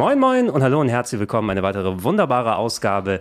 Moin 0.00 0.18
Moin 0.18 0.48
und 0.48 0.62
hallo 0.62 0.80
und 0.80 0.88
herzlich 0.88 1.20
willkommen. 1.20 1.50
Eine 1.50 1.62
weitere 1.62 2.02
wunderbare 2.02 2.56
Ausgabe 2.56 3.18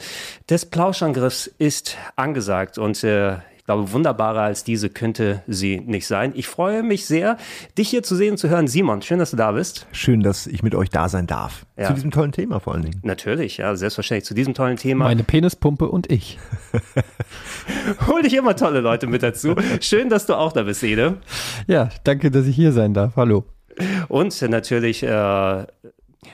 des 0.49 0.65
Plauschangriffs 0.65 1.47
ist 1.57 1.97
angesagt 2.15 2.77
und 2.77 3.03
äh, 3.03 3.33
ich 3.57 3.65
glaube, 3.65 3.91
wunderbarer 3.91 4.43
als 4.43 4.63
diese 4.63 4.89
könnte 4.89 5.43
sie 5.45 5.81
nicht 5.81 6.07
sein. 6.07 6.31
Ich 6.35 6.47
freue 6.47 6.81
mich 6.81 7.05
sehr, 7.05 7.35
dich 7.77 7.89
hier 7.89 8.01
zu 8.01 8.15
sehen 8.15 8.31
und 8.31 8.37
zu 8.37 8.47
hören. 8.47 8.69
Simon, 8.69 9.01
schön, 9.01 9.19
dass 9.19 9.31
du 9.31 9.35
da 9.35 9.51
bist. 9.51 9.87
Schön, 9.91 10.21
dass 10.21 10.47
ich 10.47 10.63
mit 10.63 10.73
euch 10.73 10.89
da 10.89 11.09
sein 11.09 11.27
darf. 11.27 11.65
Ja. 11.77 11.87
Zu 11.87 11.95
diesem 11.95 12.11
tollen 12.11 12.31
Thema 12.31 12.61
vor 12.61 12.75
allen 12.75 12.83
Dingen. 12.83 13.01
Natürlich, 13.03 13.57
ja, 13.57 13.75
selbstverständlich 13.75 14.23
zu 14.23 14.33
diesem 14.33 14.53
tollen 14.53 14.77
Thema. 14.77 15.03
Meine 15.03 15.23
Penispumpe 15.23 15.89
und 15.89 16.09
ich. 16.09 16.39
Hol 18.07 18.21
dich 18.21 18.35
immer 18.35 18.55
tolle 18.55 18.79
Leute 18.79 19.05
mit 19.05 19.21
dazu. 19.21 19.53
Schön, 19.81 20.07
dass 20.07 20.27
du 20.27 20.33
auch 20.33 20.53
da 20.53 20.63
bist, 20.63 20.81
Ede. 20.83 21.17
Ja, 21.67 21.89
danke, 22.05 22.31
dass 22.31 22.47
ich 22.47 22.55
hier 22.55 22.71
sein 22.71 22.93
darf. 22.93 23.17
Hallo. 23.17 23.43
Und 24.07 24.41
natürlich, 24.41 25.03
äh, 25.03 25.65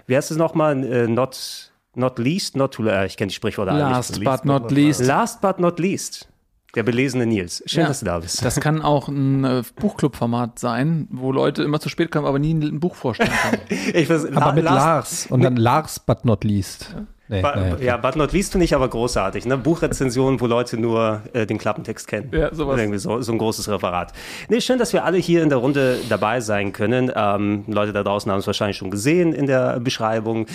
wie 0.07 0.15
heißt 0.17 0.31
es 0.31 0.37
nochmal? 0.37 0.83
Äh, 0.83 1.07
not, 1.07 1.71
not 1.95 2.17
least, 2.19 2.55
not 2.55 2.73
to, 2.73 2.85
äh, 2.87 3.05
ich 3.05 3.17
kenne 3.17 3.29
die 3.29 3.35
Sprichworte 3.35 3.71
alle 3.71 3.81
Last 3.81 4.19
nicht. 4.19 4.23
but 4.29 4.45
not 4.45 4.71
least. 4.71 5.01
Last 5.05 5.41
but 5.41 5.59
not 5.59 5.79
least. 5.79 6.27
Der 6.75 6.83
belesene 6.83 7.25
Nils. 7.25 7.63
Schön, 7.67 7.83
Ja. 7.83 7.87
dass 7.87 7.99
du 8.01 8.05
da 8.05 8.19
bist. 8.19 8.43
Das 8.43 8.59
kann 8.59 8.81
auch 8.81 9.07
ein 9.07 9.45
äh, 9.45 9.63
Buchclub-Format 9.77 10.59
sein, 10.59 11.07
wo 11.09 11.31
Leute 11.31 11.63
immer 11.63 11.79
zu 11.79 11.87
spät 11.87 12.11
kommen, 12.11 12.25
aber 12.27 12.37
nie 12.37 12.53
ein 12.53 12.81
Buch 12.81 12.95
vorstellen 12.95 13.31
können. 13.49 13.61
Ich 13.93 14.09
weiß, 14.09 14.25
Aber 14.25 14.39
La- 14.47 14.51
mit 14.51 14.63
Lars 14.65 15.27
und 15.27 15.41
dann 15.41 15.55
Lars 15.55 15.99
but 16.01 16.25
not 16.25 16.43
least. 16.43 16.93
Nee, 17.27 17.41
Ba- 17.41 17.55
naja. 17.55 17.77
Ja, 17.81 17.97
but 17.97 18.15
not 18.15 18.33
least 18.33 18.51
finde 18.51 18.65
ich 18.65 18.75
aber 18.75 18.87
großartig. 18.87 19.45
Ne? 19.47 19.57
Buchrezensionen, 19.57 20.39
wo 20.39 20.45
Leute 20.45 20.77
nur 20.77 21.21
äh, 21.33 21.45
den 21.47 21.57
Klappentext 21.57 22.07
kennen. 22.07 22.29
Ja, 22.31 22.53
sowas. 22.53 22.79
Irgendwie 22.79 22.99
so, 22.99 23.19
so 23.21 23.31
ein 23.31 23.37
großes 23.39 23.67
Referat. 23.67 24.13
Nee, 24.47 24.61
schön, 24.61 24.77
dass 24.77 24.93
wir 24.93 25.03
alle 25.05 25.17
hier 25.17 25.41
in 25.41 25.49
der 25.49 25.57
Runde 25.57 25.97
dabei 26.07 26.39
sein 26.39 26.71
können. 26.71 27.11
Ähm, 27.15 27.63
Leute 27.67 27.93
da 27.93 28.03
draußen 28.03 28.31
haben 28.31 28.37
es 28.39 28.45
wahrscheinlich 28.47 28.77
schon 28.77 28.91
gesehen 28.91 29.33
in 29.33 29.47
der 29.47 29.79
Beschreibung. 29.79 30.45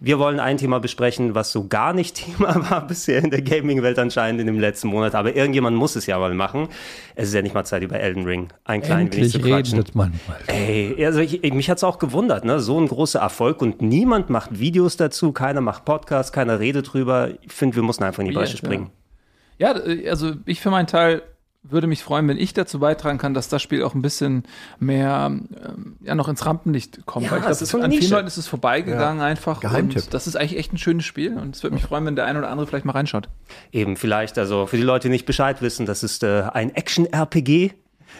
Wir 0.00 0.18
wollen 0.18 0.40
ein 0.40 0.56
Thema 0.56 0.80
besprechen, 0.80 1.34
was 1.36 1.52
so 1.52 1.68
gar 1.68 1.92
nicht 1.92 2.16
Thema 2.26 2.70
war 2.70 2.86
bisher 2.86 3.22
in 3.22 3.30
der 3.30 3.42
Gaming-Welt 3.42 3.98
anscheinend 4.00 4.40
in 4.40 4.48
dem 4.48 4.58
letzten 4.58 4.88
Monat. 4.88 5.14
Aber 5.14 5.36
irgendjemand 5.36 5.76
muss 5.76 5.94
es 5.94 6.06
ja 6.06 6.18
mal 6.18 6.34
machen. 6.34 6.68
Es 7.14 7.28
ist 7.28 7.34
ja 7.34 7.42
nicht 7.42 7.54
mal 7.54 7.64
Zeit, 7.64 7.82
über 7.82 8.00
Elden 8.00 8.24
Ring 8.24 8.48
ein 8.64 8.82
klein 8.82 9.12
wenig 9.12 9.30
zu 9.30 9.38
quatschen. 9.38 9.78
redet 9.78 9.94
man 9.94 10.12
mal. 10.26 10.36
Ey, 10.48 11.06
also 11.06 11.20
ich, 11.20 11.44
ich, 11.44 11.54
mich 11.54 11.70
hat's 11.70 11.84
auch 11.84 11.98
gewundert, 12.00 12.44
ne? 12.44 12.58
So 12.58 12.80
ein 12.80 12.88
großer 12.88 13.20
Erfolg 13.20 13.62
und 13.62 13.80
niemand 13.80 14.28
macht 14.28 14.58
Videos 14.58 14.96
dazu, 14.96 15.30
keiner 15.32 15.60
macht 15.60 15.84
Podcasts, 15.84 16.15
keiner 16.32 16.58
redet 16.58 16.92
drüber. 16.92 17.30
Ich 17.42 17.52
finde, 17.52 17.76
wir 17.76 17.82
mussten 17.82 18.04
einfach 18.04 18.20
in 18.22 18.28
die 18.28 18.34
Bresche 18.34 18.56
springen. 18.56 18.90
ja, 19.58 19.76
äh, 19.76 20.08
also 20.08 20.32
ich 20.44 20.60
für 20.60 20.70
meinen 20.70 20.86
Teil 20.86 21.22
würde 21.70 21.86
mich 21.86 22.02
freuen, 22.02 22.28
wenn 22.28 22.38
ich 22.38 22.54
dazu 22.54 22.78
beitragen 22.78 23.18
kann, 23.18 23.34
dass 23.34 23.48
das 23.48 23.62
Spiel 23.62 23.82
auch 23.82 23.94
ein 23.94 24.02
bisschen 24.02 24.44
mehr 24.78 25.30
ähm, 25.30 25.96
ja, 26.00 26.14
noch 26.14 26.28
ins 26.28 26.46
Rampenlicht 26.46 27.04
kommt. 27.06 27.26
Ja, 27.26 27.32
Weil 27.32 27.38
ich 27.38 27.44
glaube, 27.44 27.62
ist 27.62 27.68
so 27.68 27.78
an 27.78 27.90
vielen 27.90 28.02
Nische. 28.02 28.14
Leuten 28.14 28.26
ist 28.26 28.36
es 28.36 28.46
vorbeigegangen 28.46 29.22
einfach. 29.22 29.60
Geheimtipp. 29.60 30.04
Und 30.04 30.14
das 30.14 30.26
ist 30.26 30.36
eigentlich 30.36 30.58
echt 30.58 30.72
ein 30.72 30.78
schönes 30.78 31.04
Spiel 31.04 31.36
und 31.36 31.56
es 31.56 31.62
würde 31.62 31.74
mich 31.74 31.84
freuen, 31.84 32.06
wenn 32.06 32.16
der 32.16 32.26
eine 32.26 32.38
oder 32.38 32.50
andere 32.50 32.66
vielleicht 32.66 32.84
mal 32.84 32.92
reinschaut. 32.92 33.28
Eben, 33.72 33.96
vielleicht, 33.96 34.38
also 34.38 34.66
für 34.66 34.76
die 34.76 34.82
Leute, 34.82 35.08
die 35.08 35.12
nicht 35.12 35.26
Bescheid 35.26 35.62
wissen, 35.62 35.86
das 35.86 36.02
ist 36.02 36.22
äh, 36.22 36.44
ein 36.52 36.74
Action-RPG. 36.74 37.72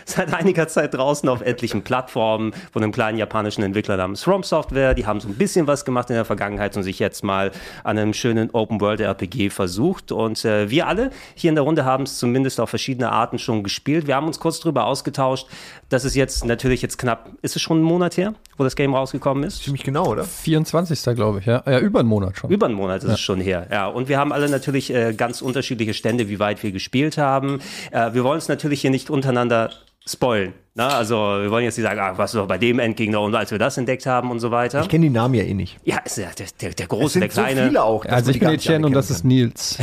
Seit 0.04 0.32
einiger 0.34 0.68
Zeit 0.68 0.94
draußen 0.94 1.28
auf 1.28 1.40
etlichen 1.40 1.82
Plattformen 1.82 2.52
von 2.72 2.82
einem 2.82 2.92
kleinen 2.92 3.18
japanischen 3.18 3.62
Entwickler 3.62 3.96
namens 3.96 4.22
From 4.22 4.42
Software. 4.42 4.94
Die 4.94 5.06
haben 5.06 5.20
so 5.20 5.28
ein 5.28 5.34
bisschen 5.34 5.66
was 5.66 5.84
gemacht 5.84 6.10
in 6.10 6.16
der 6.16 6.24
Vergangenheit 6.24 6.76
und 6.76 6.82
sich 6.82 6.98
jetzt 6.98 7.24
mal 7.24 7.50
an 7.84 7.98
einem 7.98 8.12
schönen 8.12 8.50
Open-World-RPG 8.50 9.50
versucht. 9.50 10.12
Und 10.12 10.44
äh, 10.44 10.70
wir 10.70 10.86
alle 10.86 11.10
hier 11.34 11.50
in 11.50 11.54
der 11.54 11.64
Runde 11.64 11.84
haben 11.84 12.04
es 12.04 12.18
zumindest 12.18 12.60
auf 12.60 12.70
verschiedene 12.70 13.10
Arten 13.10 13.38
schon 13.38 13.62
gespielt. 13.62 14.06
Wir 14.06 14.16
haben 14.16 14.26
uns 14.26 14.40
kurz 14.40 14.60
darüber 14.60 14.86
ausgetauscht, 14.86 15.46
dass 15.88 16.04
es 16.04 16.14
jetzt 16.14 16.44
natürlich 16.44 16.82
jetzt 16.82 16.98
knapp, 16.98 17.30
ist 17.42 17.56
es 17.56 17.62
schon 17.62 17.78
einen 17.78 17.86
Monat 17.86 18.16
her, 18.16 18.34
wo 18.56 18.64
das 18.64 18.76
Game 18.76 18.94
rausgekommen 18.94 19.44
ist? 19.44 19.62
Ziemlich 19.62 19.84
genau, 19.84 20.06
oder? 20.06 20.24
24. 20.24 21.14
glaube 21.14 21.40
ich, 21.40 21.46
ja. 21.46 21.62
Ja, 21.66 21.78
über 21.78 22.00
einen 22.00 22.08
Monat 22.08 22.36
schon. 22.36 22.50
Über 22.50 22.66
einen 22.66 22.74
Monat 22.74 23.04
ist 23.04 23.10
es 23.10 23.20
schon 23.20 23.40
her. 23.40 23.66
Ja, 23.70 23.86
und 23.86 24.08
wir 24.08 24.18
haben 24.18 24.32
alle 24.32 24.48
natürlich 24.48 24.92
äh, 24.92 25.14
ganz 25.14 25.42
unterschiedliche 25.42 25.94
Stände, 25.94 26.28
wie 26.28 26.38
weit 26.38 26.62
wir 26.62 26.72
gespielt 26.72 27.18
haben. 27.18 27.60
Äh, 27.90 28.14
wir 28.14 28.24
wollen 28.24 28.38
es 28.38 28.48
natürlich 28.48 28.80
hier 28.80 28.90
nicht 28.90 29.10
untereinander 29.10 29.70
spoilen. 30.08 30.54
Ne? 30.76 30.84
Also 30.86 31.16
wir 31.16 31.50
wollen 31.50 31.64
jetzt 31.64 31.78
nicht 31.78 31.86
sagen, 31.86 31.98
ah, 32.00 32.12
was 32.16 32.34
war 32.34 32.46
bei 32.46 32.58
dem 32.58 32.78
Endgegner 32.78 33.20
und 33.22 33.34
als 33.34 33.50
wir 33.50 33.58
das 33.58 33.78
entdeckt 33.78 34.04
haben 34.04 34.30
und 34.30 34.40
so 34.40 34.50
weiter. 34.50 34.82
Ich 34.82 34.88
kenne 34.90 35.06
die 35.06 35.10
Namen 35.10 35.34
ja 35.34 35.42
eh 35.42 35.54
nicht. 35.54 35.78
Ja, 35.84 35.98
ist 36.04 36.18
ja 36.18 36.28
der, 36.38 36.46
der, 36.60 36.70
der 36.74 36.84
Es 36.84 36.88
große, 36.90 37.08
sind 37.14 37.20
der 37.22 37.28
kleine. 37.30 37.60
so 37.62 37.66
viele 37.68 37.82
auch. 37.82 38.04
Also 38.04 38.30
ich 38.30 38.38
bin 38.38 38.50
Etienne 38.50 38.86
und 38.86 38.92
das 38.92 39.10
ist 39.10 39.24
Nils. 39.24 39.78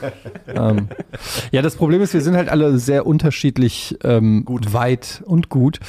ähm, 0.46 0.88
ja, 1.50 1.60
das 1.60 1.74
Problem 1.74 2.00
ist, 2.02 2.14
wir 2.14 2.20
sind 2.20 2.36
halt 2.36 2.48
alle 2.48 2.78
sehr 2.78 3.04
unterschiedlich 3.04 3.98
ähm, 4.04 4.44
gut. 4.44 4.72
weit 4.72 5.22
und 5.26 5.48
gut 5.48 5.80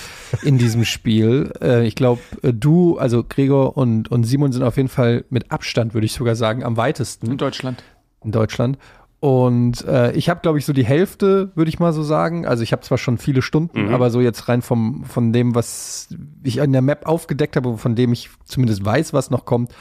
in 0.41 0.57
diesem 0.57 0.83
Spiel. 0.83 1.53
Äh, 1.61 1.85
ich 1.85 1.93
glaube, 1.93 2.21
du, 2.41 2.97
also 2.97 3.23
Gregor 3.23 3.77
und, 3.77 4.11
und 4.11 4.23
Simon 4.23 4.51
sind 4.51 4.63
auf 4.63 4.77
jeden 4.77 4.89
Fall 4.89 5.25
mit 5.29 5.51
Abstand, 5.51 5.93
würde 5.93 6.05
ich 6.05 6.13
sogar 6.13 6.35
sagen, 6.35 6.63
am 6.63 6.75
weitesten 6.75 7.27
In 7.27 7.37
Deutschland. 7.37 7.83
in 8.23 8.31
Deutschland. 8.31 8.79
Und 9.19 9.85
äh, 9.85 10.13
ich 10.13 10.29
habe, 10.29 10.39
glaube 10.39 10.59
ich, 10.59 10.65
so 10.65 10.71
die 10.71 10.85
Hälfte, 10.85 11.51
würde 11.55 11.67
ich 11.67 11.79
mal 11.79 11.91
so 11.91 12.03
sagen. 12.03 12.45
Also 12.45 12.63
ich 12.63 12.71
habe 12.71 12.83
zwar 12.83 12.97
schon 12.97 13.17
viele 13.17 13.41
Stunden, 13.41 13.89
aber 13.93 14.11
so 14.11 14.21
jetzt 14.21 14.47
rein 14.47 14.61
vom 14.61 15.03
von 15.03 15.33
dem, 15.33 15.55
was 15.55 16.07
ich 16.43 16.57
in 16.57 16.71
der 16.71 16.81
Map 16.81 17.05
aufgedeckt 17.05 17.57
habe, 17.57 17.77
von 17.77 17.95
dem 17.95 18.13
ich 18.13 18.29
zumindest 18.45 18.85
weiß, 18.85 19.11
was 19.11 19.29
noch 19.29 19.43
kommt. 19.43 19.73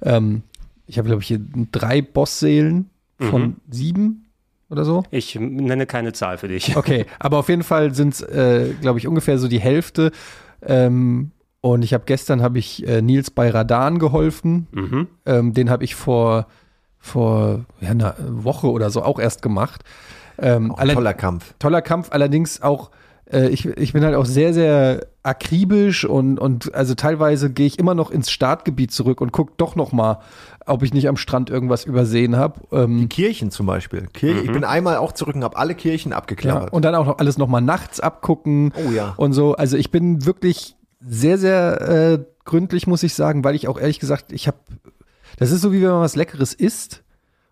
Ähm, 0.00 0.42
ich 0.86 0.98
habe, 0.98 1.08
glaube 1.08 1.22
ich, 1.22 1.28
hier 1.28 1.40
drei 1.72 2.00
Bossseelen 2.00 2.90
von 3.18 3.56
sieben 3.68 4.30
oder 4.70 4.84
so. 4.84 5.02
Ich 5.10 5.34
nenne 5.34 5.86
keine 5.86 6.12
Zahl 6.12 6.38
für 6.38 6.48
dich. 6.48 6.76
Okay, 6.76 7.06
aber 7.18 7.38
auf 7.38 7.48
jeden 7.48 7.62
Fall 7.62 7.94
sind 7.94 8.14
es, 8.14 8.22
äh, 8.22 8.72
glaube 8.80 8.98
ich, 8.98 9.06
ungefähr 9.06 9.38
so 9.38 9.48
die 9.48 9.60
Hälfte. 9.60 10.12
Ähm, 10.62 11.32
und 11.60 11.82
ich 11.82 11.92
habe 11.92 12.04
gestern 12.06 12.40
habe 12.40 12.58
ich 12.58 12.86
äh, 12.86 13.02
Nils 13.02 13.30
bei 13.30 13.50
Radan 13.50 13.98
geholfen. 13.98 14.68
Mhm. 14.72 15.08
Ähm, 15.26 15.52
den 15.52 15.68
habe 15.68 15.84
ich 15.84 15.94
vor 15.94 16.46
vor 17.00 17.64
ja, 17.80 17.90
einer 17.90 18.14
Woche 18.28 18.70
oder 18.70 18.90
so 18.90 19.02
auch 19.02 19.18
erst 19.18 19.42
gemacht. 19.42 19.82
Ähm, 20.38 20.70
Auch 20.72 20.78
toller 20.84 21.14
Kampf. 21.14 21.54
toller 21.58 21.82
Kampf, 21.82 22.08
allerdings 22.12 22.62
auch, 22.62 22.90
äh, 23.30 23.48
ich, 23.48 23.66
ich 23.66 23.92
bin 23.92 24.04
halt 24.04 24.14
auch 24.14 24.24
sehr, 24.24 24.54
sehr 24.54 25.06
akribisch 25.22 26.04
und, 26.06 26.38
und 26.38 26.74
also 26.74 26.94
teilweise 26.94 27.50
gehe 27.50 27.66
ich 27.66 27.78
immer 27.78 27.94
noch 27.94 28.10
ins 28.10 28.30
Startgebiet 28.30 28.90
zurück 28.90 29.20
und 29.20 29.32
gucke 29.32 29.52
doch 29.58 29.76
noch 29.76 29.92
mal, 29.92 30.20
ob 30.64 30.82
ich 30.82 30.94
nicht 30.94 31.08
am 31.08 31.16
Strand 31.18 31.50
irgendwas 31.50 31.84
übersehen 31.84 32.36
habe. 32.36 32.60
Ähm, 32.72 33.08
Kirchen 33.10 33.50
zum 33.50 33.66
Beispiel. 33.66 34.06
Kirche, 34.14 34.40
Ich 34.44 34.52
bin 34.52 34.64
einmal 34.64 34.96
auch 34.96 35.12
zurück 35.12 35.34
und 35.34 35.44
habe 35.44 35.58
alle 35.58 35.74
Kirchen 35.74 36.12
ja, 36.12 36.16
abgeklappert. 36.18 36.72
und 36.72 36.84
dann 36.86 36.94
auch 36.94 37.04
noch 37.06 37.18
alles 37.18 37.36
noch 37.36 37.48
mal 37.48 37.60
nachts 37.60 38.00
abgucken 38.00 38.72
Oh 38.86 38.90
ja. 38.92 39.12
und 39.18 39.32
so. 39.34 39.54
Also 39.56 39.76
ich 39.76 39.90
bin 39.90 40.24
wirklich 40.24 40.76
sehr, 41.00 41.36
sehr 41.36 41.80
äh, 41.82 42.18
gründlich, 42.46 42.86
muss 42.86 43.02
ich 43.02 43.12
sagen, 43.14 43.44
weil 43.44 43.54
ich 43.54 43.68
auch 43.68 43.78
ehrlich 43.78 44.00
gesagt, 44.00 44.32
ich 44.32 44.46
habe, 44.46 44.56
das 45.40 45.50
ist 45.50 45.62
so 45.62 45.72
wie 45.72 45.82
wenn 45.82 45.90
man 45.90 46.00
was 46.02 46.14
Leckeres 46.14 46.54
isst 46.54 47.02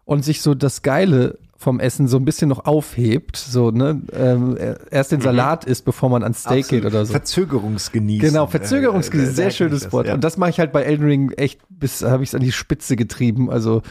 und 0.05 0.25
sich 0.25 0.41
so 0.43 0.55
das 0.55 0.83
Geile 0.83 1.39
vom 1.57 1.81
Essen 1.81 2.07
so 2.07 2.17
ein 2.19 2.25
bisschen 2.25 2.49
noch 2.49 2.67
aufhebt, 2.67 3.37
so 3.37 3.73
ne, 3.73 4.01
ähm, 4.13 4.57
erst 4.93 5.11
den 5.11 5.21
Salat 5.21 5.65
isst, 5.65 5.85
bevor 5.85 6.09
man 6.09 6.23
ans 6.23 6.43
Steak 6.43 6.65
Absolut. 6.67 6.83
geht 6.85 6.85
oder 6.93 7.05
so. 7.05 7.13
Verzögerungsgenießen. 7.13 8.29
Genau, 8.29 8.47
Verzögerungsgenießen, 8.47 9.31
Äh, 9.31 9.33
äh, 9.33 9.35
sehr 9.35 9.45
merkt 9.47 9.57
schönes 9.57 9.83
das, 9.83 9.93
Wort. 9.93 10.07
ja. 10.07 10.15
Und 10.15 10.23
das 10.23 10.37
mache 10.37 10.51
ich 10.51 10.61
halt 10.61 10.71
bei 10.71 10.83
Elden 10.85 11.05
Ring 11.05 11.31
echt 11.33 11.61
bis, 11.69 12.03
habe 12.03 12.23
ich 12.23 12.31
es 12.31 12.35
an 12.37 12.43
die 12.43 12.53
Spitze 12.53 12.95
getrieben, 12.95 13.51
also 13.51 13.83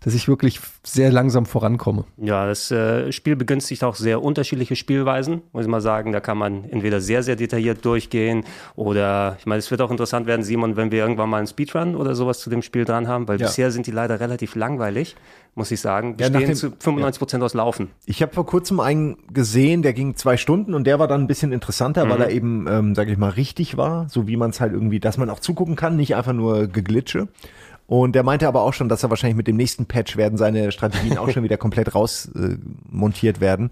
dass 0.00 0.14
ich 0.14 0.28
wirklich 0.28 0.60
sehr 0.82 1.10
langsam 1.10 1.46
vorankomme. 1.46 2.04
Ja, 2.16 2.46
das 2.46 2.70
äh, 2.70 3.10
Spiel 3.12 3.36
begünstigt 3.36 3.82
auch 3.84 3.94
sehr 3.94 4.22
unterschiedliche 4.22 4.76
Spielweisen, 4.76 5.42
muss 5.52 5.64
ich 5.64 5.70
mal 5.70 5.80
sagen. 5.80 6.12
Da 6.12 6.20
kann 6.20 6.38
man 6.38 6.64
entweder 6.70 7.00
sehr, 7.00 7.22
sehr 7.22 7.36
detailliert 7.36 7.84
durchgehen 7.84 8.44
oder, 8.74 9.36
ich 9.38 9.46
meine, 9.46 9.58
es 9.58 9.70
wird 9.70 9.80
auch 9.80 9.90
interessant 9.90 10.26
werden, 10.26 10.42
Simon, 10.42 10.76
wenn 10.76 10.90
wir 10.90 10.98
irgendwann 11.00 11.30
mal 11.30 11.38
einen 11.38 11.46
Speedrun 11.46 11.96
oder 11.96 12.14
sowas 12.14 12.38
zu 12.40 12.50
dem 12.50 12.62
Spiel 12.62 12.84
dran 12.84 13.08
haben, 13.08 13.26
weil 13.28 13.40
Ja. 13.40 13.46
bisher 13.46 13.70
sind 13.70 13.86
die 13.86 13.90
leider 13.90 14.20
relativ 14.20 14.54
langweilig, 14.54 15.16
muss 15.54 15.70
ich 15.70 15.80
sagen. 15.80 16.10
Ja, 16.20 16.28
Bestehen 16.28 16.32
nach 16.34 16.40
dem- 16.42 16.54
zu 16.54 16.70
95 16.78 17.18
Prozent 17.18 17.42
aus 17.42 17.54
Laufen. 17.54 17.90
Ich 18.04 18.22
habe 18.22 18.32
vor 18.32 18.46
kurzem 18.46 18.80
einen 18.80 19.16
gesehen, 19.32 19.82
der 19.82 19.92
ging 19.92 20.14
zwei 20.16 20.36
Stunden 20.36 20.74
und 20.74 20.84
der 20.86 20.98
war 20.98 21.08
dann 21.08 21.22
ein 21.22 21.26
bisschen 21.26 21.52
interessanter, 21.52 22.08
weil 22.08 22.20
er 22.20 22.30
eben, 22.30 22.66
ähm, 22.68 22.94
sage 22.94 23.12
ich 23.12 23.18
mal, 23.18 23.30
richtig 23.30 23.76
war, 23.76 24.08
so 24.08 24.26
wie 24.28 24.36
man 24.36 24.50
es 24.50 24.60
halt 24.60 24.72
irgendwie, 24.72 25.00
dass 25.00 25.16
man 25.18 25.30
auch 25.30 25.40
zugucken 25.40 25.76
kann, 25.76 25.96
nicht 25.96 26.14
einfach 26.16 26.32
nur 26.34 26.66
geglitsche. 26.66 27.28
Und 27.86 28.14
der 28.14 28.22
meinte 28.24 28.48
aber 28.48 28.62
auch 28.62 28.74
schon, 28.74 28.88
dass 28.88 29.02
er 29.02 29.10
wahrscheinlich 29.10 29.36
mit 29.36 29.46
dem 29.46 29.56
nächsten 29.56 29.86
Patch 29.86 30.16
werden 30.16 30.36
seine 30.38 30.72
Strategien 30.72 31.18
auch 31.18 31.30
schon 31.30 31.42
wieder 31.44 31.56
komplett 31.56 31.94
raus 31.94 32.28
äh, 32.34 32.56
montiert 32.90 33.40
werden. 33.40 33.70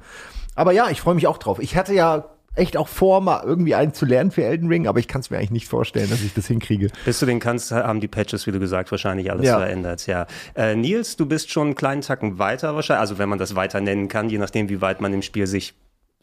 Aber 0.54 0.72
ja, 0.72 0.88
ich 0.90 1.00
freue 1.00 1.14
mich 1.16 1.26
auch 1.26 1.38
drauf. 1.38 1.58
Ich 1.58 1.76
hatte 1.76 1.94
ja 1.94 2.26
echt 2.54 2.76
auch 2.76 2.86
vor, 2.86 3.20
mal 3.20 3.42
irgendwie 3.44 3.74
einen 3.74 3.92
zu 3.92 4.06
lernen 4.06 4.30
für 4.30 4.44
Elden 4.44 4.68
Ring, 4.68 4.86
aber 4.86 5.00
ich 5.00 5.08
kann 5.08 5.20
es 5.20 5.30
mir 5.30 5.38
eigentlich 5.38 5.50
nicht 5.50 5.66
vorstellen, 5.66 6.08
dass 6.08 6.22
ich 6.22 6.34
das 6.34 6.46
hinkriege. 6.46 6.90
Bis 7.04 7.18
du 7.18 7.26
den 7.26 7.40
kannst, 7.40 7.72
haben 7.72 7.98
die 8.00 8.06
Patches, 8.06 8.46
wie 8.46 8.52
du 8.52 8.60
gesagt, 8.60 8.92
wahrscheinlich 8.92 9.32
alles 9.32 9.46
Ja. 9.46 9.58
verändert, 9.58 10.06
ja. 10.06 10.26
Äh, 10.54 10.76
Nils, 10.76 11.16
du 11.16 11.26
bist 11.26 11.50
schon 11.50 11.66
einen 11.68 11.74
kleinen 11.74 12.02
Tacken 12.02 12.38
weiter 12.38 12.76
wahrscheinlich, 12.76 13.00
also 13.00 13.18
wenn 13.18 13.28
man 13.28 13.40
das 13.40 13.56
weiter 13.56 13.80
nennen 13.80 14.06
kann, 14.06 14.28
je 14.28 14.38
nachdem, 14.38 14.68
wie 14.68 14.80
weit 14.80 15.00
man 15.00 15.12
im 15.12 15.22
Spiel 15.22 15.48
sich 15.48 15.74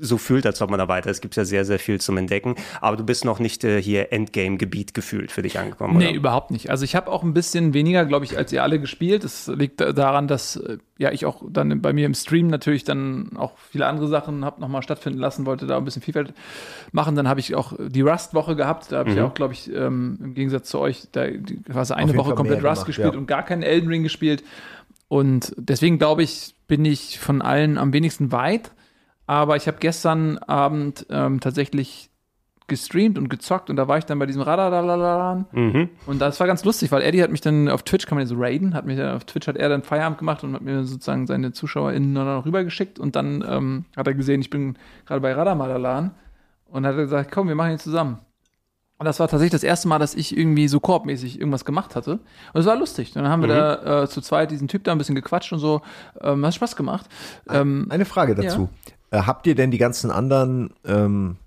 so 0.04 0.18
fühlt, 0.18 0.46
als 0.48 0.62
ob 0.62 0.70
man 0.72 0.80
da 0.80 0.88
weiter 0.88 1.10
ist. 1.10 1.18
Es 1.18 1.22
gibt 1.22 1.36
ja 1.36 1.46
sehr, 1.46 1.64
sehr 1.64 1.78
viel 1.80 2.02
zum 2.02 2.18
Entdecken. 2.18 2.56
Aber 2.82 2.98
du 2.98 3.04
bist 3.06 3.24
noch 3.24 3.38
nicht 3.40 3.64
äh, 3.64 3.82
hier 3.82 4.12
Endgame-Gebiet 4.12 4.94
gefühlt 4.96 5.32
für 5.32 5.42
dich 5.44 5.60
angekommen, 5.60 5.98
Nee, 5.98 6.08
oder? 6.08 6.16
überhaupt 6.16 6.50
nicht. 6.52 6.70
Also 6.72 6.84
ich 6.86 6.96
habe 6.96 7.12
auch 7.12 7.22
ein 7.24 7.34
bisschen 7.34 7.74
weniger, 7.76 8.06
glaube 8.06 8.26
ich, 8.26 8.38
als 8.38 8.52
ihr 8.52 8.64
alle 8.64 8.80
gespielt. 8.80 9.24
Das 9.24 9.48
liegt 9.48 9.80
da- 9.80 9.94
daran, 9.94 10.28
dass 10.28 10.56
äh, 10.56 10.78
ja 10.98 11.12
ich 11.12 11.26
auch 11.26 11.44
dann 11.50 11.82
bei 11.82 11.94
mir 11.94 12.06
im 12.08 12.14
Stream 12.16 12.48
natürlich 12.48 12.84
dann 12.84 13.38
auch 13.38 13.54
viele 13.70 13.86
andere 13.86 14.08
Sachen 14.08 14.44
habe 14.44 14.60
nochmal 14.60 14.82
stattfinden 14.82 15.20
lassen, 15.20 15.46
wollte 15.46 15.68
da 15.68 15.78
ein 15.78 15.86
bisschen 15.86 16.02
Vielfalt 16.02 16.34
machen. 16.92 17.16
Dann 17.16 17.28
habe 17.28 17.40
ich 17.40 17.54
auch 17.56 17.74
die 17.80 18.02
Rust-Woche 18.02 18.56
gehabt. 18.56 18.92
Da 18.92 18.98
habe 18.98 19.12
ich 19.12 19.16
Mhm. 19.18 19.22
auch, 19.24 19.34
glaube 19.36 19.54
ich, 19.54 19.72
ähm, 19.74 20.18
im 20.24 20.34
Gegensatz 20.34 20.70
zu 20.70 20.80
euch, 20.80 21.08
da 21.12 21.28
quasi 21.72 21.94
eine 21.94 22.16
Woche 22.16 22.30
Fall 22.30 22.36
komplett 22.36 22.58
Rust 22.64 22.64
gemacht, 22.64 22.86
gespielt 22.88 23.14
ja. 23.14 23.20
und 23.20 23.28
gar 23.28 23.44
keinen 23.44 23.62
Elden 23.64 23.88
Ring 23.88 24.04
gespielt. 24.04 24.44
Und 25.08 25.54
deswegen 25.58 26.00
glaube 26.00 26.24
ich, 26.24 26.56
bin 26.68 26.86
ich 26.86 27.20
von 27.20 27.42
allen 27.42 27.78
am 27.78 27.94
wenigsten 27.94 28.32
weit. 28.32 28.72
Aber 29.32 29.56
ich 29.56 29.66
habe 29.68 29.78
gestern 29.80 30.40
Abend 30.40 31.06
ähm, 31.10 31.40
tatsächlich 31.40 32.10
gestreamt 32.68 33.18
und 33.18 33.30
gezockt 33.30 33.70
und 33.70 33.78
da 33.78 33.88
war 33.88 33.98
ich 33.98 34.06
dann 34.06 34.20
bei 34.20 34.26
diesem 34.26 34.42
Radadalalan 34.42 35.46
Mhm. 35.54 35.90
und 36.06 36.20
das 36.20 36.38
war 36.42 36.48
ganz 36.48 36.66
lustig, 36.66 36.92
weil 36.92 37.02
Eddie 37.02 37.24
hat 37.24 37.32
mich 37.32 37.40
dann 37.40 37.70
auf 37.70 37.84
Twitch, 37.84 38.06
kann 38.08 38.18
man 38.18 38.24
ja 38.24 38.28
so 38.28 38.36
raiden, 38.38 38.74
hat 38.74 38.86
mich 38.86 38.98
dann 38.98 39.16
auf 39.16 39.24
Twitch 39.24 39.48
hat 39.48 39.56
er 39.56 39.70
dann 39.70 39.84
Feierabend 39.84 40.18
gemacht 40.20 40.44
und 40.44 40.54
hat 40.54 40.62
mir 40.62 40.84
sozusagen 40.84 41.28
seine 41.28 41.54
ZuschauerInnen 41.54 42.14
dann 42.14 42.26
noch 42.26 42.46
rübergeschickt 42.46 43.00
und 43.00 43.16
dann 43.16 43.42
ähm, 43.48 43.86
hat 43.96 44.08
er 44.08 44.14
gesehen, 44.16 44.42
ich 44.42 44.50
bin 44.50 44.76
gerade 45.06 45.22
bei 45.22 45.32
Radamadalan 45.34 46.12
und 46.66 46.86
hat 46.86 46.98
gesagt, 46.98 47.32
komm, 47.32 47.48
wir 47.48 47.56
machen 47.56 47.72
ihn 47.72 47.80
zusammen. 47.80 48.20
Und 48.98 49.06
das 49.06 49.20
war 49.22 49.28
tatsächlich 49.30 49.52
das 49.54 49.64
erste 49.64 49.88
Mal, 49.88 49.98
dass 50.00 50.14
ich 50.14 50.38
irgendwie 50.38 50.68
so 50.68 50.80
korbmäßig 50.82 51.40
irgendwas 51.40 51.64
gemacht 51.66 51.96
hatte. 51.96 52.20
Und 52.54 52.60
es 52.60 52.66
war 52.68 52.76
lustig. 52.76 53.16
Und 53.16 53.24
dann 53.24 53.32
haben 53.32 53.42
wir 53.42 53.48
da 53.50 54.04
äh, 54.04 54.08
zu 54.08 54.22
zweit 54.22 54.52
diesen 54.52 54.68
Typ 54.68 54.84
da 54.84 54.92
ein 54.92 54.98
bisschen 55.00 55.16
gequatscht 55.16 55.52
und 55.54 55.60
so. 55.60 55.82
Ähm, 56.22 56.46
hat 56.46 56.54
Spaß 56.54 56.76
gemacht. 56.76 57.08
Ähm, 57.50 57.88
Eine 57.90 58.06
Frage 58.06 58.36
dazu. 58.36 58.70
Äh, 58.86 58.92
habt 59.12 59.48
ihr 59.48 59.56
denn 59.56 59.72
die 59.72 59.78
ganzen 59.78 60.12
anderen 60.12 60.74
ähm, 60.86 61.38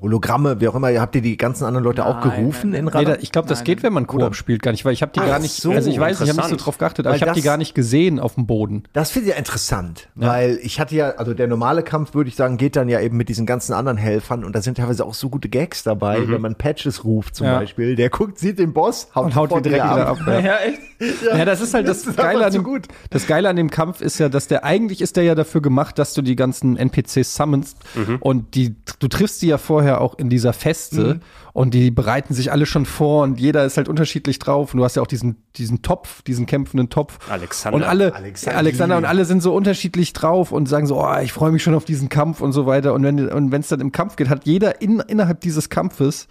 Hologramme, 0.00 0.60
wie 0.60 0.68
auch 0.68 0.74
immer, 0.74 0.88
habt 1.00 1.14
ihr 1.14 1.22
die 1.22 1.36
ganzen 1.36 1.64
anderen 1.64 1.84
Leute 1.84 2.04
auch 2.06 2.24
Nein, 2.24 2.36
gerufen 2.40 2.70
nein, 2.70 2.80
in 2.80 2.84
nein. 2.86 2.92
Nee, 2.94 2.98
Radar? 3.00 3.16
da, 3.16 3.22
ich 3.22 3.32
glaube, 3.32 3.48
das 3.48 3.58
Nein, 3.58 3.64
geht, 3.66 3.82
wenn 3.82 3.92
man 3.92 4.06
Koop 4.06 4.34
spielt, 4.34 4.62
gar 4.62 4.70
nicht, 4.72 4.84
weil 4.84 4.92
ich 4.92 5.02
habe 5.02 5.12
die 5.12 5.20
Ach 5.20 5.26
gar 5.26 5.38
nicht, 5.38 5.54
so, 5.54 5.72
also 5.72 5.90
ich 5.90 5.98
weiß, 5.98 6.20
ich 6.20 6.28
habe 6.28 6.40
nicht 6.40 6.50
so 6.50 6.56
drauf 6.56 6.78
geachtet, 6.78 7.06
aber 7.06 7.12
Weil 7.12 7.16
ich 7.22 7.22
habe 7.28 7.34
die 7.38 7.42
gar 7.42 7.56
nicht 7.56 7.74
gesehen 7.74 8.18
auf 8.20 8.34
dem 8.34 8.46
Boden. 8.46 8.84
Das 8.92 9.10
finde 9.10 9.28
ich 9.28 9.34
ja 9.34 9.38
interessant, 9.38 10.08
weil 10.14 10.58
ich 10.62 10.80
hatte 10.80 10.94
ja, 10.94 11.10
also 11.10 11.34
der 11.34 11.46
normale 11.46 11.82
Kampf, 11.82 12.14
würde 12.14 12.28
ich 12.28 12.36
sagen, 12.36 12.56
geht 12.56 12.76
dann 12.76 12.88
ja 12.88 13.00
eben 13.00 13.16
mit 13.16 13.28
diesen 13.28 13.46
ganzen 13.46 13.72
anderen 13.72 13.96
Helfern 13.96 14.44
und 14.44 14.54
da 14.54 14.62
sind 14.62 14.76
teilweise 14.78 15.04
auch 15.04 15.14
so 15.14 15.28
gute 15.28 15.48
Gags 15.48 15.82
dabei, 15.82 16.28
wenn 16.28 16.40
man 16.40 16.54
Patches 16.56 17.04
ruft 17.04 17.36
zum 17.36 17.46
Ja. 17.46 17.58
Beispiel, 17.58 17.96
der 17.96 18.10
guckt, 18.10 18.38
sieht 18.38 18.58
den 18.58 18.72
Boss, 18.72 19.08
haut, 19.14 19.26
Und 19.26 19.34
haut 19.36 19.54
wie 19.56 19.62
direkt 19.62 19.84
wieder 19.84 20.06
ab. 20.08 20.18
Ja. 20.26 20.38
ja, 20.40 20.56
echt? 20.58 20.80
Ja, 21.22 21.44
das 21.44 21.60
ist 21.60 21.74
halt 21.74 21.86
das, 21.86 22.02
Das 22.02 22.08
ist 22.12 22.16
Geile 22.16 22.46
an 22.46 22.52
dem, 22.52 22.62
gut. 22.62 22.88
das 23.10 23.26
Geile 23.26 23.48
an 23.48 23.56
dem 23.56 23.70
Kampf 23.70 24.00
ist 24.00 24.18
ja, 24.18 24.28
dass 24.28 24.48
der 24.48 24.64
eigentlich 24.64 25.00
ist 25.02 25.16
der 25.16 25.24
ja 25.24 25.34
dafür 25.34 25.60
gemacht, 25.60 25.98
dass 25.98 26.14
du 26.14 26.22
die 26.22 26.36
ganzen 26.36 26.76
NPCs 26.76 27.34
summonst 27.34 27.76
und 28.20 28.54
die 28.54 28.74
du 28.98 29.08
triffst 29.08 29.42
die 29.42 29.48
ja 29.48 29.58
vorher 29.76 30.00
auch 30.00 30.18
in 30.18 30.30
dieser 30.30 30.54
Feste 30.54 31.20
und 31.52 31.74
die 31.74 31.90
bereiten 31.90 32.32
sich 32.32 32.50
alle 32.50 32.64
schon 32.64 32.86
vor 32.86 33.24
und 33.24 33.38
jeder 33.38 33.66
ist 33.66 33.76
halt 33.76 33.90
unterschiedlich 33.90 34.38
drauf 34.38 34.72
und 34.72 34.78
du 34.78 34.84
hast 34.84 34.96
ja 34.96 35.02
auch 35.02 35.06
diesen 35.06 35.36
diesen 35.56 35.82
Topf, 35.82 36.22
diesen 36.22 36.46
kämpfenden 36.46 36.88
Topf 36.88 37.18
Alexander. 37.30 37.76
und 37.76 37.82
alle 37.82 38.14
Alexander. 38.14 38.58
Alexander, 38.58 38.96
und 38.96 39.04
alle 39.04 39.26
sind 39.26 39.42
so 39.42 39.54
unterschiedlich 39.54 40.14
drauf 40.14 40.50
und 40.50 40.66
sagen 40.66 40.86
so, 40.86 40.98
oh, 40.98 41.18
ich 41.22 41.34
freue 41.34 41.52
mich 41.52 41.62
schon 41.62 41.74
auf 41.74 41.84
diesen 41.84 42.08
Kampf 42.08 42.40
und 42.40 42.52
so 42.52 42.64
weiter 42.64 42.94
und 42.94 43.02
wenn 43.02 43.28
und 43.28 43.52
wenn 43.52 43.60
es 43.60 43.68
dann 43.68 43.80
im 43.80 43.92
Kampf 43.92 44.16
geht, 44.16 44.30
hat 44.30 44.46
jeder 44.46 44.80
in, 44.80 45.00
innerhalb 45.00 45.42
dieses 45.42 45.68
Kampfes 45.68 46.26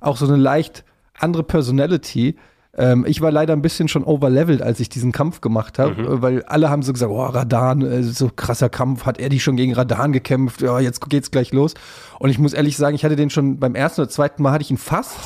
auch 0.00 0.16
so 0.16 0.26
eine 0.26 0.36
leicht 0.36 0.82
andere 1.16 1.44
Personality. 1.44 2.34
Ähm, 2.74 3.04
ich 3.06 3.20
war 3.20 3.30
leider 3.30 3.52
ein 3.52 3.60
bisschen 3.60 3.88
schon 3.88 4.02
overlevelt, 4.04 4.62
als 4.62 4.80
ich 4.80 4.88
diesen 4.88 5.12
Kampf 5.12 5.42
gemacht 5.42 5.78
habe, 5.78 6.00
äh, 6.02 6.22
weil 6.22 6.42
alle 6.44 6.70
haben 6.70 6.82
so 6.82 6.92
gesagt, 6.94 7.12
oh, 7.12 7.22
Radan, 7.22 7.82
äh, 7.82 8.02
so 8.02 8.30
krasser 8.34 8.70
Kampf, 8.70 9.04
hat 9.04 9.18
er 9.18 9.28
die 9.28 9.40
schon 9.40 9.56
gegen 9.56 9.74
Radan 9.74 10.12
gekämpft, 10.12 10.62
ja, 10.62 10.80
jetzt 10.80 11.06
geht's 11.10 11.30
gleich 11.30 11.52
los. 11.52 11.74
Und 12.18 12.30
ich 12.30 12.38
muss 12.38 12.54
ehrlich 12.54 12.76
sagen, 12.78 12.94
ich 12.94 13.04
hatte 13.04 13.16
den 13.16 13.28
schon 13.30 13.58
beim 13.60 13.74
ersten 13.74 14.00
oder 14.00 14.10
zweiten 14.10 14.42
Mal 14.42 14.52
hatte 14.52 14.62
ich 14.62 14.70
ihn 14.70 14.78
fast. 14.78 15.16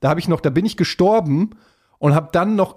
Da 0.00 0.08
habe 0.08 0.18
ich 0.18 0.26
noch, 0.28 0.40
da 0.40 0.50
bin 0.50 0.66
ich 0.66 0.76
gestorben 0.76 1.50
und 1.98 2.14
habe 2.14 2.30
dann 2.32 2.56
noch 2.56 2.74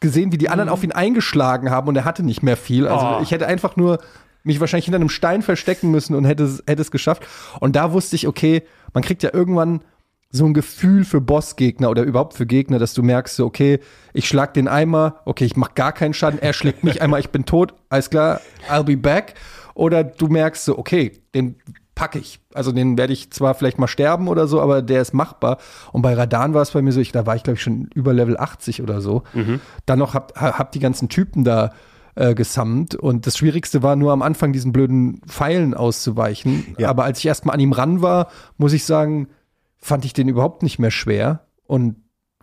gesehen, 0.00 0.30
wie 0.30 0.38
die 0.38 0.48
anderen 0.50 0.68
auf 0.70 0.84
ihn 0.84 0.92
eingeschlagen 0.92 1.70
haben 1.70 1.88
und 1.88 1.96
er 1.96 2.04
hatte 2.04 2.22
nicht 2.22 2.44
mehr 2.44 2.56
viel. 2.56 2.86
Also 2.86 3.04
Oh. 3.18 3.22
ich 3.22 3.32
hätte 3.32 3.48
einfach 3.48 3.74
nur 3.74 3.98
mich 4.44 4.60
wahrscheinlich 4.60 4.84
hinter 4.84 4.96
einem 5.00 5.08
Stein 5.08 5.42
verstecken 5.42 5.90
müssen 5.90 6.14
und 6.14 6.24
hätte, 6.24 6.44
es- 6.44 6.62
hätte 6.68 6.80
es 6.80 6.92
geschafft. 6.92 7.26
Und 7.58 7.74
da 7.74 7.92
wusste 7.92 8.14
ich, 8.14 8.28
okay, 8.28 8.62
man 8.94 9.02
kriegt 9.02 9.24
ja 9.24 9.30
irgendwann 9.34 9.80
so 10.30 10.44
ein 10.44 10.54
Gefühl 10.54 11.04
für 11.04 11.20
Bossgegner 11.20 11.88
oder 11.90 12.02
überhaupt 12.02 12.34
für 12.34 12.46
Gegner, 12.46 12.78
dass 12.78 12.92
du 12.92 13.02
merkst, 13.02 13.36
so, 13.36 13.46
okay, 13.46 13.80
ich 14.12 14.28
schlag 14.28 14.52
den 14.54 14.68
einmal, 14.68 15.14
okay, 15.24 15.44
ich 15.44 15.56
mach 15.56 15.74
gar 15.74 15.92
keinen 15.92 16.12
Schaden, 16.12 16.38
er 16.38 16.52
schlägt 16.52 16.84
mich 16.84 17.00
einmal, 17.02 17.20
ich 17.20 17.30
bin 17.30 17.46
tot, 17.46 17.74
alles 17.88 18.10
klar, 18.10 18.40
I'll 18.70 18.84
be 18.84 18.96
back. 18.96 19.34
Oder 19.74 20.04
du 20.04 20.26
merkst 20.26 20.64
so, 20.64 20.76
okay, 20.76 21.12
den 21.34 21.56
packe 21.94 22.18
ich. 22.18 22.40
Also 22.52 22.72
den 22.72 22.98
werde 22.98 23.12
ich 23.12 23.30
zwar 23.32 23.54
vielleicht 23.54 23.78
mal 23.78 23.88
sterben 23.88 24.28
oder 24.28 24.46
so, 24.46 24.60
aber 24.60 24.82
der 24.82 25.02
ist 25.02 25.14
machbar. 25.14 25.58
Und 25.92 26.02
bei 26.02 26.14
Radan 26.14 26.54
war 26.54 26.62
es 26.62 26.70
bei 26.70 26.82
mir 26.82 26.92
so, 26.92 27.00
ich, 27.00 27.12
da 27.12 27.26
war 27.26 27.36
ich 27.36 27.42
glaube 27.42 27.56
ich 27.56 27.62
schon 27.62 27.88
über 27.94 28.12
Level 28.12 28.36
80 28.36 28.82
oder 28.82 29.00
so. 29.00 29.22
Dann 29.86 29.98
noch 29.98 30.14
hab, 30.14 30.38
hab 30.40 30.72
die 30.72 30.78
ganzen 30.78 31.08
Typen 31.08 31.42
da 31.42 31.72
äh, 32.14 32.34
gesammelt 32.34 32.94
und 32.94 33.26
das 33.26 33.38
Schwierigste 33.38 33.82
war 33.82 33.96
nur 33.96 34.12
am 34.12 34.22
Anfang 34.22 34.52
diesen 34.52 34.72
blöden 34.72 35.20
Pfeilen 35.26 35.74
auszuweichen. 35.74 36.74
Ja. 36.78 36.88
Aber 36.88 37.04
als 37.04 37.18
ich 37.18 37.26
erstmal 37.26 37.54
an 37.54 37.60
ihm 37.60 37.72
ran 37.72 38.02
war, 38.02 38.28
muss 38.58 38.72
ich 38.72 38.84
sagen, 38.84 39.28
fand 39.78 40.04
ich 40.04 40.12
den 40.12 40.28
überhaupt 40.28 40.62
nicht 40.62 40.78
mehr 40.78 40.90
schwer 40.90 41.46
und 41.66 41.96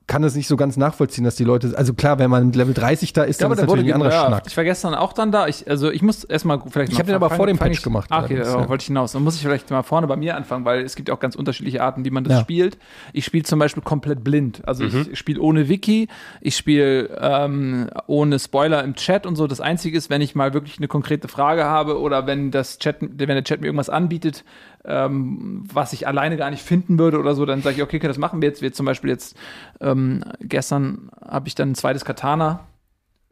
kann 0.07 0.23
es 0.23 0.35
nicht 0.35 0.47
so 0.47 0.55
ganz 0.55 0.77
nachvollziehen, 0.77 1.23
dass 1.23 1.35
die 1.35 1.43
Leute, 1.43 1.73
also 1.75 1.95
klar, 1.95 2.19
wenn 2.19 2.29
man 2.29 2.45
mit 2.45 2.55
Level 2.55 2.75
30 2.75 3.13
da 3.13 3.23
ist, 3.23 3.41
dann 3.41 3.51
ist 3.51 3.61
natürlich 3.61 3.87
ein 3.87 3.93
anderer 3.93 4.11
ja, 4.11 4.27
Schnack. 4.27 4.43
Ich 4.45 4.55
war 4.55 4.63
gestern 4.63 4.93
auch 4.93 5.13
dann 5.13 5.31
da. 5.31 5.47
Ich, 5.47 5.67
also 5.67 5.89
ich 5.89 6.03
muss 6.03 6.23
erstmal 6.23 6.61
vielleicht 6.69 6.91
Ich 6.91 6.97
mal 6.97 6.99
hab 6.99 7.05
den 7.07 7.15
aber 7.15 7.31
vor 7.31 7.47
dem 7.47 7.57
Patch 7.57 7.81
gemacht, 7.81 8.07
Ah, 8.11 8.23
okay, 8.23 8.37
darauf 8.37 8.61
ja. 8.63 8.69
wollte 8.69 8.83
ich 8.83 8.87
hinaus. 8.87 9.13
Dann 9.13 9.23
muss 9.23 9.35
ich 9.35 9.41
vielleicht 9.41 9.71
mal 9.71 9.81
vorne 9.81 10.05
bei 10.05 10.15
mir 10.15 10.35
anfangen, 10.35 10.63
weil 10.63 10.83
es 10.83 10.95
gibt 10.95 11.09
ja 11.09 11.15
auch 11.15 11.19
ganz 11.19 11.35
unterschiedliche 11.35 11.81
Arten, 11.81 12.05
wie 12.05 12.11
man 12.11 12.23
das 12.23 12.33
Ja. 12.33 12.39
spielt. 12.41 12.77
Ich 13.13 13.25
spiele 13.25 13.45
zum 13.45 13.57
Beispiel 13.57 13.81
komplett 13.81 14.23
blind. 14.23 14.61
Also 14.67 14.83
ich 14.83 15.17
spiele 15.17 15.41
ohne 15.41 15.69
Wiki, 15.69 16.07
ich 16.39 16.55
spiele 16.55 17.17
ähm, 17.19 17.89
ohne 18.05 18.38
Spoiler 18.38 18.83
im 18.83 18.93
Chat 18.93 19.25
und 19.25 19.35
so. 19.35 19.47
Das 19.47 19.59
Einzige 19.59 19.97
ist, 19.97 20.11
wenn 20.11 20.21
ich 20.21 20.35
mal 20.35 20.53
wirklich 20.53 20.77
eine 20.77 20.88
konkrete 20.88 21.27
Frage 21.27 21.63
habe 21.65 21.99
oder 21.99 22.27
wenn 22.27 22.51
das 22.51 22.77
Chat, 22.77 22.97
wenn 23.01 23.27
der 23.27 23.43
Chat 23.43 23.59
mir 23.61 23.67
irgendwas 23.67 23.89
anbietet, 23.89 24.43
ähm, 24.87 25.63
was 25.73 25.93
ich 25.93 26.07
alleine 26.07 26.37
gar 26.37 26.49
nicht 26.51 26.63
finden 26.63 26.97
würde 26.99 27.19
oder 27.19 27.35
so, 27.35 27.45
dann 27.45 27.61
sage 27.61 27.77
ich, 27.77 27.83
okay, 27.83 27.97
okay, 27.97 28.07
das 28.07 28.17
machen 28.17 28.41
wir 28.41 28.49
jetzt. 28.49 28.61
Wir 28.61 28.73
zum 28.73 28.85
Beispiel 28.85 29.09
jetzt 29.09 29.35
ähm, 29.81 30.23
gestern 30.41 31.10
habe 31.27 31.48
ich 31.48 31.55
dann 31.55 31.71
ein 31.71 31.75
zweites 31.75 32.05
Katana 32.05 32.62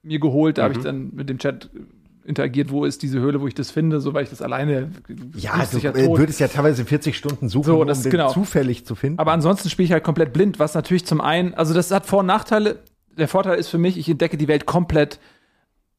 mir 0.01 0.19
geholt, 0.19 0.57
da 0.57 0.63
habe 0.63 0.73
ich 0.73 0.79
dann 0.81 1.11
mit 1.13 1.29
dem 1.29 1.37
Chat 1.37 1.69
interagiert, 2.25 2.71
wo 2.71 2.85
ist 2.85 3.03
diese 3.03 3.19
Höhle, 3.19 3.41
wo 3.41 3.47
ich 3.47 3.53
das 3.53 3.69
finde, 3.71 3.99
so 3.99 4.13
weil 4.13 4.23
ich 4.23 4.29
das 4.29 4.41
alleine 4.41 4.91
Ja, 5.35 5.65
du 5.69 5.77
ich 5.77 5.83
ja 5.83 5.91
äh, 5.91 6.05
tot. 6.07 6.17
würdest 6.19 6.39
ja 6.39 6.47
teilweise 6.47 6.85
40 6.85 7.17
Stunden 7.17 7.49
suchen, 7.49 7.65
So, 7.65 7.81
um 7.81 7.87
das- 7.87 8.01
den 8.03 8.11
genau. 8.11 8.31
zufällig 8.31 8.85
zu 8.85 8.95
finden. 8.95 9.19
Aber 9.19 9.33
ansonsten 9.33 9.69
spiele 9.69 9.85
ich 9.85 9.91
halt 9.91 10.03
komplett 10.05 10.31
blind, 10.33 10.57
was 10.59 10.73
natürlich 10.73 11.05
zum 11.05 11.19
einen, 11.21 11.53
also 11.53 11.73
das 11.73 11.91
hat 11.91 12.05
Vor- 12.05 12.19
und 12.21 12.25
Nachteile. 12.27 12.79
Der 13.17 13.27
Vorteil 13.27 13.57
ist 13.59 13.67
für 13.67 13.77
mich, 13.77 13.97
ich 13.97 14.07
entdecke 14.09 14.37
die 14.37 14.47
Welt 14.47 14.65
komplett 14.65 15.19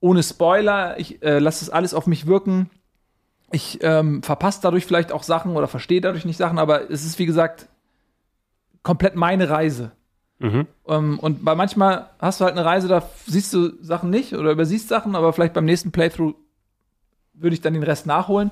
ohne 0.01 0.23
Spoiler. 0.23 0.99
Ich 0.99 1.23
äh, 1.23 1.39
lasse 1.39 1.63
es 1.65 1.71
alles 1.71 1.93
auf 1.95 2.07
mich 2.07 2.27
wirken. 2.27 2.71
Ich 3.53 3.79
ähm, 3.83 4.23
verpasse 4.23 4.61
dadurch 4.63 4.87
vielleicht 4.87 5.13
auch 5.13 5.23
Sachen 5.23 5.57
oder 5.57 5.69
verstehe 5.69 6.01
dadurch 6.01 6.25
nicht 6.25 6.37
Sachen, 6.37 6.59
aber 6.59 6.91
es 6.91 7.05
ist 7.05 7.19
wie 7.19 7.27
gesagt 7.27 7.69
komplett 8.83 9.17
meine 9.17 9.49
Reise. 9.49 9.93
Mhm. 10.39 10.67
Ähm, 10.89 11.19
und 11.19 11.45
bei 11.45 11.55
manchmal 11.55 12.11
hast 12.19 12.41
du 12.41 12.45
halt 12.45 12.57
eine 12.57 12.65
Reise, 12.65 12.89
da 12.89 13.09
siehst 13.27 13.53
du 13.55 13.73
Sachen 13.83 14.11
nicht 14.11 14.35
oder 14.35 14.51
übersiehst 14.51 14.89
Sachen, 14.89 15.15
aber 15.15 15.33
vielleicht 15.33 15.55
beim 15.55 15.65
nächsten 15.65 15.93
Playthrough 15.93 16.35
würde 17.35 17.55
ich 17.55 17.61
dann 17.61 17.75
den 17.75 17.83
Rest 17.83 18.07
nachholen. 18.07 18.51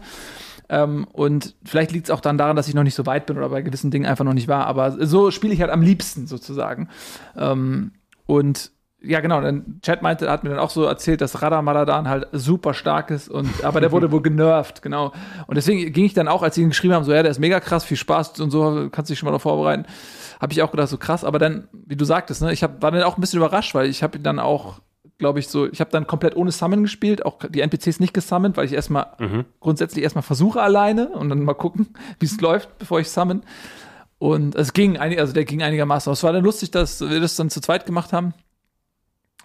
Ähm, 0.69 1.07
und 1.13 1.55
vielleicht 1.65 1.93
liegt 1.93 2.07
es 2.07 2.11
auch 2.11 2.21
dann 2.21 2.39
daran, 2.39 2.57
dass 2.57 2.69
ich 2.69 2.75
noch 2.75 2.83
nicht 2.83 2.95
so 2.95 3.05
weit 3.05 3.27
bin 3.27 3.37
oder 3.37 3.51
bei 3.51 3.63
gewissen 3.63 3.91
Dingen 3.91 4.07
einfach 4.07 4.25
noch 4.25 4.33
nicht 4.33 4.49
war. 4.49 4.67
Aber 4.67 5.07
so 5.07 5.31
spiele 5.31 5.53
ich 5.53 5.61
halt 5.61 5.71
am 5.71 5.83
liebsten 5.83 6.27
sozusagen. 6.27 6.89
Ähm, 7.37 7.93
und 8.27 8.71
ja, 9.05 9.21
genau, 9.21 9.41
dann 9.41 9.81
Chat 9.83 10.03
meinte, 10.03 10.31
hat 10.31 10.45
mir 10.45 10.51
dann 10.51 10.59
auch 10.59 10.71
so 10.71 10.85
erzählt, 10.85 11.21
dass 11.21 11.43
Radamaradan 11.43 12.09
halt 12.09 12.29
super 12.33 12.73
stark 12.75 13.11
ist 13.11 13.29
und 13.29 13.65
aber 13.65 13.81
der 13.81 13.91
wurde 13.93 14.13
wohl 14.13 14.23
genervt, 14.23 14.83
genau. 14.83 15.13
Und 15.47 15.57
deswegen 15.57 15.93
ging 15.93 16.05
ich 16.05 16.15
dann 16.15 16.29
auch, 16.29 16.43
als 16.43 16.55
sie 16.55 16.63
ihn 16.63 16.69
geschrieben 16.69 16.95
haben, 16.95 17.05
so 17.05 17.13
ja, 17.13 17.23
der 17.23 17.31
ist 17.31 17.41
mega 17.41 17.61
krass, 17.61 17.85
viel 17.85 17.97
Spaß 17.97 18.41
und 18.41 18.51
so, 18.51 18.89
kannst 18.91 19.11
dich 19.11 19.19
schon 19.19 19.27
mal 19.27 19.33
darauf 19.33 19.43
vorbereiten, 19.43 19.87
habe 20.41 20.53
ich 20.53 20.63
auch 20.63 20.71
gedacht, 20.71 20.89
so 20.89 20.99
krass, 20.99 21.25
aber 21.25 21.39
dann, 21.39 21.69
wie 21.73 21.97
du 21.97 22.05
sagtest, 22.05 22.43
ne, 22.43 22.53
ich 22.53 22.63
hab, 22.63 22.83
war 22.83 22.91
dann 22.91 23.03
auch 23.03 23.17
ein 23.17 23.21
bisschen 23.21 23.39
überrascht, 23.39 23.75
weil 23.75 23.89
ich 23.89 24.03
habe 24.03 24.19
ihn 24.19 24.23
dann 24.23 24.39
auch, 24.39 24.81
glaube 25.19 25.41
ich, 25.41 25.49
so, 25.49 25.67
ich 25.67 25.81
habe 25.81 25.91
dann 25.91 26.07
komplett 26.07 26.37
ohne 26.37 26.53
Summon 26.53 26.83
gespielt, 26.83 27.25
auch 27.27 27.39
die 27.49 27.61
NPCs 27.61 28.01
nicht 28.01 28.15
gesummont, 28.15 28.57
weil 28.57 28.67
ich 28.67 28.73
erstmal 28.73 29.09
grundsätzlich 29.61 30.05
erstmal 30.05 30.23
versuche 30.23 30.61
alleine 30.61 31.09
und 31.09 31.29
dann 31.29 31.45
mal 31.45 31.55
gucken, 31.55 31.95
wie 32.21 32.27
es 32.27 32.41
läuft, 32.41 32.79
bevor 32.79 33.01
ich 33.01 33.11
summon. 33.11 33.43
Und 34.19 34.55
es 34.55 34.73
ging, 34.73 34.99
also 34.99 35.33
der 35.33 35.45
ging 35.45 35.65
einigermaßen 35.65 36.09
aus. 36.09 36.19
Es 36.19 36.23
war 36.23 36.33
dann 36.33 36.45
lustig, 36.45 36.71
dass 36.71 37.01
wir 37.01 37.19
das 37.19 37.35
dann 37.35 37.51
zu 37.51 37.61
zweit 37.61 37.87
gemacht 37.87 38.13
haben. 38.13 38.35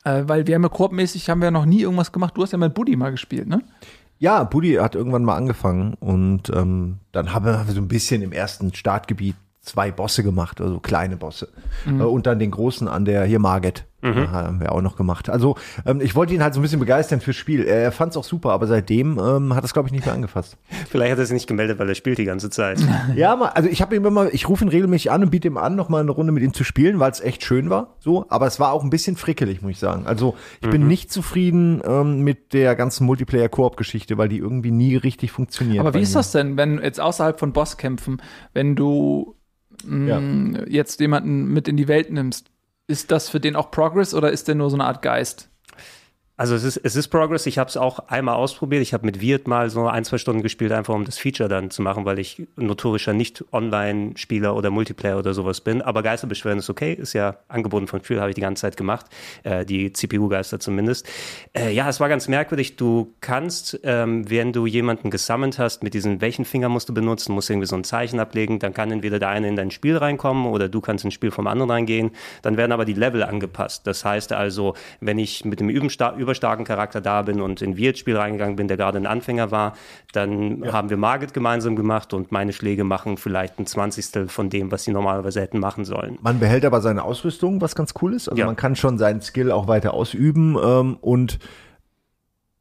Äh, 0.08 0.28
weil 0.28 0.48
wir 0.48 0.56
haben 0.56 0.64
ja 0.64 0.70
koopmäßig 0.70 1.30
haben 1.30 1.42
wir 1.42 1.52
noch 1.52 1.66
nie 1.66 1.82
irgendwas 1.82 2.12
gemacht. 2.12 2.38
Du 2.38 2.44
hast 2.44 2.52
ja 2.52 2.58
mit 2.58 2.74
Buddy 2.74 2.96
mal 2.96 3.12
gespielt, 3.12 3.48
ne? 3.48 3.62
Ja, 4.20 4.44
Buddy 4.46 4.76
hat 4.76 4.96
irgendwann 4.96 5.24
mal 5.24 5.36
angefangen 5.36 5.94
und 5.96 6.50
ähm, 6.50 6.98
dann 7.12 7.34
haben 7.34 7.46
wir 7.46 7.66
so 7.68 7.82
ein 7.82 7.88
bisschen 7.88 8.22
im 8.22 8.32
ersten 8.32 8.74
Startgebiet 8.74 9.36
zwei 9.68 9.92
Bosse 9.92 10.24
gemacht, 10.24 10.62
also 10.62 10.80
kleine 10.80 11.18
Bosse. 11.18 11.50
Äh, 11.86 11.92
und 12.04 12.26
dann 12.26 12.40
den 12.40 12.52
großen 12.52 12.88
an 12.88 13.06
der, 13.06 13.24
hier 13.26 13.40
Marget, 13.40 13.86
Mhm. 14.00 14.32
haben 14.32 14.60
wir 14.60 14.74
auch 14.74 14.82
noch 14.84 14.96
gemacht. 14.96 15.28
Also 15.28 15.56
ähm, 15.84 16.02
ich 16.02 16.14
wollte 16.16 16.32
ihn 16.32 16.44
halt 16.44 16.54
so 16.54 16.60
ein 16.60 16.62
bisschen 16.64 16.80
begeistern 16.80 17.20
fürs 17.20 17.36
Spiel. 17.36 17.64
Er 17.66 17.92
fand 17.92 18.12
es 18.12 18.18
auch 18.18 18.24
super, 18.24 18.52
aber 18.52 18.68
seitdem 18.68 19.18
ähm, 19.18 19.56
hat 19.56 19.64
es, 19.64 19.74
glaube 19.74 19.88
ich, 19.90 19.92
nicht 19.92 20.06
mehr 20.06 20.14
angefasst. 20.14 20.56
Vielleicht 20.92 21.12
hat 21.14 21.18
er 21.18 21.26
sich 21.26 21.34
nicht 21.34 21.48
gemeldet, 21.48 21.80
weil 21.80 21.90
er 21.90 21.96
spielt 21.96 22.20
die 22.20 22.24
ganze 22.26 22.52
Zeit. 22.52 22.80
Ja, 23.16 23.36
mal, 23.36 23.48
also 23.50 23.68
ich 23.68 23.82
habe 23.82 23.96
ihm 23.96 24.06
immer, 24.06 24.32
ich 24.32 24.48
rufe 24.48 24.64
ihn 24.64 24.70
regelmäßig 24.70 25.10
an 25.10 25.24
und 25.24 25.32
biete 25.32 25.48
ihm 25.48 25.58
an, 25.58 25.76
noch 25.76 25.90
mal 25.90 26.02
eine 26.02 26.12
Runde 26.12 26.32
mit 26.32 26.44
ihm 26.44 26.54
zu 26.54 26.64
spielen, 26.64 27.00
weil 27.00 27.10
es 27.10 27.22
echt 27.22 27.44
schön 27.44 27.72
war. 27.72 27.96
So, 28.00 28.28
aber 28.30 28.46
es 28.46 28.60
war 28.60 28.72
auch 28.72 28.84
ein 28.84 28.92
bisschen 28.92 29.16
frickelig, 29.16 29.64
muss 29.64 29.72
ich 29.72 29.80
sagen. 29.80 30.06
Also 30.06 30.36
ich 30.62 30.68
Mhm. 30.68 30.72
bin 30.72 30.88
nicht 30.88 31.12
zufrieden 31.12 31.82
ähm, 31.84 32.20
mit 32.24 32.54
der 32.54 32.76
ganzen 32.76 33.04
Multiplayer-Koop-Geschichte, 33.08 34.18
weil 34.20 34.30
die 34.30 34.38
irgendwie 34.38 34.72
nie 34.72 34.96
richtig 34.96 35.32
funktioniert. 35.32 35.80
Aber 35.80 35.96
wie 35.96 36.02
ist 36.02 36.16
das 36.16 36.32
denn, 36.32 36.56
wenn 36.56 36.80
jetzt 36.82 37.00
außerhalb 37.00 37.40
von 37.40 37.52
Bosskämpfen, 37.52 38.22
wenn 38.54 38.76
du 38.76 39.34
mh, 39.88 40.66
jetzt 40.68 41.00
jemanden 41.00 41.54
mit 41.54 41.68
in 41.68 41.78
die 41.78 41.88
Welt 41.88 42.12
nimmst, 42.12 42.52
ist 42.88 43.12
das 43.12 43.30
für 43.30 43.40
den 43.40 43.56
auch 43.56 43.72
Progress 43.72 44.14
oder 44.14 44.32
ist 44.32 44.48
der 44.48 44.56
nur 44.56 44.70
so 44.70 44.78
eine 44.78 44.86
Art 44.86 45.02
Geist? 45.02 45.50
Also 46.40 46.54
es 46.54 46.64
ist, 46.64 46.78
es 46.78 46.96
ist 46.96 47.08
Progress. 47.08 47.48
Ich 47.48 47.58
habe 47.58 47.68
es 47.68 47.78
auch 47.78 47.98
einmal 48.10 48.36
ausprobiert. 48.36 48.84
Ich 48.84 48.94
habe 48.94 49.08
mit 49.08 49.22
Wirt 49.22 49.48
mal 49.48 49.72
so 49.72 49.88
ein, 49.88 50.06
zwei 50.06 50.20
Stunden 50.20 50.44
gespielt, 50.44 50.72
einfach 50.72 50.94
um 50.94 51.04
das 51.04 51.18
Feature 51.18 51.50
dann 51.50 51.72
zu 51.72 51.82
machen, 51.82 52.06
weil 52.06 52.20
ich 52.20 52.48
notorischer 52.56 53.12
Nicht-Online-Spieler 53.14 54.56
oder 54.56 54.70
Multiplayer 54.70 55.18
oder 55.18 55.34
sowas 55.34 55.62
bin. 55.62 55.82
Aber 55.82 56.04
Geisterbeschwören 56.04 56.60
ist 56.60 56.70
okay, 56.70 56.94
ist 56.94 57.14
ja 57.14 57.38
angeboten 57.48 57.88
von 57.88 58.02
Phil, 58.02 58.20
habe 58.20 58.30
ich 58.30 58.36
die 58.36 58.42
ganze 58.42 58.62
Zeit 58.62 58.78
gemacht. 58.78 59.08
Äh, 59.42 59.66
die 59.66 59.92
CPU-Geister 59.92 60.60
zumindest. 60.60 61.10
Äh, 61.58 61.74
ja, 61.74 61.90
es 61.90 62.00
war 62.00 62.08
ganz 62.08 62.28
merkwürdig. 62.28 62.76
Du 62.76 63.16
kannst, 63.20 63.80
ähm, 63.82 64.30
wenn 64.30 64.54
du 64.54 64.68
jemanden 64.68 65.10
gesammelt 65.10 65.58
hast, 65.58 65.82
mit 65.82 65.96
diesen, 65.96 66.22
welchen 66.22 66.46
Finger 66.46 66.70
musst 66.70 66.88
du 66.88 66.94
benutzen, 66.94 67.34
musst 67.34 67.50
du 67.50 67.54
irgendwie 67.54 67.68
so 67.68 67.76
ein 67.76 67.84
Zeichen 67.84 68.20
ablegen, 68.20 68.60
dann 68.60 68.76
kann 68.76 68.92
entweder 68.92 69.18
der 69.18 69.30
eine 69.30 69.48
in 69.48 69.56
dein 69.56 69.72
Spiel 69.72 69.98
reinkommen 69.98 70.46
oder 70.46 70.70
du 70.70 70.82
kannst 70.82 71.04
ins 71.04 71.16
Spiel 71.16 71.32
vom 71.32 71.48
anderen 71.48 71.72
reingehen. 71.72 72.12
Dann 72.44 72.58
werden 72.58 72.74
aber 72.74 72.86
die 72.86 72.94
Level 72.94 73.24
angepasst. 73.24 73.88
Das 73.88 74.06
heißt 74.06 74.34
also, 74.34 74.76
wenn 75.00 75.18
ich 75.18 75.44
mit 75.44 75.60
dem 75.60 75.70
Übenstar 75.70 76.16
überstarken 76.28 76.66
Charakter 76.66 77.00
da 77.00 77.22
bin 77.22 77.40
und 77.40 77.62
in 77.62 77.78
Wirt-Spiel 77.78 78.18
reingegangen 78.18 78.58
bin, 78.58 78.68
der 78.68 78.76
gerade 78.78 78.98
ein 78.98 79.06
Anfänger 79.06 79.50
war, 79.50 79.74
dann 80.12 80.64
haben 80.72 80.90
wir 80.90 80.98
Margit 80.98 81.34
gemeinsam 81.34 81.76
gemacht 81.78 82.14
und 82.14 82.32
meine 82.34 82.52
Schläge 82.52 82.84
machen 82.84 83.16
vielleicht 83.18 83.60
ein 83.60 83.66
Zwanzigstel 83.66 84.28
von 84.28 84.50
dem, 84.50 84.72
was 84.72 84.84
sie 84.84 84.92
normalerweise 84.92 85.40
hätten 85.42 85.60
machen 85.60 85.86
sollen. 85.86 86.18
Man 86.22 86.40
behält 86.40 86.66
aber 86.66 86.82
seine 86.82 87.04
Ausrüstung, 87.04 87.62
was 87.62 87.76
ganz 87.76 87.94
cool 88.02 88.14
ist. 88.14 88.28
Also 88.28 88.40
Ja. 88.40 88.46
man 88.46 88.58
kann 88.58 88.76
schon 88.76 88.98
seinen 88.98 89.22
Skill 89.22 89.52
auch 89.52 89.68
weiter 89.68 89.94
ausüben 89.94 90.58
ähm, 90.62 90.98
und 91.00 91.40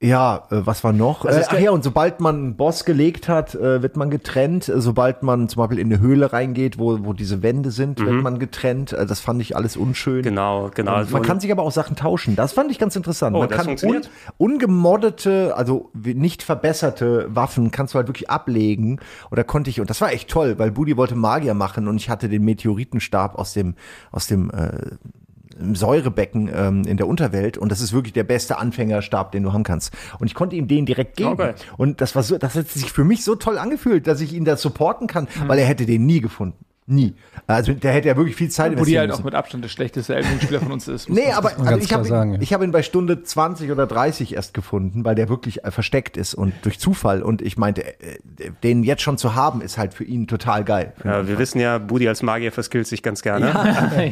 ja, 0.02 0.46
äh, 0.50 0.66
was 0.66 0.84
war 0.84 0.92
noch? 0.92 1.24
Also 1.24 1.40
äh, 1.40 1.44
ach 1.48 1.58
ja, 1.58 1.70
und 1.70 1.82
sobald 1.82 2.20
man 2.20 2.36
einen 2.36 2.56
Boss 2.56 2.84
gelegt 2.84 3.28
hat, 3.28 3.54
äh, 3.54 3.82
wird 3.82 3.96
man 3.96 4.10
getrennt. 4.10 4.68
Äh, 4.68 4.80
Sobald 4.80 5.22
man 5.22 5.48
zum 5.48 5.60
Beispiel 5.60 5.78
in 5.78 5.90
eine 5.90 6.00
Höhle 6.00 6.34
reingeht, 6.34 6.78
wo, 6.78 6.98
wo 7.04 7.14
diese 7.14 7.42
Wände 7.42 7.70
sind, 7.70 7.98
wird 7.98 8.22
man 8.22 8.38
getrennt. 8.38 8.92
Äh, 8.92 9.06
das 9.06 9.20
fand 9.20 9.40
ich 9.40 9.56
alles 9.56 9.76
unschön. 9.76 10.18
Mhm. 10.18 10.22
Genau, 10.22 10.70
genau. 10.74 10.92
Und 10.92 10.98
Also 10.98 11.12
man 11.12 11.22
kann 11.22 11.40
sich 11.40 11.50
aber 11.50 11.62
auch 11.62 11.72
Sachen 11.72 11.96
tauschen. 11.96 12.36
Das 12.36 12.52
fand 12.52 12.70
ich 12.70 12.78
ganz 12.78 12.94
interessant. 12.94 13.34
Oh, 13.34 13.38
man 13.40 13.48
das 13.48 13.56
kann 13.56 13.66
un, 13.66 13.78
funktioniert? 13.78 14.10
ungemoddete, 14.36 15.56
also 15.56 15.90
nicht 15.94 16.42
verbesserte 16.42 17.34
Waffen 17.34 17.70
kannst 17.70 17.94
du 17.94 17.96
halt 17.96 18.08
wirklich 18.08 18.28
ablegen. 18.28 19.00
Oder 19.30 19.44
konnte 19.44 19.70
ich, 19.70 19.80
und 19.80 19.88
das 19.88 20.02
war 20.02 20.12
echt 20.12 20.28
toll, 20.28 20.58
weil 20.58 20.72
Budi 20.72 20.98
wollte 20.98 21.14
Magier 21.14 21.54
machen 21.54 21.88
und 21.88 21.96
ich 21.96 22.10
hatte 22.10 22.28
den 22.28 22.44
Meteoritenstab 22.44 23.34
aus 23.38 23.54
dem, 23.54 23.74
aus 24.12 24.26
dem 24.26 24.50
äh, 24.50 24.96
im 25.58 25.74
Säurebecken 25.74 26.50
ähm, 26.52 26.82
in 26.86 26.96
der 26.96 27.06
Unterwelt 27.06 27.58
und 27.58 27.70
das 27.70 27.80
ist 27.80 27.92
wirklich 27.92 28.12
der 28.12 28.24
beste 28.24 28.58
Anfängerstab, 28.58 29.32
den 29.32 29.42
du 29.42 29.52
haben 29.52 29.64
kannst. 29.64 29.92
Und 30.18 30.26
ich 30.26 30.34
konnte 30.34 30.56
ihm 30.56 30.68
den 30.68 30.86
direkt 30.86 31.16
geben. 31.16 31.30
Okay. 31.30 31.54
Und 31.76 32.00
das 32.00 32.14
war 32.14 32.22
so, 32.22 32.38
das 32.38 32.54
hat 32.54 32.68
sich 32.68 32.92
für 32.92 33.04
mich 33.04 33.24
so 33.24 33.34
toll 33.34 33.58
angefühlt, 33.58 34.06
dass 34.06 34.20
ich 34.20 34.32
ihn 34.32 34.44
da 34.44 34.56
supporten 34.56 35.06
kann, 35.06 35.28
weil 35.46 35.58
er 35.58 35.66
hätte 35.66 35.86
den 35.86 36.06
nie 36.06 36.20
gefunden. 36.20 36.66
Nie. 36.88 37.14
Also 37.48 37.72
der 37.72 37.92
hätte 37.92 38.06
ja 38.06 38.16
wirklich 38.16 38.36
viel 38.36 38.48
Zeit 38.48 38.66
Wo 38.66 38.68
die 38.84 38.94
investieren 38.94 39.00
halt 39.00 39.10
müssen. 39.10 39.20
auch 39.20 39.24
mit 39.24 39.34
Abstand 39.34 39.64
der 39.64 39.68
schlechteste 39.68 40.14
Elbenspieler 40.14 40.60
von 40.60 40.70
uns 40.70 40.86
ist. 40.86 41.08
Nee, 41.10 41.32
aber 41.32 41.50
also 41.58 41.78
ich 41.78 41.92
habe 41.92 42.06
ihn, 42.06 42.40
ja. 42.40 42.50
hab 42.52 42.62
ihn 42.62 42.70
bei 42.70 42.82
Stunde 42.84 43.24
20 43.24 43.72
oder 43.72 43.88
30 43.88 44.34
erst 44.34 44.54
gefunden, 44.54 45.04
weil 45.04 45.16
der 45.16 45.28
wirklich 45.28 45.64
äh, 45.64 45.72
versteckt 45.72 46.16
ist 46.16 46.34
und 46.34 46.52
durch 46.62 46.78
Zufall. 46.78 47.22
Und 47.22 47.42
ich 47.42 47.56
meinte, 47.56 47.82
äh, 48.00 48.18
den 48.62 48.84
jetzt 48.84 49.02
schon 49.02 49.18
zu 49.18 49.34
haben, 49.34 49.62
ist 49.62 49.78
halt 49.78 49.94
für 49.94 50.04
ihn 50.04 50.28
total 50.28 50.62
geil. 50.62 50.92
Ja, 51.02 51.26
wir 51.26 51.38
wissen 51.40 51.58
ja, 51.58 51.78
Budi 51.78 52.06
als 52.08 52.22
Magier 52.22 52.52
verskillt 52.52 52.86
sich 52.86 53.02
ganz 53.02 53.22
gerne. 53.22 53.46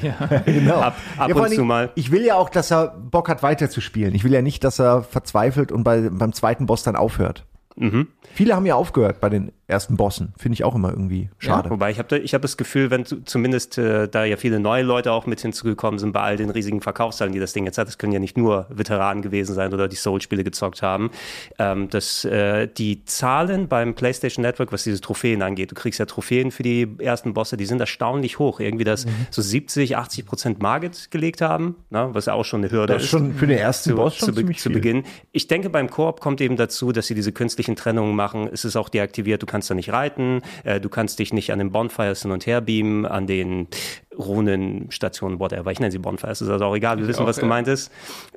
ja. 0.02 0.38
genau. 0.45 0.81
Ab- 0.81 0.97
ab 1.16 1.35
und 1.35 1.50
zu 1.50 1.62
mal. 1.64 1.90
Ich 1.95 2.11
will 2.11 2.25
ja 2.25 2.35
auch, 2.35 2.50
dass 2.50 2.73
er 2.73 2.88
Bock 2.88 3.28
hat, 3.28 3.45
weiterzuspielen. 3.45 4.14
Ich 4.16 4.25
will 4.25 4.33
ja 4.33 4.43
nicht, 4.43 4.64
dass 4.64 4.81
er 4.81 5.04
verzweifelt 5.04 5.71
und 5.71 5.85
bei, 5.85 6.09
beim 6.11 6.33
zweiten 6.33 6.66
Boss 6.66 6.83
dann 6.83 6.97
aufhört. 6.97 7.45
Mhm. 7.76 8.09
Viele 8.33 8.54
haben 8.54 8.66
ja 8.66 8.75
aufgehört 8.75 9.21
bei 9.21 9.28
den 9.28 9.52
ersten 9.66 9.97
Bossen. 9.97 10.35
Finde 10.37 10.54
ich 10.54 10.64
auch 10.64 10.75
immer 10.75 10.90
irgendwie 10.90 11.31
schade. 11.38 11.71
Wobei 11.71 11.90
ich 11.90 11.99
habe 11.99 12.19
ich 12.19 12.35
hab 12.35 12.43
das 12.43 12.57
Gefühl, 12.57 12.90
wenn 12.90 13.07
zu, 13.07 13.23
zumindest 13.25 13.78
äh, 13.78 14.09
da 14.09 14.25
ja 14.25 14.37
viele 14.37 14.61
neue 14.61 14.83
Leute 14.83 15.12
auch 15.12 15.26
mit 15.26 15.40
hinzugekommen 15.40 15.99
sind 15.99 16.12
bei 16.12 16.21
all 16.21 16.37
den 16.37 16.50
riesigen 16.50 16.81
Verkaufszahlen, 16.81 17.33
die 17.33 17.40
das 17.40 17.52
Ding 17.52 17.64
jetzt 17.64 17.78
hat, 17.78 17.88
das 17.88 17.97
können 17.97 18.12
ja 18.12 18.19
nicht 18.19 18.37
nur 18.37 18.66
Veteranen 18.69 19.23
gewesen 19.23 19.54
sein 19.54 19.73
oder 19.73 19.88
die 19.88 19.97
Soul-Spiele 19.97 20.45
gezockt 20.45 20.83
haben, 20.83 21.11
ähm, 21.59 21.88
dass 21.88 22.25
äh, 22.25 22.69
die 22.69 23.04
Zahlen 23.07 23.69
beim 23.69 23.95
PlayStation 23.95 24.43
Network, 24.43 24.73
was 24.73 24.85
diese 24.85 25.00
Trophäen 25.00 25.40
angeht, 25.40 25.71
du 25.71 25.75
kriegst 25.75 25.99
ja 25.99 26.07
Trophäen 26.07 26.50
für 26.50 26.62
die 26.62 26.97
ersten 26.99 27.33
Bosse, 27.33 27.57
die 27.57 27.66
sind 27.66 27.81
erstaunlich 27.81 28.38
hoch. 28.38 28.61
Irgendwie, 28.61 28.85
dass 28.85 29.07
so 29.31 29.40
70, 29.40 29.97
80 29.97 30.26
Prozent 30.26 30.62
Margit 30.62 31.11
gelegt 31.11 31.40
haben, 31.40 31.76
ne, 31.90 32.11
was 32.12 32.26
ja 32.26 32.35
auch 32.35 32.45
schon 32.45 32.62
eine 32.62 32.71
Hürde 32.71 32.93
Das 32.93 33.04
ist 33.04 33.09
schon 33.09 33.35
für 33.35 33.47
den 33.47 33.59
ersten 33.59 33.90
zu, 33.90 33.97
Boss 33.97 34.16
schon 34.16 34.28
zu, 34.28 34.35
ziemlich 34.35 34.59
zu 34.59 34.69
viel. 34.69 34.75
Beginn. 34.75 35.04
Ich 35.33 35.47
denke, 35.47 35.71
beim 35.71 35.88
Koop 35.88 36.21
kommt 36.21 36.40
eben 36.43 36.57
dazu, 36.57 36.93
dass 36.93 37.07
sie 37.07 37.14
diese 37.14 37.33
künstlichen 37.64 37.76
Trennungen 37.76 38.14
machen. 38.14 38.49
Es 38.52 38.64
ist 38.64 38.76
auch 38.76 38.88
deaktiviert, 38.88 39.42
du 39.42 39.47
kannst 39.47 39.71
da 39.71 39.75
nicht 39.75 39.92
reiten, 39.92 40.42
äh, 40.64 40.80
du 40.80 40.88
kannst 40.88 41.18
dich 41.18 41.33
nicht 41.33 41.52
an 41.52 41.59
den 41.59 41.73
Bonfires 41.73 42.23
hin 42.23 42.30
und 42.30 42.47
her 42.47 42.61
beamen, 42.61 43.06
an 43.06 43.26
den 43.26 43.68
Runenstationen, 44.16 45.40
whatever. 45.40 45.71
Ich 45.73 45.80
nenne 45.80 45.90
sie 45.90 45.99
Bonfires, 45.99 46.40
ist 46.40 46.49
also 46.49 46.66
auch 46.66 46.76
egal, 46.76 46.99
wir 46.99 47.09
wissen, 47.09 47.23
auch, 47.23 47.26
was 47.26 47.38
gemeint 47.38 47.66
ist. 47.68 47.90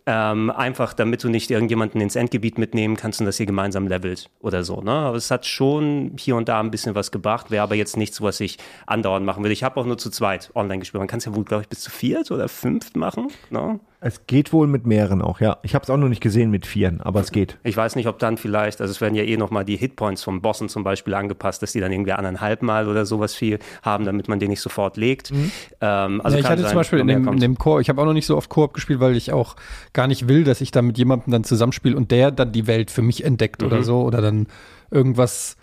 Ähm, 0.05 0.49
einfach, 0.49 0.93
damit 0.93 1.23
du 1.23 1.29
nicht 1.29 1.51
irgendjemanden 1.51 2.01
ins 2.01 2.15
Endgebiet 2.15 2.57
mitnehmen 2.57 2.95
kannst 2.95 3.19
und 3.19 3.25
das 3.25 3.39
ihr 3.39 3.45
gemeinsam 3.45 3.87
levelt 3.87 4.29
oder 4.39 4.63
so. 4.63 4.81
Ne? 4.81 4.91
Aber 4.91 5.17
es 5.17 5.29
hat 5.29 5.45
schon 5.45 6.13
hier 6.17 6.35
und 6.35 6.47
da 6.47 6.59
ein 6.59 6.71
bisschen 6.71 6.95
was 6.95 7.11
gebracht, 7.11 7.51
wäre 7.51 7.63
aber 7.63 7.75
jetzt 7.75 7.97
nichts, 7.97 8.21
was 8.21 8.39
ich 8.39 8.57
andauernd 8.85 9.25
machen 9.25 9.43
will. 9.43 9.51
Ich 9.51 9.63
habe 9.63 9.79
auch 9.79 9.85
nur 9.85 9.97
zu 9.97 10.09
zweit 10.09 10.51
online 10.55 10.79
gespielt. 10.79 10.99
Man 10.99 11.07
kann 11.07 11.19
es 11.19 11.25
ja 11.25 11.35
wohl, 11.35 11.43
glaube 11.43 11.63
ich, 11.63 11.69
bis 11.69 11.81
zu 11.81 11.91
viert 11.91 12.31
oder 12.31 12.47
fünft 12.47 12.95
machen. 12.95 13.27
Ne? 13.49 13.79
Es 13.99 14.27
geht 14.27 14.53
wohl 14.53 14.67
mit 14.67 14.85
mehreren 14.85 15.23
auch, 15.23 15.39
ja. 15.39 15.57
Ich 15.63 15.73
habe 15.73 15.81
es 15.81 15.89
auch 15.89 15.97
noch 15.97 16.07
nicht 16.07 16.21
gesehen 16.21 16.51
mit 16.51 16.67
vieren, 16.67 17.01
aber 17.01 17.19
es 17.19 17.31
geht. 17.31 17.57
Ich 17.63 17.75
weiß 17.75 17.95
nicht, 17.95 18.07
ob 18.07 18.19
dann 18.19 18.37
vielleicht, 18.37 18.79
also 18.79 18.91
es 18.91 19.01
werden 19.01 19.15
ja 19.15 19.23
eh 19.23 19.37
nochmal 19.37 19.65
die 19.65 19.75
Hitpoints 19.75 20.23
vom 20.23 20.39
Bossen 20.41 20.69
zum 20.69 20.83
Beispiel 20.83 21.15
angepasst, 21.15 21.63
dass 21.63 21.71
die 21.71 21.79
dann 21.79 21.91
irgendwie 21.91 22.11
anderthalb 22.11 22.61
Mal 22.61 22.87
oder 22.87 23.07
sowas 23.07 23.33
viel 23.33 23.57
haben, 23.81 24.05
damit 24.05 24.27
man 24.27 24.37
den 24.39 24.49
nicht 24.49 24.61
sofort 24.61 24.97
legt. 24.97 25.31
Ähm, 25.81 26.21
also 26.23 26.37
ja, 26.37 26.43
ich 26.43 26.47
hatte 26.47 26.61
sein, 26.61 26.69
zum 26.69 26.77
Beispiel 26.77 26.99
in 26.99 27.07
dem, 27.07 27.27
in 27.27 27.39
dem 27.39 27.57
Koop, 27.57 27.81
ich 27.81 27.89
habe 27.89 27.99
auch 27.99 28.05
noch 28.05 28.13
nicht 28.13 28.27
so 28.27 28.37
oft 28.37 28.49
Koop 28.49 28.75
gespielt, 28.75 28.99
weil 28.99 29.15
ich 29.15 29.33
auch 29.33 29.55
gar 29.93 30.05
nicht 30.05 30.27
will, 30.27 30.43
dass 30.43 30.61
ich 30.61 30.69
da 30.69 30.83
mit 30.83 30.99
jemandem 30.99 31.31
dann 31.31 31.43
zusammenspiele 31.43 31.97
und 31.97 32.11
der 32.11 32.29
dann 32.29 32.51
die 32.51 32.67
Welt 32.67 32.91
für 32.91 33.01
mich 33.01 33.23
entdeckt 33.23 33.61
Mhm. 33.63 33.67
oder 33.67 33.83
so 33.83 34.01
oder 34.03 34.21
dann 34.21 34.45
irgendwas 34.91 35.57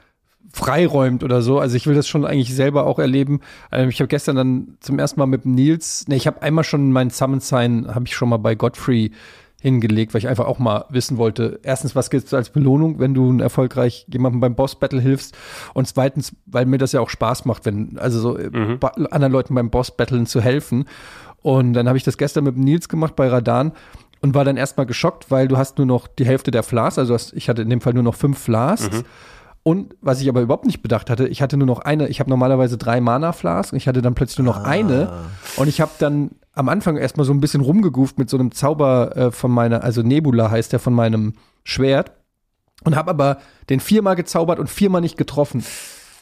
freiräumt 0.54 1.25
oder 1.25 1.42
so. 1.42 1.58
Also 1.58 1.76
ich 1.76 1.87
will 1.87 1.94
das 1.96 2.06
schon 2.06 2.25
eigentlich 2.25 2.54
selber 2.54 2.87
auch 2.87 2.99
erleben. 2.99 3.40
Ähm, 3.73 3.88
ich 3.88 4.00
habe 4.00 4.08
gestern 4.08 4.37
dann 4.37 4.76
zum 4.80 4.99
ersten 4.99 5.18
Mal 5.18 5.26
mit 5.26 5.44
Nils, 5.44 6.06
ne, 6.08 6.14
ich 6.14 6.26
habe 6.26 6.40
einmal 6.42 6.64
schon 6.64 6.92
meinen 6.92 7.11
Summon 7.11 7.40
Sign, 7.40 7.88
habe 7.92 8.06
ich 8.06 8.14
schon 8.14 8.28
mal 8.28 8.37
bei 8.38 8.54
Godfrey 8.54 9.11
hingelegt, 9.61 10.12
weil 10.14 10.18
ich 10.20 10.28
einfach 10.28 10.46
auch 10.46 10.58
mal 10.58 10.84
wissen 10.90 11.16
wollte, 11.16 11.58
erstens, 11.62 11.96
was 11.96 12.11
gibt's 12.11 12.34
als 12.34 12.50
Belohnung, 12.50 12.99
wenn 12.99 13.14
du 13.14 13.37
erfolgreich 13.38 14.06
jemandem 14.12 14.40
beim 14.40 14.54
Boss-Battle 14.54 15.00
hilfst 15.00 15.34
und 15.73 15.88
zweitens, 15.88 16.37
weil 16.44 16.66
mir 16.66 16.76
das 16.78 16.92
ja 16.92 17.00
auch 17.00 17.08
Spaß 17.08 17.46
macht, 17.46 17.64
wenn, 17.64 17.99
also 17.99 18.20
so 18.20 18.38
äh, 18.38 18.50
ba- 18.78 18.92
anderen 19.11 19.32
Leuten 19.32 19.54
beim 19.54 19.70
Boss-Battlen 19.70 20.26
zu 20.26 20.40
helfen. 20.42 20.84
Und 21.40 21.73
dann 21.73 21.88
habe 21.88 21.96
ich 21.99 22.04
das 22.04 22.16
gestern 22.18 22.44
mit 22.44 22.56
Nils 22.58 22.88
gemacht 22.88 23.16
bei 23.16 23.26
Radan 23.28 23.73
und 24.20 24.34
war 24.34 24.44
dann 24.44 24.56
erstmal 24.58 24.87
geschockt, 24.87 25.30
weil 25.30 25.49
du 25.49 25.56
hast 25.56 25.78
nur 25.78 25.87
noch 25.87 26.06
die 26.08 26.26
Hälfte 26.26 26.50
der 26.50 26.62
Flas, 26.62 26.99
also 26.99 27.14
hast, 27.14 27.32
ich 27.32 27.49
hatte 27.49 27.62
in 27.62 27.70
dem 27.70 27.80
Fall 27.80 27.94
nur 27.94 28.02
noch 28.02 28.14
fünf 28.14 28.38
Flasks. 28.38 29.02
Und 29.64 29.97
was 30.02 30.21
ich 30.21 30.28
aber 30.28 30.42
überhaupt 30.42 30.66
nicht 30.66 30.83
bedacht 30.83 31.09
hatte, 31.09 31.26
ich 31.26 31.40
hatte 31.40 31.56
nur 31.56 31.66
noch 31.66 31.80
eine, 31.80 32.09
ich 32.09 32.21
habe 32.21 32.28
normalerweise 32.28 32.76
drei 32.76 33.00
Mana-Flasks 33.00 33.73
und 33.73 33.78
ich 33.78 33.88
hatte 33.88 34.02
dann 34.02 34.14
plötzlich 34.14 34.38
nur 34.38 34.54
noch 34.54 34.62
eine. 34.62 35.11
Und 35.56 35.68
ich 35.68 35.80
habe 35.80 35.90
dann 35.99 36.33
am 36.52 36.68
Anfang 36.68 36.99
erstmal 36.99 37.25
so 37.25 37.33
ein 37.33 37.40
bisschen 37.40 37.62
rumgeguft 37.62 38.18
mit 38.18 38.28
so 38.28 38.37
einem 38.37 38.52
Zauber 38.52 39.16
äh, 39.16 39.30
von 39.33 39.50
meiner, 39.50 39.83
also 39.83 40.02
Nebula 40.02 40.50
heißt 40.50 40.73
der 40.73 40.80
von 40.80 40.92
meinem 40.92 41.33
Schwert. 41.64 42.12
Und 42.85 42.94
habe 42.94 43.11
aber 43.11 43.38
den 43.71 43.80
viermal 43.80 44.16
gezaubert 44.16 44.59
und 44.59 44.68
viermal 44.68 45.00
nicht 45.00 45.16
getroffen. 45.16 45.64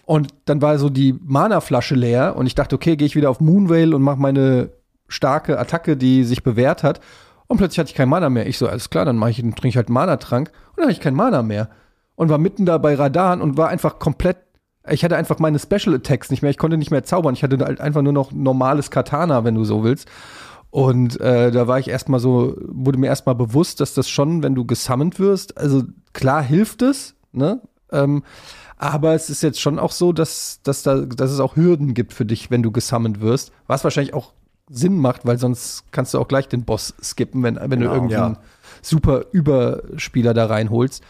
Und 0.05 0.29
dann 0.45 0.63
war 0.63 0.79
so 0.79 0.89
die 0.89 1.19
Mana-Flasche 1.21 1.97
leer 1.97 2.37
und 2.37 2.47
ich 2.47 2.55
dachte, 2.55 2.77
okay, 2.77 2.97
gehe 2.97 3.07
ich 3.07 3.17
wieder 3.17 3.31
auf 3.31 3.41
Moonvale 3.41 3.97
und 3.97 4.03
mache 4.03 4.21
meine 4.21 4.71
starke 5.09 5.59
Attacke, 5.59 5.97
die 5.97 6.23
sich 6.23 6.45
bewährt 6.45 6.85
hat. 6.85 7.01
Und 7.49 7.57
plötzlich 7.57 7.81
hatte 7.81 7.91
ich 7.91 7.97
kein 7.97 8.09
Mana 8.09 8.31
mehr. 8.31 8.47
Ich 8.47 8.57
so, 8.57 8.69
alles 8.69 8.89
klar, 8.89 9.05
dann 9.05 9.17
mache 9.17 9.31
ich, 9.31 9.39
trinke 9.39 9.69
ich 9.69 9.77
halt 9.77 9.89
einen 9.89 9.95
Mana-Trank 9.95 10.49
und 10.49 10.77
dann 10.77 10.85
hatte 10.85 10.93
ich 10.93 11.01
kein 11.01 11.15
Mana 11.15 11.43
mehr. 11.43 11.69
Und 12.23 12.29
war 12.29 12.39
mitten 12.39 12.67
da 12.67 12.79
bei 12.79 12.95
Radan 12.95 13.41
und 13.41 13.57
war 13.57 13.69
einfach 13.69 13.99
komplett. 13.99 14.37
Ich 14.89 15.03
hatte 15.05 15.17
einfach 15.17 15.41
meine 15.41 15.59
Special 15.59 15.97
Attacks 15.97 16.31
nicht 16.31 16.41
mehr. 16.43 16.53
Ich 16.53 16.59
konnte 16.59 16.77
nicht 16.77 16.93
mehr 16.93 17.03
zaubern. 17.03 17.35
Ich 17.35 17.43
hatte 17.43 17.59
halt 17.59 17.81
einfach 17.81 18.01
nur 18.03 18.13
noch 18.13 18.31
normales 18.31 18.93
Katana, 18.93 19.43
wenn 19.43 19.57
du 19.57 19.65
so 19.65 19.83
willst. 19.83 20.09
Und 20.71 21.21
äh, 21.21 21.51
da 21.51 21.67
war 21.67 21.81
ich 21.81 21.89
erstmal 21.89 22.21
so, 22.21 22.57
wurde 22.61 22.99
mir 22.99 23.09
erstmal 23.09 23.35
bewusst, 23.35 23.81
dass 23.81 23.93
das 23.95 24.09
schon, 24.09 24.45
wenn 24.45 24.55
du 24.55 24.65
gesammelt 24.65 25.19
wirst, 25.19 25.59
also 25.59 25.83
klar 26.13 26.43
hilft 26.43 26.81
es, 26.83 27.17
ne? 27.33 27.61
Ähm, 27.91 28.23
aber 28.79 29.15
es 29.15 29.29
ist 29.29 29.43
jetzt 29.43 29.61
schon 29.61 29.81
auch 29.81 29.91
so, 29.91 30.13
dass, 30.13 30.61
dass, 30.63 30.85
da, 30.85 31.01
dass 31.01 31.33
es 31.33 31.41
auch 31.41 31.57
Hürden 31.57 31.93
gibt 31.93 32.13
für 32.13 32.25
dich, 32.25 32.53
wenn 32.53 32.63
du 32.63 32.71
gesammelt 32.71 33.21
wirst. 33.21 33.51
Was 33.67 33.83
wahrscheinlich 33.83 34.15
auch 34.15 34.33
Sinn 34.71 34.97
macht, 34.99 35.27
weil 35.27 35.39
sonst 35.39 35.85
kannst 35.91 36.15
du 36.15 36.21
auch 36.21 36.29
gleich 36.29 36.49
den 36.49 36.65
Boss 36.65 36.95
skippen, 37.03 37.43
wenn, 37.43 37.57
wenn 37.57 37.71
Genau, 37.71 37.91
du 37.91 37.95
irgendeinen 37.95 38.35
ja. 38.35 38.41
super 38.81 39.25
Überspieler 39.33 40.35
da 40.35 40.47
reinholst. 40.47 41.03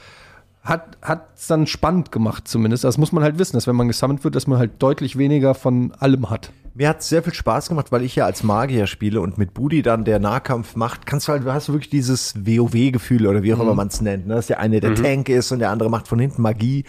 Hat 0.62 0.96
es 1.36 1.48
dann 1.48 1.66
spannend 1.66 2.12
gemacht 2.12 2.46
zumindest. 2.46 2.84
Das 2.84 2.96
muss 2.96 3.10
man 3.10 3.24
halt 3.24 3.38
wissen, 3.38 3.56
dass 3.56 3.66
wenn 3.66 3.74
man 3.74 3.88
gesammelt 3.88 4.22
wird, 4.22 4.36
dass 4.36 4.46
man 4.46 4.58
halt 4.58 4.80
deutlich 4.80 5.18
weniger 5.18 5.54
von 5.54 5.92
allem 5.98 6.30
hat. 6.30 6.52
Mir 6.74 6.88
hat 6.88 7.02
sehr 7.02 7.22
viel 7.22 7.34
Spaß 7.34 7.68
gemacht, 7.68 7.90
weil 7.90 8.02
ich 8.02 8.14
ja 8.16 8.24
als 8.24 8.44
Magier 8.44 8.86
spiele 8.86 9.20
und 9.20 9.38
mit 9.38 9.54
Budi 9.54 9.82
dann 9.82 10.04
der 10.04 10.20
Nahkampf 10.20 10.76
macht, 10.76 11.04
kannst 11.04 11.28
du 11.28 11.32
halt, 11.32 11.44
hast 11.44 11.68
du 11.68 11.72
wirklich 11.72 11.90
dieses 11.90 12.34
WoW-Gefühl 12.46 13.26
oder 13.26 13.42
wie 13.42 13.52
auch 13.52 13.60
immer 13.60 13.74
man 13.74 13.88
es 13.88 14.00
nennt, 14.00 14.26
ne? 14.26 14.36
dass 14.36 14.46
der 14.46 14.60
eine 14.60 14.80
der 14.80 14.94
Tank 14.94 15.28
ist 15.28 15.52
und 15.52 15.58
der 15.58 15.70
andere 15.70 15.90
macht 15.90 16.08
von 16.08 16.18
hinten 16.18 16.40
Magie. 16.40 16.84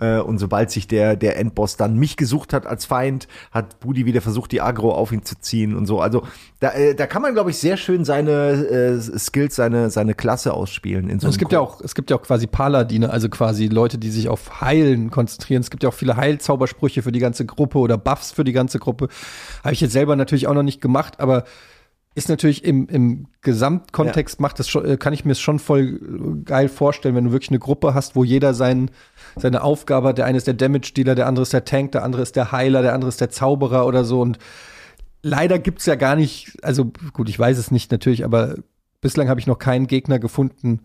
Äh, 0.00 0.18
und 0.18 0.38
sobald 0.38 0.70
sich 0.70 0.86
der, 0.86 1.16
der 1.16 1.36
Endboss 1.38 1.76
dann 1.76 1.96
mich 1.96 2.16
gesucht 2.16 2.52
hat 2.52 2.66
als 2.66 2.84
Feind, 2.84 3.28
hat 3.50 3.80
Budi 3.80 4.06
wieder 4.06 4.20
versucht, 4.20 4.52
die 4.52 4.60
Agro 4.60 4.92
auf 4.92 5.12
ihn 5.12 5.24
zu 5.24 5.38
ziehen 5.40 5.74
und 5.74 5.86
so. 5.86 6.00
Also 6.00 6.22
da, 6.60 6.72
äh, 6.72 6.94
da 6.94 7.06
kann 7.06 7.22
man, 7.22 7.34
glaube 7.34 7.50
ich, 7.50 7.58
sehr 7.58 7.76
schön 7.76 8.04
seine 8.04 8.30
äh, 8.32 9.00
Skills, 9.18 9.56
seine, 9.56 9.90
seine 9.90 10.14
Klasse 10.14 10.54
ausspielen. 10.54 11.08
In 11.08 11.20
so 11.20 11.28
es 11.28 11.38
gibt 11.38 11.52
ja 11.52 11.60
auch, 11.60 11.80
es 11.80 11.94
gibt 11.94 12.10
ja 12.10 12.16
auch 12.16 12.22
quasi 12.22 12.46
Paladine, 12.46 13.10
also 13.10 13.28
quasi 13.28 13.66
Leute, 13.66 13.98
die 13.98 14.10
sich 14.10 14.28
auf 14.28 14.60
Heilen 14.60 15.10
konzentrieren. 15.10 15.60
Es 15.60 15.70
gibt 15.70 15.82
ja 15.82 15.88
auch 15.88 15.94
viele 15.94 16.16
Heilzaubersprüche 16.16 17.02
für 17.02 17.12
die 17.12 17.20
ganze 17.20 17.46
Gruppe 17.46 17.78
oder 17.78 17.98
Buffs 17.98 18.32
für 18.32 18.44
die 18.44 18.52
ganze 18.52 18.78
Gruppe. 18.78 19.08
Habe 19.64 19.72
ich 19.72 19.80
jetzt 19.80 19.92
selber 19.92 20.16
natürlich 20.16 20.46
auch 20.46 20.54
noch 20.54 20.62
nicht 20.62 20.80
gemacht, 20.80 21.20
aber 21.20 21.44
ist 22.18 22.28
natürlich 22.28 22.64
im, 22.64 22.88
im 22.88 23.26
Gesamtkontext 23.42 24.40
macht 24.40 24.58
das 24.58 24.68
schon, 24.68 24.84
äh, 24.84 24.96
kann 24.96 25.12
ich 25.12 25.24
mir 25.24 25.32
es 25.32 25.40
schon 25.40 25.58
voll 25.58 26.00
geil 26.44 26.68
vorstellen, 26.68 27.14
wenn 27.14 27.24
du 27.24 27.32
wirklich 27.32 27.50
eine 27.50 27.60
Gruppe 27.60 27.94
hast, 27.94 28.16
wo 28.16 28.24
jeder 28.24 28.54
sein, 28.54 28.90
seine 29.36 29.62
Aufgabe 29.62 30.08
hat. 30.08 30.18
Der 30.18 30.26
eine 30.26 30.38
ist 30.38 30.46
der 30.46 30.54
Damage-Dealer, 30.54 31.14
der 31.14 31.26
andere 31.26 31.42
ist 31.42 31.52
der 31.52 31.64
Tank, 31.64 31.92
der 31.92 32.04
andere 32.04 32.22
ist 32.22 32.36
der 32.36 32.52
Heiler, 32.52 32.82
der 32.82 32.94
andere 32.94 33.08
ist 33.08 33.20
der 33.20 33.30
Zauberer 33.30 33.86
oder 33.86 34.04
so. 34.04 34.20
Und 34.20 34.38
leider 35.22 35.58
gibt's 35.58 35.86
ja 35.86 35.94
gar 35.94 36.16
nicht, 36.16 36.56
also 36.62 36.92
gut, 37.12 37.28
ich 37.28 37.38
weiß 37.38 37.58
es 37.58 37.70
nicht 37.70 37.90
natürlich, 37.92 38.24
aber 38.24 38.56
bislang 39.00 39.28
habe 39.28 39.40
ich 39.40 39.46
noch 39.46 39.58
keinen 39.58 39.86
Gegner 39.86 40.18
gefunden, 40.18 40.80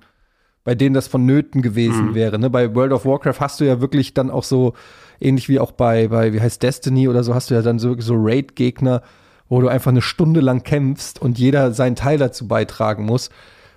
bei 0.63 0.75
denen 0.75 0.93
das 0.93 1.07
vonnöten 1.07 1.62
gewesen 1.62 2.15
wäre. 2.15 2.39
Ne? 2.39 2.50
Bei 2.50 2.73
World 2.73 2.93
of 2.93 3.05
Warcraft 3.05 3.39
hast 3.39 3.59
du 3.59 3.65
ja 3.65 3.81
wirklich 3.81 4.13
dann 4.13 4.29
auch 4.29 4.43
so, 4.43 4.73
ähnlich 5.19 5.50
wie 5.50 5.59
auch 5.59 5.71
bei, 5.71 6.07
bei 6.07 6.33
wie 6.33 6.41
heißt 6.41 6.62
Destiny 6.62 7.07
oder 7.07 7.23
so, 7.23 7.33
hast 7.33 7.50
du 7.50 7.55
ja 7.55 7.62
dann 7.62 7.79
so, 7.79 8.00
so 8.00 8.15
Raid-Gegner, 8.17 9.01
wo 9.50 9.62
du 9.62 9.67
einfach 9.67 9.91
eine 9.91 10.01
Stunde 10.01 10.41
lang 10.41 10.63
kämpfst 10.63 11.21
und 11.21 11.38
jeder 11.38 11.73
seinen 11.73 11.95
Teil 11.95 12.17
dazu 12.17 12.47
beitragen 12.47 13.05
muss. 13.05 13.29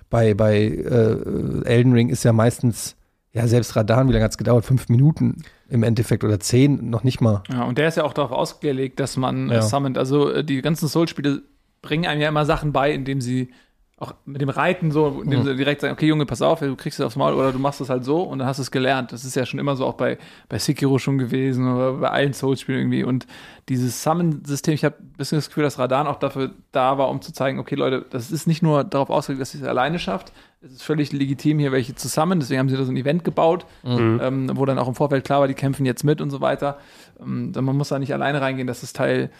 Bei, 0.09 0.33
bei 0.33 0.57
äh, 0.57 1.65
Elden 1.65 1.93
Ring 1.93 2.09
ist 2.09 2.23
ja 2.23 2.33
meistens, 2.33 2.95
ja, 3.37 3.47
selbst 3.47 3.75
Radan, 3.75 4.07
wie 4.09 4.13
lange 4.13 4.25
hat's 4.25 4.37
gedauert? 4.37 4.65
Fünf 4.65 4.89
Minuten 4.89 5.43
im 5.69 5.83
Endeffekt 5.83 6.23
oder 6.23 6.39
zehn, 6.39 6.89
noch 6.89 7.03
nicht 7.03 7.21
mal. 7.21 7.43
Ja, 7.51 7.63
und 7.63 7.77
der 7.77 7.87
ist 7.87 7.95
ja 7.97 8.03
auch 8.03 8.13
darauf 8.13 8.31
ausgelegt, 8.31 8.99
dass 8.99 9.15
man 9.17 9.49
Ja. 9.49 9.59
äh, 9.59 9.61
summont. 9.61 9.97
Also 9.97 10.31
äh, 10.31 10.43
die 10.43 10.61
ganzen 10.61 10.87
Soul-Spiele 10.87 11.41
bringen 11.81 12.05
einem 12.05 12.21
ja 12.21 12.29
immer 12.29 12.45
Sachen 12.45 12.71
bei, 12.73 12.91
indem 12.91 13.21
sie 13.21 13.51
auch 13.99 14.13
mit 14.25 14.41
dem 14.41 14.49
Reiten 14.49 14.91
so, 14.91 15.21
indem 15.23 15.43
sie 15.43 15.55
direkt 15.55 15.81
sagen, 15.81 15.91
okay 15.91 16.05
Junge, 16.05 16.27
pass 16.27 16.43
auf, 16.43 16.59
du 16.59 16.75
kriegst 16.75 16.99
es 16.99 17.05
aufs 17.05 17.15
Maul 17.15 17.33
oder 17.33 17.51
du 17.51 17.57
machst 17.57 17.81
es 17.81 17.89
halt 17.89 18.03
so 18.03 18.21
und 18.21 18.37
dann 18.37 18.47
hast 18.47 18.57
du 18.57 18.61
es 18.61 18.69
gelernt. 18.69 19.11
Das 19.11 19.25
ist 19.25 19.35
ja 19.35 19.43
schon 19.43 19.59
immer 19.59 19.75
so 19.75 19.87
auch 19.87 19.95
bei, 19.95 20.19
bei 20.49 20.59
Sekiro 20.59 20.99
schon 20.99 21.17
gewesen 21.17 21.73
oder 21.73 21.93
bei 21.93 22.09
allen 22.11 22.33
Souls-Spielen 22.33 22.79
irgendwie. 22.79 23.03
Und 23.03 23.25
dieses 23.69 24.03
Summon-System, 24.03 24.75
ich 24.75 24.85
habe 24.85 24.97
ein 24.99 25.13
bisschen 25.17 25.39
das 25.39 25.47
Gefühl, 25.47 25.63
dass 25.63 25.79
Radan 25.79 26.05
auch 26.05 26.19
dafür 26.19 26.51
da 26.71 26.99
war, 26.99 27.09
um 27.09 27.23
zu 27.23 27.33
zeigen, 27.33 27.57
okay 27.57 27.73
Leute, 27.73 28.05
das 28.11 28.29
ist 28.29 28.45
nicht 28.45 28.61
nur 28.61 28.83
darauf 28.83 29.09
ausgelegt, 29.09 29.41
dass 29.41 29.55
ihr 29.55 29.61
es 29.61 29.67
alleine 29.67 29.97
schafft. 29.97 30.31
Es 30.61 30.73
ist 30.73 30.83
völlig 30.83 31.11
legitim, 31.11 31.57
hier 31.57 31.71
welche 31.71 31.95
zu 31.95 32.07
summonen. 32.07 32.39
Deswegen 32.39 32.59
haben 32.59 32.69
sie 32.69 32.77
da 32.77 32.83
so 32.83 32.91
ein 32.91 32.97
Event 32.97 33.23
gebaut, 33.23 33.65
ähm, 33.83 34.51
wo 34.53 34.65
dann 34.65 34.77
auch 34.77 34.87
im 34.87 34.95
Vorfeld 34.95 35.23
klar 35.23 35.39
war, 35.39 35.47
die 35.47 35.53
kämpfen 35.55 35.87
jetzt 35.87 36.03
mit 36.03 36.21
und 36.21 36.29
so 36.29 36.39
weiter. 36.39 36.77
Ähm, 37.19 37.51
dann 37.51 37.65
man 37.65 37.75
muss 37.75 37.89
da 37.89 37.97
nicht 37.97 38.13
alleine 38.13 38.41
reingehen, 38.41 38.67
das 38.67 38.83
ist 38.83 38.95
Teil 38.95 39.31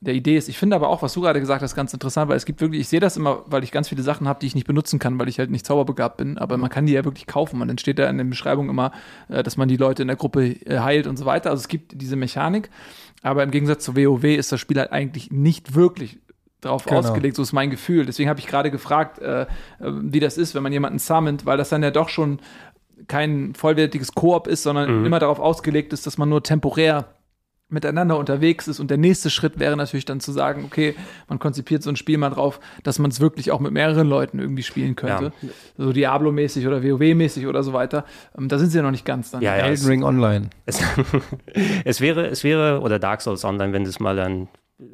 der 0.00 0.14
Idee 0.14 0.36
ist. 0.36 0.48
Ich 0.48 0.58
finde 0.58 0.76
aber 0.76 0.88
auch, 0.88 1.00
was 1.02 1.14
du 1.14 1.22
gerade 1.22 1.40
gesagt 1.40 1.62
hast, 1.62 1.74
ganz 1.74 1.92
interessant, 1.92 2.28
weil 2.28 2.36
es 2.36 2.44
gibt 2.44 2.60
wirklich, 2.60 2.82
ich 2.82 2.88
sehe 2.88 3.00
das 3.00 3.16
immer, 3.16 3.42
weil 3.46 3.64
ich 3.64 3.72
ganz 3.72 3.88
viele 3.88 4.02
Sachen 4.02 4.28
habe, 4.28 4.38
die 4.40 4.46
ich 4.46 4.54
nicht 4.54 4.66
benutzen 4.66 4.98
kann, 4.98 5.18
weil 5.18 5.28
ich 5.28 5.38
halt 5.38 5.50
nicht 5.50 5.64
zauberbegabt 5.64 6.18
bin, 6.18 6.36
aber 6.36 6.58
man 6.58 6.68
kann 6.68 6.84
die 6.86 6.92
ja 6.92 7.04
wirklich 7.04 7.26
kaufen. 7.26 7.58
Man 7.58 7.70
entsteht 7.70 7.98
da 7.98 8.08
in 8.08 8.18
der 8.18 8.24
Beschreibung 8.24 8.68
immer, 8.68 8.92
äh, 9.28 9.42
dass 9.42 9.56
man 9.56 9.68
die 9.68 9.76
Leute 9.78 10.02
in 10.02 10.08
der 10.08 10.16
Gruppe 10.16 10.48
äh, 10.66 10.80
heilt 10.80 11.06
und 11.06 11.16
so 11.16 11.24
weiter. 11.24 11.50
Also 11.50 11.62
es 11.62 11.68
gibt 11.68 12.00
diese 12.00 12.16
Mechanik, 12.16 12.68
aber 13.22 13.42
im 13.42 13.50
Gegensatz 13.50 13.84
zu 13.84 13.96
WoW 13.96 14.24
ist 14.24 14.52
das 14.52 14.60
Spiel 14.60 14.78
halt 14.78 14.92
eigentlich 14.92 15.30
nicht 15.30 15.74
wirklich 15.74 16.18
darauf 16.60 16.84
Genau. 16.84 16.98
ausgelegt, 16.98 17.36
so 17.36 17.42
ist 17.42 17.52
mein 17.52 17.70
Gefühl. 17.70 18.04
Deswegen 18.04 18.28
habe 18.28 18.40
ich 18.40 18.46
gerade 18.46 18.70
gefragt, 18.70 19.18
äh, 19.20 19.46
wie 19.80 20.20
das 20.20 20.36
ist, 20.36 20.54
wenn 20.54 20.62
man 20.62 20.72
jemanden 20.72 20.98
summont, 20.98 21.46
weil 21.46 21.56
das 21.56 21.70
dann 21.70 21.82
ja 21.82 21.90
doch 21.90 22.10
schon 22.10 22.38
kein 23.08 23.54
vollwertiges 23.54 24.14
Koop 24.14 24.46
ist, 24.46 24.62
sondern 24.62 25.04
immer 25.04 25.18
darauf 25.18 25.38
ausgelegt 25.38 25.92
ist, 25.92 26.06
dass 26.06 26.18
man 26.18 26.28
nur 26.28 26.42
temporär 26.42 27.15
miteinander 27.68 28.16
unterwegs 28.16 28.68
ist 28.68 28.78
und 28.78 28.90
der 28.90 28.98
nächste 28.98 29.28
Schritt 29.28 29.58
wäre 29.58 29.76
natürlich 29.76 30.04
dann 30.04 30.20
zu 30.20 30.30
sagen, 30.30 30.64
okay, 30.64 30.94
man 31.28 31.40
konzipiert 31.40 31.82
so 31.82 31.90
ein 31.90 31.96
Spiel 31.96 32.16
mal 32.16 32.30
drauf, 32.30 32.60
dass 32.84 33.00
man 33.00 33.10
es 33.10 33.20
wirklich 33.20 33.50
auch 33.50 33.58
mit 33.58 33.72
mehreren 33.72 34.08
Leuten 34.08 34.38
irgendwie 34.38 34.62
spielen 34.62 34.94
könnte. 34.94 35.32
So 35.76 35.92
Diablo-mäßig 35.92 36.66
oder 36.66 36.82
WoW-mäßig 36.82 37.46
oder 37.48 37.64
so 37.64 37.72
weiter. 37.72 38.04
Ähm, 38.38 38.48
da 38.48 38.58
sind 38.58 38.70
sie 38.70 38.76
ja 38.76 38.82
noch 38.82 38.92
nicht 38.92 39.04
ganz 39.04 39.32
dann. 39.32 39.42
Ja, 39.42 39.56
ja, 39.56 39.64
Elden 39.64 39.86
Ring 39.86 40.04
Online. 40.04 40.50
es, 40.66 40.80
es 41.84 42.00
wäre, 42.00 42.26
es 42.26 42.44
wäre, 42.44 42.80
oder 42.80 43.00
Dark 43.00 43.20
Souls 43.20 43.44
Online, 43.44 43.72
wenn 43.72 43.84
das 43.84 43.98
mal 43.98 44.14
dann 44.14 44.48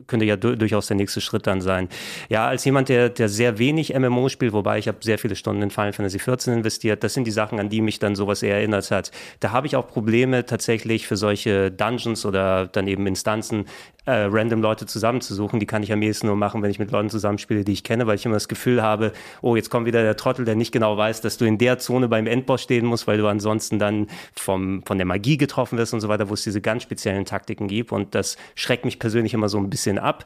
könnte 0.07 0.25
ja 0.25 0.37
du 0.37 0.57
durchaus 0.57 0.87
der 0.87 0.97
nächste 0.97 1.21
Schritt 1.21 1.47
dann 1.47 1.61
sein. 1.61 1.89
Ja, 2.29 2.47
als 2.47 2.65
jemand, 2.65 2.89
der, 2.89 3.09
der 3.09 3.29
sehr 3.29 3.59
wenig 3.59 3.93
MMO 3.93 4.29
spielt, 4.29 4.53
wobei 4.53 4.79
ich 4.79 4.87
habe 4.87 4.99
sehr 5.01 5.19
viele 5.19 5.35
Stunden 5.35 5.63
in 5.63 5.71
Final 5.71 5.93
Fantasy 5.93 6.19
XIV 6.19 6.55
investiert, 6.55 7.03
das 7.03 7.15
sind 7.15 7.27
die 7.27 7.33
Sachen, 7.33 7.59
an 7.59 7.69
die 7.69 7.81
mich 7.81 7.99
dann 7.99 8.15
sowas 8.15 8.43
eher 8.45 8.57
erinnert 8.57 8.91
hat. 8.93 9.11
Da 9.41 9.51
habe 9.51 9.67
ich 9.67 9.75
auch 9.75 9.89
Probleme 9.89 10.47
tatsächlich 10.47 11.09
für 11.09 11.17
solche 11.17 11.73
Dungeons 11.73 12.25
oder 12.25 12.69
dann 12.69 12.87
eben 12.87 13.07
Instanzen 13.09 13.65
äh, 14.05 14.27
random 14.31 14.61
Leute 14.63 14.87
zusammenzusuchen. 14.87 15.61
Die 15.61 15.67
kann 15.67 15.83
ich 15.83 15.93
am 15.93 16.03
ehesten 16.03 16.27
nur 16.27 16.37
machen, 16.37 16.63
wenn 16.63 16.71
ich 16.71 16.79
mit 16.79 16.91
Leuten 16.91 17.11
zusammenspiele, 17.11 17.65
die 17.65 17.73
ich 17.73 17.85
kenne, 17.85 18.07
weil 18.07 18.17
ich 18.17 18.27
immer 18.27 18.35
das 18.35 18.49
Gefühl 18.49 18.83
habe, 18.83 19.13
oh, 19.43 19.55
jetzt 19.55 19.71
kommt 19.71 19.87
wieder 19.87 20.03
der 20.03 20.17
Trottel, 20.17 20.45
der 20.45 20.57
nicht 20.57 20.73
genau 20.73 20.97
weiß, 20.97 21.21
dass 21.21 21.37
du 21.37 21.45
in 21.45 21.59
der 21.59 21.79
Zone 21.79 22.09
beim 22.09 22.27
Endboss 22.27 22.63
stehen 22.63 22.87
musst, 22.87 23.07
weil 23.07 23.19
du 23.19 23.27
ansonsten 23.29 23.79
dann 23.79 24.09
vom, 24.35 24.83
von 24.85 24.99
der 24.99 25.07
Magie 25.07 25.37
getroffen 25.37 25.79
wirst 25.79 25.95
und 25.95 26.01
so 26.01 26.09
weiter, 26.09 26.29
wo 26.29 26.35
es 26.35 26.43
diese 26.43 26.61
ganz 26.61 26.83
speziellen 26.83 27.25
Taktiken 27.25 27.69
gibt. 27.69 27.93
Und 27.93 28.15
das 28.15 28.37
schreckt 28.55 28.85
mich 28.85 28.99
persönlich 28.99 29.35
immer 29.35 29.49
so 29.49 29.59
ein 29.59 29.71
bisschen 29.71 29.99
ab. 29.99 30.25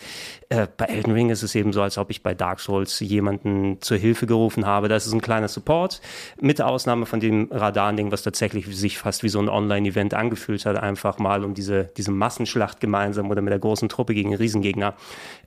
Äh, 0.48 0.66
bei 0.76 0.86
Elden 0.86 1.12
Ring 1.12 1.30
ist 1.30 1.42
es 1.42 1.54
eben 1.54 1.72
so, 1.72 1.82
als 1.82 1.98
ob 1.98 2.10
ich 2.10 2.22
bei 2.22 2.34
Dark 2.34 2.60
Souls 2.60 3.00
jemanden 3.00 3.80
zur 3.80 3.98
Hilfe 3.98 4.26
gerufen 4.26 4.64
habe. 4.64 4.88
Das 4.88 5.06
ist 5.06 5.12
ein 5.12 5.20
kleiner 5.20 5.48
Support, 5.48 6.00
mit 6.40 6.62
Ausnahme 6.62 7.04
von 7.06 7.20
dem 7.20 7.48
Radan-Ding, 7.50 8.10
was 8.10 8.22
tatsächlich 8.22 8.66
sich 8.76 8.98
fast 8.98 9.22
wie 9.22 9.28
so 9.28 9.38
ein 9.38 9.48
Online-Event 9.48 10.14
angefühlt 10.14 10.64
hat, 10.64 10.76
einfach 10.76 11.18
mal 11.18 11.44
um 11.44 11.54
diese, 11.54 11.84
diese 11.96 12.10
Massenschlacht 12.10 12.80
gemeinsam 12.80 13.30
oder 13.30 13.42
mit 13.42 13.50
der 13.50 13.58
großen 13.66 13.88
Truppe 13.88 14.14
gegen 14.14 14.30
einen 14.30 14.38
Riesengegner 14.38 14.94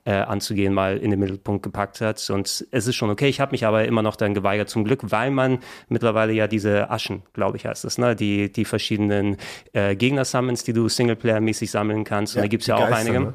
äh, 0.04 0.12
anzugehen, 0.12 0.72
mal 0.72 0.96
in 0.98 1.10
den 1.10 1.20
Mittelpunkt 1.20 1.62
gepackt 1.62 2.00
hat. 2.00 2.30
Und 2.30 2.66
es 2.70 2.86
ist 2.86 2.94
schon 2.94 3.10
okay. 3.10 3.28
Ich 3.28 3.40
habe 3.40 3.52
mich 3.52 3.66
aber 3.66 3.84
immer 3.84 4.02
noch 4.02 4.16
dann 4.16 4.34
geweigert, 4.34 4.68
zum 4.68 4.84
Glück, 4.84 5.00
weil 5.10 5.30
man 5.30 5.58
mittlerweile 5.88 6.32
ja 6.32 6.46
diese 6.46 6.90
Aschen, 6.90 7.22
glaube 7.32 7.56
ich, 7.56 7.66
heißt 7.66 7.84
es, 7.84 7.98
ne? 7.98 8.14
die, 8.14 8.52
die 8.52 8.64
verschiedenen 8.64 9.36
äh, 9.72 9.96
Gegner-Summons, 9.96 10.64
die 10.64 10.72
du 10.72 10.86
Singleplayer-mäßig 10.86 11.70
sammeln 11.70 12.04
kannst. 12.04 12.36
Und 12.36 12.42
da 12.42 12.48
gibt 12.48 12.62
es 12.62 12.66
ja 12.66 12.76
auch 12.76 12.88
Geister, 12.88 12.96
einige. 12.96 13.20
ne? 13.20 13.34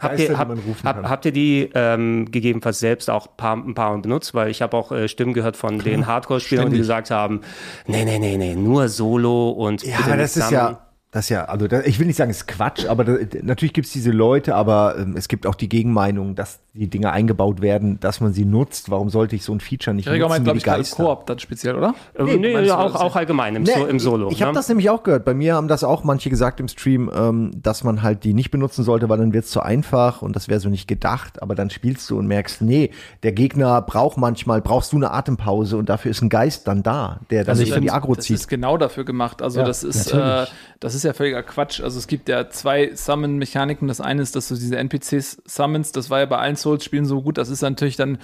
Habt 0.00 0.20
ihr, 0.20 0.28
die 0.28 0.36
hab, 0.36 0.48
hab, 0.84 1.08
habt 1.08 1.24
ihr 1.24 1.32
die 1.32 1.70
ähm, 1.74 2.30
gegebenenfalls 2.30 2.78
selbst 2.78 3.10
auch 3.10 3.36
paar, 3.36 3.56
ein 3.56 3.74
paar 3.74 3.90
Mal 3.92 4.00
benutzt? 4.00 4.32
Weil 4.32 4.48
ich 4.48 4.62
habe 4.62 4.76
auch 4.76 4.92
äh, 4.92 5.08
Stimmen 5.08 5.32
gehört 5.32 5.56
von 5.56 5.80
den 5.80 6.06
Hardcore-Spielern, 6.06 6.70
die 6.70 6.76
gesagt 6.78 7.10
haben, 7.10 7.40
nee, 7.86 8.04
nee, 8.04 8.18
nee, 8.18 8.36
nee, 8.36 8.54
nur 8.54 8.88
Solo 8.88 9.50
und 9.50 9.82
Ja, 9.82 9.98
aber 10.04 10.16
das 10.16 10.36
ist 10.36 10.50
sammeln. 10.50 10.76
ja, 10.76 10.87
das 11.10 11.30
ja, 11.30 11.46
also 11.46 11.68
da, 11.68 11.80
ich 11.82 11.98
will 11.98 12.06
nicht 12.06 12.16
sagen, 12.16 12.30
es 12.30 12.38
ist 12.38 12.48
Quatsch, 12.48 12.84
aber 12.86 13.04
da, 13.04 13.16
natürlich 13.42 13.72
gibt 13.72 13.86
es 13.86 13.92
diese 13.92 14.10
Leute, 14.10 14.54
aber 14.54 14.96
ähm, 14.98 15.16
es 15.16 15.28
gibt 15.28 15.46
auch 15.46 15.54
die 15.54 15.68
Gegenmeinung, 15.68 16.34
dass 16.34 16.60
die 16.74 16.88
Dinge 16.88 17.10
eingebaut 17.10 17.60
werden, 17.60 17.98
dass 18.00 18.20
man 18.20 18.32
sie 18.32 18.44
nutzt. 18.44 18.90
Warum 18.90 19.10
sollte 19.10 19.34
ich 19.34 19.42
so 19.42 19.52
ein 19.52 19.60
Feature 19.60 19.94
nicht 19.94 20.06
Gregor 20.06 20.28
meint, 20.28 20.44
nutzen 20.44 20.58
wie 20.58 20.62
glaube 20.62 20.82
ich? 20.82 20.90
Koop 20.90 21.26
dann 21.26 21.38
speziell, 21.38 21.74
oder? 21.76 21.94
Nee, 22.18 22.36
nee, 22.36 22.66
ja, 22.66 22.78
auch, 22.78 22.92
das 22.92 23.00
auch 23.00 23.16
allgemein 23.16 23.56
im, 23.56 23.62
Nee, 23.64 23.72
so, 23.74 23.86
im 23.86 23.98
Solo. 23.98 24.28
Ich, 24.28 24.34
ich 24.36 24.42
habe 24.42 24.52
ne? 24.52 24.58
das 24.58 24.68
nämlich 24.68 24.88
auch 24.90 25.02
gehört. 25.02 25.24
Bei 25.24 25.34
mir 25.34 25.54
haben 25.54 25.68
das 25.68 25.82
auch 25.82 26.04
manche 26.04 26.30
gesagt 26.30 26.60
im 26.60 26.68
Stream, 26.68 27.10
ähm, 27.14 27.50
dass 27.60 27.84
man 27.84 28.02
halt 28.02 28.22
die 28.24 28.34
nicht 28.34 28.50
benutzen 28.50 28.84
sollte, 28.84 29.08
weil 29.08 29.18
dann 29.18 29.32
wird's 29.32 29.50
zu 29.50 29.60
einfach 29.60 30.22
und 30.22 30.36
das 30.36 30.48
wäre 30.48 30.60
so 30.60 30.68
nicht 30.68 30.86
gedacht. 30.86 31.42
Aber 31.42 31.54
dann 31.54 31.70
spielst 31.70 32.08
du 32.10 32.18
und 32.18 32.26
merkst, 32.26 32.62
nee, 32.62 32.90
der 33.22 33.32
Gegner 33.32 33.82
braucht 33.82 34.16
manchmal, 34.18 34.60
brauchst 34.60 34.92
du 34.92 34.96
eine 34.96 35.10
Atempause 35.10 35.76
und 35.76 35.88
dafür 35.88 36.10
ist 36.10 36.22
ein 36.22 36.28
Geist 36.28 36.68
dann 36.68 36.82
da, 36.82 37.20
der 37.30 37.44
dann 37.44 37.50
Also 37.50 37.62
also 37.62 37.74
ich 37.74 37.80
die 37.80 37.90
Agro 37.90 38.14
Das 38.14 38.26
zieht. 38.26 38.36
ist 38.36 38.48
genau 38.48 38.76
dafür 38.76 39.04
gemacht. 39.04 39.42
Also 39.42 39.60
Ja, 39.60 39.66
das 39.66 39.82
ist 39.82 40.12
äh, 40.12 40.46
das 40.80 40.94
ist 40.94 41.02
ja 41.02 41.12
völliger 41.12 41.42
Quatsch. 41.42 41.80
Also 41.80 41.98
es 41.98 42.06
gibt 42.06 42.28
ja 42.28 42.50
zwei 42.50 42.94
Summon-Mechaniken. 42.94 43.88
Das 43.88 44.00
eine 44.00 44.22
ist, 44.22 44.36
dass 44.36 44.48
du 44.48 44.54
diese 44.54 44.76
NPCs 44.76 45.42
summons. 45.44 45.92
Das 45.92 46.08
war 46.10 46.20
ja 46.20 46.26
bei 46.26 46.38
allen 46.38 46.56
Souls-Spielen 46.60 47.06
so 47.06 47.22
gut. 47.22 47.38
Das 47.38 47.48
ist 47.48 47.62
natürlich 47.62 47.96
dann 47.96 48.16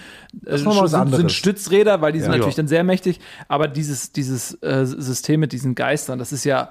äh, 0.46 0.58
was 0.64 0.90
sind, 1.16 1.32
Stützräder, 1.32 2.00
weil 2.00 2.12
die 2.12 2.20
sind 2.20 2.30
Ja. 2.30 2.36
natürlich 2.38 2.54
dann 2.56 2.68
sehr 2.68 2.84
mächtig. 2.84 3.20
Aber 3.48 3.68
dieses 3.68 4.12
dieses 4.12 4.54
äh, 4.62 4.84
System 4.86 5.40
mit 5.40 5.52
diesen 5.52 5.74
Geistern, 5.74 6.18
das 6.18 6.32
ist 6.32 6.44
ja 6.44 6.70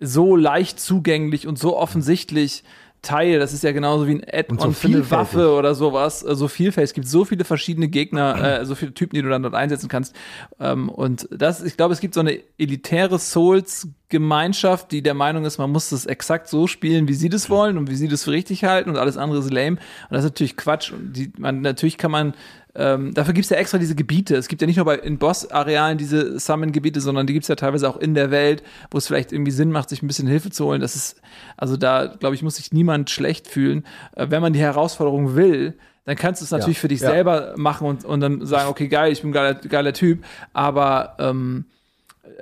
so 0.00 0.36
leicht 0.36 0.80
zugänglich 0.80 1.46
und 1.46 1.58
so 1.58 1.76
offensichtlich 1.76 2.64
Teil. 3.04 3.38
Das 3.38 3.52
ist 3.52 3.62
ja 3.62 3.70
genauso 3.70 4.08
wie 4.08 4.16
ein 4.16 4.24
Add-on 4.24 4.58
so 4.58 4.72
für 4.72 4.88
eine. 4.88 5.10
Waffe 5.10 5.52
oder 5.52 5.74
sowas. 5.76 6.24
Äh, 6.24 6.34
So 6.34 6.48
vielfältig. 6.48 6.90
Es 6.90 6.94
gibt 6.94 7.06
so 7.06 7.24
viele 7.24 7.44
verschiedene 7.44 7.88
Gegner, 7.88 8.60
äh, 8.60 8.66
so 8.66 8.74
viele 8.74 8.92
Typen, 8.92 9.14
die 9.14 9.22
du 9.22 9.28
dann 9.28 9.42
dort 9.42 9.54
einsetzen 9.54 9.88
kannst. 9.88 10.16
Ähm, 10.58 10.88
und 10.88 11.28
das, 11.30 11.62
ich 11.62 11.76
glaube, 11.76 11.92
es 11.94 12.00
gibt 12.00 12.14
so 12.14 12.20
eine 12.20 12.40
elitäre 12.58 13.18
Souls-Gemeinschaft, 13.18 14.90
die 14.92 15.02
der 15.02 15.14
Meinung 15.14 15.44
ist, 15.44 15.58
man 15.58 15.70
muss 15.70 15.90
das 15.90 16.06
exakt 16.06 16.48
so 16.48 16.66
spielen, 16.66 17.06
wie 17.08 17.14
sie 17.14 17.28
das 17.28 17.50
wollen 17.50 17.78
und 17.78 17.90
wie 17.90 17.96
sie 17.96 18.08
das 18.08 18.24
für 18.24 18.32
richtig 18.32 18.64
halten 18.64 18.90
und 18.90 18.96
alles 18.96 19.16
andere 19.16 19.38
ist 19.38 19.52
lame. 19.52 19.76
Und 19.76 19.80
das 20.10 20.24
ist 20.24 20.30
natürlich 20.30 20.56
Quatsch. 20.56 20.92
Und 20.92 21.12
die, 21.12 21.32
man, 21.38 21.60
natürlich 21.60 21.98
kann 21.98 22.10
man 22.10 22.34
ähm, 22.76 23.14
dafür 23.14 23.34
gibt's 23.34 23.50
ja 23.50 23.56
extra 23.56 23.78
diese 23.78 23.94
Gebiete. 23.94 24.36
Es 24.36 24.48
gibt 24.48 24.60
ja 24.60 24.66
nicht 24.66 24.76
nur 24.76 24.84
bei, 24.84 24.96
in 24.96 25.18
Boss-Arealen 25.18 25.96
diese 25.96 26.38
Summon-Gebiete, 26.38 27.00
sondern 27.00 27.26
die 27.26 27.32
gibt's 27.32 27.48
ja 27.48 27.54
teilweise 27.54 27.88
auch 27.88 27.96
in 27.96 28.14
der 28.14 28.30
Welt, 28.30 28.62
wo 28.90 28.98
es 28.98 29.06
vielleicht 29.06 29.32
irgendwie 29.32 29.52
Sinn 29.52 29.70
macht, 29.70 29.88
sich 29.88 30.02
ein 30.02 30.08
bisschen 30.08 30.26
Hilfe 30.26 30.50
zu 30.50 30.64
holen. 30.64 30.80
Das 30.80 30.96
ist, 30.96 31.20
also 31.56 31.76
da, 31.76 32.06
glaube 32.06 32.34
ich, 32.34 32.42
muss 32.42 32.56
sich 32.56 32.72
niemand 32.72 33.10
schlecht 33.10 33.46
fühlen. 33.46 33.84
Äh, 34.16 34.26
wenn 34.30 34.42
man 34.42 34.52
die 34.52 34.60
Herausforderung 34.60 35.36
will, 35.36 35.74
dann 36.04 36.16
kannst 36.16 36.42
du 36.42 36.44
es 36.44 36.50
natürlich 36.50 36.76
Ja, 36.78 36.80
für 36.80 36.88
dich 36.88 37.00
ja. 37.00 37.10
selber 37.10 37.54
machen 37.56 37.86
und, 37.86 38.04
und 38.04 38.20
dann 38.20 38.44
sagen, 38.44 38.68
okay, 38.68 38.88
geil, 38.88 39.12
ich 39.12 39.22
bin 39.22 39.30
ein 39.30 39.32
geiler, 39.32 39.54
geiler 39.54 39.92
Typ, 39.92 40.24
aber 40.52 41.16
ähm, 41.18 41.64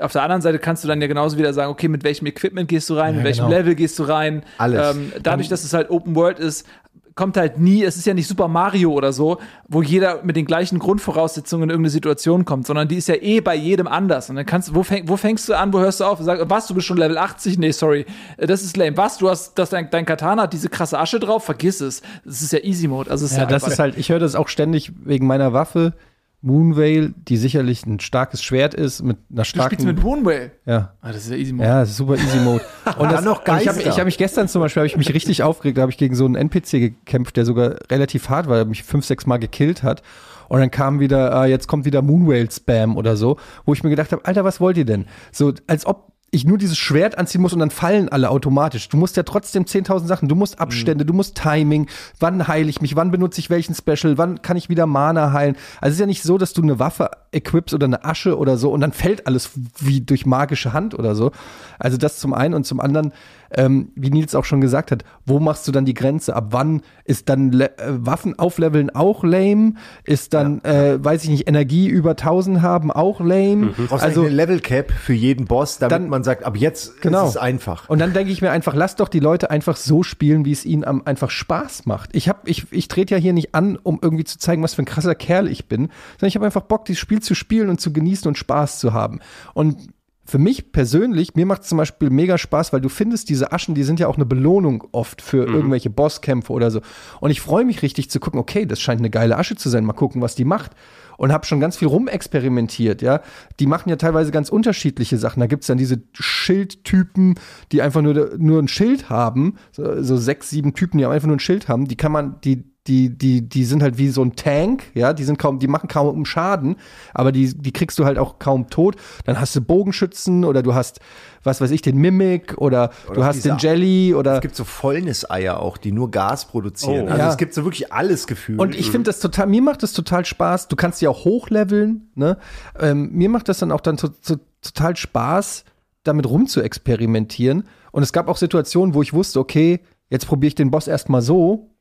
auf 0.01 0.12
der 0.12 0.23
anderen 0.23 0.42
Seite 0.42 0.59
kannst 0.59 0.85
du 0.85 0.88
dann 0.88 1.01
ja 1.01 1.07
genauso 1.07 1.38
wieder 1.38 1.53
sagen, 1.53 1.71
okay, 1.71 1.88
mit 1.88 2.05
welchem 2.05 2.27
Equipment 2.27 2.68
gehst 2.68 2.88
du 2.88 2.95
rein, 2.95 3.16
mit 3.16 3.25
welchem 3.25 3.47
genau. 3.47 3.59
Level 3.59 3.75
gehst 3.75 3.99
du 3.99 4.05
rein. 4.05 4.42
Alles. 4.59 4.97
Ähm, 4.97 5.12
dadurch, 5.23 5.49
dass 5.49 5.64
es 5.64 5.75
halt 5.75 5.90
Open 5.90 6.14
World 6.14 6.38
ist, 6.38 6.66
kommt 7.14 7.37
halt 7.37 7.59
nie, 7.59 7.85
es 7.85 7.96
ist 7.96 8.07
ja 8.07 8.14
nicht 8.14 8.27
Super 8.27 8.48
Mario 8.48 8.92
oder 8.92 9.12
so, 9.12 9.38
wo 9.68 9.83
jeder 9.83 10.22
mit 10.22 10.37
den 10.37 10.44
gleichen 10.44 10.79
Grundvoraussetzungen 10.79 11.64
in 11.64 11.70
irgendeine 11.70 11.90
Situation 11.90 12.44
kommt, 12.44 12.66
sondern 12.66 12.88
die 12.88 12.96
ist 12.96 13.09
ja 13.09 13.16
eh 13.16 13.40
bei 13.40 13.55
jedem 13.55 13.87
anders. 13.87 14.31
Und 14.31 14.37
dann 14.37 14.46
kannst 14.46 14.68
du, 14.68 14.75
wo, 14.75 14.83
fäng, 14.83 15.09
wo 15.09 15.16
fängst 15.16 15.48
du 15.48 15.55
an, 15.55 15.72
wo 15.72 15.81
hörst 15.81 16.01
du 16.01 16.05
auf? 16.05 16.18
Sag, 16.20 16.48
was, 16.48 16.66
du 16.66 16.75
bist 16.75 16.87
schon 16.87 16.96
Level 16.96 17.18
80? 17.18 17.59
Nee, 17.59 17.72
sorry, 17.72 18.07
äh, 18.37 18.46
das 18.46 18.62
ist 18.62 18.77
lame. 18.77 18.96
Was, 18.96 19.18
du 19.18 19.29
hast, 19.29 19.55
das, 19.59 19.70
dein, 19.70 19.90
dein 19.90 20.07
Katana 20.07 20.42
hat 20.42 20.53
diese 20.53 20.68
krasse 20.68 20.98
Asche 20.98 21.20
drauf? 21.20 21.44
Vergiss 21.44 21.81
es. 21.81 22.03
Das 22.25 22.42
ist 22.42 22.53
ja 22.53 22.61
Easy 22.61 22.88
Mode. 22.88 23.11
Also 23.11 23.27
ist 23.27 23.33
Ja, 23.33 23.40
ja, 23.40 23.46
das 23.46 23.66
ist 23.66 23.79
halt, 23.79 23.98
ich 23.98 24.09
höre 24.09 24.18
das 24.18 24.35
auch 24.35 24.48
ständig 24.48 24.92
wegen 25.05 25.27
meiner 25.27 25.53
Waffe. 25.53 25.94
Moonvale, 26.42 27.14
die 27.28 27.37
sicherlich 27.37 27.87
ein 27.87 28.00
starkes 28.00 28.42
Schwert 28.42 28.74
ist, 28.74 29.02
mit 29.02 29.16
einer 29.31 29.42
Du 29.42 29.44
spielst 29.44 29.66
starken. 29.68 29.87
mit 29.87 30.02
Moonwell. 30.02 30.52
ja. 30.66 30.92
Ah, 31.00 31.09
das 31.12 31.24
ist 31.24 31.31
ja 31.31 31.37
Easy 31.37 31.52
Mode. 31.52 31.68
Ja, 31.68 31.81
das 31.81 31.90
ist 31.90 31.96
super 31.96 32.16
Easy 32.16 32.38
Mode. 32.38 32.64
Und 32.98 33.12
Dann 33.12 33.24
noch 33.24 33.38
und 33.46 33.61
ich 33.61 33.68
habe 33.68 33.76
Geister. 33.78 33.90
ich 33.90 33.98
hab 33.98 34.05
mich 34.05 34.18
gestern 34.18 34.48
zum 34.48 34.61
Beispiel, 34.61 34.81
habe 34.81 34.88
ich 34.88 34.96
mich 34.96 35.14
richtig 35.14 35.42
aufgeregt, 35.42 35.78
da 35.78 35.83
habe 35.83 35.92
ich 35.92 35.98
gegen 35.98 36.14
so 36.14 36.24
einen 36.24 36.35
NPC 36.35 36.70
gekämpft, 36.72 37.37
der 37.37 37.44
sogar 37.44 37.76
relativ 37.90 38.28
hart 38.28 38.48
war, 38.48 38.57
der 38.57 38.64
mich 38.64 38.83
fünf, 38.83 39.05
sechs 39.07 39.24
Mal 39.26 39.38
gekillt 39.38 39.83
hat. 39.83 40.02
Und 40.48 40.61
dann 40.61 40.70
kam 40.70 41.00
wieder, 41.00 41.44
äh, 41.44 41.48
jetzt 41.48 41.66
kommt 41.68 41.85
wieder 41.87 42.02
Moonwale-Spam 42.02 42.96
oder 42.96 43.16
so, 43.16 43.38
wo 43.64 43.72
ich 43.72 43.83
mir 43.85 43.90
gedacht 43.90 44.12
habe, 44.12 44.24
Alter, 44.26 44.44
was 44.44 44.61
wollt 44.61 44.76
ihr 44.76 44.85
denn? 44.85 45.07
So, 45.31 45.52
als 45.66 45.87
ob 45.87 46.12
ich 46.35 46.47
nur 46.47 46.57
dieses 46.57 46.79
Schwert 46.79 47.18
anziehen 47.18 47.42
muss 47.42 47.53
und 47.53 47.59
dann 47.59 47.71
fallen 47.71 48.09
alle 48.09 48.31
automatisch. 48.31 48.88
Du 48.88 48.97
musst 48.97 49.18
ja 49.18 49.23
trotzdem 49.23 49.64
10.000 49.64 50.07
Sachen, 50.07 50.29
du 50.29 50.35
musst 50.35 50.61
Abstände, 50.61 51.05
du 51.05 51.12
musst 51.12 51.37
Timing, 51.37 51.88
wann 52.18 52.49
heile 52.49 52.71
ich 52.71 52.81
mich, 52.81 52.97
wann 52.97 53.11
benutze 53.11 53.38
ich 53.38 53.51
welchen 53.51 53.75
Special, 53.75 54.16
wann 54.16 54.40
kann 54.40 54.57
ich 54.57 54.71
wieder 54.71 54.87
Mana 54.87 55.35
heilen. 55.35 55.57
Also 55.83 55.90
es 55.90 55.95
ist 55.97 56.01
ja 56.01 56.07
nicht 56.07 56.23
so, 56.23 56.38
dass 56.38 56.55
du 56.55 56.62
eine 56.62 56.79
Waffe 56.79 57.11
equipst 57.33 57.75
oder 57.75 57.85
eine 57.85 58.07
Asche 58.07 58.38
oder 58.38 58.57
so 58.57 58.73
und 58.73 58.81
dann 58.81 58.92
fällt 58.92 59.27
alles 59.27 59.51
wie 59.79 60.01
durch 60.01 60.25
magische 60.25 60.73
Hand 60.73 60.99
oder 60.99 61.14
so. 61.14 61.33
Also 61.79 61.99
das 61.99 62.18
zum 62.18 62.33
einen 62.33 62.55
und 62.55 62.64
zum 62.64 62.81
anderen, 62.81 63.12
ähm, 63.57 63.93
wie 63.95 64.11
Nils 64.11 64.35
auch 64.35 64.45
schon 64.45 64.61
gesagt 64.61 64.91
hat, 64.91 65.05
wo 65.27 65.41
machst 65.41 65.67
du 65.69 65.73
dann 65.73 65.85
die 65.85 65.95
Grenze? 65.95 66.35
Ab 66.35 66.49
wann 66.51 66.83
ist 67.05 67.29
dann 67.29 67.53
Le 67.53 67.77
äh, 67.79 67.85
Waffen 67.88 68.38
aufleveln 68.38 68.91
auch 68.91 69.25
lame? 69.25 69.75
Ist 70.05 70.35
dann, 70.35 70.62
äh, 70.65 71.03
weiß 71.03 71.25
ich 71.25 71.31
nicht, 71.31 71.49
Energie 71.49 71.88
über 71.88 72.11
1000 72.11 72.62
haben 72.62 72.91
auch 72.91 73.21
lame? 73.21 73.73
Du 73.77 73.87
brauchst 73.87 74.03
Also 74.05 74.23
eine 74.23 74.31
Level 74.31 74.61
Cap 74.61 74.91
für 74.91 75.12
jeden 75.15 75.47
Boss, 75.47 75.79
damit 75.79 75.93
Dann- 75.93 76.09
man 76.09 76.25
sagt, 76.25 76.45
ab 76.45 76.57
jetzt 76.57 77.01
Genau. 77.03 77.25
ist 77.25 77.31
es 77.31 77.37
einfach. 77.37 77.88
Und 77.88 77.99
dann 78.01 78.12
denke 78.12 78.33
ich 78.33 78.43
mir 78.43 78.51
einfach, 78.51 78.75
lass 78.75 78.97
doch 78.97 79.09
die 79.09 79.21
Leute 79.21 79.51
einfach 79.51 79.77
so 79.77 80.03
spielen, 80.03 80.45
wie 80.45 80.53
es 80.53 80.65
ihnen 80.65 80.85
am, 80.85 81.03
einfach 81.05 81.31
Spaß 81.31 81.87
macht. 81.87 82.11
Ich 82.15 82.29
hab, 82.29 82.49
ich, 82.49 82.67
ich 82.73 82.88
trete 82.88 83.15
ja 83.15 83.21
hier 83.21 83.33
nicht 83.33 83.55
an, 83.55 83.79
um 83.83 83.99
irgendwie 84.03 84.25
zu 84.25 84.38
zeigen, 84.38 84.62
was 84.62 84.75
für 84.75 84.83
ein 84.83 84.87
krasser 84.87 85.15
Kerl 85.15 85.49
ich 85.49 85.67
bin, 85.69 85.88
sondern 86.19 86.29
ich 86.29 86.35
habe 86.37 86.45
einfach 86.47 86.62
Bock, 86.62 86.85
dieses 86.85 87.01
Spiel 87.01 87.21
zu 87.21 87.35
spielen 87.35 87.69
und 87.69 87.81
zu 87.81 87.93
genießen 87.93 88.27
und 88.29 88.38
Spaß 88.38 88.79
zu 88.79 88.93
haben. 88.93 89.21
Und 89.55 89.77
für 90.25 90.39
mich 90.39 90.71
persönlich, 90.71 91.35
mir 91.35 91.47
macht 91.47 91.63
es 91.63 91.69
zum 91.69 91.79
Beispiel 91.79 92.09
mega 92.11 92.39
Spaß, 92.39 92.73
weil 92.73 92.81
du 92.81 92.89
findest, 92.89 93.29
diese 93.29 93.51
Aschen, 93.53 93.75
die 93.75 93.83
sind 93.83 93.99
ja 93.99 94.07
auch 94.07 94.17
eine 94.17 94.25
Belohnung 94.25 94.85
oft 94.93 95.21
für 95.21 95.45
irgendwelche 95.47 95.91
Bosskämpfe 95.91 96.53
oder 96.53 96.71
so. 96.71 96.81
Und 97.21 97.31
ich 97.31 97.41
freue 97.41 97.65
mich 97.65 97.83
richtig 97.83 98.09
zu 98.09 98.21
gucken, 98.21 98.39
okay, 98.39 98.65
das 98.65 98.81
scheint 98.81 99.01
eine 99.01 99.11
geile 99.11 99.37
Asche 99.37 99.57
zu 99.57 99.69
sein, 99.69 99.85
mal 99.85 99.95
gucken, 99.95 100.23
was 100.23 100.37
die 100.37 100.45
macht. 100.45 100.73
Und 101.19 101.33
habe 101.33 101.45
schon 101.45 101.61
ganz 101.61 101.77
viel 101.77 101.89
rumexperimentiert, 101.89 103.03
ja. 103.03 103.21
Die 103.61 103.67
machen 103.67 103.91
ja 103.91 103.97
teilweise 103.97 104.33
ganz 104.33 104.49
unterschiedliche 104.49 105.19
Sachen. 105.19 105.41
Da 105.41 105.47
gibt's 105.47 105.67
dann 105.67 105.79
diese 105.79 106.03
Schildtypen, 106.13 107.35
die 107.71 107.83
einfach 107.83 108.01
nur, 108.01 108.37
nur 108.39 108.61
ein 108.61 108.69
Schild 108.69 109.11
haben, 109.11 109.57
so, 109.73 110.03
so 110.03 110.17
sechs, 110.17 110.51
sieben 110.51 110.75
Typen, 110.75 110.99
die 110.99 111.07
einfach 111.07 111.29
nur 111.29 111.37
ein 111.37 111.41
Schild 111.41 111.69
haben, 111.69 111.87
die 111.87 111.97
kann 111.97 112.13
man, 112.13 112.41
die, 112.43 112.72
die, 112.88 113.16
die, 113.16 113.49
die 113.49 113.64
sind 113.64 113.81
halt 113.83 113.97
wie 113.97 114.09
so 114.09 114.23
ein 114.23 114.35
Tank, 114.35 114.90
ja, 114.95 115.12
die 115.12 115.23
sind 115.23 115.38
kaum, 115.38 115.61
die 115.61 115.68
machen 115.68 115.88
kaum 115.88 116.25
Schaden, 116.25 116.77
aber 117.14 117.31
die, 117.31 117.57
die 117.57 117.73
kriegst 117.73 117.99
du 117.99 118.05
halt 118.05 118.18
auch 118.18 118.40
kaum 118.40 118.71
tot. 118.71 118.97
Dann 119.25 119.38
hast 119.38 119.55
du 119.55 119.61
Bogenschützen 119.61 120.45
oder 120.45 120.62
du 120.64 120.75
hast, 120.75 120.99
was 121.45 121.61
weiß 121.61 121.71
ich, 121.71 121.81
den 121.83 121.99
Mimic 121.99 122.59
oder, 122.59 122.90
du 123.14 123.25
hast 123.25 123.45
den 123.45 123.59
Jelly 123.59 124.14
oder 124.14 124.35
Es 124.35 124.40
gibt 124.40 124.57
so 124.57 124.64
Fäulniseier 124.64 125.61
auch, 125.61 125.77
die 125.77 125.92
nur 125.92 126.11
Gas 126.11 126.47
produzieren. 126.47 127.07
Oh. 127.07 127.11
also 127.11 127.18
Ja. 127.23 127.31
es 127.31 127.37
gibt 127.37 127.55
so 127.55 127.64
wirklich 127.64 127.92
alles 127.92 128.27
gefühlt. 128.27 128.59
Und 128.59 128.75
ich 128.75 128.90
finde 128.90 129.11
das 129.11 129.21
total, 129.21 129.47
mir 129.47 129.62
macht 129.62 129.85
das 129.85 129.92
total 129.92 130.25
Spaß. 130.25 130.66
Du 130.66 130.75
kannst 130.75 131.01
die 131.01 131.07
auch 131.07 131.25
hochleveln, 131.25 132.11
ne? 132.16 132.37
Ähm, 132.81 133.12
mir 133.12 133.29
macht 133.29 133.49
das 133.49 133.59
dann 133.59 133.71
auch 133.71 133.81
dann 133.81 133.97
to 133.97 134.09
to 134.09 134.37
total 134.61 134.97
Spaß, 134.97 135.64
damit 136.05 136.29
rum 136.29 136.47
zu 136.47 136.62
experimentieren. 136.62 137.64
Und 137.92 138.03
es 138.03 138.12
gab 138.12 138.29
auch 138.29 138.37
Situationen, 138.37 138.95
wo 138.95 139.03
ich 139.03 139.12
wusste, 139.12 139.38
okay, 139.40 139.81
jetzt 140.09 140.27
probiere 140.27 140.49
ich 140.49 140.55
den 140.55 140.71
Boss 140.71 140.87
erstmal 140.88 141.23
so, 141.23 141.72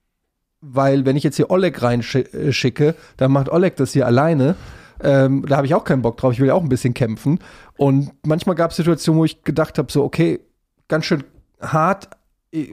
weil 0.62 1.06
wenn 1.06 1.18
ich 1.18 1.24
jetzt 1.24 1.36
hier 1.36 1.50
Oleg 1.50 1.82
reinschicke, 1.82 2.96
dann 3.18 3.32
macht 3.32 3.50
Oleg 3.50 3.76
das 3.76 3.94
hier 3.94 4.06
alleine. 4.06 4.56
Ähm, 5.04 5.44
da 5.48 5.58
habe 5.58 5.66
ich 5.66 5.74
auch 5.74 5.84
keinen 5.84 6.04
Bock 6.04 6.18
drauf. 6.18 6.34
Ich 6.34 6.40
will 6.40 6.48
ja 6.48 6.54
auch 6.54 6.62
ein 6.62 6.70
bisschen 6.70 6.94
kämpfen. 6.94 7.40
Und 7.78 8.12
manchmal 8.26 8.56
gab 8.56 8.72
es 8.72 8.78
Situationen, 8.78 9.20
wo 9.20 9.26
ich 9.26 9.44
gedacht 9.44 9.78
habe, 9.78 9.92
so, 9.92 10.04
okay, 10.04 10.40
ganz 10.88 11.06
schön 11.06 11.24
hart. 11.60 12.10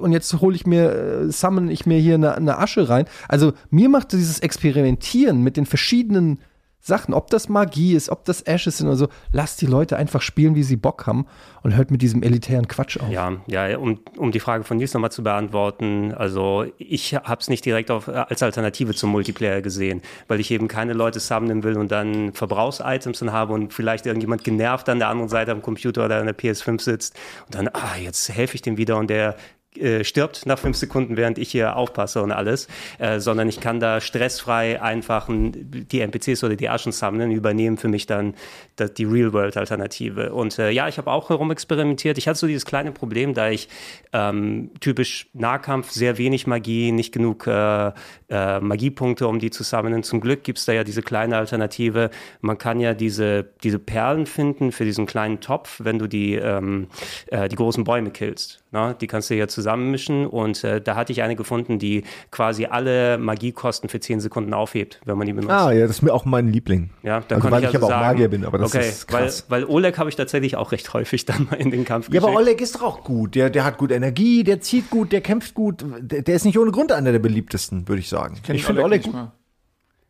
Und 0.00 0.12
jetzt 0.12 0.32
hole 0.40 0.54
ich 0.54 0.66
mir, 0.66 0.92
äh, 0.92 1.32
summon 1.32 1.70
ich 1.70 1.86
mir 1.86 1.98
hier 1.98 2.16
eine, 2.16 2.34
eine 2.34 2.58
Asche 2.58 2.88
rein. 2.88 3.06
Also 3.28 3.52
mir 3.70 3.88
macht 3.88 4.12
dieses 4.12 4.40
Experimentieren 4.40 5.42
mit 5.42 5.56
den 5.56 5.66
verschiedenen 5.66 6.40
Sachen, 6.80 7.12
ob 7.12 7.28
das 7.28 7.48
Magie 7.48 7.94
ist, 7.94 8.08
ob 8.08 8.24
das 8.24 8.42
Ashes 8.46 8.78
sind 8.78 8.86
oder 8.86 8.96
so, 8.96 9.08
lasst 9.32 9.60
die 9.60 9.66
Leute 9.66 9.96
einfach 9.96 10.22
spielen, 10.22 10.54
wie 10.54 10.62
sie 10.62 10.76
Bock 10.76 11.06
haben 11.06 11.26
und 11.62 11.76
hört 11.76 11.90
mit 11.90 12.02
diesem 12.02 12.22
elitären 12.22 12.68
Quatsch 12.68 12.98
auf. 12.98 13.10
Ja, 13.10 13.32
ja, 13.46 13.76
um, 13.76 14.00
um 14.16 14.32
die 14.32 14.40
Frage 14.40 14.64
von 14.64 14.76
Nils 14.76 14.94
nochmal 14.94 15.12
zu 15.12 15.22
beantworten, 15.22 16.14
also 16.14 16.64
ich 16.78 17.14
habe 17.14 17.40
es 17.40 17.48
nicht 17.48 17.64
direkt 17.64 17.90
auf, 17.90 18.08
als 18.08 18.42
Alternative 18.42 18.94
zum 18.94 19.10
Multiplayer 19.10 19.60
gesehen, 19.60 20.02
weil 20.28 20.40
ich 20.40 20.50
eben 20.50 20.68
keine 20.68 20.92
Leute 20.92 21.20
summonen 21.20 21.62
will 21.62 21.76
und 21.76 21.90
dann 21.90 22.32
Verbrauchsitems 22.32 23.18
dann 23.18 23.32
habe 23.32 23.52
und 23.52 23.74
vielleicht 23.74 24.06
irgendjemand 24.06 24.44
genervt 24.44 24.88
an 24.88 24.98
der 24.98 25.08
anderen 25.08 25.28
Seite 25.28 25.52
am 25.52 25.62
Computer 25.62 26.04
oder 26.04 26.20
an 26.20 26.26
der 26.26 26.36
PS5 26.36 26.80
sitzt 26.80 27.16
und 27.46 27.54
dann, 27.54 27.68
ah, 27.68 27.96
jetzt 28.00 28.28
helfe 28.30 28.54
ich 28.54 28.62
dem 28.62 28.76
wieder 28.76 28.96
und 28.96 29.10
der 29.10 29.36
äh, 29.76 30.02
stirbt 30.02 30.46
nach 30.46 30.58
fünf 30.58 30.76
Sekunden, 30.76 31.16
während 31.16 31.38
ich 31.38 31.50
hier 31.50 31.76
aufpasse 31.76 32.22
und 32.22 32.32
alles, 32.32 32.68
äh, 32.98 33.20
sondern 33.20 33.48
ich 33.48 33.60
kann 33.60 33.80
da 33.80 34.00
stressfrei 34.00 34.80
einfach 34.80 35.28
ein, 35.28 35.86
die 35.90 36.00
NPCs 36.00 36.42
oder 36.42 36.56
die 36.56 36.68
Aschen 36.68 36.92
sammeln, 36.92 37.30
übernehmen 37.30 37.76
für 37.76 37.88
mich 37.88 38.06
dann 38.06 38.34
die 38.78 39.04
Real-World-Alternative. 39.04 40.32
Und 40.32 40.58
äh, 40.58 40.70
ja, 40.70 40.88
ich 40.88 40.98
habe 40.98 41.10
auch 41.10 41.30
herumexperimentiert. 41.30 42.16
Ich 42.18 42.28
hatte 42.28 42.38
so 42.38 42.46
dieses 42.46 42.64
kleine 42.64 42.92
Problem, 42.92 43.34
da 43.34 43.50
ich 43.50 43.68
ähm, 44.12 44.70
typisch 44.80 45.28
Nahkampf, 45.32 45.90
sehr 45.90 46.18
wenig 46.18 46.46
Magie, 46.46 46.92
nicht 46.92 47.12
genug 47.12 47.46
äh, 47.46 47.92
äh, 48.30 48.60
Magiepunkte, 48.60 49.26
um 49.26 49.38
die 49.38 49.50
zu 49.50 49.62
sammeln. 49.62 50.02
Zum 50.02 50.20
Glück 50.20 50.44
gibt 50.44 50.58
es 50.58 50.64
da 50.64 50.72
ja 50.72 50.84
diese 50.84 51.02
kleine 51.02 51.36
Alternative. 51.36 52.10
Man 52.40 52.58
kann 52.58 52.80
ja 52.80 52.94
diese, 52.94 53.44
diese 53.62 53.78
Perlen 53.78 54.26
finden 54.26 54.72
für 54.72 54.84
diesen 54.84 55.06
kleinen 55.06 55.40
Topf, 55.40 55.80
wenn 55.82 55.98
du 55.98 56.06
die, 56.06 56.34
ähm, 56.34 56.88
äh, 57.26 57.48
die 57.48 57.56
großen 57.56 57.84
Bäume 57.84 58.10
killst. 58.10 58.62
Na, 58.70 58.92
die 58.92 59.06
kannst 59.06 59.30
du 59.30 59.34
ja 59.34 59.48
zusammenmischen 59.48 60.26
und 60.26 60.62
äh, 60.62 60.80
da 60.80 60.94
hatte 60.94 61.10
ich 61.10 61.22
eine 61.22 61.36
gefunden, 61.36 61.78
die 61.78 62.04
quasi 62.30 62.66
alle 62.66 63.16
Magiekosten 63.16 63.88
für 63.88 63.98
10 63.98 64.20
Sekunden 64.20 64.52
aufhebt, 64.52 65.00
wenn 65.06 65.16
man 65.16 65.26
die 65.26 65.32
benutzt. 65.32 65.52
ah, 65.52 65.72
ja, 65.72 65.86
das 65.86 65.96
ist 65.96 66.02
mir 66.02 66.12
auch 66.12 66.26
mein 66.26 66.48
Liebling. 66.48 66.90
Ja, 67.02 67.20
da 67.20 67.36
also, 67.36 67.48
konnte 67.48 67.50
weil 67.50 67.62
ich 67.64 67.70
ich 67.70 67.74
also 67.76 67.86
aber 67.86 67.94
auch 67.94 68.00
sagen, 68.00 68.06
Magier 68.12 68.28
bin, 68.28 68.44
aber 68.44 68.58
das 68.58 68.74
okay, 68.74 68.86
ist 68.86 69.08
krass. 69.08 69.46
Weil, 69.48 69.62
weil 69.62 69.68
Oleg 69.70 69.96
habe 69.96 70.10
ich 70.10 70.16
tatsächlich 70.16 70.56
auch 70.56 70.72
recht 70.72 70.92
häufig 70.92 71.24
dann 71.24 71.46
mal 71.50 71.56
in 71.56 71.70
den 71.70 71.86
Kampf 71.86 72.10
Ja, 72.10 72.20
aber 72.20 72.28
geschickt. 72.28 72.42
Oleg 72.42 72.60
ist 72.60 72.74
doch 72.74 72.82
auch 72.82 73.04
gut. 73.04 73.34
Der, 73.34 73.48
der 73.48 73.64
hat 73.64 73.78
gut 73.78 73.90
Energie, 73.90 74.44
der 74.44 74.60
zieht 74.60 74.90
gut, 74.90 75.12
der 75.12 75.22
kämpft 75.22 75.54
gut. 75.54 75.82
Der, 76.00 76.20
der 76.20 76.36
ist 76.36 76.44
nicht 76.44 76.58
ohne 76.58 76.70
Grund 76.70 76.92
einer 76.92 77.12
der 77.12 77.20
beliebtesten, 77.20 77.88
würde 77.88 78.00
ich 78.00 78.08
sagen. 78.10 78.38
Ich, 78.52 78.64
finde 78.64 78.82
Oleg 78.82 79.02
gut. 79.02 79.14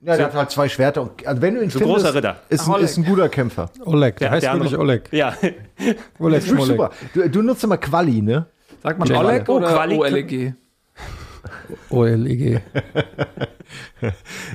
Ja, 0.01 0.17
der 0.17 0.27
hat 0.27 0.35
halt 0.35 0.51
zwei 0.53 0.69
Schwerter. 0.69 1.03
Und, 1.03 1.27
also 1.27 1.43
wenn 1.43 1.55
du 1.55 1.63
ihn 1.63 1.71
So 1.71 1.81
findest, 1.81 2.03
großer 2.05 2.15
Ritter. 2.15 2.37
Ist, 2.49 2.67
ein, 2.69 2.75
Oleg. 2.75 2.85
ist 2.85 2.97
ein 2.99 3.05
guter 3.05 3.29
Kämpfer. 3.29 3.71
Oleg, 3.85 4.17
der, 4.19 4.31
heißt 4.31 4.45
der 4.45 4.53
wirklich 4.55 4.73
andere- 4.75 4.83
Oleg. 4.83 5.09
Ja, 5.13 5.35
Oleg, 6.21 6.41
Das 6.45 6.53
Oleg. 6.53 6.67
super. 6.67 6.91
Du, 7.15 7.29
du 7.29 7.43
nutzt 7.43 7.65
immer 7.65 7.79
Quali, 7.79 8.23
ne? 8.23 8.47
Sagt 8.83 8.99
man. 9.01 9.11
Oleg 9.11 9.49
Oh, 9.49 9.57
oder 9.57 9.69
Quali- 9.69 9.97
OLEG? 9.99 10.55
OLEG. 11.91 12.61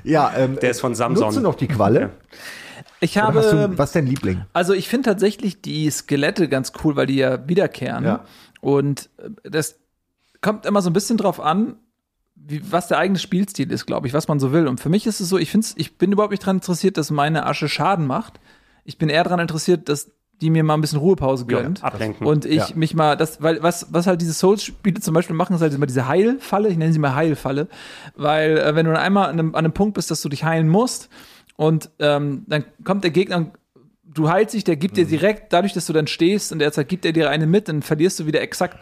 Ja, 0.03 0.33
ähm, 0.37 0.57
Der 0.61 0.71
ist 0.71 0.81
von 0.81 0.95
Samsung. 0.95 1.25
Nutzt 1.25 1.37
du 1.37 1.41
noch 1.41 1.55
die 1.55 1.67
Qualle? 1.67 2.11
Ich 2.99 3.17
habe, 3.17 3.41
du, 3.41 3.77
was 3.77 3.89
ist 3.89 3.95
dein 3.95 4.07
Liebling? 4.07 4.41
also 4.53 4.73
ich 4.73 4.87
finde 4.87 5.09
tatsächlich 5.09 5.61
die 5.61 5.89
Skelette 5.91 6.47
ganz 6.47 6.71
cool, 6.83 6.95
weil 6.95 7.05
die 7.05 7.17
ja 7.17 7.47
wiederkehren. 7.47 8.05
Ja. 8.05 8.25
Und 8.61 9.09
das 9.43 9.75
kommt 10.41 10.65
immer 10.65 10.81
so 10.81 10.89
ein 10.89 10.93
bisschen 10.93 11.17
drauf 11.17 11.39
an, 11.39 11.75
wie, 12.45 12.61
was 12.71 12.87
der 12.87 12.97
eigene 12.97 13.19
Spielstil 13.19 13.71
ist, 13.71 13.85
glaube 13.85 14.07
ich, 14.07 14.13
was 14.13 14.27
man 14.27 14.39
so 14.39 14.51
will. 14.51 14.67
Und 14.67 14.79
für 14.79 14.89
mich 14.89 15.07
ist 15.07 15.19
es 15.19 15.29
so, 15.29 15.37
ich 15.37 15.49
find's, 15.51 15.73
ich 15.77 15.97
bin 15.97 16.11
überhaupt 16.11 16.31
nicht 16.31 16.43
daran 16.43 16.57
interessiert, 16.57 16.97
dass 16.97 17.11
meine 17.11 17.45
Asche 17.45 17.69
Schaden 17.69 18.05
macht. 18.05 18.39
Ich 18.83 18.97
bin 18.97 19.09
eher 19.09 19.23
daran 19.23 19.39
interessiert, 19.39 19.87
dass 19.87 20.11
die 20.41 20.49
mir 20.49 20.63
mal 20.63 20.73
ein 20.73 20.81
bisschen 20.81 20.99
Ruhepause 20.99 21.45
gönnt. 21.45 21.79
Ja, 21.79 21.85
ablenken. 21.85 22.27
Und 22.27 22.43
ich 22.43 22.69
Ja. 22.69 22.75
mich 22.75 22.95
mal, 22.95 23.15
das, 23.15 23.41
weil 23.41 23.63
was, 23.63 23.93
was 23.93 24.07
halt 24.07 24.19
diese 24.19 24.33
Souls-Spiele 24.33 24.99
zum 24.99 25.13
Beispiel 25.13 25.35
machen, 25.35 25.55
ist 25.55 25.61
halt 25.61 25.73
immer 25.73 25.85
diese 25.85 26.07
Heilfalle, 26.07 26.69
ich 26.69 26.77
nenne 26.77 26.91
sie 26.91 26.99
mal 26.99 27.15
Heilfalle, 27.15 27.69
weil 28.15 28.57
äh, 28.57 28.75
wenn 28.75 28.85
du 28.85 28.91
dann 28.91 29.01
einmal 29.01 29.29
an 29.29 29.39
einem, 29.39 29.55
an 29.55 29.63
einem 29.63 29.73
Punkt 29.73 29.93
bist, 29.93 30.11
dass 30.11 30.21
du 30.21 30.27
dich 30.27 30.43
heilen 30.43 30.67
musst 30.67 31.09
und 31.55 31.91
ähm, 31.99 32.43
dann 32.47 32.65
kommt 32.83 33.05
der 33.05 33.11
Gegner, 33.11 33.37
und 33.37 33.51
du 34.03 34.27
heilst 34.29 34.53
dich, 34.53 34.65
der 34.65 34.75
gibt 34.75 34.97
dir 34.97 35.05
direkt, 35.05 35.53
dadurch, 35.53 35.73
dass 35.73 35.85
du 35.85 35.93
dann 35.93 36.07
stehst 36.07 36.51
in 36.51 36.59
der 36.59 36.73
Zeit, 36.73 36.89
gibt 36.89 37.05
er 37.05 37.13
dir 37.13 37.29
eine 37.29 37.47
mit, 37.47 37.69
dann 37.69 37.81
verlierst 37.81 38.19
du 38.19 38.25
wieder 38.25 38.41
exakt 38.41 38.77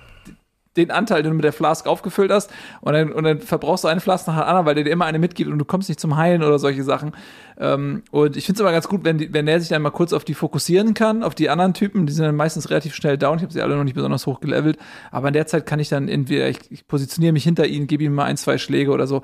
den 0.78 0.90
Anteil, 0.92 1.24
den 1.24 1.32
du 1.32 1.36
mit 1.36 1.44
der 1.44 1.54
Flask 1.54 1.86
aufgefüllt 1.86 2.32
hast 2.32 2.50
und 2.80 2.94
dann, 2.94 3.12
und 3.12 3.24
dann 3.24 3.40
verbrauchst 3.40 3.84
du 3.84 3.88
eine 3.88 4.00
Flask 4.00 4.28
nach 4.28 4.38
der 4.38 4.48
anderen, 4.48 4.66
weil 4.66 4.76
dir 4.76 4.90
immer 4.90 5.06
eine 5.06 5.20
mitgibt 5.20 5.52
und 5.52 5.60
du 5.60 5.66
kommst 5.66 5.90
nicht 5.90 6.00
zum 6.00 6.16
Heilen 6.16 6.44
oder 6.44 6.60
solche 6.60 6.84
Sachen. 6.84 7.12
Ähm, 7.60 8.04
und 8.12 8.38
ich 8.38 8.46
finde 8.46 8.58
es 8.58 8.62
aber 8.62 8.72
ganz 8.72 8.88
gut, 8.88 9.04
wenn, 9.04 9.18
die, 9.18 9.34
wenn 9.34 9.46
der 9.46 9.60
sich 9.60 9.70
dann 9.70 9.82
mal 9.82 9.92
kurz 9.92 10.14
auf 10.14 10.24
die 10.24 10.34
fokussieren 10.34 10.94
kann, 10.94 11.24
auf 11.24 11.36
die 11.36 11.50
anderen 11.50 11.74
Typen, 11.74 12.06
die 12.06 12.14
sind 12.14 12.26
dann 12.26 12.36
meistens 12.36 12.70
relativ 12.70 12.96
schnell 12.96 13.18
down. 13.18 13.38
Ich 13.38 13.44
habe 13.44 13.54
sie 13.54 13.62
alle 13.62 13.76
noch 13.76 13.84
nicht 13.84 13.96
besonders 13.96 14.26
hoch 14.28 14.40
gelevelt, 14.40 14.78
aber 15.12 15.28
in 15.28 15.34
der 15.34 15.48
Zeit 15.48 15.66
kann 15.66 15.80
ich 15.80 15.90
dann 15.90 16.08
entweder, 16.08 16.48
ich, 16.48 16.60
ich 16.70 16.88
positioniere 16.88 17.34
mich 17.34 17.44
hinter 17.44 17.68
ihnen, 17.68 17.88
gebe 17.88 18.04
ihm 18.04 18.14
mal 18.14 18.26
ein, 18.26 18.38
zwei 18.38 18.58
Schläge 18.58 18.92
oder 18.92 19.08
so. 19.08 19.22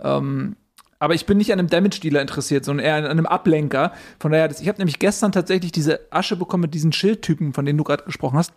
Ähm, 0.00 0.56
aber 0.98 1.14
ich 1.14 1.26
bin 1.26 1.36
nicht 1.36 1.52
an 1.52 1.58
einem 1.58 1.68
Damage-Dealer 1.68 2.22
interessiert, 2.22 2.64
sondern 2.64 2.86
eher 2.86 2.96
an 2.96 3.04
einem 3.04 3.26
Ablenker. 3.26 3.92
Von 4.18 4.32
daher, 4.32 4.50
ich 4.50 4.66
habe 4.66 4.78
nämlich 4.78 4.98
gestern 4.98 5.30
tatsächlich 5.30 5.72
diese 5.72 6.00
Asche 6.10 6.36
bekommen 6.36 6.62
mit 6.62 6.74
diesen 6.74 6.92
Schildtypen, 6.92 7.52
von 7.52 7.66
denen 7.66 7.76
du 7.76 7.84
gerade 7.84 8.04
gesprochen 8.04 8.38
hast. 8.38 8.52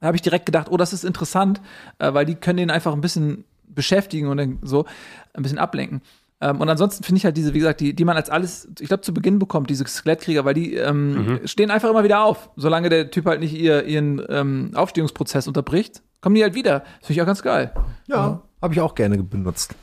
Da 0.00 0.06
habe 0.06 0.16
ich 0.16 0.22
direkt 0.22 0.46
gedacht, 0.46 0.68
oh, 0.70 0.76
das 0.76 0.92
ist 0.92 1.04
interessant, 1.04 1.60
äh, 1.98 2.12
weil 2.12 2.26
die 2.26 2.34
können 2.34 2.56
den 2.56 2.70
einfach 2.70 2.92
ein 2.92 3.00
bisschen 3.00 3.44
beschäftigen 3.68 4.28
und 4.28 4.36
dann 4.38 4.58
so 4.62 4.86
ein 5.34 5.42
bisschen 5.42 5.58
ablenken. 5.58 6.02
Ähm, 6.40 6.60
und 6.60 6.68
ansonsten 6.68 7.04
finde 7.04 7.18
ich 7.18 7.24
halt 7.24 7.36
diese, 7.36 7.52
wie 7.52 7.58
gesagt, 7.58 7.80
die, 7.80 7.94
die 7.94 8.04
man 8.04 8.16
als 8.16 8.30
alles, 8.30 8.68
ich 8.80 8.88
glaube, 8.88 9.02
zu 9.02 9.12
Beginn 9.12 9.38
bekommt, 9.38 9.68
diese 9.68 9.86
Skelettkrieger, 9.86 10.44
weil 10.44 10.54
die 10.54 10.74
ähm, 10.74 11.40
stehen 11.44 11.70
einfach 11.70 11.90
immer 11.90 12.02
wieder 12.02 12.24
auf. 12.24 12.50
Solange 12.56 12.88
der 12.88 13.10
Typ 13.10 13.26
halt 13.26 13.40
nicht 13.40 13.54
ihr, 13.54 13.84
ihren 13.84 14.22
ähm, 14.28 14.70
Aufstehungsprozess 14.74 15.46
unterbricht, 15.46 16.02
kommen 16.20 16.34
die 16.34 16.42
halt 16.42 16.54
wieder. 16.54 16.80
Das 16.80 17.06
finde 17.06 17.12
ich 17.12 17.22
auch 17.22 17.26
ganz 17.26 17.42
geil. 17.42 17.72
Ja, 18.06 18.42
habe 18.62 18.74
ich 18.74 18.80
auch 18.80 18.94
gerne 18.94 19.22
benutzt. 19.22 19.74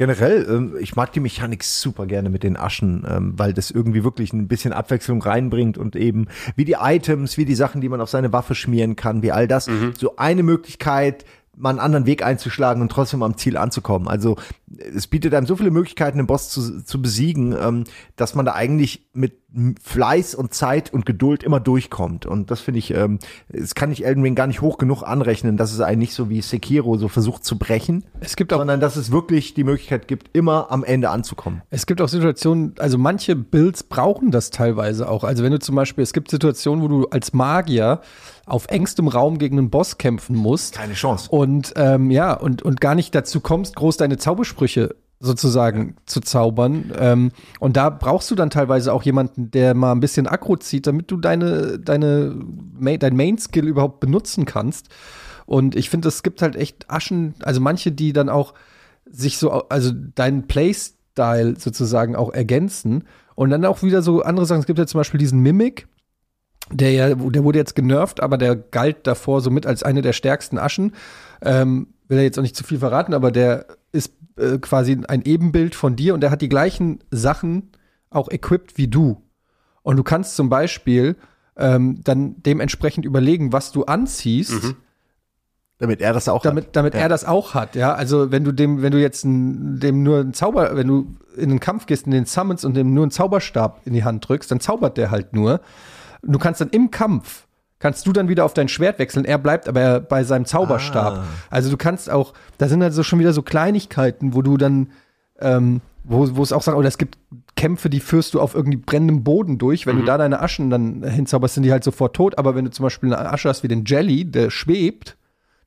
Generell, 0.00 0.46
ähm, 0.48 0.76
ich 0.80 0.96
mag 0.96 1.12
die 1.12 1.20
Mechanik 1.20 1.62
super 1.62 2.06
gerne 2.06 2.30
mit 2.30 2.42
den 2.42 2.56
Aschen, 2.56 3.04
ähm, 3.06 3.34
weil 3.36 3.52
das 3.52 3.70
irgendwie 3.70 4.02
wirklich 4.02 4.32
ein 4.32 4.48
bisschen 4.48 4.72
Abwechslung 4.72 5.20
reinbringt 5.20 5.76
und 5.76 5.94
eben 5.94 6.28
wie 6.56 6.64
die 6.64 6.78
Items, 6.80 7.36
wie 7.36 7.44
die 7.44 7.54
Sachen, 7.54 7.82
die 7.82 7.90
man 7.90 8.00
auf 8.00 8.08
seine 8.08 8.32
Waffe 8.32 8.54
schmieren 8.54 8.96
kann, 8.96 9.20
wie 9.20 9.30
all 9.30 9.46
das. 9.46 9.68
So 9.98 10.16
eine 10.16 10.42
Möglichkeit, 10.42 11.26
mal 11.54 11.68
einen 11.68 11.80
anderen 11.80 12.06
Weg 12.06 12.24
einzuschlagen 12.24 12.80
und 12.80 12.90
trotzdem 12.90 13.22
am 13.22 13.36
Ziel 13.36 13.58
anzukommen. 13.58 14.08
Also 14.08 14.36
es 14.78 15.06
bietet 15.06 15.34
einem 15.34 15.46
so 15.46 15.54
viele 15.54 15.70
Möglichkeiten, 15.70 16.16
den 16.16 16.26
Boss 16.26 16.48
zu, 16.48 16.82
zu 16.82 17.02
besiegen, 17.02 17.54
ähm, 17.60 17.84
dass 18.16 18.34
man 18.34 18.46
da 18.46 18.54
eigentlich 18.54 19.06
mit 19.12 19.34
Fleiß 19.82 20.34
und 20.36 20.54
Zeit 20.54 20.92
und 20.92 21.06
Geduld 21.06 21.42
immer 21.42 21.58
durchkommt. 21.58 22.24
Und 22.24 22.50
das 22.50 22.60
finde 22.60 22.78
ich, 22.78 22.94
ähm, 22.94 23.18
das 23.48 23.74
kann 23.74 23.90
ich 23.90 24.04
Elden 24.04 24.22
Ring 24.22 24.34
gar 24.34 24.46
nicht 24.46 24.60
hoch 24.60 24.78
genug 24.78 25.02
anrechnen, 25.02 25.56
dass 25.56 25.72
es 25.72 25.80
einen 25.80 25.98
nicht 25.98 26.14
so 26.14 26.30
wie 26.30 26.40
Sekiro 26.40 26.96
so 26.96 27.08
versucht 27.08 27.44
zu 27.44 27.58
brechen, 27.58 28.04
Es 28.20 28.36
gibt 28.36 28.52
auch 28.52 28.58
sondern 28.58 28.80
dass 28.80 28.96
es 28.96 29.10
wirklich 29.10 29.54
die 29.54 29.64
Möglichkeit 29.64 30.06
gibt, 30.06 30.36
immer 30.36 30.70
am 30.70 30.84
Ende 30.84 31.10
anzukommen. 31.10 31.62
Es 31.70 31.86
gibt 31.86 32.00
auch 32.00 32.08
Situationen, 32.08 32.74
also 32.78 32.96
manche 32.96 33.34
Builds 33.34 33.82
brauchen 33.82 34.30
das 34.30 34.50
teilweise 34.50 35.08
auch. 35.08 35.24
Also 35.24 35.42
wenn 35.42 35.52
du 35.52 35.58
zum 35.58 35.74
Beispiel, 35.74 36.02
es 36.02 36.12
gibt 36.12 36.30
Situationen, 36.30 36.84
wo 36.84 36.88
du 36.88 37.08
als 37.08 37.32
Magier 37.32 38.00
auf 38.46 38.66
engstem 38.68 39.08
Raum 39.08 39.38
gegen 39.38 39.58
einen 39.58 39.70
Boss 39.70 39.98
kämpfen 39.98 40.36
musst. 40.36 40.74
Keine 40.74 40.94
Chance. 40.94 41.28
Und 41.30 41.72
ähm, 41.76 42.10
ja, 42.10 42.34
und, 42.34 42.62
und 42.62 42.80
gar 42.80 42.94
nicht 42.94 43.14
dazu 43.14 43.40
kommst, 43.40 43.76
groß 43.76 43.96
deine 43.96 44.18
Zaubersprüche 44.18 44.96
sozusagen 45.20 45.96
zu 46.06 46.20
zaubern. 46.20 46.92
Ähm, 46.98 47.30
und 47.60 47.76
da 47.76 47.90
brauchst 47.90 48.30
du 48.30 48.34
dann 48.34 48.48
teilweise 48.48 48.92
auch 48.92 49.02
jemanden, 49.02 49.50
der 49.50 49.74
mal 49.74 49.92
ein 49.92 50.00
bisschen 50.00 50.26
Aggro 50.26 50.56
zieht, 50.56 50.86
damit 50.86 51.10
du 51.10 51.18
deine, 51.18 51.78
deine, 51.78 52.34
dein 52.98 53.16
Main-Skill 53.16 53.68
überhaupt 53.68 54.00
benutzen 54.00 54.46
kannst. 54.46 54.88
Und 55.44 55.76
ich 55.76 55.90
finde, 55.90 56.08
es 56.08 56.22
gibt 56.22 56.40
halt 56.40 56.56
echt 56.56 56.90
Aschen, 56.90 57.34
also 57.42 57.60
manche, 57.60 57.92
die 57.92 58.14
dann 58.14 58.30
auch 58.30 58.54
sich 59.04 59.36
so, 59.36 59.50
also 59.68 59.92
deinen 59.92 60.46
Playstyle 60.46 61.54
sozusagen 61.58 62.16
auch 62.16 62.32
ergänzen. 62.32 63.04
Und 63.34 63.50
dann 63.50 63.64
auch 63.66 63.82
wieder 63.82 64.00
so 64.00 64.22
andere 64.22 64.46
Sachen. 64.46 64.60
Es 64.60 64.66
gibt 64.66 64.78
ja 64.78 64.86
zum 64.86 65.00
Beispiel 65.00 65.18
diesen 65.18 65.40
Mimic, 65.40 65.86
der 66.72 66.92
ja, 66.92 67.14
der 67.14 67.44
wurde 67.44 67.58
jetzt 67.58 67.74
genervt, 67.74 68.22
aber 68.22 68.38
der 68.38 68.56
galt 68.56 69.06
davor 69.06 69.40
somit 69.40 69.66
als 69.66 69.82
eine 69.82 70.02
der 70.02 70.12
stärksten 70.12 70.56
Aschen. 70.56 70.92
Ähm, 71.42 71.88
will 72.08 72.18
er 72.18 72.24
jetzt 72.24 72.38
auch 72.38 72.42
nicht 72.42 72.56
zu 72.56 72.64
viel 72.64 72.78
verraten, 72.78 73.12
aber 73.12 73.30
der 73.30 73.66
ist 73.92 74.12
äh, 74.40 74.58
quasi 74.58 75.00
ein 75.08 75.22
Ebenbild 75.22 75.74
von 75.74 75.96
dir 75.96 76.14
und 76.14 76.20
der 76.20 76.30
hat 76.30 76.42
die 76.42 76.48
gleichen 76.48 77.00
Sachen 77.10 77.70
auch 78.10 78.28
equipped 78.30 78.76
wie 78.78 78.88
du. 78.88 79.22
Und 79.82 79.96
du 79.96 80.02
kannst 80.02 80.36
zum 80.36 80.48
Beispiel 80.48 81.16
ähm, 81.56 82.00
dann 82.04 82.36
dementsprechend 82.42 83.04
überlegen, 83.04 83.52
was 83.52 83.72
du 83.72 83.84
anziehst, 83.84 84.74
Damit 85.78 86.00
er 86.02 86.12
das 86.12 86.28
auch 86.28 86.42
damit, 86.42 86.66
hat. 86.68 86.76
damit 86.76 86.94
Ja. 86.94 87.00
er 87.00 87.08
das 87.08 87.24
auch 87.24 87.54
hat, 87.54 87.74
ja. 87.74 87.94
Also 87.94 88.30
wenn 88.30 88.44
du 88.44 88.52
dem, 88.52 88.82
wenn 88.82 88.92
du 88.92 89.00
jetzt 89.00 89.24
ein, 89.24 89.80
dem 89.80 90.02
nur 90.02 90.20
einen 90.20 90.34
Zauber, 90.34 90.76
wenn 90.76 90.86
du 90.88 91.14
in 91.36 91.48
den 91.48 91.60
Kampf 91.60 91.86
gehst, 91.86 92.06
in 92.06 92.12
den 92.12 92.26
Summons 92.26 92.64
und 92.64 92.74
dem 92.74 92.92
nur 92.92 93.04
einen 93.04 93.10
Zauberstab 93.10 93.80
in 93.86 93.94
die 93.94 94.04
Hand 94.04 94.28
drückst, 94.28 94.50
dann 94.50 94.60
zaubert 94.60 94.96
der 94.98 95.10
halt 95.10 95.32
nur. 95.32 95.60
Und 96.22 96.32
du 96.32 96.38
kannst 96.38 96.60
dann 96.60 96.68
im 96.70 96.90
Kampf 96.90 97.46
kannst 97.80 98.06
du 98.06 98.12
dann 98.12 98.28
wieder 98.28 98.44
auf 98.44 98.54
dein 98.54 98.68
Schwert 98.68 98.98
wechseln. 98.98 99.24
Er 99.24 99.38
bleibt 99.38 99.68
aber 99.68 100.00
bei 100.00 100.22
seinem 100.22 100.44
Zauberstab. 100.44 101.14
Ah. 101.14 101.24
Also 101.48 101.70
du 101.70 101.76
kannst 101.76 102.08
auch, 102.08 102.34
da 102.58 102.68
sind 102.68 102.82
also 102.82 103.02
schon 103.02 103.18
wieder 103.18 103.32
so 103.32 103.42
Kleinigkeiten, 103.42 104.34
wo 104.34 104.42
du 104.42 104.56
dann, 104.56 104.92
ähm, 105.40 105.80
wo, 106.04 106.36
wo 106.36 106.42
es 106.42 106.52
auch 106.52 106.62
sagt, 106.62 106.76
oder 106.76 106.88
es 106.88 106.98
gibt 106.98 107.18
Kämpfe, 107.56 107.90
die 107.90 108.00
führst 108.00 108.34
du 108.34 108.40
auf 108.40 108.54
irgendwie 108.54 108.76
brennendem 108.76 109.24
Boden 109.24 109.58
durch. 109.58 109.86
Wenn 109.86 109.96
du 109.96 110.04
da 110.04 110.18
deine 110.18 110.40
Aschen 110.40 110.70
dann 110.70 111.02
hinzauberst, 111.02 111.54
sind 111.54 111.64
die 111.64 111.72
halt 111.72 111.84
sofort 111.84 112.14
tot. 112.14 112.38
Aber 112.38 112.54
wenn 112.54 112.66
du 112.66 112.70
zum 112.70 112.84
Beispiel 112.84 113.12
eine 113.12 113.32
Asche 113.32 113.48
hast 113.48 113.62
wie 113.62 113.68
den 113.68 113.84
Jelly, 113.84 114.24
der 114.30 114.50
schwebt, 114.50 115.16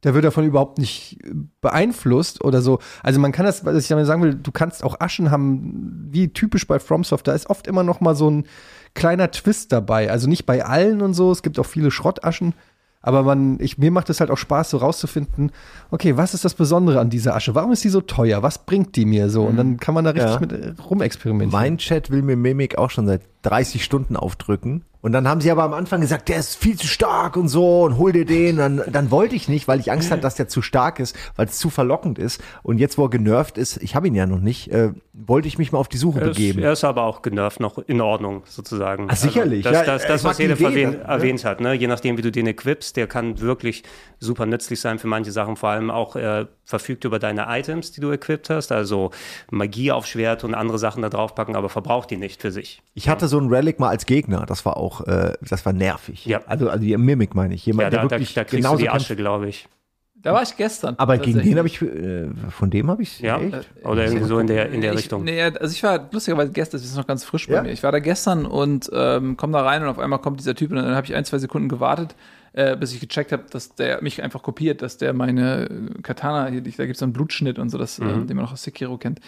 der 0.04 0.13
wird 0.13 0.26
davon 0.26 0.45
überhaupt 0.45 0.78
nicht 0.78 1.17
beeinflusst 1.62 2.43
oder 2.43 2.62
so. 2.62 2.80
Also 3.02 3.19
man 3.19 3.32
kann 3.32 3.45
das, 3.45 3.65
was 3.65 3.76
ich 3.78 3.88
damit 3.88 4.06
sagen 4.06 4.21
will, 4.21 4.36
du 4.36 4.52
kannst 4.52 4.84
auch 4.84 4.99
Aschen 4.99 5.32
haben, 5.32 6.10
wie 6.12 6.28
typisch 6.28 6.67
bei 6.67 6.78
FromSoft, 6.80 7.28
da 7.28 7.34
ist 7.34 7.49
oft 7.49 7.67
immer 7.67 7.84
noch 7.84 8.02
mal 8.02 8.15
so 8.15 8.30
ein 8.30 8.45
kleiner 8.93 9.32
Twist 9.32 9.71
dabei. 9.71 10.12
Also 10.12 10.27
nicht 10.29 10.45
bei 10.45 10.65
allen 10.65 11.01
und 11.01 11.13
so, 11.13 11.32
es 11.32 11.43
gibt 11.43 11.60
auch 11.60 11.65
viele 11.65 11.91
Schrottaschen, 11.91 12.53
aber 13.01 13.23
man, 13.23 13.60
ich, 13.60 13.77
mir 13.77 13.91
macht 13.91 14.10
es 14.10 14.21
halt 14.21 14.32
auch 14.32 14.38
Spaß, 14.38 14.69
so 14.69 14.77
rauszufinden, 14.77 15.51
okay, 15.91 16.15
was 16.15 16.34
ist 16.34 16.45
das 16.45 16.53
Besondere 16.53 17.01
an 17.01 17.10
dieser 17.10 17.36
Asche? 17.36 17.53
Warum 17.53 17.73
ist 17.73 17.84
die 17.84 17.89
so 17.89 17.99
teuer? 17.99 18.43
Was 18.43 18.60
bringt 18.60 18.95
die 18.95 19.06
mir 19.06 19.29
so? 19.29 19.43
Und 19.43 19.58
dann 19.58 19.77
kann 19.77 19.93
man 19.93 20.06
da 20.06 20.12
richtig 20.12 20.32
Ja. 20.34 20.39
mit 20.39 20.51
äh, 20.53 20.73
rumexperimentieren. 20.82 21.51
Mein 21.51 21.77
Chat 21.77 22.12
will 22.12 22.21
mir 22.21 22.38
Mimic 22.38 22.77
auch 22.77 22.89
schon 22.91 23.06
seit 23.06 23.21
30 23.43 23.84
Stunden 23.84 24.15
aufdrücken. 24.15 24.84
Und 25.01 25.12
dann 25.12 25.27
haben 25.27 25.41
sie 25.41 25.51
aber 25.51 25.63
am 25.63 25.73
Anfang 25.73 25.99
gesagt, 25.99 26.29
der 26.29 26.38
ist 26.38 26.56
viel 26.56 26.77
zu 26.77 26.88
stark 26.88 27.36
und 27.36 27.49
so 27.49 27.82
und 27.84 27.97
hol 27.97 28.13
dir 28.13 28.23
den. 28.23 28.56
Dann, 28.56 28.82
dann 28.89 29.12
wollte 29.12 29.36
ich 29.36 29.49
nicht, 29.49 29.67
weil 29.67 29.82
ich 29.82 29.91
Angst 29.91 30.12
hatte, 30.12 30.21
dass 30.21 30.36
der 30.36 30.47
zu 30.47 30.62
stark 30.62 31.01
ist, 31.01 31.13
weil 31.36 31.47
es 31.47 31.60
zu 31.60 31.69
verlockend 31.69 32.17
ist. 32.19 32.41
Und 32.63 32.77
jetzt, 32.77 32.97
wo 32.97 33.03
er 33.03 33.10
genervt 33.10 33.58
ist, 33.58 33.84
ich 33.84 33.95
habe 33.97 34.08
ihn 34.08 34.15
ja 34.15 34.25
noch 34.25 34.39
nicht, 34.39 34.71
äh, 34.71 34.91
wollte 35.12 35.49
ich 35.49 35.58
mich 35.58 35.73
mal 35.73 35.79
auf 35.79 35.89
die 35.89 35.97
Suche 35.97 36.21
Er 36.21 36.27
ist, 36.29 36.38
begeben. 36.38 36.60
er 36.63 36.71
ist 36.71 36.86
aber 36.86 37.03
auch 37.03 37.21
genervt 37.21 37.60
noch 37.60 37.79
in 37.79 37.99
Ordnung, 37.99 38.43
sozusagen. 38.45 39.10
Also 39.10 39.27
Ah, 39.27 39.29
sicherlich. 39.29 39.63
das, 39.65 39.73
Ja, 39.73 39.84
das, 39.84 40.08
das 40.08 40.23
mag 40.23 40.29
was 40.32 40.39
Idee, 40.39 40.51
erwähnt, 40.63 40.93
ne? 40.99 41.03
erwähnt 41.03 41.43
hat, 41.43 41.60
ne? 41.60 41.73
je 41.73 41.88
nachdem, 41.88 42.17
wie 42.17 42.21
du 42.21 42.32
den 42.32 42.47
equipst, 42.47 42.95
der 42.95 43.08
kann 43.08 43.41
wirklich 43.41 43.84
super 44.21 44.45
nützlich 44.45 44.79
sein 44.79 44.99
für 44.99 45.08
manche 45.08 45.34
Sachen. 45.34 45.58
Vor 45.58 45.67
allem 45.67 45.91
auch, 45.91 46.15
er 46.15 46.47
verfügt 46.63 47.03
über 47.03 47.19
deine 47.19 47.47
Items, 47.49 47.91
die 47.91 47.99
du 47.99 48.10
equipped 48.13 48.49
hast, 48.49 48.71
also 48.71 49.12
Magie 49.51 49.91
auf 49.91 50.06
Schwert 50.06 50.45
und 50.45 50.56
andere 50.56 50.79
Sachen 50.79 51.01
da 51.01 51.10
draufpacken, 51.10 51.58
aber 51.58 51.67
verbraucht 51.67 52.10
die 52.10 52.15
nicht 52.15 52.41
für 52.41 52.53
sich. 52.53 52.82
Ich 52.93 53.10
hatte 53.10 53.27
so 53.27 53.33
einen 53.38 53.50
Relic 53.50 53.80
mal 53.80 53.89
als 53.89 54.06
Gegner. 54.06 54.46
Das 54.46 54.65
war 54.65 54.78
auch, 54.78 55.02
äh, 55.08 55.34
das 55.41 55.65
war 55.65 55.74
nervig. 55.74 56.26
Ja. 56.26 56.41
Also, 56.46 56.69
also 56.69 56.84
die 56.84 56.96
Mimic 56.98 57.36
meine 57.36 57.54
ich. 57.54 57.65
Jemand, 57.65 57.84
Ja, 57.84 57.89
da, 57.89 57.98
der 57.98 58.06
da, 58.06 58.12
wirklich 58.12 58.34
da 58.34 58.43
kriegst 58.43 58.67
du 58.69 58.78
die. 58.78 58.89
Asche, 58.89 59.15
glaube 59.15 59.48
ich. 59.50 59.67
Da 60.15 60.34
war 60.34 60.41
ich 60.41 60.56
gestern. 60.56 60.96
Aber 60.98 61.17
gegen 61.17 61.41
den 61.41 61.58
habe 61.58 61.67
ich, 61.67 61.82
äh, 61.82 62.30
von 62.50 62.69
dem 62.69 62.89
habe 62.89 63.04
ich 63.04 63.19
Ja, 63.19 63.41
echt? 63.41 63.69
oder 63.84 64.06
irgendwie 64.06 64.24
so 64.24 64.39
in 64.39 64.48
der, 64.48 64.69
in 64.69 64.80
der 64.80 64.93
ich, 64.93 65.00
Richtung. 65.00 65.26
Nee, 65.26 65.41
also 65.41 65.74
ich 65.74 65.84
war 65.84 66.08
lustigerweise 66.13 66.54
gestern, 66.54 66.80
das 66.80 66.89
ist 66.89 66.96
noch 66.96 67.06
ganz 67.08 67.26
frisch 67.26 67.48
bei 67.48 67.56
Ja? 67.56 67.63
mir. 67.63 67.72
Ich 67.74 67.84
war 67.84 67.91
da 67.91 68.00
gestern 68.00 68.46
und 68.46 68.89
ähm, 68.93 69.36
komme 69.36 69.52
da 69.52 69.63
rein 69.63 69.84
und 69.84 69.89
auf 69.89 70.00
einmal 70.00 70.19
kommt 70.19 70.39
dieser 70.39 70.56
Typ 70.56 70.72
und 70.72 70.78
dann 70.78 70.96
habe 70.96 71.06
ich 71.06 71.13
ein, 71.13 71.26
zwei 71.26 71.39
Sekunden 71.39 71.67
gewartet, 71.67 72.15
äh, 72.54 72.78
bis 72.78 72.93
ich 72.93 73.02
gecheckt 73.02 73.34
habe, 73.34 73.43
dass 73.50 73.76
der 73.76 74.02
mich 74.02 74.24
einfach 74.24 74.41
kopiert, 74.43 74.82
dass 74.82 74.98
der 74.98 75.12
meine 75.12 75.65
äh, 75.65 76.02
Katana, 76.04 76.48
hier, 76.48 76.62
da 76.62 76.69
gibt 76.69 76.91
es 76.91 77.00
so 77.00 77.06
einen 77.06 77.12
Blutschnitt 77.12 77.60
und 77.60 77.69
so, 77.69 77.78
das, 77.78 78.00
äh, 78.00 78.04
den 78.04 78.38
man 78.38 78.46
auch 78.46 78.54
aus 78.54 78.63
Sekiro 78.63 78.98
kennt. 78.98 79.19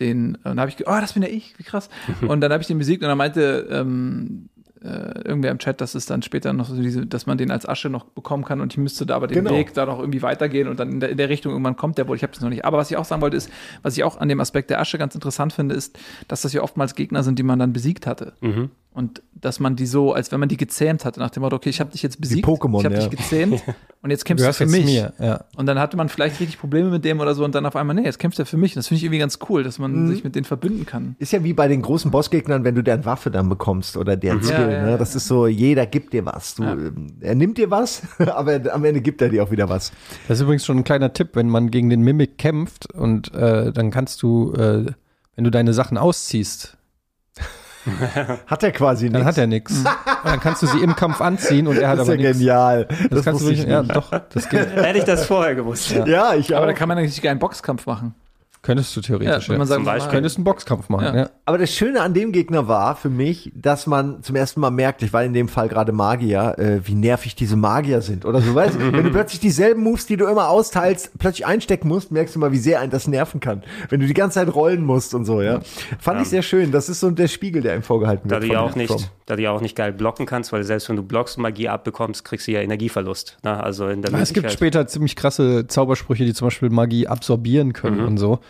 Den, 0.00 0.38
dann 0.44 0.60
habe 0.60 0.70
ich, 0.70 0.86
oh, 0.86 1.00
das 1.00 1.14
bin 1.14 1.22
ja 1.22 1.28
ich, 1.28 1.58
wie 1.58 1.64
krass. 1.64 1.88
und 2.28 2.40
dann 2.40 2.52
habe 2.52 2.60
ich 2.60 2.66
den 2.66 2.78
besiegt 2.78 3.02
und 3.02 3.08
dann 3.08 3.18
meinte 3.18 3.66
ähm, 3.70 4.48
äh, 4.82 5.22
irgendwer 5.24 5.50
im 5.50 5.58
Chat, 5.58 5.80
dass 5.80 5.94
es 5.94 6.06
dann 6.06 6.22
später 6.22 6.52
noch 6.52 6.68
so 6.68 6.80
diese, 6.80 7.06
dass 7.06 7.26
man 7.26 7.38
den 7.38 7.50
als 7.50 7.66
Asche 7.66 7.88
noch 7.88 8.04
bekommen 8.04 8.44
kann 8.44 8.60
und 8.60 8.72
ich 8.72 8.78
müsste 8.78 9.06
da 9.06 9.16
aber 9.16 9.26
den 9.26 9.42
Genau. 9.44 9.56
Weg 9.56 9.72
da 9.74 9.86
noch 9.86 9.98
irgendwie 9.98 10.22
weitergehen 10.22 10.68
und 10.68 10.78
dann 10.78 10.92
in 10.92 11.00
der, 11.00 11.08
in 11.10 11.16
der 11.16 11.28
Richtung 11.28 11.52
irgendwann 11.52 11.76
kommt 11.76 11.98
der 11.98 12.06
wohl. 12.08 12.16
Ich 12.16 12.22
habe 12.22 12.32
das 12.32 12.42
noch 12.42 12.50
nicht. 12.50 12.64
Aber 12.64 12.76
was 12.76 12.90
ich 12.90 12.96
auch 12.96 13.04
sagen 13.06 13.22
wollte, 13.22 13.36
ist, 13.36 13.50
was 13.82 13.96
ich 13.96 14.04
auch 14.04 14.18
an 14.20 14.28
dem 14.28 14.38
Aspekt 14.38 14.70
der 14.70 14.80
Asche 14.80 14.98
ganz 14.98 15.14
interessant 15.14 15.52
finde, 15.54 15.74
ist, 15.74 15.98
dass 16.28 16.42
das 16.42 16.52
ja 16.52 16.62
oftmals 16.62 16.94
Gegner 16.94 17.22
sind, 17.22 17.38
die 17.38 17.42
man 17.42 17.58
dann 17.58 17.72
besiegt 17.72 18.06
hatte. 18.06 18.34
Und 18.96 19.22
dass 19.34 19.60
man 19.60 19.76
die 19.76 19.84
so, 19.84 20.14
als 20.14 20.32
wenn 20.32 20.40
man 20.40 20.48
die 20.48 20.56
gezähmt 20.56 21.04
hatte, 21.04 21.20
nach 21.20 21.28
dem 21.28 21.42
Motto, 21.42 21.54
okay, 21.56 21.68
ich 21.68 21.80
habe 21.80 21.90
dich 21.90 22.02
jetzt 22.02 22.18
besiegt, 22.18 22.46
Pokémon, 22.48 22.78
ich 22.78 22.84
habe 22.86 22.94
ja. 22.94 23.06
dich 23.06 23.10
gezähmt 23.18 23.62
und 24.02 24.08
jetzt 24.10 24.24
kämpfst 24.24 24.46
Du 24.48 24.52
für 24.54 24.64
jetzt 24.64 24.72
mich. 24.72 24.86
mir, 24.86 25.12
ja. 25.18 25.44
Und 25.54 25.66
dann 25.66 25.78
hatte 25.78 25.98
man 25.98 26.08
vielleicht 26.08 26.40
richtig 26.40 26.58
Probleme 26.58 26.88
mit 26.88 27.04
dem 27.04 27.20
oder 27.20 27.34
so 27.34 27.44
und 27.44 27.54
dann 27.54 27.66
auf 27.66 27.76
einmal, 27.76 27.94
nee, 27.94 28.04
jetzt 28.04 28.18
kämpft 28.18 28.38
er 28.38 28.46
für 28.46 28.56
mich. 28.56 28.72
Und 28.72 28.76
das 28.78 28.88
finde 28.88 28.96
ich 29.00 29.04
irgendwie 29.04 29.18
ganz 29.18 29.38
cool, 29.50 29.62
dass 29.64 29.78
man 29.78 29.92
Mhm. 30.04 30.08
sich 30.08 30.24
mit 30.24 30.34
denen 30.34 30.46
verbünden 30.46 30.86
kann. 30.86 31.14
Ist 31.18 31.30
ja 31.34 31.44
wie 31.44 31.52
bei 31.52 31.68
den 31.68 31.82
großen 31.82 32.10
Bossgegnern, 32.10 32.64
wenn 32.64 32.74
du 32.74 32.82
deren 32.82 33.04
Waffe 33.04 33.30
dann 33.30 33.50
bekommst 33.50 33.98
oder 33.98 34.16
deren 34.16 34.42
Skill. 34.42 34.54
Ja, 34.54 34.70
ja, 34.70 34.82
ne? 34.84 34.90
ja, 34.92 34.96
Das 34.96 35.14
ist 35.14 35.26
so, 35.28 35.46
jeder 35.46 35.84
gibt 35.84 36.14
dir 36.14 36.24
was. 36.24 36.54
Du, 36.54 36.62
Ja. 36.62 36.72
ähm, 36.72 37.08
Er 37.20 37.34
nimmt 37.34 37.58
dir 37.58 37.70
was, 37.70 38.00
aber 38.18 38.60
am 38.72 38.82
Ende 38.82 39.02
gibt 39.02 39.20
er 39.20 39.28
dir 39.28 39.42
auch 39.44 39.50
wieder 39.50 39.68
was. 39.68 39.92
Das 40.26 40.38
ist 40.38 40.42
übrigens 40.44 40.64
schon 40.64 40.78
ein 40.78 40.84
kleiner 40.84 41.12
Tipp, 41.12 41.32
wenn 41.34 41.50
man 41.50 41.70
gegen 41.70 41.90
den 41.90 42.00
Mimik 42.00 42.38
kämpft 42.38 42.90
und 42.94 43.34
äh, 43.34 43.72
dann 43.74 43.90
kannst 43.90 44.22
du, 44.22 44.54
äh, 44.54 44.86
wenn 45.34 45.44
du 45.44 45.50
deine 45.50 45.74
Sachen 45.74 45.98
ausziehst, 45.98 46.78
Hat 48.46 48.62
er 48.62 48.72
quasi 48.72 49.06
dann 49.10 49.22
nichts. 49.22 49.26
hat 49.26 49.38
er 49.38 49.46
nichts. 49.46 49.84
Dann 50.24 50.40
kannst 50.40 50.62
du 50.62 50.66
sie 50.66 50.78
im 50.80 50.96
Kampf 50.96 51.20
anziehen 51.20 51.66
und 51.66 51.78
er 51.78 51.88
hat 51.88 51.98
Das 51.98 52.08
ist 52.08 52.12
aber 52.14 52.20
ja 52.20 52.26
nichts. 52.28 52.38
genial. 52.38 52.84
Das, 52.86 52.98
Das, 53.10 53.24
kannst 53.24 53.40
du 53.42 53.46
wirklich, 53.46 53.66
ja, 53.66 53.82
nicht. 53.82 53.94
doch, 53.96 54.10
das 54.10 54.48
geht. 54.48 54.60
Hätte 54.76 54.98
ich 54.98 55.04
das 55.04 55.26
vorher 55.26 55.54
gewusst. 55.54 55.90
Ja, 56.06 56.34
ich 56.34 56.52
auch. 56.54 56.58
Aber 56.58 56.66
da 56.66 56.72
kann 56.72 56.88
man 56.88 56.98
eigentlich 56.98 57.28
einen 57.28 57.38
Boxkampf 57.38 57.86
machen. 57.86 58.14
Könntest 58.66 58.96
du 58.96 59.00
theoretisch. 59.00 59.44
Ja, 59.46 59.52
wenn 59.52 59.58
man 59.58 59.68
Zum 59.68 59.84
Beispiel. 59.84 60.10
Könntest 60.12 60.36
einen 60.38 60.44
Boxkampf 60.44 60.88
machen, 60.88 61.04
Ja. 61.04 61.16
ja. 61.16 61.30
Aber 61.44 61.58
das 61.58 61.70
Schöne 61.72 62.00
an 62.02 62.12
dem 62.14 62.32
Gegner 62.32 62.66
war 62.66 62.96
für 62.96 63.08
mich, 63.08 63.52
dass 63.54 63.86
man 63.86 64.22
zum 64.24 64.34
ersten 64.34 64.58
Mal 64.60 64.70
merkt, 64.72 65.02
ich 65.04 65.12
war 65.12 65.22
in 65.22 65.32
dem 65.32 65.48
Fall 65.48 65.68
gerade 65.68 65.92
Magier, 65.92 66.56
äh, 66.58 66.80
wie 66.84 66.96
nervig 66.96 67.36
diese 67.36 67.54
Magier 67.54 68.02
sind. 68.02 68.24
Oder 68.24 68.40
so, 68.40 68.52
weißt 68.54 68.74
du? 68.74 68.78
Wenn 68.92 69.04
du 69.04 69.10
plötzlich 69.10 69.38
dieselben 69.38 69.82
Moves, 69.84 70.06
die 70.06 70.16
du 70.16 70.26
immer 70.26 70.48
austeilst, 70.48 71.12
plötzlich 71.18 71.46
einstecken 71.46 71.86
musst, 71.86 72.10
merkst 72.10 72.34
du 72.34 72.40
mal, 72.40 72.50
wie 72.50 72.58
sehr 72.58 72.80
einen 72.80 72.90
das 72.90 73.06
nerven 73.06 73.38
kann. 73.38 73.62
Wenn 73.88 74.00
du 74.00 74.06
die 74.06 74.14
ganze 74.14 74.40
Zeit 74.40 74.52
rollen 74.52 74.84
musst 74.84 75.14
und 75.14 75.24
so, 75.24 75.40
ja. 75.40 75.60
Fand 76.00 76.20
ich 76.20 76.28
sehr 76.28 76.42
schön. 76.42 76.72
Das 76.72 76.88
ist 76.88 76.98
so 76.98 77.10
der 77.12 77.28
Spiegel, 77.28 77.62
der 77.62 77.74
einem 77.74 77.82
vorgehalten 77.84 78.28
Da 78.28 78.36
wird. 78.40 78.50
du, 78.50 78.52
ja 78.52 78.60
auch 78.60 78.74
nicht, 78.74 78.90
From. 78.90 79.04
da 79.26 79.36
du 79.36 79.42
ja 79.42 79.52
auch 79.52 79.60
nicht 79.60 79.76
geil 79.76 79.92
blocken 79.92 80.26
kannst, 80.26 80.52
weil 80.52 80.64
selbst 80.64 80.88
wenn 80.88 80.96
du 80.96 81.04
blockst 81.04 81.36
und 81.36 81.42
Magie 81.42 81.68
abbekommst, 81.68 82.24
kriegst 82.24 82.48
du 82.48 82.52
ja 82.52 82.60
Energieverlust. 82.60 83.38
Ne? 83.44 83.62
Also 83.62 83.86
in 83.86 84.02
der 84.02 84.12
Es 84.14 84.32
gibt 84.32 84.50
später 84.50 84.86
ziemlich 84.88 85.14
krasse 85.14 85.68
Zaubersprüche, 85.68 86.24
die 86.24 86.34
zum 86.34 86.48
Beispiel 86.48 86.70
Magie 86.70 87.06
absorbieren 87.06 87.72
können 87.72 88.00
und 88.00 88.18
so. 88.18 88.40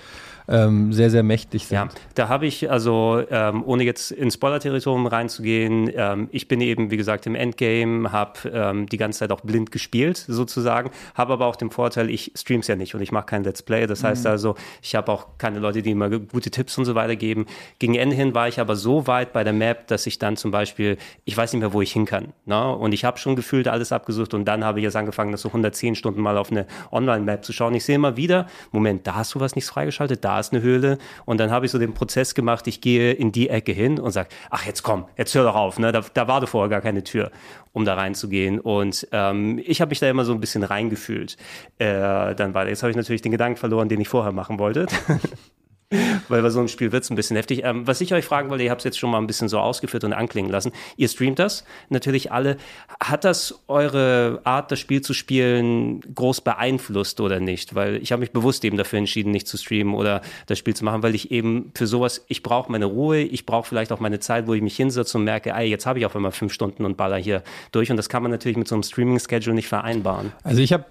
Ähm, 0.48 0.92
sehr, 0.92 1.11
sehr 1.11 1.22
mächtig 1.22 1.66
sind. 1.66 1.76
Ja, 1.76 1.88
da 2.14 2.28
habe 2.28 2.46
ich 2.46 2.70
also, 2.70 3.22
ähm, 3.30 3.64
ohne 3.66 3.82
jetzt 3.82 4.12
ins 4.12 4.35
Spoiler-Territorium 4.35 5.06
reinzugehen, 5.06 5.90
ähm, 5.94 6.28
ich 6.30 6.46
bin 6.46 6.61
eben, 6.61 6.90
wie 6.90 6.96
gesagt, 6.96 7.26
im 7.26 7.35
Endgame, 7.35 8.12
habe 8.12 8.48
ähm, 8.52 8.87
die 8.87 8.96
ganze 8.96 9.20
Zeit 9.20 9.32
auch 9.32 9.40
blind 9.40 9.72
gespielt, 9.72 10.16
sozusagen, 10.16 10.90
habe 11.14 11.32
aber 11.32 11.46
auch 11.46 11.56
den 11.56 11.70
Vorteil, 11.70 12.11
ich 12.11 12.32
stream's 12.37 12.68
ja 12.68 12.76
nicht 12.76 12.94
und 12.94 13.00
ich 13.00 13.11
mache 13.11 13.26
kein 13.26 13.42
Let's 13.42 13.62
Play. 13.62 13.87
Das 13.87 14.04
heißt 14.04 14.26
also, 14.26 14.54
ich 14.82 14.94
habe 14.94 15.11
auch 15.11 15.26
keine 15.38 15.59
Leute, 15.59 15.82
die 15.82 15.90
immer 15.90 16.11
gute 16.11 16.50
Tipps 16.50 16.78
und 16.78 16.85
so 16.85 16.94
weiter 16.94 17.16
geben. 17.16 17.46
Gegen 17.78 17.94
Ende 17.94 18.14
hin 18.14 18.35
war 18.35 18.48
ich 18.48 18.61
aber 18.61 18.76
so 18.76 19.06
weit 19.06 19.32
bei 19.32 19.42
der 19.42 19.52
Map, 19.52 19.88
dass 19.88 20.06
ich 20.06 20.18
dann 20.18 20.37
zum 20.37 20.50
Beispiel, 20.50 20.96
ich 21.24 21.37
weiß 21.37 21.52
nicht 21.52 21.61
mehr, 21.61 21.72
wo 21.72 21.82
ich 21.82 21.92
hin 21.92 22.04
kann. 22.04 22.32
Ne? 22.44 22.74
Und 22.76 22.92
ich 22.92 23.04
habe 23.04 23.18
schon 23.18 23.37
gefühlt 23.37 23.68
alles 23.68 23.92
abgesucht 23.92 24.35
und 24.35 24.44
dann 24.44 24.64
habe 24.64 24.78
ich 24.78 24.85
jetzt 24.85 24.96
angefangen, 24.96 25.32
das 25.32 25.42
so 25.42 25.48
110 25.48 25.94
Stunden 25.96 26.20
mal 26.20 26.37
auf 26.37 26.50
eine 26.50 26.66
Online-Map 26.92 27.44
zu 27.44 27.52
schauen. 27.52 27.74
Ich 27.74 27.85
sehe 27.85 27.96
immer 27.96 28.16
wieder, 28.16 28.46
Moment, 28.70 29.06
da 29.06 29.16
hast 29.16 29.35
du 29.35 29.40
was 29.40 29.54
nichts 29.54 29.70
freigeschaltet, 29.70 30.24
da 30.24 30.36
ist 30.40 30.53
eine 30.53 30.62
Höhle. 30.62 30.99
Und 31.25 31.38
dann 31.38 31.51
habe 31.51 31.66
ich 31.66 31.72
so 31.72 31.79
den 31.79 31.94
Prozess 31.94 32.35
gemacht, 32.35 32.66
ich 32.66 32.81
gehe 32.81 33.12
in 33.12 33.33
die 33.33 33.49
Ecke 33.49 33.72
hin 33.72 33.99
und 33.99 34.11
sage, 34.12 34.29
ach 34.51 34.66
jetzt 34.66 34.83
komm, 34.83 35.07
jetzt 35.16 35.35
hör 35.35 35.44
doch 35.44 35.55
auf, 35.55 35.79
ne? 35.79 35.92
da, 35.92 36.03
da 36.12 36.29
war 36.29 36.46
vorher 36.46 36.68
gar 36.68 36.81
keine 36.81 37.03
Tür, 37.03 37.31
um 37.72 37.85
da 37.85 37.94
reinzugehen. 37.94 38.61
Und 38.61 39.09
ähm, 39.12 39.61
ich 39.64 39.81
habe 39.81 39.90
mich 39.90 40.01
da 40.01 40.09
immer 40.09 40.25
so 40.25 40.33
ein 40.33 40.40
bisschen 40.40 40.62
reingefühlt. 40.62 41.37
Äh, 41.79 42.35
dann 42.35 42.55
weiter. 42.55 42.70
Jetzt 42.70 42.83
habe 42.83 42.90
ich 42.90 42.96
natürlich 42.96 43.22
den 43.22 43.33
Gedanken 43.33 43.59
verloren, 43.59 43.88
den 43.88 44.01
ich 44.01 44.09
vorher 44.09 44.33
machen 44.33 44.59
wollte. 44.59 44.87
Weil 46.29 46.42
bei 46.42 46.51
so 46.51 46.59
einem 46.59 46.68
Spiel 46.68 46.90
wird 46.90 47.05
es 47.05 47.11
ein 47.11 47.16
bisschen 47.16 47.37
heftig. 47.37 47.62
Ähm, 47.64 47.87
was 47.87 48.01
ich 48.01 48.12
euch 48.12 48.25
fragen 48.25 48.51
wollte, 48.51 48.64
ihr 48.64 48.70
habt 48.70 48.81
es 48.81 48.85
jetzt 48.85 48.99
schon 48.99 49.11
mal 49.11 49.18
ein 49.18 49.27
bisschen 49.27 49.49
so 49.49 49.59
ausgeführt 49.59 50.03
und 50.05 50.12
anklingen 50.12 50.51
lassen. 50.51 50.72
Ihr 50.96 51.09
streamt 51.09 51.38
das, 51.38 51.64
natürlich 51.88 52.33
alle. 52.33 52.57
Hat 53.01 53.25
das 53.25 53.62
eure 53.68 54.40
Art, 54.44 54.72
das 54.72 54.81
Spiel 54.81 55.01
zu 55.01 55.14
spielen, 55.14 56.01
groß 56.14 56.40
beeinflusst 56.40 57.20
oder 57.20 57.38
nicht? 57.38 57.75
Weil 57.75 57.96
ich 57.96 58.11
habe 58.11 58.20
mich 58.20 58.33
bewusst 58.33 58.64
eben 58.64 58.77
dafür 58.77 58.99
entschieden, 58.99 59.31
nicht 59.31 59.46
zu 59.46 59.57
streamen 59.57 59.94
oder 59.94 60.22
das 60.46 60.59
Spiel 60.59 60.75
zu 60.75 60.85
machen, 60.85 61.03
weil 61.03 61.14
ich 61.14 61.31
eben 61.31 61.70
für 61.75 61.87
sowas, 61.87 62.25
ich 62.27 62.42
brauche 62.42 62.70
meine 62.72 62.87
Ruhe, 62.87 63.20
ich 63.20 63.46
brauche 63.46 63.68
vielleicht 63.68 63.92
auch 63.92 64.01
meine 64.01 64.18
Zeit, 64.18 64.49
wo 64.49 64.55
ich 64.55 64.62
mich 64.62 64.77
hinsetze 64.77 65.16
und 65.18 65.25
merke, 65.25 65.51
ey, 65.51 65.68
jetzt 65.68 65.87
habe 65.87 66.01
ich 66.01 66.07
auf 66.07 66.16
einmal 66.16 66.33
fünf 66.33 66.53
Stunden 66.53 66.85
und 66.85 66.96
baller 66.96 67.16
hier 67.16 67.42
durch. 67.70 67.90
Und 67.90 67.96
das 67.96 68.09
kann 68.09 68.22
man 68.22 68.33
natürlich 68.33 68.57
mit 68.57 68.66
so 68.66 68.75
einem 68.75 68.83
Streaming-Schedule 68.83 69.55
nicht 69.55 69.68
vereinbaren. 69.68 70.33
Also 70.42 70.61
ich 70.61 70.72
habe 70.72 70.85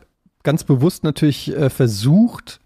ganz 0.44 0.64
bewusst 0.64 1.04
natürlich 1.04 1.54
äh, 1.54 1.70
versucht, 1.70 2.62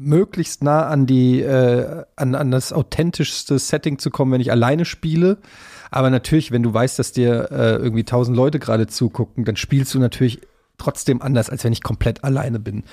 möglichst 0.00 0.64
nah 0.64 0.86
an 0.86 1.06
die 1.06 1.40
äh, 1.40 2.04
an, 2.16 2.34
an 2.34 2.50
das 2.50 2.72
authentischste 2.72 3.58
Setting 3.58 3.98
zu 3.98 4.10
kommen, 4.10 4.32
wenn 4.32 4.40
ich 4.40 4.50
alleine 4.50 4.84
spiele. 4.84 5.38
Aber 5.90 6.10
natürlich, 6.10 6.52
wenn 6.52 6.62
du 6.62 6.72
weißt, 6.72 6.98
dass 6.98 7.12
dir 7.12 7.50
äh, 7.50 7.76
irgendwie 7.76 8.04
tausend 8.04 8.36
Leute 8.36 8.58
gerade 8.58 8.86
zugucken, 8.86 9.44
dann 9.44 9.56
spielst 9.56 9.92
du 9.94 9.98
natürlich 9.98 10.40
trotzdem 10.78 11.20
anders, 11.20 11.50
als 11.50 11.62
wenn 11.64 11.72
ich 11.72 11.82
komplett 11.82 12.24
alleine 12.24 12.58
bin. 12.58 12.84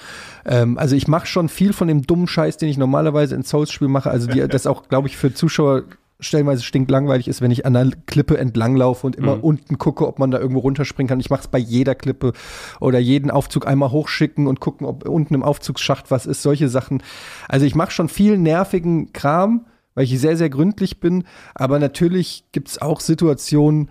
Ähm, 0.45 0.77
also 0.77 0.95
ich 0.95 1.07
mache 1.07 1.25
schon 1.25 1.47
viel 1.47 1.73
von 1.73 1.87
dem 1.87 2.01
dummen 2.01 2.27
Scheiß, 2.27 2.57
den 2.57 2.69
ich 2.69 2.77
normalerweise 2.77 3.35
in 3.35 3.43
Souls-Spielen 3.43 3.91
mache. 3.91 4.09
Also 4.09 4.27
die, 4.27 4.45
das 4.47 4.67
auch, 4.67 4.89
glaube 4.89 5.07
ich, 5.07 5.15
für 5.15 5.33
Zuschauer 5.33 5.83
stellenweise 6.19 6.63
stinklangweilig 6.63 7.27
ist, 7.27 7.41
wenn 7.41 7.51
ich 7.51 7.65
an 7.65 7.75
einer 7.75 7.91
Klippe 8.07 8.37
entlanglaufe 8.37 9.05
und 9.05 9.15
immer 9.15 9.43
unten 9.43 9.77
gucke, 9.77 10.07
ob 10.07 10.17
man 10.17 10.31
da 10.31 10.39
irgendwo 10.39 10.61
runterspringen 10.61 11.07
kann. 11.07 11.19
Ich 11.19 11.29
mache 11.29 11.41
es 11.41 11.47
bei 11.47 11.59
jeder 11.59 11.93
Klippe 11.95 12.33
oder 12.79 12.97
jeden 12.99 13.29
Aufzug 13.29 13.67
einmal 13.67 13.91
hochschicken 13.91 14.47
und 14.47 14.59
gucken, 14.59 14.87
ob 14.87 15.07
unten 15.07 15.35
im 15.35 15.43
Aufzugsschacht 15.43 16.09
was 16.09 16.25
ist. 16.25 16.41
Solche 16.41 16.69
Sachen. 16.69 17.03
Also 17.47 17.65
ich 17.65 17.75
mache 17.75 17.91
schon 17.91 18.09
viel 18.09 18.37
nervigen 18.37 19.13
Kram, 19.13 19.67
weil 19.93 20.05
ich 20.05 20.19
sehr, 20.19 20.37
sehr 20.37 20.49
gründlich 20.49 20.99
bin. 20.99 21.23
Aber 21.53 21.77
natürlich 21.77 22.45
gibt 22.51 22.69
es 22.69 22.81
auch 22.81 22.99
Situationen, 22.99 23.89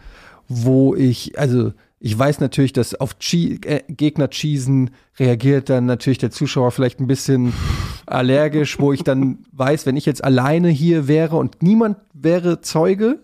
wo 0.48 0.94
ich, 0.94 1.38
also 1.38 1.72
ich 1.98 2.16
weiß 2.18 2.40
natürlich, 2.40 2.72
dass 2.72 2.94
auf 2.94 3.18
Chee 3.18 3.58
äh, 3.64 3.82
Gegner 3.88 4.28
cheesen 4.28 4.90
reagiert 5.18 5.70
dann 5.70 5.86
natürlich 5.86 6.18
der 6.18 6.30
Zuschauer 6.30 6.70
vielleicht 6.70 7.00
ein 7.00 7.06
bisschen 7.06 7.52
allergisch, 8.06 8.78
wo 8.78 8.92
ich 8.92 9.02
dann 9.02 9.38
weiß, 9.52 9.86
wenn 9.86 9.96
ich 9.96 10.06
jetzt 10.06 10.22
alleine 10.22 10.68
hier 10.68 11.08
wäre 11.08 11.36
und 11.36 11.62
niemand 11.62 11.96
wäre 12.12 12.60
Zeuge, 12.60 13.20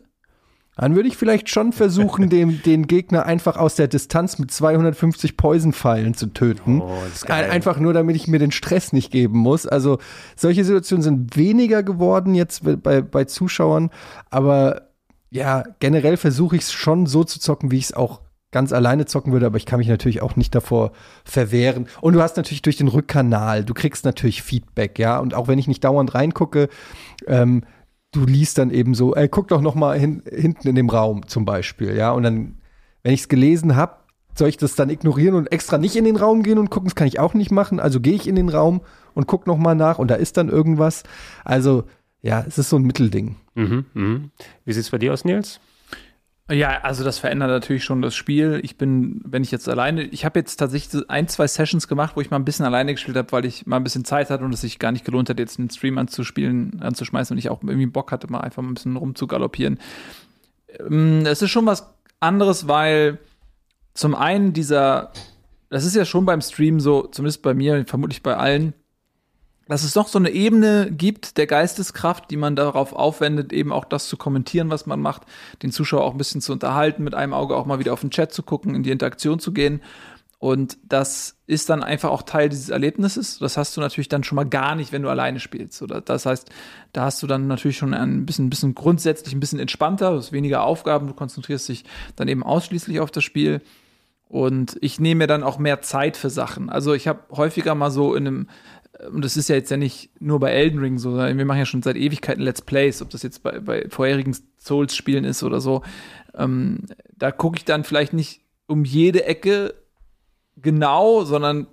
dann 0.75 0.97
würde 0.97 1.07
ich 1.09 1.19
vielleicht 1.19 1.51
schon 1.51 1.73
versuchen, 1.73 2.31
dem, 2.31 2.63
den 2.63 2.87
Gegner 2.87 3.27
einfach 3.27 3.59
aus 3.59 3.75
der 3.77 3.89
Distanz 3.89 4.39
mit 4.39 4.51
250 4.51 5.37
Poison-Pfeilen 5.37 6.15
zu 6.15 6.29
töten. 6.29 6.81
Oh. 6.81 6.91
Ein- 7.29 7.51
Einfach 7.51 7.79
nur, 7.79 7.93
damit 7.93 8.17
ich 8.17 8.27
mir 8.27 8.39
den 8.39 8.53
Stress 8.53 8.93
nicht 8.95 9.13
geben 9.13 9.39
muss. 9.39 9.67
Also 9.67 9.99
solche 10.35 10.65
Situationen 10.65 11.03
sind 11.03 11.37
weniger 11.37 11.83
geworden 11.83 12.35
jetzt 12.35 12.63
bei, 12.83 13.03
bei 13.03 13.25
Zuschauern, 13.27 13.91
aber 14.31 14.89
ja, 15.31 15.63
generell 15.79 16.17
versuche 16.17 16.57
ich 16.57 16.63
es 16.63 16.73
schon 16.73 17.05
so 17.05 17.23
zu 17.23 17.39
zocken, 17.39 17.71
wie 17.71 17.77
ich 17.79 17.85
es 17.85 17.93
auch 17.95 18.22
ganz 18.53 18.73
alleine 18.73 19.07
zocken 19.07 19.33
würde, 19.33 19.47
aber 19.47 19.57
ich 19.57 19.67
kann 19.67 19.79
mich 19.79 19.89
natürlich 19.89 20.23
auch 20.23 20.37
nicht 20.37 20.55
davor 20.55 20.93
verwehren. 21.25 21.89
Und 22.01 22.13
du 22.13 22.23
hast 22.23 22.37
natürlich 22.37 22.63
durch 22.63 22.77
den 22.77 22.89
Rückkanal, 22.89 23.65
du 23.65 23.75
kriegst 23.75 24.05
natürlich 24.05 24.43
Feedback, 24.43 24.99
ja. 24.99 25.19
Und 25.19 25.35
auch 25.35 25.49
wenn 25.49 25.59
ich 25.59 25.67
nicht 25.67 25.83
dauernd 25.83 26.15
reingucke, 26.15 26.69
ähm, 27.27 27.65
du 28.13 28.25
liest 28.25 28.59
dann 28.59 28.71
eben 28.71 28.95
so, 28.95 29.15
ey, 29.15 29.29
guck 29.29 29.49
doch 29.49 29.63
noch 29.63 29.75
mal 29.75 29.99
hin, 29.99 30.23
hinten 30.31 30.69
in 30.69 30.75
dem 30.75 30.91
Raum 30.91 31.27
zum 31.27 31.45
Beispiel, 31.45 31.97
ja. 31.97 32.13
Und 32.13 32.23
dann, 32.23 32.59
wenn 33.03 33.15
ich 33.15 33.23
es 33.23 33.29
gelesen 33.29 33.75
habe, 33.75 33.97
soll 34.35 34.49
ich 34.49 34.57
das 34.57 34.75
dann 34.75 34.91
ignorieren 34.91 35.35
und 35.35 35.51
extra 35.51 35.79
nicht 35.79 35.97
in 35.97 36.05
den 36.05 36.17
Raum 36.17 36.43
gehen 36.43 36.59
und 36.59 36.71
gucken? 36.71 36.89
Das 36.89 36.95
kann 36.95 37.07
ich 37.07 37.19
auch 37.19 37.35
nicht 37.35 37.51
machen. 37.51 37.81
Also 37.81 38.01
gehe 38.01 38.15
ich 38.15 38.27
in 38.27 38.37
den 38.37 38.49
Raum 38.49 38.81
und 39.15 39.27
guck 39.27 39.47
noch 39.47 39.59
mal 39.59 39.75
nach 39.75 39.99
und 39.99 40.11
da 40.11 40.15
ist 40.15 40.37
dann 40.37 40.49
irgendwas. 40.49 41.03
Also 41.45 41.85
ja, 42.23 42.45
es 42.47 42.57
ist 42.57 42.71
so 42.71 42.77
ein 42.77 42.83
Mittelding. 42.83 43.37
Mhm, 43.55 43.85
mhm. 43.93 44.31
Wie 44.65 44.73
sieht's 44.73 44.91
bei 44.91 44.99
dir 44.99 45.13
aus, 45.13 45.25
Nils? 45.25 45.61
Ja, 46.51 46.81
also 46.83 47.05
das 47.05 47.19
verändert 47.19 47.49
natürlich 47.49 47.85
schon 47.85 48.03
das 48.03 48.15
Spiel. 48.15 48.61
Ich 48.63 48.77
bin, 48.77 49.21
wenn 49.25 49.43
ich 49.43 49.51
jetzt 49.51 49.69
alleine, 49.69 50.03
ich 50.03 50.25
habe 50.25 50.41
jetzt 50.41 50.57
tatsächlich 50.57 51.09
ein, 51.09 51.29
zwei 51.29 51.47
Sessions 51.47 51.89
gemacht, 51.89 52.17
wo 52.17 52.21
ich 52.21 52.31
mal 52.31 52.37
ein 52.37 52.45
bisschen 52.45 52.67
alleine 52.67 52.93
gespielt 52.93 53.17
habe, 53.17 53.31
weil 53.33 53.45
ich 53.45 53.65
mal 53.67 53.77
ein 53.77 53.85
bisschen 53.85 54.05
Zeit 54.05 54.29
hatte 54.29 54.45
und 54.45 54.53
es 54.53 54.61
sich 54.61 54.79
gar 54.79 54.93
nicht 54.93 55.05
gelohnt 55.05 55.31
hat, 55.31 55.39
jetzt 55.39 55.59
einen 55.59 55.71
Stream 55.71 55.99
anzuspielen, 55.99 56.83
anzuschmeißen 56.83 57.35
und 57.35 57.39
ich 57.39 57.49
auch 57.49 57.63
irgendwie 57.63 57.87
Bock 57.87 58.11
hatte, 58.13 58.31
mal 58.31 58.41
einfach 58.41 58.63
ein 58.63 58.75
bisschen 58.75 58.97
rumzugaloppieren. 58.97 59.79
Ähm, 60.81 61.25
Es 61.25 61.41
ist 61.43 61.51
schon 61.51 61.65
was 61.65 61.89
anderes, 62.21 62.69
weil 62.69 63.19
zum 63.95 64.15
einen 64.15 64.53
dieser, 64.53 65.13
das 65.71 65.85
ist 65.85 65.95
ja 65.95 66.05
schon 66.05 66.27
beim 66.27 66.41
Stream 66.41 66.81
so, 66.81 67.07
zumindest 67.07 67.43
bei 67.43 67.55
mir, 67.55 67.85
vermutlich 67.87 68.23
bei 68.23 68.37
allen, 68.37 68.75
dass 69.73 69.85
es 69.85 69.95
doch 69.95 70.07
so 70.07 70.19
eine 70.19 70.29
Ebene 70.29 70.91
gibt 70.93 71.39
der 71.39 71.47
Geisteskraft, 71.47 72.31
die 72.31 72.37
man 72.37 72.57
darauf 72.57 72.93
aufwendet, 72.93 73.55
eben 73.55 73.73
auch 73.73 73.87
das 73.87 74.07
zu 74.07 74.19
kommentieren, 74.19 74.69
was 74.69 74.85
man 74.85 75.01
macht, 75.01 75.23
den 75.63 75.73
Zuschauer 75.73 76.05
auch 76.05 76.13
ein 76.13 76.19
bisschen 76.19 76.43
zu 76.43 76.53
unterhalten, 76.53 77.03
mit 77.03 77.15
einem 77.15 77.33
Auge 77.33 77.57
auch 77.57 77.65
mal 77.65 77.79
wieder 77.79 77.95
auf 77.95 78.03
den 78.03 78.11
Chat 78.11 78.35
zu 78.35 78.43
gucken, 78.43 78.75
in 78.75 78.83
die 78.83 78.91
Interaktion 78.91 79.39
zu 79.39 79.51
gehen. 79.55 79.81
Und 80.39 80.77
das 80.85 81.39
ist 81.47 81.71
dann 81.71 81.83
einfach 81.83 82.11
auch 82.11 82.21
Teil 82.21 82.51
dieses 82.51 82.69
Erlebnisses. 82.69 83.39
Das 83.39 83.57
hast 83.57 83.75
du 83.75 83.81
natürlich 83.81 84.11
dann 84.11 84.25
schon 84.25 84.37
mal 84.37 84.45
gar 84.45 84.75
nicht, 84.75 84.93
wenn 84.93 85.05
du 85.05 85.09
alleine 85.09 85.41
spielst. 85.41 85.81
Oder 85.81 86.03
das 86.03 86.27
heißt, 86.27 86.51
da 86.93 87.05
hast 87.07 87.23
du 87.23 87.27
dann 87.27 87.47
natürlich 87.47 87.79
schon 87.79 87.95
ein 87.95 88.27
bisschen, 88.27 88.51
bisschen 88.51 88.75
grundsätzlich 88.75 89.33
ein 89.33 89.41
bisschen 89.41 89.59
entspannter, 89.59 90.11
du 90.11 90.19
hast 90.19 90.33
weniger 90.33 90.65
Aufgaben, 90.65 91.07
du 91.07 91.15
konzentrierst 91.15 91.71
dich 91.71 91.85
dann 92.15 92.29
eben 92.29 92.43
ausschließlich 92.43 93.01
auf 93.01 93.11
das 93.11 93.25
Spiel. 93.25 93.63
Und 94.33 94.79
ich 94.81 94.99
nehme 94.99 95.19
mir 95.19 95.27
dann 95.27 95.43
auch 95.43 95.59
mehr 95.59 95.83
Zeit 95.83 96.17
für 96.17 96.31
Sachen. 96.31 96.71
Also 96.71 96.95
ich 96.95 97.07
habe 97.07 97.21
häufiger 97.33 97.75
mal 97.75 97.91
so 97.91 98.15
in 98.15 98.27
einem 98.27 98.47
und 99.11 99.25
das 99.25 99.37
ist 99.37 99.49
ja 99.49 99.57
jetzt 99.57 99.71
ja 99.71 99.77
nicht 99.77 100.11
nur 100.21 100.41
bei 100.41 100.51
Elden 100.51 100.79
Ring 100.79 100.99
so, 100.99 101.11
sondern 101.11 101.39
wir 101.39 101.45
machen 101.45 101.59
ja 101.59 101.67
schon 101.67 101.83
seit 101.83 101.97
Ewigkeiten 101.97 102.43
Let's 102.43 102.63
Plays, 102.63 103.03
ob 103.03 103.11
das 103.11 103.23
jetzt 103.23 103.43
bei, 103.43 103.61
bei 103.61 103.87
vorherigen 103.89 104.37
Souls-Spielen 104.59 105.25
ist 105.25 105.43
oder 105.43 105.61
so. 105.61 105.83
Ähm, 106.35 106.87
da 107.17 107.31
gucke 107.31 107.57
ich 107.59 107.65
dann 107.65 107.85
vielleicht 107.85 108.13
nicht 108.13 108.43
um 108.67 108.85
jede 108.85 109.25
Ecke 109.25 109.75
genau, 110.57 111.25
sondern 111.25 111.67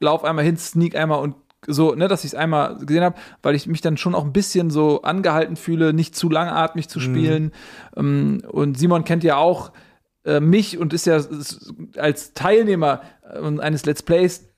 lauf 0.00 0.24
einmal 0.24 0.44
hin, 0.44 0.56
sneak 0.56 0.96
einmal 0.96 1.20
und 1.20 1.36
so, 1.66 1.94
ne, 1.94 2.06
dass 2.06 2.24
ich 2.24 2.32
es 2.32 2.34
einmal 2.34 2.76
gesehen 2.76 3.02
habe, 3.02 3.16
weil 3.42 3.54
ich 3.54 3.66
mich 3.66 3.80
dann 3.80 3.96
schon 3.96 4.14
auch 4.14 4.24
ein 4.24 4.32
bisschen 4.32 4.70
so 4.70 5.02
angehalten 5.02 5.56
fühle, 5.56 5.92
nicht 5.92 6.14
zu 6.14 6.30
langatmig 6.30 6.88
zu 6.88 7.00
spielen. 7.00 7.52
Mhm. 7.96 8.42
und 8.46 8.78
Simon 8.78 9.04
kennt 9.04 9.24
ja 9.24 9.36
auch 9.36 9.72
äh, 10.24 10.40
mich 10.40 10.78
und 10.78 10.92
ist 10.92 11.06
ja 11.06 11.20
als 11.96 12.34
Teilnehmer 12.34 13.00
äh, 13.22 13.60
eines 13.60 13.84
Let's 13.84 14.02
Plays 14.02 14.48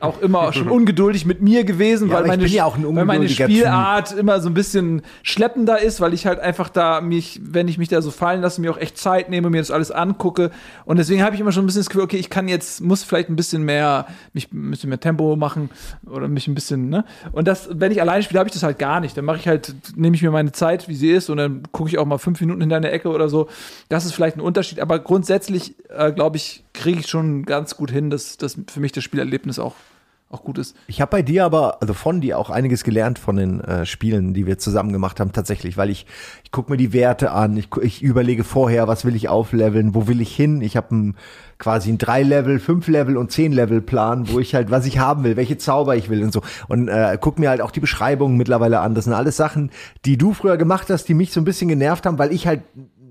auch 0.00 0.20
immer 0.20 0.52
schon 0.52 0.68
ungeduldig 0.68 1.26
mit 1.26 1.40
mir 1.40 1.64
gewesen, 1.64 2.08
Ja, 2.08 2.16
weil, 2.16 2.26
meine, 2.26 2.46
ja 2.46 2.72
weil 2.74 3.04
meine 3.04 3.28
Spielart 3.28 4.12
immer 4.12 4.40
so 4.40 4.48
ein 4.48 4.54
bisschen 4.54 5.02
schleppender 5.22 5.80
ist, 5.80 6.00
weil 6.00 6.14
ich 6.14 6.26
halt 6.26 6.40
einfach 6.40 6.68
da 6.68 7.00
mich, 7.00 7.40
wenn 7.42 7.68
ich 7.68 7.78
mich 7.78 7.88
da 7.88 8.02
so 8.02 8.10
fallen 8.10 8.40
lasse, 8.40 8.60
mir 8.60 8.70
auch 8.70 8.78
echt 8.78 8.98
Zeit 8.98 9.30
nehme, 9.30 9.50
mir 9.50 9.60
das 9.60 9.70
alles 9.70 9.90
angucke. 9.90 10.50
Und 10.84 10.98
deswegen 10.98 11.22
habe 11.22 11.34
ich 11.34 11.40
immer 11.40 11.52
schon 11.52 11.64
ein 11.64 11.66
bisschen 11.66 11.80
das 11.80 11.88
Gefühl, 11.88 12.04
okay, 12.04 12.16
ich 12.16 12.30
kann 12.30 12.48
jetzt, 12.48 12.80
muss 12.80 13.04
vielleicht 13.04 13.28
ein 13.28 13.36
bisschen 13.36 13.62
mehr, 13.62 14.06
mich 14.32 14.52
ein 14.52 14.70
bisschen 14.70 14.88
mehr 14.88 15.00
Tempo 15.00 15.36
machen 15.36 15.70
oder 16.06 16.28
mich 16.28 16.48
ein 16.48 16.54
bisschen, 16.54 16.88
ne? 16.88 17.04
Und 17.32 17.48
das, 17.48 17.68
wenn 17.72 17.92
ich 17.92 18.00
alleine 18.00 18.22
spiele, 18.22 18.40
habe 18.40 18.48
ich 18.48 18.54
das 18.54 18.62
halt 18.62 18.78
gar 18.78 19.00
nicht. 19.00 19.16
Dann 19.16 19.24
mache 19.24 19.38
ich 19.38 19.48
halt, 19.48 19.74
nehme 19.96 20.16
ich 20.16 20.22
mir 20.22 20.30
meine 20.30 20.52
Zeit, 20.52 20.88
wie 20.88 20.94
sie 20.94 21.10
ist, 21.10 21.30
und 21.30 21.36
dann 21.36 21.62
gucke 21.72 21.88
ich 21.88 21.98
auch 21.98 22.06
mal 22.06 22.18
fünf 22.18 22.40
Minuten 22.40 22.60
hinter 22.60 22.76
eine 22.76 22.90
Ecke 22.90 23.08
oder 23.08 23.28
so. 23.28 23.48
Das 23.88 24.04
ist 24.04 24.12
vielleicht 24.12 24.36
ein 24.36 24.40
Unterschied, 24.40 24.80
aber 24.80 24.98
grundsätzlich, 24.98 25.74
äh, 25.88 26.12
glaube 26.12 26.36
ich, 26.36 26.64
kriege 26.78 27.00
ich 27.00 27.08
schon 27.08 27.44
ganz 27.44 27.76
gut 27.76 27.90
hin, 27.90 28.08
dass, 28.08 28.36
dass 28.36 28.56
für 28.68 28.80
mich 28.80 28.92
das 28.92 29.04
Spielerlebnis 29.04 29.58
auch, 29.58 29.74
auch 30.30 30.44
gut 30.44 30.58
ist. 30.58 30.76
Ich 30.86 31.00
habe 31.00 31.10
bei 31.10 31.22
dir 31.22 31.44
aber, 31.44 31.82
also 31.82 31.92
von 31.92 32.20
dir 32.20 32.38
auch 32.38 32.50
einiges 32.50 32.84
gelernt 32.84 33.18
von 33.18 33.36
den 33.36 33.60
äh, 33.60 33.84
Spielen, 33.84 34.32
die 34.32 34.46
wir 34.46 34.58
zusammen 34.58 34.92
gemacht 34.92 35.18
haben, 35.18 35.32
tatsächlich, 35.32 35.76
weil 35.76 35.90
ich, 35.90 36.06
ich 36.44 36.52
gucke 36.52 36.70
mir 36.70 36.76
die 36.76 36.92
Werte 36.92 37.32
an, 37.32 37.56
ich, 37.56 37.68
ich 37.82 38.02
überlege 38.02 38.44
vorher, 38.44 38.86
was 38.86 39.04
will 39.04 39.16
ich 39.16 39.28
aufleveln, 39.28 39.94
wo 39.94 40.06
will 40.06 40.20
ich 40.20 40.34
hin. 40.36 40.62
Ich 40.62 40.76
habe 40.76 40.94
ein, 40.94 41.16
quasi 41.58 41.90
ein 41.90 41.98
Drei-Level, 41.98 42.60
Fünf-Level 42.60 43.16
und 43.16 43.32
Zehn-Level-Plan, 43.32 44.30
wo 44.30 44.38
ich 44.38 44.54
halt, 44.54 44.70
was 44.70 44.86
ich 44.86 44.98
haben 44.98 45.24
will, 45.24 45.36
welche 45.36 45.58
Zauber 45.58 45.96
ich 45.96 46.08
will 46.08 46.22
und 46.22 46.32
so. 46.32 46.42
Und 46.68 46.86
äh, 46.88 47.18
guck 47.20 47.40
mir 47.40 47.50
halt 47.50 47.60
auch 47.60 47.72
die 47.72 47.80
Beschreibungen 47.80 48.36
mittlerweile 48.36 48.80
an. 48.80 48.94
Das 48.94 49.04
sind 49.04 49.14
alles 49.14 49.36
Sachen, 49.36 49.72
die 50.04 50.16
du 50.16 50.32
früher 50.32 50.56
gemacht 50.56 50.90
hast, 50.90 51.08
die 51.08 51.14
mich 51.14 51.32
so 51.32 51.40
ein 51.40 51.44
bisschen 51.44 51.68
genervt 51.68 52.06
haben, 52.06 52.18
weil 52.18 52.32
ich 52.32 52.46
halt 52.46 52.62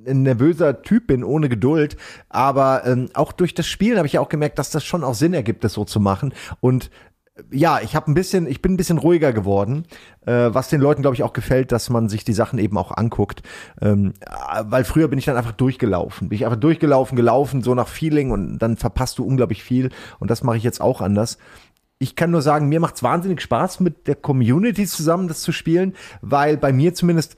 ein 0.08 0.24
nervöser 0.24 0.82
Typ 0.82 1.08
bin, 1.08 1.24
ohne 1.24 1.50
Geduld. 1.50 1.98
Aber 2.30 2.86
ähm, 2.86 3.10
auch 3.14 3.32
durch 3.32 3.54
das 3.54 3.68
Spielen 3.68 3.98
habe 3.98 4.08
ich 4.08 4.14
ja 4.14 4.22
auch 4.22 4.30
gemerkt, 4.30 4.60
dass 4.60 4.72
das 4.72 4.84
schon 4.84 5.04
auch 5.04 5.14
Sinn 5.14 5.34
ergibt, 5.34 5.64
das 5.64 5.74
so 5.74 5.86
zu 5.86 6.00
machen. 6.00 6.34
Und 6.60 6.90
äh, 7.36 7.42
ja, 7.52 7.80
ich 7.82 7.96
habe 7.96 8.10
ein 8.12 8.14
bisschen, 8.14 8.48
ich 8.48 8.62
bin 8.62 8.74
ein 8.74 8.78
bisschen 8.78 8.98
ruhiger 8.98 9.34
geworden, 9.34 9.86
äh, 10.26 10.50
was 10.52 10.70
den 10.70 10.82
Leuten, 10.82 11.02
glaube 11.02 11.16
ich, 11.16 11.24
auch 11.24 11.34
gefällt, 11.34 11.72
dass 11.72 11.90
man 11.90 12.10
sich 12.10 12.24
die 12.24 12.34
Sachen 12.34 12.60
eben 12.60 12.78
auch 12.78 12.96
anguckt. 12.96 13.44
Ähm, 13.82 14.14
äh, 14.22 14.64
weil 14.66 14.84
früher 14.84 15.08
bin 15.08 15.20
ich 15.20 15.26
dann 15.26 15.38
einfach 15.38 15.52
durchgelaufen. 15.52 16.30
Bin 16.30 16.36
ich 16.36 16.46
einfach 16.46 16.60
durchgelaufen, 16.60 17.16
gelaufen, 17.16 17.62
so 17.62 17.76
nach 17.76 17.88
Feeling 17.88 18.32
und 18.32 18.60
dann 18.60 18.78
verpasst 18.78 19.20
du 19.20 19.26
unglaublich 19.26 19.64
viel. 19.64 19.90
Und 20.20 20.32
das 20.32 20.44
mache 20.44 20.58
ich 20.58 20.64
jetzt 20.64 20.82
auch 20.82 21.02
anders. 21.02 21.38
Ich 22.00 22.16
kann 22.16 22.30
nur 22.30 22.44
sagen, 22.44 22.70
mir 22.70 22.80
macht's 22.80 23.02
wahnsinnig 23.02 23.42
Spaß, 23.42 23.80
mit 23.80 24.08
der 24.08 24.16
Community 24.16 24.86
zusammen 24.86 25.28
das 25.28 25.42
zu 25.42 25.52
spielen, 25.52 25.96
weil 26.22 26.56
bei 26.56 26.72
mir 26.72 26.94
zumindest 26.94 27.38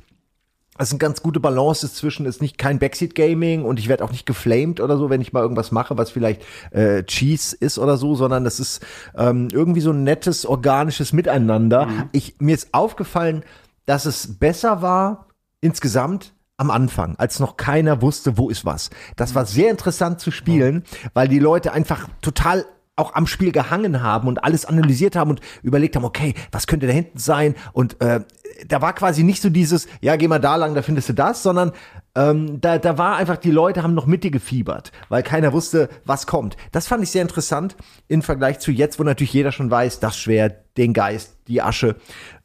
es 0.80 0.92
eine 0.92 1.00
ganz 1.00 1.22
gute 1.22 1.40
Balance 1.40 1.86
ist 1.86 1.98
zwischen, 1.98 2.26
ist 2.26 2.42
nicht 2.42 2.58
kein 2.58 2.80
Backseat 2.80 3.14
Gaming 3.14 3.66
und 3.66 3.80
ich 3.80 3.90
werde 3.90 4.04
auch 4.04 4.12
nicht 4.12 4.26
geflamed 4.26 4.80
oder 4.80 4.98
so, 4.98 5.10
wenn 5.10 5.22
ich 5.22 5.34
mal 5.34 5.42
irgendwas 5.42 5.72
mache, 5.72 5.98
was 5.98 6.10
vielleicht 6.10 6.42
äh, 6.72 7.04
Cheese 7.04 7.56
ist 7.60 7.78
oder 7.78 7.98
so, 7.98 8.16
sondern 8.16 8.46
das 8.46 8.60
ist 8.60 8.86
ähm, 9.16 9.50
irgendwie 9.52 9.82
so 9.82 9.92
ein 9.92 10.04
nettes, 10.04 10.46
organisches 10.46 11.12
Miteinander. 11.12 11.88
Ich, 12.14 12.36
mir 12.40 12.56
ist 12.56 12.74
aufgefallen, 12.74 13.44
dass 13.86 14.06
es 14.06 14.40
besser 14.40 14.82
war 14.82 15.28
insgesamt 15.62 16.34
am 16.56 16.72
Anfang, 16.72 17.16
als 17.18 17.40
noch 17.40 17.58
keiner 17.58 18.02
wusste, 18.02 18.38
wo 18.38 18.50
ist 18.50 18.66
was. 18.66 18.90
Das 19.16 19.36
war 19.36 19.46
sehr 19.46 19.72
interessant 19.72 20.20
zu 20.20 20.32
spielen, 20.32 20.84
weil 21.14 21.28
die 21.28 21.40
Leute 21.40 21.74
einfach 21.74 22.08
total 22.22 22.66
auch 23.00 23.16
am 23.16 23.28
Spiel 23.28 23.52
gehangen 23.52 24.02
haben 24.04 24.28
und 24.28 24.44
alles 24.44 24.66
analysiert 24.66 25.16
haben 25.16 25.32
und 25.32 25.42
überlegt 25.64 25.96
haben, 25.96 26.06
okay, 26.06 26.34
was 26.52 26.68
könnte 26.68 26.88
da 26.88 26.94
hinten 26.94 27.18
sein? 27.18 27.56
Und 27.74 28.00
äh, 28.02 28.22
da 28.68 28.82
war 28.82 28.94
quasi 28.94 29.24
nicht 29.24 29.42
so 29.42 29.50
dieses, 29.50 29.88
ja, 30.02 30.16
geh 30.16 30.28
mal 30.28 30.40
da 30.40 30.56
lang, 30.56 30.76
da 30.76 30.82
findest 30.82 31.10
du 31.10 31.14
das, 31.14 31.44
sondern 31.44 31.72
ähm, 32.16 32.60
da, 32.62 32.78
da 32.78 32.98
war 32.98 33.18
einfach, 33.18 33.38
die 33.38 33.52
Leute 33.52 33.84
haben 33.84 33.94
noch 33.94 34.06
mit 34.06 34.24
dir 34.24 34.32
gefiebert, 34.32 34.92
weil 35.10 35.24
keiner 35.24 35.54
wusste, 35.54 35.90
was 36.06 36.28
kommt. 36.28 36.58
Das 36.72 36.88
fand 36.88 37.04
ich 37.04 37.12
sehr 37.12 37.22
interessant 37.22 37.76
im 38.08 38.22
Vergleich 38.22 38.60
zu 38.60 38.72
jetzt, 38.72 39.00
wo 39.00 39.04
natürlich 39.04 39.34
jeder 39.34 39.52
schon 39.52 39.72
weiß, 39.72 40.00
das 40.00 40.18
Schwert, 40.18 40.58
den 40.78 40.94
Geist, 40.94 41.38
die 41.48 41.62
Asche. 41.62 41.96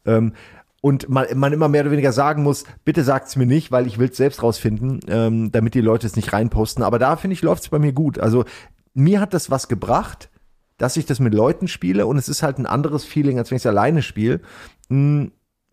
Ähm, 0.07 0.35
und 0.81 1.09
man, 1.09 1.27
man 1.35 1.55
immer 1.55 1.69
mehr 1.69 1.81
oder 1.81 1.93
weniger 1.93 2.13
sagen 2.13 2.43
muss, 2.43 2.65
bitte 2.85 3.05
sagt's 3.05 3.37
mir 3.37 3.47
nicht, 3.47 3.73
weil 3.73 3.87
ich 3.87 3.99
will's 3.99 4.19
selbst 4.19 4.43
rausfinden, 4.43 5.01
ähm, 5.09 5.51
damit 5.51 5.75
die 5.75 5.81
Leute 5.81 6.07
es 6.07 6.15
nicht 6.15 6.35
reinposten. 6.35 6.85
Aber 6.85 6.99
da 6.99 7.17
finde 7.17 7.33
ich, 7.33 7.41
läuft's 7.41 7.71
bei 7.71 7.79
mir 7.79 7.95
gut. 7.95 8.19
Also 8.19 8.45
mir 8.93 9.21
hat 9.21 9.33
das 9.33 9.51
was 9.51 9.69
gebracht, 9.69 10.29
dass 10.77 10.97
ich 10.97 11.07
das 11.07 11.21
mit 11.21 11.35
Leuten 11.35 11.69
spiele 11.69 12.07
und 12.07 12.17
es 12.17 12.29
ist 12.29 12.43
halt 12.43 12.59
ein 12.59 12.67
anderes 12.67 13.05
Feeling, 13.05 13.39
als 13.39 13.51
wenn 13.51 13.57
ich 13.57 13.63
es 13.63 13.67
alleine 13.67 14.03
spiele. 14.03 14.41
Mm, 14.89 15.27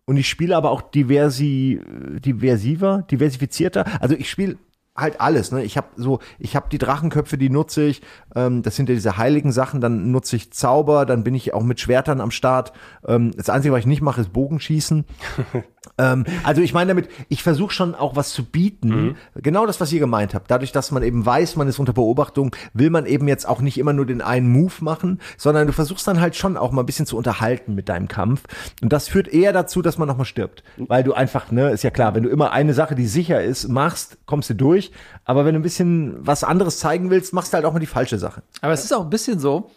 Und 0.04 0.16
ich 0.16 0.28
spiele 0.28 0.56
aber 0.56 0.70
auch 0.70 0.82
diversi, 0.82 1.80
diversiver, 2.24 3.06
diversifizierter. 3.10 3.84
Also 4.02 4.14
ich 4.16 4.28
spiele 4.30 4.58
halt 4.96 5.20
alles, 5.20 5.52
ne? 5.52 5.64
Ich 5.64 5.76
habe 5.76 5.88
so, 5.96 6.18
ich 6.38 6.54
habe 6.54 6.66
die 6.70 6.78
Drachenköpfe, 6.78 7.38
die 7.38 7.48
nutze 7.48 7.82
ich. 7.84 8.02
Ähm, 8.34 8.62
das 8.62 8.76
sind 8.76 8.88
ja 8.88 8.94
diese 8.94 9.16
heiligen 9.16 9.50
Sachen. 9.50 9.80
Dann 9.80 10.10
nutze 10.10 10.36
ich 10.36 10.52
Zauber. 10.52 11.06
Dann 11.06 11.24
bin 11.24 11.34
ich 11.34 11.54
auch 11.54 11.62
mit 11.62 11.80
Schwertern 11.80 12.20
am 12.20 12.30
Start. 12.30 12.72
Ähm, 13.06 13.32
das 13.36 13.48
Einzige, 13.48 13.72
was 13.72 13.80
ich 13.80 13.86
nicht 13.86 14.02
mache, 14.02 14.20
ist 14.20 14.32
Bogenschießen. 14.32 15.04
ähm, 15.98 16.24
also 16.44 16.60
ich 16.60 16.74
meine 16.74 16.88
damit, 16.88 17.08
ich 17.28 17.42
versuche 17.42 17.72
schon 17.72 17.94
auch 17.94 18.16
was 18.16 18.32
zu 18.32 18.44
bieten. 18.44 19.16
Genau 19.34 19.66
das, 19.66 19.80
was 19.80 19.92
ihr 19.92 20.00
gemeint 20.00 20.34
habt. 20.34 20.50
Dadurch, 20.50 20.72
dass 20.72 20.90
man 20.90 21.02
eben 21.02 21.24
weiß, 21.24 21.56
man 21.56 21.68
ist 21.68 21.78
unter 21.78 21.94
Beobachtung, 21.94 22.54
will 22.74 22.90
man 22.90 23.06
eben 23.06 23.28
jetzt 23.28 23.48
auch 23.48 23.62
nicht 23.62 23.78
immer 23.78 23.94
nur 23.94 24.04
den 24.04 24.20
einen 24.20 24.50
Move 24.50 24.74
machen, 24.80 25.20
sondern 25.38 25.66
du 25.66 25.72
versuchst 25.72 26.06
dann 26.06 26.20
halt 26.20 26.36
schon 26.36 26.58
auch 26.58 26.70
mal 26.70 26.82
ein 26.82 26.86
bisschen 26.86 27.06
zu 27.06 27.16
unterhalten 27.16 27.74
mit 27.74 27.88
deinem 27.88 28.08
Kampf. 28.08 28.42
Und 28.82 28.92
das 28.92 29.08
führt 29.08 29.28
eher 29.28 29.52
dazu, 29.54 29.80
dass 29.80 29.96
man 29.96 30.08
nochmal 30.08 30.26
stirbt. 30.26 30.62
Weil 30.76 31.02
du 31.02 31.14
einfach, 31.14 31.50
ne, 31.50 31.70
ist 31.70 31.82
ja 31.82 31.90
klar, 31.90 32.14
wenn 32.14 32.24
du 32.24 32.28
immer 32.28 32.52
eine 32.52 32.74
Sache, 32.74 32.94
die 32.94 33.06
sicher 33.06 33.42
ist, 33.42 33.68
machst, 33.68 34.18
kommst 34.26 34.50
du 34.50 34.54
durch. 34.54 34.81
Aber 35.24 35.44
wenn 35.44 35.54
du 35.54 35.60
ein 35.60 35.62
bisschen 35.62 36.16
was 36.26 36.42
anderes 36.42 36.78
zeigen 36.78 37.10
willst, 37.10 37.32
machst 37.32 37.52
du 37.52 37.56
halt 37.56 37.64
auch 37.66 37.72
mal 37.72 37.78
die 37.78 37.86
falsche 37.86 38.18
Sache. 38.18 38.42
Aber 38.60 38.72
es 38.72 38.84
ist 38.84 38.92
auch 38.92 39.02
ein 39.02 39.10
bisschen 39.10 39.38
so. 39.38 39.70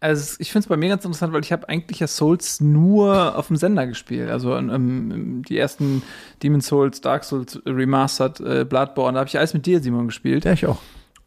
Also 0.00 0.36
ich 0.38 0.52
finde 0.52 0.64
es 0.64 0.68
bei 0.68 0.76
mir 0.76 0.90
ganz 0.90 1.04
interessant, 1.04 1.32
weil 1.32 1.42
ich 1.42 1.50
habe 1.50 1.68
eigentlich 1.68 1.98
ja 1.98 2.06
Souls 2.06 2.60
nur 2.60 3.36
auf 3.36 3.48
dem 3.48 3.56
Sender 3.56 3.86
gespielt. 3.86 4.30
Also 4.30 4.56
ähm, 4.56 5.42
die 5.48 5.58
ersten 5.58 6.02
Demon 6.42 6.60
Souls, 6.60 7.00
Dark 7.00 7.24
Souls 7.24 7.60
Remastered, 7.66 8.40
äh, 8.40 8.64
Bloodborne, 8.64 9.14
da 9.14 9.20
habe 9.20 9.28
ich 9.28 9.38
alles 9.38 9.54
mit 9.54 9.66
dir, 9.66 9.80
Simon, 9.82 10.06
gespielt. 10.06 10.44
Ja, 10.44 10.52
ich 10.52 10.66
auch. 10.66 10.78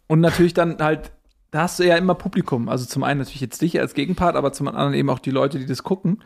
Und 0.08 0.22
natürlich 0.22 0.54
dann 0.54 0.78
halt, 0.80 1.12
da 1.52 1.64
hast 1.64 1.80
du 1.80 1.84
ja 1.84 1.98
immer 1.98 2.16
Publikum. 2.16 2.70
Also 2.70 2.86
zum 2.86 3.04
einen 3.04 3.20
natürlich 3.20 3.42
jetzt 3.42 3.62
dich 3.62 3.78
als 3.78 3.94
Gegenpart, 3.94 4.38
aber 4.38 4.54
zum 4.54 4.70
anderen 4.70 4.94
eben 4.94 5.10
auch 5.10 5.20
die 5.20 5.32
Leute, 5.32 5.60
die 5.60 5.66
das 5.66 5.84
gucken. 5.84 6.24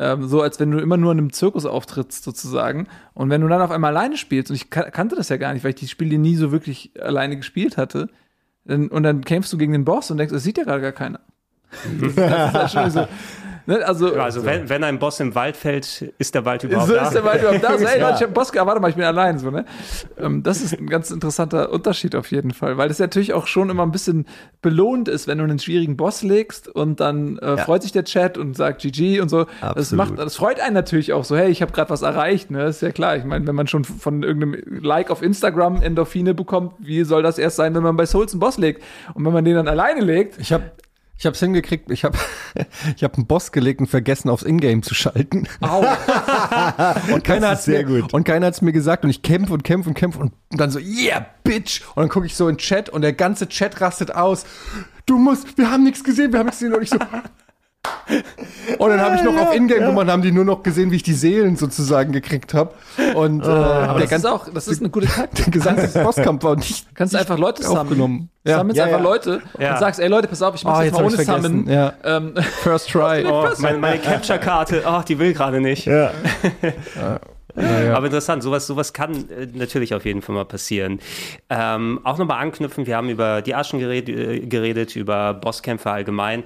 Ähm, 0.00 0.26
so 0.26 0.40
als 0.40 0.58
wenn 0.58 0.70
du 0.70 0.78
immer 0.78 0.96
nur 0.96 1.12
in 1.12 1.18
einem 1.18 1.32
Zirkus 1.32 1.66
auftrittst, 1.66 2.24
sozusagen. 2.24 2.88
Und 3.12 3.28
wenn 3.28 3.42
du 3.42 3.48
dann 3.48 3.60
auf 3.60 3.70
einmal 3.70 3.94
alleine 3.94 4.16
spielst, 4.16 4.50
und 4.50 4.56
ich 4.56 4.70
kan 4.70 4.90
kannte 4.90 5.14
das 5.14 5.28
ja 5.28 5.36
gar 5.36 5.52
nicht, 5.52 5.62
weil 5.62 5.70
ich 5.70 5.80
die 5.80 5.88
Spiele 5.88 6.16
nie 6.16 6.36
so 6.36 6.52
wirklich 6.52 6.92
alleine 7.00 7.36
gespielt 7.36 7.76
hatte, 7.76 8.08
dann, 8.64 8.88
und 8.88 9.02
dann 9.02 9.22
kämpfst 9.22 9.52
du 9.52 9.58
gegen 9.58 9.72
den 9.72 9.84
Boss 9.84 10.10
und 10.10 10.16
denkst, 10.16 10.32
das 10.32 10.42
sieht 10.42 10.56
ja 10.56 10.64
gerade 10.64 10.80
gar 10.80 10.92
keiner. 10.92 11.20
Das, 12.00 12.12
ist 12.12 12.18
halt 12.18 12.70
schon 12.70 12.90
so. 12.90 13.06
Ne? 13.70 13.86
Also, 13.86 14.14
Also 14.16 14.44
wenn, 14.44 14.68
wenn 14.68 14.82
ein 14.84 14.98
Boss 14.98 15.20
im 15.20 15.34
Wald 15.34 15.56
fällt, 15.56 16.12
ist 16.18 16.34
der 16.34 16.44
Wald 16.44 16.64
überhaupt 16.64 16.88
so 16.88 16.94
da? 16.94 17.02
ist 17.02 17.14
der 17.14 17.24
Wald 17.24 17.40
überhaupt 17.40 17.62
da. 17.62 17.70
So, 17.80 17.86
ey, 17.86 18.00
Leute, 18.00 18.14
ich 18.14 18.20
hab 18.20 18.24
einen 18.24 18.34
Boss 18.34 18.52
warte 18.52 18.80
mal, 18.80 18.90
ich 18.90 18.96
bin 18.96 19.04
allein. 19.04 19.38
So, 19.38 19.50
ne? 19.50 19.64
Ähm, 20.18 20.42
das 20.42 20.60
ist 20.60 20.76
ein 20.76 20.88
ganz 20.88 21.10
interessanter 21.10 21.70
Unterschied 21.70 22.16
auf 22.16 22.30
jeden 22.32 22.52
Fall, 22.52 22.76
weil 22.76 22.88
das 22.88 22.98
natürlich 22.98 23.32
auch 23.32 23.46
schon 23.46 23.70
immer 23.70 23.84
ein 23.84 23.92
bisschen 23.92 24.26
belohnt 24.60 25.08
ist, 25.08 25.28
wenn 25.28 25.38
du 25.38 25.44
einen 25.44 25.60
schwierigen 25.60 25.96
Boss 25.96 26.22
legst 26.22 26.68
und 26.68 27.00
dann 27.00 27.38
äh, 27.38 27.58
freut 27.58 27.82
sich 27.82 27.92
der 27.92 28.04
Chat 28.04 28.38
und 28.38 28.56
sagt 28.56 28.82
GG 28.82 29.20
und 29.20 29.28
so. 29.28 29.46
Das, 29.60 29.92
macht, 29.92 30.18
das 30.18 30.36
freut 30.36 30.58
einen 30.60 30.74
natürlich 30.74 31.12
auch 31.12 31.24
so, 31.24 31.36
hey, 31.36 31.50
ich 31.50 31.62
habe 31.62 31.72
gerade 31.72 31.90
was 31.90 32.02
erreicht. 32.02 32.50
Ne? 32.50 32.64
ist 32.64 32.82
ja 32.82 32.90
klar. 32.90 33.16
Ich 33.16 33.24
meine, 33.24 33.46
wenn 33.46 33.54
man 33.54 33.68
schon 33.68 33.84
von 33.84 34.22
irgendeinem 34.22 34.82
Like 34.82 35.10
auf 35.10 35.22
Instagram 35.22 35.80
Endorphine 35.80 36.34
bekommt, 36.34 36.74
wie 36.80 37.04
soll 37.04 37.22
das 37.22 37.38
erst 37.38 37.56
sein, 37.56 37.74
wenn 37.74 37.82
man 37.82 37.96
bei 37.96 38.06
Souls 38.06 38.32
einen 38.32 38.40
Boss 38.40 38.58
legt? 38.58 38.82
Und 39.14 39.24
wenn 39.24 39.32
man 39.32 39.44
den 39.44 39.54
dann 39.54 39.68
alleine 39.68 40.00
legt, 40.00 40.38
Ich 40.40 40.52
habe 40.52 40.64
ich 41.20 41.26
hab's 41.26 41.38
hingekriegt, 41.38 41.90
ich 41.90 42.04
habe 42.04 42.18
ich 42.96 43.04
hab 43.04 43.14
einen 43.16 43.26
Boss 43.26 43.52
gelegt 43.52 43.80
und 43.80 43.88
vergessen, 43.88 44.30
aufs 44.30 44.42
Ingame 44.42 44.80
zu 44.80 44.94
schalten. 44.94 45.46
au, 45.60 45.80
Und 47.12 47.24
keiner 47.24 47.50
hat's 47.50 47.66
sehr 47.66 47.86
mir, 47.86 48.00
gut. 48.00 48.14
Und 48.14 48.24
keiner 48.24 48.46
hat's 48.46 48.62
mir 48.62 48.72
gesagt 48.72 49.04
und 49.04 49.10
ich 49.10 49.20
kämpfe 49.20 49.52
und 49.52 49.62
kämpfe 49.62 49.90
und 49.90 49.94
kämpfe 49.94 50.18
und 50.18 50.32
dann 50.50 50.70
so, 50.70 50.78
yeah, 50.78 51.26
bitch. 51.44 51.82
Und 51.94 52.04
dann 52.04 52.08
gucke 52.08 52.24
ich 52.24 52.34
so 52.34 52.48
in 52.48 52.54
den 52.54 52.58
Chat 52.58 52.88
und 52.88 53.02
der 53.02 53.12
ganze 53.12 53.48
Chat 53.48 53.82
rastet 53.82 54.14
aus. 54.14 54.46
Du 55.04 55.18
musst, 55.18 55.58
wir 55.58 55.70
haben 55.70 55.84
nichts 55.84 56.02
gesehen, 56.02 56.32
wir 56.32 56.38
haben 56.38 56.46
nichts 56.46 56.60
gesehen. 56.60 56.74
Und 56.74 56.82
ich 56.82 56.90
so, 56.90 56.98
Und 58.78 58.90
dann 58.90 59.00
habe 59.00 59.16
ich 59.16 59.22
noch 59.22 59.36
auf 59.38 59.54
Ingame-Nummern 59.54 60.10
haben 60.10 60.22
die 60.22 60.32
nur 60.32 60.44
noch 60.44 60.62
gesehen, 60.62 60.90
wie 60.90 60.96
ich 60.96 61.02
die 61.02 61.14
Seelen 61.14 61.56
sozusagen 61.56 62.12
gekriegt 62.12 62.52
habe. 62.54 62.72
Und 63.14 63.42
äh, 63.42 63.46
Aber 63.46 63.92
der 63.94 64.00
das 64.02 64.10
ganze 64.10 64.26
ist 64.28 64.32
auch, 64.32 64.48
das 64.52 64.68
ist 64.68 64.80
eine 64.80 64.90
gute 64.90 65.06
Taktik. 65.08 65.44
der 65.46 65.52
gesamte 65.52 65.88
Bosskampf 66.04 66.42
war 66.44 66.56
nicht 66.56 66.86
Du 66.90 66.94
kannst 66.94 67.16
einfach 67.16 67.38
Leute 67.38 67.62
sammeln. 67.62 68.28
Ja. 68.44 68.56
Sammelst 68.58 68.78
Ja, 68.78 68.84
einfach 68.84 68.98
ja. 68.98 69.04
Leute 69.04 69.42
Ja. 69.58 69.72
und 69.72 69.78
sagst, 69.78 70.00
ey 70.00 70.08
Leute, 70.08 70.28
pass 70.28 70.42
auf, 70.42 70.54
ich 70.54 70.64
mach 70.64 70.72
Oh, 70.72 70.76
das 70.76 70.84
jetzt 70.86 70.94
mal 70.94 71.04
ohne 71.04 71.16
vergessen. 71.16 71.42
Summon. 71.42 71.68
Ja. 71.72 71.92
Ähm, 72.04 72.34
First 72.62 72.90
Try. 72.90 73.24
Oh, 73.26 73.48
meine, 73.58 73.78
meine 73.78 73.98
Capture-Karte, 73.98 74.82
oh, 74.86 75.00
die 75.06 75.18
will 75.18 75.32
gerade 75.32 75.60
nicht. 75.60 75.86
Ja. 75.86 76.10
Aber 77.56 78.06
interessant, 78.06 78.42
sowas, 78.42 78.66
sowas 78.66 78.92
kann 78.92 79.28
äh, 79.30 79.46
natürlich 79.52 79.92
auf 79.94 80.04
jeden 80.04 80.22
Fall 80.22 80.34
mal 80.36 80.44
passieren. 80.44 81.00
Ähm, 81.48 82.00
auch 82.04 82.16
nochmal 82.16 82.40
anknüpfen, 82.40 82.86
wir 82.86 82.96
haben 82.96 83.08
über 83.10 83.42
die 83.42 83.54
Aschen 83.54 83.80
geredet, 83.80 84.16
äh, 84.16 84.40
geredet 84.46 84.94
über 84.96 85.34
Bosskämpfe 85.34 85.90
allgemein. 85.90 86.44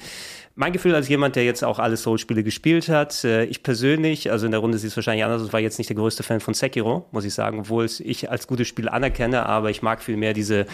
Mein 0.56 0.72
Gefühl 0.72 0.94
als 0.94 1.08
jemand, 1.08 1.34
der 1.34 1.44
jetzt 1.44 1.64
auch 1.64 1.80
alle 1.80 1.96
Soul-Spiele 1.96 2.44
gespielt 2.44 2.88
hat, 2.88 3.24
äh, 3.24 3.44
ich 3.44 3.64
persönlich, 3.64 4.30
also 4.30 4.46
in 4.46 4.52
der 4.52 4.60
Runde 4.60 4.78
sieht 4.78 4.90
es 4.90 4.96
wahrscheinlich 4.96 5.24
anders 5.24 5.42
aus, 5.42 5.52
war 5.52 5.58
jetzt 5.60 5.78
nicht 5.78 5.90
der 5.90 5.96
größte 5.96 6.22
Fan 6.22 6.38
von 6.38 6.54
Sekiro, 6.54 7.06
muss 7.10 7.24
ich 7.24 7.34
sagen, 7.34 7.60
obwohl 7.60 7.84
es 7.84 7.98
ich 7.98 8.30
als 8.30 8.46
gutes 8.46 8.68
Spiel 8.68 8.88
anerkenne, 8.88 9.46
aber 9.46 9.70
ich 9.70 9.82
mag 9.82 10.02
viel 10.02 10.16
mehr 10.16 10.32
diese 10.32 10.66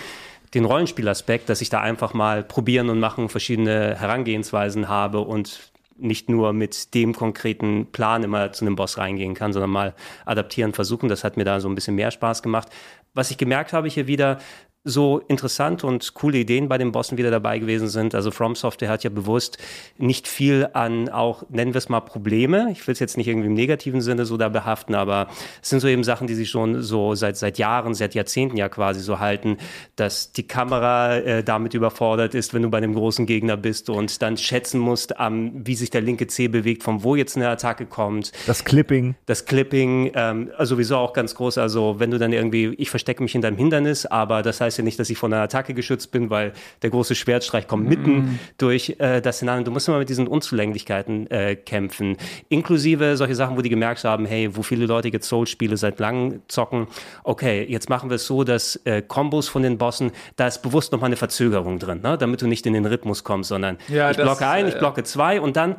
den 0.53 0.64
Rollenspielaspekt, 0.64 1.49
dass 1.49 1.61
ich 1.61 1.70
da 1.70 1.81
einfach 1.81 2.12
mal 2.12 2.43
probieren 2.43 2.91
und 2.91 2.99
machen 2.99 3.28
verschiedene 3.28 3.97
Herangehensweisen 3.99 4.89
habe 4.89 5.20
und 5.20 5.70
nicht 5.97 6.28
nur 6.28 6.53
mit 6.53 6.95
dem 6.95 7.14
konkreten 7.14 7.87
Plan 7.93 8.22
immer 8.22 8.53
zu 8.53 8.64
einem 8.64 8.74
Boss 8.74 8.99
reingehen 8.99 9.35
kann, 9.35 9.53
sondern 9.53 9.70
mal 9.70 9.95
adaptieren, 10.24 10.72
versuchen. 10.72 11.09
Das 11.09 11.24
hat 11.24 11.37
mir 11.37 11.45
da 11.45 11.61
so 11.61 11.68
ein 11.68 11.74
bisschen 11.74 11.95
mehr 11.95 12.11
Spaß 12.11 12.43
gemacht. 12.43 12.68
Was 13.14 13.31
ich 13.31 13.39
gemerkt 13.39 13.72
habe 13.72 13.89
hier 13.89 14.07
wieder, 14.07 14.39
so 14.83 15.18
interessant 15.28 15.85
und 15.85 16.14
coole 16.14 16.39
Ideen 16.39 16.68
bei 16.68 16.78
den 16.78 16.91
Bossen 16.91 17.18
wieder 17.18 17.31
dabei 17.31 17.59
gewesen 17.59 17.89
sind. 17.89 18.14
Also 18.14 18.31
From 18.31 18.55
Software 18.55 18.89
hat 18.89 19.05
ja 19.05 19.11
bewusst 19.11 19.59
nicht 19.99 20.26
viel 20.26 20.70
an 20.72 21.11
auch, 21.11 21.43
nennen 21.51 21.74
wir 21.74 21.78
es 21.78 21.91
mal 21.91 22.01
Probleme. 22.01 22.68
Ich 22.72 22.87
will 22.87 22.93
es 22.93 22.99
jetzt 22.99 23.18
nicht 23.18 23.28
irgendwie 23.28 23.49
im 23.49 23.55
negativen 23.55 24.01
Sinne 24.01 24.24
so 24.24 24.39
da 24.39 24.49
behaften, 24.49 24.95
aber 24.95 25.28
es 25.62 25.68
sind 25.68 25.81
so 25.81 25.89
eben 25.89 26.03
Sachen, 26.03 26.26
die 26.26 26.35
sich 26.35 26.49
schon 26.49 26.81
so 26.81 27.14
seit, 27.14 27.37
seit 27.37 27.59
Jahren, 27.59 27.93
seit 27.93 28.14
Jahrzehnten 28.14 28.57
ja 28.57 28.70
quasi 28.70 29.01
so 29.01 29.18
halten, 29.18 29.59
dass 29.97 30.33
die 30.33 30.45
Kamera 30.45 31.16
äh, 31.16 31.45
damit 31.45 31.74
überfordert 31.74 32.35
ist, 32.35 32.55
wenn 32.55 32.62
du 32.62 32.70
bei 32.70 32.78
einem 32.78 32.95
großen 32.95 33.26
Gegner 33.26 33.59
bist 33.59 33.91
und 33.91 34.22
dann 34.22 34.39
schätzen 34.39 34.81
musst, 34.81 35.12
ähm, 35.18 35.61
wie 35.62 35.74
sich 35.74 35.91
der 35.91 36.01
linke 36.01 36.26
Zeh 36.26 36.49
bewegt, 36.49 36.85
von 36.85 37.05
wo 37.05 37.16
jetzt 37.16 37.37
eine 37.37 37.51
Attacke 37.51 37.85
kommt 37.85 38.33
Das 38.47 38.64
Clipping. 38.64 39.14
das 39.26 39.45
Clipping, 39.45 40.12
ähm, 40.14 40.51
also 40.57 40.76
sowieso 40.76 40.97
auch 40.97 41.12
ganz 41.12 41.35
groß. 41.35 41.59
Also 41.59 41.97
wenn 41.99 42.11
du 42.11 42.18
dann 42.18 42.33
irgendwie, 42.33 42.74
ich 42.78 42.89
verstecke 42.89 43.22
mich 43.22 43.33
hinter 43.33 43.49
einem 43.49 43.59
Hindernis, 43.59 44.07
aber 44.07 44.41
das 44.41 44.59
heißt 44.62 44.70
ja 44.77 44.85
nicht, 44.85 44.99
dass 44.99 45.11
ich 45.11 45.18
von 45.18 45.33
einer 45.33 45.43
Attacke 45.43 45.75
geschützt 45.75 46.11
bin, 46.12 46.31
weil 46.31 46.53
der 46.83 46.91
große 46.91 47.14
Schwertstreich 47.14 47.66
kommt 47.66 47.89
mitten 47.89 48.39
durch 48.59 48.97
äh, 48.99 49.21
das 49.21 49.37
Szenario. 49.37 49.64
Du 49.64 49.71
musst 49.71 49.89
immer 49.89 49.99
mit 49.99 50.09
diesen 50.09 50.27
Unzulänglichkeiten 50.27 51.31
äh, 51.31 51.57
kämpfen. 51.57 52.16
Inklusive 52.49 53.16
solche 53.16 53.35
Sachen, 53.35 53.57
wo 53.57 53.62
die 53.62 53.68
gemerkt 53.68 54.05
haben, 54.05 54.27
hey, 54.27 54.55
wo 54.57 54.62
viele 54.62 54.87
Leute 54.87 55.09
jetzt 55.09 55.29
Soul-Spiele 55.29 55.77
seit 55.77 55.99
langem 55.99 56.43
zocken, 56.49 56.87
okay, 57.25 57.66
jetzt 57.68 57.89
machen 57.89 58.11
wir 58.11 58.16
es 58.16 58.27
so, 58.27 58.45
dass 58.45 58.77
äh, 58.85 59.03
Kombos 59.03 59.49
von 59.49 59.62
den 59.62 59.79
Bossen, 59.79 60.12
da 60.37 60.47
ist 60.47 60.62
bewusst 60.62 60.93
nochmal 60.93 61.09
eine 61.09 61.16
Verzögerung 61.16 61.79
drin, 61.79 62.01
ne? 62.03 62.18
damit 62.18 62.43
du 62.43 62.47
nicht 62.47 62.66
in 62.66 62.75
den 62.75 62.87
Rhythmus 62.87 63.25
kommst, 63.25 63.49
sondern 63.49 63.79
Ja, 63.89 64.11
ich 64.11 64.16
blocke 64.16 64.47
ein, 64.47 64.66
äh, 64.66 64.68
ich 64.68 64.79
blocke 64.79 65.05
zwei 65.05 65.41
und 65.41 65.57
dann 65.57 65.77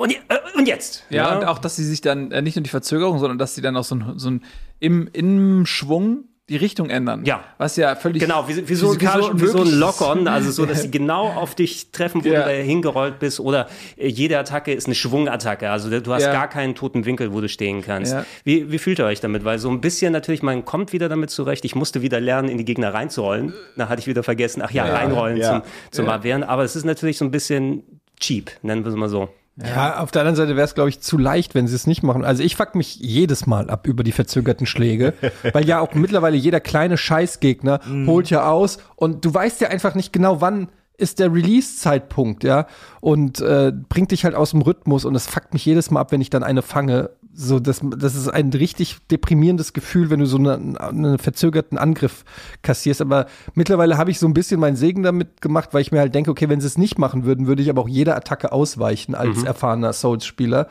und, 0.00 0.12
äh, 0.12 0.18
und 0.56 0.66
jetzt. 0.66 1.04
Ja, 1.10 1.36
und 1.36 1.44
auch, 1.44 1.58
dass 1.58 1.76
sie 1.76 1.84
sich 1.84 2.00
dann 2.00 2.32
äh, 2.32 2.40
nicht 2.40 2.56
nur 2.56 2.62
die 2.62 2.70
Verzögerung, 2.70 3.18
sondern 3.18 3.36
dass 3.36 3.54
sie 3.54 3.60
dann 3.60 3.76
auch 3.76 3.84
so 3.84 3.96
ein, 3.96 4.12
so 4.16 4.30
ein 4.30 4.44
im, 4.78 5.08
im 5.12 5.66
Schwung 5.66 6.24
die 6.50 6.56
Richtung 6.56 6.90
ändern. 6.90 7.24
Ja. 7.24 7.44
Was 7.58 7.76
ja 7.76 7.94
völlig. 7.94 8.20
Genau, 8.20 8.46
wie, 8.48 8.68
wie, 8.68 8.74
so, 8.74 8.94
wie, 8.94 9.00
wie 9.40 9.46
so 9.46 9.60
ein. 9.62 9.70
Lock-on, 9.70 10.28
also 10.28 10.50
so, 10.50 10.66
dass 10.66 10.82
sie 10.82 10.90
genau 10.90 11.28
auf 11.28 11.54
dich 11.54 11.92
treffen, 11.92 12.24
wo 12.24 12.28
Ja. 12.28 12.40
du 12.42 12.50
da 12.50 12.56
hingerollt 12.56 13.18
bist. 13.20 13.40
Oder 13.40 13.68
äh, 13.96 14.08
jede 14.08 14.36
Attacke 14.38 14.72
ist 14.74 14.86
eine 14.86 14.94
Schwungattacke. 14.96 15.70
Also 15.70 15.88
du 16.00 16.12
hast 16.12 16.24
Ja. 16.24 16.32
gar 16.32 16.48
keinen 16.48 16.74
toten 16.74 17.06
Winkel, 17.06 17.32
wo 17.32 17.40
du 17.40 17.48
stehen 17.48 17.82
kannst. 17.82 18.12
Ja. 18.12 18.26
Wie, 18.44 18.70
wie 18.72 18.78
fühlt 18.78 18.98
ihr 18.98 19.06
euch 19.06 19.20
damit? 19.20 19.44
Weil 19.44 19.58
so 19.58 19.70
ein 19.70 19.80
bisschen 19.80 20.12
natürlich, 20.12 20.42
man 20.42 20.64
kommt 20.64 20.92
wieder 20.92 21.08
damit 21.08 21.30
zurecht. 21.30 21.64
Ich 21.64 21.74
musste 21.74 22.02
wieder 22.02 22.20
lernen, 22.20 22.48
in 22.48 22.58
die 22.58 22.64
Gegner 22.64 22.92
reinzurollen. 22.92 23.54
Da 23.76 23.88
hatte 23.88 24.00
ich 24.00 24.06
wieder 24.08 24.22
vergessen, 24.24 24.60
ach 24.62 24.72
ja, 24.72 24.84
reinrollen 24.84 25.36
ja. 25.36 25.62
zum, 25.62 25.70
zum 25.92 26.06
Ja. 26.06 26.12
Abwehren. 26.14 26.42
Aber 26.42 26.64
es 26.64 26.74
ist 26.76 26.84
natürlich 26.84 27.16
so 27.16 27.24
ein 27.24 27.30
bisschen 27.30 27.84
cheap, 28.18 28.50
nennen 28.62 28.84
wir 28.84 28.90
es 28.90 28.96
mal 28.96 29.08
so. 29.08 29.28
Ja, 29.64 30.00
auf 30.00 30.10
der 30.10 30.22
anderen 30.22 30.36
Seite 30.36 30.56
wäre 30.56 30.64
es, 30.64 30.74
glaube 30.74 30.88
ich, 30.88 31.00
zu 31.00 31.18
leicht, 31.18 31.54
wenn 31.54 31.66
sie 31.66 31.74
es 31.74 31.86
nicht 31.86 32.02
machen. 32.02 32.24
Also 32.24 32.42
ich 32.42 32.56
fuck 32.56 32.74
mich 32.74 32.96
jedes 32.96 33.46
Mal 33.46 33.70
ab 33.70 33.86
über 33.86 34.04
die 34.04 34.12
verzögerten 34.12 34.66
Schläge, 34.66 35.14
weil 35.52 35.66
ja 35.66 35.80
auch 35.80 35.94
mittlerweile 35.94 36.36
jeder 36.36 36.60
kleine 36.60 36.96
Scheißgegner 36.96 37.80
holt 38.06 38.30
ja 38.30 38.48
aus 38.48 38.78
und 38.96 39.24
du 39.24 39.32
weißt 39.32 39.60
ja 39.60 39.68
einfach 39.68 39.94
nicht 39.94 40.12
genau, 40.12 40.40
wann 40.40 40.68
ist 41.00 41.18
der 41.18 41.32
Release-Zeitpunkt, 41.32 42.44
ja, 42.44 42.66
und 43.00 43.40
äh, 43.40 43.72
bringt 43.88 44.10
dich 44.10 44.24
halt 44.24 44.34
aus 44.34 44.50
dem 44.50 44.62
Rhythmus 44.62 45.04
und 45.04 45.14
es 45.14 45.26
fuckt 45.26 45.54
mich 45.54 45.64
jedes 45.64 45.90
Mal 45.90 46.00
ab, 46.00 46.12
wenn 46.12 46.20
ich 46.20 46.30
dann 46.30 46.42
eine 46.42 46.62
fange. 46.62 47.10
So, 47.32 47.60
das, 47.60 47.80
das 47.96 48.16
ist 48.16 48.28
ein 48.28 48.50
richtig 48.50 48.98
deprimierendes 49.10 49.72
Gefühl, 49.72 50.10
wenn 50.10 50.18
du 50.18 50.26
so 50.26 50.36
einen, 50.36 50.76
einen 50.76 51.18
verzögerten 51.18 51.78
Angriff 51.78 52.24
kassierst. 52.62 53.00
Aber 53.00 53.26
mittlerweile 53.54 53.96
habe 53.98 54.10
ich 54.10 54.18
so 54.18 54.26
ein 54.26 54.34
bisschen 54.34 54.58
meinen 54.58 54.76
Segen 54.76 55.02
damit 55.02 55.40
gemacht, 55.40 55.70
weil 55.72 55.82
ich 55.82 55.92
mir 55.92 56.00
halt 56.00 56.14
denke, 56.14 56.30
okay, 56.30 56.48
wenn 56.48 56.60
sie 56.60 56.66
es 56.66 56.76
nicht 56.76 56.98
machen 56.98 57.24
würden, 57.24 57.46
würde 57.46 57.62
ich 57.62 57.70
aber 57.70 57.82
auch 57.82 57.88
jeder 57.88 58.16
Attacke 58.16 58.52
ausweichen 58.52 59.14
als 59.14 59.42
erfahrener 59.44 59.92
Souls-Spieler. 59.92 60.68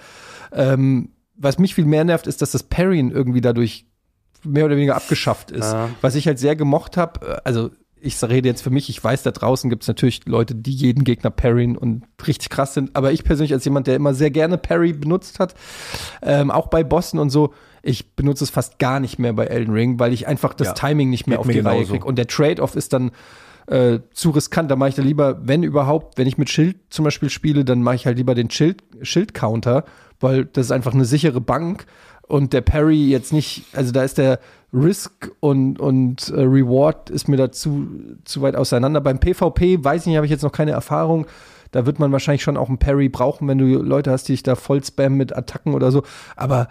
Ähm, 0.51 1.09
was 1.35 1.59
mich 1.59 1.75
viel 1.75 1.85
mehr 1.85 2.03
nervt, 2.03 2.27
ist, 2.27 2.41
dass 2.41 2.51
das 2.51 2.63
Parryen 2.63 3.11
irgendwie 3.11 3.41
dadurch 3.41 3.85
mehr 4.43 4.65
oder 4.65 4.75
weniger 4.75 4.95
abgeschafft 4.95 5.51
ist. 5.51 5.71
Ja. 5.71 5.89
Was 6.01 6.15
ich 6.15 6.27
halt 6.27 6.39
sehr 6.39 6.55
gemocht 6.55 6.97
habe, 6.97 7.45
also 7.45 7.71
ich 8.01 8.21
rede 8.23 8.47
jetzt 8.47 8.61
für 8.61 8.69
mich, 8.69 8.89
ich 8.89 9.03
weiß, 9.03 9.23
da 9.23 9.31
draußen 9.31 9.69
gibt 9.69 9.83
es 9.83 9.87
natürlich 9.87 10.25
Leute, 10.25 10.55
die 10.55 10.71
jeden 10.71 11.03
Gegner 11.03 11.29
parryen 11.29 11.77
und 11.77 12.03
richtig 12.25 12.49
krass 12.49 12.73
sind, 12.73 12.95
aber 12.95 13.11
ich 13.11 13.23
persönlich 13.23 13.53
als 13.53 13.65
jemand, 13.65 13.87
der 13.87 13.95
immer 13.95 14.13
sehr 14.13 14.31
gerne 14.31 14.57
Parry 14.57 14.93
benutzt 14.93 15.39
hat, 15.39 15.53
ähm, 16.21 16.51
auch 16.51 16.67
bei 16.67 16.83
Bossen 16.83 17.19
und 17.19 17.29
so, 17.29 17.53
ich 17.81 18.15
benutze 18.15 18.43
es 18.43 18.49
fast 18.49 18.77
gar 18.79 18.99
nicht 18.99 19.19
mehr 19.19 19.33
bei 19.33 19.45
Elden 19.45 19.73
Ring, 19.73 19.99
weil 19.99 20.11
ich 20.13 20.27
einfach 20.27 20.53
das 20.53 20.67
Ja, 20.67 20.73
Timing 20.73 21.09
nicht 21.09 21.27
mehr 21.27 21.39
auf 21.39 21.47
die 21.47 21.59
Reihe 21.59 21.75
genauso. 21.77 21.93
kriege. 21.93 22.05
Und 22.05 22.17
der 22.17 22.27
Trade-off 22.27 22.75
ist 22.75 22.91
dann 22.93 23.11
äh, 23.67 23.99
zu 24.13 24.31
riskant. 24.31 24.69
Da 24.71 24.75
mache 24.75 24.89
ich 24.89 24.95
da 24.95 25.01
lieber, 25.01 25.39
wenn 25.47 25.63
überhaupt, 25.63 26.17
wenn 26.17 26.27
ich 26.27 26.37
mit 26.37 26.49
Schild 26.49 26.77
zum 26.89 27.05
Beispiel 27.05 27.29
spiele, 27.29 27.63
dann 27.63 27.81
mache 27.83 27.95
ich 27.95 28.05
halt 28.05 28.17
lieber 28.17 28.35
den 28.35 28.49
Schild- 28.49 28.83
Schild-Counter, 29.01 29.85
weil 30.19 30.45
das 30.45 30.65
ist 30.67 30.71
einfach 30.71 30.93
eine 30.93 31.05
sichere 31.05 31.39
Bank 31.39 31.85
und 32.27 32.51
der 32.51 32.61
Parry 32.61 33.07
jetzt 33.09 33.31
nicht, 33.31 33.63
also 33.73 33.91
da 33.91 34.03
ist 34.03 34.17
der 34.17 34.39
Risk 34.73 35.31
und, 35.39 35.79
und 35.79 36.29
äh, 36.29 36.41
Reward 36.41 37.09
ist 37.09 37.27
mir 37.27 37.37
da 37.37 37.51
zu, 37.51 37.87
zu 38.23 38.41
weit 38.41 38.55
auseinander. 38.55 39.01
Beim 39.01 39.19
PvP, 39.19 39.83
weiß 39.83 40.01
ich 40.01 40.07
nicht, 40.07 40.15
habe 40.15 40.25
ich 40.25 40.31
jetzt 40.31 40.43
noch 40.43 40.51
keine 40.51 40.71
Erfahrung. 40.71 41.25
Da 41.71 41.85
wird 41.85 41.99
man 41.99 42.11
wahrscheinlich 42.11 42.43
schon 42.43 42.57
auch 42.57 42.69
einen 42.69 42.79
Parry 42.79 43.09
brauchen, 43.09 43.47
wenn 43.47 43.57
du 43.57 43.65
Leute 43.65 44.11
hast, 44.11 44.27
die 44.27 44.33
dich 44.33 44.43
da 44.43 44.55
voll 44.55 44.83
spammen 44.83 45.17
mit 45.17 45.35
Attacken 45.35 45.73
oder 45.73 45.91
so. 45.91 46.03
Aber 46.35 46.67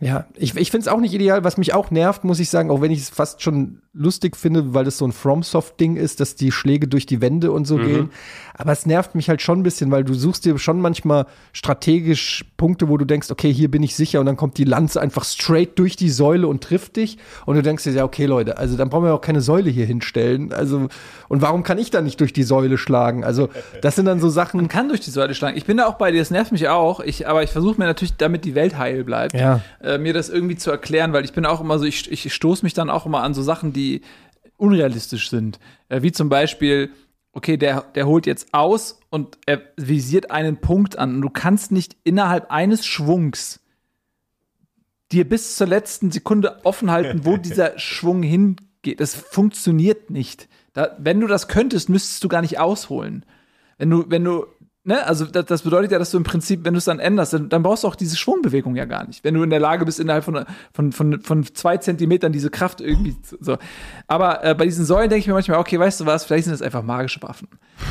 ja, 0.00 0.24
ich, 0.34 0.56
ich 0.56 0.70
finde 0.70 0.86
es 0.86 0.88
auch 0.88 0.98
nicht 1.00 1.12
ideal. 1.12 1.44
Was 1.44 1.58
mich 1.58 1.74
auch 1.74 1.90
nervt, 1.90 2.24
muss 2.24 2.40
ich 2.40 2.48
sagen, 2.48 2.70
auch 2.70 2.80
wenn 2.80 2.90
ich 2.90 3.00
es 3.00 3.10
fast 3.10 3.42
schon 3.42 3.82
lustig 3.92 4.36
finde, 4.36 4.72
weil 4.72 4.84
das 4.84 4.96
so 4.98 5.04
ein 5.04 5.12
FromSoft-Ding 5.12 5.96
ist, 5.96 6.20
dass 6.20 6.36
die 6.36 6.52
Schläge 6.52 6.88
durch 6.88 7.06
die 7.06 7.20
Wände 7.20 7.50
und 7.52 7.66
so 7.66 7.76
gehen. 7.76 8.10
Aber 8.54 8.72
es 8.72 8.86
nervt 8.86 9.14
mich 9.14 9.28
halt 9.28 9.42
schon 9.42 9.60
ein 9.60 9.62
bisschen, 9.62 9.90
weil 9.90 10.04
du 10.04 10.14
suchst 10.14 10.44
dir 10.44 10.56
schon 10.58 10.80
manchmal 10.80 11.26
strategisch 11.52 12.44
Punkte, 12.56 12.88
wo 12.88 12.96
du 12.96 13.04
denkst, 13.04 13.30
okay, 13.30 13.52
hier 13.52 13.70
bin 13.70 13.82
ich 13.82 13.94
sicher 13.94 14.20
und 14.20 14.26
dann 14.26 14.36
kommt 14.36 14.58
die 14.58 14.64
Lanze 14.64 15.00
einfach 15.00 15.24
straight 15.24 15.78
durch 15.78 15.96
die 15.96 16.10
Säule 16.10 16.46
und 16.48 16.62
trifft 16.64 16.96
dich. 16.96 17.18
Und 17.46 17.56
du 17.56 17.62
denkst 17.62 17.84
dir, 17.84 17.92
ja, 17.92 18.04
okay, 18.04 18.26
Leute, 18.26 18.58
also 18.58 18.76
dann 18.76 18.88
brauchen 18.90 19.04
wir 19.04 19.14
auch 19.14 19.20
keine 19.20 19.40
Säule 19.40 19.70
hier 19.70 19.86
hinstellen. 19.86 20.52
Also, 20.52 20.88
und 21.28 21.42
warum 21.42 21.62
kann 21.62 21.78
ich 21.78 21.90
da 21.90 22.00
nicht 22.00 22.18
durch 22.20 22.32
die 22.32 22.42
Säule 22.42 22.78
schlagen? 22.78 23.22
Also, 23.24 23.48
das 23.82 23.96
sind 23.96 24.06
dann 24.06 24.20
so 24.20 24.28
Sachen. 24.28 24.58
Man 24.58 24.68
kann 24.68 24.88
durch 24.88 25.00
die 25.00 25.10
Säule 25.10 25.34
schlagen. 25.34 25.56
Ich 25.56 25.64
bin 25.66 25.76
da 25.76 25.86
auch 25.86 25.94
bei 25.94 26.10
dir, 26.10 26.18
das 26.18 26.30
nervt 26.30 26.52
mich 26.52 26.68
auch. 26.68 27.00
Ich, 27.00 27.28
aber 27.28 27.42
ich 27.42 27.50
versuche 27.50 27.78
mir 27.78 27.86
natürlich, 27.86 28.16
damit 28.16 28.44
die 28.44 28.54
Welt 28.54 28.78
heil 28.78 29.04
bleibt, 29.04 29.34
Ja. 29.34 29.60
äh, 29.80 29.89
mir 29.98 30.12
das 30.12 30.28
irgendwie 30.28 30.56
zu 30.56 30.70
erklären, 30.70 31.12
weil 31.12 31.24
ich 31.24 31.32
bin 31.32 31.46
auch 31.46 31.60
immer 31.60 31.78
so, 31.78 31.84
ich, 31.84 32.10
ich 32.10 32.32
stoße 32.32 32.64
mich 32.64 32.74
dann 32.74 32.90
auch 32.90 33.06
immer 33.06 33.22
an 33.22 33.34
so 33.34 33.42
Sachen, 33.42 33.72
die 33.72 34.02
unrealistisch 34.56 35.30
sind. 35.30 35.58
Äh, 35.88 36.02
wie 36.02 36.12
zum 36.12 36.28
Beispiel, 36.28 36.90
okay, 37.32 37.56
der, 37.56 37.82
der 37.94 38.06
holt 38.06 38.26
jetzt 38.26 38.52
aus 38.52 39.00
und 39.10 39.38
er 39.46 39.62
visiert 39.76 40.30
einen 40.30 40.58
Punkt 40.58 40.98
an. 40.98 41.16
Und 41.16 41.22
du 41.22 41.30
kannst 41.30 41.72
nicht 41.72 41.96
innerhalb 42.04 42.50
eines 42.50 42.86
Schwungs 42.86 43.60
dir 45.12 45.28
bis 45.28 45.56
zur 45.56 45.66
letzten 45.66 46.10
Sekunde 46.10 46.64
offen 46.64 46.90
halten, 46.90 47.24
wo 47.24 47.36
dieser 47.38 47.78
Schwung 47.78 48.22
hingeht. 48.22 49.00
Das 49.00 49.14
funktioniert 49.14 50.10
nicht. 50.10 50.48
Da, 50.72 50.96
wenn 50.98 51.20
du 51.20 51.26
das 51.26 51.48
könntest, 51.48 51.88
müsstest 51.88 52.22
du 52.22 52.28
gar 52.28 52.42
nicht 52.42 52.58
ausholen. 52.58 53.24
Wenn 53.78 53.90
du, 53.90 54.04
wenn 54.08 54.24
du, 54.24 54.46
ne, 54.84 55.06
also 55.06 55.24
das, 55.26 55.44
das 55.46 55.62
bedeutet 55.62 55.92
ja, 55.92 55.98
dass 55.98 56.10
du 56.10 56.16
im 56.16 56.24
Prinzip, 56.24 56.64
wenn 56.64 56.74
du 56.74 56.78
es 56.78 56.84
dann 56.84 56.98
änderst, 56.98 57.32
dann, 57.32 57.48
dann 57.48 57.62
brauchst 57.62 57.84
du 57.84 57.88
auch 57.88 57.94
diese 57.94 58.16
Schwungbewegung 58.16 58.76
ja 58.76 58.84
gar 58.84 59.06
nicht. 59.06 59.22
Wenn 59.24 59.34
du 59.34 59.42
in 59.42 59.50
der 59.50 59.60
Lage 59.60 59.84
bist, 59.84 60.00
innerhalb 60.00 60.24
von, 60.24 60.44
von, 60.72 60.92
von, 60.92 61.20
von 61.20 61.44
zwei 61.54 61.76
Zentimetern 61.76 62.32
diese 62.32 62.50
Kraft 62.50 62.80
irgendwie 62.80 63.20
zu- 63.20 63.36
so. 63.40 63.58
Aber 64.06 64.44
äh, 64.44 64.54
bei 64.54 64.64
diesen 64.64 64.84
Säulen 64.84 65.10
denke 65.10 65.20
ich 65.20 65.26
mir 65.26 65.34
manchmal, 65.34 65.58
okay, 65.58 65.78
weißt 65.78 66.00
du 66.00 66.06
was, 66.06 66.24
vielleicht 66.24 66.44
sind 66.44 66.52
das 66.52 66.62
einfach 66.62 66.82
magische 66.82 67.22
Waffen. 67.22 67.48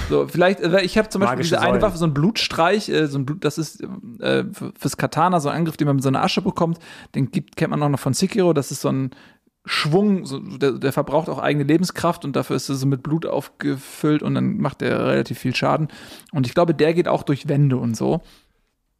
So, 0.10 0.28
vielleicht, 0.28 0.60
äh, 0.62 0.82
ich 0.82 0.98
habe 0.98 1.10
zum 1.10 1.22
Beispiel 1.22 1.38
Magische 1.38 1.50
diese 1.56 1.62
eine 1.62 1.70
Säulen. 1.72 1.82
Waffe, 1.82 1.98
so 1.98 2.06
ein 2.06 2.14
Blutstreich, 2.14 2.90
äh, 2.90 3.08
so 3.08 3.20
ein 3.20 3.26
Blut, 3.26 3.44
das 3.46 3.58
ist 3.58 3.84
äh, 4.20 4.44
fürs 4.78 4.98
Katana 4.98 5.40
so 5.40 5.50
ein 5.50 5.56
Angriff, 5.58 5.78
den 5.78 5.88
man 5.88 5.96
mit 5.98 6.04
so 6.04 6.10
einer 6.10 6.24
Asche 6.24 6.42
bekommt. 6.42 6.80
Den 7.16 7.32
gibt, 7.32 7.56
kennt 7.56 7.72
man 7.72 7.82
auch 7.84 7.90
noch 7.90 8.00
von 8.00 8.14
Sekiro, 8.14 8.54
das 8.54 8.72
ist 8.72 8.82
so 8.82 8.90
ein 8.90 9.12
Schwung, 9.72 10.26
so, 10.26 10.40
der, 10.40 10.72
der 10.72 10.92
verbraucht 10.92 11.30
auch 11.30 11.38
eigene 11.38 11.64
Lebenskraft 11.64 12.26
und 12.26 12.36
dafür 12.36 12.56
ist 12.56 12.70
er 12.70 12.76
so 12.76 12.88
mit 12.88 13.04
Blut 13.04 13.28
aufgefüllt 13.28 14.24
und 14.24 14.34
dann 14.34 14.58
macht 14.58 14.82
er 14.82 15.06
relativ 15.06 15.38
viel 15.38 15.56
Schaden. 15.56 15.90
Und 16.32 16.48
ich 16.48 16.56
glaube, 16.56 16.74
der 16.74 16.96
geht 16.96 17.08
auch 17.08 17.22
durch 17.22 17.48
Wände 17.48 17.78
und 17.78 17.96
so. 17.96 18.22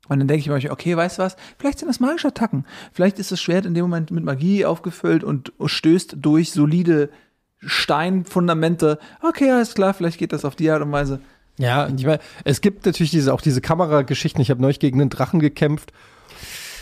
Und 0.10 0.20
dann 0.20 0.28
denke 0.28 0.42
ich 0.42 0.64
mir, 0.64 0.72
okay, 0.72 0.96
weißt 0.96 1.18
du 1.18 1.24
was? 1.24 1.38
Vielleicht 1.58 1.80
sind 1.80 1.88
das 1.88 2.00
magische 2.00 2.28
Attacken. 2.28 2.68
Vielleicht 2.94 3.18
ist 3.18 3.32
das 3.32 3.42
Schwert 3.42 3.66
in 3.66 3.74
dem 3.74 3.82
Moment 3.82 4.12
mit 4.12 4.24
Magie 4.24 4.64
aufgefüllt 4.64 5.24
und 5.24 5.52
stößt 5.66 6.18
durch 6.20 6.52
solide 6.52 7.10
Steinfundamente. 7.58 9.00
Okay, 9.24 9.50
alles 9.50 9.74
klar, 9.74 9.96
vielleicht 9.96 10.20
geht 10.20 10.34
das 10.34 10.46
auf 10.46 10.56
die 10.56 10.70
Art 10.70 10.84
und 10.84 10.92
Weise. 10.92 11.20
Ja, 11.58 11.88
ich 11.88 12.06
meine, 12.06 12.20
es 12.44 12.62
gibt 12.62 12.86
natürlich 12.86 13.12
diese, 13.12 13.34
auch 13.34 13.42
diese 13.42 13.60
Kamerageschichten. 13.60 14.40
Ich 14.40 14.52
habe 14.52 14.62
neulich 14.62 14.80
gegen 14.80 15.02
einen 15.02 15.10
Drachen 15.10 15.40
gekämpft. 15.40 15.94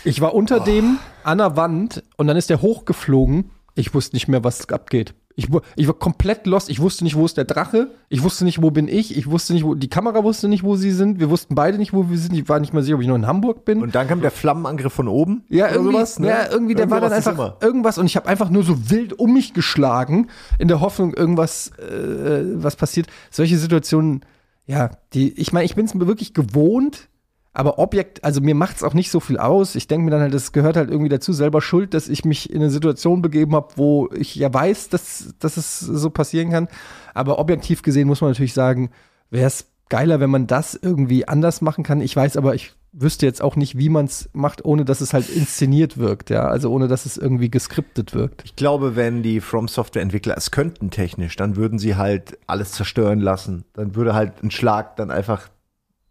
Ich 0.04 0.20
war 0.20 0.34
unter 0.34 0.60
dem 0.60 0.98
an 1.24 1.38
der 1.38 1.56
Wand 1.56 2.02
und 2.18 2.26
dann 2.26 2.36
ist 2.36 2.50
der 2.50 2.60
hochgeflogen. 2.60 3.50
Ich 3.78 3.94
wusste 3.94 4.16
nicht 4.16 4.26
mehr, 4.26 4.42
was 4.42 4.68
abgeht. 4.70 5.14
Ich, 5.36 5.46
ich 5.76 5.86
war 5.86 5.94
komplett 5.94 6.48
lost. 6.48 6.68
Ich 6.68 6.80
wusste 6.80 7.04
nicht, 7.04 7.14
wo 7.14 7.24
ist 7.24 7.36
der 7.36 7.44
Drache. 7.44 7.92
Ich 8.08 8.24
wusste 8.24 8.44
nicht, 8.44 8.60
wo 8.60 8.72
bin 8.72 8.88
ich. 8.88 9.16
Ich 9.16 9.30
wusste 9.30 9.52
nicht, 9.52 9.64
wo 9.64 9.76
die 9.76 9.88
Kamera 9.88 10.24
wusste 10.24 10.48
nicht, 10.48 10.64
wo 10.64 10.74
sie 10.74 10.90
sind. 10.90 11.20
Wir 11.20 11.30
wussten 11.30 11.54
beide 11.54 11.78
nicht, 11.78 11.92
wo 11.92 12.10
wir 12.10 12.18
sind. 12.18 12.34
Ich 12.34 12.48
war 12.48 12.58
nicht 12.58 12.74
mal 12.74 12.82
sicher, 12.82 12.96
ob 12.96 13.02
ich 13.02 13.06
noch 13.06 13.14
in 13.14 13.28
Hamburg 13.28 13.64
bin. 13.64 13.80
Und 13.80 13.94
dann 13.94 14.08
kam 14.08 14.20
der 14.20 14.32
Flammenangriff 14.32 14.92
von 14.92 15.06
oben. 15.06 15.44
Ja, 15.48 15.70
irgendwie, 15.70 15.92
sowas, 15.92 16.18
ne? 16.18 16.26
ja, 16.26 16.50
irgendwie, 16.50 16.74
der 16.74 16.90
war 16.90 17.00
dann 17.00 17.12
einfach 17.12 17.34
immer. 17.34 17.56
irgendwas 17.60 17.98
und 17.98 18.06
ich 18.06 18.16
habe 18.16 18.26
einfach 18.26 18.50
nur 18.50 18.64
so 18.64 18.90
wild 18.90 19.16
um 19.16 19.32
mich 19.32 19.54
geschlagen, 19.54 20.26
in 20.58 20.66
der 20.66 20.80
Hoffnung, 20.80 21.14
irgendwas, 21.14 21.70
äh, 21.78 22.42
was 22.54 22.74
passiert. 22.74 23.06
Solche 23.30 23.58
Situationen, 23.58 24.22
ja, 24.66 24.90
die, 25.14 25.38
ich 25.38 25.52
meine, 25.52 25.66
ich 25.66 25.76
bin 25.76 25.86
es 25.86 25.94
mir 25.94 26.08
wirklich 26.08 26.34
gewohnt, 26.34 27.08
aber 27.52 27.78
Objekt, 27.78 28.22
also 28.24 28.40
mir 28.40 28.54
macht 28.54 28.76
es 28.76 28.82
auch 28.82 28.94
nicht 28.94 29.10
so 29.10 29.20
viel 29.20 29.38
aus. 29.38 29.74
Ich 29.74 29.88
denke 29.88 30.04
mir 30.04 30.10
dann 30.10 30.20
halt, 30.20 30.34
das 30.34 30.52
gehört 30.52 30.76
halt 30.76 30.90
irgendwie 30.90 31.08
dazu, 31.08 31.32
selber 31.32 31.60
schuld, 31.60 31.94
dass 31.94 32.08
ich 32.08 32.24
mich 32.24 32.50
in 32.50 32.60
eine 32.60 32.70
Situation 32.70 33.22
begeben 33.22 33.54
habe, 33.54 33.68
wo 33.76 34.08
ich 34.12 34.34
ja 34.36 34.52
weiß, 34.52 34.90
dass, 34.90 35.34
dass 35.40 35.56
es 35.56 35.80
so 35.80 36.10
passieren 36.10 36.50
kann. 36.50 36.68
Aber 37.14 37.38
objektiv 37.38 37.82
gesehen 37.82 38.06
muss 38.06 38.20
man 38.20 38.30
natürlich 38.30 38.54
sagen, 38.54 38.90
wäre 39.30 39.46
es 39.46 39.66
geiler, 39.88 40.20
wenn 40.20 40.30
man 40.30 40.46
das 40.46 40.74
irgendwie 40.74 41.26
anders 41.26 41.60
machen 41.60 41.82
kann. 41.82 42.00
Ich 42.00 42.14
weiß 42.14 42.36
aber, 42.36 42.54
ich 42.54 42.74
wüsste 42.92 43.26
jetzt 43.26 43.42
auch 43.42 43.56
nicht, 43.56 43.76
wie 43.78 43.88
man 43.88 44.06
es 44.06 44.28
macht, 44.32 44.64
ohne 44.64 44.84
dass 44.84 45.00
es 45.00 45.12
halt 45.12 45.28
inszeniert 45.28 45.98
wirkt, 45.98 46.30
ja. 46.30 46.48
Also 46.48 46.70
ohne 46.70 46.88
dass 46.88 47.06
es 47.06 47.16
irgendwie 47.16 47.50
geskriptet 47.50 48.14
wirkt. 48.14 48.42
Ich 48.44 48.56
glaube, 48.56 48.96
wenn 48.96 49.22
die 49.22 49.40
From 49.40 49.68
Software 49.68 50.02
Entwickler 50.02 50.36
es 50.36 50.50
könnten 50.50 50.90
technisch, 50.90 51.36
dann 51.36 51.56
würden 51.56 51.78
sie 51.78 51.96
halt 51.96 52.38
alles 52.46 52.72
zerstören 52.72 53.20
lassen. 53.20 53.64
Dann 53.74 53.94
würde 53.94 54.14
halt 54.14 54.42
ein 54.42 54.50
Schlag 54.50 54.96
dann 54.96 55.10
einfach, 55.10 55.48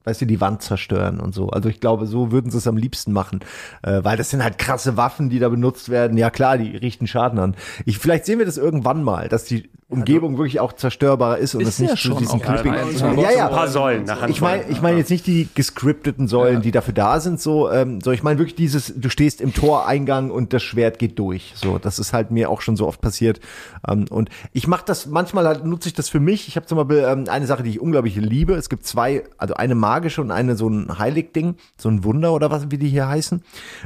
weißt 0.07 0.21
du, 0.21 0.25
die 0.25 0.39
Wand 0.39 0.61
zerstören 0.61 1.19
und 1.19 1.35
so. 1.35 1.49
Also 1.49 1.67
ich 1.67 1.81
glaube, 1.81 2.07
so 2.07 2.31
würden 2.31 2.49
sie 2.49 2.57
es 2.57 2.67
am 2.67 2.77
liebsten 2.77 3.11
machen, 3.11 3.41
äh, 3.83 4.03
weil 4.03 4.15
das 4.15 4.29
sind 4.29 4.41
halt 4.41 4.57
krasse 4.57 4.95
Waffen, 4.95 5.29
die 5.29 5.39
da 5.39 5.49
benutzt 5.49 5.89
werden. 5.89 6.17
Ja 6.17 6.29
klar, 6.29 6.57
die 6.57 6.77
richten 6.77 7.07
Schaden 7.07 7.39
an. 7.39 7.55
Ich, 7.85 7.99
vielleicht 7.99 8.25
sehen 8.25 8.39
wir 8.39 8.45
das 8.45 8.57
irgendwann 8.57 9.03
mal, 9.03 9.27
dass 9.27 9.43
die 9.43 9.69
Umgebung 9.89 10.37
wirklich 10.37 10.59
auch 10.59 10.73
zerstörbarer 10.73 11.37
ist 11.37 11.55
und 11.55 11.61
Ist 11.61 11.69
es 11.69 11.79
nicht 11.79 11.89
ja 11.91 11.95
zu 11.95 12.01
schon 12.09 12.17
diesen 12.17 12.41
auch 12.41 12.45
Clipping. 12.45 12.73
teilweise. 12.73 13.21
Ja, 13.21 13.31
ja, 13.31 13.47
ein 13.47 13.53
paar 13.53 13.69
Säulen 13.69 14.03
nach 14.03 14.27
ich 14.27 14.41
meine, 14.41 14.65
ich 14.67 14.81
meine 14.81 14.97
jetzt 14.97 15.09
nicht 15.09 15.25
die 15.25 15.47
gescripteten 15.55 16.27
Säulen, 16.27 16.61
die 16.61 16.71
dafür 16.71 16.93
da 16.93 17.21
sind, 17.21 17.39
so, 17.39 17.71
ähm, 17.71 18.01
so 18.01 18.11
ich 18.11 18.21
meine 18.21 18.37
wirklich 18.37 18.55
dieses, 18.55 18.93
du 18.97 19.09
stehst 19.09 19.39
im 19.39 19.53
Toreingang 19.53 20.29
und 20.29 20.51
das 20.51 20.61
Schwert 20.61 20.99
geht 20.99 21.17
durch. 21.19 21.53
So, 21.55 21.77
das 21.77 21.99
ist 21.99 22.11
halt 22.11 22.31
mir 22.31 22.49
auch 22.49 22.59
schon 22.59 22.75
so 22.75 22.85
oft 22.85 22.99
passiert. 22.99 23.39
Ähm, 23.87 24.07
und 24.09 24.29
ich 24.51 24.67
mache 24.67 24.83
das 24.85 25.05
manchmal 25.05 25.47
halt 25.47 25.63
nutze 25.63 25.87
ich 25.87 25.93
das 25.93 26.09
für 26.09 26.19
mich. 26.19 26.49
Ich 26.49 26.57
habe 26.57 26.65
zum 26.65 26.77
Beispiel 26.77 27.05
ähm, 27.07 27.23
eine 27.29 27.47
Sache, 27.47 27.63
die 27.63 27.69
ich 27.69 27.79
unglaublich 27.79 28.17
liebe. 28.17 28.55
Es 28.55 28.67
gibt 28.67 28.85
zwei, 28.85 29.23
also 29.37 29.53
eine 29.53 29.75
magische 29.75 30.19
und 30.19 30.31
eine 30.31 30.57
so 30.57 30.67
ein 30.67 30.99
Heiligding, 30.99 31.55
so 31.77 31.87
ein 31.87 32.03
Wunder 32.03 32.33
oder 32.33 32.51
was 32.51 32.69
wie 32.71 32.77
die 32.77 32.89
hier 32.89 33.07
heißen, 33.07 33.41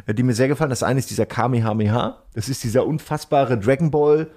äh, 0.08 0.16
die 0.16 0.24
mir 0.24 0.34
sehr 0.34 0.48
gefallen. 0.48 0.72
Das 0.72 0.82
eine 0.82 0.98
ist 0.98 1.12
dieser 1.12 1.28
Kamehameha. 1.28 2.24
Das 2.34 2.50
ist 2.50 2.64
dieser 2.64 2.88
unfassbare 2.88 3.60
Dragon 3.60 3.92
Ball 3.92 4.32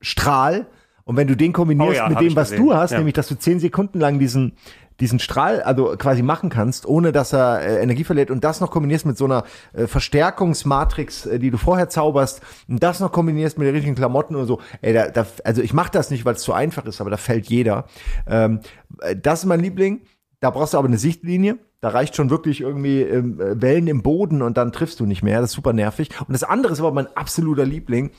Strahl. 0.00 0.66
Und 1.08 1.16
wenn 1.16 1.26
du 1.26 1.36
den 1.38 1.54
kombinierst 1.54 1.90
Oh 1.90 1.94
ja, 1.94 2.08
mit 2.10 2.20
dem, 2.20 2.36
was 2.36 2.50
gesehen. 2.50 2.66
du 2.66 2.74
hast, 2.74 2.90
Ja. 2.90 2.98
nämlich, 2.98 3.14
dass 3.14 3.28
du 3.28 3.34
zehn 3.34 3.60
Sekunden 3.60 3.98
lang 3.98 4.18
diesen, 4.18 4.52
diesen 5.00 5.18
Strahl, 5.20 5.62
also 5.62 5.94
quasi 5.96 6.20
machen 6.22 6.50
kannst, 6.50 6.84
ohne 6.84 7.12
dass 7.12 7.32
er 7.32 7.62
äh, 7.62 7.82
Energie 7.82 8.04
verliert 8.04 8.30
und 8.30 8.44
das 8.44 8.60
noch 8.60 8.70
kombinierst 8.70 9.06
mit 9.06 9.16
so 9.16 9.24
einer 9.24 9.44
äh, 9.72 9.86
Verstärkungsmatrix, 9.86 11.24
äh, 11.24 11.38
die 11.38 11.50
du 11.50 11.56
vorher 11.56 11.88
zauberst, 11.88 12.42
und 12.68 12.82
das 12.82 13.00
noch 13.00 13.10
kombinierst 13.10 13.56
mit 13.56 13.66
den 13.66 13.74
richtigen 13.74 13.94
Klamotten 13.94 14.36
und 14.36 14.46
so, 14.46 14.60
ey, 14.82 14.92
da, 14.92 15.08
da, 15.08 15.26
also 15.44 15.62
ich 15.62 15.72
mache 15.72 15.90
das 15.92 16.10
nicht, 16.10 16.24
weil 16.26 16.34
es 16.34 16.42
zu 16.42 16.52
einfach 16.52 16.84
ist, 16.84 17.00
aber 17.00 17.08
da 17.10 17.16
fällt 17.16 17.46
jeder. 17.46 17.86
Ähm, 18.26 18.60
äh, 19.00 19.16
das 19.16 19.40
ist 19.40 19.44
mein 19.46 19.60
Liebling. 19.60 20.02
Da 20.40 20.50
brauchst 20.50 20.74
du 20.74 20.78
aber 20.78 20.88
eine 20.88 20.98
Sichtlinie. 20.98 21.56
Da 21.80 21.88
reicht 21.90 22.16
schon 22.16 22.28
wirklich 22.28 22.60
irgendwie 22.60 23.02
ähm, 23.02 23.40
äh, 23.40 23.60
Wellen 23.62 23.86
im 23.86 24.02
Boden 24.02 24.42
und 24.42 24.56
dann 24.56 24.72
triffst 24.72 25.00
du 25.00 25.06
nicht 25.06 25.22
mehr. 25.22 25.40
Das 25.40 25.50
ist 25.50 25.56
super 25.56 25.72
nervig. 25.72 26.10
Und 26.20 26.32
das 26.32 26.42
andere 26.44 26.72
ist 26.72 26.80
aber 26.80 26.92
mein 26.92 27.06
absoluter 27.16 27.64
Liebling. 27.64 28.10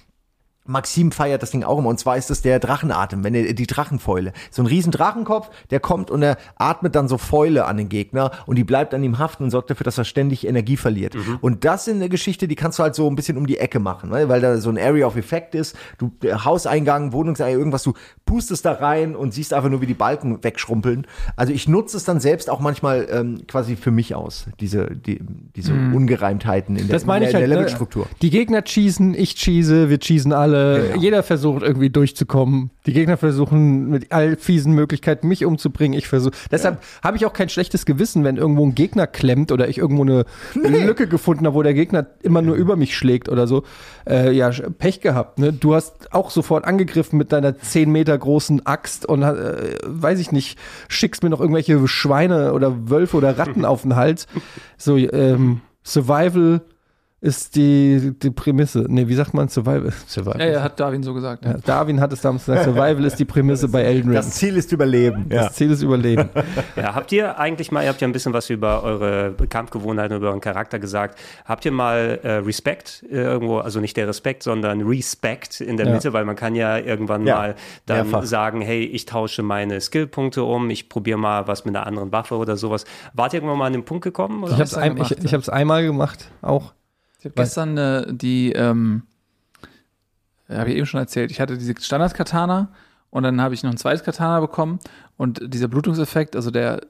Maxim 0.70 1.12
feiert 1.12 1.42
das 1.42 1.52
Ding 1.52 1.64
auch 1.64 1.80
immer 1.80 1.90
und 1.90 2.00
zwar 2.00 2.16
ist 2.16 2.30
das 2.30 2.42
der 2.42 2.60
Drachenatem, 2.60 3.24
wenn 3.24 3.34
er 3.34 3.54
die 3.54 3.68
Drachenfäule. 3.68 4.34
So 4.52 4.62
ein 4.62 4.68
riesen 4.68 4.92
Drachenkopf, 4.92 5.50
der 5.72 5.80
kommt 5.80 6.12
und 6.12 6.22
er 6.22 6.38
atmet 6.58 6.96
dann 6.96 7.08
so 7.08 7.18
Fäule 7.18 7.66
an 7.66 7.78
den 7.78 7.90
Gegner 7.90 8.32
und 8.46 8.56
die 8.56 8.64
bleibt 8.64 8.94
an 8.94 9.04
ihm 9.04 9.18
haften 9.18 9.44
und 9.44 9.50
sorgt 9.50 9.72
dafür, 9.72 9.84
dass 9.84 9.98
er 9.98 10.06
ständig 10.06 10.46
Energie 10.46 10.78
verliert. 10.78 11.16
Und 11.42 11.66
das 11.66 11.88
ist 11.88 11.96
eine 11.96 12.10
Geschichte, 12.10 12.48
die 12.48 12.56
kannst 12.56 12.78
du 12.78 12.84
halt 12.84 12.94
so 12.94 13.10
ein 13.10 13.16
bisschen 13.16 13.38
um 13.38 13.48
die 13.48 13.58
Ecke 13.58 13.80
machen, 13.80 14.12
ne? 14.12 14.30
weil 14.30 14.42
da 14.42 14.58
so 14.58 14.70
ein 14.70 14.78
Area 14.78 15.08
of 15.08 15.16
Effect 15.16 15.56
ist. 15.56 15.76
Du 15.98 16.12
der 16.22 16.46
Hauseingang, 16.46 17.14
Wohnungseingang, 17.14 17.58
irgendwas, 17.58 17.84
du 17.84 17.94
pustest 18.26 18.66
da 18.66 18.74
rein 18.74 19.16
und 19.16 19.34
siehst 19.34 19.54
einfach 19.54 19.70
nur, 19.70 19.82
wie 19.82 19.88
die 19.88 19.94
Balken 19.94 20.44
wegschrumpeln. 20.44 21.08
Also 21.36 21.52
ich 21.52 21.68
nutze 21.68 21.98
es 21.98 22.04
dann 22.04 22.20
selbst 22.20 22.50
auch 22.50 22.60
manchmal 22.60 23.08
ähm, 23.10 23.48
quasi 23.48 23.76
für 23.76 23.92
mich 23.92 24.14
aus, 24.14 24.46
diese 24.60 24.88
die, 24.96 25.20
diese 25.56 25.74
Ungereimtheiten 25.74 26.76
in 26.76 26.88
der, 26.88 26.94
Das 26.94 27.06
meine 27.06 27.26
in 27.26 27.30
ich 27.30 27.32
der, 27.32 27.42
halt. 27.42 27.46
in 27.46 27.50
der 27.50 27.58
ne? 27.58 27.64
Levelstruktur. 27.66 28.08
Die 28.22 28.30
Gegner 28.30 28.62
cheesen, 28.62 29.16
ich 29.16 29.36
cheese, 29.36 29.90
wir 29.90 30.00
cheesen 30.00 30.34
alle. 30.34 30.59
Genau. 30.60 31.02
Jeder 31.02 31.24
versucht 31.24 31.64
irgendwie 31.64 31.90
durchzukommen. 31.90 32.72
Die 32.86 32.94
Gegner 32.94 33.18
versuchen 33.18 33.90
mit 33.90 34.12
all 34.12 34.36
fiesen 34.36 34.74
Möglichkeiten 34.74 35.28
mich 35.28 35.46
umzubringen. 35.46 35.98
Ich 35.98 36.08
versuche. 36.08 36.34
Deshalb 36.52 36.82
habe 37.04 37.18
ich 37.18 37.26
auch 37.26 37.34
kein 37.34 37.50
schlechtes 37.50 37.86
Gewissen, 37.86 38.24
wenn 38.24 38.38
irgendwo 38.38 38.66
ein 38.66 38.76
Gegner 38.76 39.08
klemmt 39.08 39.52
oder 39.52 39.68
ich 39.68 39.78
irgendwo 39.78 40.04
eine 40.04 40.26
Lücke 40.86 41.08
gefunden 41.08 41.46
habe, 41.46 41.56
wo 41.56 41.64
der 41.64 41.74
Gegner 41.74 42.08
immer 42.22 42.42
nur 42.42 42.56
über 42.56 42.76
mich 42.76 42.96
schlägt 42.96 43.30
oder 43.30 43.48
so. 43.48 43.64
Äh, 44.08 44.32
ja, 44.32 44.50
Pech 44.78 45.02
gehabt. 45.02 45.40
Ne? 45.40 45.54
Du 45.54 45.76
hast 45.76 46.14
auch 46.14 46.30
sofort 46.30 46.66
angegriffen 46.66 47.18
mit 47.18 47.32
deiner 47.32 47.58
10 47.58 47.92
Meter 47.92 48.18
großen 48.18 48.66
Axt 48.66 49.06
und 49.06 49.24
äh, 49.24 49.78
weiß 49.86 50.20
ich 50.20 50.32
nicht, 50.32 50.58
schickst 50.88 51.24
mir 51.24 51.30
noch 51.30 51.40
irgendwelche 51.40 51.88
Schweine 51.88 52.54
oder 52.54 52.90
Wölfe 52.90 53.18
oder 53.18 53.38
Ratten 53.38 53.66
auf 53.70 53.84
den 53.84 53.96
Hals. 53.96 54.28
So, 54.78 54.98
ähm, 54.98 55.62
Survival 55.84 56.62
ist 57.22 57.56
die, 57.56 58.14
die 58.22 58.30
Prämisse. 58.30 58.86
Nee, 58.88 59.08
wie 59.10 59.16
sagt 59.16 59.34
man 59.34 59.50
Survival? 59.50 59.92
Survival. 60.08 60.40
Ja, 60.40 60.48
ja, 60.48 60.64
hat 60.64 60.80
Darwin 60.80 61.04
so 61.04 61.14
gesagt. 61.14 61.44
Ja, 61.44 61.56
Darwin 61.66 62.00
hat 62.00 62.14
es 62.14 62.22
damals 62.22 62.46
gesagt, 62.46 62.64
Survival 62.64 63.04
ist 63.04 63.20
die 63.20 63.26
Prämisse 63.26 63.68
bei 63.68 63.82
Elden 63.84 64.10
Ring. 64.10 64.16
Das 64.16 64.32
Ziel 64.32 64.56
ist 64.56 64.72
Überleben. 64.72 65.26
Ja. 65.30 65.44
Das 65.44 65.56
Ziel 65.56 65.70
ist 65.72 65.82
Überleben. 65.82 66.30
Ja, 66.78 66.96
habt 66.96 67.12
ihr 67.12 67.38
eigentlich 67.38 67.72
mal, 67.72 67.84
ihr 67.84 67.90
habt 67.90 68.00
ja 68.00 68.08
ein 68.08 68.14
bisschen 68.14 68.32
was 68.32 68.50
über 68.50 68.84
eure 68.84 69.34
Kampfgewohnheiten, 69.50 70.16
über 70.16 70.28
euren 70.30 70.40
Charakter 70.40 70.80
gesagt. 70.80 71.20
Habt 71.46 71.66
ihr 71.66 71.74
mal 71.74 72.20
äh, 72.24 72.32
Respekt 72.36 73.04
äh, 73.12 73.16
irgendwo, 73.16 73.58
also 73.58 73.82
nicht 73.82 73.98
der 73.98 74.08
Respekt, 74.08 74.44
sondern 74.44 74.82
Respect 74.82 75.60
in 75.60 75.76
der 75.76 75.88
Ja. 75.88 75.94
Mitte, 75.94 76.14
weil 76.14 76.24
man 76.24 76.38
kann 76.38 76.56
ja 76.56 76.78
irgendwann 76.78 77.26
Ja, 77.28 77.36
mal 77.36 77.56
dann 77.86 78.08
mehrfach. 78.10 78.24
sagen, 78.24 78.62
hey, 78.62 78.84
ich 78.86 79.06
tausche 79.06 79.44
meine 79.44 79.82
Skillpunkte 79.82 80.44
um, 80.44 80.70
ich 80.70 80.88
probiere 80.88 81.18
mal 81.20 81.48
was 81.48 81.66
mit 81.66 81.76
einer 81.76 81.86
anderen 81.86 82.14
Waffe 82.14 82.36
oder 82.38 82.56
sowas. 82.56 82.86
Wart 83.14 83.34
ihr 83.34 83.40
irgendwann 83.40 83.58
mal 83.58 83.66
an 83.68 83.74
den 83.74 83.84
Punkt 83.84 84.06
gekommen? 84.06 84.44
Oder? 84.44 84.54
Ich 84.54 84.60
habe 84.60 84.64
es 84.64 84.74
ein, 84.76 84.98
ich, 84.98 85.12
ich 85.12 85.50
einmal 85.50 85.84
gemacht, 85.84 86.32
auch. 86.42 86.74
Ich 87.20 87.26
habe 87.26 87.36
gestern 87.36 87.78
äh, 87.78 88.14
die, 88.14 88.54
ähm, 88.54 89.04
habe 90.48 90.72
ich 90.72 90.78
eben 90.78 90.86
schon 90.86 91.00
erzählt, 91.00 91.32
ich 91.32 91.40
hatte 91.42 91.58
diese 91.58 91.76
Standard-Katana 91.80 92.72
und 93.10 93.24
dann 93.24 93.42
habe 93.42 93.54
ich 93.54 93.64
noch 93.64 93.72
ein 93.72 93.78
zweites 93.78 94.04
Katana 94.04 94.40
bekommen 94.40 94.80
und 95.18 95.54
dieser 95.54 95.68
Blutungseffekt, 95.68 96.36
also 96.36 96.50
der 96.50 96.82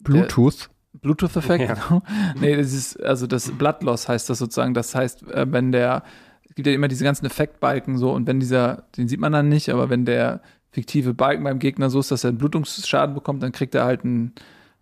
Bluetooth. 0.00 0.70
Bluetooth-Effekt, 0.94 1.68
Ja. 1.68 1.74
genau. 1.74 2.02
Nee, 2.40 2.56
das 2.56 2.72
ist, 2.72 3.02
also 3.02 3.26
das 3.26 3.50
Bloodloss 3.50 4.08
heißt 4.08 4.30
das 4.30 4.38
sozusagen. 4.38 4.74
Das 4.74 4.94
heißt, 4.94 5.24
äh, 5.28 5.46
wenn 5.50 5.72
der, 5.72 6.02
es 6.48 6.54
gibt 6.54 6.66
ja 6.66 6.72
immer 6.72 6.88
diese 6.88 7.04
ganzen 7.04 7.26
Effektbalken 7.26 7.98
so 7.98 8.12
und 8.12 8.26
wenn 8.26 8.40
dieser, 8.40 8.84
den 8.96 9.08
sieht 9.08 9.20
man 9.20 9.32
dann 9.32 9.48
nicht, 9.48 9.70
aber 9.70 9.90
wenn 9.90 10.04
der 10.04 10.40
fiktive 10.70 11.12
Balken 11.14 11.44
beim 11.44 11.58
Gegner 11.58 11.90
so 11.90 12.00
ist, 12.00 12.10
dass 12.10 12.24
er 12.24 12.28
einen 12.30 12.38
Blutungsschaden 12.38 13.14
bekommt, 13.14 13.42
dann 13.42 13.52
kriegt 13.52 13.74
er 13.74 13.84
halt 13.84 14.04
ein, 14.04 14.32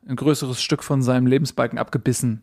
ein 0.07 0.17
größeres 0.17 0.63
Stück 0.63 0.83
von 0.83 1.03
seinem 1.03 1.27
Lebensbalken 1.27 1.79
abgebissen. 1.79 2.43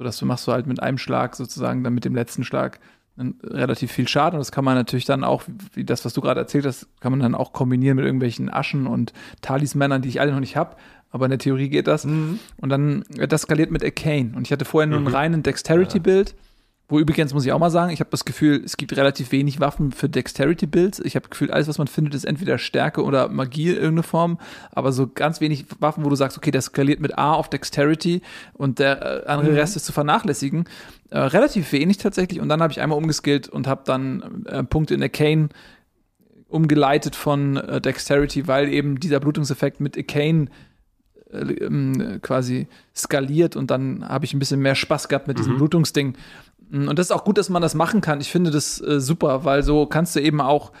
So 0.00 0.04
dass 0.04 0.16
du 0.16 0.24
machst 0.24 0.46
du 0.46 0.52
halt 0.52 0.66
mit 0.66 0.82
einem 0.82 0.96
Schlag 0.96 1.36
sozusagen, 1.36 1.84
dann 1.84 1.92
mit 1.92 2.06
dem 2.06 2.14
letzten 2.14 2.42
Schlag 2.42 2.80
dann 3.16 3.34
relativ 3.42 3.92
viel 3.92 4.08
Schaden. 4.08 4.36
Und 4.36 4.40
das 4.40 4.50
kann 4.50 4.64
man 4.64 4.74
natürlich 4.74 5.04
dann 5.04 5.24
auch, 5.24 5.42
wie 5.74 5.84
das, 5.84 6.06
was 6.06 6.14
du 6.14 6.22
gerade 6.22 6.40
erzählt 6.40 6.64
hast, 6.64 6.88
kann 7.00 7.12
man 7.12 7.20
dann 7.20 7.34
auch 7.34 7.52
kombinieren 7.52 7.96
mit 7.96 8.06
irgendwelchen 8.06 8.50
Aschen 8.50 8.86
und 8.86 9.12
Talismännern, 9.42 10.00
die 10.00 10.08
ich 10.08 10.18
alle 10.18 10.32
noch 10.32 10.40
nicht 10.40 10.56
habe. 10.56 10.76
Aber 11.10 11.26
in 11.26 11.30
der 11.32 11.38
Theorie 11.38 11.68
geht 11.68 11.86
das. 11.86 12.06
Und 12.56 12.70
dann, 12.70 13.02
äh, 13.18 13.28
das 13.28 13.42
skaliert 13.42 13.70
mit 13.70 13.84
Arcane. 13.84 14.32
Und 14.34 14.46
ich 14.46 14.52
hatte 14.52 14.64
vorher 14.64 14.86
nur 14.86 14.96
einen 14.96 15.06
reinen 15.06 15.42
Dexterity-Build, 15.42 16.34
Wo 16.90 16.98
übrigens 16.98 17.32
muss 17.32 17.46
ich 17.46 17.52
auch 17.52 17.58
mal 17.58 17.70
sagen, 17.70 17.92
ich 17.92 18.00
habe 18.00 18.10
das 18.10 18.24
Gefühl, 18.24 18.62
es 18.64 18.76
gibt 18.76 18.96
relativ 18.96 19.30
wenig 19.30 19.60
Waffen 19.60 19.92
für 19.92 20.08
Dexterity-Builds. 20.08 20.98
Ich 21.00 21.14
habe 21.14 21.22
das 21.22 21.30
Gefühl, 21.30 21.52
alles, 21.52 21.68
was 21.68 21.78
man 21.78 21.86
findet, 21.86 22.14
ist 22.14 22.24
entweder 22.24 22.58
Stärke 22.58 23.04
oder 23.04 23.28
Magie 23.28 23.70
in 23.70 23.76
irgendeiner 23.76 24.02
Form. 24.02 24.38
Aber 24.72 24.90
so 24.90 25.06
ganz 25.06 25.40
wenig 25.40 25.66
Waffen, 25.78 26.04
wo 26.04 26.08
du 26.08 26.16
sagst, 26.16 26.36
okay, 26.36 26.50
das 26.50 26.66
skaliert 26.66 26.98
mit 26.98 27.16
A 27.16 27.34
auf 27.34 27.48
Dexterity 27.48 28.22
und 28.54 28.80
der 28.80 29.24
äh, 29.24 29.26
andere 29.28 29.54
Rest 29.54 29.76
ist 29.76 29.86
zu 29.86 29.92
vernachlässigen. 29.92 30.64
Äh, 31.10 31.18
relativ 31.20 31.70
wenig 31.72 31.98
tatsächlich. 31.98 32.40
Und 32.40 32.48
dann 32.48 32.60
habe 32.60 32.72
ich 32.72 32.80
einmal 32.80 32.98
umgeskillt 32.98 33.48
und 33.48 33.68
habe 33.68 33.82
dann 33.84 34.44
äh, 34.46 34.64
Punkte 34.64 34.94
in 34.94 35.02
Arcane 35.02 35.48
umgeleitet 36.48 37.14
von 37.14 37.56
äh, 37.56 37.80
Dexterity, 37.80 38.48
weil 38.48 38.68
eben 38.68 38.98
dieser 38.98 39.20
Blutungseffekt 39.20 39.80
mit 39.80 39.96
Arcane 39.96 40.48
äh, 41.32 41.52
ähm, 41.64 42.18
quasi 42.22 42.66
skaliert 42.94 43.54
und 43.54 43.70
dann 43.70 44.08
habe 44.08 44.24
ich 44.24 44.34
ein 44.34 44.40
bisschen 44.40 44.60
mehr 44.60 44.74
Spaß 44.74 45.08
gehabt 45.08 45.28
mit 45.28 45.38
diesem 45.38 45.56
Blutungsding. 45.56 46.16
Und 46.72 46.98
das 46.98 47.06
ist 47.06 47.12
auch 47.12 47.24
gut, 47.24 47.38
dass 47.38 47.48
man 47.48 47.62
das 47.62 47.74
machen 47.74 48.00
kann. 48.00 48.20
Ich 48.20 48.30
finde 48.30 48.50
das 48.50 48.80
äh, 48.80 49.00
super, 49.00 49.44
weil 49.44 49.62
so 49.62 49.86
kannst 49.86 50.14
du 50.14 50.20
eben 50.20 50.40
auch 50.40 50.72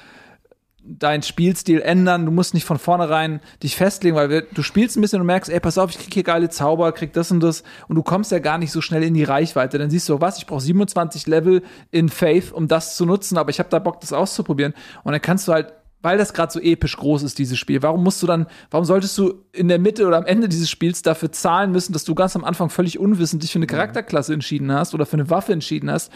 deinen 0.82 1.22
Spielstil 1.22 1.80
ändern. 1.80 2.24
Du 2.24 2.32
musst 2.32 2.54
nicht 2.54 2.64
von 2.64 2.78
vornherein 2.78 3.40
dich 3.62 3.76
festlegen, 3.76 4.16
weil 4.16 4.30
wir, 4.30 4.42
du 4.42 4.62
spielst 4.62 4.96
ein 4.96 5.00
bisschen 5.00 5.20
und 5.20 5.26
merkst, 5.26 5.50
ey, 5.50 5.60
pass 5.60 5.78
auf, 5.78 5.90
ich 5.90 5.98
krieg 5.98 6.14
hier 6.14 6.22
geile 6.22 6.48
Zauber, 6.48 6.92
krieg 6.92 7.12
das 7.12 7.30
und 7.30 7.40
das 7.40 7.62
und 7.88 7.96
du 7.96 8.02
kommst 8.02 8.32
ja 8.32 8.38
gar 8.38 8.58
nicht 8.58 8.72
so 8.72 8.80
schnell 8.80 9.02
in 9.02 9.14
die 9.14 9.24
Reichweite. 9.24 9.78
Dann 9.78 9.90
siehst 9.90 10.08
du, 10.08 10.20
was, 10.20 10.38
ich 10.38 10.46
brauche 10.46 10.60
27 10.60 11.26
Level 11.26 11.62
in 11.90 12.08
Faith, 12.08 12.52
um 12.52 12.66
das 12.66 12.96
zu 12.96 13.04
nutzen, 13.04 13.36
aber 13.36 13.50
ich 13.50 13.58
habe 13.58 13.68
da 13.68 13.78
Bock, 13.78 14.00
das 14.00 14.12
auszuprobieren. 14.12 14.74
Und 15.04 15.12
dann 15.12 15.20
kannst 15.20 15.48
du 15.48 15.52
halt 15.52 15.72
weil 16.02 16.18
das 16.18 16.32
gerade 16.32 16.52
so 16.52 16.60
episch 16.60 16.96
groß 16.96 17.22
ist, 17.22 17.38
dieses 17.38 17.58
Spiel, 17.58 17.82
warum 17.82 18.02
musst 18.02 18.22
du 18.22 18.26
dann, 18.26 18.46
warum 18.70 18.84
solltest 18.84 19.16
du 19.18 19.34
in 19.52 19.68
der 19.68 19.78
Mitte 19.78 20.06
oder 20.06 20.16
am 20.16 20.26
Ende 20.26 20.48
dieses 20.48 20.70
Spiels 20.70 21.02
dafür 21.02 21.32
zahlen 21.32 21.72
müssen, 21.72 21.92
dass 21.92 22.04
du 22.04 22.14
ganz 22.14 22.36
am 22.36 22.44
Anfang 22.44 22.70
völlig 22.70 22.98
unwissend 22.98 23.42
dich 23.42 23.52
für 23.52 23.58
eine 23.58 23.66
Charakterklasse 23.66 24.32
entschieden 24.32 24.72
hast 24.72 24.94
oder 24.94 25.06
für 25.06 25.14
eine 25.14 25.30
Waffe 25.30 25.52
entschieden 25.52 25.90
hast 25.90 26.10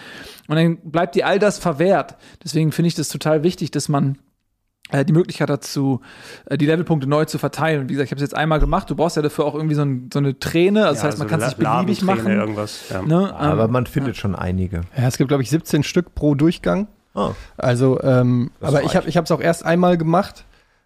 und 0.49 0.57
dann 0.57 0.79
bleibt 0.79 1.15
dir 1.15 1.27
all 1.27 1.39
das 1.39 1.59
verwehrt. 1.59 2.17
Deswegen 2.43 2.73
finde 2.73 2.89
ich 2.89 2.95
das 2.95 3.09
total 3.09 3.43
wichtig, 3.43 3.71
dass 3.71 3.89
man 3.89 4.19
äh, 4.91 5.05
die 5.05 5.13
Möglichkeit 5.15 5.49
dazu, 5.49 6.01
äh, 6.47 6.59
die 6.59 6.67
Levelpunkte 6.67 7.09
neu 7.09 7.25
zu 7.25 7.39
verteilen. 7.39 7.81
Und 7.81 7.89
wie 7.89 7.95
gesagt, 7.95 8.07
ich 8.07 8.11
habe 8.11 8.19
es 8.19 8.23
jetzt 8.23 8.37
einmal 8.37 8.61
gemacht. 8.61 8.91
Du 8.91 8.95
brauchst 8.95 9.17
ja 9.17 9.23
dafür 9.23 9.47
auch 9.47 9.55
irgendwie 9.55 9.75
so, 9.75 9.83
ein, 9.83 10.11
so 10.13 10.19
eine 10.19 10.39
Träne. 10.39 10.87
Also 10.87 10.95
das 10.97 11.05
heißt, 11.05 11.19
man 11.19 11.29
kann 11.29 11.41
es 11.41 11.47
nicht 11.47 11.59
beliebig 11.59 12.03
machen. 12.03 12.31
Irgendwas, 12.31 12.91
ja. 12.91 13.03
Ne? 13.03 13.35
Aber 13.35 13.65
Ähm, 13.65 13.73
man 13.73 13.87
findet 13.87 14.17
schon 14.17 14.35
einige. 14.35 14.83
Ja, 14.97 15.09
es 15.09 15.17
gibt, 15.17 15.29
glaube 15.29 15.43
ich, 15.43 15.51
17 15.51 15.83
Stück 15.85 16.15
pro 16.15 16.35
Durchgang. 16.35 16.89
Oh. 17.15 17.33
Also, 17.57 18.01
ähm, 18.03 18.51
aber 18.61 18.83
ich 18.83 18.97
habe 18.97 19.09
ich 19.09 19.17
es 19.17 19.31
auch 19.31 19.41
erst 19.41 19.65
einmal 19.65 19.97
gemacht, 19.97 20.45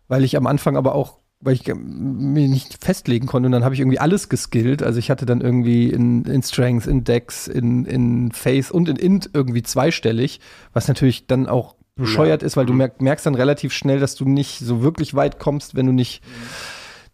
weil 0.08 0.24
ich 0.24 0.36
am 0.36 0.46
Anfang 0.46 0.76
aber 0.76 0.94
auch, 0.94 1.18
weil 1.40 1.54
ich 1.54 1.66
ähm, 1.68 2.32
mir 2.32 2.48
nicht 2.48 2.84
festlegen 2.84 3.26
konnte 3.26 3.46
und 3.46 3.52
dann 3.52 3.64
habe 3.64 3.74
ich 3.74 3.80
irgendwie 3.80 3.98
alles 3.98 4.28
geskillt. 4.28 4.82
Also 4.82 4.98
ich 4.98 5.10
hatte 5.10 5.26
dann 5.26 5.40
irgendwie 5.40 5.88
in, 5.90 6.24
in 6.24 6.42
Strength, 6.42 6.86
in 6.86 7.04
Dex, 7.04 7.48
in, 7.48 7.86
in 7.86 8.30
Face 8.32 8.70
und 8.70 8.88
in 8.88 8.96
Int 8.96 9.30
irgendwie 9.32 9.62
zweistellig, 9.62 10.40
was 10.72 10.88
natürlich 10.88 11.26
dann 11.26 11.46
auch 11.46 11.76
bescheuert 11.98 12.42
ist, 12.42 12.56
weil 12.56 12.66
du 12.66 12.72
merk, 12.72 13.02
merkst 13.02 13.26
dann 13.26 13.34
relativ 13.34 13.72
schnell, 13.72 13.98
dass 13.98 14.14
du 14.14 14.24
nicht 14.26 14.60
so 14.60 14.82
wirklich 14.82 15.14
weit 15.14 15.38
kommst, 15.38 15.74
wenn 15.74 15.86
du 15.86 15.92
nicht 15.92 16.22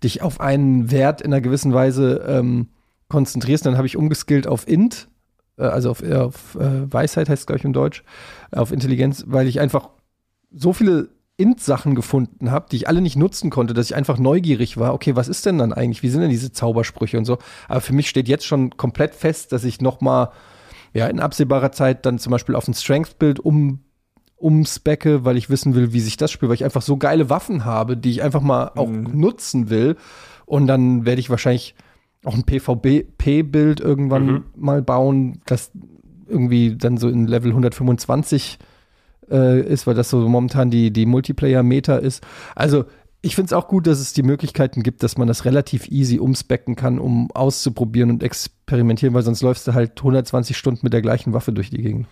dich 0.02 0.22
auf 0.22 0.40
einen 0.40 0.90
Wert 0.90 1.22
in 1.22 1.32
einer 1.32 1.40
gewissen 1.40 1.72
Weise 1.72 2.24
ähm, 2.28 2.68
konzentrierst. 3.08 3.64
Dann 3.64 3.76
habe 3.76 3.86
ich 3.86 3.96
umgeskillt 3.96 4.46
auf 4.46 4.68
Int, 4.68 5.08
äh, 5.08 5.13
also 5.56 5.90
auf, 5.90 6.02
äh, 6.02 6.14
auf 6.14 6.54
äh, 6.56 6.92
Weisheit 6.92 7.28
heißt 7.28 7.42
es, 7.42 7.46
glaube 7.46 7.58
ich, 7.58 7.64
im 7.64 7.72
Deutsch, 7.72 8.02
äh, 8.52 8.58
auf 8.58 8.72
Intelligenz, 8.72 9.24
weil 9.26 9.46
ich 9.46 9.60
einfach 9.60 9.90
so 10.50 10.72
viele 10.72 11.08
Int-Sachen 11.36 11.94
gefunden 11.94 12.50
habe, 12.50 12.66
die 12.70 12.76
ich 12.76 12.88
alle 12.88 13.00
nicht 13.00 13.16
nutzen 13.16 13.50
konnte, 13.50 13.74
dass 13.74 13.86
ich 13.86 13.96
einfach 13.96 14.18
neugierig 14.18 14.76
war, 14.76 14.94
okay, 14.94 15.16
was 15.16 15.28
ist 15.28 15.46
denn 15.46 15.58
dann 15.58 15.72
eigentlich, 15.72 16.02
wie 16.02 16.08
sind 16.08 16.20
denn 16.20 16.30
diese 16.30 16.52
Zaubersprüche 16.52 17.18
und 17.18 17.24
so. 17.24 17.38
Aber 17.68 17.80
für 17.80 17.92
mich 17.92 18.08
steht 18.08 18.28
jetzt 18.28 18.46
schon 18.46 18.76
komplett 18.76 19.14
fest, 19.14 19.50
dass 19.50 19.64
ich 19.64 19.80
noch 19.80 20.00
mal 20.00 20.30
ja, 20.92 21.08
in 21.08 21.18
absehbarer 21.18 21.72
Zeit 21.72 22.06
dann 22.06 22.20
zum 22.20 22.30
Beispiel 22.30 22.54
auf 22.54 22.68
ein 22.68 22.74
Strength-Bild 22.74 23.40
um 23.40 23.80
umspecke, 24.36 25.24
weil 25.24 25.38
ich 25.38 25.48
wissen 25.48 25.74
will, 25.74 25.94
wie 25.94 26.00
sich 26.00 26.18
das 26.18 26.30
spielt, 26.30 26.50
weil 26.50 26.56
ich 26.56 26.64
einfach 26.64 26.82
so 26.82 26.98
geile 26.98 27.30
Waffen 27.30 27.64
habe, 27.64 27.96
die 27.96 28.10
ich 28.10 28.22
einfach 28.22 28.42
mal 28.42 28.72
auch 28.74 28.90
nutzen 28.90 29.70
will. 29.70 29.96
Und 30.44 30.66
dann 30.66 31.06
werde 31.06 31.20
ich 31.20 31.30
wahrscheinlich 31.30 31.74
auch 32.24 32.34
ein 32.34 32.44
PvP-Bild 32.44 33.80
irgendwann 33.80 34.44
mal 34.56 34.82
bauen, 34.82 35.40
das 35.46 35.70
irgendwie 36.26 36.76
dann 36.76 36.96
so 36.96 37.08
in 37.08 37.26
Level 37.26 37.50
125 37.50 38.58
äh, 39.30 39.60
ist, 39.60 39.86
weil 39.86 39.94
das 39.94 40.10
so 40.10 40.28
momentan 40.28 40.70
die, 40.70 40.90
die 40.90 41.06
Multiplayer-Meta 41.06 41.96
ist. 41.96 42.24
Also 42.54 42.84
ich 43.20 43.36
finde 43.36 43.46
es 43.46 43.52
auch 43.52 43.68
gut, 43.68 43.86
dass 43.86 44.00
es 44.00 44.12
die 44.12 44.22
Möglichkeiten 44.22 44.82
gibt, 44.82 45.02
dass 45.02 45.16
man 45.16 45.28
das 45.28 45.46
relativ 45.46 45.88
easy 45.88 46.18
umspecken 46.18 46.76
kann, 46.76 46.98
um 46.98 47.30
auszuprobieren 47.30 48.10
und 48.10 48.22
experimentieren, 48.22 48.63
weil 48.66 49.22
sonst 49.22 49.42
läufst 49.42 49.66
du 49.66 49.74
halt 49.74 49.92
120 49.98 50.56
Stunden 50.56 50.80
mit 50.82 50.92
der 50.92 51.02
gleichen 51.02 51.32
Waffe 51.32 51.52
durch 51.52 51.70
die 51.70 51.82
Gegend. 51.82 52.06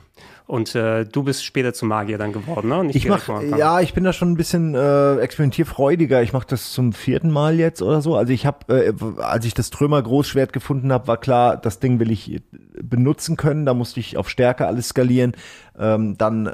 Und 0.46 0.74
äh, 0.74 1.04
du 1.04 1.22
bist 1.22 1.44
später 1.44 1.72
zum 1.72 1.88
Magier 1.88 2.18
dann 2.18 2.32
geworden, 2.32 2.68
ne? 2.68 2.84
Nicht 2.84 2.96
Ich 2.96 3.08
mach, 3.08 3.28
ja, 3.56 3.80
ich 3.80 3.94
bin 3.94 4.04
da 4.04 4.12
schon 4.12 4.32
ein 4.32 4.36
bisschen 4.36 4.74
äh, 4.74 5.16
experimentierfreudiger. 5.16 6.22
Ich 6.22 6.32
mache 6.32 6.46
das 6.48 6.72
zum 6.72 6.92
vierten 6.92 7.30
Mal 7.30 7.58
jetzt 7.58 7.80
oder 7.80 8.02
so. 8.02 8.16
Also 8.16 8.32
ich 8.32 8.44
habe, 8.44 8.58
äh, 8.68 8.92
als 9.22 9.46
ich 9.46 9.54
das 9.54 9.70
Trömer 9.70 10.02
Großschwert 10.02 10.52
gefunden 10.52 10.92
habe, 10.92 11.06
war 11.06 11.16
klar, 11.16 11.56
das 11.56 11.78
Ding 11.78 12.00
will 12.00 12.10
ich 12.10 12.32
äh, 12.32 12.40
benutzen 12.82 13.36
können. 13.36 13.64
Da 13.64 13.72
musste 13.72 14.00
ich 14.00 14.16
auf 14.16 14.28
Stärke 14.28 14.66
alles 14.66 14.88
skalieren. 14.88 15.32
Ähm, 15.78 16.18
dann 16.18 16.48
äh, 16.48 16.52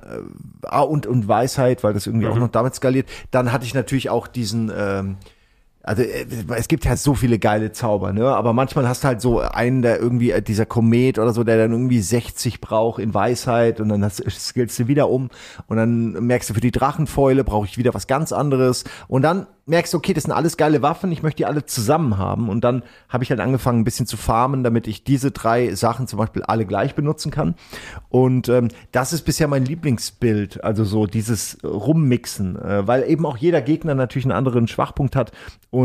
ah, 0.62 0.82
und 0.82 1.06
und 1.06 1.26
Weisheit, 1.26 1.82
weil 1.82 1.94
das 1.94 2.06
irgendwie 2.06 2.28
auch 2.28 2.38
noch 2.38 2.48
damit 2.48 2.74
skaliert. 2.74 3.08
Dann 3.30 3.52
hatte 3.52 3.64
ich 3.64 3.74
natürlich 3.74 4.10
auch 4.10 4.28
diesen 4.28 4.70
ähm, 4.76 5.16
also 5.88 6.02
äh, 6.02 6.26
es 6.56 6.68
gibt 6.68 6.86
halt 6.86 6.98
so 6.98 7.14
viele 7.14 7.38
geile 7.38 7.72
Zauber, 7.72 8.12
ne? 8.12 8.26
Aber 8.28 8.52
manchmal 8.52 8.86
hast 8.86 9.04
du 9.04 9.08
halt 9.08 9.20
so 9.22 9.40
einen, 9.40 9.82
der 9.82 9.98
irgendwie, 9.98 10.30
äh, 10.30 10.42
dieser 10.42 10.66
Komet 10.66 11.18
oder 11.18 11.32
so, 11.32 11.44
der 11.44 11.56
dann 11.56 11.72
irgendwie 11.72 12.00
60 12.00 12.60
braucht 12.60 13.00
in 13.00 13.14
Weisheit 13.14 13.80
und 13.80 13.88
dann 13.88 14.08
skillst 14.28 14.78
du 14.78 14.86
wieder 14.86 15.08
um 15.08 15.30
und 15.66 15.78
dann 15.78 16.12
merkst 16.12 16.50
du, 16.50 16.54
für 16.54 16.60
die 16.60 16.70
Drachenfäule 16.70 17.42
brauche 17.42 17.66
ich 17.66 17.78
wieder 17.78 17.94
was 17.94 18.06
ganz 18.06 18.32
anderes 18.32 18.84
und 19.08 19.22
dann 19.22 19.46
merkst 19.64 19.92
du, 19.92 19.98
okay, 19.98 20.14
das 20.14 20.24
sind 20.24 20.32
alles 20.32 20.56
geile 20.56 20.80
Waffen, 20.80 21.12
ich 21.12 21.22
möchte 21.22 21.38
die 21.38 21.46
alle 21.46 21.64
zusammen 21.66 22.16
haben 22.16 22.48
und 22.48 22.64
dann 22.64 22.82
habe 23.08 23.22
ich 23.22 23.30
halt 23.30 23.40
angefangen, 23.40 23.80
ein 23.80 23.84
bisschen 23.84 24.06
zu 24.06 24.16
farmen, 24.16 24.64
damit 24.64 24.86
ich 24.86 25.04
diese 25.04 25.30
drei 25.30 25.74
Sachen 25.74 26.06
zum 26.06 26.18
Beispiel 26.18 26.42
alle 26.42 26.64
gleich 26.64 26.94
benutzen 26.94 27.30
kann 27.30 27.54
und 28.08 28.48
ähm, 28.48 28.68
das 28.92 29.12
ist 29.12 29.22
bisher 29.22 29.46
mein 29.46 29.64
Lieblingsbild, 29.64 30.64
also 30.64 30.84
so 30.84 31.06
dieses 31.06 31.58
Rummixen, 31.62 32.56
äh, 32.56 32.86
weil 32.86 33.08
eben 33.08 33.26
auch 33.26 33.36
jeder 33.36 33.60
Gegner 33.60 33.94
natürlich 33.94 34.24
einen 34.24 34.32
anderen 34.32 34.68
Schwachpunkt 34.68 35.16
hat 35.16 35.32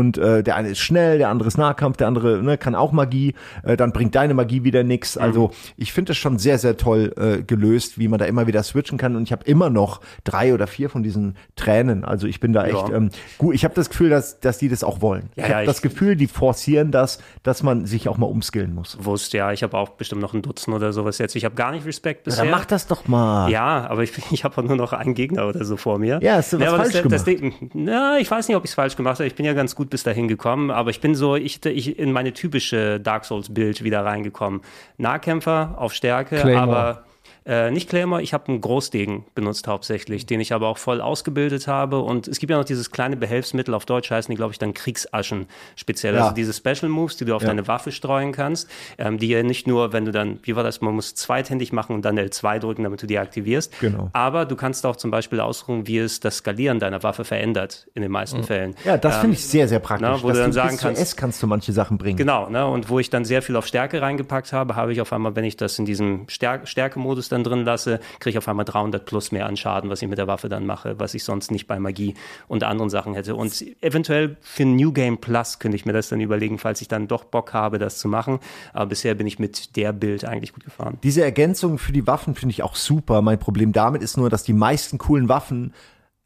äh, 0.02 0.42
der 0.42 0.56
eine 0.56 0.68
ist 0.70 0.78
schnell, 0.80 1.18
der 1.18 1.28
andere 1.28 1.48
ist 1.48 1.58
Nahkampf, 1.58 1.96
der 1.96 2.08
andere 2.08 2.42
ne, 2.42 2.58
kann 2.58 2.74
auch 2.74 2.92
Magie, 2.92 3.34
äh, 3.62 3.76
dann 3.76 3.92
bringt 3.92 4.14
deine 4.14 4.34
Magie 4.34 4.64
wieder 4.64 4.82
nix. 4.82 5.16
Also 5.16 5.50
ich 5.76 5.92
finde 5.92 6.10
das 6.10 6.16
schon 6.16 6.38
sehr, 6.38 6.58
sehr 6.58 6.76
toll 6.76 7.12
äh, 7.16 7.42
gelöst, 7.42 7.98
wie 7.98 8.08
man 8.08 8.18
da 8.18 8.24
immer 8.24 8.46
wieder 8.46 8.62
switchen 8.62 8.98
kann 8.98 9.16
und 9.16 9.22
ich 9.24 9.32
habe 9.32 9.44
immer 9.44 9.70
noch 9.70 10.00
drei 10.24 10.54
oder 10.54 10.66
vier 10.66 10.90
von 10.90 11.02
diesen 11.02 11.36
Tränen. 11.56 12.04
Also 12.04 12.26
ich 12.26 12.40
bin 12.40 12.52
da 12.52 12.64
echt 12.64 12.88
Ja. 12.88 12.96
ähm, 12.96 13.10
gut. 13.38 13.54
Ich 13.54 13.64
habe 13.64 13.74
das 13.74 13.88
Gefühl, 13.90 14.10
dass, 14.10 14.40
dass 14.40 14.58
die 14.58 14.68
das 14.68 14.84
auch 14.84 15.00
wollen. 15.00 15.30
Ja, 15.36 15.44
ich 15.44 15.50
habe 15.52 15.60
ja, 15.62 15.66
das 15.66 15.82
Gefühl, 15.82 16.16
die 16.16 16.26
forcieren 16.26 16.90
das, 16.90 17.18
dass 17.42 17.62
man 17.62 17.86
sich 17.86 18.08
auch 18.08 18.18
mal 18.18 18.26
umskillen 18.26 18.74
muss. 18.74 18.96
Wusst, 19.00 19.32
ja, 19.32 19.52
ich 19.52 19.62
habe 19.62 19.76
auch 19.76 19.90
bestimmt 19.90 20.22
noch 20.22 20.34
ein 20.34 20.42
Dutzend 20.42 20.74
oder 20.74 20.92
sowas 20.92 21.18
jetzt. 21.18 21.36
Ich 21.36 21.44
habe 21.44 21.54
gar 21.54 21.72
nicht 21.72 21.86
Respekt 21.86 22.24
bisher. 22.24 22.44
Dann 22.44 22.50
mach 22.52 22.64
das 22.64 22.86
doch 22.86 23.06
mal. 23.06 23.50
Ja, 23.50 23.86
aber 23.88 24.02
ich, 24.02 24.12
ich 24.32 24.44
habe 24.44 24.62
nur 24.62 24.76
noch 24.76 24.92
einen 24.92 25.14
Gegner 25.14 25.46
oder 25.46 25.64
so 25.64 25.76
vor 25.76 25.98
mir. 25.98 26.18
Ja, 26.22 26.36
hast 26.36 26.52
du 26.52 26.60
was 26.60 26.68
falsch 26.70 26.92
das, 26.92 27.02
das 27.02 27.24
gemacht? 27.24 27.60
Ding, 27.60 27.70
na, 27.74 28.18
ich 28.18 28.30
weiß 28.30 28.48
nicht, 28.48 28.56
ob 28.56 28.64
ich 28.64 28.70
es 28.70 28.74
falsch 28.74 28.96
gemacht 28.96 29.18
habe. 29.18 29.26
Ich 29.26 29.34
bin 29.34 29.44
ja 29.46 29.52
ganz 29.52 29.74
gut 29.74 29.83
bis 29.90 30.02
dahin 30.02 30.28
gekommen, 30.28 30.70
aber 30.70 30.90
ich 30.90 31.00
bin 31.00 31.14
so, 31.14 31.36
ich, 31.36 31.64
ich 31.64 31.98
in 31.98 32.12
meine 32.12 32.32
typische 32.32 33.00
Dark 33.00 33.24
Souls-Bild 33.24 33.84
wieder 33.84 34.04
reingekommen. 34.04 34.62
Nahkämpfer 34.98 35.74
auf 35.78 35.92
Stärke, 35.94 36.36
Claymore. 36.36 36.62
aber 36.62 37.04
äh, 37.46 37.70
nicht 37.70 37.88
Claymore, 37.90 38.22
ich 38.22 38.32
habe 38.32 38.48
einen 38.48 38.60
Großdegen 38.60 39.24
benutzt 39.34 39.66
hauptsächlich, 39.68 40.24
den 40.26 40.40
ich 40.40 40.52
aber 40.52 40.68
auch 40.68 40.78
voll 40.78 41.00
ausgebildet 41.00 41.66
habe. 41.66 42.00
Und 42.00 42.26
es 42.28 42.38
gibt 42.38 42.50
ja 42.50 42.56
noch 42.58 42.64
dieses 42.64 42.90
kleine 42.90 43.16
Behelfsmittel, 43.16 43.74
auf 43.74 43.84
Deutsch 43.84 44.10
heißen 44.10 44.32
die, 44.32 44.36
glaube 44.36 44.52
ich, 44.52 44.58
dann 44.58 44.72
Kriegsaschen 44.74 45.46
speziell. 45.76 46.14
Ja. 46.14 46.22
Also 46.22 46.34
diese 46.34 46.52
Special 46.54 46.88
Moves, 46.88 47.16
die 47.18 47.24
du 47.26 47.34
auf 47.36 47.42
Ja. 47.42 47.48
deine 47.48 47.68
Waffe 47.68 47.92
streuen 47.92 48.32
kannst, 48.32 48.68
ähm, 48.98 49.18
die 49.18 49.28
ja 49.28 49.42
nicht 49.42 49.66
nur, 49.66 49.92
wenn 49.92 50.04
du 50.06 50.12
dann, 50.12 50.38
wie 50.42 50.56
war 50.56 50.62
das, 50.62 50.80
man 50.80 50.94
muss 50.94 51.14
zweithändig 51.14 51.72
machen 51.72 51.94
und 51.94 52.04
dann 52.04 52.18
L2 52.18 52.58
drücken, 52.60 52.82
damit 52.84 53.02
du 53.02 53.06
die 53.06 53.18
aktivierst. 53.18 53.78
Genau. 53.80 54.08
Aber 54.14 54.46
du 54.46 54.56
kannst 54.56 54.86
auch 54.86 54.96
zum 54.96 55.10
Beispiel 55.10 55.40
ausruhen, 55.40 55.86
wie 55.86 55.98
es 55.98 56.20
das 56.20 56.38
Skalieren 56.38 56.78
deiner 56.78 57.02
Waffe 57.02 57.24
verändert 57.24 57.86
in 57.94 58.02
den 58.02 58.10
meisten 58.10 58.42
Fällen. 58.44 58.74
Ja, 58.84 58.96
das 58.96 59.18
finde 59.18 59.34
ich 59.34 59.46
sehr, 59.46 59.68
sehr 59.68 59.80
praktisch. 59.80 60.08
na, 60.08 60.22
wo 60.22 60.28
dass 60.28 60.36
du 60.38 60.42
dann 60.42 60.50
bis 60.50 60.54
sagen 60.56 60.76
kannst- 60.78 61.00
S 61.02 61.16
kannst 61.16 61.42
du 61.42 61.46
manche 61.46 61.72
Sachen 61.72 61.98
bringen. 61.98 62.16
Genau, 62.16 62.48
ne? 62.48 62.66
und 62.66 62.88
wo 62.88 62.98
ich 62.98 63.10
dann 63.10 63.24
sehr 63.24 63.42
viel 63.42 63.56
auf 63.56 63.66
Stärke 63.66 64.00
reingepackt 64.00 64.52
habe, 64.52 64.76
habe 64.76 64.92
ich 64.92 65.00
auf 65.00 65.12
einmal, 65.12 65.36
wenn 65.36 65.44
ich 65.44 65.56
das 65.56 65.78
in 65.78 65.84
diesem 65.84 66.28
Stär 66.28 66.64
Stärkemodus 66.64 67.28
dann 67.34 67.44
drin 67.44 67.64
lasse, 67.64 68.00
kriege 68.20 68.30
ich 68.30 68.38
auf 68.38 68.48
einmal 68.48 68.64
300 68.64 69.04
plus 69.04 69.32
mehr 69.32 69.46
an 69.46 69.56
Schaden, 69.56 69.90
was 69.90 70.00
ich 70.00 70.08
mit 70.08 70.18
der 70.18 70.26
Waffe 70.26 70.48
dann 70.48 70.64
mache, 70.64 70.98
was 70.98 71.14
ich 71.14 71.24
sonst 71.24 71.50
nicht 71.50 71.66
bei 71.66 71.78
Magie 71.78 72.14
und 72.48 72.64
anderen 72.64 72.90
Sachen 72.90 73.14
hätte. 73.14 73.34
Und 73.34 73.64
eventuell 73.82 74.36
für 74.40 74.64
New 74.64 74.92
Game 74.92 75.18
Plus 75.18 75.58
könnte 75.58 75.76
ich 75.76 75.84
mir 75.84 75.92
das 75.92 76.08
dann 76.08 76.20
überlegen, 76.20 76.58
falls 76.58 76.80
ich 76.80 76.88
dann 76.88 77.08
doch 77.08 77.24
Bock 77.24 77.52
habe, 77.52 77.78
das 77.78 77.98
zu 77.98 78.08
machen. 78.08 78.38
Aber 78.72 78.86
bisher 78.86 79.14
bin 79.14 79.26
ich 79.26 79.38
mit 79.38 79.76
der 79.76 79.92
Bild 79.92 80.24
eigentlich 80.24 80.52
gut 80.52 80.64
gefahren. 80.64 80.98
Diese 81.02 81.22
Ergänzung 81.22 81.78
für 81.78 81.92
die 81.92 82.06
Waffen 82.06 82.34
finde 82.34 82.52
ich 82.52 82.62
auch 82.62 82.76
super. 82.76 83.22
Mein 83.22 83.38
Problem 83.38 83.72
damit 83.72 84.02
ist 84.02 84.16
nur, 84.16 84.30
dass 84.30 84.44
die 84.44 84.52
meisten 84.52 84.98
coolen 84.98 85.28
Waffen 85.28 85.74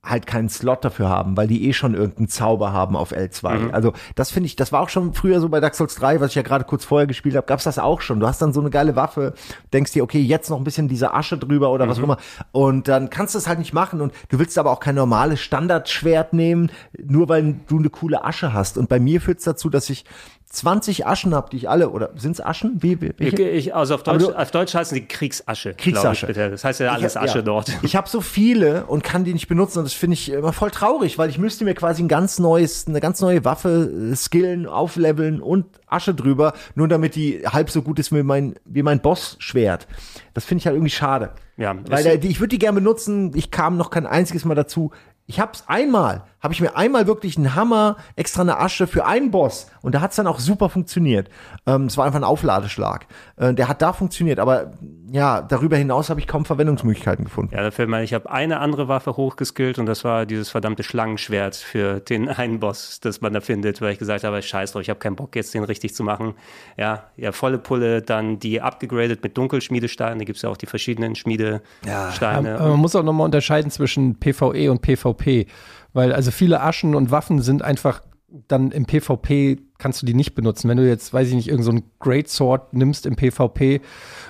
halt 0.09 0.27
keinen 0.27 0.49
Slot 0.49 0.85
dafür 0.85 1.09
haben, 1.09 1.37
weil 1.37 1.47
die 1.47 1.69
eh 1.69 1.73
schon 1.73 1.95
irgendeinen 1.95 2.29
Zauber 2.29 2.73
haben 2.73 2.97
auf 2.97 3.13
L2. 3.13 3.71
Also 3.71 3.93
das 4.15 4.31
finde 4.31 4.47
ich, 4.47 4.57
das 4.57 4.73
war 4.73 4.81
auch 4.81 4.89
schon 4.89 5.13
früher 5.15 5.41
so 5.41 5.49
bei 5.49 5.61
Dark 5.61 5.75
Souls 5.75 5.95
3, 5.97 6.21
was 6.21 6.31
ich 6.31 6.35
ja 6.37 6.43
gerade 6.43 6.65
kurz 6.65 6.85
vorher 6.85 7.07
gespielt 7.07 7.37
habe, 7.37 7.47
gab's 7.47 7.65
das 7.65 7.79
auch 7.79 8.01
schon. 8.01 8.21
Du 8.21 8.27
hast 8.27 8.41
dann 8.41 8.53
so 8.53 8.61
eine 8.61 8.71
geile 8.71 8.97
Waffe, 8.97 9.35
denkst 9.73 9.93
dir, 9.93 10.03
okay, 10.03 10.21
jetzt 10.21 10.51
noch 10.51 10.59
ein 10.59 10.65
bisschen 10.65 10.89
diese 10.89 11.15
Asche 11.15 11.39
drüber 11.39 11.71
oder 11.71 11.89
was 11.89 11.99
auch 11.99 12.05
immer 12.05 12.19
und 12.53 12.89
dann 12.89 13.11
kannst 13.11 13.35
du 13.35 13.39
es 13.39 13.47
halt 13.47 13.59
nicht 13.59 13.73
machen 13.73 14.01
und 14.01 14.13
du 14.29 14.39
willst 14.39 14.59
aber 14.59 14.71
auch 14.71 14.81
kein 14.81 14.95
normales 14.95 15.41
Standardschwert 15.41 16.33
nehmen, 16.33 16.71
nur 17.03 17.29
weil 17.29 17.57
du 17.67 17.79
eine 17.79 17.91
coole 17.91 18.25
Asche 18.25 18.53
hast. 18.53 18.79
Und 18.79 18.89
bei 18.89 19.01
mir 19.01 19.21
führt's 19.21 19.45
dazu, 19.45 19.71
dass 19.71 19.91
ich 19.91 20.05
20 20.51 21.07
Aschen 21.07 21.35
habe, 21.35 21.51
die 21.51 21.59
ich 21.59 21.69
alle, 21.69 21.91
oder 21.91 22.11
sind's 22.17 22.41
Aschen? 22.41 22.83
Wie, 22.83 23.01
wie? 23.03 23.13
Ich, 23.19 23.39
ich, 23.39 23.75
also 23.75 23.95
auf 23.95 24.03
Deutsch, 24.03 24.25
du- 24.25 24.33
auf 24.33 24.51
Deutsch 24.51 24.75
heißen 24.75 24.95
die 24.95 25.07
Kriegsasche. 25.07 25.75
Kriegsasche. 25.75 26.25
Ich, 26.25 26.35
bitte. 26.35 26.51
das 26.51 26.65
heißt 26.65 26.81
ja 26.81 26.93
alles 26.93 27.17
hab- 27.17 27.25
Asche 27.25 27.39
ja. 27.39 27.43
dort. 27.45 27.71
Ich 27.83 27.97
habe 27.97 28.09
so 28.09 28.21
viele 28.23 28.87
und 28.87 29.05
kann 29.05 29.25
die 29.25 29.35
nicht 29.35 29.47
benutzen 29.49 29.81
und 29.81 29.85
das 29.85 29.93
finde 29.93 30.15
ich 30.15 30.31
immer 30.31 30.55
voll 30.55 30.71
traurig, 30.71 31.19
weil 31.19 31.29
ich 31.29 31.39
müsste 31.39 31.65
mir 31.65 31.75
quasi 31.75 32.03
ein 32.03 32.09
ganz 32.09 32.39
neues, 32.39 32.87
eine 32.89 33.01
ganz 33.01 33.21
neue 33.21 33.45
Waffe 33.45 34.11
äh, 34.13 34.17
skillen, 34.17 34.67
aufleveln 34.67 35.43
und 35.43 35.67
Asche 35.87 36.15
drüber, 36.15 36.55
nur 36.75 36.89
damit 36.89 37.15
die 37.15 37.43
halb 37.47 37.71
so 37.71 37.83
gut 37.83 37.99
ist 37.99 38.11
wie 38.13 38.23
mein, 38.23 38.55
wie 38.65 38.83
mein 38.83 39.01
Boss-Schwert. 39.01 39.87
Das 40.33 40.45
finde 40.47 40.61
ich 40.61 40.67
halt 40.67 40.77
irgendwie 40.77 40.91
schade. 40.91 41.31
Ja, 41.59 41.75
weil 41.89 42.25
ich 42.25 42.41
würde 42.41 42.49
die 42.51 42.59
gerne 42.59 42.77
benutzen. 42.81 43.33
Ich 43.35 43.51
kam 43.51 43.77
noch 43.77 43.91
kein 43.91 44.07
einziges 44.07 44.45
Mal 44.45 44.55
dazu. 44.55 44.93
Ich 45.27 45.41
hab's 45.41 45.65
einmal, 45.67 46.23
habe 46.41 46.55
ich 46.55 46.61
mir 46.61 46.77
einmal 46.77 47.07
wirklich 47.07 47.37
einen 47.37 47.55
Hammer, 47.55 47.97
extra 48.17 48.43
eine 48.43 48.59
Asche 48.59 48.87
für 48.87 49.07
einen 49.07 49.31
Boss 49.31 49.71
und 49.83 49.95
da 49.95 50.01
hat's 50.01 50.17
dann 50.17 50.27
auch 50.27 50.39
super 50.39 50.69
funktioniert. 50.69 51.29
Ähm, 51.67 51.87
es 51.87 51.97
war 51.97 52.05
einfach 52.05 52.21
ein 52.21 52.25
Aufladeschlag. 52.25 53.07
Äh, 53.37 53.55
der 53.55 53.69
hat 53.69 53.83
da 53.83 53.93
funktioniert, 53.93 54.39
aber 54.39 54.73
ja, 55.11 55.43
darüber 55.43 55.77
hinaus 55.77 56.11
habe 56.11 56.21
ich 56.21 56.27
kaum 56.27 56.45
Verwendungsmöglichkeiten 56.45 57.25
gefunden. 57.25 57.55
Ja, 57.55 57.63
dafür 57.63 57.87
meine 57.87 58.05
ich, 58.05 58.11
ich 58.11 58.15
habe 58.15 58.31
eine 58.31 58.61
andere 58.61 58.89
Waffe 58.89 59.17
hochgeskillt 59.17 59.79
und 59.79 59.87
das 59.87 60.05
war 60.05 60.27
dieses 60.27 60.49
verdammte 60.49 60.83
Schlangenschwert 60.83 61.57
für 61.57 62.01
den 62.01 62.29
einen 62.29 62.61
Boss, 62.61 63.01
das 63.01 63.21
man 63.21 63.33
da 63.33 63.41
findet, 63.41 63.81
weil 63.81 63.93
ich 63.93 63.99
gesagt 63.99 64.25
habe, 64.25 64.41
scheiß 64.41 64.73
drauf, 64.73 64.83
ich 64.83 64.91
habe 64.91 65.01
keinen 65.01 65.17
Bock 65.17 65.35
jetzt 65.35 65.55
den 65.55 65.65
richtig 65.65 65.95
zu 65.95 66.05
machen. 66.05 66.35
Ja, 66.77 67.05
ja, 67.17 67.33
volle 67.33 67.59
Pulle, 67.59 68.03
dann 68.03 68.39
die 68.39 68.61
abgegradet 68.61 69.23
mit 69.23 69.37
Dunkelschmiedesteinen, 69.37 70.19
da 70.19 70.25
gibt's 70.25 70.43
ja 70.43 70.51
auch 70.51 70.57
die 70.57 70.67
verschiedenen 70.67 71.15
Schmiedesteine. 71.15 72.59
Aber 72.59 72.69
man 72.71 72.81
muss 72.81 72.95
auch 72.95 73.03
nochmal 73.03 73.25
unterscheiden 73.25 73.71
zwischen 73.71 74.19
PvE 74.19 74.71
und 74.71 74.83
PvP, 74.83 75.47
weil 75.93 76.13
also 76.13 76.31
viele 76.31 76.61
Aschen 76.61 76.95
und 76.95 77.11
Waffen 77.11 77.41
sind 77.43 77.63
einfach 77.63 78.03
dann 78.47 78.71
im 78.73 78.85
PvP 78.85 79.59
kannst 79.79 80.03
du 80.03 80.07
die 80.07 80.15
nicht 80.15 80.35
benutzen. 80.35 80.69
Wenn 80.69 80.77
du 80.77 80.87
jetzt, 80.87 81.13
weiß 81.15 81.29
ich 81.29 81.35
nicht, 81.35 81.49
irgendein 81.49 81.77
so 81.79 81.83
Great 81.99 82.29
Sword 82.29 82.75
nimmst 82.75 83.07
im 83.07 83.17
PvP, 83.17 83.81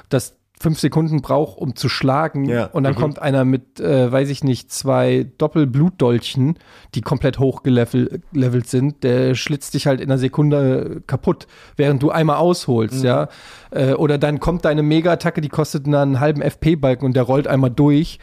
das 0.08 0.36
fünf 0.60 0.80
Sekunden 0.80 1.22
braucht, 1.22 1.58
um 1.58 1.76
zu 1.76 1.88
schlagen 1.88 2.48
Ja. 2.48 2.66
und 2.66 2.82
dann 2.84 2.94
kommt 2.96 3.20
einer 3.20 3.44
mit, 3.44 3.78
äh, 3.80 4.10
weiß 4.10 4.28
ich 4.28 4.42
nicht, 4.42 4.72
zwei 4.72 5.26
Doppelblutdolchen, 5.38 6.58
die 6.94 7.00
komplett 7.00 7.38
hochgelevelt 7.38 8.22
levelt 8.32 8.68
sind, 8.68 9.04
der 9.04 9.34
schlitzt 9.34 9.74
dich 9.74 9.86
halt 9.86 10.00
in 10.00 10.10
einer 10.10 10.18
Sekunde 10.18 11.02
kaputt, 11.06 11.46
während 11.76 12.02
du 12.02 12.10
einmal 12.10 12.36
ausholst, 12.36 13.04
ja. 13.04 13.28
Äh, 13.70 13.92
oder 13.92 14.18
dann 14.18 14.40
kommt 14.40 14.64
deine 14.64 14.82
Mega-Attacke, 14.82 15.40
die 15.40 15.48
kostet 15.48 15.86
einen 15.86 16.20
halben 16.20 16.42
FP-Balken 16.42 17.04
und 17.04 17.14
der 17.14 17.22
rollt 17.24 17.46
einmal 17.46 17.70
durch. 17.70 18.18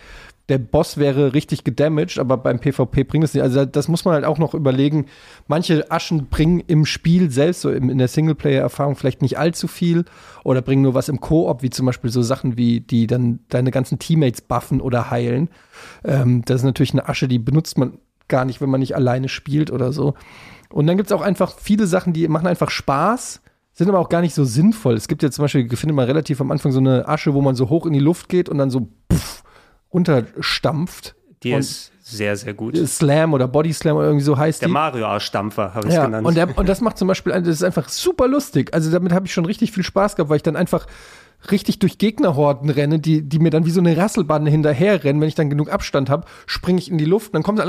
Der 0.48 0.60
Boss 0.60 0.98
wäre 0.98 1.34
richtig 1.34 1.64
gedamaged, 1.64 2.20
aber 2.20 2.38
beim 2.38 2.60
PvP 2.60 3.04
bringt 3.04 3.24
es 3.24 3.34
nicht. 3.34 3.42
Also 3.42 3.66
das 3.66 3.88
muss 3.88 4.06
man 4.06 4.14
halt 4.14 4.26
auch 4.26 4.38
noch 4.38 4.54
überlegen. 4.54 5.08
Manche 5.48 5.90
Aschen 5.90 6.28
bringen 6.28 6.64
im 6.68 6.86
Spiel 6.86 7.32
selbst, 7.32 7.62
so 7.62 7.72
in 7.72 7.98
der 7.98 8.08
Singleplayer-Erfahrung 8.08 8.96
vielleicht 8.96 9.22
nicht 9.24 9.40
allzu 9.40 9.68
viel 9.68 10.06
oder 10.44 10.62
bringen 10.62 10.84
nur 10.84 10.94
was 10.94 11.10
im 11.10 11.20
Koop, 11.20 11.64
wie 11.64 11.72
zum 11.72 11.88
Beispiel 11.88 12.12
so 12.12 12.22
Sachen 12.22 12.58
wie, 12.58 12.80
die 12.80 13.08
dann 13.08 13.40
deine 13.50 13.72
ganzen 13.72 13.98
Teammates 13.98 14.42
buffen 14.42 14.82
oder 14.82 15.10
heilen. 15.10 15.50
Ähm, 16.04 16.44
das 16.46 16.58
ist 16.58 16.66
natürlich 16.66 16.94
eine 16.94 17.10
Asche, 17.10 17.28
die 17.28 17.40
benutzt 17.40 17.78
man 17.78 17.98
gar 18.28 18.46
nicht, 18.46 18.62
wenn 18.62 18.70
man 18.70 18.80
nicht 18.80 18.96
alleine 18.96 19.30
spielt 19.30 19.72
oder 19.72 19.92
so. 19.92 20.14
Und 20.70 20.88
dann 20.88 20.98
gibt 20.98 21.10
es 21.10 21.14
auch 21.14 21.22
einfach 21.22 21.58
viele 21.58 21.88
Sachen, 21.88 22.14
die 22.14 22.28
machen 22.28 22.48
einfach 22.48 22.70
Spaß, 22.70 23.42
sind 23.74 23.90
aber 23.90 24.00
auch 24.00 24.10
gar 24.10 24.22
nicht 24.22 24.34
so 24.34 24.46
sinnvoll. 24.46 24.96
Es 24.96 25.08
gibt 25.08 25.24
ja 25.24 25.32
zum 25.32 25.44
Beispiel, 25.44 25.72
ich 25.72 25.80
finde 25.80 25.94
mal 25.94 26.06
relativ 26.06 26.42
am 26.42 26.52
Anfang 26.52 26.72
so 26.72 26.80
eine 26.80 27.08
Asche, 27.08 27.34
wo 27.34 27.42
man 27.42 27.56
so 27.56 27.70
hoch 27.70 27.86
in 27.86 27.94
die 27.94 28.00
Luft 28.00 28.30
geht 28.30 28.50
und 28.50 28.58
dann 28.58 28.70
so 28.70 28.90
puff, 29.08 29.44
runterstampft. 29.96 31.16
die 31.44 31.54
und 31.54 31.60
ist 31.60 31.92
sehr, 32.02 32.36
sehr 32.36 32.54
gut. 32.54 32.78
Slam 32.88 33.34
oder 33.34 33.48
Body 33.48 33.74
Slam 33.74 33.98
oder 33.98 34.08
irgendwie 34.08 34.24
so 34.26 34.38
heißt 34.38 34.62
Der 34.62 34.68
die. 34.68 34.74
Mario-Arschdampfer 34.74 35.74
habe 35.74 35.88
ich 35.88 35.94
Ja, 35.94 36.06
genannt. 36.06 36.28
und, 36.28 36.36
der, 36.36 36.56
und 36.58 36.70
das 36.70 36.82
macht 36.82 36.98
zum 36.98 37.08
Beispiel, 37.08 37.34
das 37.34 37.48
ist 37.48 37.64
einfach 37.64 37.90
super 37.90 38.28
lustig. 38.28 38.74
Also 38.74 38.92
damit 38.92 39.12
habe 39.12 39.26
ich 39.26 39.34
schon 39.34 39.46
richtig 39.46 39.72
viel 39.72 39.84
Spaß 39.84 40.16
gehabt, 40.16 40.30
weil 40.30 40.38
ich 40.38 40.44
dann 40.44 40.56
einfach 40.56 40.86
richtig 41.52 41.80
durch 41.80 41.98
Gegnerhorden 41.98 42.70
renne, 42.70 43.00
die, 43.00 43.22
die 43.28 43.40
mir 43.40 43.50
dann 43.50 43.66
wie 43.66 43.72
so 43.72 43.80
eine 43.80 43.98
Rasselbande 43.98 44.52
hinterherrennen. 44.52 45.20
Wenn 45.22 45.28
ich 45.28 45.36
dann 45.36 45.50
genug 45.50 45.72
Abstand 45.72 46.10
habe, 46.10 46.26
springe 46.46 46.80
ich 46.80 46.92
in 46.92 46.98
die 46.98 47.06
Luft, 47.06 47.34
dann 47.34 47.44
kommt 47.44 47.60
es 47.60 47.66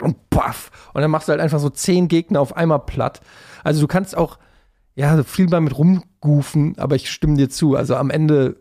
und 0.00 0.30
paff. 0.30 0.70
Und 0.94 1.02
dann 1.02 1.10
machst 1.10 1.28
du 1.28 1.32
halt 1.32 1.40
einfach 1.40 1.58
so 1.58 1.70
zehn 1.70 2.08
Gegner 2.08 2.40
auf 2.40 2.56
einmal 2.56 2.80
platt. 2.80 3.20
Also 3.64 3.80
du 3.80 3.86
kannst 3.86 4.16
auch, 4.16 4.38
ja, 4.94 5.22
viel 5.24 5.48
mal 5.48 5.60
mit 5.60 5.76
rumgoofen, 5.76 6.74
aber 6.78 6.96
ich 6.96 7.10
stimme 7.10 7.36
dir 7.36 7.50
zu. 7.50 7.76
Also 7.76 7.96
am 7.96 8.10
Ende, 8.10 8.56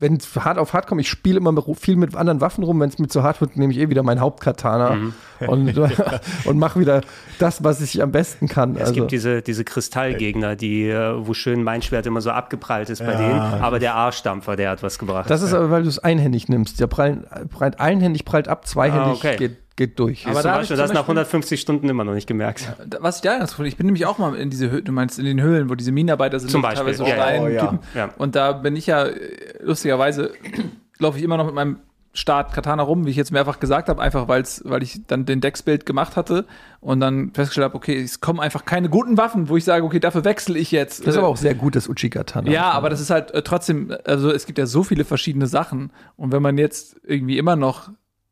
wenn 0.00 0.14
es 0.14 0.34
hart 0.36 0.58
auf 0.58 0.74
hart 0.74 0.86
kommt, 0.86 1.00
ich 1.00 1.08
spiele 1.08 1.38
immer 1.38 1.54
viel 1.74 1.96
mit 1.96 2.14
anderen 2.14 2.40
Waffen 2.40 2.62
rum. 2.62 2.78
Wenn 2.80 2.88
es 2.88 2.98
mir 2.98 3.08
zu 3.08 3.22
hart 3.22 3.40
wird, 3.40 3.56
nehme 3.56 3.72
ich 3.72 3.78
eh 3.78 3.88
wieder 3.88 4.02
meinen 4.02 4.20
Hauptkatana 4.20 4.94
Mhm. 4.94 5.12
und, 5.46 5.78
und 6.44 6.58
mache 6.58 6.80
wieder 6.80 7.02
das, 7.38 7.62
was 7.64 7.80
ich 7.80 8.02
am 8.02 8.12
besten 8.12 8.48
kann. 8.48 8.74
Es 8.76 8.80
also, 8.82 8.94
gibt 8.94 9.12
diese, 9.12 9.42
diese 9.42 9.64
Kristallgegner, 9.64 10.56
die, 10.56 10.88
äh, 10.88 11.14
wo 11.26 11.34
schön 11.34 11.62
mein 11.62 11.82
Schwert 11.82 12.06
immer 12.06 12.20
so 12.20 12.30
abgeprallt 12.30 12.90
ist 12.90 13.04
bei 13.04 13.14
denen. 13.14 13.38
Aber 13.38 13.78
der 13.78 13.94
Arschdampfer, 13.94 14.56
der 14.56 14.70
hat 14.70 14.82
was 14.82 14.98
gebracht. 14.98 15.30
das 15.30 15.42
ist 15.42 15.52
aber, 15.52 15.70
weil 15.70 15.82
du 15.82 15.88
es 15.88 15.98
einhändig 15.98 16.48
nimmst. 16.48 16.80
Der 16.80 16.86
prallt, 16.86 17.20
prallt 17.50 17.80
einhändig, 17.80 18.24
prallt 18.24 18.48
ab, 18.48 18.66
zweihändig 18.66 19.24
Ah, 19.24 19.30
okay. 19.30 19.36
geht, 19.36 19.56
geht 19.78 19.98
durch. 19.98 20.26
aber 20.26 20.42
da 20.42 20.56
Beispiel, 20.58 20.76
das 20.76 20.90
nach 20.90 20.96
Beispiel- 20.96 21.14
150 21.14 21.60
Stunden 21.60 21.88
immer 21.88 22.04
noch 22.04 22.12
nicht 22.12 22.26
gemerkt. 22.26 22.70
Was 23.00 23.16
ich 23.16 23.22
da 23.22 23.38
ganz 23.38 23.58
cool, 23.58 23.66
ich 23.66 23.78
bin 23.78 23.86
nämlich 23.86 24.04
auch 24.04 24.18
mal 24.18 24.34
in 24.34 24.50
diese 24.50 24.70
Höhlen, 24.70 24.84
du 24.84 24.92
meinst 24.92 25.18
in 25.18 25.24
den 25.24 25.40
Höhlen, 25.40 25.70
wo 25.70 25.74
diese 25.74 25.92
Minenarbeiter 25.92 26.38
sind, 26.38 26.50
Zum 26.50 26.60
die 26.60 26.66
Beispiel, 26.68 26.94
teilweise 26.94 26.98
so 26.98 27.06
ja. 27.06 27.40
Oh, 27.40 27.48
ja. 27.48 27.78
Ja. 27.94 28.10
Und 28.18 28.36
da 28.36 28.52
bin 28.52 28.76
ich 28.76 28.86
ja 28.86 29.06
äh, 29.06 29.16
lustigerweise 29.62 30.32
laufe 30.98 31.16
ich 31.16 31.24
immer 31.24 31.38
noch 31.38 31.46
mit 31.46 31.54
meinem 31.54 31.78
Start 32.14 32.52
Katana 32.52 32.82
rum, 32.82 33.06
wie 33.06 33.10
ich 33.10 33.16
jetzt 33.16 33.30
mehrfach 33.30 33.60
gesagt 33.60 33.88
habe, 33.88 34.02
einfach 34.02 34.26
weil's, 34.26 34.62
weil 34.64 34.82
ich 34.82 35.06
dann 35.06 35.24
den 35.24 35.40
Decksbild 35.40 35.86
gemacht 35.86 36.16
hatte 36.16 36.46
und 36.80 36.98
dann 36.98 37.30
festgestellt 37.32 37.66
habe, 37.66 37.76
okay, 37.76 38.02
es 38.02 38.20
kommen 38.20 38.40
einfach 38.40 38.64
keine 38.64 38.88
guten 38.88 39.16
Waffen, 39.16 39.48
wo 39.48 39.56
ich 39.56 39.62
sage, 39.64 39.84
okay, 39.84 40.00
dafür 40.00 40.24
wechsle 40.24 40.58
ich 40.58 40.72
jetzt. 40.72 41.00
Das 41.06 41.14
ist 41.14 41.18
aber 41.18 41.28
auch 41.28 41.36
sehr 41.36 41.54
gut, 41.54 41.76
das 41.76 41.88
Uchi-Katana. 41.88 42.50
Ja, 42.50 42.70
aber 42.72 42.90
das 42.90 43.00
ist 43.00 43.10
halt 43.10 43.30
äh, 43.32 43.42
trotzdem, 43.42 43.94
also 44.04 44.32
es 44.32 44.46
gibt 44.46 44.58
ja 44.58 44.66
so 44.66 44.82
viele 44.82 45.04
verschiedene 45.04 45.46
Sachen. 45.46 45.92
Und 46.16 46.32
wenn 46.32 46.42
man 46.42 46.58
jetzt 46.58 46.96
irgendwie 47.04 47.38
immer 47.38 47.54
noch 47.54 47.90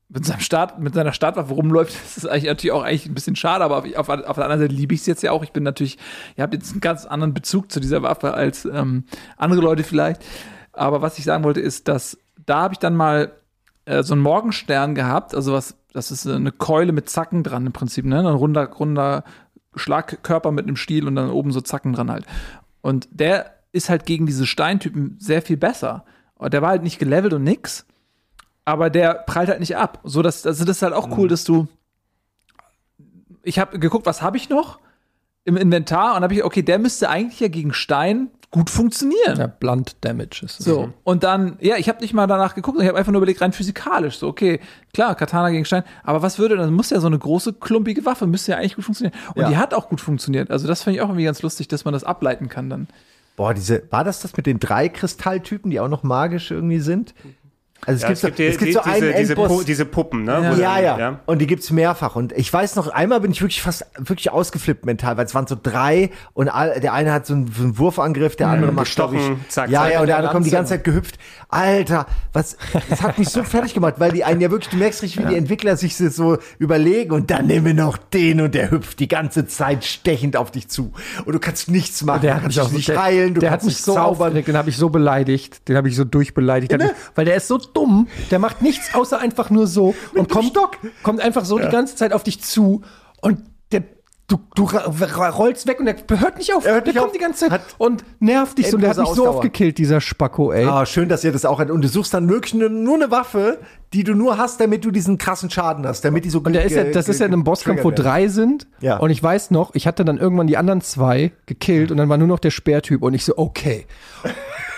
mit 0.09 0.25
seinem 0.25 0.41
Start, 0.41 0.79
mit 0.79 0.95
seiner 0.95 1.13
Startwaffe 1.13 1.53
rumläuft, 1.53 1.95
das 1.95 2.17
ist 2.17 2.27
eigentlich 2.27 2.45
natürlich 2.45 2.73
auch 2.73 2.83
eigentlich 2.83 3.07
ein 3.07 3.15
bisschen 3.15 3.37
schade, 3.37 3.65
aber 3.65 3.79
auf, 3.79 3.85
auf, 3.97 4.09
auf 4.09 4.37
der 4.37 4.45
anderen 4.45 4.61
Seite 4.61 4.75
liebe 4.75 4.95
ich 4.95 5.01
es 5.01 5.07
jetzt 5.07 5.23
ja 5.23 5.33
auch. 5.33 5.43
Ich 5.43 5.53
bin 5.53 5.65
natürlich, 5.65 5.99
ihr 6.37 6.43
habt 6.43 6.55
jetzt 6.55 6.71
einen 6.71 6.81
ganz 6.81 7.07
anderen 7.07 7.35
Bezug 7.35 7.73
zu 7.73 7.81
dieser 7.81 8.03
Waffe 8.03 8.35
als 8.35 8.65
ähm, 8.67 9.05
andere 9.37 9.61
Leute 9.61 9.83
vielleicht. 9.83 10.25
Aber 10.73 11.03
was 11.03 11.19
ich 11.19 11.25
sagen 11.25 11.43
wollte, 11.43 11.61
ist, 11.61 11.89
dass 11.89 12.19
da 12.45 12.63
habe 12.63 12.75
ich 12.75 12.79
dann 12.79 12.95
mal 12.95 13.33
äh, 13.85 14.03
so 14.03 14.15
einen 14.15 14.23
Morgenstern 14.23 14.95
gehabt, 14.95 15.35
also 15.35 15.53
was, 15.53 15.77
das 15.93 16.11
ist 16.11 16.27
eine 16.27 16.53
Keule 16.53 16.93
mit 16.93 17.09
Zacken 17.09 17.43
dran 17.43 17.67
im 17.67 17.73
Prinzip, 17.73 18.05
ne? 18.05 18.21
Ein 18.21 18.27
runder, 18.27 18.69
runder 18.69 19.25
Schlagkörper 19.75 20.53
mit 20.53 20.67
einem 20.67 20.77
Stiel 20.77 21.07
und 21.09 21.17
dann 21.17 21.31
oben 21.31 21.51
so 21.53 21.61
Zacken 21.61 21.93
dran 21.93 22.11
halt. 22.11 22.27
Und 22.81 23.09
der 23.11 23.57
ist 23.73 23.89
halt 23.89 24.07
gegen 24.07 24.27
diese 24.27 24.47
Steintypen 24.47 25.17
sehr 25.19 25.43
viel 25.43 25.57
besser. 25.57 26.05
Der 26.41 26.63
war 26.63 26.71
halt 26.71 26.83
nicht 26.83 26.99
gelevelt 26.99 27.33
und 27.35 27.45
nix, 27.45 27.87
aber 28.67 28.91
der 28.91 29.15
prallt 29.15 29.49
halt 29.49 29.61
nicht 29.61 29.77
ab. 29.79 30.01
So, 30.05 30.21
dass, 30.21 30.45
also 30.45 30.67
das 30.67 30.77
ist 30.79 30.83
halt 30.83 30.93
auch 30.93 31.17
cool, 31.17 31.29
dass 31.29 31.45
du. 31.45 31.67
Ich 33.43 33.59
habe 33.59 33.79
geguckt, 33.79 34.05
was 34.05 34.21
habe 34.21 34.37
ich 34.37 34.51
noch 34.51 34.81
im 35.45 35.57
Inventar 35.57 36.17
und 36.17 36.23
habe 36.25 36.35
ich, 36.35 36.45
okay, 36.45 36.63
der 36.63 36.79
müsste 36.81 37.09
eigentlich 37.09 37.39
ja 37.39 37.47
gegen 37.49 37.73
Stein 37.73 38.29
gut 38.51 38.69
funktionieren. 38.69 39.39
Ja, 39.39 39.47
Blunt 39.47 39.97
Damage 40.01 40.43
ist. 40.45 40.59
So, 40.59 40.93
und 41.05 41.23
dann, 41.23 41.57
ja, 41.61 41.77
ich 41.77 41.89
habe 41.89 42.01
nicht 42.01 42.15
mal 42.15 42.27
danach 42.27 42.55
geguckt, 42.57 42.81
ich 42.81 42.89
habe 42.89 42.99
einfach 42.99 43.13
nur 43.13 43.21
überlegt, 43.21 43.41
rein 43.41 43.53
physikalisch, 43.53 44.19
so, 44.19 44.27
okay, 44.29 44.61
klar, 44.93 45.15
Katana 45.15 45.51
gegen 45.51 45.65
Stein, 45.65 45.85
aber 46.03 46.23
was 46.23 46.39
würde, 46.39 46.57
dann 46.57 46.73
muss 46.73 46.91
ja 46.91 46.99
so 46.99 47.07
eine 47.07 47.19
große, 47.19 47.53
klumpige 47.55 48.05
Waffe, 48.05 48.27
müsste 48.27 48.53
ja 48.53 48.59
eigentlich 48.59 48.75
gut 48.77 48.85
funktionieren. 48.85 49.17
Und 49.35 49.43
Ja. 49.43 49.49
die 49.49 49.57
hat 49.57 49.75
auch 49.75 49.89
gut 49.89 50.01
funktioniert. 50.01 50.51
Also 50.51 50.67
das 50.67 50.83
finde 50.83 50.97
ich 50.97 51.03
auch 51.03 51.09
irgendwie 51.09 51.25
ganz 51.25 51.43
lustig, 51.43 51.69
dass 51.69 51.85
man 51.85 51.93
das 51.93 52.03
ableiten 52.03 52.49
kann 52.49 52.69
dann. 52.71 52.89
Boah, 53.37 53.53
diese, 53.55 53.83
war 53.91 54.03
das 54.03 54.21
das 54.21 54.37
mit 54.37 54.47
den 54.47 54.59
drei 54.59 54.89
Kristalltypen, 54.89 55.71
die 55.71 55.79
auch 55.79 55.89
noch 55.89 56.03
magisch 56.03 56.51
irgendwie 56.51 56.81
sind? 56.81 57.15
Also 57.85 57.97
es 57.99 58.03
Ja, 58.03 58.09
gibt 58.09 58.19
so, 58.21 58.29
die- 58.31 58.47
es 58.47 58.59
gibt 58.59 58.69
die- 58.69 58.73
so 58.73 58.81
einen 58.81 58.95
diese, 58.95 59.13
diese, 59.13 59.33
Endboss. 59.35 59.49
Pu 59.59 59.63
diese 59.63 59.85
Puppen, 59.85 60.25
ne? 60.25 60.33
Ja, 60.59 60.81
dann- 60.81 60.99
ja, 60.99 61.21
Und 61.27 61.39
die 61.41 61.47
gibt's 61.47 61.71
mehrfach. 61.71 62.17
Und 62.17 62.33
ich 62.33 62.53
weiß 62.53 62.75
noch, 62.77 62.89
einmal 62.89 63.21
bin 63.21 63.31
ich 63.31 63.43
wirklich 63.43 63.63
fast 63.63 63.85
wirklich 63.99 64.31
ausgeflippt 64.33 64.87
mental, 64.87 65.17
weil 65.17 65.27
es 65.27 65.35
waren 65.35 65.47
so 65.47 65.57
drei 65.63 66.11
und 66.33 66.49
all, 66.49 66.81
der 66.81 66.95
eine 66.95 67.13
hat 67.13 67.27
so 67.27 67.35
einen, 67.35 67.53
so 67.53 67.63
einen 67.63 67.79
Wurfangriff, 67.79 68.35
der 68.35 68.49
andere 68.49 68.73
macht 68.73 68.93
glaub 68.95 69.13
ich, 69.13 69.19
gestochen, 69.19 69.45
zack, 69.49 69.71
Ja, 69.71 69.83
zack. 69.83 69.93
ja, 69.93 70.01
und 70.01 70.07
der 70.07 70.17
andere 70.17 70.33
kommt 70.33 70.47
die 70.47 70.51
ganze 70.51 70.71
Zeit 70.71 70.85
gehüpft. 70.85 71.19
Alter, 71.49 72.07
was, 72.33 72.57
das 72.89 73.03
hat 73.03 73.19
mich 73.19 73.29
so 73.29 73.43
fertig 73.45 73.75
gemacht, 73.75 73.95
weil 73.99 74.11
die 74.11 74.25
einen 74.25 74.41
ja 74.41 74.51
wirklich, 74.51 74.71
du 74.71 74.77
merkst 74.79 75.03
richtig, 75.03 75.23
wie 75.25 75.29
die 75.29 75.37
Entwickler 75.37 75.77
sich 75.77 75.97
so 75.97 76.39
überlegen 76.59 77.13
und 77.13 77.31
dann 77.31 77.47
nehmen 77.47 77.67
wir 77.67 77.75
noch 77.75 77.99
den 77.99 78.41
und 78.41 78.55
der 78.55 78.71
hüpft 78.71 78.99
die 78.99 79.09
ganze 79.09 79.47
Zeit 79.47 79.85
stechend 79.85 80.37
auf 80.37 80.51
dich 80.51 80.69
zu. 80.69 80.93
Und 81.25 81.35
du 81.35 81.39
kannst 81.39 81.69
nichts 81.71 82.03
machen, 82.03 82.23
Der 82.23 82.31
du 82.33 82.37
hat 82.37 82.43
kannst 82.43 82.57
mich 82.57 82.67
auch 82.67 82.71
dich 82.73 82.87
der, 82.87 82.95
nicht 82.97 83.05
heilen, 83.05 83.35
du 83.35 83.41
der 83.41 83.51
hat 83.51 83.61
kannst 83.61 83.67
mich 83.67 83.75
nicht 83.77 83.85
so 83.85 83.95
zaubern. 83.95 84.27
aufgeregt, 84.29 84.49
den 84.49 84.57
habe 84.57 84.71
ich 84.71 84.77
so 84.77 84.89
beleidigt, 84.91 85.69
den 85.69 85.77
habe 85.77 85.89
ich 85.89 85.95
so 85.95 86.05
durchbeleidigt, 86.05 86.73
hat 86.73 86.81
Ne? 86.81 86.87
mich- 86.87 86.95
weil 87.15 87.25
der 87.27 87.37
ist 87.37 87.47
so 87.49 87.59
dumm. 87.73 88.09
Der 88.31 88.39
macht 88.39 88.63
nichts 88.63 88.95
außer 88.95 89.19
einfach 89.19 89.51
nur 89.51 89.67
so 89.67 89.95
und 90.15 90.29
kommt, 90.29 90.53
kommt 91.03 91.21
einfach 91.21 91.45
so 91.45 91.59
die 91.59 91.69
ganze 91.69 91.97
Zeit 91.97 92.13
auf 92.13 92.23
dich 92.23 92.43
zu 92.43 92.83
und 93.21 93.41
der 93.73 93.83
Du, 94.29 94.41
du 94.57 94.65
rollst 94.65 95.69
weg 95.69 95.79
und 95.79 95.87
der 95.87 95.95
hört 96.19 96.39
nicht 96.39 96.53
auf. 96.53 96.65
Er 96.67 96.75
hört 96.75 96.87
der 96.89 96.95
nicht 96.95 97.01
kommt 97.01 97.11
auf. 97.11 97.13
die 97.13 97.21
ganze 97.21 97.41
Zeit 97.41 97.53
Hat 97.53 97.63
und 97.79 98.05
nervt 98.19 98.59
dich 98.59 98.69
so. 98.69 98.75
Und 98.77 98.81
der 98.81 98.91
hat 98.91 98.97
mich 98.97 99.07
so 99.07 99.13
Ausdauer. 99.13 99.35
oft 99.37 99.43
gekillt, 99.43 99.79
dieser 99.79 100.01
Spacko, 100.01 100.51
ey. 100.51 100.65
Ah, 100.65 100.85
schön, 100.85 101.09
dass 101.09 101.23
ihr 101.23 101.31
das 101.31 101.45
auch 101.45 101.61
habt. 101.61 101.71
Und 101.71 101.81
du 101.83 101.87
suchst 101.87 102.13
dann 102.13 102.29
wirklich 102.29 102.53
nur, 102.53 102.69
nur 102.69 102.97
eine 102.97 103.13
Waffe, 103.13 103.61
die 103.93 104.03
du 104.03 104.15
nur 104.15 104.37
hast, 104.37 104.61
damit 104.61 104.85
du 104.85 104.91
diesen 104.91 105.17
krassen 105.17 105.49
Schaden 105.49 105.87
hast, 105.87 106.05
damit 106.05 106.25
die 106.25 106.31
so 106.31 106.41
Und 106.41 106.55
der 106.55 106.65
ist 106.65 106.75
ja, 106.75 106.83
das 106.83 107.09
ist 107.09 107.21
ja 107.21 107.27
in 107.27 107.35
einem 107.35 107.45
Bosskampf, 107.45 107.85
wo 107.85 107.93
drei 107.93 108.27
sind. 108.27 108.67
Ja. 108.81 108.97
Und 108.97 109.11
ich 109.11 109.23
weiß 109.23 109.53
noch, 109.53 109.77
ich 109.77 109.87
hatte 109.87 110.05
dann 110.05 110.19
irgendwann 110.19 110.49
die 110.49 110.57
anderen 110.57 110.81
zwei 110.81 111.31
gekillt 111.47 111.93
und 111.93 111.99
dann 111.99 112.09
war 112.09 112.19
nur 112.19 112.27
noch 112.27 112.41
der 112.41 112.51
Speertyp 112.51 113.05
und 113.05 113.15
ich 113.15 113.25
so, 113.25 113.39
okay. 113.39 113.87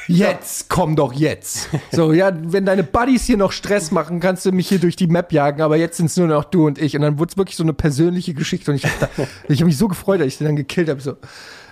Jetzt, 0.09 0.69
komm 0.69 0.97
doch 0.97 1.13
jetzt. 1.13 1.69
So, 1.91 2.13
ja, 2.13 2.33
wenn 2.35 2.65
deine 2.65 2.83
Buddies 2.83 3.25
hier 3.25 3.37
noch 3.37 3.51
Stress 3.53 3.91
machen, 3.91 4.21
kannst 4.21 4.45
du 4.47 4.53
mich 4.53 4.69
hier 4.69 4.79
durch 4.79 4.95
die 4.97 5.07
Map 5.07 5.33
jagen, 5.33 5.63
aber 5.63 5.77
jetzt 5.77 5.97
sind 5.97 6.07
es 6.07 6.17
nur 6.17 6.27
noch 6.27 6.45
du 6.45 6.67
und 6.67 6.79
ich. 6.79 6.95
Und 6.95 7.03
dann 7.03 7.19
wurde 7.19 7.31
es 7.31 7.37
wirklich 7.37 7.57
so 7.57 7.63
eine 7.63 7.73
persönliche 7.73 8.35
Geschichte 8.35 8.71
und 8.71 8.77
ich 8.77 8.85
hab, 8.85 8.99
da, 9.01 9.09
ich 9.49 9.61
hab 9.61 9.67
mich 9.67 9.77
so 9.77 9.89
gefreut, 9.89 10.21
dass 10.21 10.27
ich 10.29 10.39
den 10.39 10.47
dann 10.47 10.57
gekillt 10.57 10.89
habe. 10.89 11.01
So, 11.01 11.17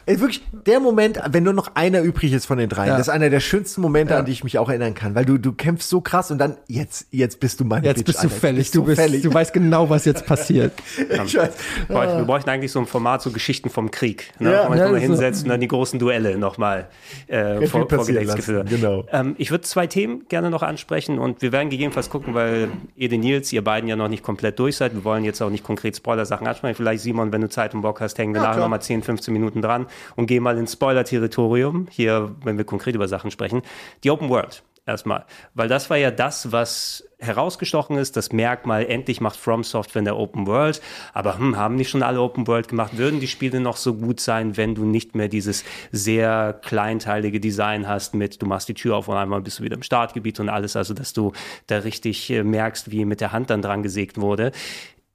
wirklich, 0.07 0.43
der 0.67 0.79
Moment, 0.81 1.21
wenn 1.31 1.43
nur 1.43 1.53
noch 1.53 1.75
einer 1.75 2.01
übrig 2.01 2.33
ist 2.33 2.47
von 2.47 2.59
den 2.59 2.69
dreien, 2.69 2.89
Ja. 2.91 2.97
das 2.97 3.09
ist 3.09 3.13
einer 3.13 3.29
der 3.29 3.41
schönsten 3.41 3.81
Momente, 3.81 4.15
an 4.17 4.25
die 4.25 4.33
ich 4.33 4.45
mich 4.45 4.59
auch 4.59 4.69
erinnern 4.69 4.95
kann, 4.95 5.15
weil 5.17 5.25
du, 5.25 5.37
du 5.37 5.53
kämpfst 5.53 5.89
so 5.89 6.01
krass 6.01 6.31
und 6.31 6.39
dann, 6.39 6.57
jetzt, 6.69 7.09
jetzt 7.11 7.41
bist 7.41 7.59
du 7.61 7.65
mein 7.65 7.83
jetzt 7.83 7.97
Bitch, 7.99 8.07
bist 8.07 8.19
du 8.23 8.29
Alter. 8.29 8.37
fällig. 8.41 8.71
Du, 8.71 8.85
bist, 8.85 9.01
fällig. 9.01 9.23
du 9.23 9.35
weißt 9.35 9.53
genau, 9.53 9.91
was 9.91 10.05
jetzt 10.05 10.25
passiert. 10.25 10.73
ich 10.97 11.37
weiß. 11.37 11.51
Wir 11.89 11.97
bräuchten- 11.97 12.19
Wir 12.19 12.25
bräuchten 12.25 12.51
eigentlich 12.51 12.71
so 12.73 12.79
ein 12.79 12.87
Format, 12.87 13.21
so 13.23 13.31
Geschichten 13.33 13.69
vom 13.69 13.91
Krieg. 13.91 14.33
Ne? 14.39 14.53
Ja. 14.53 14.65
wo 14.65 14.69
man 14.71 14.79
Ja, 14.79 14.85
sich 14.85 14.93
mal 14.93 15.01
so. 15.01 15.07
hinsetzt 15.07 15.43
und 15.43 15.49
dann 15.49 15.61
die 15.61 15.69
großen 15.69 15.99
Duelle 15.99 16.39
nochmal 16.39 16.87
äh, 17.27 17.67
vor, 17.67 17.89
vor 17.89 18.05
genau. 18.07 19.05
Ähm, 19.13 19.35
ich 19.39 19.51
würde 19.51 19.63
zwei 19.63 19.87
Themen 19.87 20.25
gerne 20.29 20.51
noch 20.51 20.63
ansprechen 20.63 21.19
und 21.19 21.43
wir 21.43 21.51
werden 21.53 21.69
gegebenenfalls 21.71 22.11
gucken, 22.11 22.35
weil 22.35 22.69
ihr 22.95 23.09
den 23.09 23.21
Nils, 23.23 23.53
ihr 23.53 23.65
beiden 23.65 23.89
ja 23.89 23.97
noch 23.97 24.09
nicht 24.09 24.23
komplett 24.23 24.59
durch 24.59 24.77
seid. 24.77 24.95
Wir 24.95 25.05
wollen 25.05 25.25
jetzt 25.25 25.41
auch 25.43 25.51
nicht 25.51 25.65
konkret 25.65 25.97
Spoiler-Sachen 25.97 26.47
ansprechen. 26.47 26.77
Vielleicht, 26.77 27.03
Simon, 27.03 27.33
wenn 27.33 27.41
du 27.41 27.49
Zeit 27.49 27.75
und 27.75 27.83
Bock 27.83 28.01
hast, 28.01 28.19
hängen 28.19 28.35
wir 28.35 28.41
nachher 28.43 28.61
nochmal 28.61 28.81
10, 28.83 29.03
15 29.03 29.33
Minuten 29.33 29.63
dran 29.63 29.87
und 30.17 30.27
gehen 30.27 30.43
mal 30.43 30.57
ins 30.59 30.73
Spoiler-Territorium, 30.73 31.89
hier, 31.91 32.35
wenn 32.43 32.59
wir 32.59 32.65
konkret 32.65 32.95
über 32.95 33.09
Sachen 33.09 33.31
sprechen. 33.31 33.63
Die 34.05 34.11
Open 34.11 34.29
World 34.29 34.63
erstmal. 34.87 35.25
Weil 35.55 35.69
das 35.69 35.91
war 35.91 35.97
ja 35.97 36.11
das, 36.11 36.53
was 36.53 37.05
herausgestochen 37.19 37.97
ist, 37.97 38.17
das 38.17 38.31
Merkmal, 38.33 38.87
endlich 38.87 39.21
macht 39.21 39.37
From 39.37 39.65
Software 39.65 40.01
in 40.01 40.05
der 40.05 40.17
Open 40.17 40.47
World. 40.47 40.81
Aber 41.13 41.39
hm, 41.39 41.57
haben 41.57 41.77
nicht 41.77 41.91
schon 41.91 42.03
alle 42.03 42.21
Open 42.21 42.47
World 42.47 42.69
gemacht? 42.69 42.97
Würden 42.97 43.21
die 43.21 43.27
Spiele 43.27 43.59
noch 43.59 43.77
so 43.77 43.95
gut 43.95 44.21
sein, 44.21 44.57
wenn 44.57 44.75
du 44.75 44.85
nicht 44.85 45.15
mehr 45.15 45.29
dieses 45.29 45.65
sehr 45.93 46.59
kleinteilige 46.63 47.41
Design 47.41 47.89
hast 47.89 48.15
mit, 48.15 48.41
du 48.41 48.47
machst 48.47 48.69
die 48.69 48.75
Tür 48.75 48.97
auf 48.97 49.09
und 49.09 49.17
einmal 49.17 49.41
bist 49.41 49.59
du 49.59 49.65
wieder 49.65 49.77
im 49.77 49.83
Startgebiet 49.83 50.39
und 50.41 50.49
alles, 50.49 50.77
also 50.77 50.95
dass 50.95 51.13
du 51.13 51.33
da 51.67 51.79
richtig 51.79 52.31
äh, 52.31 52.45
merkst, 52.45 52.91
wie 52.91 53.05
mit 53.05 53.21
der 53.21 53.33
Hand 53.33 53.51
dann 53.51 53.63
dran 53.63 53.83
gesägt 53.83 54.21
wurde. 54.21 54.53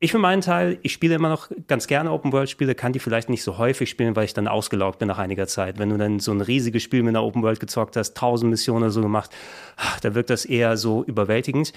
Ich 0.04 0.12
für 0.12 0.18
meinen 0.18 0.42
Teil, 0.42 0.80
ich 0.82 0.94
spiele 0.94 1.14
immer 1.14 1.30
noch 1.30 1.52
ganz 1.68 1.86
gerne 1.86 2.12
Open-World-Spiele, 2.12 2.74
kann 2.74 2.92
die 2.92 2.98
vielleicht 2.98 3.30
nicht 3.30 3.44
so 3.44 3.60
häufig 3.60 3.88
spielen, 3.88 4.16
weil 4.16 4.26
ich 4.26 4.34
dann 4.34 4.48
ausgelaugt 4.48 4.98
bin 4.98 5.08
nach 5.08 5.20
einiger 5.20 5.46
Zeit. 5.46 5.78
Wenn 5.78 5.90
du 5.90 5.98
dann 6.00 6.20
so 6.20 6.32
ein 6.32 6.42
riesiges 6.42 6.82
Spiel 6.82 7.04
mit 7.04 7.10
einer 7.10 7.24
Open-World 7.24 7.60
gezockt 7.60 7.96
hast, 7.96 8.18
tausend 8.18 8.50
Missionen 8.50 8.86
oder 8.86 8.92
so 8.92 9.02
gemacht, 9.02 9.30
da 10.02 10.16
wirkt 10.16 10.32
das 10.32 10.46
eher 10.46 10.76
so 10.76 11.04
überwältigend. 11.04 11.72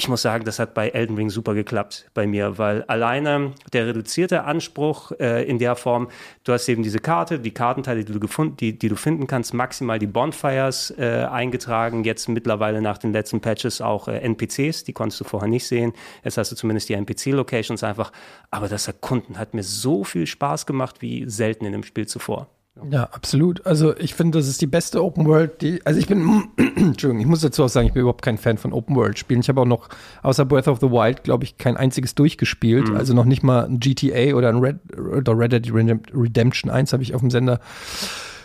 Ich 0.00 0.08
muss 0.08 0.22
sagen, 0.22 0.46
das 0.46 0.58
hat 0.58 0.72
bei 0.72 0.88
Elden 0.88 1.14
Ring 1.16 1.28
super 1.28 1.52
geklappt 1.52 2.10
bei 2.14 2.26
mir, 2.26 2.56
weil 2.56 2.84
alleine 2.84 3.52
der 3.74 3.86
reduzierte 3.86 4.44
Anspruch 4.44 5.12
äh, 5.20 5.44
in 5.44 5.58
der 5.58 5.76
Form, 5.76 6.08
du 6.42 6.54
hast 6.54 6.70
eben 6.70 6.82
diese 6.82 7.00
Karte, 7.00 7.38
die 7.38 7.50
Kartenteile, 7.50 8.02
die 8.02 8.10
du, 8.14 8.18
gefunden, 8.18 8.56
die, 8.56 8.78
die 8.78 8.88
du 8.88 8.96
finden 8.96 9.26
kannst, 9.26 9.52
maximal 9.52 9.98
die 9.98 10.06
Bonfires 10.06 10.90
äh, 10.96 11.26
eingetragen, 11.30 12.04
jetzt 12.04 12.30
mittlerweile 12.30 12.80
nach 12.80 12.96
den 12.96 13.12
letzten 13.12 13.42
Patches 13.42 13.82
auch 13.82 14.08
äh, 14.08 14.20
NPCs, 14.20 14.84
die 14.84 14.94
konntest 14.94 15.20
du 15.20 15.24
vorher 15.24 15.50
nicht 15.50 15.66
sehen. 15.66 15.92
Jetzt 16.24 16.38
hast 16.38 16.50
du 16.50 16.56
zumindest 16.56 16.88
die 16.88 16.94
NPC-Locations 16.94 17.84
einfach. 17.84 18.10
Aber 18.50 18.68
das 18.68 18.86
Erkunden 18.86 19.38
hat 19.38 19.52
mir 19.52 19.64
so 19.64 20.02
viel 20.04 20.26
Spaß 20.26 20.64
gemacht 20.64 21.02
wie 21.02 21.28
selten 21.28 21.66
in 21.66 21.72
dem 21.72 21.82
Spiel 21.82 22.06
zuvor. 22.06 22.48
Ja, 22.90 23.04
absolut. 23.04 23.66
Also 23.66 23.96
ich 23.96 24.14
finde, 24.14 24.38
das 24.38 24.48
ist 24.48 24.60
die 24.60 24.66
beste 24.66 25.02
Open 25.02 25.26
World, 25.26 25.60
die, 25.60 25.84
also 25.84 25.98
ich 25.98 26.06
bin, 26.06 26.48
Entschuldigung, 26.56 27.20
ich 27.20 27.26
muss 27.26 27.40
dazu 27.40 27.64
auch 27.64 27.68
sagen, 27.68 27.88
ich 27.88 27.92
bin 27.92 28.02
überhaupt 28.02 28.22
kein 28.22 28.38
Fan 28.38 28.58
von 28.58 28.72
Open 28.72 28.96
World 28.96 29.18
Spielen. 29.18 29.40
Ich 29.40 29.48
habe 29.48 29.60
auch 29.60 29.66
noch, 29.66 29.88
außer 30.22 30.44
Breath 30.44 30.68
of 30.68 30.80
the 30.80 30.90
Wild, 30.90 31.22
glaube 31.24 31.44
ich, 31.44 31.58
kein 31.58 31.76
einziges 31.76 32.14
durchgespielt. 32.14 32.90
Also 32.90 33.12
noch 33.12 33.24
nicht 33.24 33.42
mal 33.42 33.66
ein 33.66 33.80
GTA 33.80 34.34
oder 34.34 34.48
ein 34.48 34.58
Red, 34.58 34.76
oder 34.96 35.38
Red 35.38 35.52
Dead 35.52 35.72
Redemption 35.74 36.70
1 36.70 36.92
habe 36.92 37.02
ich 37.02 37.14
auf 37.14 37.20
dem 37.20 37.30
Sender 37.30 37.60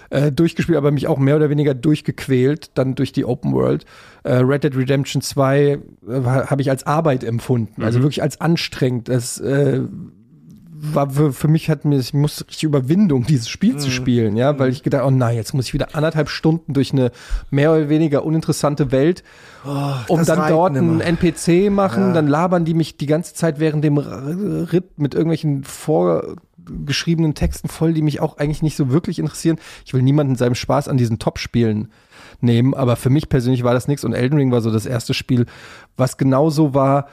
äh, 0.10 0.32
durchgespielt, 0.32 0.78
aber 0.78 0.92
mich 0.92 1.08
auch 1.08 1.18
mehr 1.18 1.36
oder 1.36 1.50
weniger 1.50 1.74
durchgequält, 1.74 2.72
dann 2.76 2.96
durch 2.96 3.12
die 3.12 3.26
Open 3.26 3.54
World. 3.54 3.86
Äh, 4.24 4.36
Red 4.38 4.64
Dead 4.64 4.76
Redemption 4.76 5.22
2 5.22 5.62
äh, 5.62 5.80
habe 6.24 6.62
ich 6.62 6.70
als 6.70 6.86
Arbeit 6.86 7.24
empfunden, 7.24 7.84
also 7.84 8.02
wirklich 8.02 8.22
als 8.22 8.42
anstrengend. 8.42 9.08
Das 9.08 9.40
äh, 9.40 9.82
war 10.94 11.10
für, 11.10 11.34
für 11.34 11.48
mich 11.48 11.70
hat 11.70 11.86
mir, 11.86 12.00
ich 12.00 12.14
muss 12.14 12.46
richtig 12.48 12.64
Überwindung, 12.64 13.26
dieses 13.26 13.50
Spiel 13.50 13.78
zu 13.78 13.90
spielen, 13.90 14.38
ja, 14.38 14.58
weil 14.60 14.72
ich 14.72 14.84
gedacht, 14.84 15.04
oh 15.06 15.12
nein, 15.12 15.36
jetzt 15.36 15.54
muss 15.54 15.68
ich 15.68 15.74
wieder 15.74 15.96
anderthalb 15.96 16.30
Stunden 16.30 16.74
durch 16.74 16.92
eine 16.94 17.12
mehr 17.50 17.72
oder 17.72 17.90
weniger 17.90 18.26
uninteressante 18.26 18.92
Welt, 18.92 19.24
um 20.08 20.20
das 20.20 20.28
dann 20.28 20.50
dort 20.50 20.76
einen. 20.76 21.02
NPC 21.02 21.72
machen, 21.72 22.14
dann 22.14 22.28
labern 22.28 22.66
die 22.66 22.74
mich 22.74 22.98
die 22.98 23.06
ganze 23.06 23.34
Zeit 23.34 23.60
während 23.60 23.84
dem 23.84 23.98
Ritt 23.98 24.98
mit 24.98 25.14
irgendwelchen 25.14 25.64
vorgeschriebenen 25.64 27.34
Texten 27.34 27.68
voll, 27.68 27.94
die 27.94 28.02
mich 28.02 28.20
auch 28.20 28.38
eigentlich 28.38 28.62
nicht 28.62 28.76
so 28.76 28.92
wirklich 28.92 29.20
interessieren. 29.20 29.58
Ich 29.86 29.94
will 29.94 30.02
niemanden 30.02 30.36
seinem 30.36 30.56
Spaß 30.56 30.88
an 30.88 30.98
diesen 30.98 31.20
Top-Spielen 31.20 31.90
nehmen, 32.42 32.74
aber 32.74 32.96
für 32.96 33.10
mich 33.10 33.30
persönlich 33.30 33.64
war 33.64 33.74
das 33.74 33.88
nichts. 33.88 34.04
Und 34.04 34.14
Elden 34.14 34.38
Ring 34.38 34.52
war 34.52 34.62
so 34.62 34.72
das 34.72 34.86
erste 34.86 35.14
Spiel, 35.14 35.46
was 35.98 36.18
genauso 36.18 36.74
war, 36.74 37.08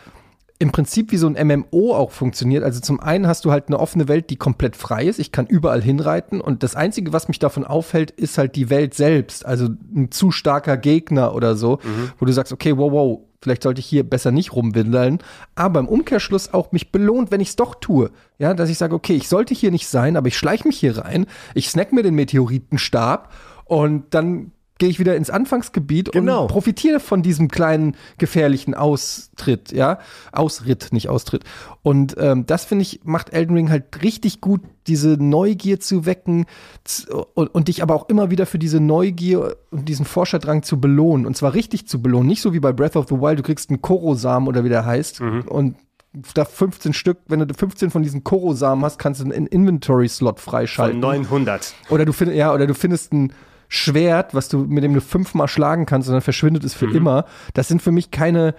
im 0.62 0.70
Prinzip 0.70 1.10
wie 1.10 1.16
so 1.16 1.26
ein 1.26 1.46
MMO 1.46 1.92
auch 1.92 2.12
funktioniert. 2.12 2.62
Also 2.62 2.80
zum 2.80 3.00
einen 3.00 3.26
hast 3.26 3.44
du 3.44 3.50
halt 3.50 3.66
eine 3.66 3.80
offene 3.80 4.06
Welt, 4.06 4.30
die 4.30 4.36
komplett 4.36 4.76
frei 4.76 5.06
ist. 5.06 5.18
Ich 5.18 5.32
kann 5.32 5.46
überall 5.46 5.82
hinreiten 5.82 6.40
und 6.40 6.62
das 6.62 6.76
Einzige, 6.76 7.12
was 7.12 7.26
mich 7.26 7.40
davon 7.40 7.64
aufhält, 7.64 8.12
ist 8.12 8.38
halt 8.38 8.54
die 8.54 8.70
Welt 8.70 8.94
selbst. 8.94 9.44
Also 9.44 9.70
ein 9.92 10.12
zu 10.12 10.30
starker 10.30 10.76
Gegner 10.76 11.34
oder 11.34 11.56
so, 11.56 11.80
wo 12.16 12.26
du 12.26 12.32
sagst, 12.32 12.52
okay, 12.52 12.76
wow, 12.76 12.92
wow, 12.92 13.20
vielleicht 13.40 13.64
sollte 13.64 13.80
ich 13.80 13.86
hier 13.86 14.08
besser 14.08 14.30
nicht 14.30 14.52
rumwindeln. 14.52 15.18
Aber 15.56 15.80
im 15.80 15.88
Umkehrschluss 15.88 16.54
auch 16.54 16.70
mich 16.70 16.92
belohnt, 16.92 17.32
wenn 17.32 17.40
ich 17.40 17.48
es 17.48 17.56
doch 17.56 17.74
tue. 17.74 18.12
Ja, 18.38 18.54
dass 18.54 18.70
ich 18.70 18.78
sage, 18.78 18.94
okay, 18.94 19.14
ich 19.14 19.28
sollte 19.28 19.54
hier 19.54 19.72
nicht 19.72 19.88
sein, 19.88 20.16
aber 20.16 20.28
ich 20.28 20.38
schleiche 20.38 20.68
mich 20.68 20.78
hier 20.78 20.96
rein, 20.96 21.26
ich 21.54 21.70
snack 21.70 21.92
mir 21.92 22.04
den 22.04 22.14
Meteoritenstab 22.14 23.32
und 23.64 24.14
dann 24.14 24.52
gehe 24.82 24.88
ich 24.88 24.98
wieder 24.98 25.14
ins 25.14 25.30
Anfangsgebiet 25.30 26.10
Genau. 26.10 26.42
und 26.42 26.48
profitiere 26.48 26.98
von 26.98 27.22
diesem 27.22 27.46
kleinen 27.46 27.94
gefährlichen 28.18 28.74
Austritt, 28.74 29.70
ja, 29.70 30.00
Ausritt, 30.32 30.88
nicht 30.90 31.08
Austritt. 31.08 31.44
Und 31.82 32.16
ähm, 32.18 32.46
das 32.46 32.64
finde 32.64 32.82
ich 32.82 32.98
macht 33.04 33.32
Elden 33.32 33.54
Ring 33.54 33.70
halt 33.70 34.02
richtig 34.02 34.40
gut, 34.40 34.60
diese 34.88 35.10
Neugier 35.10 35.78
zu 35.78 36.04
wecken 36.04 36.46
und, 37.34 37.54
und 37.54 37.68
dich 37.68 37.80
aber 37.84 37.94
auch 37.94 38.08
immer 38.08 38.32
wieder 38.32 38.44
für 38.44 38.58
diese 38.58 38.80
Neugier 38.80 39.54
und 39.70 39.88
diesen 39.88 40.04
Forscherdrang 40.04 40.64
zu 40.64 40.80
belohnen 40.80 41.26
und 41.26 41.36
zwar 41.36 41.54
richtig 41.54 41.86
zu 41.86 42.02
belohnen, 42.02 42.26
nicht 42.26 42.42
so 42.42 42.52
wie 42.52 42.58
bei 42.58 42.72
Breath 42.72 42.96
of 42.96 43.06
the 43.08 43.14
Wild, 43.14 43.38
du 43.38 43.44
kriegst 43.44 43.70
einen 43.70 43.82
Korosamen 43.82 44.48
oder 44.48 44.64
wie 44.64 44.68
der 44.68 44.84
heißt 44.84 45.20
und 45.20 45.76
da 46.34 46.44
15 46.44 46.92
Stück, 46.92 47.18
wenn 47.28 47.38
du 47.38 47.54
15 47.54 47.90
von 47.92 48.02
diesen 48.02 48.24
Korosamen 48.24 48.84
hast, 48.84 48.98
kannst 48.98 49.20
du 49.20 49.26
einen 49.26 49.46
Inventory-Slot 49.46 50.40
Von 50.40 50.50
freischalten. 50.52 50.98
900. 50.98 51.72
Oder 51.88 52.04
du 52.04 52.12
findest, 52.12 52.36
ja, 52.36 52.52
oder 52.52 52.66
du 52.66 52.74
findest 52.74 53.12
ein 53.12 53.32
Schwert, 53.74 54.34
was 54.34 54.50
du, 54.50 54.58
mit 54.58 54.84
dem 54.84 54.92
du 54.92 55.00
fünfmal 55.00 55.48
schlagen 55.48 55.86
kannst 55.86 56.06
und 56.06 56.12
dann 56.12 56.20
verschwindet 56.20 56.62
es 56.62 56.74
für 56.74 56.94
immer. 56.94 57.24
Das 57.54 57.68
sind 57.68 57.80
für 57.80 57.90
mich 57.90 58.10
keine 58.10 58.54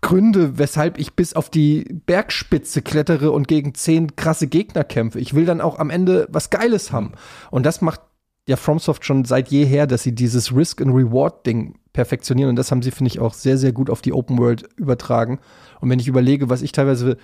Gründe, 0.00 0.56
weshalb 0.56 0.98
ich 0.98 1.12
bis 1.12 1.34
auf 1.34 1.50
die 1.50 1.84
Bergspitze 2.06 2.80
klettere 2.80 3.32
und 3.32 3.48
gegen 3.48 3.74
zehn 3.74 4.16
krasse 4.16 4.46
Gegner 4.46 4.82
kämpfe. 4.82 5.20
Ich 5.20 5.34
will 5.34 5.44
dann 5.44 5.60
auch 5.60 5.78
am 5.78 5.90
Ende 5.90 6.26
was 6.30 6.48
Geiles 6.48 6.90
haben. 6.90 7.12
Und 7.50 7.66
das 7.66 7.82
macht 7.82 8.00
ja 8.46 8.56
FromSoft 8.56 9.04
schon 9.04 9.26
seit 9.26 9.48
jeher, 9.48 9.86
dass 9.86 10.04
sie 10.04 10.14
dieses 10.14 10.56
Risk 10.56 10.80
and 10.80 10.94
Reward 10.94 11.44
Ding 11.44 11.78
perfektionieren. 11.92 12.48
Und 12.48 12.56
das 12.56 12.70
haben 12.70 12.80
sie, 12.80 12.92
finde 12.92 13.08
ich, 13.08 13.20
auch 13.20 13.34
sehr, 13.34 13.58
sehr 13.58 13.72
gut 13.72 13.90
auf 13.90 14.00
die 14.00 14.14
Open 14.14 14.38
World 14.38 14.70
übertragen. 14.78 15.38
Und 15.80 15.90
wenn 15.90 16.00
ich 16.00 16.08
überlege, 16.08 16.48
was 16.48 16.62
ich 16.62 16.72
teilweise 16.72 17.18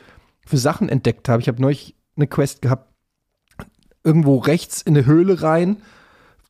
für 0.45 0.59
Sachen 0.59 0.91
entdeckt 0.91 1.31
habe, 1.31 1.41
ich 1.41 1.49
habe 1.49 1.63
neulich 1.63 1.97
eine 2.15 2.27
Quest 2.27 2.61
gehabt, 2.61 2.93
irgendwo 4.03 4.37
rechts 4.37 4.83
in 4.83 4.95
eine 4.95 5.07
Höhle 5.07 5.41
rein, 5.41 5.79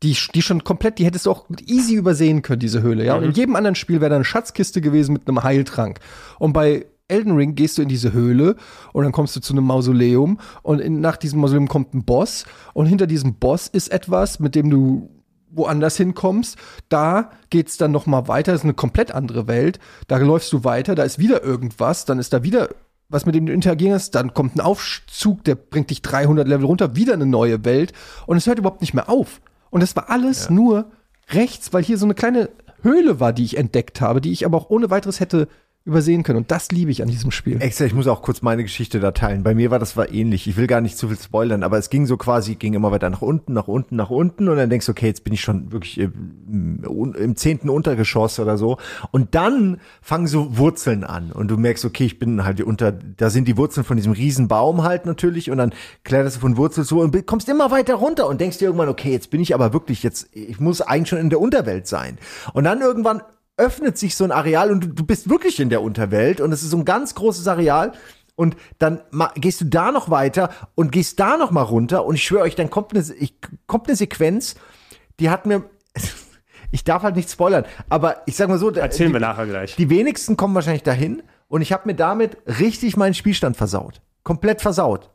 die, 0.04 0.16
die 0.34 0.42
schon 0.42 0.62
komplett, 0.62 0.98
die 0.98 1.06
hättest 1.06 1.26
du 1.26 1.30
auch 1.30 1.46
easy 1.66 1.94
übersehen 1.94 2.42
können, 2.42 2.60
diese 2.60 2.82
Höhle, 2.82 3.04
ja. 3.04 3.16
Und 3.16 3.24
in 3.24 3.32
jedem 3.32 3.56
anderen 3.56 3.74
Spiel 3.74 4.00
wäre 4.00 4.10
da 4.10 4.16
eine 4.16 4.24
Schatzkiste 4.24 4.80
gewesen 4.80 5.14
mit 5.14 5.26
einem 5.26 5.42
Heiltrank. 5.42 5.98
Und 6.38 6.52
bei 6.52 6.86
Elden 7.08 7.36
Ring 7.36 7.54
gehst 7.54 7.78
du 7.78 7.82
in 7.82 7.88
diese 7.88 8.12
Höhle 8.12 8.56
und 8.92 9.04
dann 9.04 9.12
kommst 9.12 9.34
du 9.34 9.40
zu 9.40 9.52
einem 9.54 9.64
Mausoleum 9.64 10.38
und 10.62 10.80
in, 10.80 11.00
nach 11.00 11.16
diesem 11.16 11.40
Mausoleum 11.40 11.68
kommt 11.68 11.94
ein 11.94 12.04
Boss 12.04 12.44
und 12.72 12.86
hinter 12.86 13.06
diesem 13.06 13.34
Boss 13.34 13.66
ist 13.66 13.90
etwas, 13.90 14.40
mit 14.40 14.54
dem 14.54 14.70
du 14.70 15.10
woanders 15.50 15.96
hinkommst, 15.96 16.56
da 16.88 17.30
geht's 17.50 17.76
dann 17.76 17.92
noch 17.92 18.06
mal 18.06 18.26
weiter, 18.26 18.52
das 18.52 18.62
ist 18.62 18.64
eine 18.64 18.74
komplett 18.74 19.12
andere 19.12 19.46
Welt. 19.46 19.78
Da 20.08 20.16
läufst 20.16 20.52
du 20.52 20.64
weiter, 20.64 20.96
da 20.96 21.04
ist 21.04 21.20
wieder 21.20 21.44
irgendwas, 21.44 22.06
dann 22.06 22.18
ist 22.18 22.32
da 22.32 22.42
wieder 22.42 22.70
was 23.08 23.26
mit 23.26 23.34
dem 23.34 23.46
du 23.46 23.52
interagieren 23.52 23.94
hast, 23.94 24.14
dann 24.14 24.34
kommt 24.34 24.56
ein 24.56 24.60
Aufzug, 24.60 25.44
der 25.44 25.54
bringt 25.54 25.90
dich 25.90 26.02
300 26.02 26.48
Level 26.48 26.66
runter, 26.66 26.96
wieder 26.96 27.12
eine 27.12 27.26
neue 27.26 27.64
Welt 27.64 27.92
und 28.26 28.36
es 28.36 28.46
hört 28.46 28.58
überhaupt 28.58 28.80
nicht 28.80 28.94
mehr 28.94 29.08
auf. 29.08 29.40
Und 29.74 29.80
das 29.80 29.96
war 29.96 30.08
alles 30.08 30.50
nur 30.50 30.92
rechts, 31.30 31.72
weil 31.72 31.82
hier 31.82 31.98
so 31.98 32.06
eine 32.06 32.14
kleine 32.14 32.48
Höhle 32.82 33.18
war, 33.18 33.32
die 33.32 33.42
ich 33.42 33.56
entdeckt 33.56 34.00
habe, 34.00 34.20
die 34.20 34.30
ich 34.30 34.46
aber 34.46 34.56
auch 34.56 34.70
ohne 34.70 34.88
weiteres 34.88 35.18
hätte 35.18 35.48
übersehen 35.86 36.22
können. 36.22 36.38
Und 36.38 36.50
das 36.50 36.70
liebe 36.70 36.90
ich 36.90 37.02
an 37.02 37.08
diesem 37.08 37.30
Spiel. 37.30 37.60
Extra, 37.60 37.84
ich 37.84 37.92
muss 37.92 38.06
auch 38.06 38.22
kurz 38.22 38.40
meine 38.40 38.62
Geschichte 38.62 39.00
da 39.00 39.10
teilen. 39.10 39.42
Bei 39.42 39.54
mir 39.54 39.70
war 39.70 39.78
das 39.78 39.98
war 39.98 40.10
ähnlich. 40.10 40.46
Ich 40.46 40.56
will 40.56 40.66
gar 40.66 40.80
nicht 40.80 40.96
zu 40.96 41.08
viel 41.08 41.18
spoilern, 41.18 41.62
aber 41.62 41.76
es 41.76 41.90
ging 41.90 42.06
so 42.06 42.16
quasi, 42.16 42.54
ging 42.54 42.72
immer 42.72 42.90
weiter 42.90 43.10
nach 43.10 43.20
unten, 43.20 43.52
nach 43.52 43.68
unten, 43.68 43.94
nach 43.96 44.08
unten 44.08 44.48
und 44.48 44.56
dann 44.56 44.70
denkst 44.70 44.86
du, 44.86 44.92
okay, 44.92 45.06
jetzt 45.06 45.24
bin 45.24 45.34
ich 45.34 45.42
schon 45.42 45.72
wirklich 45.72 45.98
im, 45.98 46.82
im 47.18 47.36
zehnten 47.36 47.68
Untergeschoss 47.68 48.40
oder 48.40 48.56
so. 48.56 48.78
Und 49.10 49.34
dann 49.34 49.78
fangen 50.00 50.26
so 50.26 50.56
Wurzeln 50.56 51.04
an 51.04 51.32
und 51.32 51.48
du 51.48 51.58
merkst, 51.58 51.84
okay, 51.84 52.06
ich 52.06 52.18
bin 52.18 52.44
halt 52.44 52.62
unter, 52.62 52.90
da 52.92 53.28
sind 53.28 53.46
die 53.46 53.58
Wurzeln 53.58 53.84
von 53.84 53.98
diesem 53.98 54.12
riesen 54.12 54.48
Baum 54.48 54.84
halt 54.84 55.04
natürlich 55.04 55.50
und 55.50 55.58
dann 55.58 55.74
kletterst 56.02 56.36
du 56.36 56.40
von 56.40 56.56
Wurzel 56.56 56.86
zu 56.86 57.00
und 57.00 57.26
kommst 57.26 57.46
immer 57.50 57.70
weiter 57.70 57.96
runter 57.96 58.26
und 58.26 58.40
denkst 58.40 58.56
dir 58.56 58.66
irgendwann, 58.66 58.88
okay, 58.88 59.12
jetzt 59.12 59.28
bin 59.28 59.42
ich 59.42 59.54
aber 59.54 59.74
wirklich 59.74 60.02
jetzt, 60.02 60.28
ich 60.32 60.60
muss 60.60 60.80
eigentlich 60.80 61.10
schon 61.10 61.18
in 61.18 61.28
der 61.28 61.40
Unterwelt 61.40 61.86
sein. 61.86 62.16
Und 62.54 62.64
dann 62.64 62.80
irgendwann 62.80 63.20
öffnet 63.56 63.98
sich 63.98 64.16
so 64.16 64.24
ein 64.24 64.32
Areal 64.32 64.70
und 64.70 64.80
du, 64.80 64.88
du 64.88 65.04
bist 65.04 65.28
wirklich 65.28 65.60
in 65.60 65.68
der 65.68 65.82
Unterwelt 65.82 66.40
und 66.40 66.52
es 66.52 66.62
ist 66.62 66.70
so 66.70 66.76
ein 66.76 66.84
ganz 66.84 67.14
großes 67.14 67.46
Areal 67.46 67.92
und 68.36 68.56
dann 68.78 69.00
gehst 69.36 69.60
du 69.60 69.66
da 69.66 69.92
noch 69.92 70.10
weiter 70.10 70.50
und 70.74 70.90
gehst 70.90 71.20
da 71.20 71.36
noch 71.36 71.50
mal 71.50 71.62
runter 71.62 72.04
und 72.04 72.16
ich 72.16 72.24
schwöre 72.24 72.42
euch, 72.42 72.56
dann 72.56 72.70
kommt 72.70 72.92
eine, 72.92 73.04
ich, 73.18 73.34
kommt 73.66 73.86
eine 73.86 73.96
Sequenz, 73.96 74.56
die 75.20 75.30
hat 75.30 75.46
mir, 75.46 75.64
ich 76.72 76.82
darf 76.82 77.02
halt 77.02 77.16
nicht 77.16 77.30
spoilern, 77.30 77.64
aber 77.88 78.22
ich 78.26 78.36
sag 78.36 78.48
mal 78.48 78.58
so, 78.58 78.70
erzählen 78.70 79.10
die, 79.10 79.14
wir 79.14 79.20
nachher 79.20 79.46
gleich. 79.46 79.76
Die 79.76 79.90
wenigsten 79.90 80.36
kommen 80.36 80.54
wahrscheinlich 80.54 80.82
dahin 80.82 81.22
und 81.46 81.62
ich 81.62 81.72
habe 81.72 81.86
mir 81.86 81.94
damit 81.94 82.36
richtig 82.58 82.96
meinen 82.96 83.14
Spielstand 83.14 83.56
versaut, 83.56 84.00
komplett 84.24 84.62
versaut, 84.62 85.10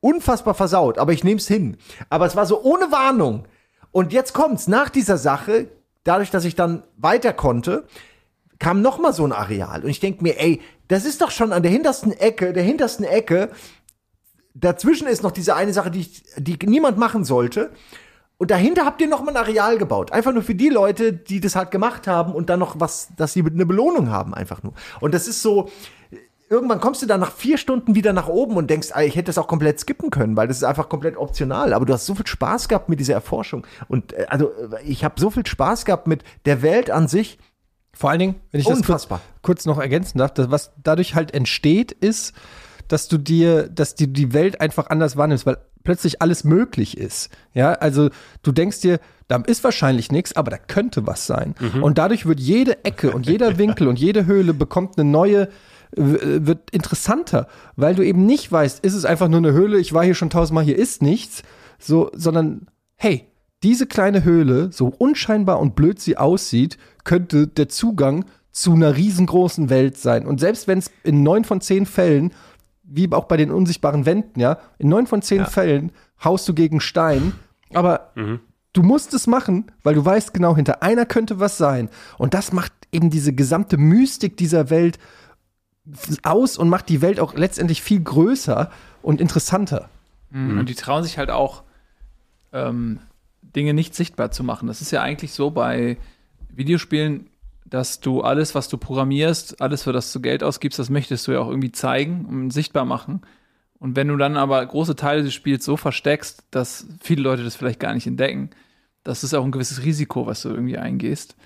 unfassbar 0.00 0.54
versaut, 0.54 0.98
aber 0.98 1.12
ich 1.12 1.22
nehm's 1.22 1.46
hin. 1.46 1.76
Aber 2.10 2.26
es 2.26 2.34
war 2.34 2.46
so 2.46 2.62
ohne 2.62 2.90
Warnung. 2.90 3.46
Und 3.92 4.12
jetzt 4.12 4.32
kommt's 4.32 4.66
nach 4.66 4.90
dieser 4.90 5.18
Sache 5.18 5.68
dadurch, 6.04 6.30
dass 6.30 6.44
ich 6.44 6.54
dann 6.54 6.84
weiter 6.96 7.32
konnte, 7.32 7.86
kam 8.58 8.82
noch 8.82 8.98
mal 8.98 9.12
so 9.12 9.26
ein 9.26 9.32
Areal 9.32 9.82
und 9.82 9.90
ich 9.90 10.00
denke 10.00 10.22
mir, 10.22 10.40
ey, 10.40 10.60
das 10.88 11.04
ist 11.04 11.20
doch 11.20 11.30
schon 11.30 11.52
an 11.52 11.62
der 11.62 11.72
hintersten 11.72 12.12
Ecke, 12.12 12.52
der 12.52 12.62
hintersten 12.62 13.04
Ecke. 13.04 13.50
Dazwischen 14.54 15.08
ist 15.08 15.22
noch 15.22 15.32
diese 15.32 15.56
eine 15.56 15.72
Sache, 15.72 15.90
die, 15.90 16.00
ich, 16.00 16.22
die 16.36 16.58
niemand 16.66 16.98
machen 16.98 17.24
sollte. 17.24 17.72
Und 18.36 18.50
dahinter 18.50 18.84
habt 18.84 19.00
ihr 19.00 19.08
noch 19.08 19.22
mal 19.22 19.30
ein 19.30 19.36
Areal 19.36 19.78
gebaut. 19.78 20.12
Einfach 20.12 20.32
nur 20.32 20.42
für 20.42 20.54
die 20.54 20.68
Leute, 20.68 21.12
die 21.12 21.40
das 21.40 21.56
halt 21.56 21.70
gemacht 21.70 22.06
haben 22.06 22.32
und 22.34 22.50
dann 22.50 22.58
noch 22.58 22.78
was, 22.80 23.08
dass 23.16 23.32
sie 23.32 23.40
eine 23.40 23.64
Belohnung 23.64 24.10
haben, 24.10 24.34
einfach 24.34 24.62
nur. 24.62 24.74
Und 25.00 25.14
das 25.14 25.28
ist 25.28 25.40
so, 25.40 25.70
irgendwann 26.48 26.80
kommst 26.80 27.02
du 27.02 27.06
dann 27.06 27.20
nach 27.20 27.32
vier 27.32 27.58
Stunden 27.58 27.94
wieder 27.94 28.12
nach 28.12 28.28
oben 28.28 28.56
und 28.56 28.68
denkst, 28.68 28.88
ich 29.02 29.16
hätte 29.16 29.26
das 29.26 29.38
auch 29.38 29.48
komplett 29.48 29.80
skippen 29.80 30.10
können, 30.10 30.36
weil 30.36 30.48
das 30.48 30.58
ist 30.58 30.64
einfach 30.64 30.88
komplett 30.88 31.16
optional. 31.16 31.72
Aber 31.72 31.86
du 31.86 31.92
hast 31.92 32.06
so 32.06 32.14
viel 32.14 32.26
Spaß 32.26 32.68
gehabt 32.68 32.88
mit 32.88 33.00
dieser 33.00 33.14
Erforschung. 33.14 33.66
Und 33.88 34.12
äh, 34.12 34.26
also 34.28 34.52
ich 34.84 35.04
habe 35.04 35.20
so 35.20 35.30
viel 35.30 35.46
Spaß 35.46 35.84
gehabt 35.84 36.06
mit 36.06 36.22
der 36.44 36.62
Welt 36.62 36.90
an 36.90 37.08
sich. 37.08 37.38
Vor 37.92 38.10
allen 38.10 38.18
Dingen, 38.18 38.34
wenn 38.50 38.60
ich 38.60 38.66
Unfassbar. 38.66 39.18
das 39.18 39.26
kurz, 39.42 39.42
kurz 39.42 39.66
noch 39.66 39.78
ergänzen 39.78 40.18
darf, 40.18 40.34
das, 40.34 40.50
was 40.50 40.72
dadurch 40.82 41.14
halt 41.14 41.32
entsteht, 41.32 41.92
ist, 41.92 42.34
dass 42.88 43.08
du 43.08 43.18
dir, 43.18 43.68
dass 43.68 43.94
du 43.94 44.06
die 44.06 44.32
Welt 44.32 44.60
einfach 44.60 44.88
anders 44.88 45.16
wahrnimmst, 45.16 45.46
weil 45.46 45.58
plötzlich 45.84 46.20
alles 46.20 46.44
möglich 46.44 46.96
ist. 46.98 47.30
Ja, 47.52 47.72
also 47.72 48.10
du 48.42 48.52
denkst 48.52 48.80
dir, 48.80 48.98
da 49.28 49.36
ist 49.46 49.62
wahrscheinlich 49.62 50.10
nichts, 50.10 50.34
aber 50.34 50.50
da 50.50 50.58
könnte 50.58 51.06
was 51.06 51.26
sein. 51.26 51.54
Mhm. 51.60 51.82
Und 51.82 51.98
dadurch 51.98 52.26
wird 52.26 52.40
jede 52.40 52.84
Ecke 52.84 53.12
und 53.12 53.26
jeder 53.26 53.58
Winkel 53.58 53.86
und 53.86 53.98
jede 53.98 54.26
Höhle 54.26 54.54
bekommt 54.54 54.98
eine 54.98 55.08
neue, 55.08 55.48
wird 55.96 56.70
interessanter, 56.70 57.46
weil 57.76 57.94
du 57.94 58.04
eben 58.04 58.26
nicht 58.26 58.50
weißt, 58.50 58.84
ist 58.84 58.94
es 58.94 59.04
einfach 59.04 59.28
nur 59.28 59.38
eine 59.38 59.52
Höhle, 59.52 59.78
ich 59.78 59.92
war 59.92 60.04
hier 60.04 60.14
schon 60.14 60.30
tausendmal, 60.30 60.64
hier 60.64 60.78
ist 60.78 61.02
nichts, 61.02 61.42
so, 61.78 62.10
sondern 62.14 62.66
hey, 62.96 63.28
diese 63.62 63.86
kleine 63.86 64.24
Höhle, 64.24 64.70
so 64.72 64.88
unscheinbar 64.88 65.58
und 65.58 65.74
blöd 65.74 66.00
sie 66.00 66.16
aussieht, 66.16 66.76
könnte 67.04 67.46
der 67.46 67.68
Zugang 67.68 68.24
zu 68.52 68.72
einer 68.72 68.96
riesengroßen 68.96 69.70
Welt 69.70 69.96
sein. 69.96 70.26
Und 70.26 70.38
selbst 70.38 70.68
wenn 70.68 70.78
es 70.78 70.90
in 71.02 71.22
neun 71.22 71.44
von 71.44 71.60
zehn 71.60 71.86
Fällen, 71.86 72.32
wie 72.82 73.10
auch 73.12 73.24
bei 73.24 73.36
den 73.36 73.50
unsichtbaren 73.50 74.06
Wänden, 74.06 74.38
ja, 74.38 74.58
in 74.78 74.88
neun 74.88 75.06
von 75.06 75.22
zehn 75.22 75.38
ja. 75.38 75.46
Fällen 75.46 75.92
haust 76.22 76.48
du 76.48 76.54
gegen 76.54 76.80
Stein, 76.80 77.32
aber 77.72 78.12
mhm. 78.14 78.40
du 78.72 78.82
musst 78.82 79.14
es 79.14 79.26
machen, 79.26 79.72
weil 79.82 79.94
du 79.94 80.04
weißt 80.04 80.34
genau, 80.34 80.54
hinter 80.54 80.82
einer 80.82 81.06
könnte 81.06 81.40
was 81.40 81.58
sein. 81.58 81.88
Und 82.18 82.34
das 82.34 82.52
macht 82.52 82.72
eben 82.92 83.10
diese 83.10 83.32
gesamte 83.32 83.76
Mystik 83.76 84.36
dieser 84.36 84.70
Welt 84.70 84.98
aus 86.22 86.56
und 86.56 86.68
macht 86.68 86.88
die 86.88 87.02
Welt 87.02 87.20
auch 87.20 87.34
letztendlich 87.34 87.82
viel 87.82 88.00
größer 88.00 88.70
und 89.02 89.20
interessanter. 89.20 89.88
Mhm. 90.30 90.58
Und 90.58 90.68
die 90.68 90.74
trauen 90.74 91.02
sich 91.02 91.18
halt 91.18 91.30
auch, 91.30 91.62
ähm, 92.52 93.00
Dinge 93.42 93.74
nicht 93.74 93.94
sichtbar 93.94 94.30
zu 94.30 94.42
machen. 94.42 94.66
Das 94.66 94.80
ist 94.80 94.90
ja 94.90 95.02
eigentlich 95.02 95.32
so 95.32 95.50
bei 95.50 95.98
Videospielen, 96.48 97.28
dass 97.64 98.00
du 98.00 98.22
alles, 98.22 98.54
was 98.54 98.68
du 98.68 98.78
programmierst, 98.78 99.60
alles, 99.60 99.82
für 99.84 99.92
das 99.92 100.12
du 100.12 100.20
Geld 100.20 100.42
ausgibst, 100.42 100.78
das 100.78 100.90
möchtest 100.90 101.26
du 101.26 101.32
ja 101.32 101.40
auch 101.40 101.48
irgendwie 101.48 101.72
zeigen 101.72 102.24
und 102.26 102.50
sichtbar 102.50 102.84
machen. 102.84 103.22
Und 103.78 103.96
wenn 103.96 104.08
du 104.08 104.16
dann 104.16 104.36
aber 104.36 104.64
große 104.64 104.96
Teile 104.96 105.22
des 105.22 105.34
Spiels 105.34 105.64
so 105.64 105.76
versteckst, 105.76 106.44
dass 106.50 106.86
viele 107.00 107.22
Leute 107.22 107.44
das 107.44 107.56
vielleicht 107.56 107.80
gar 107.80 107.94
nicht 107.94 108.06
entdecken, 108.06 108.50
das 109.02 109.24
ist 109.24 109.34
auch 109.34 109.44
ein 109.44 109.52
gewisses 109.52 109.82
Risiko, 109.84 110.26
was 110.26 110.42
du 110.42 110.48
irgendwie 110.48 110.78
eingehst. 110.78 111.36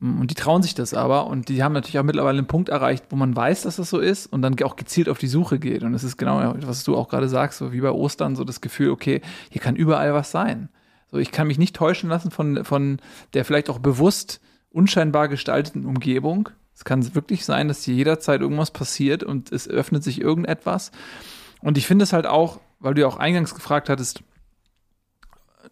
Und 0.00 0.30
die 0.30 0.36
trauen 0.36 0.62
sich 0.62 0.76
das 0.76 0.94
aber 0.94 1.26
und 1.26 1.48
die 1.48 1.64
haben 1.64 1.72
natürlich 1.72 1.98
auch 1.98 2.04
mittlerweile 2.04 2.38
einen 2.38 2.46
Punkt 2.46 2.68
erreicht, 2.68 3.06
wo 3.10 3.16
man 3.16 3.34
weiß, 3.34 3.62
dass 3.62 3.76
das 3.76 3.90
so 3.90 3.98
ist 3.98 4.26
und 4.26 4.42
dann 4.42 4.60
auch 4.62 4.76
gezielt 4.76 5.08
auf 5.08 5.18
die 5.18 5.26
Suche 5.26 5.58
geht. 5.58 5.82
Und 5.82 5.92
es 5.92 6.04
ist 6.04 6.16
genau, 6.16 6.54
was 6.60 6.84
du 6.84 6.96
auch 6.96 7.08
gerade 7.08 7.28
sagst, 7.28 7.58
so 7.58 7.72
wie 7.72 7.80
bei 7.80 7.90
Ostern, 7.90 8.36
so 8.36 8.44
das 8.44 8.60
Gefühl, 8.60 8.90
okay, 8.90 9.22
hier 9.50 9.60
kann 9.60 9.74
überall 9.74 10.14
was 10.14 10.30
sein. 10.30 10.68
So, 11.10 11.18
ich 11.18 11.32
kann 11.32 11.48
mich 11.48 11.58
nicht 11.58 11.74
täuschen 11.74 12.08
lassen 12.08 12.30
von, 12.30 12.64
von 12.64 13.00
der 13.34 13.44
vielleicht 13.44 13.70
auch 13.70 13.80
bewusst 13.80 14.40
unscheinbar 14.70 15.26
gestalteten 15.26 15.84
Umgebung. 15.84 16.50
Es 16.74 16.84
kann 16.84 17.14
wirklich 17.16 17.44
sein, 17.44 17.66
dass 17.66 17.82
hier 17.82 17.94
jederzeit 17.94 18.40
irgendwas 18.40 18.70
passiert 18.70 19.24
und 19.24 19.50
es 19.50 19.66
öffnet 19.66 20.04
sich 20.04 20.20
irgendetwas. 20.20 20.92
Und 21.60 21.76
ich 21.76 21.88
finde 21.88 22.04
es 22.04 22.12
halt 22.12 22.26
auch, 22.26 22.60
weil 22.78 22.94
du 22.94 23.00
ja 23.00 23.08
auch 23.08 23.16
eingangs 23.16 23.52
gefragt 23.52 23.88
hattest, 23.88 24.22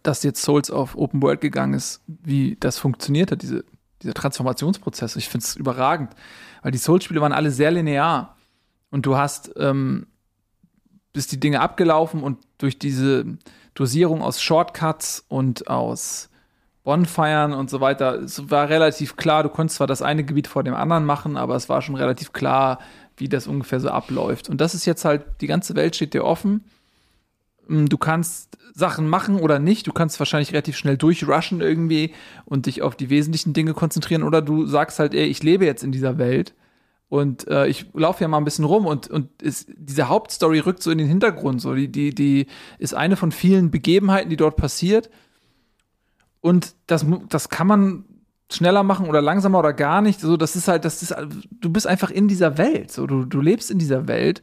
dass 0.03 0.23
jetzt 0.23 0.41
Souls 0.41 0.69
auf 0.69 0.97
Open 0.97 1.21
World 1.21 1.39
gegangen 1.39 1.73
ist, 1.73 2.01
wie 2.07 2.57
das 2.59 2.77
funktioniert 2.77 3.31
hat, 3.31 3.41
diese 3.41 3.63
dieser 4.01 4.13
Transformationsprozess. 4.13 5.15
Ich 5.15 5.29
finde 5.29 5.45
es 5.45 5.55
überragend, 5.55 6.11
weil 6.61 6.71
die 6.71 6.77
Souls-Spiele 6.77 7.21
waren 7.21 7.33
alle 7.33 7.51
sehr 7.51 7.71
linear 7.71 8.37
und 8.89 9.05
du 9.05 9.17
hast 9.17 9.51
ähm, 9.57 10.07
bist 11.17 11.31
die 11.31 11.39
Dinge 11.39 11.61
abgelaufen 11.61 12.21
und 12.21 12.37
durch 12.59 12.77
diese 12.77 13.25
Dosierung 13.73 14.21
aus 14.21 14.39
Shortcuts 14.39 15.25
und 15.27 15.67
aus 15.67 16.29
Bonfiren 16.83 17.53
und 17.53 17.69
so 17.69 17.81
weiter, 17.81 18.21
es 18.21 18.49
war 18.49 18.69
relativ 18.69 19.17
klar, 19.17 19.43
du 19.43 19.49
konntest 19.49 19.77
zwar 19.77 19.87
das 19.87 20.01
eine 20.01 20.23
Gebiet 20.23 20.47
vor 20.47 20.63
dem 20.63 20.75
anderen 20.75 21.05
machen, 21.05 21.35
aber 21.35 21.55
es 21.55 21.69
war 21.69 21.81
schon 21.81 21.95
relativ 21.95 22.33
klar, 22.33 22.79
wie 23.17 23.27
das 23.27 23.47
ungefähr 23.47 23.79
so 23.79 23.89
abläuft. 23.89 24.47
Und 24.47 24.61
das 24.61 24.75
ist 24.75 24.85
jetzt 24.85 25.05
halt, 25.05 25.23
die 25.41 25.47
ganze 25.47 25.75
Welt 25.75 25.95
steht 25.95 26.13
dir 26.13 26.23
offen. 26.23 26.63
Mm, 27.67 27.85
du 27.85 27.97
kannst 27.97 28.57
Sachen 28.73 29.07
machen 29.09 29.39
oder 29.39 29.59
nicht. 29.59 29.87
Du 29.87 29.93
kannst 29.93 30.19
wahrscheinlich 30.19 30.51
relativ 30.51 30.77
schnell 30.77 30.97
durchrushen 30.97 31.61
irgendwie 31.61 32.13
und 32.45 32.65
dich 32.65 32.81
auf 32.81 32.95
die 32.95 33.09
wesentlichen 33.09 33.53
Dinge 33.53 33.73
konzentrieren. 33.73 34.23
Oder 34.23 34.41
du 34.41 34.65
sagst 34.65 34.99
halt, 34.99 35.13
ey, 35.13 35.25
ich 35.25 35.43
lebe 35.43 35.65
jetzt 35.65 35.83
in 35.83 35.91
dieser 35.91 36.17
Welt 36.17 36.53
und 37.09 37.47
äh, 37.47 37.67
ich 37.67 37.85
laufe 37.93 38.21
ja 38.21 38.27
mal 38.27 38.37
ein 38.37 38.43
bisschen 38.43 38.65
rum 38.65 38.85
und, 38.85 39.09
und 39.09 39.41
ist, 39.41 39.69
diese 39.77 40.09
Hauptstory 40.09 40.59
rückt 40.59 40.83
so 40.83 40.91
in 40.91 40.97
den 40.97 41.07
Hintergrund. 41.07 41.61
So, 41.61 41.73
die, 41.73 41.87
die, 41.87 42.13
die 42.13 42.47
ist 42.79 42.93
eine 42.93 43.15
von 43.15 43.31
vielen 43.31 43.71
Begebenheiten, 43.71 44.29
die 44.29 44.37
dort 44.37 44.57
passiert. 44.57 45.09
Und 46.41 46.75
das, 46.85 47.05
das 47.29 47.49
kann 47.49 47.67
man 47.67 48.05
schneller 48.51 48.83
machen 48.83 49.07
oder 49.07 49.21
langsamer 49.21 49.59
oder 49.59 49.73
gar 49.73 50.01
nicht. 50.01 50.19
So, 50.19 50.37
das 50.37 50.55
ist 50.55 50.67
halt, 50.67 50.85
das 50.85 51.01
ist, 51.01 51.15
du 51.51 51.69
bist 51.69 51.87
einfach 51.87 52.11
in 52.11 52.27
dieser 52.27 52.57
Welt. 52.57 52.91
So, 52.91 53.07
du, 53.07 53.25
du 53.25 53.41
lebst 53.41 53.71
in 53.71 53.79
dieser 53.79 54.07
Welt. 54.07 54.41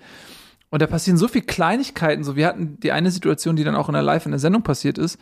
Und 0.74 0.82
da 0.82 0.88
passieren 0.88 1.16
so 1.16 1.28
viele 1.28 1.44
Kleinigkeiten. 1.44 2.24
So, 2.24 2.34
wir 2.34 2.48
hatten 2.48 2.80
die 2.80 2.90
eine 2.90 3.12
Situation, 3.12 3.54
die 3.54 3.62
dann 3.62 3.76
auch 3.76 3.88
in 3.88 3.92
der 3.92 4.02
Live 4.02 4.26
in 4.26 4.32
der 4.32 4.40
Sendung 4.40 4.64
passiert 4.64 4.98
ist, 4.98 5.20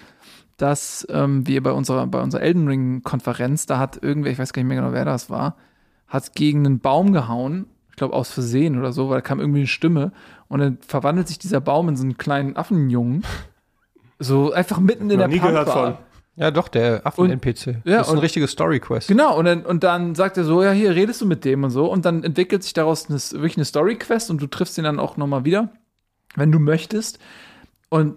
dass 0.57 1.07
ähm, 1.11 1.47
wir 1.47 1.63
bei 1.63 1.73
unserer, 1.73 2.07
bei 2.07 2.23
unserer 2.23 2.41
Elden 2.41 2.67
Ring-Konferenz, 2.67 3.67
da 3.67 3.79
hat 3.79 4.03
irgendwer, 4.03 4.33
ich 4.33 4.39
weiß 4.39 4.55
gar 4.55 4.63
nicht 4.63 4.69
mehr 4.71 4.79
genau, 4.81 4.95
wer 4.95 5.05
das 5.05 5.29
war, 5.29 5.57
hat 6.09 6.35
gegen 6.35 6.65
einen 6.65 6.81
Baum 6.81 7.13
gehauen. 7.13 7.67
Ich 7.91 7.97
glaube, 7.97 8.15
aus 8.15 8.31
Versehen 8.31 8.79
oder 8.79 8.95
so, 8.95 9.11
weil 9.11 9.19
da 9.19 9.21
kam 9.21 9.41
irgendwie 9.41 9.59
eine 9.59 9.67
Stimme. 9.67 10.13
Und 10.49 10.61
dann 10.61 10.79
verwandelt 10.81 11.29
sich 11.29 11.39
dieser 11.39 11.61
Baum 11.61 11.91
in 11.91 11.97
so 11.97 12.05
einen 12.05 12.17
kleinen 12.17 12.57
Affenjungen. 12.57 13.23
So 14.19 14.55
einfach 14.55 14.81
mitten 14.81 15.11
in 15.11 15.19
der 15.19 15.29
Pampa. 15.29 15.99
Ja, 16.37 16.51
doch, 16.51 16.69
der 16.69 17.07
Affen-NPC. 17.07 17.83
Ja, 17.85 17.99
das 17.99 18.09
ist 18.09 18.15
ein 18.15 18.19
richtiges 18.19 18.53
Story-Quest. 18.53 19.09
Genau, 19.09 19.39
und 19.39 19.45
dann, 19.45 19.67
und 19.67 19.85
dann 19.85 20.15
sagt 20.15 20.39
er 20.39 20.45
so, 20.45 20.63
ja, 20.63 20.73
hier 20.73 20.95
redest 20.95 21.21
du 21.21 21.27
mit 21.27 21.45
dem 21.45 21.63
und 21.65 21.71
so. 21.71 21.91
Und 21.91 22.07
dann 22.07 22.25
entwickelt 22.25 22.63
sich 22.63 22.73
daraus 22.73 23.11
eine, 23.11 23.19
wirklich 23.19 23.59
eine 23.59 23.67
Story-Quest 23.67 24.31
und 24.31 24.41
du 24.41 24.47
triffst 24.47 24.79
ihn 24.79 24.85
dann 24.85 24.99
auch 24.99 25.19
nochmal 25.19 25.45
wieder, 25.45 25.69
wenn 26.35 26.51
du 26.51 26.59
möchtest. 26.59 27.19
Und 27.91 28.17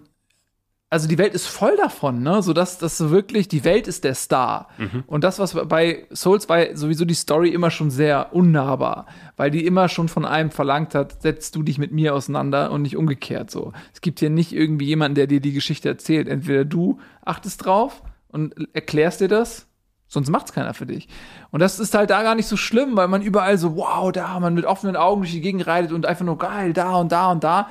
also 0.88 1.08
die 1.08 1.18
Welt 1.18 1.34
ist 1.34 1.46
voll 1.46 1.76
davon, 1.76 2.22
ne? 2.22 2.42
So 2.42 2.52
dass 2.52 2.78
das 2.78 3.10
wirklich, 3.10 3.48
die 3.48 3.64
Welt 3.64 3.88
ist 3.88 4.04
der 4.04 4.14
Star. 4.14 4.68
Mhm. 4.78 5.02
Und 5.06 5.24
das, 5.24 5.38
was 5.38 5.54
bei 5.68 6.06
Souls 6.12 6.48
war 6.48 6.76
sowieso 6.76 7.04
die 7.04 7.14
Story 7.14 7.48
immer 7.48 7.70
schon 7.70 7.90
sehr 7.90 8.32
unnahbar, 8.32 9.06
weil 9.36 9.50
die 9.50 9.66
immer 9.66 9.88
schon 9.88 10.08
von 10.08 10.24
einem 10.24 10.50
verlangt 10.50 10.94
hat, 10.94 11.22
setzt 11.22 11.56
du 11.56 11.62
dich 11.62 11.78
mit 11.78 11.92
mir 11.92 12.14
auseinander 12.14 12.70
und 12.70 12.82
nicht 12.82 12.96
umgekehrt 12.96 13.50
so. 13.50 13.72
Es 13.92 14.00
gibt 14.00 14.20
hier 14.20 14.30
nicht 14.30 14.52
irgendwie 14.52 14.86
jemanden, 14.86 15.16
der 15.16 15.26
dir 15.26 15.40
die 15.40 15.52
Geschichte 15.52 15.88
erzählt. 15.88 16.28
Entweder 16.28 16.64
du 16.64 17.00
achtest 17.24 17.64
drauf 17.64 18.02
und 18.28 18.54
erklärst 18.72 19.20
dir 19.20 19.28
das 19.28 19.66
Sonst 20.08 20.30
macht's 20.30 20.52
keiner 20.52 20.72
für 20.72 20.86
dich. 20.86 21.08
Und 21.50 21.60
das 21.60 21.80
ist 21.80 21.94
halt 21.94 22.10
da 22.10 22.22
gar 22.22 22.36
nicht 22.36 22.46
so 22.46 22.56
schlimm, 22.56 22.96
weil 22.96 23.08
man 23.08 23.22
überall 23.22 23.58
so, 23.58 23.76
wow, 23.76 24.12
da, 24.12 24.38
man 24.38 24.54
mit 24.54 24.64
offenen 24.64 24.94
Augen 24.94 25.22
durch 25.22 25.32
die 25.32 25.40
Gegend 25.40 25.66
reitet 25.66 25.92
und 25.92 26.06
einfach 26.06 26.24
nur 26.24 26.38
geil, 26.38 26.72
da 26.72 26.96
und 26.96 27.10
da 27.10 27.32
und 27.32 27.42
da. 27.42 27.68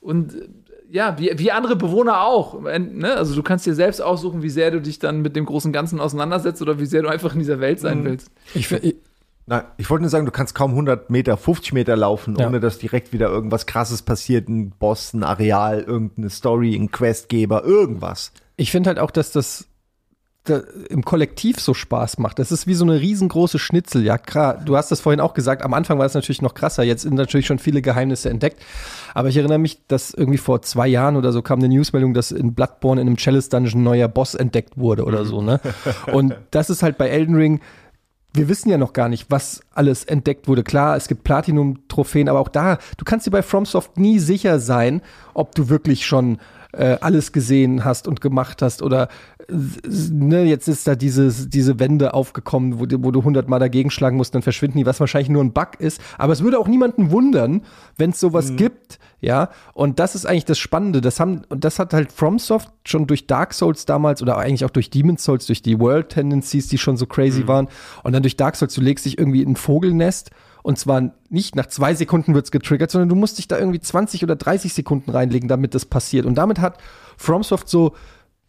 Und 0.00 0.34
ja, 0.90 1.18
wie, 1.18 1.30
wie 1.36 1.52
andere 1.52 1.76
Bewohner 1.76 2.22
auch. 2.22 2.60
Ne? 2.62 3.14
Also 3.14 3.34
du 3.34 3.42
kannst 3.42 3.66
dir 3.66 3.74
selbst 3.74 4.00
aussuchen, 4.00 4.42
wie 4.42 4.50
sehr 4.50 4.70
du 4.70 4.80
dich 4.80 4.98
dann 4.98 5.20
mit 5.22 5.36
dem 5.36 5.44
großen 5.44 5.72
Ganzen 5.72 6.00
auseinandersetzt 6.00 6.62
oder 6.62 6.78
wie 6.80 6.86
sehr 6.86 7.02
du 7.02 7.08
einfach 7.08 7.34
in 7.34 7.38
dieser 7.40 7.60
Welt 7.60 7.78
sein 7.80 8.04
willst. 8.04 8.30
Ich, 8.54 8.70
ich, 8.72 8.96
Na, 9.46 9.64
ich 9.76 9.88
wollte 9.90 10.02
nur 10.02 10.10
sagen, 10.10 10.26
du 10.26 10.32
kannst 10.32 10.54
kaum 10.54 10.70
100 10.72 11.10
Meter, 11.10 11.36
50 11.36 11.72
Meter 11.74 11.96
laufen, 11.96 12.36
Ja. 12.38 12.46
ohne 12.48 12.58
dass 12.60 12.78
direkt 12.78 13.12
wieder 13.12 13.28
irgendwas 13.28 13.66
krasses 13.66 14.02
passiert, 14.02 14.48
ein 14.48 14.70
Boss, 14.70 15.12
ein 15.14 15.22
Areal, 15.24 15.82
irgendeine 15.82 16.30
Story, 16.30 16.74
ein 16.74 16.90
Questgeber, 16.90 17.64
irgendwas. 17.64 18.32
ich 18.56 18.70
finde 18.70 18.88
halt 18.88 18.98
auch, 18.98 19.10
dass 19.10 19.30
das 19.30 19.66
da, 19.66 19.67
im 20.88 21.04
Kollektiv 21.04 21.60
so 21.60 21.74
Spaß 21.74 22.18
macht. 22.18 22.38
Das 22.38 22.52
ist 22.52 22.66
wie 22.66 22.74
so 22.74 22.84
eine 22.84 23.00
riesengroße 23.00 23.58
Schnitzeljagd. 23.58 24.26
Klar, 24.26 24.58
du 24.64 24.76
hast 24.76 24.90
das 24.90 25.00
vorhin 25.00 25.20
auch 25.20 25.34
gesagt, 25.34 25.62
am 25.62 25.74
Anfang 25.74 25.98
war 25.98 26.06
es 26.06 26.14
natürlich 26.14 26.42
noch 26.42 26.54
krasser. 26.54 26.82
Jetzt 26.82 27.02
sind 27.02 27.14
natürlich 27.14 27.46
schon 27.46 27.58
viele 27.58 27.82
Geheimnisse 27.82 28.30
entdeckt. 28.30 28.62
Aber 29.14 29.28
ich 29.28 29.36
erinnere 29.36 29.58
mich, 29.58 29.86
dass 29.88 30.14
irgendwie 30.14 30.38
vor 30.38 30.62
zwei 30.62 30.88
Jahren 30.88 31.16
oder 31.16 31.32
so 31.32 31.42
kam 31.42 31.58
eine 31.58 31.68
Newsmeldung, 31.68 32.14
dass 32.14 32.30
in 32.30 32.54
Bloodborne 32.54 33.00
in 33.00 33.08
einem 33.08 33.16
Chalice 33.16 33.50
Dungeon 33.50 33.80
ein 33.80 33.84
neuer 33.84 34.08
Boss 34.08 34.34
entdeckt 34.34 34.78
wurde 34.78 35.04
oder 35.04 35.24
so, 35.24 35.42
ne? 35.42 35.60
Und 36.12 36.34
das 36.50 36.70
ist 36.70 36.82
halt 36.82 36.96
bei 36.98 37.08
Elden 37.08 37.34
Ring, 37.34 37.60
wir 38.34 38.48
wissen 38.48 38.68
ja 38.68 38.78
noch 38.78 38.92
gar 38.92 39.08
nicht, 39.08 39.30
was 39.30 39.60
alles 39.72 40.04
entdeckt 40.04 40.48
wurde. 40.48 40.62
Klar, 40.62 40.96
es 40.96 41.08
gibt 41.08 41.24
Platinum-Trophäen, 41.24 42.28
aber 42.28 42.40
auch 42.40 42.48
da, 42.48 42.78
du 42.96 43.04
kannst 43.04 43.26
dir 43.26 43.30
bei 43.30 43.42
FromSoft 43.42 43.98
nie 43.98 44.18
sicher 44.18 44.60
sein, 44.60 45.02
ob 45.34 45.54
du 45.54 45.68
wirklich 45.68 46.06
schon 46.06 46.38
äh, 46.72 46.96
alles 47.00 47.32
gesehen 47.32 47.84
hast 47.84 48.06
und 48.06 48.20
gemacht 48.20 48.62
hast 48.62 48.82
oder 48.82 49.08
ne, 49.50 50.44
jetzt 50.44 50.68
ist 50.68 50.86
da 50.86 50.94
dieses, 50.94 51.48
diese 51.48 51.78
Wände 51.78 52.12
aufgekommen, 52.14 52.78
wo, 52.78 52.86
du- 52.86 53.02
wo 53.02 53.10
du 53.10 53.24
hundertmal 53.24 53.58
dagegen 53.60 53.90
schlagen 53.90 54.16
musst, 54.16 54.34
dann 54.34 54.42
verschwinden 54.42 54.78
die, 54.78 54.86
was 54.86 55.00
wahrscheinlich 55.00 55.30
nur 55.30 55.42
ein 55.42 55.52
Bug 55.52 55.78
ist. 55.78 56.00
Aber 56.18 56.32
es 56.32 56.42
würde 56.42 56.58
auch 56.58 56.68
niemanden 56.68 57.10
wundern, 57.10 57.62
wenn 57.96 58.10
es 58.10 58.20
sowas 58.20 58.54
gibt, 58.56 58.98
ja. 59.20 59.48
Und 59.74 59.98
das 59.98 60.14
ist 60.14 60.26
eigentlich 60.26 60.44
das 60.44 60.58
Spannende. 60.58 61.00
Das 61.00 61.18
haben, 61.18 61.42
und 61.48 61.64
das 61.64 61.78
hat 61.78 61.92
halt 61.94 62.12
FromSoft 62.12 62.70
schon 62.84 63.06
durch 63.06 63.26
Dark 63.26 63.54
Souls 63.54 63.86
damals 63.86 64.22
oder 64.22 64.36
eigentlich 64.36 64.64
auch 64.64 64.70
durch 64.70 64.90
Demon's 64.90 65.24
Souls, 65.24 65.46
durch 65.46 65.62
die 65.62 65.78
World 65.80 66.10
Tendencies, 66.10 66.68
die 66.68 66.78
schon 66.78 66.96
so 66.96 67.06
crazy 67.06 67.46
waren. 67.48 67.68
Und 68.04 68.12
dann 68.12 68.22
durch 68.22 68.36
Dark 68.36 68.56
Souls, 68.56 68.74
du 68.74 68.80
legst 68.80 69.06
dich 69.06 69.18
irgendwie 69.18 69.42
in 69.42 69.52
ein 69.52 69.56
Vogelnest 69.56 70.30
und 70.62 70.78
zwar 70.78 71.12
nicht 71.30 71.56
nach 71.56 71.66
zwei 71.66 71.94
Sekunden 71.94 72.34
wird's 72.34 72.50
getriggert, 72.50 72.90
sondern 72.90 73.08
du 73.08 73.14
musst 73.14 73.38
dich 73.38 73.48
da 73.48 73.58
irgendwie 73.58 73.80
20 73.80 74.22
oder 74.24 74.36
30 74.36 74.74
Sekunden 74.74 75.10
reinlegen, 75.10 75.48
damit 75.48 75.74
das 75.74 75.86
passiert. 75.86 76.26
Und 76.26 76.34
damit 76.36 76.58
hat 76.60 76.78
FromSoft 77.16 77.68
so 77.68 77.94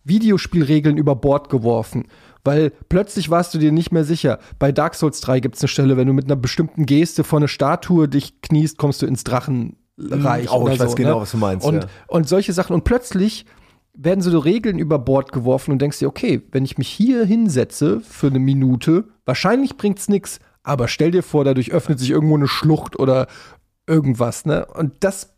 Videospielregeln 0.10 0.98
über 0.98 1.16
Bord 1.16 1.50
geworfen. 1.50 2.08
Weil 2.44 2.72
plötzlich 2.90 3.30
warst 3.30 3.54
du 3.54 3.58
dir 3.58 3.72
nicht 3.72 3.92
mehr 3.92 4.04
sicher. 4.04 4.40
Bei 4.60 4.72
Dark 4.72 4.96
Souls 4.96 5.22
3 5.22 5.40
gibt's 5.40 5.62
eine 5.62 5.68
Stelle, 5.68 5.98
wenn 5.98 6.08
du 6.08 6.14
mit 6.14 6.26
einer 6.26 6.36
bestimmten 6.36 6.86
Geste 6.86 7.24
vor 7.24 7.40
eine 7.40 7.48
Statue 7.48 8.08
dich 8.08 8.42
kniest, 8.42 8.78
kommst 8.78 9.02
du 9.02 9.06
ins 9.06 9.24
Drachenreich. 9.24 10.50
Oh, 10.52 10.64
oder 10.64 10.74
ich 10.74 10.80
weiß 10.80 10.92
so, 10.92 10.96
genau, 10.96 11.16
ne? 11.16 11.22
was 11.22 11.32
du 11.32 11.38
meinst, 11.38 11.66
Und, 11.66 11.84
ja. 11.84 11.90
und 12.08 12.28
solche 12.28 12.54
Sachen. 12.54 12.74
Und 12.74 12.84
plötzlich 12.84 13.46
werden 13.94 14.22
so 14.22 14.38
Regeln 14.40 14.80
über 14.80 14.98
Bord 15.00 15.32
geworfen 15.32 15.72
und 15.72 15.82
denkst 15.82 16.00
dir, 16.00 16.08
okay, 16.08 16.42
wenn 16.52 16.64
ich 16.64 16.78
mich 16.78 16.88
hier 16.88 17.26
hinsetze 17.26 18.00
für 18.00 18.28
eine 18.28 18.40
Minute, 18.40 19.06
wahrscheinlich 19.26 19.76
bringt's 19.76 20.08
nix, 20.08 20.40
aber 20.64 20.88
stell 20.88 21.12
dir 21.12 21.24
vor, 21.24 21.44
dadurch 21.44 21.72
öffnet 21.72 22.00
sich 22.00 22.10
irgendwo 22.10 22.36
eine 22.36 22.48
Schlucht 22.48 22.98
oder 22.98 23.28
irgendwas, 23.88 24.46
ne? 24.46 24.66
Und 24.74 24.94
das 25.02 25.36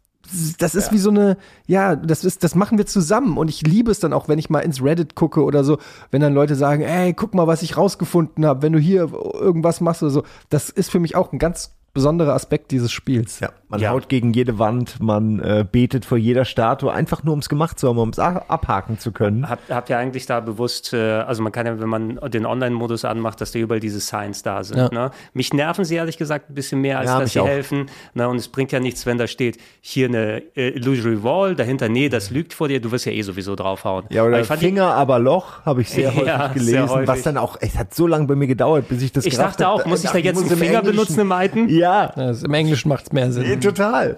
das 0.60 0.76
ist 0.76 0.91
wie 0.91 0.98
so 0.98 1.10
eine, 1.10 1.38
ja, 1.68 1.95
das 1.95 2.23
ist, 2.23 2.43
das 2.43 2.56
machen 2.56 2.77
wir 2.77 2.85
zusammen 2.85 3.38
und 3.38 3.49
ich 3.49 3.61
liebe 3.64 3.91
es 3.91 3.99
dann 3.99 4.14
auch, 4.14 4.27
wenn 4.27 4.39
ich 4.39 4.49
mal 4.49 4.60
ins 4.60 4.81
Reddit 4.84 5.15
gucke 5.15 5.43
oder 5.43 5.64
so, 5.64 5.77
wenn 6.11 6.22
dann 6.22 6.34
Leute 6.34 6.56
sagen, 6.56 6.84
ey, 6.84 7.14
guck 7.14 7.34
mal, 7.34 7.48
was 7.48 7.64
ich 7.64 7.77
rausgefunden 7.77 8.45
habe, 8.45 8.61
wenn 8.61 8.73
du 8.73 8.80
hier 8.80 9.11
irgendwas 9.34 9.81
machst 9.81 10.03
oder 10.03 10.11
so. 10.11 10.23
Das 10.49 10.69
ist 10.69 10.91
für 10.91 10.99
mich 10.99 11.15
auch 11.15 11.31
ein 11.34 11.39
ganz 11.39 11.76
besonderer 11.94 12.34
Aspekt 12.34 12.72
dieses 12.72 12.92
Spiels. 12.92 13.40
Ja, 13.42 13.50
man 13.68 13.80
Ja. 13.82 13.90
haut 13.92 14.08
gegen 14.08 14.34
jede 14.34 14.60
Wand, 14.60 15.00
man 15.02 15.40
äh, 15.40 15.66
betet 15.70 16.06
vor 16.06 16.18
jeder 16.18 16.46
Statue, 16.46 16.92
einfach 16.92 17.24
nur 17.24 17.34
ums 17.34 17.50
gemacht 17.50 17.78
zu 17.80 17.90
haben, 17.90 17.98
um 17.98 18.10
es 18.10 18.20
abhaken 18.20 18.98
zu 19.00 19.12
können. 19.12 19.50
Habt, 19.50 19.70
habt 19.70 19.90
ihr 19.90 19.98
eigentlich 19.98 20.26
da 20.26 20.40
bewusst, 20.40 20.94
äh, 20.94 20.98
also 20.98 21.44
man 21.44 21.52
kann 21.52 21.66
ja, 21.66 21.80
wenn 21.80 21.90
man 21.90 22.16
den 22.32 22.46
Online-Modus 22.46 23.04
anmacht, 23.06 23.42
dass 23.42 23.52
da 23.52 23.60
überall 23.60 23.80
diese 23.82 24.00
Signs 24.00 24.42
da 24.44 24.64
sind. 24.64 24.78
Ja. 24.78 24.90
Ne? 24.90 25.12
Mich 25.34 25.54
nerven 25.54 25.84
sie 25.84 25.96
ehrlich 25.96 26.18
gesagt 26.18 26.50
ein 26.50 26.54
bisschen 26.54 26.80
mehr, 26.82 27.00
als 27.00 27.10
Ja, 27.10 27.20
dass 27.20 27.34
sie 27.34 27.40
auch. 27.42 27.48
helfen. 27.48 27.88
Ne? 28.14 28.28
Und 28.30 28.38
es 28.38 28.48
bringt 28.48 28.72
ja 28.72 28.80
nichts, 28.80 29.06
wenn 29.06 29.18
da 29.18 29.28
steht, 29.28 29.58
hier 29.82 30.08
eine 30.08 30.44
äh, 30.56 30.70
Illusory 30.70 31.24
Wall, 31.24 31.56
dahinter, 31.56 31.90
nee, 31.90 32.08
das 32.08 32.30
lügt 32.30 32.54
vor 32.54 32.68
dir, 32.70 32.80
du 32.80 32.92
wirst 32.92 33.06
ja 33.06 33.12
eh 33.12 33.22
sowieso 33.22 33.56
draufhauen. 33.56 34.06
Ja, 34.10 34.22
Aber 34.22 34.30
oder 34.30 34.40
ich 34.42 34.48
fand 34.48 34.62
die- 34.62 34.66
Finger, 34.68 34.94
aber 34.94 35.20
Loch, 35.20 35.66
habe 35.66 35.82
ich 35.82 35.90
sehr 35.90 36.12
Ja, 36.26 36.50
häufig 36.50 36.62
sehr 36.64 36.76
gelesen, 36.84 36.90
häufig. 36.90 37.08
was 37.10 37.22
dann 37.24 37.38
auch, 37.38 37.58
es 37.60 37.78
hat 37.78 37.94
so 37.94 38.08
lange 38.08 38.28
bei 38.28 38.36
mir 38.36 38.48
gedauert, 38.48 38.88
bis 38.88 39.02
ich 39.02 39.12
das 39.12 39.26
ich 39.26 39.36
dachte 39.36 39.66
hab. 39.66 39.74
auch, 39.82 39.86
muss 39.86 40.04
ich 40.06 40.10
da 40.12 40.18
jetzt 40.18 40.38
einen 40.40 40.58
Finger 40.58 40.82
benutzen 40.82 41.20
im 41.20 41.32
Iten? 41.32 41.68
Ja, 41.70 41.81
Das, 42.16 42.44
Im 42.44 42.53
Englischen 42.53 42.90
macht's 42.90 43.12
mehr 43.12 43.32
Sinn. 43.32 43.45
Ja, 43.45 43.56
total. 43.56 44.18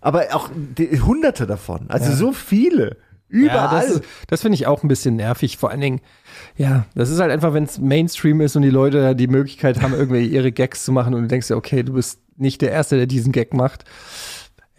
Aber 0.00 0.26
auch 0.32 0.50
die, 0.54 1.00
hunderte 1.00 1.46
davon. 1.46 1.86
Also 1.88 2.12
so 2.12 2.32
viele. 2.32 2.96
Überall. 3.28 3.86
Ja, 3.86 3.94
das, 3.94 4.00
das 4.26 4.42
finde 4.42 4.56
ich 4.56 4.66
auch 4.66 4.82
ein 4.82 4.88
bisschen 4.88 5.14
nervig. 5.14 5.56
Vor 5.56 5.70
allen 5.70 5.80
Dingen, 5.80 6.00
ja, 6.56 6.86
das 6.96 7.10
ist 7.10 7.20
halt 7.20 7.30
einfach, 7.30 7.54
wenn 7.54 7.64
es 7.64 7.78
Mainstream 7.78 8.40
ist 8.40 8.56
und 8.56 8.62
die 8.62 8.70
Leute 8.70 9.14
die 9.14 9.28
Möglichkeit 9.28 9.80
haben, 9.82 9.94
irgendwie 9.94 10.26
ihre 10.26 10.50
Gags 10.50 10.84
zu 10.84 10.90
machen 10.90 11.14
und 11.14 11.22
du 11.22 11.28
denkst 11.28 11.46
dir, 11.46 11.56
okay, 11.56 11.84
du 11.84 11.92
bist 11.92 12.18
nicht 12.36 12.60
der 12.60 12.72
Erste, 12.72 12.96
der 12.96 13.06
diesen 13.06 13.30
Gag 13.32 13.54
macht. 13.54 13.84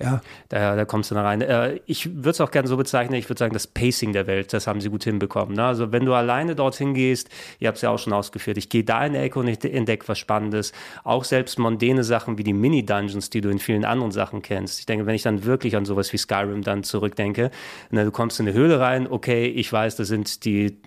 Ja, 0.04 0.22
Da, 0.50 0.76
da 0.76 0.86
kommst 0.86 1.12
du 1.12 1.16
dann 1.16 1.26
rein. 1.26 1.42
Äh, 1.42 1.80
ich 1.86 2.16
würde 2.16 2.32
es 2.32 2.42
auch 2.42 2.52
gerne 2.52 2.68
so 2.68 2.78
bezeichnen, 2.78 3.16
ich 3.18 3.30
würde 3.30 3.40
sagen, 3.40 3.54
das 3.54 3.68
Pacing 3.68 4.14
der 4.14 4.28
Welt, 4.28 4.54
das 4.54 4.68
haben 4.68 4.82
sie 4.82 4.90
gut 4.90 5.04
hinbekommen. 5.04 5.56
Ne? 5.56 5.64
Also 5.64 5.92
wenn 5.92 6.06
du 6.06 6.14
alleine 6.14 6.56
dorthin 6.56 6.94
gehst, 6.94 7.30
ihr 7.60 7.68
habt 7.68 7.78
es 7.78 7.82
ja 7.82 7.90
auch 7.90 8.00
schon 8.00 8.14
ausgeführt, 8.14 8.58
ich 8.58 8.70
gehe 8.70 8.84
da 8.84 9.06
in 9.06 9.14
die 9.14 9.20
Ecke 9.20 9.40
und 9.40 9.48
ich 9.48 9.64
entdecke 9.64 10.08
was 10.08 10.20
Spannendes. 10.20 10.72
Auch 11.04 11.24
selbst 11.24 11.60
mondäne 11.60 12.04
Sachen 12.04 12.38
wie 12.38 12.44
die 12.44 12.54
Mini-Dungeons, 12.54 13.30
die 13.30 13.42
du 13.42 13.50
in 13.50 13.60
vielen 13.60 13.86
anderen 13.86 14.12
Sachen 14.12 14.42
kennst. 14.42 14.80
Ich 14.80 14.86
denke, 14.86 15.06
wenn 15.06 15.16
ich 15.16 15.24
dann 15.24 15.46
wirklich 15.46 15.76
an 15.76 15.86
sowas 15.86 16.12
wie 16.14 16.18
Skyrim 16.18 16.64
dann 16.64 16.84
zurückdenke, 16.84 17.52
ne, 17.92 18.06
du 18.06 18.12
kommst 18.12 18.40
in 18.40 18.48
eine 18.48 18.58
Höhle 18.58 18.80
rein, 18.80 19.08
okay, 19.10 19.46
ich 19.46 19.72
weiß, 19.72 19.96
da 19.96 20.04
sind 20.04 20.46
die- 20.46 20.78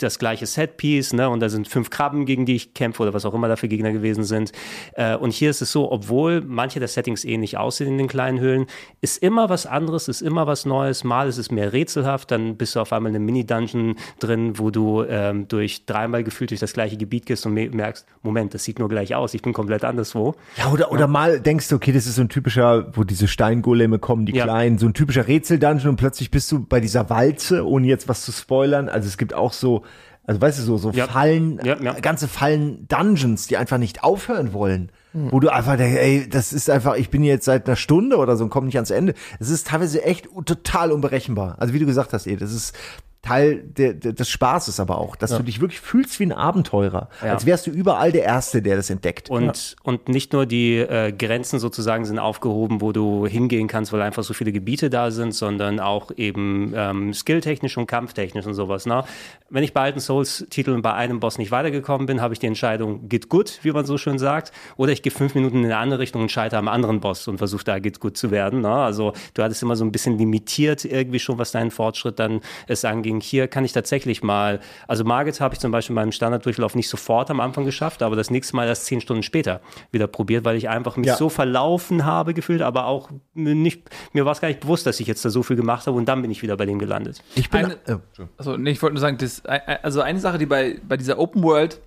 das 0.00 0.18
gleiche 0.18 0.46
Setpiece, 0.46 1.14
ne? 1.14 1.28
Und 1.30 1.40
da 1.40 1.48
sind 1.48 1.66
fünf 1.68 1.90
Krabben, 1.90 2.26
gegen 2.26 2.44
die 2.46 2.54
ich 2.56 2.74
kämpfe 2.74 3.02
oder 3.02 3.14
was 3.14 3.24
auch 3.24 3.34
immer 3.34 3.48
da 3.48 3.56
für 3.56 3.68
Gegner 3.68 3.92
gewesen 3.92 4.24
sind. 4.24 4.52
Äh, 4.94 5.16
und 5.16 5.32
hier 5.32 5.50
ist 5.50 5.62
es 5.62 5.72
so, 5.72 5.90
obwohl 5.90 6.42
manche 6.42 6.78
der 6.78 6.88
Settings 6.88 7.24
ähnlich 7.24 7.56
aussehen 7.56 7.88
in 7.88 7.98
den 7.98 8.08
kleinen 8.08 8.38
Höhlen, 8.38 8.66
ist 9.00 9.22
immer 9.22 9.48
was 9.48 9.66
anderes, 9.66 10.08
ist 10.08 10.20
immer 10.20 10.46
was 10.46 10.66
Neues. 10.66 11.04
Mal 11.04 11.28
ist 11.28 11.38
es 11.38 11.50
mehr 11.50 11.72
rätselhaft, 11.72 12.30
dann 12.30 12.56
bist 12.56 12.76
du 12.76 12.80
auf 12.80 12.92
einmal 12.92 13.10
in 13.10 13.16
einem 13.16 13.24
Mini-Dungeon 13.26 13.96
drin, 14.20 14.58
wo 14.58 14.70
du 14.70 15.04
ähm, 15.04 15.48
durch 15.48 15.86
dreimal 15.86 16.22
gefühlt 16.22 16.50
durch 16.50 16.60
das 16.60 16.72
gleiche 16.74 16.96
Gebiet 16.96 17.26
gehst 17.26 17.46
und 17.46 17.54
me- 17.54 17.70
merkst, 17.70 18.06
Moment, 18.22 18.52
das 18.54 18.64
sieht 18.64 18.78
nur 18.78 18.88
gleich 18.88 19.14
aus, 19.14 19.32
ich 19.34 19.42
bin 19.42 19.52
komplett 19.52 19.84
anderswo. 19.84 20.34
Ja, 20.56 20.70
oder, 20.70 20.92
oder 20.92 21.06
mal 21.06 21.40
denkst 21.40 21.68
du, 21.68 21.76
okay, 21.76 21.92
das 21.92 22.06
ist 22.06 22.16
so 22.16 22.22
ein 22.22 22.28
typischer, 22.28 22.94
wo 22.94 23.04
diese 23.04 23.26
Steingoleme 23.28 23.98
kommen, 23.98 24.26
die 24.26 24.34
Ja. 24.34 24.44
kleinen, 24.44 24.78
so 24.78 24.86
ein 24.86 24.94
typischer 24.94 25.26
Rätseldungeon 25.28 25.90
und 25.90 25.96
plötzlich 25.96 26.30
bist 26.30 26.50
du 26.52 26.60
bei 26.64 26.80
dieser 26.80 27.08
Walze, 27.10 27.66
ohne 27.66 27.86
jetzt 27.86 28.08
was 28.08 28.22
zu 28.22 28.32
spoilern. 28.32 28.88
Also 28.88 29.08
es 29.08 29.16
gibt 29.18 29.34
auch 29.34 29.52
so, 29.62 29.82
also 30.24 30.40
weißt 30.40 30.58
du, 30.58 30.62
so, 30.62 30.76
so 30.76 30.90
Ja. 30.90 31.06
Fallen, 31.06 31.58
Ja, 31.64 31.80
ja. 31.80 31.94
ganze 31.94 32.28
Fallen 32.28 32.86
Dungeons, 32.88 33.46
die 33.46 33.56
einfach 33.56 33.78
nicht 33.78 34.04
aufhören 34.04 34.52
wollen. 34.52 34.92
Wo 35.14 35.40
du 35.40 35.50
einfach 35.50 35.76
denkst, 35.76 35.98
ey, 35.98 36.26
das 36.28 36.54
ist 36.54 36.70
einfach, 36.70 36.96
ich 36.96 37.10
bin 37.10 37.22
hier 37.22 37.34
jetzt 37.34 37.44
seit 37.44 37.66
einer 37.66 37.76
Stunde 37.76 38.16
oder 38.16 38.36
so 38.36 38.44
und 38.44 38.50
komme 38.50 38.64
nicht 38.66 38.76
ans 38.76 38.90
Ende. 38.90 39.12
Es 39.40 39.50
ist 39.50 39.66
teilweise 39.66 40.02
echt 40.04 40.26
total 40.46 40.90
unberechenbar. 40.90 41.56
Also 41.58 41.74
wie 41.74 41.78
du 41.78 41.84
gesagt 41.84 42.14
hast, 42.14 42.26
eh, 42.26 42.36
das 42.36 42.50
ist 42.50 42.74
Teil 43.22 43.62
der, 43.62 43.94
der, 43.94 44.12
des 44.12 44.28
Spaßes 44.28 44.80
aber 44.80 44.98
auch, 44.98 45.14
dass 45.14 45.30
du 45.30 45.44
dich 45.44 45.60
wirklich 45.60 45.80
fühlst 45.80 46.18
wie 46.18 46.24
ein 46.24 46.32
Abenteurer. 46.32 47.08
Ja. 47.22 47.34
Als 47.34 47.46
wärst 47.46 47.68
du 47.68 47.70
überall 47.70 48.10
der 48.10 48.24
Erste, 48.24 48.62
der 48.62 48.74
das 48.74 48.90
entdeckt. 48.90 49.30
Und, 49.30 49.76
und 49.84 50.08
nicht 50.08 50.32
nur 50.32 50.44
die 50.44 50.78
äh, 50.78 51.12
Grenzen 51.12 51.60
sozusagen 51.60 52.04
sind 52.04 52.18
aufgehoben, 52.18 52.80
wo 52.80 52.90
du 52.90 53.24
hingehen 53.28 53.68
kannst, 53.68 53.92
weil 53.92 54.02
einfach 54.02 54.24
so 54.24 54.34
viele 54.34 54.50
Gebiete 54.50 54.90
da 54.90 55.12
sind, 55.12 55.36
sondern 55.36 55.78
auch 55.78 56.10
eben 56.16 56.72
ähm, 56.74 57.14
skilltechnisch 57.14 57.78
und 57.78 57.86
kampftechnisch 57.86 58.44
und 58.44 58.54
sowas. 58.54 58.86
Ne? 58.86 59.04
Wenn 59.50 59.62
ich 59.62 59.72
bei 59.72 59.82
alten 59.82 60.00
Souls-Titeln 60.00 60.82
bei 60.82 60.92
einem 60.94 61.20
Boss 61.20 61.38
nicht 61.38 61.52
weitergekommen 61.52 62.06
bin, 62.08 62.20
habe 62.20 62.34
ich 62.34 62.40
die 62.40 62.48
Entscheidung, 62.48 63.08
geht 63.08 63.28
gut, 63.28 63.60
wie 63.62 63.70
man 63.70 63.86
so 63.86 63.98
schön 63.98 64.18
sagt, 64.18 64.50
oder 64.76 64.90
ich 64.90 65.00
gehe 65.00 65.12
fünf 65.12 65.36
Minuten 65.36 65.58
in 65.58 65.66
eine 65.66 65.76
andere 65.76 66.00
Richtung 66.00 66.22
und 66.22 66.32
scheitere 66.32 66.58
am 66.58 66.66
anderen 66.66 66.98
Boss 66.98 67.28
und 67.28 67.38
versuche 67.38 67.62
da 67.62 67.78
geht 67.78 68.00
gut 68.00 68.16
zu 68.16 68.32
werden. 68.32 68.62
Ne? 68.62 68.74
Also 68.74 69.12
du 69.34 69.44
hattest 69.44 69.62
immer 69.62 69.76
so 69.76 69.84
ein 69.84 69.92
bisschen 69.92 70.18
limitiert 70.18 70.84
irgendwie 70.84 71.20
schon, 71.20 71.38
was 71.38 71.52
deinen 71.52 71.70
Fortschritt 71.70 72.18
dann 72.18 72.40
es 72.66 72.84
anging. 73.12 73.20
Hier 73.20 73.48
kann 73.48 73.64
ich 73.64 73.72
tatsächlich 73.72 74.22
mal, 74.22 74.60
also 74.88 75.04
Margit 75.04 75.40
habe 75.40 75.54
ich 75.54 75.60
zum 75.60 75.70
Beispiel 75.72 75.92
in 75.92 75.96
meinem 75.96 76.12
Standarddurchlauf 76.12 76.74
nicht 76.74 76.88
sofort 76.88 77.30
am 77.30 77.40
Anfang 77.40 77.64
geschafft, 77.64 78.02
aber 78.02 78.16
das 78.16 78.30
nächste 78.30 78.56
Mal 78.56 78.66
erst 78.68 78.86
zehn 78.86 79.00
Stunden 79.00 79.22
später 79.22 79.60
wieder 79.90 80.06
probiert, 80.06 80.44
weil 80.44 80.56
ich 80.56 80.68
einfach 80.68 80.96
mich 80.96 81.06
Ja. 81.08 81.16
so 81.16 81.28
verlaufen 81.28 82.04
habe 82.04 82.34
gefühlt, 82.34 82.62
aber 82.62 82.86
auch 82.86 83.10
nicht, 83.34 83.90
mir 84.12 84.24
war 84.24 84.32
es 84.32 84.40
gar 84.40 84.48
nicht 84.48 84.60
bewusst, 84.60 84.86
dass 84.86 85.00
ich 85.00 85.06
jetzt 85.06 85.24
da 85.24 85.30
so 85.30 85.42
viel 85.42 85.56
gemacht 85.56 85.86
habe 85.86 85.96
und 85.96 86.06
dann 86.06 86.22
bin 86.22 86.30
ich 86.30 86.42
wieder 86.42 86.56
bei 86.56 86.66
dem 86.66 86.78
gelandet. 86.78 87.22
Ich 87.34 87.50
bin, 87.50 87.64
Eine- 87.66 87.74
äh, 87.86 87.98
Also, 88.36 88.56
nee, 88.56 88.70
ich 88.70 88.82
wollte 88.82 88.94
nur 88.94 89.00
sagen, 89.00 89.18
das, 89.18 89.44
also 89.44 90.00
eine 90.00 90.20
Sache, 90.20 90.38
die 90.38 90.46
bei, 90.46 90.80
bei 90.86 90.96
dieser 90.96 91.18
Open 91.18 91.42
World 91.42 91.80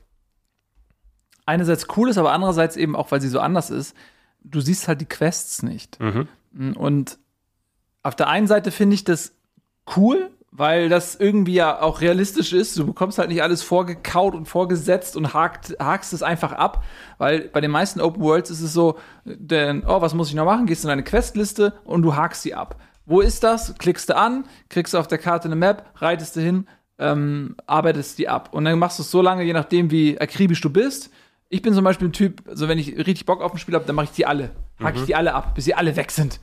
einerseits 1.45 1.88
cool 1.95 2.10
ist, 2.10 2.18
aber 2.18 2.31
andererseits 2.31 2.76
eben 2.77 2.95
auch, 2.95 3.11
weil 3.11 3.22
sie 3.22 3.30
so 3.30 3.39
anders 3.39 3.69
ist, 3.69 3.95
du 4.43 4.61
siehst 4.61 4.88
halt 4.88 5.02
die 5.02 5.06
Quests 5.06 5.64
nicht. 5.64 5.97
Und 6.76 7.18
auf 8.03 8.15
der 8.15 8.27
einen 8.30 8.47
Seite 8.47 8.72
finde 8.72 8.95
ich 8.95 9.03
das 9.03 9.34
cool, 9.97 10.30
weil 10.57 10.88
das 10.88 11.15
irgendwie 11.15 11.56
ja 11.56 11.82
auch 11.82 11.99
realistisch 11.99 12.53
ist. 12.53 12.77
Du 12.77 12.86
bekommst 12.86 13.18
halt 13.18 13.30
nicht 13.30 13.44
alles 13.44 13.61
vorgekaut 13.61 14.36
und 14.36 14.48
vorgesetzt 14.48 15.18
und 15.18 15.34
hakt, 15.34 15.76
hakst 15.80 16.14
es 16.14 16.23
einfach 16.23 16.53
ab, 16.53 16.84
weil 17.18 17.49
bei 17.49 17.60
den 17.60 17.72
meisten 17.72 17.99
Open 17.99 18.23
Worlds 18.23 18.49
ist 18.49 18.61
es 18.61 18.72
so, 18.72 18.98
denn, 19.26 19.84
oh, 19.86 20.02
was 20.02 20.14
muss 20.14 20.30
ich 20.30 20.36
noch 20.36 20.45
machen? 20.45 20.65
Gehst 20.65 20.86
in 20.86 20.90
deine 20.90 21.03
Questliste 21.03 21.73
und 21.84 22.03
du 22.03 22.15
hakst 22.15 22.44
sie 22.44 22.53
ab. 22.53 22.77
Wo 23.06 23.19
ist 23.19 23.44
das? 23.44 23.76
Klickst 23.77 24.10
du 24.10 24.15
an, 24.15 24.45
kriegst 24.69 24.94
du 24.94 24.98
auf 24.98 25.07
der 25.07 25.18
Karte 25.18 25.45
eine 25.45 25.56
Map, 25.56 25.86
reitest 25.98 26.38
du 26.38 26.40
hin, 26.40 26.68
ähm, 26.99 27.56
arbeitest 27.68 28.18
die 28.18 28.30
ab. 28.30 28.53
Und 28.53 28.65
dann 28.65 28.80
machst 28.80 28.98
du 28.98 29.03
es 29.03 29.11
so 29.11 29.22
lange, 29.22 29.44
je 29.44 29.53
nachdem, 29.53 29.91
wie 29.91 30.19
akribisch 30.19 30.61
du 30.61 30.69
bist. 30.69 31.11
Ich 31.49 31.61
bin 31.61 31.73
zum 31.73 31.84
Beispiel 31.84 32.07
ein 32.07 32.14
Typ, 32.14 32.44
also 32.48 32.68
wenn 32.69 32.80
ich 32.80 32.95
richtig 32.98 33.26
Bock 33.26 33.41
auf 33.41 33.52
ein 33.52 33.57
Spiel 33.57 33.76
habe, 33.76 33.86
dann 33.86 33.95
mache 33.95 34.06
ich 34.06 34.11
die 34.11 34.26
alle. 34.26 34.52
Hack 34.80 34.95
ich 34.95 35.03
die 35.03 35.15
alle 35.15 35.34
ab, 35.34 35.53
bis 35.53 35.65
sie 35.65 35.73
alle 35.73 35.95
weg 35.95 36.11
sind. 36.11 36.40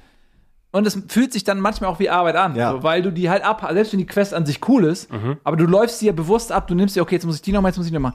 Und 0.72 0.86
es 0.86 0.98
fühlt 1.08 1.32
sich 1.32 1.44
dann 1.44 1.60
manchmal 1.60 1.90
auch 1.90 1.98
wie 1.98 2.08
Arbeit 2.10 2.34
an, 2.36 2.56
Ja. 2.56 2.72
so, 2.72 2.82
weil 2.82 3.02
du 3.02 3.12
die 3.12 3.28
halt 3.30 3.44
ab, 3.44 3.66
selbst 3.72 3.92
wenn 3.92 3.98
die 4.00 4.06
Quest 4.06 4.32
an 4.34 4.46
sich 4.46 4.66
cool 4.68 4.84
ist, 4.84 5.08
aber 5.44 5.56
du 5.56 5.66
läufst 5.66 5.98
sie 5.98 6.06
ja 6.06 6.12
bewusst 6.12 6.50
ab, 6.50 6.66
du 6.66 6.74
nimmst 6.74 6.94
sie, 6.94 7.00
okay, 7.02 7.14
jetzt 7.16 7.26
muss 7.26 7.36
ich 7.36 7.42
die 7.42 7.52
noch 7.52 7.60
mal, 7.60 7.68
jetzt 7.68 7.76
muss 7.76 7.86
ich 7.86 7.92
die 7.92 7.98
noch 7.98 8.02
mal. 8.10 8.14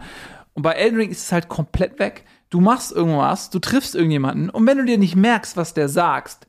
Und 0.54 0.64
bei 0.64 0.72
Elden 0.72 0.98
Ring 0.98 1.12
ist 1.12 1.22
es 1.24 1.32
halt 1.32 1.50
komplett 1.50 2.00
weg. 2.00 2.26
Du 2.50 2.60
machst 2.60 2.92
irgendwas, 2.92 3.52
du 3.52 3.60
triffst 3.60 3.94
irgendjemanden 3.94 4.50
und 4.50 4.66
wenn 4.66 4.78
du 4.78 4.86
dir 4.86 4.98
nicht 4.98 5.16
merkst, 5.16 5.56
was 5.56 5.74
der 5.76 5.88
sagst, 5.88 6.48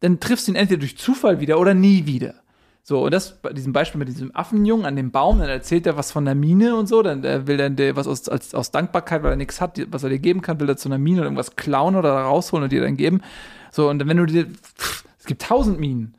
dann 0.00 0.18
triffst 0.18 0.48
du 0.48 0.52
ihn 0.52 0.56
entweder 0.56 0.80
durch 0.80 0.98
Zufall 0.98 1.38
wieder 1.40 1.58
oder 1.60 1.72
nie 1.72 2.04
wieder. 2.06 2.34
So, 2.82 3.04
und 3.04 3.14
das 3.14 3.40
bei 3.40 3.52
diesem 3.52 3.72
Beispiel 3.72 3.98
mit 3.98 4.08
diesem 4.08 4.34
Affenjungen 4.34 4.84
an 4.84 4.96
dem 4.96 5.10
Baum, 5.10 5.38
dann 5.38 5.48
erzählt 5.48 5.86
er 5.86 5.96
was 5.96 6.12
von 6.12 6.24
der 6.26 6.34
Mine 6.34 6.76
und 6.76 6.86
so, 6.86 7.02
dann 7.02 7.24
äh, 7.24 7.46
will 7.46 7.56
dann 7.56 7.76
der 7.76 7.94
was 7.96 8.06
aus, 8.06 8.28
als, 8.28 8.54
aus 8.54 8.72
Dankbarkeit, 8.72 9.22
weil 9.22 9.30
er 9.30 9.36
nichts 9.36 9.60
hat, 9.60 9.80
was 9.90 10.02
er 10.02 10.10
dir 10.10 10.18
geben 10.18 10.42
kann, 10.42 10.58
will 10.60 10.68
er 10.68 10.76
zu 10.76 10.88
einer 10.88 10.98
Mine 10.98 11.18
oder 11.20 11.26
irgendwas 11.26 11.56
klauen 11.56 11.94
oder 11.96 12.12
rausholen 12.12 12.64
und 12.64 12.72
dir 12.72 12.82
dann 12.82 12.96
geben. 12.98 13.22
So, 13.70 13.88
und 13.88 13.98
dann, 14.00 14.08
wenn 14.08 14.16
du 14.18 14.26
dir, 14.26 14.46
pff, 14.46 15.04
es 15.24 15.28
gibt 15.28 15.40
tausend 15.40 15.80
Minen. 15.80 16.18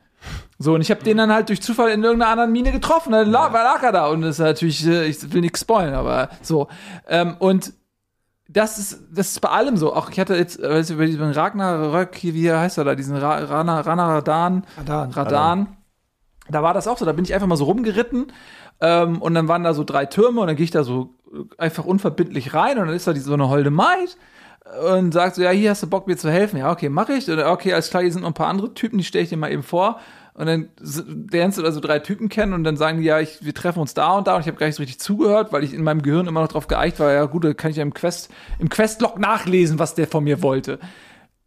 So, 0.58 0.74
und 0.74 0.80
ich 0.80 0.90
habe 0.90 1.04
den 1.04 1.16
dann 1.16 1.32
halt 1.32 1.48
durch 1.48 1.62
Zufall 1.62 1.90
in 1.90 2.02
irgendeiner 2.02 2.32
anderen 2.32 2.50
Mine 2.50 2.72
getroffen, 2.72 3.12
dann 3.12 3.30
lag, 3.30 3.52
lag 3.52 3.80
er 3.84 3.92
da 3.92 4.08
und 4.08 4.22
das 4.22 4.30
ist 4.30 4.38
natürlich, 4.40 4.84
äh, 4.84 5.06
ich 5.06 5.32
will 5.32 5.42
nichts 5.42 5.60
spoilen, 5.60 5.94
aber 5.94 6.28
so. 6.42 6.66
Ähm, 7.06 7.36
und 7.38 7.72
das 8.48 8.78
ist, 8.78 9.04
das 9.12 9.28
ist 9.28 9.40
bei 9.40 9.50
allem 9.50 9.76
so. 9.76 9.94
Auch 9.94 10.10
ich 10.10 10.18
hatte 10.18 10.34
jetzt, 10.34 10.58
äh, 10.58 10.68
weiß 10.68 10.90
ich, 10.90 10.96
über 10.96 11.06
diesen 11.06 11.30
Ragnarök, 11.30 12.16
hier, 12.16 12.34
wie 12.34 12.50
heißt 12.50 12.78
er 12.78 12.84
da, 12.84 12.96
diesen 12.96 13.16
Ra 13.16 13.36
Rana, 13.36 13.80
Rana 13.82 14.14
Radan, 14.14 14.66
Radan. 14.76 15.10
Radan. 15.12 15.76
Da 16.48 16.64
war 16.64 16.74
das 16.74 16.88
auch 16.88 16.98
so, 16.98 17.04
da 17.04 17.12
bin 17.12 17.24
ich 17.24 17.32
einfach 17.32 17.46
mal 17.46 17.56
so 17.56 17.64
rumgeritten 17.64 18.32
ähm, 18.80 19.22
und 19.22 19.34
dann 19.34 19.46
waren 19.46 19.62
da 19.62 19.72
so 19.72 19.84
drei 19.84 20.06
Türme 20.06 20.40
und 20.40 20.48
dann 20.48 20.56
gehe 20.56 20.64
ich 20.64 20.72
da 20.72 20.82
so 20.82 21.14
einfach 21.58 21.84
unverbindlich 21.84 22.54
rein 22.54 22.78
und 22.78 22.86
dann 22.88 22.96
ist 22.96 23.06
da 23.06 23.12
die, 23.12 23.20
so 23.20 23.34
eine 23.34 23.48
holde 23.48 23.70
Maid 23.70 24.16
und 24.90 25.12
sagt 25.12 25.36
so, 25.36 25.42
ja, 25.42 25.50
hier 25.50 25.70
hast 25.70 25.82
du 25.82 25.86
Bock, 25.86 26.06
mir 26.06 26.16
zu 26.16 26.30
helfen. 26.30 26.58
Ja, 26.58 26.70
okay, 26.70 26.88
mache 26.88 27.14
ich. 27.14 27.30
Oder 27.30 27.50
okay, 27.52 27.72
alles 27.72 27.90
klar, 27.90 28.02
hier 28.02 28.12
sind 28.12 28.22
noch 28.22 28.28
ein 28.28 28.34
paar 28.34 28.48
andere 28.48 28.74
Typen, 28.74 28.98
die 28.98 29.04
stelle 29.04 29.24
ich 29.24 29.30
dir 29.30 29.36
mal 29.36 29.52
eben 29.52 29.62
vor. 29.62 30.00
Und 30.34 30.46
dann 30.46 30.68
lernst 31.30 31.56
du 31.56 31.62
da 31.62 31.72
so 31.72 31.80
drei 31.80 31.98
Typen 31.98 32.28
kennen 32.28 32.52
und 32.52 32.62
dann 32.62 32.76
sagen 32.76 32.98
die, 32.98 33.04
ja, 33.04 33.20
ich, 33.20 33.42
wir 33.42 33.54
treffen 33.54 33.80
uns 33.80 33.94
da 33.94 34.18
und 34.18 34.26
da 34.26 34.34
und 34.34 34.42
ich 34.42 34.48
habe 34.48 34.58
gar 34.58 34.66
nicht 34.66 34.76
so 34.76 34.82
richtig 34.82 35.00
zugehört, 35.00 35.50
weil 35.50 35.64
ich 35.64 35.72
in 35.72 35.82
meinem 35.82 36.02
Gehirn 36.02 36.26
immer 36.26 36.42
noch 36.42 36.48
drauf 36.48 36.66
geeicht 36.66 37.00
war, 37.00 37.10
ja 37.10 37.24
gut, 37.24 37.44
da 37.44 37.54
kann 37.54 37.70
ich 37.70 37.78
ja 37.78 37.82
im 37.82 37.94
Quest, 37.94 38.30
im 38.58 38.68
Questlog 38.68 39.18
nachlesen, 39.18 39.78
was 39.78 39.94
der 39.94 40.06
von 40.06 40.24
mir 40.24 40.42
wollte. 40.42 40.78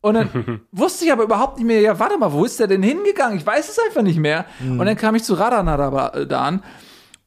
Und 0.01 0.15
dann 0.15 0.61
wusste 0.71 1.05
ich 1.05 1.11
aber 1.11 1.23
überhaupt 1.23 1.57
nicht 1.57 1.67
mehr, 1.67 1.81
ja, 1.81 1.99
warte 1.99 2.17
mal, 2.17 2.33
wo 2.33 2.45
ist 2.45 2.59
der 2.59 2.65
denn 2.65 2.81
hingegangen? 2.81 3.37
Ich 3.37 3.45
weiß 3.45 3.69
es 3.69 3.77
einfach 3.77 4.01
nicht 4.01 4.17
mehr. 4.17 4.45
Und 4.59 4.85
dann 4.85 4.95
kam 4.95 5.13
ich 5.13 5.23
zu 5.23 5.35
Radanadan 5.35 6.63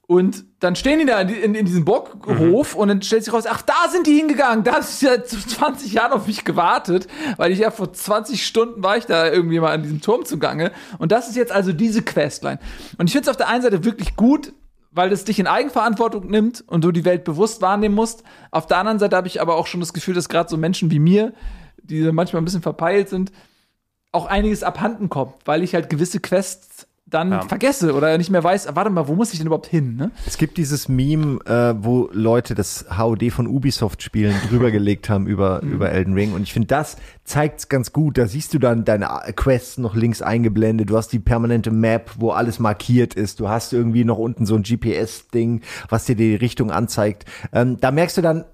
und 0.08 0.44
dann 0.62 0.76
stehen 0.76 1.00
die 1.00 1.06
da 1.06 1.20
in, 1.20 1.56
in, 1.56 1.66
diesem 1.66 1.84
Burghof 1.84 2.76
und 2.76 2.86
dann 2.86 3.02
stellt 3.02 3.24
sich 3.24 3.32
raus, 3.32 3.44
ach, 3.48 3.62
da 3.62 3.88
sind 3.90 4.06
die 4.06 4.14
hingegangen, 4.14 4.62
da 4.62 4.76
ist 4.76 5.02
ja 5.02 5.22
20 5.22 5.92
Jahre 5.92 6.14
auf 6.14 6.28
mich 6.28 6.44
gewartet, 6.44 7.08
weil 7.36 7.50
ich 7.50 7.58
ja 7.58 7.72
vor 7.72 7.92
20 7.92 8.46
Stunden 8.46 8.82
war 8.82 8.96
ich 8.96 9.06
da 9.06 9.28
irgendwie 9.28 9.58
mal 9.58 9.72
an 9.72 9.82
diesem 9.82 10.00
Turm 10.00 10.24
zugange. 10.24 10.70
Und 10.98 11.10
das 11.10 11.28
ist 11.28 11.34
jetzt 11.34 11.50
also 11.50 11.72
diese 11.72 12.02
Questline. 12.02 12.60
Und 12.96 13.08
ich 13.08 13.12
finde 13.12 13.24
es 13.24 13.28
auf 13.28 13.36
der 13.36 13.48
einen 13.48 13.62
Seite 13.62 13.84
wirklich 13.84 14.14
gut, 14.14 14.52
weil 14.92 15.10
es 15.10 15.24
dich 15.24 15.40
in 15.40 15.48
Eigenverantwortung 15.48 16.30
nimmt 16.30 16.62
und 16.68 16.84
du 16.84 16.92
die 16.92 17.04
Welt 17.04 17.24
bewusst 17.24 17.60
wahrnehmen 17.60 17.96
musst. 17.96 18.22
Auf 18.52 18.66
der 18.66 18.78
anderen 18.78 19.00
Seite 19.00 19.16
habe 19.16 19.26
ich 19.26 19.40
aber 19.40 19.56
auch 19.56 19.66
schon 19.66 19.80
das 19.80 19.92
Gefühl, 19.92 20.14
dass 20.14 20.28
gerade 20.28 20.48
so 20.48 20.56
Menschen 20.56 20.92
wie 20.92 21.00
mir, 21.00 21.32
die 21.82 22.02
manchmal 22.12 22.40
ein 22.40 22.44
bisschen 22.44 22.62
verpeilt 22.62 23.08
sind, 23.08 23.32
auch 24.12 24.26
einiges 24.26 24.62
abhanden 24.62 25.08
kommt, 25.08 25.34
weil 25.44 25.64
ich 25.64 25.74
halt 25.74 25.90
gewisse 25.90 26.20
Quests 26.20 26.86
dann 27.12 27.30
Ja. 27.30 27.42
vergesse 27.42 27.94
oder 27.94 28.16
nicht 28.18 28.30
mehr 28.30 28.42
weiß, 28.42 28.68
warte 28.74 28.90
mal, 28.90 29.08
wo 29.08 29.14
muss 29.14 29.32
ich 29.32 29.38
denn 29.38 29.46
überhaupt 29.46 29.66
hin? 29.66 29.96
Ne? 29.96 30.10
Es 30.26 30.38
gibt 30.38 30.56
dieses 30.56 30.88
Meme, 30.88 31.38
äh, 31.46 31.74
wo 31.78 32.08
Leute 32.12 32.54
das 32.54 32.86
HOD 32.98 33.30
von 33.30 33.46
Ubisoft-Spielen 33.46 34.34
drüber 34.48 34.70
gelegt 34.70 35.08
haben 35.08 35.26
über, 35.26 35.62
über 35.62 35.90
Elden 35.90 36.14
Ring. 36.14 36.32
Und 36.32 36.42
ich 36.42 36.52
finde, 36.52 36.68
das 36.68 36.96
zeigt's 37.24 37.68
ganz 37.68 37.92
gut. 37.92 38.18
Da 38.18 38.26
siehst 38.26 38.54
du 38.54 38.58
dann 38.58 38.84
deine 38.84 39.08
Quests 39.36 39.78
noch 39.78 39.94
links 39.94 40.22
eingeblendet. 40.22 40.90
Du 40.90 40.96
hast 40.96 41.08
die 41.08 41.18
permanente 41.18 41.70
Map, 41.70 42.10
wo 42.18 42.30
alles 42.30 42.58
markiert 42.58 43.14
ist. 43.14 43.40
Du 43.40 43.48
hast 43.48 43.72
irgendwie 43.72 44.04
noch 44.04 44.18
unten 44.18 44.46
so 44.46 44.54
ein 44.56 44.62
GPS-Ding, 44.62 45.60
was 45.88 46.04
dir 46.06 46.16
die 46.16 46.34
Richtung 46.34 46.70
anzeigt. 46.70 47.24
Ähm, 47.52 47.78
da 47.80 47.90
merkst 47.90 48.16
du 48.16 48.22
dann, 48.22 48.44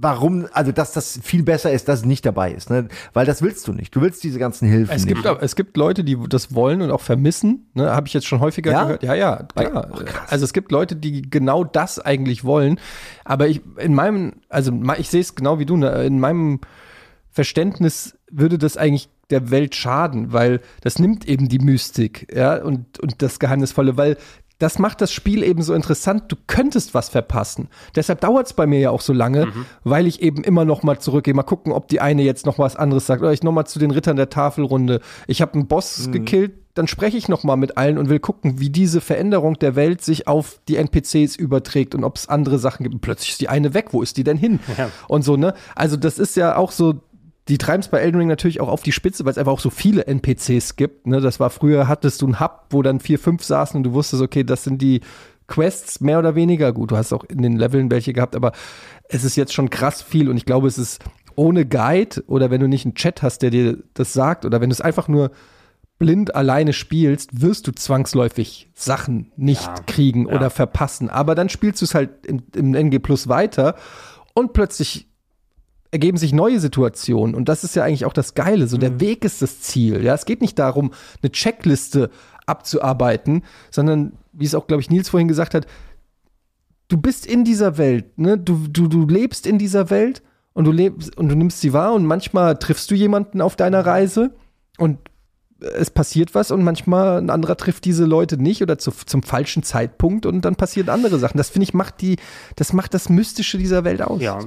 warum, 0.00 0.46
also 0.52 0.72
dass 0.72 0.92
das 0.92 1.18
viel 1.22 1.42
besser 1.42 1.72
ist, 1.72 1.88
dass 1.88 2.00
es 2.00 2.06
nicht 2.06 2.24
dabei 2.24 2.52
ist. 2.52 2.70
Ne? 2.70 2.88
Weil 3.12 3.26
das 3.26 3.42
willst 3.42 3.66
du 3.66 3.72
nicht. 3.72 3.94
Du 3.94 4.00
willst 4.00 4.22
diese 4.22 4.38
ganzen 4.38 4.68
Hilfen 4.68 4.94
Es 4.94 5.06
gibt, 5.06 5.24
es 5.24 5.56
gibt 5.56 5.76
Leute, 5.76 6.04
die 6.04 6.16
das 6.28 6.54
wollen 6.54 6.82
und 6.82 6.90
auch 6.90 7.00
vermissen. 7.00 7.70
Ne? 7.74 7.90
Habe 7.90 8.06
ich 8.06 8.14
jetzt 8.14 8.26
schon 8.26 8.40
häufiger 8.40 8.70
Ja? 8.70 8.84
gehört. 8.84 9.02
Ja, 9.02 9.14
ja, 9.14 9.42
klar. 9.54 9.90
also 10.28 10.44
es 10.44 10.52
gibt 10.52 10.70
Leute, 10.70 10.96
die 10.96 11.22
genau 11.22 11.64
das 11.64 11.98
eigentlich 11.98 12.44
wollen. 12.44 12.78
Aber 13.24 13.48
ich 13.48 13.60
in 13.78 13.94
meinem, 13.94 14.34
also 14.48 14.72
ich 14.98 15.10
sehe 15.10 15.20
es 15.20 15.34
genau 15.34 15.58
wie 15.58 15.66
du. 15.66 15.76
Ne? 15.76 16.04
In 16.04 16.20
meinem 16.20 16.60
Verständnis 17.30 18.16
würde 18.30 18.58
das 18.58 18.76
eigentlich 18.76 19.08
der 19.30 19.50
Welt 19.50 19.74
schaden, 19.74 20.32
weil 20.32 20.60
das 20.80 20.98
nimmt 20.98 21.28
eben 21.28 21.48
die 21.48 21.58
Mystik, 21.58 22.32
ja, 22.34 22.62
und, 22.62 22.98
und 22.98 23.20
das 23.20 23.38
Geheimnisvolle, 23.38 23.96
weil 23.96 24.16
das 24.58 24.78
macht 24.78 25.00
das 25.00 25.12
Spiel 25.12 25.42
eben 25.42 25.62
so 25.62 25.72
interessant. 25.72 26.24
Du 26.28 26.36
könntest 26.46 26.92
was 26.92 27.08
verpassen. 27.08 27.68
Deshalb 27.94 28.20
dauert 28.20 28.46
es 28.46 28.52
bei 28.52 28.66
mir 28.66 28.80
ja 28.80 28.90
auch 28.90 29.00
so 29.00 29.12
lange, 29.12 29.52
weil 29.84 30.06
ich 30.06 30.20
eben 30.20 30.42
immer 30.42 30.64
noch 30.64 30.82
mal 30.82 30.98
zurückgehe, 30.98 31.32
mal 31.34 31.44
gucken, 31.44 31.72
ob 31.72 31.88
die 31.88 32.00
eine 32.00 32.22
jetzt 32.22 32.44
noch 32.44 32.58
was 32.58 32.74
anderes 32.74 33.06
sagt. 33.06 33.22
Oder 33.22 33.32
ich 33.32 33.44
noch 33.44 33.52
mal 33.52 33.66
zu 33.66 33.78
den 33.78 33.92
Rittern 33.92 34.16
der 34.16 34.30
Tafelrunde. 34.30 35.00
Ich 35.28 35.40
habe 35.42 35.54
einen 35.54 35.68
Boss 35.68 36.10
gekillt, 36.10 36.52
dann 36.74 36.86
spreche 36.86 37.16
ich 37.16 37.28
noch 37.28 37.42
mal 37.42 37.56
mit 37.56 37.76
allen 37.76 37.98
und 37.98 38.08
will 38.08 38.20
gucken, 38.20 38.60
wie 38.60 38.70
diese 38.70 39.00
Veränderung 39.00 39.58
der 39.58 39.74
Welt 39.74 40.02
sich 40.02 40.28
auf 40.28 40.60
die 40.68 40.76
NPCs 40.76 41.34
überträgt 41.34 41.94
und 41.94 42.04
ob 42.04 42.16
es 42.16 42.28
andere 42.28 42.58
Sachen 42.58 42.84
gibt. 42.84 42.94
Und 42.94 43.00
plötzlich 43.00 43.30
ist 43.30 43.40
die 43.40 43.48
eine 43.48 43.74
weg. 43.74 43.88
Wo 43.92 44.02
ist 44.02 44.16
die 44.16 44.24
denn 44.24 44.36
hin? 44.36 44.60
Und 45.08 45.22
so 45.22 45.36
ne. 45.36 45.54
Also 45.74 45.96
das 45.96 46.18
ist 46.18 46.36
ja 46.36 46.56
auch 46.56 46.70
so 46.70 47.00
die 47.48 47.58
treiben 47.58 47.80
es 47.80 47.88
bei 47.88 47.98
Elden 47.98 48.18
Ring 48.18 48.28
natürlich 48.28 48.60
auch 48.60 48.68
auf 48.68 48.82
die 48.82 48.92
Spitze, 48.92 49.24
weil 49.24 49.32
es 49.32 49.38
einfach 49.38 49.52
auch 49.52 49.60
so 49.60 49.70
viele 49.70 50.06
NPCs 50.06 50.76
gibt. 50.76 51.06
Ne? 51.06 51.20
Das 51.20 51.40
war 51.40 51.50
früher, 51.50 51.88
hattest 51.88 52.22
du 52.22 52.26
einen 52.26 52.40
Hub, 52.40 52.66
wo 52.70 52.82
dann 52.82 53.00
vier, 53.00 53.18
fünf 53.18 53.42
saßen 53.42 53.76
und 53.76 53.84
du 53.84 53.92
wusstest, 53.92 54.22
okay, 54.22 54.44
das 54.44 54.64
sind 54.64 54.82
die 54.82 55.00
Quests 55.46 56.00
mehr 56.00 56.18
oder 56.18 56.34
weniger. 56.34 56.72
Gut, 56.72 56.90
du 56.90 56.96
hast 56.96 57.12
auch 57.12 57.24
in 57.24 57.40
den 57.40 57.56
Leveln 57.56 57.90
welche 57.90 58.12
gehabt, 58.12 58.36
aber 58.36 58.52
es 59.08 59.24
ist 59.24 59.36
jetzt 59.36 59.54
schon 59.54 59.70
krass 59.70 60.02
viel 60.02 60.28
und 60.28 60.36
ich 60.36 60.44
glaube, 60.44 60.68
es 60.68 60.76
ist 60.76 61.02
ohne 61.36 61.64
Guide 61.64 62.22
oder 62.26 62.50
wenn 62.50 62.60
du 62.60 62.68
nicht 62.68 62.84
einen 62.84 62.94
Chat 62.94 63.22
hast, 63.22 63.40
der 63.40 63.50
dir 63.50 63.78
das 63.94 64.12
sagt 64.12 64.44
oder 64.44 64.60
wenn 64.60 64.68
du 64.68 64.74
es 64.74 64.80
einfach 64.80 65.08
nur 65.08 65.30
blind 65.98 66.34
alleine 66.34 66.72
spielst, 66.72 67.40
wirst 67.40 67.66
du 67.66 67.72
zwangsläufig 67.72 68.70
Sachen 68.74 69.32
nicht 69.36 69.86
kriegen 69.86 70.26
oder 70.26 70.50
verpassen. 70.50 71.08
Aber 71.08 71.34
dann 71.34 71.48
spielst 71.48 71.80
du 71.80 71.86
es 71.86 71.94
halt 71.94 72.26
im, 72.26 72.42
im 72.54 72.74
NG 72.74 72.98
Plus 72.98 73.28
weiter 73.28 73.74
und 74.34 74.52
plötzlich 74.52 75.07
ergeben 75.90 76.18
sich 76.18 76.32
neue 76.32 76.60
Situationen 76.60 77.34
und 77.34 77.48
das 77.48 77.64
ist 77.64 77.74
ja 77.74 77.84
eigentlich 77.84 78.04
auch 78.04 78.12
das 78.12 78.34
Geile. 78.34 78.66
So 78.66 78.76
der 78.76 79.00
Weg 79.00 79.24
ist 79.24 79.40
das 79.40 79.60
Ziel. 79.60 80.04
Ja, 80.04 80.14
es 80.14 80.26
geht 80.26 80.40
nicht 80.40 80.58
darum, 80.58 80.92
eine 81.22 81.32
Checkliste 81.32 82.10
abzuarbeiten, 82.46 83.42
sondern 83.70 84.12
wie 84.32 84.44
es 84.44 84.54
auch, 84.54 84.66
glaube 84.66 84.82
ich, 84.82 84.90
Nils 84.90 85.08
vorhin 85.08 85.28
gesagt 85.28 85.54
hat, 85.54 85.66
du 86.88 86.98
bist 86.98 87.26
in 87.26 87.44
dieser 87.44 87.78
Welt, 87.78 88.18
ne? 88.18 88.38
Du, 88.38 88.66
du, 88.68 88.88
du 88.88 89.06
lebst 89.06 89.46
in 89.46 89.58
dieser 89.58 89.90
Welt 89.90 90.22
und 90.52 90.64
du 90.64 90.72
lebst 90.72 91.16
und 91.16 91.28
du 91.28 91.36
nimmst 91.36 91.60
sie 91.60 91.72
wahr 91.72 91.94
und 91.94 92.04
manchmal 92.04 92.58
triffst 92.58 92.90
du 92.90 92.94
jemanden 92.94 93.40
auf 93.40 93.56
deiner 93.56 93.84
Reise 93.84 94.34
und 94.78 94.98
es 95.60 95.90
passiert 95.90 96.34
was 96.34 96.50
und 96.50 96.62
manchmal 96.62 97.18
ein 97.18 97.30
anderer 97.30 97.56
trifft 97.56 97.84
diese 97.84 98.04
Leute 98.04 98.40
nicht 98.40 98.62
oder 98.62 98.78
zu, 98.78 98.92
zum 98.92 99.22
falschen 99.22 99.62
Zeitpunkt 99.62 100.24
und 100.24 100.42
dann 100.44 100.54
passieren 100.54 100.88
andere 100.88 101.18
Sachen. 101.18 101.36
Das 101.36 101.50
finde 101.50 101.64
ich 101.64 101.74
macht 101.74 102.00
die, 102.00 102.16
das 102.56 102.72
macht 102.72 102.94
das 102.94 103.08
Mystische 103.08 103.58
dieser 103.58 103.84
Welt 103.84 104.02
aus. 104.02 104.20
Ja, 104.22 104.38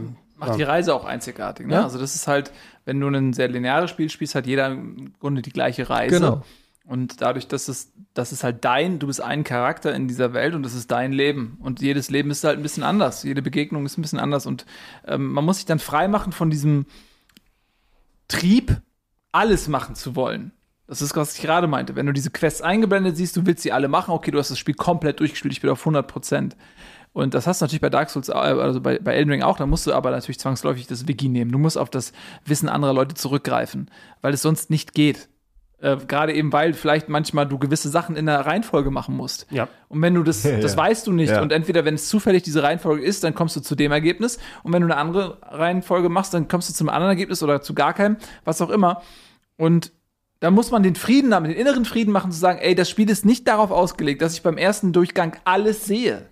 Macht 0.47 0.59
die 0.59 0.63
Reise 0.63 0.93
auch 0.93 1.05
einzigartig. 1.05 1.68
Ne? 1.68 1.76
Ja. 1.76 1.84
Also 1.84 1.99
das 1.99 2.15
ist 2.15 2.27
halt, 2.27 2.51
wenn 2.85 2.99
du 2.99 3.07
ein 3.07 3.34
sehr 3.34 3.47
lineares 3.47 3.89
Spiel 3.89 4.09
spielst, 4.09 4.35
hat 4.35 4.47
jeder 4.47 4.68
im 4.68 5.13
Grunde 5.19 5.41
die 5.41 5.51
gleiche 5.51 5.89
Reise. 5.89 6.19
Genau. 6.19 6.43
Und 6.85 7.22
dadurch, 7.22 7.47
dass 7.47 7.68
es, 7.68 7.93
das 8.13 8.31
ist 8.31 8.43
halt 8.43 8.65
dein, 8.65 8.99
du 8.99 9.07
bist 9.07 9.22
ein 9.22 9.43
Charakter 9.43 9.93
in 9.93 10.07
dieser 10.07 10.34
Welt 10.34 10.55
und 10.55 10.63
das 10.63 10.73
ist 10.73 10.89
dein 10.91 11.13
Leben. 11.13 11.57
Und 11.61 11.80
jedes 11.81 12.09
Leben 12.09 12.31
ist 12.31 12.43
halt 12.43 12.57
ein 12.57 12.63
bisschen 12.63 12.84
anders. 12.84 13.23
Jede 13.23 13.41
Begegnung 13.41 13.85
ist 13.85 13.97
ein 13.97 14.01
bisschen 14.01 14.19
anders. 14.19 14.45
Und 14.45 14.65
ähm, 15.07 15.31
man 15.31 15.45
muss 15.45 15.57
sich 15.57 15.65
dann 15.65 15.80
frei 15.80 16.07
machen 16.07 16.34
von 16.34 16.49
diesem 16.49 16.85
Trieb, 18.27 18.81
alles 19.31 19.68
machen 19.68 19.95
zu 19.95 20.15
wollen. 20.15 20.51
Das 20.88 21.01
ist, 21.01 21.15
was 21.15 21.35
ich 21.35 21.41
gerade 21.41 21.68
meinte. 21.68 21.95
Wenn 21.95 22.07
du 22.07 22.11
diese 22.11 22.31
Quests 22.31 22.61
eingeblendet 22.61 23.15
siehst, 23.15 23.38
du 23.38 23.45
willst 23.45 23.63
sie 23.63 23.72
alle 23.72 23.88
machen, 23.88 24.11
okay, 24.11 24.31
du 24.31 24.39
hast 24.39 24.51
das 24.51 24.59
Spiel 24.59 24.76
komplett 24.76 25.22
durchgespielt, 25.22 25.53
ich 25.53 25.61
bin 25.61 25.69
auf 25.69 25.80
100 25.80 26.05
Prozent. 26.05 26.57
Und 27.13 27.33
das 27.33 27.45
hast 27.45 27.61
du 27.61 27.65
natürlich 27.65 27.81
bei 27.81 27.89
Dark 27.89 28.09
Souls, 28.09 28.29
äh, 28.29 28.33
also 28.33 28.79
bei, 28.79 28.99
bei 28.99 29.13
Elden 29.13 29.31
Ring 29.31 29.41
auch, 29.41 29.57
da 29.57 29.65
musst 29.65 29.85
du 29.85 29.93
aber 29.93 30.11
natürlich 30.11 30.39
zwangsläufig 30.39 30.88
das 30.88 31.07
Wiki 31.07 31.27
nehmen. 31.27 31.51
Du 31.51 31.57
musst 31.57 31.77
auf 31.77 31.89
das 31.89 32.13
Wissen 32.45 32.69
anderer 32.69 32.93
Leute 32.93 33.15
zurückgreifen, 33.15 33.91
weil 34.21 34.33
es 34.33 34.41
sonst 34.41 34.69
nicht 34.69 34.93
geht. 34.93 35.27
Äh, 35.81 35.97
Gerade 36.07 36.33
eben, 36.33 36.53
weil 36.53 36.73
vielleicht 36.73 37.09
manchmal 37.09 37.47
du 37.47 37.57
gewisse 37.57 37.89
Sachen 37.89 38.15
in 38.15 38.27
der 38.27 38.45
Reihenfolge 38.45 38.91
machen 38.91 39.15
musst. 39.17 39.47
Ja. 39.49 39.67
Und 39.89 40.01
wenn 40.01 40.13
du 40.13 40.23
das, 40.23 40.43
das 40.43 40.73
ja. 40.73 40.77
weißt 40.77 41.07
du 41.07 41.11
nicht. 41.11 41.31
Ja. 41.31 41.41
Und 41.41 41.51
entweder, 41.51 41.83
wenn 41.83 41.95
es 41.95 42.07
zufällig 42.07 42.43
diese 42.43 42.63
Reihenfolge 42.63 43.03
ist, 43.03 43.23
dann 43.23 43.33
kommst 43.33 43.55
du 43.55 43.61
zu 43.61 43.75
dem 43.75 43.91
Ergebnis. 43.91 44.38
Und 44.63 44.71
wenn 44.73 44.81
du 44.81 44.88
eine 44.88 44.97
andere 44.97 45.39
Reihenfolge 45.41 46.07
machst, 46.07 46.33
dann 46.33 46.47
kommst 46.47 46.69
du 46.69 46.73
zum 46.73 46.88
anderen 46.88 47.09
Ergebnis 47.09 47.41
oder 47.43 47.61
zu 47.61 47.73
gar 47.73 47.93
keinem, 47.93 48.17
was 48.45 48.61
auch 48.61 48.69
immer. 48.69 49.01
Und 49.57 49.91
da 50.39 50.49
muss 50.49 50.71
man 50.71 50.81
den 50.81 50.95
Frieden 50.95 51.31
damit, 51.31 51.51
den 51.51 51.57
inneren 51.57 51.85
Frieden 51.85 52.11
machen, 52.11 52.31
zu 52.31 52.39
sagen, 52.39 52.59
ey, 52.59 52.73
das 52.73 52.89
Spiel 52.89 53.09
ist 53.09 53.25
nicht 53.25 53.47
darauf 53.47 53.69
ausgelegt, 53.69 54.21
dass 54.21 54.33
ich 54.33 54.41
beim 54.41 54.57
ersten 54.57 54.93
Durchgang 54.93 55.38
alles 55.45 55.85
sehe, 55.85 56.31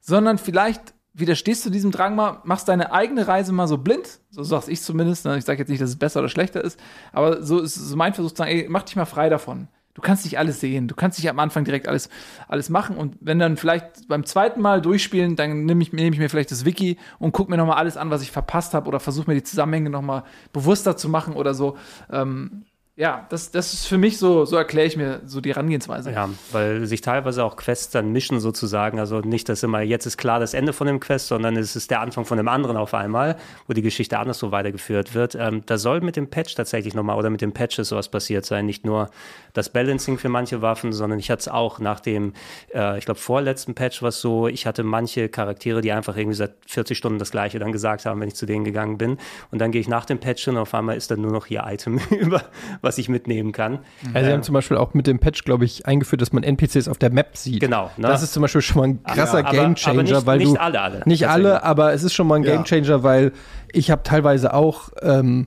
sondern 0.00 0.38
vielleicht 0.38 0.94
widerstehst 1.12 1.64
du 1.66 1.70
diesem 1.70 1.90
Drang 1.90 2.14
mal, 2.14 2.40
machst 2.44 2.68
deine 2.68 2.92
eigene 2.92 3.26
Reise 3.26 3.52
mal 3.52 3.66
so 3.66 3.78
blind, 3.78 4.20
so 4.30 4.42
sag's 4.42 4.68
ich 4.68 4.80
zumindest, 4.80 5.24
ne? 5.24 5.36
ich 5.38 5.44
sage 5.44 5.58
jetzt 5.58 5.68
nicht, 5.68 5.80
dass 5.80 5.90
es 5.90 5.98
besser 5.98 6.20
oder 6.20 6.28
schlechter 6.28 6.62
ist, 6.62 6.78
aber 7.12 7.42
so 7.42 7.58
ist 7.58 7.74
so 7.74 7.96
mein 7.96 8.14
Versuch 8.14 8.30
zu 8.30 8.36
sagen, 8.36 8.50
ey, 8.50 8.66
mach 8.68 8.82
dich 8.82 8.96
mal 8.96 9.06
frei 9.06 9.28
davon. 9.28 9.68
Du 9.94 10.02
kannst 10.02 10.24
nicht 10.24 10.38
alles 10.38 10.60
sehen, 10.60 10.86
du 10.86 10.94
kannst 10.94 11.18
nicht 11.18 11.28
am 11.28 11.38
Anfang 11.40 11.64
direkt 11.64 11.88
alles, 11.88 12.08
alles 12.46 12.70
machen 12.70 12.96
und 12.96 13.16
wenn 13.20 13.40
dann 13.40 13.56
vielleicht 13.56 14.06
beim 14.06 14.24
zweiten 14.24 14.60
Mal 14.60 14.80
durchspielen, 14.80 15.34
dann 15.34 15.64
nehme 15.64 15.82
ich, 15.82 15.92
nehm 15.92 16.12
ich 16.12 16.18
mir 16.20 16.30
vielleicht 16.30 16.52
das 16.52 16.64
Wiki 16.64 16.96
und 17.18 17.32
guck 17.32 17.50
mir 17.50 17.56
nochmal 17.56 17.76
alles 17.76 17.96
an, 17.96 18.08
was 18.10 18.22
ich 18.22 18.30
verpasst 18.30 18.72
habe 18.72 18.86
oder 18.86 19.00
versuche 19.00 19.28
mir 19.28 19.34
die 19.34 19.42
Zusammenhänge 19.42 19.90
nochmal 19.90 20.22
bewusster 20.52 20.96
zu 20.96 21.08
machen 21.08 21.34
oder 21.34 21.54
so. 21.54 21.76
Ähm, 22.10 22.64
ja, 22.96 23.26
das, 23.30 23.50
das 23.50 23.72
ist 23.72 23.86
für 23.86 23.96
mich 23.96 24.18
so, 24.18 24.44
so 24.44 24.56
erkläre 24.56 24.86
ich 24.86 24.96
mir 24.96 25.22
so 25.24 25.40
die 25.40 25.50
Herangehensweise. 25.50 26.12
Ja, 26.12 26.28
weil 26.52 26.84
sich 26.86 27.00
teilweise 27.00 27.44
auch 27.44 27.56
Quests 27.56 27.90
dann 27.90 28.12
mischen 28.12 28.40
sozusagen. 28.40 28.98
Also 28.98 29.20
nicht, 29.20 29.48
dass 29.48 29.62
immer 29.62 29.80
jetzt 29.80 30.06
ist 30.06 30.18
klar 30.18 30.38
das 30.38 30.52
Ende 30.52 30.72
von 30.72 30.86
dem 30.86 31.00
Quest, 31.00 31.28
sondern 31.28 31.56
es 31.56 31.76
ist 31.76 31.90
der 31.90 32.00
Anfang 32.00 32.24
von 32.26 32.36
dem 32.36 32.48
anderen 32.48 32.76
auf 32.76 32.92
einmal, 32.92 33.36
wo 33.66 33.72
die 33.72 33.82
Geschichte 33.82 34.18
anders 34.18 34.38
so 34.38 34.52
weitergeführt 34.52 35.14
wird. 35.14 35.34
Ähm, 35.34 35.62
da 35.64 35.78
soll 35.78 36.00
mit 36.02 36.16
dem 36.16 36.28
Patch 36.28 36.54
tatsächlich 36.54 36.94
nochmal 36.94 37.16
oder 37.16 37.30
mit 37.30 37.40
den 37.40 37.52
Patches 37.52 37.88
sowas 37.88 38.10
passiert 38.10 38.44
sein. 38.44 38.66
Nicht 38.66 38.84
nur 38.84 39.08
das 39.52 39.70
Balancing 39.70 40.18
für 40.18 40.28
manche 40.28 40.62
Waffen, 40.62 40.92
sondern 40.92 41.18
ich 41.18 41.30
hatte 41.30 41.40
es 41.40 41.48
auch 41.48 41.78
nach 41.78 42.00
dem, 42.00 42.32
äh, 42.74 42.98
ich 42.98 43.04
glaube, 43.04 43.20
vorletzten 43.20 43.74
Patch 43.74 44.02
was 44.02 44.20
so, 44.20 44.48
ich 44.48 44.66
hatte 44.66 44.82
manche 44.84 45.28
Charaktere, 45.28 45.80
die 45.80 45.92
einfach 45.92 46.16
irgendwie 46.16 46.36
seit 46.36 46.52
40 46.66 46.96
Stunden 46.96 47.18
das 47.18 47.30
gleiche 47.30 47.58
dann 47.58 47.72
gesagt 47.72 48.06
haben, 48.06 48.20
wenn 48.20 48.28
ich 48.28 48.34
zu 48.34 48.46
denen 48.46 48.64
gegangen 48.64 48.98
bin. 48.98 49.18
Und 49.50 49.60
dann 49.60 49.72
gehe 49.72 49.80
ich 49.80 49.88
nach 49.88 50.04
dem 50.04 50.18
Patch 50.18 50.44
hin 50.44 50.54
und 50.56 50.62
auf 50.62 50.74
einmal 50.74 50.96
ist 50.96 51.10
dann 51.10 51.20
nur 51.20 51.32
noch 51.32 51.46
ihr 51.48 51.62
Item 51.66 51.98
über, 52.10 52.42
was 52.80 52.98
ich 52.98 53.08
mitnehmen 53.08 53.52
kann. 53.52 53.80
Also 54.14 54.26
sie 54.26 54.32
haben 54.32 54.42
zum 54.42 54.54
Beispiel 54.54 54.76
auch 54.76 54.94
mit 54.94 55.06
dem 55.06 55.18
Patch, 55.18 55.44
glaube 55.44 55.64
ich, 55.64 55.86
eingeführt, 55.86 56.22
dass 56.22 56.32
man 56.32 56.42
NPCs 56.42 56.88
auf 56.88 56.98
der 56.98 57.10
Map 57.10 57.36
sieht. 57.36 57.60
Genau, 57.60 57.90
ne? 57.96 58.06
Das 58.08 58.22
ist 58.22 58.32
zum 58.32 58.42
Beispiel 58.42 58.62
schon 58.62 58.78
mal 58.80 58.88
ein 58.88 59.02
krasser 59.02 59.40
Ja, 59.40 59.50
Gamechanger, 59.50 59.98
aber 60.00 60.02
nicht- 60.02 60.26
weil 60.26 60.38
nicht 60.38 60.54
du 60.56 60.60
alle, 60.60 60.80
alle, 60.80 61.02
nicht 61.06 61.28
alle, 61.28 61.62
aber 61.62 61.92
es 61.92 62.02
ist 62.02 62.14
schon 62.14 62.26
mal 62.26 62.36
ein 62.36 62.44
Ja. 62.44 62.54
Gamechanger, 62.54 63.02
weil 63.02 63.32
ich 63.72 63.90
habe 63.90 64.02
teilweise 64.02 64.54
auch 64.54 64.90
ähm, 65.02 65.46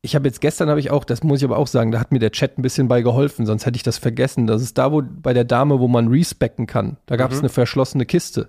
ich 0.00 0.14
habe 0.14 0.28
jetzt 0.28 0.40
gestern 0.40 0.68
habe 0.68 0.80
ich 0.80 0.90
auch, 0.90 1.04
das 1.04 1.22
muss 1.22 1.40
ich 1.40 1.44
aber 1.44 1.56
auch 1.56 1.66
sagen, 1.66 1.90
da 1.90 1.98
hat 1.98 2.12
mir 2.12 2.20
der 2.20 2.30
Chat 2.30 2.56
ein 2.58 2.62
bisschen 2.62 2.86
bei 2.88 3.02
geholfen, 3.02 3.46
sonst 3.46 3.66
hätte 3.66 3.76
ich 3.76 3.82
das 3.82 3.98
vergessen. 3.98 4.46
Das 4.46 4.62
ist 4.62 4.78
da, 4.78 4.92
wo 4.92 5.02
bei 5.02 5.32
der 5.32 5.44
Dame, 5.44 5.80
wo 5.80 5.88
man 5.88 6.08
respecken 6.08 6.66
kann. 6.66 6.96
Da 7.06 7.16
gab 7.16 7.32
es 7.32 7.40
eine 7.40 7.48
verschlossene 7.48 8.06
Kiste. 8.06 8.48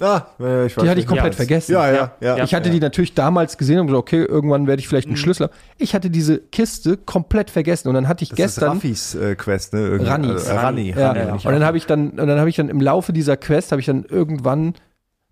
Ah, 0.00 0.26
ich 0.38 0.76
weiß 0.76 0.84
Die 0.84 0.88
hatte 0.88 1.00
ich 1.00 1.06
komplett 1.08 1.32
Ja, 1.32 1.36
vergessen. 1.36 1.72
Ja, 1.72 1.90
ja, 1.90 2.12
ja. 2.20 2.36
Ja. 2.36 2.44
Ich 2.44 2.54
hatte 2.54 2.70
die 2.70 2.78
natürlich 2.78 3.14
damals 3.14 3.58
gesehen 3.58 3.80
und 3.80 3.88
gesagt, 3.88 4.00
okay, 4.00 4.22
irgendwann 4.22 4.68
werde 4.68 4.78
ich 4.78 4.86
vielleicht 4.86 5.08
einen 5.08 5.16
Schlüssel 5.16 5.48
haben. 5.48 5.54
Ich 5.76 5.92
hatte 5.92 6.08
diese 6.08 6.38
Kiste 6.38 6.96
komplett 6.96 7.50
vergessen 7.50 7.88
und 7.88 7.94
dann 7.94 8.06
hatte 8.06 8.22
ich 8.22 8.30
Das 8.30 8.36
gestern 8.36 8.76
ist 8.76 8.84
Raffis 8.84 9.14
äh, 9.16 9.34
Quest, 9.34 9.74
ne? 9.74 9.80
Irgendwie, 9.80 10.08
Rannis. 10.08 10.46
Äh, 10.46 10.52
Rani. 10.52 10.90
Ja, 10.90 11.08
Rani, 11.08 11.18
ja. 11.18 11.32
nicht 11.32 11.46
und 11.46 11.52
dann 11.52 11.64
habe 11.64 11.76
ich 11.76 11.86
dann 11.86 12.10
und 12.10 12.28
dann 12.28 12.38
habe 12.38 12.48
ich 12.48 12.54
dann 12.54 12.68
im 12.68 12.80
Laufe 12.80 13.12
dieser 13.12 13.36
Quest 13.36 13.72
habe 13.72 13.80
ich 13.80 13.86
dann 13.86 14.04
irgendwann 14.04 14.74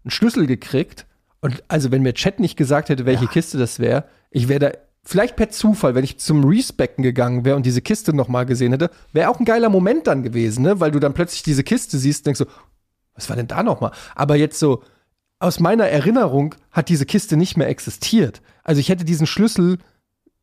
einen 0.02 0.10
Schlüssel 0.10 0.46
gekriegt 0.46 1.06
und 1.40 1.62
also 1.68 1.92
wenn 1.92 2.02
mir 2.02 2.14
Chat 2.14 2.40
nicht 2.40 2.56
gesagt 2.56 2.88
hätte, 2.88 3.06
welche 3.06 3.28
Kiste 3.28 3.58
das 3.58 3.78
wäre, 3.78 4.04
ich 4.30 4.48
wäre 4.48 4.58
da 4.58 4.70
vielleicht 5.06 5.36
per 5.36 5.50
Zufall, 5.50 5.94
wenn 5.94 6.04
ich 6.04 6.18
zum 6.18 6.44
Respecken 6.44 7.02
gegangen 7.02 7.44
wäre 7.44 7.56
und 7.56 7.64
diese 7.64 7.80
Kiste 7.80 8.12
noch 8.12 8.28
mal 8.28 8.44
gesehen 8.44 8.72
hätte, 8.72 8.90
wäre 9.12 9.30
auch 9.30 9.38
ein 9.38 9.44
geiler 9.44 9.68
Moment 9.68 10.06
dann 10.08 10.22
gewesen, 10.22 10.62
ne, 10.62 10.80
weil 10.80 10.90
du 10.90 10.98
dann 10.98 11.14
plötzlich 11.14 11.42
diese 11.44 11.62
Kiste 11.62 11.96
siehst 11.96 12.20
und 12.20 12.26
denkst 12.26 12.38
so, 12.40 12.46
was 13.14 13.28
war 13.28 13.36
denn 13.36 13.46
da 13.46 13.62
noch 13.62 13.80
mal? 13.80 13.92
Aber 14.14 14.36
jetzt 14.36 14.58
so 14.58 14.82
aus 15.38 15.60
meiner 15.60 15.86
Erinnerung 15.86 16.54
hat 16.72 16.88
diese 16.88 17.06
Kiste 17.06 17.36
nicht 17.36 17.56
mehr 17.56 17.68
existiert. 17.68 18.42
Also 18.64 18.80
ich 18.80 18.88
hätte 18.88 19.04
diesen 19.04 19.26
Schlüssel 19.26 19.78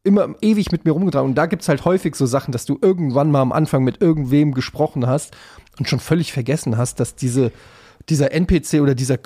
immer 0.04 0.36
ewig 0.42 0.72
mit 0.72 0.86
mir 0.86 0.92
rumgetragen. 0.92 1.30
Und 1.30 1.36
da 1.36 1.46
gibt's 1.46 1.68
halt 1.68 1.86
häufig 1.86 2.16
so 2.16 2.26
Sachen, 2.26 2.52
dass 2.52 2.66
du 2.66 2.78
irgendwann 2.82 3.32
mal 3.32 3.42
am 3.42 3.52
Anfang 3.52 3.84
mit 3.84 4.02
irgendwem 4.02 4.54
gesprochen 4.54 5.08
hast 5.08 5.36
und 5.78 5.90
schon 5.90 6.00
völlig 6.00 6.32
vergessen 6.32 6.78
hast, 6.78 7.00
dass 7.00 7.16
diese, 7.16 7.52
dieser 8.10 8.32
NPC 8.32 8.82
oder 8.82 8.96
dieser 8.96 9.18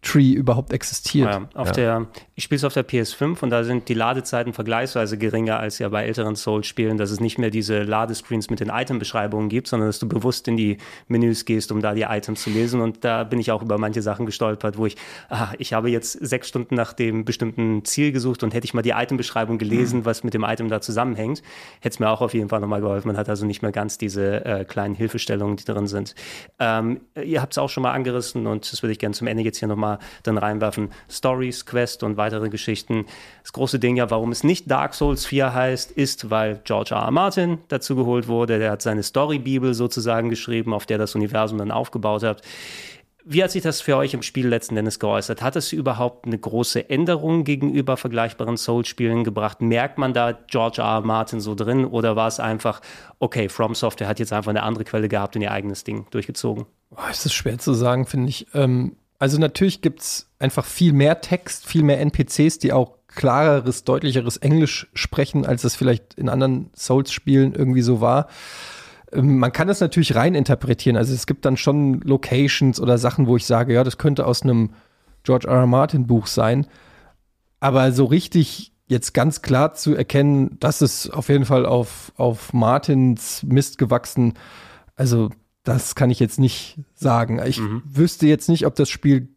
Quest-Tree 0.00 0.32
überhaupt 0.32 0.72
existiert. 0.72 1.28
Ja, 1.28 1.48
auf 1.54 1.72
Der, 1.72 2.06
ich 2.34 2.44
spiele 2.44 2.56
es 2.56 2.64
auf 2.64 2.74
der 2.74 2.86
PS5 2.86 3.42
und 3.42 3.50
da 3.50 3.64
sind 3.64 3.88
die 3.88 3.94
Ladezeiten 3.94 4.52
vergleichsweise 4.52 5.18
geringer 5.18 5.58
als 5.58 5.78
ja 5.78 5.88
bei 5.88 6.04
älteren 6.04 6.36
Souls-Spielen, 6.36 6.96
dass 6.96 7.10
es 7.10 7.20
nicht 7.20 7.38
mehr 7.38 7.50
diese 7.50 7.82
Ladescreens 7.82 8.50
mit 8.50 8.60
den 8.60 8.68
Item-Beschreibungen 8.68 9.48
gibt, 9.48 9.68
sondern 9.68 9.88
dass 9.88 9.98
du 9.98 10.08
bewusst 10.08 10.48
in 10.48 10.56
die 10.56 10.78
Menüs 11.08 11.44
gehst, 11.44 11.70
um 11.70 11.80
da 11.80 11.94
die 11.94 12.02
Items 12.02 12.42
zu 12.42 12.50
lesen. 12.50 12.80
Und 12.80 13.04
da 13.04 13.24
bin 13.24 13.38
ich 13.38 13.52
auch 13.52 13.62
über 13.62 13.78
manche 13.78 14.02
Sachen 14.02 14.26
gestolpert, 14.26 14.78
wo 14.78 14.86
ich, 14.86 14.96
ah, 15.28 15.52
ich 15.58 15.72
habe 15.72 15.90
jetzt 15.90 16.12
sechs 16.12 16.48
Stunden 16.48 16.74
nach 16.74 16.92
dem 16.92 17.24
bestimmten 17.24 17.84
Ziel 17.84 18.12
gesucht 18.12 18.42
und 18.42 18.54
hätte 18.54 18.64
ich 18.64 18.74
mal 18.74 18.82
die 18.82 18.90
Item-Beschreibung 18.90 19.58
gelesen, 19.58 20.04
was 20.04 20.24
mit 20.24 20.34
dem 20.34 20.44
Item 20.44 20.68
da 20.68 20.80
zusammenhängt, 20.80 21.42
hätte 21.80 21.94
es 21.94 21.98
mir 22.00 22.08
auch 22.08 22.20
auf 22.20 22.34
jeden 22.34 22.48
Fall 22.48 22.60
nochmal 22.60 22.80
geholfen. 22.80 23.08
Man 23.08 23.16
hat 23.16 23.28
also 23.28 23.46
nicht 23.46 23.62
mehr 23.62 23.72
ganz 23.72 23.98
diese 23.98 24.44
äh, 24.44 24.64
kleinen 24.64 24.94
Hilfestellungen, 24.94 25.56
die 25.56 25.64
drin 25.64 25.86
sind. 25.86 26.14
Ähm, 26.58 27.00
ihr 27.22 27.42
habt 27.42 27.52
es 27.52 27.58
auch 27.58 27.68
schon 27.68 27.82
mal 27.82 27.92
angerissen 27.92 28.46
und 28.46 28.70
das 28.72 28.82
würde 28.82 28.92
ich 28.92 28.98
gerne 28.98 29.14
zum 29.14 29.26
Ende 29.26 29.42
jetzt 29.42 29.58
hier 29.58 29.68
nochmal 29.68 29.89
dann 30.22 30.38
reinwerfen. 30.38 30.90
Stories, 31.08 31.66
Quest 31.66 32.02
und 32.02 32.16
weitere 32.16 32.48
Geschichten. 32.48 33.06
Das 33.42 33.52
große 33.52 33.78
Ding 33.78 33.96
ja, 33.96 34.10
warum 34.10 34.30
es 34.32 34.44
nicht 34.44 34.70
Dark 34.70 34.94
Souls 34.94 35.26
4 35.26 35.52
heißt, 35.52 35.90
ist, 35.92 36.30
weil 36.30 36.60
George 36.64 36.94
R. 36.94 37.02
R. 37.02 37.10
Martin 37.10 37.58
dazu 37.68 37.96
geholt 37.96 38.28
wurde. 38.28 38.58
Der 38.58 38.70
hat 38.70 38.82
seine 38.82 39.02
Story-Bibel 39.02 39.74
sozusagen 39.74 40.28
geschrieben, 40.28 40.72
auf 40.72 40.86
der 40.86 40.98
das 40.98 41.14
Universum 41.14 41.58
dann 41.58 41.70
aufgebaut 41.70 42.22
hat. 42.22 42.42
Wie 43.24 43.44
hat 43.44 43.50
sich 43.50 43.62
das 43.62 43.80
für 43.80 43.96
euch 43.96 44.14
im 44.14 44.22
Spiel 44.22 44.48
letzten 44.48 44.76
Endes 44.76 44.98
geäußert? 44.98 45.42
Hat 45.42 45.54
es 45.54 45.72
überhaupt 45.72 46.26
eine 46.26 46.38
große 46.38 46.88
Änderung 46.88 47.44
gegenüber 47.44 47.96
vergleichbaren 47.96 48.56
Souls-Spielen 48.56 49.24
gebracht? 49.24 49.60
Merkt 49.60 49.98
man 49.98 50.14
da 50.14 50.32
George 50.32 50.80
R. 50.80 50.86
R. 50.88 51.00
Martin 51.02 51.40
so 51.40 51.54
drin 51.54 51.84
oder 51.84 52.16
war 52.16 52.28
es 52.28 52.40
einfach, 52.40 52.80
okay, 53.18 53.48
From 53.48 53.74
Software 53.74 54.08
hat 54.08 54.18
jetzt 54.18 54.32
einfach 54.32 54.50
eine 54.50 54.62
andere 54.62 54.84
Quelle 54.84 55.08
gehabt 55.08 55.36
und 55.36 55.42
ihr 55.42 55.52
eigenes 55.52 55.84
Ding 55.84 56.06
durchgezogen? 56.10 56.66
Boah, 56.90 57.10
ist 57.10 57.32
schwer 57.32 57.58
zu 57.58 57.74
sagen, 57.74 58.06
finde 58.06 58.30
ich. 58.30 58.46
Ähm, 58.54 58.96
also 59.20 59.38
natürlich 59.38 59.82
gibt's 59.82 60.28
einfach 60.38 60.64
viel 60.64 60.94
mehr 60.94 61.20
Text, 61.20 61.66
viel 61.66 61.82
mehr 61.84 62.00
NPCs, 62.00 62.58
die 62.58 62.72
auch 62.72 62.96
klareres, 63.06 63.84
deutlicheres 63.84 64.38
Englisch 64.38 64.88
sprechen, 64.94 65.44
als 65.44 65.62
es 65.62 65.76
vielleicht 65.76 66.14
in 66.14 66.30
anderen 66.30 66.70
Souls-Spielen 66.74 67.54
irgendwie 67.54 67.82
so 67.82 68.00
war. 68.00 68.28
Ähm, 69.12 69.38
Man 69.38 69.52
kann 69.52 69.68
das 69.68 69.80
natürlich 69.80 70.14
rein 70.14 70.34
interpretieren. 70.34 70.96
Also 70.96 71.12
es 71.12 71.26
gibt 71.26 71.44
dann 71.44 71.58
schon 71.58 72.00
Locations 72.00 72.80
oder 72.80 72.96
Sachen, 72.96 73.26
wo 73.26 73.36
ich 73.36 73.44
sage, 73.44 73.74
ja, 73.74 73.84
das 73.84 73.98
könnte 73.98 74.26
aus 74.26 74.42
einem 74.42 74.70
George 75.22 75.46
R. 75.48 75.54
R. 75.54 75.66
Martin 75.66 76.06
Buch 76.06 76.26
sein. 76.26 76.66
Aber 77.60 77.92
so 77.92 78.06
richtig 78.06 78.72
jetzt 78.86 79.12
ganz 79.12 79.42
klar 79.42 79.74
zu 79.74 79.94
erkennen, 79.94 80.56
das 80.60 80.80
ist 80.80 81.10
auf 81.10 81.28
jeden 81.28 81.44
Fall 81.44 81.66
auf, 81.66 82.10
auf 82.16 82.54
Martins 82.54 83.42
Mist 83.42 83.76
gewachsen. 83.76 84.32
Also 84.96 85.28
das 85.74 85.94
kann 85.94 86.10
ich 86.10 86.20
jetzt 86.20 86.38
nicht 86.38 86.78
sagen. 86.94 87.40
Ich 87.44 87.60
wüsste 87.84 88.26
jetzt 88.26 88.48
nicht, 88.48 88.66
ob 88.66 88.74
das 88.74 88.88
Spiel 88.88 89.28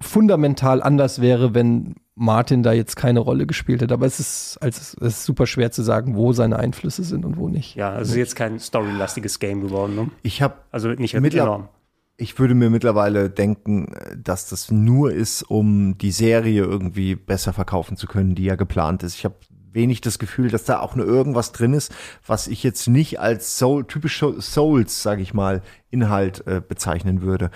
fundamental 0.00 0.82
anders 0.82 1.20
wäre, 1.20 1.54
wenn 1.54 1.96
Martin 2.14 2.62
da 2.62 2.72
jetzt 2.72 2.96
keine 2.96 3.20
Rolle 3.20 3.46
gespielt 3.46 3.82
hätte. 3.82 3.92
Aber 3.92 4.06
es 4.06 4.18
ist, 4.18 4.58
also 4.62 4.80
es 4.80 4.94
ist 5.16 5.24
super 5.24 5.46
schwer 5.46 5.70
zu 5.70 5.82
sagen, 5.82 6.16
wo 6.16 6.32
seine 6.32 6.58
Einflüsse 6.58 7.04
sind 7.04 7.26
und 7.26 7.36
wo 7.36 7.48
nicht. 7.48 7.74
Ja, 7.76 7.90
also 7.90 8.02
es 8.02 8.08
ist 8.10 8.16
jetzt 8.16 8.36
kein 8.36 8.58
storylastiges 8.58 9.38
Game 9.38 9.60
geworden, 9.60 9.94
ne? 9.94 10.10
Ich 10.22 10.40
habe 10.40 10.54
Also 10.70 10.88
nicht 10.88 11.14
enorm. 11.14 11.68
ich 12.16 12.38
würde 12.38 12.54
mir 12.54 12.70
mittlerweile 12.70 13.28
denken, 13.28 13.92
dass 14.16 14.48
das 14.48 14.70
nur 14.70 15.12
ist, 15.12 15.42
um 15.42 15.98
die 15.98 16.10
Serie 16.12 16.62
irgendwie 16.64 17.14
besser 17.16 17.52
verkaufen 17.52 17.98
zu 17.98 18.06
können, 18.06 18.34
die 18.34 18.44
ja 18.44 18.54
geplant 18.56 19.02
ist. 19.02 19.14
Ich 19.16 19.26
habe 19.26 19.34
wenig 19.76 20.00
das 20.00 20.18
Gefühl, 20.18 20.50
dass 20.50 20.64
da 20.64 20.80
auch 20.80 20.96
nur 20.96 21.06
irgendwas 21.06 21.52
drin 21.52 21.72
ist, 21.72 21.94
was 22.26 22.48
ich 22.48 22.64
jetzt 22.64 22.88
nicht 22.88 23.20
als 23.20 23.56
Soul, 23.58 23.86
typisch 23.86 24.18
Souls, 24.40 25.02
sage 25.02 25.22
ich 25.22 25.32
mal, 25.32 25.62
Inhalt 25.90 26.44
äh, 26.48 26.60
bezeichnen 26.66 27.22
würde. 27.22 27.52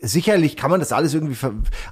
Sicherlich 0.00 0.56
kann 0.56 0.70
man 0.70 0.80
das 0.80 0.92
alles 0.92 1.14
irgendwie, 1.14 1.36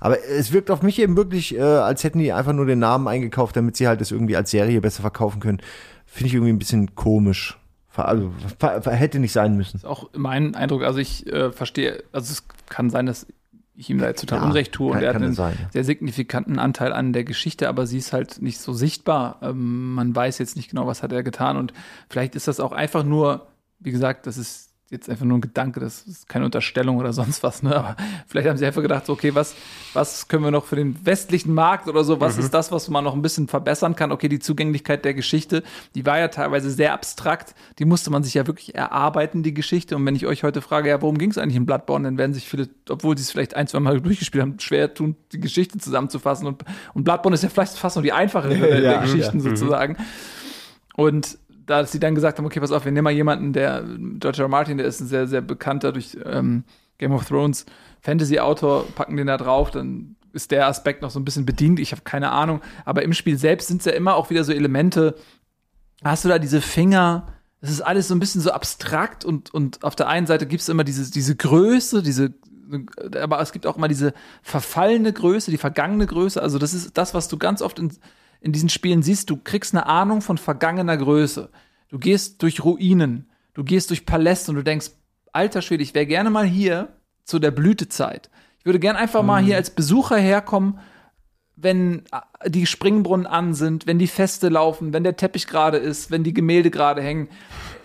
aber 0.00 0.22
es 0.24 0.52
wirkt 0.52 0.70
auf 0.70 0.82
mich 0.82 0.98
eben 0.98 1.16
wirklich, 1.16 1.54
äh, 1.54 1.60
als 1.60 2.02
hätten 2.02 2.18
die 2.18 2.32
einfach 2.32 2.52
nur 2.52 2.66
den 2.66 2.80
Namen 2.80 3.06
eingekauft, 3.06 3.56
damit 3.56 3.76
sie 3.76 3.86
halt 3.86 4.00
das 4.00 4.10
irgendwie 4.10 4.36
als 4.36 4.50
Serie 4.50 4.80
besser 4.80 5.02
verkaufen 5.02 5.40
können. 5.40 5.60
Finde 6.04 6.28
ich 6.28 6.34
irgendwie 6.34 6.52
ein 6.52 6.58
bisschen 6.58 6.94
komisch. 6.94 7.58
Also, 7.96 8.32
hätte 8.60 9.20
nicht 9.20 9.32
sein 9.32 9.56
müssen. 9.56 9.76
ist 9.76 9.86
auch 9.86 10.10
mein 10.14 10.56
Eindruck. 10.56 10.82
Also 10.82 10.98
ich 10.98 11.26
äh, 11.32 11.52
verstehe, 11.52 12.02
also 12.10 12.32
es 12.32 12.44
kann 12.68 12.90
sein, 12.90 13.06
dass 13.06 13.26
ich 13.76 13.90
ihm 13.90 13.98
da 13.98 14.06
jetzt 14.06 14.20
total 14.20 14.38
Ja, 14.40 14.44
Unrecht 14.44 14.72
tue 14.72 14.90
kann- 14.90 14.98
und 14.98 15.04
er 15.04 15.14
hat 15.14 15.22
einen 15.22 15.34
sein, 15.34 15.56
ja. 15.60 15.68
sehr 15.70 15.84
signifikanten 15.84 16.58
Anteil 16.58 16.92
an 16.92 17.12
der 17.12 17.24
Geschichte, 17.24 17.68
aber 17.68 17.86
sie 17.86 17.98
ist 17.98 18.12
halt 18.12 18.40
nicht 18.40 18.58
so 18.60 18.72
sichtbar. 18.72 19.38
Ähm, 19.42 19.94
man 19.94 20.14
weiß 20.14 20.38
jetzt 20.38 20.56
nicht 20.56 20.70
genau, 20.70 20.86
was 20.86 21.02
hat 21.02 21.12
er 21.12 21.22
getan 21.22 21.56
und 21.56 21.72
vielleicht 22.08 22.36
ist 22.36 22.46
das 22.48 22.60
auch 22.60 22.72
einfach 22.72 23.04
nur, 23.04 23.48
wie 23.80 23.90
gesagt, 23.90 24.26
das 24.26 24.36
ist 24.38 24.63
jetzt 24.90 25.08
einfach 25.08 25.24
nur 25.24 25.38
ein 25.38 25.40
Gedanke, 25.40 25.80
das 25.80 26.02
ist 26.02 26.28
keine 26.28 26.44
Unterstellung 26.44 26.98
oder 26.98 27.12
sonst 27.12 27.42
was, 27.42 27.62
ne? 27.62 27.74
Aber 27.74 27.96
vielleicht 28.26 28.48
haben 28.48 28.56
sie 28.58 28.66
einfach 28.66 28.82
gedacht, 28.82 29.08
okay, 29.08 29.34
was, 29.34 29.54
was 29.94 30.28
können 30.28 30.44
wir 30.44 30.50
noch 30.50 30.66
für 30.66 30.76
den 30.76 31.04
westlichen 31.04 31.54
Markt 31.54 31.88
oder 31.88 32.04
so, 32.04 32.20
was 32.20 32.36
mhm. 32.36 32.44
ist 32.44 32.54
das, 32.54 32.70
was 32.70 32.88
man 32.88 33.02
noch 33.02 33.14
ein 33.14 33.22
bisschen 33.22 33.48
verbessern 33.48 33.96
kann? 33.96 34.12
Okay, 34.12 34.28
die 34.28 34.38
Zugänglichkeit 34.38 35.04
der 35.04 35.14
Geschichte, 35.14 35.62
die 35.94 36.04
war 36.04 36.18
ja 36.18 36.28
teilweise 36.28 36.70
sehr 36.70 36.92
abstrakt, 36.92 37.54
die 37.78 37.86
musste 37.86 38.10
man 38.10 38.22
sich 38.22 38.34
ja 38.34 38.46
wirklich 38.46 38.74
erarbeiten, 38.74 39.42
die 39.42 39.54
Geschichte. 39.54 39.96
Und 39.96 40.04
wenn 40.04 40.16
ich 40.16 40.26
euch 40.26 40.44
heute 40.44 40.60
frage, 40.60 40.90
ja, 40.90 41.00
worum 41.00 41.16
ging 41.16 41.30
es 41.30 41.38
eigentlich 41.38 41.56
in 41.56 41.66
Bloodborne, 41.66 42.06
dann 42.06 42.18
werden 42.18 42.34
sich 42.34 42.48
viele, 42.48 42.68
obwohl 42.88 43.16
sie 43.16 43.22
es 43.22 43.30
vielleicht 43.30 43.56
ein, 43.56 43.66
zwei 43.66 43.80
Mal 43.80 44.00
durchgespielt 44.00 44.42
haben, 44.42 44.60
schwer 44.60 44.92
tun, 44.92 45.16
die 45.32 45.40
Geschichte 45.40 45.78
zusammenzufassen. 45.78 46.46
Und, 46.46 46.62
und 46.92 47.04
Bloodborne 47.04 47.34
ist 47.34 47.42
ja 47.42 47.48
vielleicht 47.48 47.78
fast 47.78 47.96
nur 47.96 48.02
die 48.02 48.12
einfache 48.12 48.54
ja, 48.54 48.80
der 48.80 48.98
Geschichten 48.98 49.38
ja. 49.38 49.44
sozusagen. 49.50 49.96
Und 50.96 51.38
da 51.66 51.84
sie 51.84 52.00
dann 52.00 52.14
gesagt 52.14 52.38
haben, 52.38 52.46
okay, 52.46 52.60
pass 52.60 52.72
auf, 52.72 52.84
wir 52.84 52.92
nehmen 52.92 53.04
mal 53.04 53.10
jemanden, 53.10 53.52
der, 53.52 53.84
George 54.18 54.42
R. 54.42 54.48
Martin, 54.48 54.78
der 54.78 54.86
ist 54.86 55.00
ein 55.00 55.06
sehr, 55.06 55.26
sehr 55.26 55.40
bekannter 55.40 55.92
durch 55.92 56.16
ähm, 56.24 56.64
Game 56.98 57.12
of 57.12 57.26
Thrones 57.26 57.66
Fantasy-Autor, 58.00 58.86
packen 58.94 59.16
den 59.16 59.26
da 59.26 59.36
drauf, 59.36 59.70
dann 59.70 60.16
ist 60.32 60.50
der 60.50 60.66
Aspekt 60.66 61.00
noch 61.02 61.10
so 61.10 61.20
ein 61.20 61.24
bisschen 61.24 61.46
bedient. 61.46 61.78
Ich 61.78 61.92
habe 61.92 62.02
keine 62.02 62.32
Ahnung. 62.32 62.60
Aber 62.84 63.02
im 63.02 63.12
Spiel 63.12 63.38
selbst 63.38 63.68
sind 63.68 63.80
es 63.80 63.84
ja 63.86 63.92
immer 63.92 64.16
auch 64.16 64.30
wieder 64.30 64.44
so 64.44 64.52
Elemente. 64.52 65.14
Hast 66.02 66.24
du 66.24 66.28
da 66.28 66.38
diese 66.38 66.60
Finger? 66.60 67.28
Es 67.60 67.70
ist 67.70 67.80
alles 67.80 68.08
so 68.08 68.14
ein 68.14 68.20
bisschen 68.20 68.40
so 68.40 68.50
abstrakt 68.50 69.24
und, 69.24 69.54
und 69.54 69.84
auf 69.84 69.96
der 69.96 70.08
einen 70.08 70.26
Seite 70.26 70.46
gibt 70.46 70.60
es 70.60 70.68
immer 70.68 70.84
diese, 70.84 71.10
diese 71.10 71.36
Größe, 71.36 72.02
diese, 72.02 72.34
aber 73.18 73.40
es 73.40 73.52
gibt 73.52 73.66
auch 73.66 73.76
immer 73.76 73.88
diese 73.88 74.12
verfallene 74.42 75.12
Größe, 75.12 75.50
die 75.50 75.56
vergangene 75.56 76.06
Größe. 76.06 76.42
Also, 76.42 76.58
das 76.58 76.74
ist 76.74 76.98
das, 76.98 77.14
was 77.14 77.28
du 77.28 77.38
ganz 77.38 77.62
oft 77.62 77.78
in, 77.78 77.92
in 78.44 78.52
diesen 78.52 78.68
Spielen 78.68 79.02
siehst, 79.02 79.30
du 79.30 79.38
kriegst 79.38 79.74
eine 79.74 79.86
Ahnung 79.86 80.20
von 80.20 80.36
vergangener 80.36 80.98
Größe. 80.98 81.48
Du 81.88 81.98
gehst 81.98 82.42
durch 82.42 82.62
Ruinen, 82.62 83.30
du 83.54 83.64
gehst 83.64 83.88
durch 83.88 84.04
Paläste 84.04 84.50
und 84.50 84.58
du 84.58 84.62
denkst, 84.62 84.90
alter 85.32 85.62
Schwede, 85.62 85.82
ich 85.82 85.94
wäre 85.94 86.04
gerne 86.04 86.28
mal 86.28 86.44
hier 86.44 86.88
zu 87.24 87.38
der 87.38 87.50
Blütezeit. 87.50 88.28
Ich 88.58 88.66
würde 88.66 88.78
gerne 88.78 88.98
einfach 88.98 89.22
mhm. 89.22 89.28
mal 89.28 89.42
hier 89.42 89.56
als 89.56 89.70
Besucher 89.70 90.18
herkommen, 90.18 90.78
wenn 91.56 92.02
äh, 92.12 92.50
die 92.50 92.66
Springbrunnen 92.66 93.26
an 93.26 93.54
sind, 93.54 93.86
wenn 93.86 93.98
die 93.98 94.06
Feste 94.06 94.50
laufen, 94.50 94.92
wenn 94.92 95.04
der 95.04 95.16
Teppich 95.16 95.46
gerade 95.46 95.78
ist, 95.78 96.10
wenn 96.10 96.22
die 96.22 96.34
Gemälde 96.34 96.70
gerade 96.70 97.00
hängen 97.00 97.28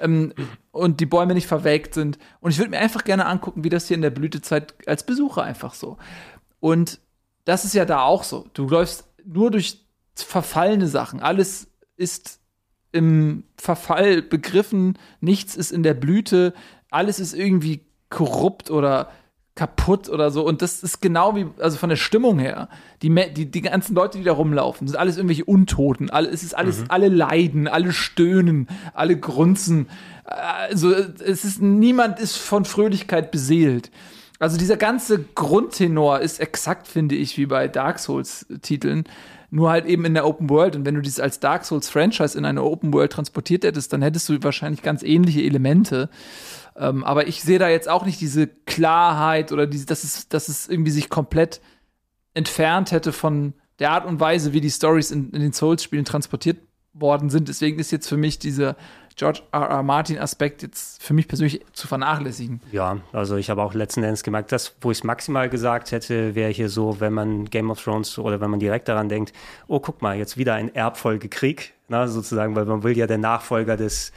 ähm, 0.01 0.33
und 0.71 0.99
die 0.99 1.05
Bäume 1.05 1.35
nicht 1.35 1.47
verwelkt 1.47 1.93
sind. 1.93 2.19
Und 2.41 2.51
ich 2.51 2.57
würde 2.57 2.71
mir 2.71 2.79
einfach 2.79 3.05
gerne 3.05 3.27
angucken, 3.27 3.63
wie 3.63 3.69
das 3.69 3.87
hier 3.87 3.95
in 3.95 4.01
der 4.01 4.09
Blütezeit 4.09 4.73
als 4.85 5.05
Besucher 5.05 5.43
einfach 5.43 5.73
so. 5.73 5.97
Und 6.59 6.99
das 7.45 7.63
ist 7.63 7.75
ja 7.75 7.85
da 7.85 8.01
auch 8.01 8.23
so. 8.23 8.47
Du 8.53 8.67
läufst 8.67 9.05
nur 9.23 9.51
durch 9.51 9.88
verfallene 10.23 10.87
Sachen. 10.87 11.19
Alles 11.19 11.67
ist 11.95 12.39
im 12.91 13.43
Verfall 13.57 14.21
begriffen, 14.21 14.97
nichts 15.21 15.55
ist 15.55 15.71
in 15.71 15.83
der 15.83 15.93
Blüte, 15.93 16.53
alles 16.89 17.19
ist 17.19 17.33
irgendwie 17.33 17.85
korrupt 18.09 18.71
oder 18.71 19.11
kaputt 19.59 20.07
oder 20.07 20.31
so. 20.31 20.45
Und 20.45 20.61
das 20.61 20.83
ist 20.83 21.01
genau 21.01 21.35
wie, 21.35 21.45
also 21.59 21.77
von 21.77 21.89
der 21.89 21.97
Stimmung 21.97 22.39
her, 22.39 22.69
die, 23.01 23.13
die, 23.33 23.51
die 23.51 23.61
ganzen 23.61 23.93
Leute, 23.93 24.17
die 24.17 24.23
da 24.23 24.31
rumlaufen, 24.31 24.87
sind 24.87 24.95
alles 24.97 25.17
irgendwelche 25.17 25.43
Untoten. 25.43 26.09
Alle, 26.09 26.29
es 26.29 26.43
ist 26.43 26.57
alles, 26.57 26.79
mhm. 26.79 26.85
alle 26.87 27.09
leiden, 27.09 27.67
alle 27.67 27.91
stöhnen, 27.91 28.67
alle 28.93 29.19
grunzen. 29.19 29.87
Also 30.23 30.93
es 30.93 31.43
ist, 31.43 31.61
niemand 31.61 32.19
ist 32.19 32.37
von 32.37 32.63
Fröhlichkeit 32.63 33.31
beseelt. 33.31 33.91
Also 34.39 34.57
dieser 34.57 34.77
ganze 34.77 35.21
Grundtenor 35.35 36.21
ist 36.21 36.39
exakt, 36.39 36.87
finde 36.87 37.15
ich, 37.15 37.37
wie 37.37 37.45
bei 37.45 37.67
Dark 37.67 37.99
Souls-Titeln 37.99 39.03
nur 39.51 39.69
halt 39.69 39.85
eben 39.85 40.05
in 40.05 40.13
der 40.13 40.25
Open 40.25 40.49
World. 40.49 40.75
Und 40.75 40.85
wenn 40.85 40.95
du 40.95 41.01
dies 41.01 41.19
als 41.19 41.39
Dark 41.39 41.65
Souls 41.65 41.89
Franchise 41.89 42.37
in 42.37 42.45
eine 42.45 42.63
Open 42.63 42.93
World 42.93 43.11
transportiert 43.11 43.63
hättest, 43.63 43.91
dann 43.93 44.01
hättest 44.01 44.29
du 44.29 44.41
wahrscheinlich 44.43 44.81
ganz 44.81 45.03
ähnliche 45.03 45.41
Elemente. 45.41 46.09
Ähm, 46.75 47.03
aber 47.03 47.27
ich 47.27 47.41
sehe 47.41 47.59
da 47.59 47.69
jetzt 47.69 47.89
auch 47.89 48.05
nicht 48.05 48.21
diese 48.21 48.47
Klarheit 48.47 49.51
oder 49.51 49.67
diese, 49.67 49.85
dass 49.85 50.03
es, 50.03 50.29
dass 50.29 50.49
es 50.49 50.67
irgendwie 50.67 50.91
sich 50.91 51.09
komplett 51.09 51.61
entfernt 52.33 52.91
hätte 52.91 53.11
von 53.11 53.53
der 53.79 53.91
Art 53.91 54.05
und 54.05 54.19
Weise, 54.19 54.53
wie 54.53 54.61
die 54.61 54.69
Stories 54.69 55.11
in, 55.11 55.31
in 55.31 55.41
den 55.41 55.53
Souls-Spielen 55.53 56.05
transportiert 56.05 56.57
worden 56.93 57.29
sind. 57.29 57.47
Deswegen 57.47 57.79
ist 57.79 57.91
jetzt 57.91 58.07
für 58.07 58.17
mich 58.17 58.39
diese 58.39 58.75
George 59.19 59.41
R. 59.51 59.63
R. 59.63 59.83
Martin-Aspekt 59.83 60.61
jetzt 60.61 61.03
für 61.03 61.13
mich 61.13 61.27
persönlich 61.27 61.59
zu 61.73 61.89
vernachlässigen. 61.89 62.61
Ja, 62.71 62.99
also 63.11 63.35
ich 63.35 63.49
habe 63.49 63.61
auch 63.61 63.73
letzten 63.73 64.01
Endes 64.01 64.23
gemerkt, 64.23 64.53
das, 64.53 64.75
wo 64.79 64.91
ich 64.91 64.99
es 64.99 65.03
maximal 65.03 65.49
gesagt 65.49 65.91
hätte, 65.91 66.35
wäre 66.35 66.51
hier 66.51 66.69
so, 66.69 67.01
wenn 67.01 67.11
man 67.11 67.43
Game 67.49 67.69
of 67.69 67.83
Thrones 67.83 68.17
oder 68.17 68.39
wenn 68.39 68.49
man 68.49 68.61
direkt 68.61 68.87
daran 68.87 69.09
denkt, 69.09 69.33
oh, 69.67 69.81
guck 69.81 70.01
mal, 70.01 70.15
jetzt 70.15 70.37
wieder 70.37 70.53
ein 70.53 70.73
Erbfolgekrieg, 70.73 71.73
na, 71.89 72.07
sozusagen, 72.07 72.55
weil 72.55 72.63
man 72.63 72.83
will 72.83 72.97
ja 72.97 73.07
der 73.07 73.17
Nachfolger 73.17 73.75
des 73.75 74.13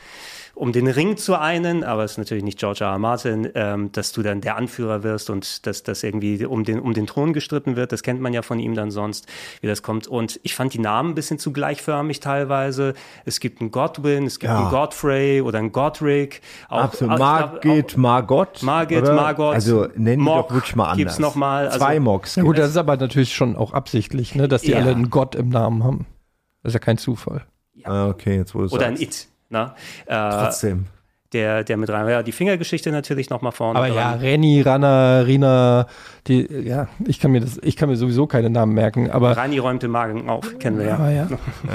um 0.63 0.71
den 0.71 0.87
Ring 0.87 1.17
zu 1.17 1.37
einen, 1.37 1.83
aber 1.83 2.05
es 2.05 2.13
ist 2.13 2.19
natürlich 2.19 2.45
nicht 2.45 2.57
George 2.57 2.85
R. 2.85 2.93
R. 2.93 2.99
Martin, 3.01 3.51
ähm, 3.57 3.91
dass 3.91 4.13
du 4.13 4.23
dann 4.23 4.41
der 4.41 4.57
Anführer 4.57 5.03
wirst 5.03 5.29
und 5.29 5.67
dass 5.67 5.83
das 5.83 6.05
irgendwie 6.05 6.47
um 6.47 6.63
den, 6.63 6.79
um 6.79 6.95
den 6.95 7.09
Thron 7.09 7.33
gestritten 7.33 7.75
wird. 7.75 7.91
Das 7.91 8.05
kennt 8.05 8.21
man 8.21 8.33
ja 8.33 8.43
von 8.43 8.61
ihm 8.61 8.77
dann 8.77 8.93
sonst, 8.93 9.27
wie 9.61 9.67
das 9.67 9.83
kommt. 9.83 10.07
Und 10.07 10.39
ich 10.45 10.55
fand 10.55 10.73
die 10.73 10.79
Namen 10.79 11.11
ein 11.11 11.15
bisschen 11.17 11.41
zu 11.41 11.53
gleichförmig 11.53 12.21
teilweise. 12.21 12.95
Es 13.25 13.41
gibt 13.41 13.61
einen 13.61 13.73
Godwin, 13.73 14.27
es 14.27 14.39
gibt 14.39 14.53
ja. 14.53 14.61
einen 14.61 14.71
Godfrey 14.71 15.41
oder 15.41 15.59
einen 15.59 15.73
Godric. 15.73 16.43
Auch, 16.69 16.83
Absolut. 16.83 17.19
Margit, 17.19 17.97
Margot. 17.97 18.63
Margit, 18.63 19.03
oder? 19.03 19.15
Margot. 19.15 19.55
Also 19.55 19.89
nennen 19.97 20.23
Mog, 20.23 20.47
doch 20.47 20.55
wirklich 20.55 20.77
mal 20.77 20.85
anders. 20.85 20.97
Gibt's 20.97 21.19
noch 21.19 21.35
mal. 21.35 21.67
Also, 21.67 21.79
Zwei 21.81 21.99
Mogs. 21.99 22.37
Ja 22.37 22.45
gut, 22.45 22.59
das 22.59 22.71
ist 22.71 22.77
aber 22.77 22.97
natürlich 22.97 23.35
schon 23.35 23.57
auch 23.57 23.73
absichtlich, 23.73 24.37
ne, 24.37 24.47
dass 24.47 24.63
die 24.63 24.71
ja. 24.71 24.77
alle 24.77 24.93
einen 24.93 25.11
Gott 25.11 25.35
im 25.35 25.49
Namen 25.49 25.83
haben. 25.83 26.07
Das 26.63 26.71
ist 26.71 26.75
ja 26.75 26.79
kein 26.79 26.99
Zufall. 26.99 27.47
Ja. 27.75 27.89
Ah, 27.89 28.09
okay, 28.11 28.37
jetzt 28.37 28.55
wo 28.55 28.61
Oder 28.61 28.69
sagst. 28.71 28.85
ein 28.85 29.03
It. 29.03 29.32
Na? 29.53 29.75
Äh, 30.07 30.31
Trotzdem. 30.31 30.87
Der, 31.35 31.65
der 31.65 31.77
mit 31.79 31.89
rein, 31.89 32.09
ja, 32.09 32.23
die 32.23 32.33
Fingergeschichte 32.33 32.91
natürlich 32.91 33.31
nochmal 33.31 33.53
vorne. 33.53 33.79
Aber 33.79 33.89
dran. 33.89 33.97
ja, 33.97 34.13
Renny, 34.13 34.61
Rana, 34.61 35.21
Rina, 35.21 35.87
die, 36.27 36.47
ja, 36.47 36.89
ich 37.07 37.21
kann 37.21 37.31
mir 37.31 37.41
das, 37.41 37.59
ich 37.63 37.77
kann 37.77 37.89
mir 37.89 37.97
sowieso 37.97 38.27
keine 38.27 38.51
Namen 38.51 38.75
merken, 38.75 39.11
aber. 39.11 39.37
Rani 39.37 39.59
räumt 39.59 39.83
den 39.83 39.91
Magen 39.91 40.29
auf, 40.29 40.59
kennen 40.59 40.79
wir 40.79 40.87
ja. 40.87 40.99
Ah, 40.99 41.11
ja. 41.11 41.29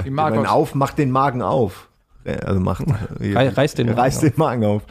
Die 0.06 0.12
Magen 0.12 0.46
auf, 0.46 0.76
macht 0.76 0.98
den 1.00 1.10
Magen 1.10 1.42
auf. 1.42 1.88
Äh, 2.28 2.40
also 2.46 2.60
macht 2.60 2.86
reißt 3.20 3.78
den, 3.78 3.90
reißt 3.90 4.24
den 4.24 4.34
Magen 4.36 4.66
auf. 4.66 4.84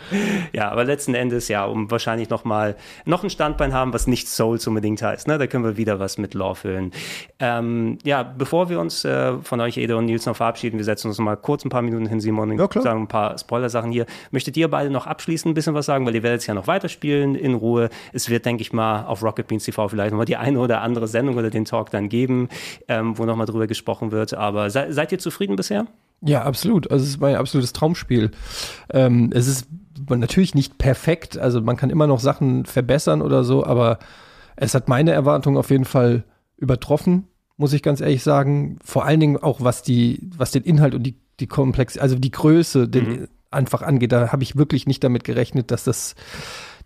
Ja, 0.52 0.70
aber 0.70 0.84
letzten 0.84 1.14
Endes 1.14 1.48
ja, 1.48 1.64
um 1.64 1.90
wahrscheinlich 1.90 2.30
noch 2.30 2.44
mal 2.44 2.76
noch 3.04 3.22
ein 3.22 3.30
Standbein 3.30 3.72
haben, 3.74 3.92
was 3.92 4.06
nicht 4.06 4.28
Souls 4.28 4.66
unbedingt 4.66 5.02
heißt. 5.02 5.28
Ne? 5.28 5.38
Da 5.38 5.46
können 5.46 5.64
wir 5.64 5.76
wieder 5.76 6.00
was 6.00 6.18
mit 6.18 6.34
Lore 6.34 6.56
füllen. 6.56 6.92
Ähm, 7.38 7.98
ja, 8.04 8.22
bevor 8.22 8.68
wir 8.70 8.80
uns 8.80 9.04
äh, 9.04 9.34
von 9.42 9.60
euch 9.60 9.76
Ede 9.76 9.96
und 9.96 10.06
Nils 10.06 10.26
noch 10.26 10.36
verabschieden, 10.36 10.78
wir 10.78 10.84
setzen 10.84 11.08
uns 11.08 11.18
noch 11.18 11.24
mal 11.24 11.36
kurz 11.36 11.64
ein 11.64 11.68
paar 11.68 11.82
Minuten 11.82 12.06
hin, 12.06 12.20
Simon, 12.20 12.52
und 12.52 12.58
ja, 12.58 12.82
sagen 12.82 13.02
ein 13.02 13.08
paar 13.08 13.36
Spoiler-Sachen 13.38 13.92
hier. 13.92 14.06
Möchtet 14.30 14.56
ihr 14.56 14.68
beide 14.68 14.90
noch 14.90 15.06
abschließend 15.06 15.52
ein 15.52 15.54
bisschen 15.54 15.74
was 15.74 15.86
sagen, 15.86 16.06
weil 16.06 16.14
ihr 16.14 16.22
werdet 16.22 16.40
es 16.40 16.46
ja 16.46 16.54
noch 16.54 16.66
weiterspielen 16.66 17.34
in 17.34 17.54
Ruhe. 17.54 17.90
Es 18.12 18.30
wird, 18.30 18.46
denke 18.46 18.62
ich 18.62 18.72
mal, 18.72 19.04
auf 19.04 19.22
Rocket 19.22 19.46
Beans 19.46 19.64
TV 19.64 19.88
vielleicht 19.88 20.12
noch 20.12 20.18
mal 20.18 20.24
die 20.24 20.36
eine 20.36 20.58
oder 20.58 20.80
andere 20.80 21.08
Sendung 21.08 21.36
oder 21.36 21.50
den 21.50 21.64
Talk 21.64 21.90
dann 21.90 22.08
geben, 22.08 22.48
ähm, 22.88 23.18
wo 23.18 23.24
noch 23.24 23.36
mal 23.36 23.46
drüber 23.46 23.66
gesprochen 23.66 24.12
wird. 24.12 24.34
Aber 24.34 24.70
se 24.70 24.86
seid 24.90 25.12
ihr 25.12 25.18
zufrieden 25.18 25.56
bisher? 25.56 25.86
Ja, 26.20 26.42
absolut. 26.42 26.90
Also 26.90 27.04
es 27.04 27.10
ist 27.10 27.20
mein 27.20 27.36
absolutes 27.36 27.72
Traumspiel. 27.72 28.30
Ähm, 28.90 29.30
es 29.32 29.46
ist 29.46 29.68
natürlich 30.08 30.54
nicht 30.54 30.78
perfekt, 30.78 31.38
also 31.38 31.60
man 31.60 31.76
kann 31.76 31.90
immer 31.90 32.06
noch 32.06 32.20
Sachen 32.20 32.64
verbessern 32.66 33.22
oder 33.22 33.44
so, 33.44 33.64
aber 33.64 33.98
es 34.56 34.74
hat 34.74 34.88
meine 34.88 35.12
Erwartungen 35.12 35.56
auf 35.56 35.70
jeden 35.70 35.84
Fall 35.84 36.24
übertroffen, 36.56 37.28
muss 37.56 37.72
ich 37.72 37.82
ganz 37.82 38.00
ehrlich 38.00 38.22
sagen. 38.22 38.78
Vor 38.84 39.04
allen 39.04 39.20
Dingen 39.20 39.36
auch 39.36 39.60
was 39.60 39.82
die, 39.82 40.30
was 40.36 40.50
den 40.50 40.62
Inhalt 40.64 40.94
und 40.94 41.02
die, 41.02 41.16
die 41.40 41.46
Komplex, 41.46 41.98
also 41.98 42.16
die 42.16 42.30
Größe 42.30 42.88
den 42.88 43.08
mhm. 43.08 43.28
einfach 43.50 43.82
angeht. 43.82 44.12
Da 44.12 44.32
habe 44.32 44.42
ich 44.42 44.56
wirklich 44.56 44.86
nicht 44.86 45.04
damit 45.04 45.24
gerechnet, 45.24 45.70
dass 45.70 45.84
das, 45.84 46.14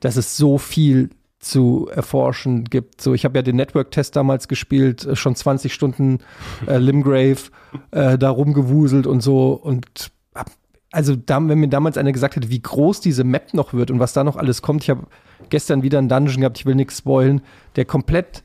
dass 0.00 0.16
es 0.16 0.36
so 0.36 0.58
viel 0.58 1.10
zu 1.40 1.88
erforschen 1.92 2.64
gibt. 2.64 3.00
So, 3.00 3.14
ich 3.14 3.24
habe 3.24 3.38
ja 3.38 3.42
den 3.42 3.56
Network-Test 3.56 4.14
damals 4.14 4.46
gespielt, 4.46 5.06
äh, 5.06 5.16
schon 5.16 5.34
20 5.34 5.72
Stunden 5.72 6.18
äh, 6.66 6.76
Limgrave 6.76 7.50
äh, 7.90 8.18
da 8.18 8.30
rumgewuselt 8.30 9.06
und 9.06 9.22
so 9.22 9.52
und 9.52 10.12
hab, 10.34 10.50
also 10.92 11.16
da, 11.16 11.36
wenn 11.48 11.58
mir 11.58 11.68
damals 11.68 11.96
einer 11.96 12.12
gesagt 12.12 12.36
hätte, 12.36 12.50
wie 12.50 12.60
groß 12.60 13.00
diese 13.00 13.24
Map 13.24 13.54
noch 13.54 13.72
wird 13.72 13.90
und 13.90 13.98
was 14.00 14.12
da 14.12 14.22
noch 14.22 14.36
alles 14.36 14.60
kommt, 14.60 14.82
ich 14.82 14.90
habe 14.90 15.06
gestern 15.48 15.82
wieder 15.82 15.98
einen 15.98 16.10
Dungeon 16.10 16.40
gehabt, 16.40 16.58
ich 16.58 16.66
will 16.66 16.74
nichts 16.74 16.98
spoilen, 16.98 17.40
der 17.76 17.86
komplett, 17.86 18.44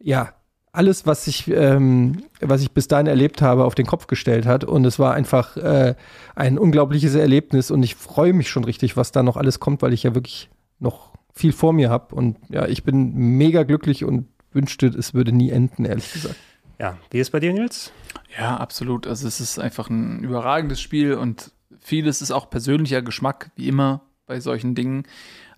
ja, 0.00 0.32
alles, 0.74 1.04
was 1.04 1.26
ich, 1.26 1.48
ähm, 1.48 2.22
was 2.40 2.62
ich 2.62 2.72
bis 2.72 2.88
dahin 2.88 3.06
erlebt 3.06 3.42
habe, 3.42 3.64
auf 3.64 3.74
den 3.74 3.84
Kopf 3.84 4.06
gestellt 4.06 4.46
hat. 4.46 4.64
Und 4.64 4.86
es 4.86 4.98
war 4.98 5.12
einfach 5.12 5.58
äh, 5.58 5.94
ein 6.34 6.58
unglaubliches 6.58 7.14
Erlebnis 7.14 7.70
und 7.70 7.82
ich 7.82 7.94
freue 7.94 8.32
mich 8.32 8.48
schon 8.48 8.64
richtig, 8.64 8.96
was 8.96 9.12
da 9.12 9.22
noch 9.22 9.36
alles 9.36 9.60
kommt, 9.60 9.82
weil 9.82 9.92
ich 9.92 10.02
ja 10.04 10.14
wirklich 10.14 10.48
noch 10.78 11.11
viel 11.32 11.52
vor 11.52 11.72
mir 11.72 11.90
habe. 11.90 12.14
Und 12.14 12.38
ja, 12.48 12.66
ich 12.66 12.84
bin 12.84 13.14
mega 13.14 13.62
glücklich 13.62 14.04
und 14.04 14.28
wünschte, 14.52 14.86
es 14.86 15.14
würde 15.14 15.32
nie 15.32 15.50
enden, 15.50 15.84
ehrlich 15.84 16.12
gesagt. 16.12 16.36
Ja, 16.78 16.98
wie 17.10 17.20
ist 17.20 17.30
bei 17.30 17.40
dir, 17.40 17.52
Nils? 17.52 17.92
Ja, 18.38 18.56
absolut. 18.56 19.06
Also 19.06 19.28
es 19.28 19.40
ist 19.40 19.58
einfach 19.58 19.88
ein 19.88 20.22
überragendes 20.22 20.80
Spiel 20.80 21.14
und 21.14 21.52
vieles 21.80 22.22
ist 22.22 22.30
auch 22.30 22.50
persönlicher 22.50 23.02
Geschmack, 23.02 23.50
wie 23.56 23.68
immer 23.68 24.02
bei 24.26 24.40
solchen 24.40 24.74
Dingen. 24.74 25.04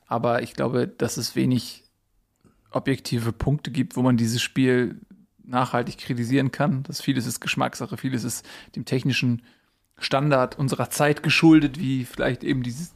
Aber 0.07 0.43
ich 0.43 0.55
glaube, 0.55 0.87
dass 0.87 1.17
es 1.17 1.35
wenig 1.35 1.85
objektive 2.71 3.33
Punkte 3.33 3.71
gibt, 3.71 3.97
wo 3.97 4.03
man 4.03 4.17
dieses 4.17 4.43
Spiel 4.43 5.01
nachhaltig 5.45 5.99
kritisieren 5.99 6.51
kann. 6.51 6.83
Das 6.85 7.01
vieles 7.01 7.27
ist 7.27 7.41
Geschmackssache, 7.41 7.97
vieles 7.97 8.25
ist 8.25 8.47
dem 8.75 8.85
technischen 8.85 9.43
Standard 9.99 10.59
unserer 10.59 10.91
Zeit 10.91 11.23
geschuldet, 11.23 11.79
wie 11.79 12.05
vielleicht 12.05 12.43
eben 12.43 12.63
dieses 12.63 12.94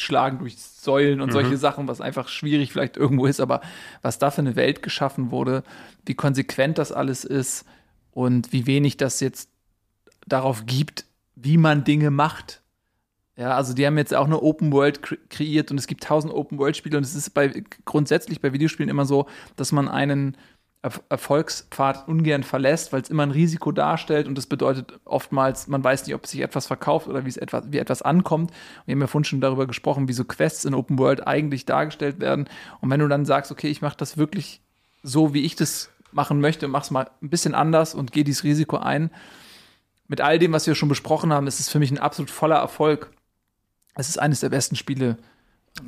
schlagen 0.00 0.38
durch 0.38 0.56
Säulen 0.58 1.20
und 1.20 1.28
Mhm. 1.28 1.32
solche 1.32 1.56
Sachen, 1.56 1.88
was 1.88 2.00
einfach 2.00 2.28
schwierig 2.28 2.72
vielleicht 2.72 2.96
irgendwo 2.96 3.26
ist, 3.26 3.40
aber 3.40 3.60
was 4.02 4.18
da 4.18 4.30
für 4.30 4.40
eine 4.40 4.56
Welt 4.56 4.82
geschaffen 4.82 5.30
wurde, 5.30 5.62
wie 6.06 6.14
konsequent 6.14 6.78
das 6.78 6.92
alles 6.92 7.24
ist 7.24 7.64
und 8.12 8.52
wie 8.52 8.66
wenig 8.66 8.96
das 8.96 9.20
jetzt 9.20 9.50
darauf 10.26 10.66
gibt, 10.66 11.04
wie 11.36 11.56
man 11.56 11.84
Dinge 11.84 12.10
macht. 12.10 12.62
Ja, 13.36 13.56
also 13.56 13.72
die 13.72 13.86
haben 13.86 13.96
jetzt 13.96 14.14
auch 14.14 14.26
eine 14.26 14.42
Open 14.42 14.70
World 14.72 15.02
kre 15.02 15.16
kreiert 15.30 15.70
und 15.70 15.78
es 15.78 15.86
gibt 15.86 16.02
tausend 16.04 16.32
Open 16.34 16.58
World 16.58 16.76
Spiele 16.76 16.98
und 16.98 17.04
es 17.04 17.14
ist 17.14 17.30
bei 17.30 17.64
grundsätzlich 17.86 18.40
bei 18.40 18.52
Videospielen 18.52 18.90
immer 18.90 19.06
so, 19.06 19.26
dass 19.56 19.72
man 19.72 19.88
einen 19.88 20.36
Erfolgspfad 20.82 22.08
ungern 22.08 22.42
verlässt, 22.42 22.92
weil 22.92 23.02
es 23.02 23.10
immer 23.10 23.22
ein 23.24 23.32
Risiko 23.32 23.70
darstellt 23.70 24.26
und 24.26 24.38
das 24.38 24.46
bedeutet 24.46 24.98
oftmals, 25.04 25.68
man 25.68 25.84
weiß 25.84 26.06
nicht, 26.06 26.14
ob 26.14 26.26
sich 26.26 26.40
etwas 26.40 26.66
verkauft 26.66 27.06
oder 27.06 27.26
wie 27.26 27.28
es 27.28 27.36
etwas, 27.36 27.64
wie 27.70 27.78
etwas 27.78 28.00
ankommt. 28.00 28.50
Wir 28.86 28.94
haben 28.94 29.00
ja 29.00 29.06
vorhin 29.06 29.24
schon 29.24 29.42
darüber 29.42 29.66
gesprochen, 29.66 30.08
wie 30.08 30.14
so 30.14 30.24
Quests 30.24 30.64
in 30.64 30.72
Open 30.72 30.98
World 30.98 31.26
eigentlich 31.26 31.66
dargestellt 31.66 32.18
werden. 32.18 32.48
Und 32.80 32.88
wenn 32.90 33.00
du 33.00 33.08
dann 33.08 33.26
sagst, 33.26 33.52
okay, 33.52 33.68
ich 33.68 33.82
mache 33.82 33.98
das 33.98 34.16
wirklich 34.16 34.62
so, 35.02 35.34
wie 35.34 35.44
ich 35.44 35.54
das 35.54 35.90
machen 36.12 36.40
möchte, 36.40 36.66
mach's 36.66 36.90
mal 36.90 37.10
ein 37.22 37.28
bisschen 37.28 37.54
anders 37.54 37.94
und 37.94 38.12
gehe 38.12 38.24
dieses 38.24 38.44
Risiko 38.44 38.78
ein. 38.78 39.10
Mit 40.08 40.22
all 40.22 40.38
dem, 40.38 40.52
was 40.52 40.66
wir 40.66 40.74
schon 40.74 40.88
besprochen 40.88 41.32
haben, 41.32 41.46
ist 41.46 41.60
es 41.60 41.68
für 41.68 41.78
mich 41.78 41.90
ein 41.90 41.98
absolut 41.98 42.30
voller 42.30 42.56
Erfolg. 42.56 43.10
Es 43.94 44.08
ist 44.08 44.18
eines 44.18 44.40
der 44.40 44.48
besten 44.48 44.76
Spiele, 44.76 45.18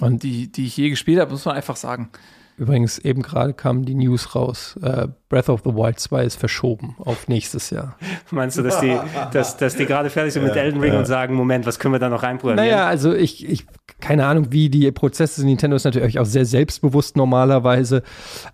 Und 0.01 0.23
die, 0.23 0.51
die 0.51 0.67
ich 0.67 0.77
je 0.77 0.91
gespielt 0.91 1.21
habe, 1.21 1.33
muss 1.33 1.45
man 1.45 1.57
einfach 1.57 1.77
sagen. 1.77 2.11
Übrigens, 2.57 2.99
eben 2.99 3.23
gerade 3.23 3.55
kam 3.55 3.85
die 3.85 3.95
News 3.95 4.35
raus. 4.35 4.79
Äh, 4.83 5.09
Breath 5.29 5.49
of 5.49 5.63
the 5.65 5.71
Wild 5.71 5.99
2 5.99 6.25
ist 6.25 6.37
verschoben 6.37 6.97
auf 6.99 7.29
nächstes 7.29 7.71
Jahr. 7.71 7.97
Meinst 8.31 8.59
du, 8.59 8.63
dass 8.63 8.81
die, 8.81 8.97
dass, 9.33 9.57
dass 9.57 9.77
die 9.77 9.87
gerade 9.87 10.11
fertig 10.11 10.35
sind 10.35 10.45
mit 10.45 10.57
Elden 10.57 10.81
Ring 10.81 10.95
und 10.95 11.07
sagen, 11.07 11.35
Moment, 11.35 11.67
was 11.67 11.79
können 11.79 11.95
wir 11.95 11.99
da 11.99 12.09
noch 12.09 12.23
reinprogrammieren? 12.23 12.71
Naja, 12.71 12.87
also 12.87 13.15
ich, 13.15 13.49
ich, 13.49 13.67
keine 14.01 14.27
Ahnung, 14.27 14.49
wie 14.51 14.69
die 14.69 14.91
Prozesse 14.93 15.41
sind. 15.41 15.49
Nintendo 15.49 15.77
ist 15.77 15.85
natürlich 15.85 16.19
auch 16.19 16.27
sehr 16.27 16.45
selbstbewusst 16.45 17.17
normalerweise. 17.17 18.03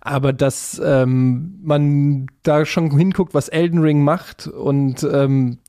Aber 0.01 0.33
dass 0.33 0.81
ähm, 0.83 1.59
man 1.61 2.27
da 2.43 2.65
schon 2.65 2.95
hinguckt, 2.95 3.33
was 3.33 3.49
Elden 3.49 3.79
Ring 3.79 4.03
macht 4.03 4.47
und 4.47 5.03
ähm, 5.03 5.59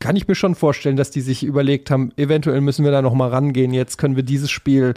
kann 0.00 0.16
ich 0.16 0.28
mir 0.28 0.34
schon 0.34 0.54
vorstellen, 0.54 0.96
dass 0.96 1.10
die 1.10 1.20
sich 1.20 1.42
überlegt 1.44 1.90
haben, 1.90 2.12
eventuell 2.16 2.60
müssen 2.60 2.84
wir 2.84 2.92
da 2.92 3.02
noch 3.02 3.14
mal 3.14 3.30
rangehen. 3.30 3.72
Jetzt 3.72 3.98
können 3.98 4.16
wir 4.16 4.22
dieses 4.22 4.50
Spiel 4.50 4.94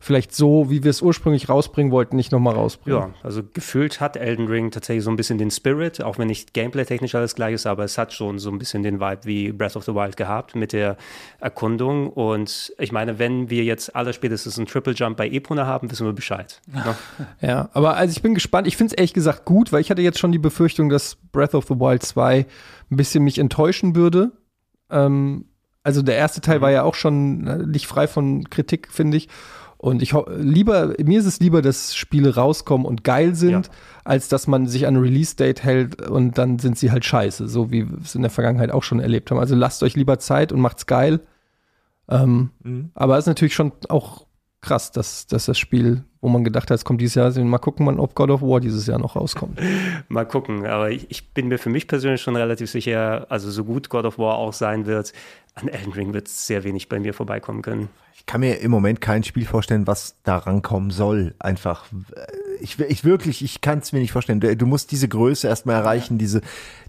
vielleicht 0.00 0.34
so, 0.34 0.70
wie 0.70 0.84
wir 0.84 0.90
es 0.90 1.02
ursprünglich 1.02 1.48
rausbringen 1.48 1.92
wollten, 1.92 2.16
nicht 2.16 2.32
noch 2.32 2.40
mal 2.40 2.54
rausbringen. 2.54 3.00
Ja, 3.00 3.10
also 3.22 3.42
gefühlt 3.42 4.00
hat 4.00 4.16
Elden 4.16 4.46
Ring 4.46 4.70
tatsächlich 4.70 5.04
so 5.04 5.10
ein 5.10 5.16
bisschen 5.16 5.38
den 5.38 5.50
Spirit, 5.50 6.02
auch 6.02 6.18
wenn 6.18 6.28
nicht 6.28 6.54
gameplay-technisch 6.54 7.14
alles 7.14 7.34
gleich 7.34 7.54
ist, 7.54 7.66
aber 7.66 7.84
es 7.84 7.98
hat 7.98 8.12
schon 8.12 8.38
so 8.38 8.50
ein 8.50 8.58
bisschen 8.58 8.82
den 8.82 9.00
Vibe 9.00 9.24
wie 9.24 9.52
Breath 9.52 9.76
of 9.76 9.84
the 9.84 9.94
Wild 9.94 10.16
gehabt 10.16 10.54
mit 10.54 10.72
der 10.72 10.96
Erkundung. 11.40 12.08
Und 12.08 12.72
ich 12.78 12.92
meine, 12.92 13.18
wenn 13.18 13.50
wir 13.50 13.64
jetzt 13.64 13.94
aller 13.96 14.12
spätestens 14.12 14.58
einen 14.58 14.66
Triple 14.66 14.94
Jump 14.94 15.16
bei 15.16 15.28
Epona 15.28 15.66
haben, 15.66 15.90
wissen 15.90 16.06
wir 16.06 16.12
Bescheid. 16.12 16.60
Ne? 16.72 16.94
Ja, 17.40 17.68
aber 17.72 17.96
also 17.96 18.12
ich 18.12 18.22
bin 18.22 18.34
gespannt. 18.34 18.66
Ich 18.66 18.76
finde 18.76 18.92
es 18.92 18.98
ehrlich 18.98 19.14
gesagt 19.14 19.44
gut, 19.44 19.72
weil 19.72 19.80
ich 19.80 19.90
hatte 19.90 20.02
jetzt 20.02 20.18
schon 20.18 20.32
die 20.32 20.38
Befürchtung, 20.38 20.88
dass 20.88 21.16
Breath 21.32 21.54
of 21.54 21.66
the 21.66 21.74
Wild 21.74 22.02
2 22.02 22.46
ein 22.90 22.96
bisschen 22.96 23.24
mich 23.24 23.38
enttäuschen 23.38 23.94
würde. 23.94 24.32
Ähm, 24.90 25.46
also 25.82 26.02
der 26.02 26.16
erste 26.16 26.40
Teil 26.40 26.60
war 26.60 26.70
ja 26.70 26.82
auch 26.82 26.94
schon 26.94 27.46
äh, 27.46 27.58
nicht 27.58 27.86
frei 27.86 28.06
von 28.06 28.48
Kritik, 28.50 28.88
finde 28.90 29.16
ich. 29.16 29.28
Und 29.80 30.02
ich 30.02 30.12
lieber, 30.38 30.94
mir 31.02 31.20
ist 31.20 31.26
es 31.26 31.38
lieber, 31.38 31.62
dass 31.62 31.94
Spiele 31.94 32.34
rauskommen 32.34 32.84
und 32.84 33.04
geil 33.04 33.36
sind, 33.36 33.50
Ja. 33.50 33.62
als 34.04 34.28
dass 34.28 34.48
man 34.48 34.66
sich 34.66 34.86
an 34.88 34.96
Release-Date 34.96 35.62
hält 35.62 36.02
und 36.08 36.36
dann 36.36 36.58
sind 36.58 36.76
sie 36.76 36.90
halt 36.90 37.04
scheiße, 37.04 37.46
so 37.48 37.70
wie 37.70 37.88
wir 37.88 37.98
es 38.02 38.16
in 38.16 38.22
der 38.22 38.30
Vergangenheit 38.32 38.72
auch 38.72 38.82
schon 38.82 38.98
erlebt 38.98 39.30
haben. 39.30 39.38
Also 39.38 39.54
lasst 39.54 39.84
euch 39.84 39.94
lieber 39.94 40.18
Zeit 40.18 40.50
und 40.52 40.60
macht's 40.60 40.86
geil. 40.86 41.20
Ähm, 42.08 42.50
Aber 42.94 43.16
es 43.18 43.24
ist 43.24 43.28
natürlich 43.28 43.54
schon 43.54 43.70
auch 43.88 44.26
krass, 44.60 44.90
dass, 44.90 45.26
dass 45.28 45.46
das 45.46 45.58
Spiel, 45.58 46.02
wo 46.20 46.28
man 46.28 46.44
gedacht 46.44 46.70
hat, 46.70 46.76
es 46.76 46.84
kommt 46.84 47.00
dieses 47.00 47.14
Jahr, 47.14 47.26
also 47.26 47.42
mal 47.44 47.58
gucken, 47.58 47.86
ob 48.00 48.14
God 48.14 48.30
of 48.30 48.42
War 48.42 48.60
dieses 48.60 48.86
Jahr 48.86 48.98
noch 48.98 49.16
rauskommt. 49.16 49.60
Mal 50.08 50.24
gucken, 50.24 50.66
aber 50.66 50.90
ich, 50.90 51.06
ich 51.10 51.28
bin 51.28 51.48
mir 51.48 51.58
für 51.58 51.70
mich 51.70 51.86
persönlich 51.86 52.20
schon 52.20 52.34
relativ 52.34 52.70
sicher, 52.70 53.26
also 53.28 53.50
so 53.50 53.64
gut 53.64 53.88
God 53.88 54.04
of 54.04 54.18
War 54.18 54.36
auch 54.36 54.52
sein 54.52 54.86
wird, 54.86 55.12
an 55.54 55.68
Elden 55.68 55.92
Ring 55.92 56.14
wird 56.14 56.28
sehr 56.28 56.64
wenig 56.64 56.88
bei 56.88 57.00
mir 57.00 57.14
vorbeikommen 57.14 57.62
können. 57.62 57.88
Ich 58.14 58.26
kann 58.26 58.40
mir 58.40 58.60
im 58.60 58.70
Moment 58.70 59.00
kein 59.00 59.24
Spiel 59.24 59.46
vorstellen, 59.46 59.86
was 59.86 60.16
da 60.22 60.36
rankommen 60.38 60.90
soll. 60.90 61.34
Einfach, 61.38 61.86
ich, 62.60 62.78
ich 62.78 63.04
wirklich, 63.04 63.42
ich 63.42 63.60
kann 63.60 63.78
es 63.78 63.92
mir 63.92 64.00
nicht 64.00 64.12
vorstellen. 64.12 64.40
Du, 64.40 64.56
du 64.56 64.66
musst 64.66 64.90
diese 64.90 65.08
Größe 65.08 65.48
erstmal 65.48 65.76
erreichen, 65.76 66.18
diese 66.18 66.42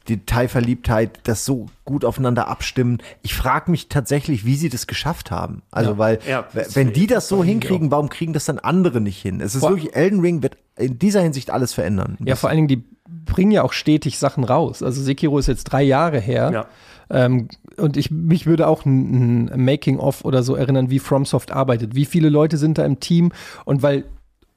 Detailverliebtheit, 0.08 1.20
das 1.24 1.46
so 1.46 1.68
gut 1.86 2.06
aufeinander 2.06 2.48
abstimmen. 2.48 3.00
Ich 3.22 3.34
frage 3.34 3.70
mich 3.72 3.90
tatsächlich, 3.90 4.46
wie 4.46 4.56
sie 4.56 4.70
das 4.70 4.88
geschafft 4.88 5.32
haben. 5.32 5.62
Also, 5.72 5.98
weil, 5.98 6.20
Ja, 6.28 6.46
wenn 6.74 6.94
die 6.94 7.08
das 7.08 7.28
so 7.28 7.44
hinkriegen, 7.44 7.92
warum 7.92 8.10
kriegen 8.10 8.34
das 8.34 8.46
dann 8.46 8.60
andere 8.60 9.02
nicht 9.02 9.22
hin? 9.22 9.42
Es 9.42 9.56
ist 9.56 9.62
Vor- 9.62 9.72
wirklich, 9.72 9.96
Elden 9.96 10.20
Ring 10.22 10.42
wird 10.44 10.58
in 10.78 10.98
dieser 11.00 11.22
Hinsicht 11.22 11.52
alles 11.52 11.74
verändern. 11.74 12.18
Ja, 12.24 12.36
vor 12.36 12.50
allen 12.50 12.58
Dingen, 12.68 12.68
die 12.68 12.84
bringen 13.26 13.52
ja 13.52 13.64
auch 13.64 13.74
stetig 13.74 14.18
Sachen 14.18 14.44
raus. 14.44 14.82
Also 14.82 15.02
Sekiro 15.02 15.38
ist 15.40 15.48
jetzt 15.48 15.66
drei 15.66 15.84
Jahre 15.84 16.20
her. 16.20 16.52
Ja. 16.54 16.66
Ähm, 17.12 17.48
und 17.78 17.98
ich, 17.98 18.12
mich 18.12 18.46
würde 18.46 18.68
auch 18.68 18.86
ein, 18.86 19.50
ein 19.50 19.66
Making-of 19.66 20.26
oder 20.26 20.44
so 20.44 20.56
erinnern, 20.56 20.90
wie 20.90 21.00
FromSoft 21.00 21.52
arbeitet. 21.52 21.96
Wie 21.96 22.06
viele 22.06 22.30
Leute 22.30 22.58
sind 22.58 22.78
da 22.78 22.86
im 22.86 23.00
Team? 23.00 23.32
Und 23.66 23.82
weil 23.82 24.06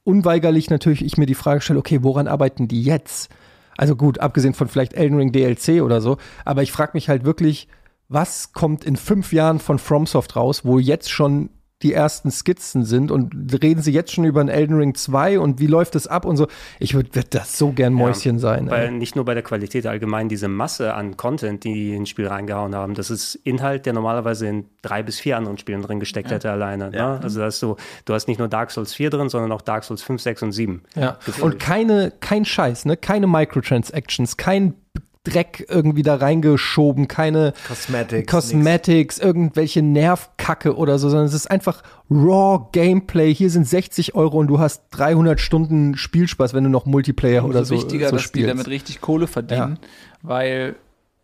unweigerlich 0.05 0.69
natürlich 0.71 1.05
ich 1.05 1.17
mir 1.17 1.27
die 1.27 1.35
Frage 1.35 1.61
stelle, 1.61 1.79
okay, 1.79 2.03
woran 2.03 2.27
arbeiten 2.29 2.69
die 2.69 2.83
jetzt? 2.83 3.31
Also 3.77 3.97
gut, 3.97 4.19
abgesehen 4.19 4.55
von 4.55 4.69
vielleicht 4.69 4.95
Elden 4.95 5.17
Ring 5.17 5.33
DLC 5.33 5.83
oder 5.83 6.01
so. 6.01 6.19
Aber 6.45 6.63
ich 6.63 6.73
frage 6.73 6.93
mich 6.95 7.09
halt 7.09 7.25
wirklich, 7.25 7.69
was 8.09 8.53
kommt 8.53 8.85
in 8.85 8.97
fünf 8.97 9.33
Jahren 9.33 9.59
von 9.59 9.79
FromSoft 9.79 10.37
raus, 10.37 10.65
wo 10.65 10.79
jetzt 10.79 11.11
schon 11.11 11.51
die 11.83 11.93
ersten 11.93 12.31
Skizzen 12.31 12.85
sind 12.85 13.11
und 13.11 13.33
reden 13.63 13.83
sie 13.83 13.93
jetzt 13.93 14.13
schon 14.13 14.25
über 14.25 14.41
ein 14.41 14.49
Elden 14.49 14.77
Ring 14.77 14.95
2 14.95 15.39
und 15.39 15.59
wie 15.61 15.67
läuft 15.67 15.95
es 15.97 16.07
ab 16.07 16.25
und 16.25 16.37
so. 16.37 16.47
Ich 16.79 16.95
würde 16.95 17.15
würd 17.15 17.35
das 17.35 17.59
so 17.59 17.73
gern 17.73 17.93
Mäuschen 17.93 18.39
sein. 18.39 18.71
Weil 18.71 18.87
ey. 18.87 18.91
nicht 18.91 19.17
nur 19.17 19.25
bei 19.25 19.35
der 19.35 19.43
Qualität 19.43 19.87
allgemein, 19.87 20.29
diese 20.29 20.49
Masse 20.49 20.95
an 20.95 21.17
Content, 21.17 21.65
die 21.65 21.95
ins 21.95 22.09
Spiel 22.09 22.27
reingehauen 22.27 22.75
haben, 22.75 22.95
das 22.95 23.11
ist 23.11 23.35
Inhalt, 23.35 23.87
der 23.87 23.93
normalerweise 23.93 24.47
in 24.47 24.67
drei 24.83 25.03
bis 25.03 25.19
vier 25.21 25.37
anderen 25.37 25.59
Spielen 25.59 25.83
drin 25.83 26.01
gesteckt 26.01 26.31
hätte 26.31 26.51
alleine. 26.51 26.91
Ne? 26.91 27.21
Also 27.23 27.41
da 27.41 27.47
hast 27.47 27.63
du, 27.63 27.77
du 28.05 28.15
hast 28.15 28.29
nicht 28.29 28.39
nur 28.39 28.49
Dark 28.49 28.71
Souls 28.71 28.95
4 28.95 29.11
drin, 29.11 29.29
sondern 29.29 29.53
auch 29.53 29.63
Dark 29.63 29.85
Souls 29.85 30.03
5, 30.03 30.21
6 30.21 30.43
und 30.43 30.53
7. 30.53 30.83
Ja. 30.95 31.19
Und 31.41 31.59
keine, 31.59 32.13
kein 32.21 32.45
Scheiß, 32.45 32.85
ne? 32.85 32.97
Keine 32.97 33.27
Microtransactions, 33.27 34.37
kein 34.37 34.75
Dreck 35.25 35.67
irgendwie 35.69 36.03
da 36.03 36.17
reingeschoben, 36.17 37.07
keine 37.07 37.53
Cosmetics, 37.69 38.31
Cosmetics, 38.31 39.19
irgendwelche 39.19 39.81
Nervkacke 39.81 40.77
oder 40.77 40.99
so, 40.99 41.09
sondern 41.09 41.27
es 41.27 41.35
ist 41.35 41.51
einfach 41.51 41.83
raw 42.11 42.67
Gameplay. 42.73 43.33
Hier 43.33 43.51
sind 43.51 43.67
60 43.67 44.17
Euro 44.17 44.39
und 44.39 44.49
du 44.49 44.59
hast 44.59 44.85
300 44.91 45.41
Stunden 45.41 45.97
Spielspaß, 45.97 46.55
wenn 46.55 46.65
du 46.65 46.71
noch 46.71 46.87
Multiplayer 46.87 47.45
oder 47.45 47.65
so, 47.65 47.77
wichtiger, 47.77 48.09
so 48.09 48.17
dass 48.17 48.23
die 48.23 48.29
spielst. 48.29 48.51
damit 48.51 48.67
richtig 48.69 49.01
Kohle 49.01 49.29
verdienen, 49.29 49.79
weil 50.23 50.75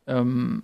ähm, 0.06 0.62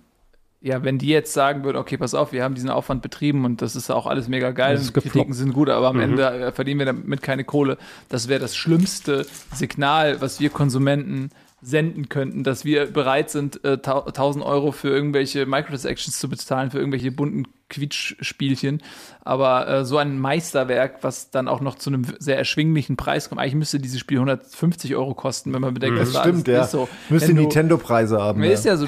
ja, 0.65 0.83
wenn 0.83 0.97
die 0.97 1.09
jetzt 1.09 1.31
sagen 1.31 1.63
würden, 1.63 1.77
okay, 1.77 1.95
pass 1.95 2.15
auf, 2.15 2.31
wir 2.31 2.43
haben 2.43 2.55
diesen 2.55 2.71
Aufwand 2.71 3.03
betrieben 3.03 3.45
und 3.45 3.61
das 3.61 3.75
ist 3.75 3.91
auch 3.91 4.07
alles 4.07 4.27
mega 4.27 4.49
geil 4.49 4.77
und 4.77 4.93
Kritiken 4.93 5.11
gefloppt. 5.11 5.33
sind 5.35 5.53
gut, 5.53 5.69
aber 5.69 5.89
am 5.89 5.99
Ende 5.99 6.23
äh, 6.23 6.51
verdienen 6.51 6.79
wir 6.79 6.87
damit 6.87 7.21
keine 7.21 7.43
Kohle. 7.43 7.77
Das 8.09 8.29
wäre 8.29 8.39
das 8.39 8.55
schlimmste 8.55 9.27
Signal, 9.53 10.21
was 10.21 10.39
wir 10.39 10.49
Konsumenten 10.49 11.29
senden 11.65 12.09
könnten, 12.09 12.43
dass 12.43 12.63
wir 12.63 12.85
bereit 12.85 13.29
sind, 13.31 13.63
äh, 13.65 13.79
tau- 13.79 14.05
1000 14.05 14.45
Euro 14.45 14.71
für 14.71 14.89
irgendwelche 14.89 15.45
Microtransactions 15.47 16.19
zu 16.19 16.29
bezahlen, 16.29 16.69
für 16.69 16.77
irgendwelche 16.77 17.11
bunten 17.11 17.47
Quietschspielchen. 17.69 18.81
Aber 19.23 19.67
äh, 19.67 19.85
so 19.85 19.97
ein 19.97 20.19
Meisterwerk, 20.19 20.97
was 21.03 21.31
dann 21.31 21.47
auch 21.47 21.61
noch 21.61 21.75
zu 21.75 21.89
einem 21.89 22.05
sehr 22.19 22.37
erschwinglichen 22.37 22.97
Preis 22.97 23.29
kommt, 23.29 23.41
eigentlich 23.41 23.55
müsste 23.55 23.79
dieses 23.79 23.99
Spiel 23.99 24.17
150 24.17 24.95
Euro 24.95 25.15
kosten, 25.15 25.53
wenn 25.53 25.61
man 25.61 25.73
bedenkt, 25.73 25.99
Das 25.99 26.11
da 26.11 26.21
stimmt, 26.21 26.47
alles 26.47 26.57
ja. 26.57 26.63
ist 26.65 26.71
so. 26.71 26.89
Müsste 27.09 27.33
Nintendo-Preise 27.33 28.21
haben. 28.21 28.39
mir 28.41 28.47
Ja. 28.47 28.53
ist 28.53 28.65
ja 28.65 28.77
so, 28.77 28.87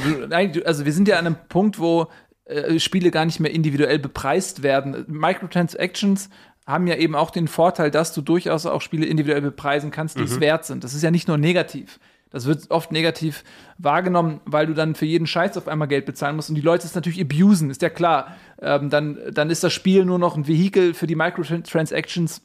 also 0.65 0.85
wir 0.85 0.93
sind 0.93 1.07
ja 1.07 1.17
an 1.17 1.25
einem 1.25 1.37
Punkt, 1.49 1.79
wo 1.79 2.07
äh, 2.45 2.79
Spiele 2.79 3.09
gar 3.11 3.25
nicht 3.25 3.39
mehr 3.39 3.51
individuell 3.51 3.97
bepreist 3.99 4.61
werden. 4.61 5.03
Microtransactions 5.07 6.29
haben 6.65 6.85
ja 6.87 6.95
eben 6.95 7.15
auch 7.15 7.31
den 7.31 7.47
Vorteil, 7.47 7.91
dass 7.91 8.13
du 8.13 8.21
durchaus 8.21 8.65
auch 8.65 8.81
Spiele 8.81 9.05
individuell 9.05 9.41
bepreisen 9.41 9.89
kannst, 9.89 10.17
die 10.19 10.23
es 10.23 10.39
wert 10.39 10.65
sind. 10.65 10.83
Das 10.83 10.93
ist 10.93 11.01
ja 11.01 11.11
nicht 11.11 11.27
nur 11.27 11.37
negativ. 11.37 11.99
Das 12.29 12.45
wird 12.45 12.69
oft 12.71 12.91
negativ 12.91 13.43
wahrgenommen, 13.77 14.41
weil 14.45 14.67
du 14.67 14.73
dann 14.73 14.95
für 14.95 15.05
jeden 15.05 15.27
Scheiß 15.27 15.57
auf 15.57 15.67
einmal 15.67 15.87
Geld 15.87 16.05
bezahlen 16.05 16.35
musst 16.35 16.49
und 16.49 16.55
die 16.55 16.61
Leute 16.61 16.85
es 16.85 16.95
natürlich 16.95 17.21
abusen, 17.21 17.69
ist 17.69 17.81
ja 17.81 17.89
klar. 17.89 18.35
Ähm, 18.61 18.89
dann, 18.89 19.17
dann 19.31 19.49
ist 19.49 19.63
das 19.63 19.73
Spiel 19.73 20.05
nur 20.05 20.19
noch 20.19 20.35
ein 20.35 20.47
Vehikel 20.47 20.93
für 20.93 21.07
die 21.07 21.15
Microtransactions 21.15 22.41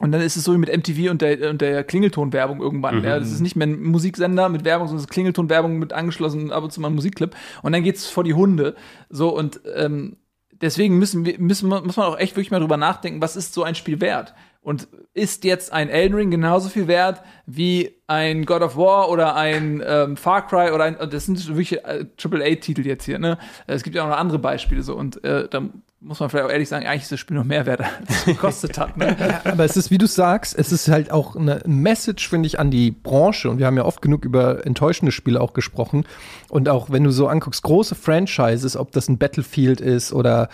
und 0.00 0.12
dann 0.12 0.20
ist 0.20 0.36
es 0.36 0.44
so 0.44 0.54
wie 0.54 0.58
mit 0.58 0.74
MTV 0.74 1.10
und 1.10 1.22
der, 1.22 1.50
und 1.50 1.60
der 1.60 1.82
Klingeltonwerbung 1.82 2.60
irgendwann. 2.60 3.02
Ja, 3.02 3.18
das 3.18 3.32
ist 3.32 3.40
nicht 3.40 3.56
mehr 3.56 3.66
ein 3.66 3.82
Musiksender 3.82 4.48
mit 4.48 4.64
Werbung, 4.64 4.86
sondern 4.86 5.00
es 5.00 5.06
ist 5.06 5.10
Klingeltonwerbung 5.10 5.78
mit 5.78 5.92
angeschlossen 5.92 6.52
ab 6.52 6.62
und 6.62 6.72
zu 6.72 6.80
mal 6.80 6.88
ein 6.88 6.94
Musikclip. 6.94 7.34
Und 7.62 7.72
dann 7.72 7.82
geht's 7.82 8.06
vor 8.06 8.22
die 8.22 8.34
Hunde. 8.34 8.76
So, 9.10 9.36
und 9.36 9.60
ähm, 9.74 10.16
deswegen 10.52 10.98
müssen 10.98 11.24
wir, 11.24 11.38
müssen, 11.40 11.68
muss 11.68 11.96
man 11.96 12.06
auch 12.06 12.18
echt 12.18 12.36
wirklich 12.36 12.52
mal 12.52 12.60
drüber 12.60 12.76
nachdenken, 12.76 13.20
was 13.20 13.34
ist 13.34 13.54
so 13.54 13.64
ein 13.64 13.74
Spiel 13.74 14.00
wert? 14.00 14.34
Und 14.60 14.88
ist 15.14 15.44
jetzt 15.44 15.72
ein 15.72 15.88
Elden 15.88 16.14
Ring 16.14 16.30
genauso 16.30 16.68
viel 16.68 16.88
wert 16.88 17.22
wie 17.46 17.96
ein 18.06 18.44
God 18.44 18.62
of 18.62 18.76
War 18.76 19.08
oder 19.08 19.34
ein 19.34 19.82
ähm, 19.86 20.16
Far 20.16 20.46
Cry 20.46 20.72
oder 20.72 20.84
ein, 20.84 20.96
das 21.10 21.26
sind 21.26 21.46
wirklich 21.48 21.84
äh, 21.84 22.06
AAA-Titel 22.22 22.86
jetzt 22.86 23.04
hier, 23.04 23.18
ne? 23.18 23.38
Es 23.66 23.82
gibt 23.82 23.96
ja 23.96 24.04
auch 24.04 24.08
noch 24.08 24.18
andere 24.18 24.38
Beispiele 24.38 24.82
so 24.82 24.94
und 24.94 25.22
äh, 25.24 25.48
da 25.48 25.62
muss 26.00 26.20
man 26.20 26.30
vielleicht 26.30 26.46
auch 26.46 26.50
ehrlich 26.52 26.68
sagen, 26.68 26.86
eigentlich 26.86 27.02
ist 27.02 27.12
das 27.12 27.18
Spiel 27.18 27.36
noch 27.36 27.44
mehr 27.44 27.66
wert, 27.66 27.80
als 27.80 27.90
es 28.08 28.24
gekostet 28.24 28.78
hat. 28.78 28.96
Ne? 28.96 29.16
Aber 29.44 29.64
es 29.64 29.76
ist, 29.76 29.90
wie 29.90 29.98
du 29.98 30.06
sagst, 30.06 30.56
es 30.56 30.70
ist 30.70 30.88
halt 30.88 31.10
auch 31.10 31.34
eine 31.34 31.60
Message, 31.66 32.28
finde 32.28 32.46
ich, 32.46 32.60
an 32.60 32.70
die 32.70 32.92
Branche. 32.92 33.50
Und 33.50 33.58
wir 33.58 33.66
haben 33.66 33.76
ja 33.76 33.84
oft 33.84 34.00
genug 34.00 34.24
über 34.24 34.64
enttäuschende 34.64 35.10
Spiele 35.10 35.40
auch 35.40 35.54
gesprochen. 35.54 36.04
Und 36.48 36.68
auch 36.68 36.90
wenn 36.90 37.02
du 37.02 37.10
so 37.10 37.26
anguckst, 37.26 37.64
große 37.64 37.96
Franchises, 37.96 38.76
ob 38.76 38.92
das 38.92 39.08
ein 39.08 39.18
Battlefield 39.18 39.80
ist 39.80 40.12
oder 40.12 40.50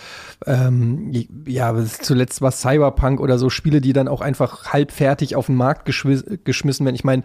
ähm, 0.47 1.13
ja, 1.47 1.75
zuletzt 1.85 2.41
war 2.41 2.51
Cyberpunk 2.51 3.21
oder 3.21 3.37
so 3.37 3.51
Spiele, 3.51 3.83
die 3.83 3.93
dann 3.93 4.09
auch 4.09 4.23
einfach 4.23 4.73
halbfertig 4.73 5.37
auf 5.37 5.47
den 5.47 5.57
Markt 5.57 5.85
geschmissen 5.85 6.87
werden. 6.87 6.97
Ich 6.97 7.05
meine, 7.05 7.23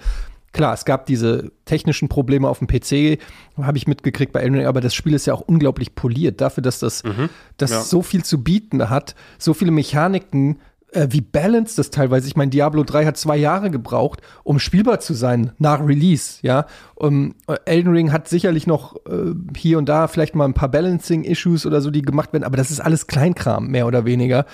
Klar, 0.51 0.73
es 0.73 0.85
gab 0.85 1.05
diese 1.05 1.51
technischen 1.65 2.09
Probleme 2.09 2.47
auf 2.47 2.59
dem 2.59 2.67
PC, 2.67 3.19
habe 3.61 3.77
ich 3.77 3.87
mitgekriegt 3.87 4.31
bei 4.31 4.41
Elden 4.41 4.55
Ring, 4.55 4.65
aber 4.65 4.81
das 4.81 4.95
Spiel 4.95 5.13
ist 5.13 5.27
ja 5.27 5.33
auch 5.33 5.41
unglaublich 5.41 5.95
poliert 5.95 6.41
dafür, 6.41 6.63
dass 6.63 6.79
das, 6.79 7.03
mhm, 7.03 7.29
das 7.57 7.71
ja. 7.71 7.81
so 7.81 8.01
viel 8.01 8.23
zu 8.23 8.43
bieten 8.43 8.89
hat, 8.89 9.15
so 9.37 9.53
viele 9.53 9.71
Mechaniken, 9.71 10.59
äh, 10.91 11.07
wie 11.11 11.21
balanced 11.21 11.77
das 11.77 11.91
teilweise. 11.91 12.27
Ich 12.27 12.35
meine, 12.35 12.49
Diablo 12.49 12.83
3 12.83 13.05
hat 13.05 13.17
zwei 13.17 13.37
Jahre 13.37 13.69
gebraucht, 13.69 14.21
um 14.43 14.59
spielbar 14.59 14.99
zu 14.99 15.13
sein 15.13 15.51
nach 15.59 15.85
Release, 15.85 16.39
ja. 16.41 16.65
Um, 16.95 17.35
Elden 17.65 17.93
Ring 17.93 18.11
hat 18.11 18.27
sicherlich 18.27 18.65
noch 18.65 18.95
äh, 19.05 19.33
hier 19.55 19.77
und 19.77 19.87
da 19.87 20.07
vielleicht 20.07 20.35
mal 20.35 20.45
ein 20.45 20.53
paar 20.53 20.69
Balancing-Issues 20.69 21.65
oder 21.65 21.81
so, 21.81 21.91
die 21.91 22.01
gemacht 22.01 22.33
werden, 22.33 22.43
aber 22.43 22.57
das 22.57 22.71
ist 22.71 22.79
alles 22.79 23.07
Kleinkram, 23.07 23.67
mehr 23.67 23.85
oder 23.85 24.05
weniger. 24.05 24.45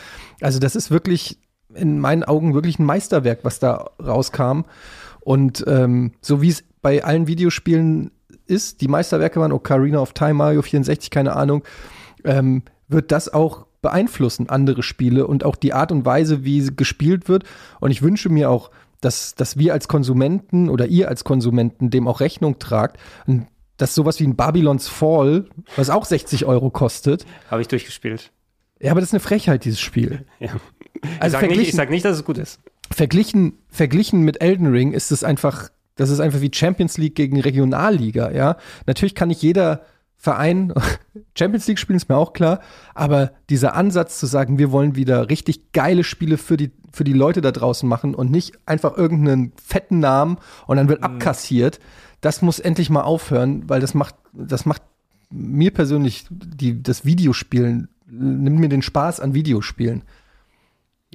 Also, 0.41 0.59
das 0.59 0.76
ist 0.76 0.91
wirklich 0.91 1.39
in 1.73 1.99
meinen 1.99 2.23
Augen 2.23 2.53
wirklich 2.53 2.80
ein 2.80 2.85
Meisterwerk, 2.85 3.39
was 3.43 3.59
da 3.59 3.89
rauskam. 4.01 4.61
Und 5.26 5.65
ähm, 5.68 6.11
so 6.22 6.43
wie 6.43 6.49
es 6.49 6.64
bei 6.84 7.03
allen 7.03 7.26
Videospielen 7.26 8.11
ist, 8.45 8.81
die 8.81 8.88
Meisterwerke 8.88 9.39
waren 9.39 9.52
Ocarina 9.52 9.99
of 9.99 10.14
Time, 10.14 10.35
Mario 10.35 10.61
64, 10.61 11.10
keine 11.10 11.35
Ahnung, 11.35 11.64
ähm, 12.23 12.61
wird 12.88 13.11
das 13.11 13.34
auch 13.34 13.65
beeinflussen, 13.81 14.49
andere 14.49 14.84
Spiele 14.84 15.26
und 15.26 15.43
auch 15.43 15.56
die 15.56 15.73
Art 15.73 15.91
und 15.91 16.06
Weise, 16.06 16.45
wie 16.45 16.64
gespielt 16.76 17.27
wird. 17.27 17.43
Und 17.80 17.89
ich 17.89 18.03
wünsche 18.03 18.30
mir 18.30 18.52
auch, 18.52 18.69
dass, 19.02 19.34
dass 19.34 19.57
wir 19.57 19.73
als 19.73 19.88
Konsumenten 19.88 20.69
oder 20.69 20.85
ihr 20.85 21.10
als 21.10 21.23
Konsumenten 21.23 21.89
dem 21.89 22.07
auch 22.07 22.19
Rechnung 22.19 22.60
tragt, 22.60 22.97
dass 23.77 23.95
sowas 23.95 24.19
wie 24.19 24.27
ein 24.27 24.35
Babylons 24.35 24.88
Fall, 24.88 25.45
was 25.76 25.89
auch 25.89 26.06
60 26.06 26.45
Euro 26.45 26.69
kostet. 26.69 27.26
Habe 27.49 27.64
ich 27.64 27.68
durchgespielt. 27.68 28.31
Ja, 28.80 28.91
aber 28.91 28.99
das 28.99 29.10
ist 29.10 29.14
eine 29.15 29.22
Frechheit, 29.22 29.65
dieses 29.65 29.80
Spiel. 29.80 30.26
Ja. 30.39 30.52
Also 31.19 31.38
ich 31.38 31.41
sage 31.41 31.57
nicht, 31.57 31.76
sag 31.76 31.89
nicht, 31.89 32.06
dass 32.06 32.18
es 32.18 32.23
gut 32.23 32.38
ist 32.38 32.60
verglichen, 32.91 33.53
verglichen 33.70 34.22
mit 34.22 34.41
Elden 34.41 34.68
Ring 34.68 34.94
ist 34.94 35.12
es 35.12 35.24
einfach, 35.24 35.70
das 35.95 36.10
ist 36.10 36.20
einfach 36.20 36.41
wie 36.41 36.52
Champions 36.53 36.98
League 36.98 37.16
gegen 37.16 37.40
Regionalliga, 37.40 38.32
ja. 38.32 38.57
Natürlich 38.86 39.16
kann 39.16 39.30
nicht 39.30 39.41
jeder 39.41 39.82
Verein 40.18 40.74
Champions 41.38 41.68
League 41.68 41.80
spielen, 41.80 41.98
ist 41.98 42.10
mir 42.10 42.18
auch 42.18 42.34
klar, 42.34 42.60
aber 42.94 43.32
dieser 43.49 43.76
Ansatz 43.76 44.20
zu 44.20 44.26
sagen, 44.26 44.57
wir 44.57 44.72
wollen 44.72 44.95
wieder 44.95 45.30
richtig 45.30 45.72
geile 45.72 46.03
Spiele 46.03 46.38
für 46.38 46.57
die, 46.57 46.72
für 46.91 47.03
die 47.03 47.14
Leute 47.14 47.41
da 47.41 47.52
draußen 47.52 47.88
machen 47.88 48.16
und 48.16 48.32
nicht 48.32 48.57
einfach 48.66 48.98
irgendeinen 48.98 49.53
fetten 49.64 49.99
Namen 49.99 50.38
und 50.68 50.78
dann 50.78 50.90
wird 50.90 51.02
mhm. 51.02 51.06
abkassiert, 51.06 51.80
das 52.22 52.41
muss 52.41 52.60
endlich 52.60 52.90
mal 52.90 53.03
aufhören, 53.03 53.70
weil 53.70 53.82
das 53.82 53.94
macht, 53.94 54.16
das 54.34 54.66
macht 54.66 54.82
mir 55.30 55.72
persönlich 55.72 56.26
die, 56.30 56.82
das 56.82 57.06
Videospielen, 57.06 57.90
nimmt 58.07 58.60
mir 58.60 58.70
den 58.70 58.82
Spaß 58.82 59.20
an 59.20 59.34
Videospielen. 59.34 60.03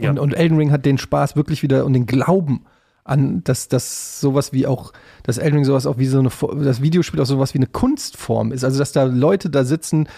Ja. 0.01 0.11
Und, 0.11 0.19
und 0.19 0.35
Elden 0.35 0.57
Ring 0.57 0.71
hat 0.71 0.87
den 0.87 0.99
Spaß 0.99 1.37
wirklich 1.37 1.63
wieder 1.63 1.85
und 1.85 1.93
den 1.93 2.07
Glauben 2.07 2.65
an, 3.05 3.43
dass 3.45 3.69
das 3.69 4.21
sowas 4.21 4.53
wie 4.53 4.67
auch, 4.67 4.93
dass 5.23 5.39
Elden 5.39 5.57
Ring 5.57 5.65
sowas 5.65 5.87
auch 5.87 5.99
wie 5.99 6.07
so 6.07 6.19
eine, 6.19 6.31
das 6.65 6.83
Videospiel 6.83 7.21
auch 7.21 7.27
sowas 7.27 7.55
wie 7.55 7.59
eine 7.59 7.67
Kunstform 7.67 8.53
ist. 8.53 8.65
Also, 8.65 8.79
dass 8.79 8.93
da 8.93 9.05
Leute 9.05 9.51
da 9.51 9.65
sitzen, 9.65 10.09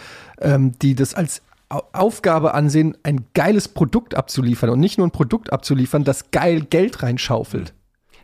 ähm, 0.41 0.73
die 0.81 0.95
das 0.95 1.15
als 1.15 1.43
Aufgabe 1.69 2.55
ansehen, 2.55 2.97
ein 3.03 3.25
geiles 3.35 3.69
Produkt 3.69 4.15
abzuliefern 4.15 4.71
und 4.71 4.81
nicht 4.81 4.99
nur 4.99 5.07
ein 5.07 5.13
Produkt 5.13 5.53
abzuliefern, 5.53 6.05
das 6.05 6.31
geil 6.31 6.63
Geld 6.69 7.03
reinschaufelt. 7.03 7.73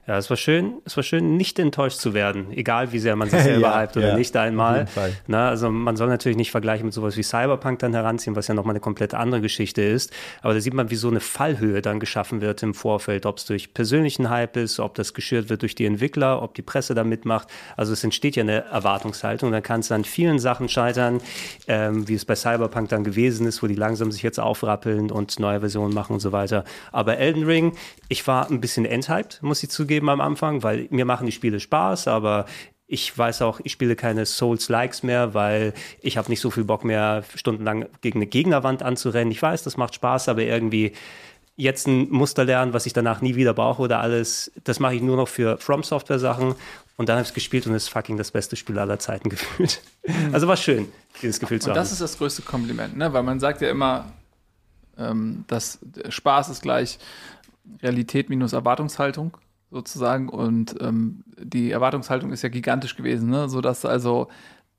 Ja, 0.09 0.17
es 0.17 0.31
war 0.31 0.39
schön, 0.39 0.81
es 0.87 0.97
war 0.97 1.05
schön, 1.05 1.37
nicht 1.37 1.59
enttäuscht 1.59 1.99
zu 1.99 2.15
werden, 2.15 2.51
egal 2.53 2.93
wie 2.93 2.99
sehr 2.99 3.15
man 3.15 3.29
sich 3.29 3.43
selber 3.43 3.67
ja, 3.67 3.83
hypt 3.83 3.99
oder 3.99 4.09
ja, 4.09 4.17
nicht 4.17 4.35
einmal. 4.39 4.87
Na, 5.27 5.51
also 5.51 5.69
man 5.69 5.97
soll 5.97 6.09
natürlich 6.09 6.39
nicht 6.39 6.51
vergleichen 6.51 6.87
mit 6.87 6.95
sowas 6.95 7.19
wie 7.19 7.23
Cyberpunk 7.23 7.81
dann 7.81 7.93
heranziehen, 7.93 8.35
was 8.35 8.49
ja 8.49 8.55
nochmal 8.55 8.73
eine 8.73 8.81
komplett 8.81 9.13
andere 9.13 9.43
Geschichte 9.43 9.83
ist. 9.83 10.11
Aber 10.41 10.55
da 10.55 10.61
sieht 10.61 10.73
man, 10.73 10.89
wie 10.89 10.95
so 10.95 11.09
eine 11.09 11.21
Fallhöhe 11.21 11.83
dann 11.83 12.01
geschaffen 12.01 12.41
wird 12.41 12.63
im 12.63 12.73
Vorfeld, 12.73 13.27
ob 13.27 13.37
es 13.37 13.45
durch 13.45 13.75
persönlichen 13.75 14.31
Hype 14.31 14.57
ist, 14.57 14.81
ob 14.81 14.95
das 14.95 15.13
geschürt 15.13 15.51
wird 15.51 15.61
durch 15.61 15.75
die 15.75 15.85
Entwickler, 15.85 16.41
ob 16.41 16.55
die 16.55 16.63
Presse 16.63 16.95
da 16.95 17.05
mitmacht. 17.05 17.49
Also 17.77 17.93
es 17.93 18.03
entsteht 18.03 18.35
ja 18.35 18.45
eine 18.45 18.65
Erwartungshaltung. 18.65 19.53
Dann 19.53 19.63
kann 19.63 19.81
es 19.81 19.93
an 19.93 20.05
vielen 20.05 20.39
Sachen 20.39 20.71
scheitern, 20.71 21.21
ähm, 21.67 22.09
wie 22.09 22.15
es 22.15 22.25
bei 22.25 22.35
Cyberpunk 22.35 22.89
dann 22.89 23.05
gewesen 23.05 23.47
ist, 23.47 23.63
wo 23.63 23.67
die 23.67 23.75
langsam 23.75 24.11
sich 24.11 24.23
jetzt 24.23 24.41
aufrappeln 24.41 25.11
und 25.11 25.39
neue 25.39 25.61
Versionen 25.61 25.93
machen 25.93 26.15
und 26.15 26.21
so 26.21 26.33
weiter. 26.33 26.65
Aber 26.93 27.19
Elden 27.19 27.45
Ring, 27.45 27.77
ich 28.09 28.27
war 28.27 28.51
ein 28.51 28.63
bisschen 28.63 28.87
enthyped, 28.87 29.43
muss 29.43 29.63
ich 29.63 29.69
zugeben 29.69 29.98
zugeben 29.99 30.09
am 30.09 30.21
Anfang, 30.21 30.63
weil 30.63 30.87
mir 30.91 31.05
machen 31.05 31.27
die 31.27 31.33
Spiele 31.33 31.59
Spaß, 31.61 32.09
aber 32.09 32.47
ich 32.87 33.17
weiß 33.17 33.43
auch, 33.43 33.61
ich 33.65 33.73
spiele 33.73 33.97
keine 33.97 34.25
Souls-Likes 34.25 35.03
mehr, 35.03 35.35
weil 35.35 35.75
ich 36.01 36.17
habe 36.17 36.31
nicht 36.31 36.41
so 36.41 36.51
viel 36.51 36.65
Bock 36.65 36.85
mehr, 36.85 37.23
stundenlang 37.35 37.87
gegen 38.01 38.19
eine 38.19 38.27
Gegnerwand 38.27 38.83
anzurennen. 38.83 39.31
Ich 39.31 39.43
weiß, 39.43 39.63
das 39.65 39.77
macht 39.77 39.95
Spaß, 39.95 40.29
aber 40.29 40.43
irgendwie 40.43 40.93
jetzt 41.57 41.89
ein 41.89 42.09
Muster 42.11 42.45
lernen, 42.45 42.73
was 42.73 42.87
ich 42.87 42.93
danach 42.93 43.21
nie 43.21 43.35
wieder 43.35 43.53
brauche 43.53 43.83
oder 43.83 44.01
alles, 44.01 44.53
das 44.65 44.79
mache 44.79 44.95
ich 44.95 45.03
nur 45.03 45.17
noch 45.17 45.29
für 45.29 45.59
From 45.59 45.83
Software 45.83 46.21
Sachen 46.21 46.55
und 46.97 47.09
dann 47.09 47.17
habe 47.17 47.25
ich 47.25 47.31
es 47.31 47.35
gespielt 47.35 47.67
und 47.67 47.75
es 47.75 47.85
ist 47.85 47.89
fucking 47.89 48.17
das 48.17 48.31
beste 48.31 48.55
Spiel 48.55 48.79
aller 48.79 49.01
Zeiten 49.01 49.29
gefühlt. 49.35 49.83
Also 50.33 50.47
war 50.47 50.57
schön, 50.57 50.87
dieses 51.21 51.41
Gefühl 51.41 51.61
zu 51.61 51.67
und 51.67 51.71
haben. 51.71 51.83
Das 51.83 51.91
ist 51.91 52.01
das 52.01 52.17
größte 52.17 52.43
Kompliment, 52.43 52.97
ne? 52.97 53.13
weil 53.13 53.25
man 53.25 53.41
sagt 53.41 53.61
ja 53.61 53.71
immer, 53.71 54.13
ähm, 54.97 55.45
dass 55.49 55.81
Spaß 56.09 56.49
ist 56.51 56.63
gleich 56.63 56.99
Realität 57.83 58.31
minus 58.31 58.53
Erwartungshaltung 58.53 59.37
sozusagen. 59.71 60.29
Und 60.29 60.77
ähm, 60.81 61.25
die 61.39 61.71
Erwartungshaltung 61.71 62.33
ist 62.33 62.43
ja 62.43 62.49
gigantisch 62.49 62.97
gewesen, 62.97 63.31
ne? 63.31 63.49
sodass 63.49 63.85
also 63.85 64.29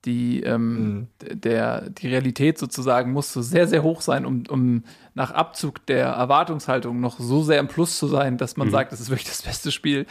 die, 0.05 0.41
ähm, 0.43 1.07
mhm. 1.21 1.41
der, 1.41 1.89
die 1.89 2.07
Realität 2.07 2.57
sozusagen 2.57 3.11
musste 3.11 3.43
sehr, 3.43 3.67
sehr 3.67 3.83
hoch 3.83 4.01
sein, 4.01 4.25
um, 4.25 4.43
um 4.47 4.83
nach 5.13 5.31
Abzug 5.31 5.85
der 5.87 6.07
Erwartungshaltung 6.07 6.99
noch 7.01 7.19
so 7.19 7.43
sehr 7.43 7.59
im 7.59 7.67
Plus 7.67 7.97
zu 7.97 8.07
sein, 8.07 8.37
dass 8.37 8.55
man 8.55 8.67
mhm. 8.67 8.71
sagt, 8.71 8.91
das 8.91 9.01
ist 9.01 9.09
wirklich 9.09 9.27
das 9.27 9.41
beste 9.41 9.71
Spiel. 9.71 10.05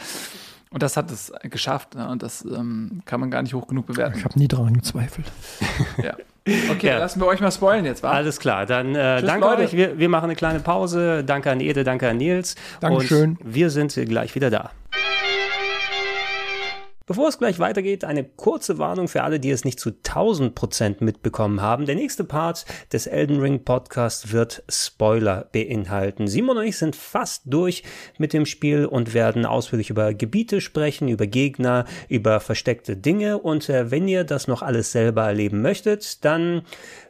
Und 0.71 0.83
das 0.83 0.97
hat 0.97 1.09
es 1.09 1.33
geschafft. 1.43 1.95
Ne? 1.95 2.07
Und 2.07 2.21
das 2.21 2.45
ähm, 2.45 3.01
kann 3.05 3.19
man 3.19 3.31
gar 3.31 3.41
nicht 3.41 3.55
hoch 3.55 3.67
genug 3.67 3.87
bewerten. 3.87 4.19
Ich 4.19 4.25
habe 4.25 4.37
nie 4.37 4.47
daran 4.47 4.75
gezweifelt. 4.75 5.31
ja. 5.97 6.15
Okay, 6.47 6.87
ja. 6.87 6.97
lassen 6.97 7.19
wir 7.19 7.27
euch 7.27 7.41
mal 7.41 7.51
spoilen 7.51 7.85
jetzt, 7.85 8.01
wa? 8.01 8.11
Alles 8.11 8.39
klar, 8.39 8.65
dann 8.65 8.95
äh, 8.95 9.17
Tschüss, 9.17 9.27
danke 9.27 9.47
Leute. 9.47 9.61
euch. 9.63 9.73
Wir, 9.73 9.99
wir 9.99 10.09
machen 10.09 10.25
eine 10.25 10.35
kleine 10.35 10.59
Pause. 10.59 11.23
Danke 11.23 11.51
an 11.51 11.59
Ede, 11.59 11.83
danke 11.83 12.09
an 12.09 12.17
Nils. 12.17 12.55
Dankeschön. 12.79 13.37
Und 13.41 13.53
wir 13.53 13.69
sind 13.69 13.93
gleich 13.93 14.35
wieder 14.35 14.49
da. 14.49 14.71
Bevor 17.09 17.27
es 17.27 17.39
gleich 17.39 17.57
weitergeht, 17.57 18.05
eine 18.05 18.23
kurze 18.23 18.77
Warnung 18.77 19.07
für 19.07 19.23
alle, 19.23 19.39
die 19.39 19.49
es 19.49 19.65
nicht 19.65 19.79
zu 19.79 19.89
1000 19.89 20.53
Prozent 20.53 21.01
mitbekommen 21.01 21.59
haben. 21.59 21.87
Der 21.87 21.95
nächste 21.95 22.23
Part 22.23 22.67
des 22.93 23.07
Elden 23.07 23.39
Ring 23.39 23.63
Podcast 23.65 24.31
wird 24.31 24.61
Spoiler 24.69 25.49
beinhalten. 25.51 26.27
Simon 26.27 26.59
und 26.59 26.65
ich 26.65 26.77
sind 26.77 26.95
fast 26.95 27.41
durch 27.47 27.81
mit 28.19 28.31
dem 28.31 28.45
Spiel 28.45 28.85
und 28.85 29.15
werden 29.15 29.47
ausführlich 29.47 29.89
über 29.89 30.13
Gebiete 30.13 30.61
sprechen, 30.61 31.07
über 31.07 31.25
Gegner, 31.25 31.85
über 32.09 32.39
versteckte 32.39 32.95
Dinge. 32.95 33.39
Und 33.39 33.69
äh, 33.69 33.89
wenn 33.89 34.07
ihr 34.07 34.23
das 34.23 34.47
noch 34.47 34.61
alles 34.61 34.91
selber 34.91 35.23
erleben 35.23 35.63
möchtet, 35.63 36.23
dann 36.23 36.61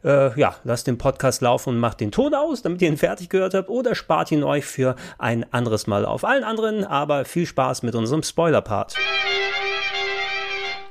äh, 0.05 0.39
ja, 0.39 0.55
lasst 0.63 0.88
den 0.88 0.97
Podcast 0.97 1.41
laufen 1.41 1.71
und 1.71 1.80
macht 1.80 1.99
den 1.99 2.13
Ton 2.13 2.34
aus, 2.34 2.61
damit 2.61 2.81
ihr 2.81 2.88
ihn 2.88 2.95
fertig 2.95 3.27
gehört 3.27 3.53
habt, 3.53 3.67
oder 3.67 3.95
spart 3.95 4.31
ihn 4.31 4.43
euch 4.43 4.63
für 4.63 4.95
ein 5.17 5.51
anderes 5.51 5.88
Mal 5.88 6.05
auf 6.05 6.23
allen 6.23 6.45
anderen. 6.45 6.85
Aber 6.85 7.26
viel 7.26 7.45
Spaß 7.45 7.84
mit 7.84 7.95
unserem 7.95 8.23
Spoiler-Part. 8.23 8.95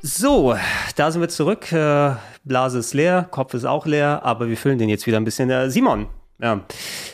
So, 0.02 0.54
da 0.94 1.10
sind 1.10 1.20
wir 1.20 1.28
zurück. 1.28 1.72
Äh, 1.72 2.12
Blase 2.44 2.78
ist 2.78 2.94
leer, 2.94 3.26
Kopf 3.30 3.54
ist 3.54 3.64
auch 3.64 3.84
leer, 3.84 4.20
aber 4.22 4.48
wir 4.48 4.56
füllen 4.56 4.78
den 4.78 4.88
jetzt 4.88 5.06
wieder 5.06 5.16
ein 5.16 5.24
bisschen. 5.24 5.50
Äh, 5.50 5.70
Simon, 5.70 6.06
ja, 6.40 6.60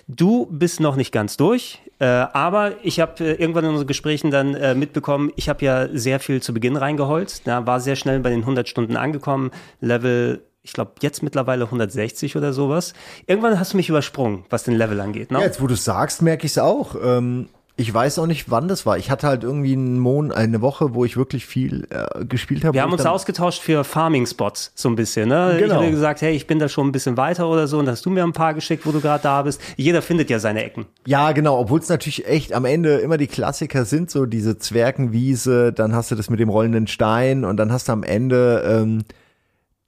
du 0.06 0.46
bist 0.50 0.80
noch 0.80 0.96
nicht 0.96 1.10
ganz 1.10 1.38
durch, 1.38 1.80
äh, 1.98 2.04
aber 2.04 2.72
ich 2.82 3.00
habe 3.00 3.24
irgendwann 3.24 3.64
in 3.64 3.70
unseren 3.70 3.86
Gesprächen 3.86 4.30
dann 4.30 4.78
mitbekommen, 4.78 5.32
ich 5.36 5.48
habe 5.48 5.64
ja 5.64 5.88
sehr 5.92 6.20
viel 6.20 6.42
zu 6.42 6.52
Beginn 6.52 6.76
reingeholt, 6.76 7.46
da 7.46 7.66
war 7.66 7.80
sehr 7.80 7.96
schnell 7.96 8.20
bei 8.20 8.28
den 8.28 8.40
100 8.40 8.68
Stunden 8.68 8.96
angekommen, 8.96 9.50
Level 9.80 10.44
ich 10.66 10.72
glaube, 10.72 10.92
jetzt 11.02 11.22
mittlerweile 11.22 11.64
160 11.64 12.36
oder 12.36 12.54
sowas. 12.54 12.94
Irgendwann 13.26 13.60
hast 13.60 13.74
du 13.74 13.76
mich 13.76 13.90
übersprungen, 13.90 14.46
was 14.48 14.64
den 14.64 14.72
Level 14.74 14.98
angeht. 14.98 15.30
Ne? 15.30 15.38
Ja, 15.38 15.44
jetzt 15.44 15.60
wo 15.60 15.66
du 15.66 15.76
sagst, 15.76 16.22
merke 16.22 16.46
ich 16.46 16.52
es 16.52 16.58
auch. 16.58 16.96
Ähm, 17.04 17.50
ich 17.76 17.92
weiß 17.92 18.20
auch 18.20 18.26
nicht, 18.26 18.50
wann 18.50 18.68
das 18.68 18.86
war. 18.86 18.98
Ich 18.98 19.10
hatte 19.10 19.26
halt 19.26 19.42
irgendwie 19.42 19.72
einen 19.72 19.98
Monat, 19.98 20.36
eine 20.36 20.60
Woche, 20.60 20.94
wo 20.94 21.04
ich 21.04 21.16
wirklich 21.16 21.44
viel 21.44 21.88
äh, 21.90 22.24
gespielt 22.24 22.64
habe. 22.64 22.74
Wir 22.74 22.82
haben 22.82 22.92
uns 22.92 23.04
ausgetauscht 23.04 23.60
für 23.60 23.82
Farming-Spots 23.82 24.72
so 24.76 24.88
ein 24.88 24.94
bisschen. 24.94 25.28
Ne? 25.28 25.56
Genau. 25.58 25.74
Ich 25.74 25.80
habe 25.80 25.90
gesagt, 25.90 26.22
hey, 26.22 26.36
ich 26.36 26.46
bin 26.46 26.60
da 26.60 26.68
schon 26.68 26.86
ein 26.86 26.92
bisschen 26.92 27.16
weiter 27.16 27.48
oder 27.48 27.66
so 27.66 27.80
und 27.80 27.88
hast 27.88 28.06
du 28.06 28.10
mir 28.10 28.22
ein 28.22 28.32
paar 28.32 28.54
geschickt, 28.54 28.86
wo 28.86 28.92
du 28.92 29.00
gerade 29.00 29.24
da 29.24 29.42
bist. 29.42 29.60
Jeder 29.76 30.02
findet 30.02 30.30
ja 30.30 30.38
seine 30.38 30.62
Ecken. 30.62 30.86
Ja, 31.04 31.32
genau. 31.32 31.58
Obwohl 31.58 31.80
es 31.80 31.88
natürlich 31.88 32.28
echt 32.28 32.52
am 32.52 32.64
Ende 32.64 32.98
immer 32.98 33.16
die 33.16 33.26
Klassiker 33.26 33.84
sind, 33.84 34.08
so 34.08 34.24
diese 34.24 34.56
Zwergenwiese, 34.56 35.72
dann 35.72 35.96
hast 35.96 36.12
du 36.12 36.14
das 36.14 36.30
mit 36.30 36.38
dem 36.38 36.50
rollenden 36.50 36.86
Stein 36.86 37.44
und 37.44 37.56
dann 37.56 37.72
hast 37.72 37.88
du 37.88 37.92
am 37.92 38.04
Ende 38.04 38.62
ähm, 38.66 39.04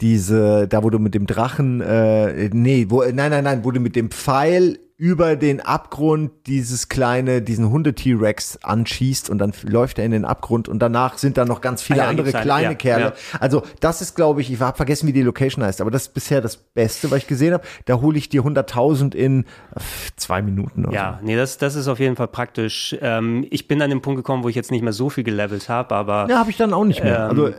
diese, 0.01 0.69
da 0.69 0.83
wo 0.83 0.91
du 0.91 0.99
mit 0.99 1.15
dem 1.15 1.27
Drachen, 1.27 1.81
äh, 1.81 2.51
nee, 2.53 2.87
wo, 2.89 3.03
nein, 3.03 3.31
nein, 3.31 3.45
nein, 3.45 3.65
wo 3.65 3.71
du 3.71 3.81
mit 3.81 3.97
dem 3.97 4.11
Pfeil 4.11 4.79
über 4.99 5.37
den 5.37 5.61
Abgrund 5.61 6.31
dieses 6.47 6.89
kleine, 6.89 7.43
diesen 7.43 7.71
Hunde-T-Rex 7.71 8.61
anschießt 8.63 9.29
und 9.29 9.37
dann 9.39 9.53
läuft 9.63 9.99
er 9.99 10.07
in 10.07 10.11
den 10.11 10.25
Abgrund 10.25 10.69
und 10.69 10.79
danach 10.79 11.19
sind 11.19 11.37
da 11.37 11.45
noch 11.45 11.61
ganz 11.61 11.83
viele 11.83 12.01
Ah 12.01 12.05
ja, 12.05 12.11
andere 12.11 12.31
kleine 12.31 12.69
ja, 12.69 12.75
Kerle. 12.75 13.05
ja. 13.05 13.39
Also 13.39 13.63
das 13.81 14.01
ist, 14.01 14.15
glaube 14.15 14.41
ich, 14.41 14.51
ich 14.51 14.59
habe 14.59 14.75
vergessen, 14.75 15.07
wie 15.07 15.13
die 15.13 15.21
Location 15.21 15.63
heißt, 15.63 15.83
aber 15.83 15.91
das 15.91 16.05
ist 16.05 16.15
bisher 16.15 16.41
das 16.41 16.57
Beste, 16.57 17.11
was 17.11 17.19
ich 17.19 17.27
gesehen 17.27 17.53
habe. 17.53 17.65
Da 17.85 18.01
hole 18.01 18.17
ich 18.17 18.31
dir 18.31 18.43
100.000 18.43 19.15
in 19.15 19.45
zwei 20.17 20.41
Minuten 20.41 20.87
oder 20.87 20.95
Ja, 20.95 21.21
nee, 21.23 21.37
das, 21.37 21.59
das 21.59 21.75
ist 21.75 21.89
auf 21.89 21.99
jeden 21.99 22.17
Fall 22.17 22.29
praktisch. 22.29 22.97
Ähm, 23.03 23.47
ich 23.51 23.69
bin 23.69 23.83
an 23.83 23.91
den 23.91 24.01
Punkt 24.01 24.17
gekommen, 24.17 24.45
wo 24.45 24.49
ich 24.49 24.57
jetzt 24.57 24.71
nicht 24.71 24.83
mehr 24.83 24.95
so 24.95 25.11
viel 25.11 25.25
gelevelt 25.25 25.69
habe, 25.69 25.95
aber 25.95 26.25
so. 26.27 26.33
Ja, 26.33 26.39
habe 26.39 26.51
ich 26.51 26.57
dann 26.57 26.73
auch 26.73 26.85
nicht 26.85 27.05
mehr. 27.05 27.29
Ähm, 27.31 27.39
also, 27.39 27.55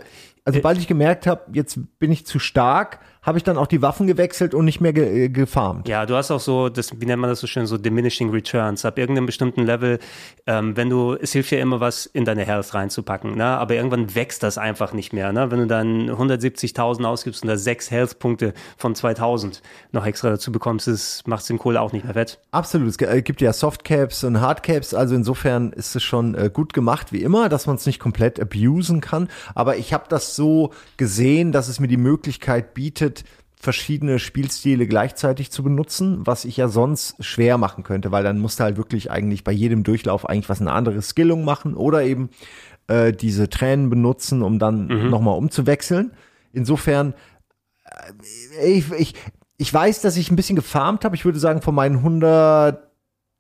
also 0.48 0.62
bald 0.62 0.78
ich 0.78 0.88
gemerkt 0.88 1.28
habe, 1.28 1.42
jetzt 1.52 1.78
bin 2.00 2.10
ich 2.10 2.26
zu 2.26 2.40
stark, 2.40 3.02
habe 3.28 3.38
ich 3.38 3.44
dann 3.44 3.58
auch 3.58 3.68
die 3.68 3.82
Waffen 3.82 4.08
gewechselt 4.08 4.56
und 4.56 4.64
nicht 4.64 4.80
mehr 4.80 4.94
ge 4.94 5.26
äh, 5.26 5.30
gefarmt. 5.30 5.90
Ja, 5.90 6.06
du 6.06 6.16
hast 6.16 6.32
auch 6.32 6.40
so, 6.40 6.70
das, 6.70 7.02
wie 7.02 7.06
nennt 7.06 7.20
man 7.20 7.30
das 7.30 7.42
so 7.42 7.48
schön, 7.48 7.68
so 7.68 7.78
diminishing 7.78 8.30
returns. 8.30 8.86
Ab 8.86 8.98
irgendeinem 8.98 9.26
bestimmten 9.26 9.64
Level, 9.64 10.00
ähm, 10.46 10.78
wenn 10.78 10.90
du, 10.90 11.14
es 11.14 11.34
hilft 11.34 11.52
ja 11.52 11.60
immer 11.60 11.82
was 11.82 12.06
in 12.06 12.24
deine 12.24 12.46
Health 12.46 12.74
reinzupacken, 12.74 13.36
ne? 13.36 13.44
aber 13.44 13.76
irgendwann 13.76 14.16
wächst 14.16 14.44
das 14.44 14.58
einfach 14.58 14.94
nicht 14.94 15.12
mehr. 15.12 15.34
Ne? 15.34 15.52
Wenn 15.52 15.60
du 15.60 15.68
dann 15.68 16.10
170.000 16.10 17.04
ausgibst 17.04 17.44
und 17.44 17.50
da 17.50 17.58
sechs 17.58 17.92
Health-Punkte 17.92 18.54
von 18.78 18.96
2000 18.96 19.62
noch 19.92 20.06
extra 20.06 20.30
dazu 20.30 20.54
bekommst, 20.54 20.88
das 20.88 21.24
macht 21.26 21.50
den 21.50 21.60
Kohle 21.60 21.82
auch 21.82 21.92
nicht 21.92 22.06
mehr 22.06 22.16
wett. 22.16 22.40
Absolut. 22.52 22.88
Es 22.88 22.98
äh, 22.98 23.22
gibt 23.24 23.42
ja 23.42 23.52
Softcaps 23.52 24.24
und 24.24 24.40
Hardcaps, 24.40 24.94
also 24.94 25.16
insofern 25.16 25.74
ist 25.74 25.98
es 25.98 26.04
schon 26.04 26.34
äh, 26.34 26.50
gut 26.52 26.72
gemacht, 26.72 27.12
wie 27.12 27.24
immer, 27.24 27.50
dass 27.50 27.68
man 27.68 27.76
es 27.76 27.86
nicht 27.86 28.00
komplett 28.00 28.40
abusen 28.40 29.02
kann. 29.02 29.28
Aber 29.54 29.76
ich 29.76 29.94
habe 29.94 30.06
das 30.08 30.38
so 30.38 30.72
gesehen, 30.96 31.52
dass 31.52 31.68
es 31.68 31.82
mir 31.82 31.90
die 31.90 31.98
Möglichkeit 31.98 32.74
bietet, 32.74 33.17
verschiedene 33.60 34.20
Spielstile 34.20 34.86
gleichzeitig 34.88 35.52
zu 35.52 35.64
benutzen, 35.64 36.20
was 36.26 36.46
ich 36.46 36.58
ja 36.58 36.68
sonst 36.68 37.16
schwer 37.24 37.58
machen 37.58 37.84
könnte, 37.84 38.12
weil 38.12 38.24
dann 38.24 38.38
musst 38.40 38.60
du 38.60 38.64
halt 38.64 38.78
wirklich 38.78 39.10
eigentlich 39.10 39.44
bei 39.44 39.52
jedem 39.52 39.84
Durchlauf 39.84 40.30
eigentlich 40.30 40.50
was 40.50 40.62
eine 40.62 40.72
andere 40.74 41.02
Skillung 41.02 41.44
machen 41.44 41.74
oder 41.74 42.04
eben 42.04 42.30
äh, 42.88 43.12
diese 43.14 43.50
Tränen 43.50 43.90
benutzen, 43.90 44.44
um 44.44 44.60
dann 44.60 44.88
Mhm. 44.88 45.10
nochmal 45.10 45.38
umzuwechseln. 45.38 46.12
Insofern 46.54 47.14
äh, 48.62 48.68
ich, 48.78 48.92
ich, 48.92 49.14
ich 49.58 49.74
weiß, 49.74 50.02
dass 50.02 50.18
ich 50.18 50.30
ein 50.32 50.36
bisschen 50.36 50.56
gefarmt 50.56 51.04
habe. 51.04 51.16
Ich 51.16 51.26
würde 51.26 51.40
sagen, 51.40 51.62
von 51.64 51.74
meinen 51.76 52.04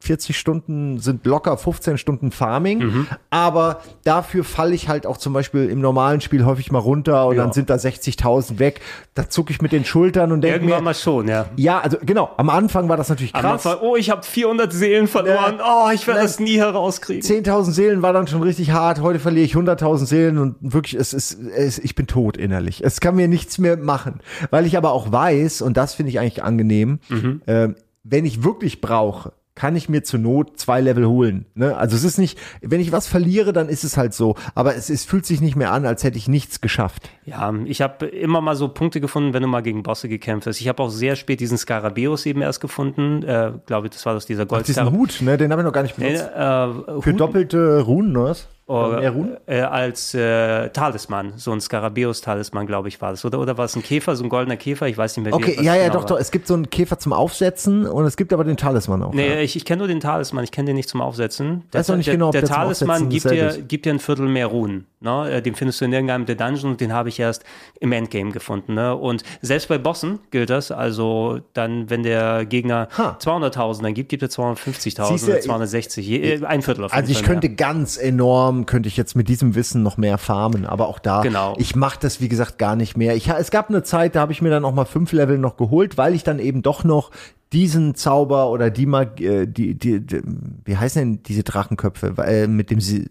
140 0.03 0.37
Stunden 0.37 0.99
sind 0.99 1.25
locker 1.25 1.57
15 1.57 1.97
Stunden 1.97 2.31
Farming. 2.31 2.79
Mhm. 2.79 3.07
Aber 3.31 3.81
dafür 4.03 4.43
falle 4.43 4.75
ich 4.75 4.87
halt 4.87 5.05
auch 5.07 5.17
zum 5.17 5.33
Beispiel 5.33 5.69
im 5.69 5.81
normalen 5.81 6.21
Spiel 6.21 6.45
häufig 6.45 6.71
mal 6.71 6.79
runter 6.79 7.25
und 7.27 7.35
Ja. 7.35 7.43
dann 7.43 7.51
sind 7.51 7.69
da 7.69 7.75
60.000 7.75 8.59
weg. 8.59 8.79
Da 9.15 9.27
zucke 9.27 9.51
ich 9.51 9.61
mit 9.61 9.71
den 9.71 9.83
Schultern 9.85 10.31
und 10.31 10.41
denke 10.41 10.57
Irgendwann 10.59 10.79
mir, 10.79 10.85
mal 10.85 10.93
schon, 10.93 11.27
ja. 11.27 11.47
ja, 11.55 11.79
also 11.79 11.97
genau, 12.05 12.29
am 12.37 12.49
Anfang 12.49 12.87
war 12.89 12.95
das 12.95 13.09
natürlich 13.09 13.33
Am 13.35 13.41
krass. 13.41 13.65
Anfang, 13.65 13.81
oh, 13.85 13.95
ich 13.95 14.09
habe 14.11 14.23
400 14.23 14.71
Seelen 14.71 15.07
verloren. 15.07 15.59
Oh, 15.65 15.89
ich 15.93 16.05
werde 16.07 16.21
das 16.21 16.39
nie 16.39 16.57
herauskriegen. 16.57 17.23
10.000 17.23 17.71
Seelen 17.71 18.01
war 18.03 18.13
dann 18.13 18.27
schon 18.27 18.43
richtig 18.43 18.71
hart. 18.71 19.01
Heute 19.01 19.19
verliere 19.19 19.45
ich 19.45 19.55
100.000 19.55 20.05
Seelen 20.05 20.37
und 20.37 20.55
wirklich, 20.61 20.93
es 20.93 21.13
ist, 21.13 21.37
es, 21.55 21.79
ich 21.79 21.95
bin 21.95 22.05
tot 22.07 22.37
innerlich. 22.37 22.83
Es 22.83 22.99
kann 22.99 23.15
mir 23.15 23.27
nichts 23.27 23.57
mehr 23.57 23.77
machen. 23.77 24.19
Weil 24.51 24.65
ich 24.67 24.77
aber 24.77 24.91
auch 24.91 25.11
weiß, 25.11 25.61
und 25.63 25.75
das 25.75 25.95
finde 25.95 26.11
ich 26.11 26.19
eigentlich 26.19 26.43
angenehm, 26.43 26.99
äh, 27.47 27.69
wenn 28.03 28.25
ich 28.25 28.43
wirklich 28.43 28.79
brauche, 28.79 29.33
kann 29.57 29.75
ich 29.75 29.89
mir 29.89 30.03
zur 30.03 30.19
Not 30.19 30.59
zwei 30.59 30.81
Level 30.81 31.07
holen. 31.07 31.47
Ne? 31.55 31.75
Also 31.75 31.95
es 31.95 32.03
ist 32.03 32.19
nicht, 32.19 32.37
wenn 32.61 32.79
ich 32.79 32.91
was 32.91 33.07
verliere, 33.07 33.53
dann 33.53 33.69
ist 33.69 33.83
es 33.83 33.97
halt 33.97 34.13
so. 34.13 34.35
Aber 34.53 34.75
es, 34.75 34.91
es 34.91 35.03
fühlt 35.03 35.25
sich 35.25 35.41
nicht 35.41 35.55
mehr 35.55 35.71
an, 35.71 35.87
als 35.87 36.03
hätte 36.03 36.19
ich 36.19 36.27
nichts 36.27 36.61
geschafft. 36.61 37.09
Ja, 37.25 37.51
ich 37.65 37.81
habe 37.81 38.05
immer 38.05 38.39
mal 38.39 38.55
so 38.55 38.67
Punkte 38.69 39.01
gefunden, 39.01 39.33
wenn 39.33 39.41
du 39.41 39.47
mal 39.47 39.61
gegen 39.63 39.81
Bosse 39.81 40.07
gekämpft 40.09 40.45
hast. 40.45 40.61
Ich 40.61 40.67
habe 40.67 40.83
auch 40.83 40.89
sehr 40.89 41.15
spät 41.15 41.39
diesen 41.39 41.57
Skarabäus 41.57 42.27
eben 42.27 42.41
erst 42.43 42.61
gefunden. 42.61 43.23
Äh, 43.23 43.53
Glaube 43.65 43.87
ich, 43.87 43.93
das 43.93 44.05
war 44.05 44.15
aus 44.15 44.27
dieser 44.27 44.45
Ach, 44.47 44.61
diesen. 44.61 44.91
Hut, 44.91 45.21
ne? 45.21 45.37
den 45.37 45.51
habe 45.51 45.63
ich 45.63 45.65
noch 45.65 45.73
gar 45.73 45.81
nicht 45.81 45.95
benutzt. 45.95 46.21
äh, 46.23 47.01
Für 47.01 47.11
Hut- 47.11 47.19
doppelte 47.19 47.79
Runen, 47.81 48.15
oder 48.15 48.29
was? 48.29 48.47
Oder, 48.67 48.99
Mehr 48.99 49.11
Runen? 49.11 49.37
äh, 49.45 49.61
als 49.61 50.13
äh, 50.13 50.69
Talisman, 50.69 51.33
so 51.37 51.53
ein 51.53 51.61
Skarabäus-Talisman, 51.61 52.67
glaube 52.67 52.89
ich, 52.89 52.99
war 53.01 53.11
das. 53.11 53.23
Oder, 53.23 53.39
oder 53.39 53.57
war 53.57 53.63
es 53.65 53.75
ein 53.77 53.81
Käfer, 53.81 54.15
so 54.17 54.23
ein 54.25 54.29
goldener 54.29 54.57
Käfer? 54.57 54.87
Ich 54.87 54.97
weiß 54.97 55.15
nicht 55.15 55.23
mehr, 55.23 55.31
wie 55.31 55.37
Okay, 55.37 55.55
was 55.57 55.65
ja, 55.65 55.75
ja, 55.75 55.83
genau 55.83 55.93
doch, 55.93 55.99
war. 56.01 56.07
doch. 56.07 56.19
Es 56.19 56.31
gibt 56.31 56.47
so 56.47 56.53
einen 56.53 56.69
Käfer 56.69 56.99
zum 56.99 57.13
Aufsetzen 57.13 57.87
und 57.87 58.03
es 58.05 58.17
gibt 58.17 58.33
aber 58.33 58.43
den 58.43 58.57
Talisman 58.57 59.03
auch. 59.03 59.13
ja. 59.13 59.15
Nee, 59.21 59.41
ich, 59.41 59.55
ich 59.55 59.63
kenne 59.63 59.79
nur 59.79 59.87
den 59.87 60.01
Talisman, 60.01 60.43
ich 60.43 60.51
kenne 60.51 60.67
den 60.67 60.75
nicht 60.75 60.89
zum 60.89 60.99
Aufsetzen. 61.01 61.63
Der, 61.71 61.79
Weiß 61.79 61.89
auch 61.91 61.95
nicht 61.95 62.07
der, 62.07 62.15
genau, 62.15 62.27
ob 62.27 62.31
der 62.33 62.41
der 62.41 62.49
Talisman 62.49 63.07
gibt 63.09 63.29
dir, 63.29 63.57
gibt 63.65 63.85
dir 63.85 63.93
ein 63.93 63.99
Viertel 63.99 64.27
mehr 64.27 64.47
Runen. 64.47 64.85
Ne? 64.99 65.29
Äh, 65.31 65.41
Den 65.43 65.53
findest 65.53 65.79
du 65.79 65.85
in 65.85 65.93
irgendeinem 65.93 66.25
der 66.25 66.35
Dungeons 66.35 66.63
und 66.63 66.81
den 66.81 66.91
habe 66.91 67.09
ich 67.09 67.19
erst 67.19 67.43
im 67.79 67.91
Endgame 67.91 68.31
gefunden. 68.31 68.73
Ne? 68.73 68.95
Und 68.95 69.23
selbst 69.43 69.67
bei 69.69 69.77
Bossen 69.77 70.19
gilt 70.31 70.49
das. 70.49 70.71
Also 70.71 71.39
dann, 71.53 71.89
wenn 71.91 72.01
der 72.03 72.45
Gegner 72.45 72.87
Ha. 72.97 73.17
200.000 73.21 73.83
dann 73.83 73.93
gibt, 73.93 74.09
gibt 74.09 74.23
er 74.23 74.29
250.000 74.29 75.07
Siehst 75.07 75.23
du, 75.27 75.31
oder 75.31 75.37
ich- 75.39 75.45
260. 75.45 76.07
Je, 76.07 76.17
äh, 76.35 76.45
ein 76.45 76.61
Viertel 76.63 76.83
auf 76.85 76.91
jeden 76.91 76.99
Also 77.01 77.11
ich 77.11 77.19
Fall 77.19 77.27
könnte 77.27 77.47
mehr. 77.49 77.57
ganz 77.57 77.97
enorm, 77.97 78.65
könnte 78.65 78.87
ich 78.89 78.97
jetzt 78.97 79.15
mit 79.15 79.29
diesem 79.29 79.53
Wissen 79.53 79.83
noch 79.83 79.97
mehr 79.97 80.17
farmen, 80.17 80.65
aber 80.65 80.87
auch 80.87 80.97
da, 80.99 81.21
Genau. 81.21 81.53
ich 81.59 81.75
mache 81.75 81.99
das 82.01 82.19
wie 82.19 82.27
gesagt 82.27 82.57
gar 82.57 82.75
nicht 82.75 82.97
mehr. 82.97 83.15
Ich, 83.15 83.27
es 83.29 83.51
gab 83.51 83.69
eine 83.69 83.83
Zeit, 83.83 84.15
da 84.15 84.21
habe 84.21 84.31
ich 84.31 84.41
mir 84.41 84.49
dann 84.49 84.65
auch 84.65 84.73
mal 84.73 84.85
fünf 84.85 85.11
Level 85.11 85.37
noch 85.37 85.57
geholt, 85.57 85.97
weil 85.99 86.15
ich 86.15 86.23
dann 86.23 86.39
eben 86.39 86.63
doch 86.63 86.83
noch 86.83 87.11
diesen 87.53 87.93
Zauber 87.95 88.49
oder 88.49 88.69
die 88.71 88.85
Mag 88.87 89.21
äh, 89.21 89.45
die, 89.45 89.75
die, 89.75 89.99
die, 89.99 90.21
wie 90.65 90.75
heißen 90.75 90.99
denn 91.01 91.23
diese 91.23 91.43
Drachenköpfe 91.43 92.15
äh, 92.25 92.47
mit 92.47 92.71
dem 92.71 92.81
Sie 92.81 93.09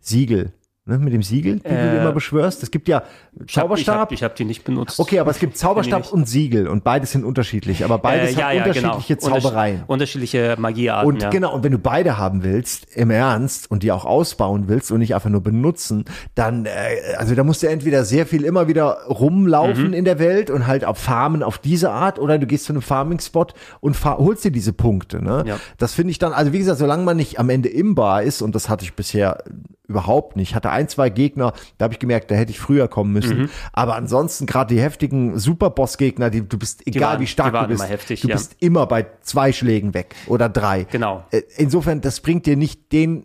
Siegel, 0.00 0.52
ne? 0.88 0.98
mit 0.98 1.12
dem 1.12 1.22
Siegel, 1.22 1.56
die 1.60 1.68
du 1.68 1.74
Äh, 1.74 1.98
immer 2.00 2.12
beschwörst. 2.12 2.62
Es 2.62 2.70
gibt 2.70 2.88
ja 2.88 3.02
Zauberstab. 3.46 4.10
Ich 4.12 4.22
habe 4.22 4.30
hab 4.32 4.36
die 4.36 4.44
nicht 4.44 4.64
benutzt. 4.64 4.98
Okay, 4.98 5.18
aber 5.20 5.30
es 5.30 5.38
gibt 5.38 5.56
Zauberstab 5.56 6.12
und 6.12 6.28
Siegel 6.28 6.66
und 6.68 6.82
beides 6.84 7.12
sind 7.12 7.24
unterschiedlich, 7.24 7.84
aber 7.84 7.98
beides 7.98 8.36
Äh, 8.36 8.42
hat 8.42 8.54
unterschiedliche 8.56 9.14
Unterschied- 9.14 9.20
Zaubereien. 9.42 9.84
Unterschiedliche 9.86 10.56
Magiearten. 10.58 11.08
Und 11.08 11.22
ja. 11.22 11.30
genau, 11.30 11.54
und 11.54 11.62
wenn 11.64 11.72
du 11.72 11.78
beide 11.78 12.18
haben 12.18 12.42
willst, 12.42 12.94
im 12.96 13.10
Ernst, 13.10 13.70
und 13.70 13.82
die 13.82 13.92
auch 13.92 14.04
ausbauen 14.04 14.64
willst 14.68 14.90
und 14.90 14.98
nicht 14.98 15.14
einfach 15.14 15.30
nur 15.30 15.42
benutzen, 15.42 16.04
dann, 16.34 16.66
äh, 16.66 16.70
also 17.16 17.34
da 17.34 17.44
musst 17.44 17.62
du 17.62 17.68
entweder 17.68 18.04
sehr 18.04 18.26
viel 18.26 18.44
immer 18.44 18.66
wieder 18.68 18.98
Mhm. 19.08 19.12
rumlaufen 19.12 19.92
in 19.92 20.04
der 20.04 20.18
Welt 20.18 20.50
und 20.50 20.66
halt 20.66 20.84
auf 20.84 20.98
Farmen 20.98 21.42
auf 21.42 21.58
diese 21.58 21.90
Art, 21.90 22.18
oder 22.18 22.38
du 22.38 22.46
gehst 22.46 22.64
zu 22.64 22.72
einem 22.72 22.82
Farming-Spot 22.82 23.46
und 23.80 24.04
holst 24.04 24.44
dir 24.44 24.50
diese 24.50 24.72
Punkte. 24.72 25.22
Ne? 25.22 25.44
Ja. 25.46 25.56
Das 25.76 25.94
finde 25.94 26.10
ich 26.10 26.18
dann, 26.18 26.32
also 26.32 26.52
wie 26.52 26.58
gesagt, 26.58 26.78
solange 26.78 27.02
man 27.04 27.16
nicht 27.16 27.38
am 27.38 27.50
Ende 27.50 27.68
imbar 27.68 28.22
ist, 28.22 28.42
und 28.42 28.54
das 28.54 28.68
hatte 28.68 28.84
ich 28.84 28.94
bisher 28.94 29.42
überhaupt 29.88 30.36
nicht. 30.36 30.50
Ich 30.50 30.54
hatte 30.54 30.70
ein, 30.70 30.86
zwei 30.88 31.08
Gegner, 31.10 31.54
da 31.78 31.84
habe 31.84 31.94
ich 31.94 31.98
gemerkt, 31.98 32.30
da 32.30 32.34
hätte 32.34 32.50
ich 32.50 32.60
früher 32.60 32.88
kommen 32.88 33.12
müssen. 33.12 33.38
Mhm. 33.38 33.50
Aber 33.72 33.96
ansonsten 33.96 34.44
gerade 34.46 34.74
die 34.74 34.80
heftigen 34.80 35.38
Superboss-Gegner, 35.38 36.30
die 36.30 36.46
du 36.46 36.58
bist, 36.58 36.86
egal 36.86 37.12
waren- 37.14 37.20
wie 37.20 37.26
stark 37.26 37.54
du 37.54 37.68
bist, 37.68 37.80
immer 37.80 37.88
heftig, 37.90 38.20
du 38.20 38.28
ja. 38.28 38.34
bist 38.36 38.56
immer 38.60 38.86
bei 38.86 39.06
zwei 39.22 39.52
Schlägen 39.52 39.94
weg 39.94 40.14
oder 40.26 40.48
drei. 40.48 40.84
Genau. 40.84 41.24
Äh, 41.30 41.42
Insofern, 41.56 42.00
das 42.02 42.20
bringt 42.20 42.44
dir 42.46 42.56
nicht 42.56 42.92
den, 42.92 43.24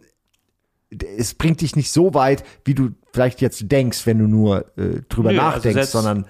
es 1.17 1.33
bringt 1.33 1.61
dich 1.61 1.75
nicht 1.75 1.91
so 1.91 2.13
weit, 2.13 2.43
wie 2.65 2.75
du 2.75 2.91
vielleicht 3.11 3.41
jetzt 3.41 3.71
denkst, 3.71 4.05
wenn 4.05 4.19
du 4.19 4.27
nur 4.27 4.65
äh, 4.77 5.01
drüber 5.09 5.31
Nö, 5.33 5.39
also 5.39 5.55
nachdenkst, 5.57 5.73
selbst- 5.73 5.91
sondern 5.91 6.25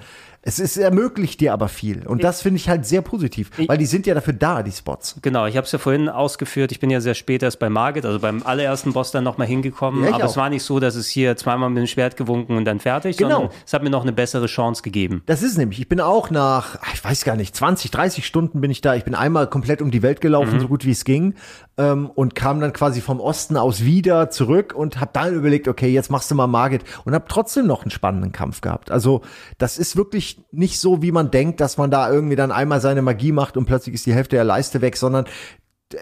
es 0.45 0.60
ist, 0.60 0.76
ermöglicht 0.76 1.40
dir 1.40 1.53
aber 1.53 1.70
viel. 1.70 2.06
Und 2.06 2.22
das 2.24 2.41
finde 2.41 2.57
ich 2.57 2.68
halt 2.68 2.86
sehr 2.86 3.02
positiv, 3.02 3.49
weil 3.68 3.78
die 3.78 3.86
sind 3.86 4.06
ja 4.06 4.14
dafür 4.14 4.34
da, 4.34 4.61
die 4.61 4.72
Spots. 4.74 5.15
Genau, 5.22 5.45
ich 5.45 5.56
habe 5.56 5.65
es 5.65 5.72
ja 5.72 5.80
vorhin 5.80 6.10
ausgeführt. 6.10 6.74
Ich 6.74 6.82
bin 6.82 6.90
ja 6.90 6.99
sehr 6.99 7.14
spät 7.14 7.44
erst 7.44 7.60
bei 7.60 7.70
Margit, 7.70 8.06
also 8.06 8.20
beim 8.20 8.44
allerersten 8.44 8.91
Boss 8.91 9.11
dann 9.11 9.24
nochmal 9.24 9.48
hingekommen. 9.48 10.03
Ja, 10.03 10.14
aber 10.15 10.26
auch. 10.26 10.30
es 10.30 10.36
war 10.38 10.49
nicht 10.49 10.64
so, 10.64 10.82
dass 10.82 10.95
es 10.95 11.07
hier 11.07 11.38
zweimal 11.38 11.70
mit 11.70 11.78
dem 11.80 11.88
Schwert 11.88 12.18
gewunken 12.18 12.57
und 12.57 12.65
dann 12.65 12.82
fertig, 12.82 13.15
Genau. 13.15 13.36
sondern 13.36 13.52
es 13.65 13.72
hat 13.74 13.84
mir 13.84 13.90
noch 13.90 14.02
eine 14.02 14.11
bessere 14.11 14.48
Chance 14.48 14.84
gegeben. 14.84 15.24
Das 15.28 15.44
ist 15.44 15.57
nämlich, 15.57 15.80
ich 15.80 15.88
bin 15.88 16.02
auch 16.02 16.30
nach, 16.30 16.78
ach, 16.82 16.94
ich 16.94 17.03
weiß 17.03 17.24
gar 17.24 17.38
nicht, 17.38 17.56
20, 17.56 17.91
30 17.91 18.26
Stunden 18.26 18.60
bin 18.60 18.70
ich 18.70 18.82
da. 18.82 18.95
Ich 18.95 19.06
bin 19.06 19.15
einmal 19.15 19.48
komplett 19.48 19.82
um 19.82 19.91
die 19.91 20.02
Welt 20.02 20.20
gelaufen, 20.20 20.60
so 20.60 20.68
gut 20.68 20.84
wie 20.86 20.91
es 20.91 21.06
ging. 21.06 21.36
Ähm, 21.75 22.11
und 22.13 22.35
kam 22.35 22.59
dann 22.61 22.71
quasi 22.71 23.01
vom 23.01 23.19
Osten 23.19 23.57
aus 23.57 23.83
wieder 23.83 24.29
zurück 24.29 24.75
und 24.77 24.99
habe 24.99 25.09
dann 25.13 25.33
überlegt, 25.33 25.67
okay, 25.67 25.87
jetzt 25.89 26.11
machst 26.11 26.29
du 26.29 26.35
mal 26.35 26.45
Margit 26.45 26.83
und 27.03 27.15
habe 27.15 27.25
trotzdem 27.27 27.65
noch 27.65 27.81
einen 27.81 27.89
spannenden 27.89 28.31
Kampf 28.31 28.61
gehabt. 28.61 28.91
Also 28.91 29.21
das 29.57 29.79
ist 29.79 29.95
wirklich 29.95 30.39
nicht 30.51 30.79
so, 30.79 31.01
wie 31.01 31.11
man 31.11 31.31
denkt, 31.31 31.59
dass 31.61 31.77
man 31.77 31.89
da 31.89 32.11
irgendwie 32.11 32.35
dann 32.35 32.51
einmal 32.51 32.79
seine 32.79 33.01
Magie 33.01 33.31
macht 33.31 33.57
und 33.57 33.65
plötzlich 33.65 33.95
ist 33.95 34.05
die 34.05 34.13
Hälfte 34.13 34.35
der 34.35 34.43
Leiste 34.45 34.81
weg, 34.81 34.97
sondern 34.97 35.25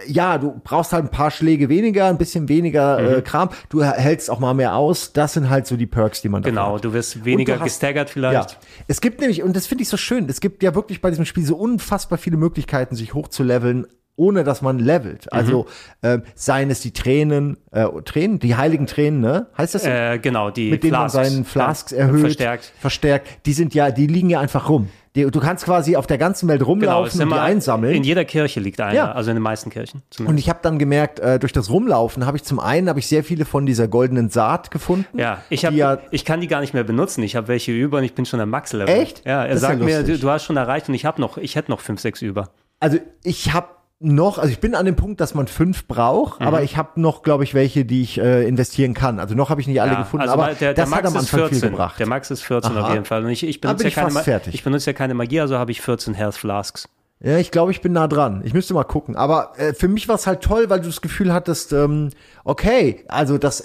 ja, 0.08 0.38
du 0.38 0.60
brauchst 0.64 0.94
halt 0.94 1.04
ein 1.06 1.12
paar 1.12 1.32
Schläge 1.32 1.68
weniger, 1.68 2.08
ein 2.08 2.18
bisschen 2.18 2.48
weniger 2.48 3.00
Mhm. 3.00 3.08
äh, 3.16 3.22
Kram. 3.22 3.50
Du 3.70 3.84
hältst 3.84 4.30
auch 4.30 4.40
mal 4.40 4.54
mehr 4.54 4.76
aus. 4.76 5.12
Das 5.12 5.34
sind 5.34 5.50
halt 5.50 5.68
so 5.68 5.76
die 5.76 5.86
Perks, 5.88 6.22
die 6.22 6.30
man 6.30 6.44
Genau, 6.44 6.76
hat. 6.76 6.86
du 6.86 6.94
wirst 6.94 7.26
weniger 7.26 7.56
du 7.56 7.60
hast- 7.62 7.66
gestaggert 7.80 8.10
vielleicht. 8.10 8.52
Ja. 8.52 8.58
Es 8.88 9.02
gibt 9.02 9.20
nämlich, 9.20 9.44
und 9.44 9.54
das 9.56 9.68
finde 9.68 9.84
ich 9.84 9.90
so 9.90 9.98
schön, 9.98 10.28
es 10.30 10.40
gibt 10.40 10.64
ja 10.64 10.76
wirklich 10.76 11.02
bei 11.02 11.10
diesem 11.10 11.26
Spiel 11.26 11.46
so 11.46 11.56
unfassbar 11.58 12.18
viele 12.18 12.38
Möglichkeiten, 12.38 12.96
sich 12.96 13.14
hochzuleveln, 13.14 13.86
ohne 14.16 14.44
dass 14.44 14.62
man 14.62 14.80
levelt. 14.80 15.32
Also 15.34 15.66
ähm, 16.04 16.24
seien 16.36 16.70
es 16.70 16.82
die 16.82 16.92
Tränen, 16.92 17.58
äh, 17.72 17.86
Tränen, 18.06 18.40
die 18.40 18.56
heiligen 18.56 18.86
Tränen, 18.88 19.20
ne? 19.22 19.48
Heißt 19.58 19.74
das 19.76 19.84
so? 19.84 19.90
Äh, 19.90 20.20
genau, 20.20 20.50
die 20.52 20.70
Mit 20.72 20.84
denen 20.84 20.94
Flasks, 20.94 21.14
man 21.16 21.26
seinen 21.26 21.46
Flasks 21.46 21.92
erhöht, 21.92 22.22
Verstärkt. 22.22 22.74
verstärkt. 22.80 23.28
Die 23.46 23.54
sind 23.54 23.74
ja, 23.74 23.90
die 23.92 24.08
liegen 24.08 24.30
ja 24.30 24.40
einfach 24.40 24.70
rum. 24.70 24.90
Die, 25.14 25.26
du 25.30 25.40
kannst 25.42 25.66
quasi 25.66 25.98
auf 25.98 26.08
der 26.08 26.18
ganzen 26.18 26.48
Welt 26.48 26.60
Genau, 26.60 26.70
rumlaufen 26.72 27.20
ist 27.20 27.22
und 27.26 27.30
die 27.34 27.36
einsammeln. 27.38 27.94
in 27.96 28.04
jeder 28.06 28.24
Kirche 28.24 28.62
liegt 28.62 28.80
einer, 28.80 28.94
Ja. 28.96 29.12
also 29.12 29.30
in 29.32 29.36
den 29.36 29.44
meisten 29.44 29.70
Kirchen 29.70 29.98
Und 29.98 30.04
zumindest. 30.14 30.40
ich 30.46 30.50
habe 30.50 30.60
dann 30.62 30.80
gemerkt, 30.80 31.20
äh, 31.20 31.38
durch 31.38 31.52
das 31.52 31.70
Rumlaufen 31.70 32.26
habe 32.26 32.38
ich 32.38 32.44
zum 32.44 32.62
einen 32.62 32.88
habe 32.88 33.00
ich 33.00 33.08
sehr 33.08 33.26
viele 33.26 33.44
von 33.44 33.66
dieser 33.66 33.90
goldenen 33.90 34.30
Saat 34.30 34.72
gefunden. 34.72 35.20
ja, 35.20 35.42
ich, 35.50 35.66
hab, 35.66 35.72
die 35.72 35.80
ja 35.80 35.98
ich 36.12 36.24
kann 36.24 36.40
die 36.40 36.48
gar 36.48 36.62
nicht 36.62 36.74
mehr 36.74 36.86
benutzen. 36.86 37.24
Ich 37.24 37.36
habe 37.36 37.50
welche 37.50 37.74
über 37.74 37.98
und 37.98 38.06
ich 38.06 38.14
bin 38.14 38.26
schon 38.26 38.40
am 38.40 38.50
Max-Level. 38.52 38.88
Echt? 38.94 39.26
Ja, 39.26 39.42
er 39.44 39.50
Das 39.50 39.58
ist 39.58 39.64
ja 39.64 39.68
sagt 39.70 39.82
mir, 39.82 40.04
du, 40.04 40.18
du 40.18 40.30
hast 40.30 40.46
schon 40.46 40.56
erreicht 40.56 40.88
und 40.88 40.96
ich 40.96 41.04
habe 41.04 41.20
noch, 41.20 41.38
ich 41.38 41.56
hätte 41.58 41.72
noch 41.72 41.82
fünf, 41.82 42.00
sechs 42.00 42.22
über. 42.22 42.50
Also 42.80 42.98
ich 43.26 43.52
habe 43.54 43.68
noch, 44.02 44.40
also 44.40 44.52
ich 44.52 44.60
bin 44.60 44.74
an 44.76 44.86
dem 44.86 44.96
Punkt, 44.96 45.22
dass 45.22 45.34
man 45.36 45.48
fünf 45.48 45.88
braucht, 45.88 46.40
Mhm. 46.40 46.48
aber 46.48 46.64
ich 46.64 46.76
habe 46.76 47.00
noch, 47.00 47.22
glaube 47.22 47.44
ich, 47.44 47.54
welche, 47.54 47.86
die 47.86 48.02
ich 48.02 48.20
äh, 48.20 48.48
investieren 48.48 48.94
kann. 48.94 49.20
Also 49.20 49.36
noch 49.36 49.50
habe 49.50 49.62
ich 49.62 49.68
nicht 49.68 49.82
alle 49.82 49.96
gefunden, 49.96 50.24
also 50.28 50.34
aber 50.34 50.48
der, 50.48 50.74
der 50.74 50.74
das 50.74 50.90
Max 50.90 51.04
hat 51.04 51.08
am 51.08 51.16
ist 51.16 51.20
Anfang 51.22 51.40
14. 51.40 51.60
viel 51.60 51.70
gebracht. 51.70 52.00
Der 52.00 52.08
Max 52.08 52.32
ist 52.32 52.42
14 52.42 52.72
Aha. 52.72 52.82
auf 52.88 52.94
jeden 52.94 53.06
Fall. 53.06 53.24
Und 53.24 53.30
ich, 53.30 53.44
ich, 53.44 53.62
benutze 53.62 53.84
ja 53.84 53.90
keine, 53.92 54.42
ich 54.52 54.64
benutze 54.64 54.90
ja 54.90 54.94
keine 54.94 55.14
Magie, 55.14 55.40
also 55.40 55.58
habe 55.58 55.72
ich 55.72 55.82
14 55.82 56.14
Health 56.16 56.36
Flasks. 56.36 56.90
Ja, 57.24 57.38
ich 57.38 57.52
glaube, 57.52 57.72
ich 57.72 57.82
bin 57.82 57.94
nah 57.94 58.08
dran. 58.08 58.42
Ich 58.44 58.54
müsste 58.56 58.74
mal 58.74 58.84
gucken. 58.84 59.16
Aber 59.16 59.54
äh, 59.58 59.76
für 59.76 59.88
mich 59.88 60.08
war 60.08 60.16
es 60.16 60.26
halt 60.26 60.42
toll, 60.42 60.70
weil 60.72 60.80
du 60.80 60.88
das 60.88 61.02
Gefühl 61.02 61.32
hattest, 61.32 61.72
ähm, 61.72 62.10
okay, 62.44 63.04
also 63.08 63.38
das, 63.38 63.64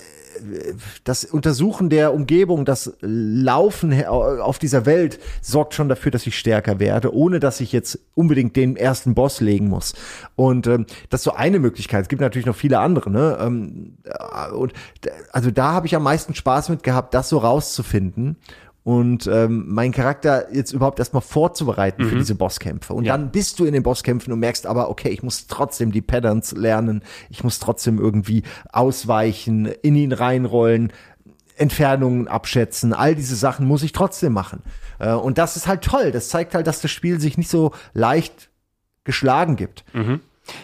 das 1.05 1.25
Untersuchen 1.25 1.91
der 1.91 2.15
Umgebung, 2.15 2.65
das 2.65 2.93
Laufen 3.01 4.05
auf 4.05 4.59
dieser 4.59 4.87
Welt 4.87 5.19
sorgt 5.41 5.75
schon 5.75 5.89
dafür, 5.89 6.11
dass 6.11 6.27
ich 6.27 6.39
stärker 6.39 6.79
werde, 6.79 7.15
ohne 7.15 7.41
dass 7.41 7.61
ich 7.61 7.73
jetzt 7.73 7.99
unbedingt 8.15 8.57
den 8.57 8.77
ersten 8.77 9.15
Boss 9.15 9.41
legen 9.41 9.69
muss. 9.69 9.95
Und 10.35 10.67
ähm, 10.67 10.87
das 11.11 11.21
ist 11.21 11.25
so 11.25 11.33
eine 11.33 11.59
Möglichkeit. 11.59 12.03
Es 12.03 12.09
gibt 12.09 12.23
natürlich 12.23 12.47
noch 12.47 12.57
viele 12.57 12.79
andere. 12.79 13.11
Ne? 13.11 13.39
Ähm, 13.41 13.99
äh, 14.05 14.53
und 14.53 14.73
also 15.33 15.51
da 15.51 15.73
habe 15.73 15.87
ich 15.87 15.95
am 15.95 16.03
meisten 16.03 16.35
Spaß 16.35 16.69
mit 16.69 16.83
gehabt, 16.83 17.15
das 17.15 17.29
so 17.29 17.39
rauszufinden 17.39 18.37
und 18.87 19.27
ähm, 19.27 19.65
meinen 19.67 19.91
Charakter 19.91 20.55
jetzt 20.55 20.71
überhaupt 20.71 21.01
erstmal 21.01 21.21
vorzubereiten 21.21 22.05
für 22.05 22.15
diese 22.15 22.37
Bosskämpfe. 22.37 22.95
Und 22.95 23.05
Ja. 23.05 23.17
dann 23.17 23.33
bist 23.33 23.59
du 23.59 23.65
in 23.65 23.73
den 23.73 23.83
Bosskämpfen 23.83 24.33
und 24.33 24.39
merkst 24.39 24.65
aber, 24.65 24.91
okay, 24.91 25.09
ich 25.09 25.25
muss 25.25 25.49
trotzdem 25.49 25.91
die 25.91 26.03
Patterns 26.03 26.53
lernen, 26.53 27.03
ich 27.29 27.43
muss 27.43 27.59
trotzdem 27.59 27.99
irgendwie 27.99 28.45
ausweichen, 28.71 29.67
in 29.83 29.97
ihn 29.97 30.13
reinrollen, 30.13 30.93
Entfernungen 31.57 32.29
abschätzen, 32.29 32.93
all 32.93 33.17
diese 33.17 33.35
Sachen 33.35 33.67
muss 33.67 33.83
ich 33.83 33.91
trotzdem 33.91 34.33
machen. 34.33 34.63
Äh, 35.01 35.15
und 35.15 35.37
das 35.39 35.57
ist 35.57 35.67
halt 35.67 35.83
toll. 35.83 36.13
Das 36.13 36.29
zeigt 36.29 36.55
halt, 36.55 36.69
dass 36.69 36.81
das 36.81 36.93
Spiel 36.93 37.19
sich 37.19 37.37
nicht 37.37 37.51
so 37.51 37.73
leicht 37.93 38.51
geschlagen 39.03 39.57
gibt. 39.57 39.85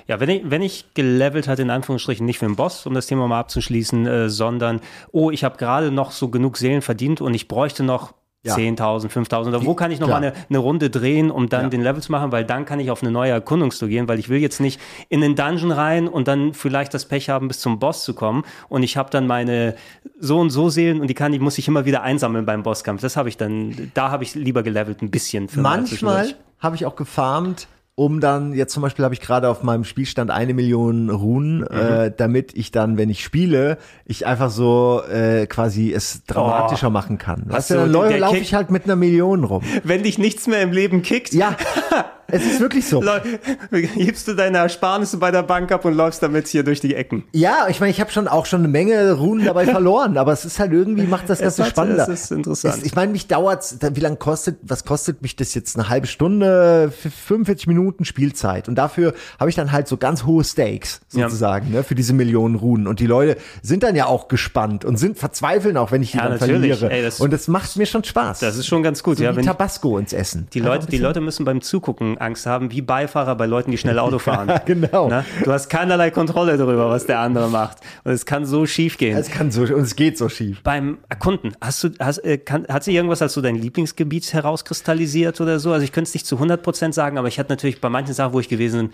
Ja, 0.06 0.20
wenn 0.20 0.28
ich, 0.30 0.42
wenn 0.50 0.62
ich 0.62 0.94
gelevelt 0.94 1.48
hatte, 1.48 1.62
in 1.62 1.70
Anführungsstrichen, 1.70 2.24
nicht 2.26 2.38
für 2.38 2.46
den 2.46 2.56
Boss, 2.56 2.86
um 2.86 2.94
das 2.94 3.06
Thema 3.06 3.26
mal 3.28 3.40
abzuschließen, 3.40 4.06
äh, 4.06 4.28
sondern, 4.28 4.80
oh, 5.12 5.30
ich 5.30 5.44
habe 5.44 5.56
gerade 5.56 5.90
noch 5.90 6.10
so 6.12 6.28
genug 6.28 6.56
Seelen 6.56 6.82
verdient 6.82 7.20
und 7.20 7.34
ich 7.34 7.48
bräuchte 7.48 7.82
noch 7.82 8.14
Ja. 8.44 8.56
10.000, 8.56 9.08
5.000 9.08 9.46
oder 9.48 9.64
wo 9.64 9.74
kann 9.74 9.92
ich 9.92 10.00
noch 10.00 10.08
klar. 10.08 10.20
mal 10.20 10.26
eine, 10.26 10.36
eine 10.48 10.58
Runde 10.58 10.90
drehen, 10.90 11.30
um 11.30 11.48
dann 11.48 11.62
Ja. 11.64 11.68
den 11.68 11.80
Level 11.82 12.02
zu 12.02 12.10
machen, 12.10 12.32
weil 12.32 12.44
dann 12.44 12.64
kann 12.64 12.80
ich 12.80 12.90
auf 12.90 13.00
eine 13.00 13.12
neue 13.12 13.30
Erkundungstour 13.30 13.88
gehen, 13.88 14.08
weil 14.08 14.18
ich 14.18 14.28
will 14.28 14.40
jetzt 14.40 14.58
nicht 14.60 14.80
in 15.08 15.20
den 15.20 15.36
Dungeon 15.36 15.70
rein 15.70 16.08
und 16.08 16.26
dann 16.26 16.52
vielleicht 16.52 16.92
das 16.92 17.06
Pech 17.06 17.28
haben, 17.28 17.46
bis 17.46 17.60
zum 17.60 17.78
Boss 17.78 18.02
zu 18.02 18.14
kommen 18.14 18.42
und 18.68 18.82
ich 18.82 18.96
habe 18.96 19.10
dann 19.10 19.28
meine 19.28 19.76
so 20.18 20.40
und 20.40 20.50
so 20.50 20.70
Seelen 20.70 21.00
und 21.00 21.06
die 21.06 21.14
kann, 21.14 21.30
die 21.30 21.38
muss 21.38 21.56
ich 21.56 21.68
immer 21.68 21.84
wieder 21.84 22.02
einsammeln 22.02 22.44
beim 22.44 22.64
Bosskampf. 22.64 23.00
Das 23.00 23.16
habe 23.16 23.28
ich 23.28 23.36
dann, 23.36 23.92
da 23.94 24.10
habe 24.10 24.24
ich 24.24 24.34
lieber 24.34 24.64
gelevelt 24.64 25.02
ein 25.02 25.12
bisschen. 25.12 25.48
Für 25.48 25.60
mal 25.60 25.78
Manchmal 25.78 26.34
habe 26.58 26.74
ich 26.74 26.84
auch 26.84 26.96
gefarmt, 26.96 27.68
um 27.94 28.20
dann, 28.20 28.54
jetzt 28.54 28.72
zum 28.72 28.82
Beispiel 28.82 29.04
habe 29.04 29.14
ich 29.14 29.20
gerade 29.20 29.48
auf 29.50 29.62
meinem 29.62 29.84
Spielstand 29.84 30.30
eine 30.30 30.54
Million 30.54 31.10
Runen, 31.10 31.60
Mhm. 31.60 31.66
äh, 31.70 32.10
damit 32.16 32.56
ich 32.56 32.70
dann, 32.70 32.96
wenn 32.96 33.10
ich 33.10 33.22
spiele, 33.22 33.76
ich 34.06 34.26
einfach 34.26 34.50
so 34.50 35.02
äh, 35.12 35.46
quasi 35.46 35.92
es 35.92 36.24
dramatischer 36.24 36.88
machen 36.90 37.18
kann. 37.18 37.44
Weißt 37.48 37.70
du, 37.70 37.74
dann 37.74 37.92
laufe 38.18 38.38
ich 38.38 38.54
halt 38.54 38.70
mit 38.70 38.84
einer 38.84 38.96
Million 38.96 39.44
rum. 39.44 39.62
Wenn 39.84 40.02
dich 40.04 40.18
nichts 40.18 40.46
mehr 40.46 40.62
im 40.62 40.72
Leben 40.72 41.02
kickt, 41.02 41.32
Ja, 41.34 41.56
es 42.32 42.44
ist 42.44 42.60
wirklich 42.60 42.86
so. 42.88 43.02
Hebst 43.70 44.26
du 44.28 44.34
deine 44.34 44.58
Ersparnisse 44.58 45.18
bei 45.18 45.30
der 45.30 45.42
Bank 45.42 45.70
ab 45.72 45.84
und 45.84 45.94
läufst 45.94 46.22
damit 46.22 46.48
hier 46.48 46.62
durch 46.64 46.80
die 46.80 46.94
Ecken. 46.94 47.24
Ja, 47.32 47.66
ich 47.68 47.80
meine, 47.80 47.90
ich 47.90 48.00
habe 48.00 48.10
schon 48.10 48.26
auch 48.28 48.46
schon 48.46 48.60
eine 48.60 48.68
Menge 48.68 49.12
Runen 49.12 49.44
dabei 49.44 49.64
verloren, 49.66 50.16
aber 50.18 50.32
es 50.32 50.44
ist 50.44 50.58
halt 50.58 50.72
irgendwie 50.72 51.04
macht 51.06 51.28
das 51.30 51.40
Ganze 51.40 51.64
spannender. 51.64 52.02
es 52.08 52.22
ist 52.24 52.32
interessant. 52.32 52.78
Es, 52.78 52.82
ich 52.84 52.94
meine, 52.94 53.12
mich 53.12 53.26
dauert's, 53.28 53.78
da- 53.78 53.94
wie 53.94 54.00
lange 54.00 54.16
kostet, 54.16 54.58
was 54.62 54.84
kostet 54.84 55.22
mich 55.22 55.36
das 55.36 55.54
jetzt? 55.54 55.76
Eine 55.78 55.88
halbe 55.88 56.06
Stunde, 56.06 56.86
f- 57.04 57.12
45 57.26 57.66
Minuten 57.66 58.04
Spielzeit 58.04 58.68
und 58.68 58.74
dafür 58.76 59.14
habe 59.38 59.50
ich 59.50 59.56
dann 59.56 59.70
halt 59.72 59.86
so 59.88 59.96
ganz 59.96 60.24
hohe 60.24 60.42
Stakes 60.44 61.00
Ja. 61.12 61.28
sozusagen, 61.28 61.70
ne, 61.70 61.84
für 61.84 61.94
diese 61.94 62.12
Millionen 62.12 62.54
Runen 62.56 62.86
und 62.86 63.00
die 63.00 63.06
Leute 63.06 63.36
sind 63.62 63.82
dann 63.82 63.94
ja 63.96 64.06
auch 64.06 64.28
gespannt 64.28 64.84
und 64.84 64.96
sind 64.96 65.18
verzweifeln 65.18 65.76
auch, 65.76 65.92
wenn 65.92 66.02
ich 66.02 66.12
die 66.12 66.16
Ja, 66.16 66.24
dann 66.28 66.32
natürlich. 66.38 66.78
verliere. 66.78 66.90
Ey, 66.94 67.02
das- 67.02 67.20
und 67.20 67.32
das 67.32 67.48
macht 67.48 67.76
mir 67.76 67.86
schon 67.86 68.04
Spaß. 68.04 68.40
Das 68.40 68.56
ist 68.56 68.66
schon 68.66 68.82
ganz 68.82 69.02
gut, 69.02 69.18
so 69.18 69.24
ja. 69.24 69.36
wie 69.36 69.42
Tabasco 69.42 69.98
ins 69.98 70.12
Essen. 70.12 70.46
die 70.54 70.60
Leute, 70.60 70.86
die 70.86 70.98
Leute 70.98 71.20
müssen 71.20 71.44
beim 71.44 71.60
Zugucken 71.60 72.18
Angst 72.22 72.46
haben, 72.46 72.70
wie 72.72 72.80
Beifahrer 72.80 73.34
bei 73.34 73.46
Leuten, 73.46 73.70
die 73.70 73.78
schnell 73.78 73.98
Auto 73.98 74.18
fahren. 74.18 74.60
genau. 74.66 75.08
Na? 75.08 75.24
Du 75.44 75.52
hast 75.52 75.68
keinerlei 75.68 76.10
Kontrolle 76.10 76.56
darüber, 76.56 76.88
was 76.88 77.06
der 77.06 77.20
andere 77.20 77.48
macht. 77.48 77.78
Und 78.04 78.12
es 78.12 78.24
kann 78.26 78.46
so 78.46 78.66
schief 78.66 78.96
gehen. 78.98 79.16
Es 79.16 79.30
kann 79.30 79.50
so 79.50 79.62
und 79.62 79.82
es 79.82 79.96
geht 79.96 80.16
so 80.16 80.28
schief. 80.28 80.62
beim 80.62 80.98
Erkunden, 81.08 81.54
hast 81.60 81.84
du, 81.84 81.90
hast, 81.98 82.18
äh, 82.18 82.38
kann, 82.38 82.66
hat 82.68 82.84
sich 82.84 82.94
irgendwas 82.94 83.22
als 83.22 83.34
so 83.34 83.40
dein 83.40 83.56
Lieblingsgebiet 83.56 84.32
herauskristallisiert 84.32 85.40
oder 85.40 85.58
so? 85.58 85.72
Also 85.72 85.84
ich 85.84 85.92
könnte 85.92 86.08
es 86.08 86.14
nicht 86.14 86.26
zu 86.26 86.36
100% 86.36 86.92
sagen, 86.92 87.18
aber 87.18 87.28
ich 87.28 87.38
hatte 87.38 87.52
natürlich 87.52 87.80
bei 87.80 87.88
manchen 87.88 88.14
Sachen, 88.14 88.32
wo 88.32 88.40
ich 88.40 88.48
gewesen 88.48 88.88
bin, 88.88 88.90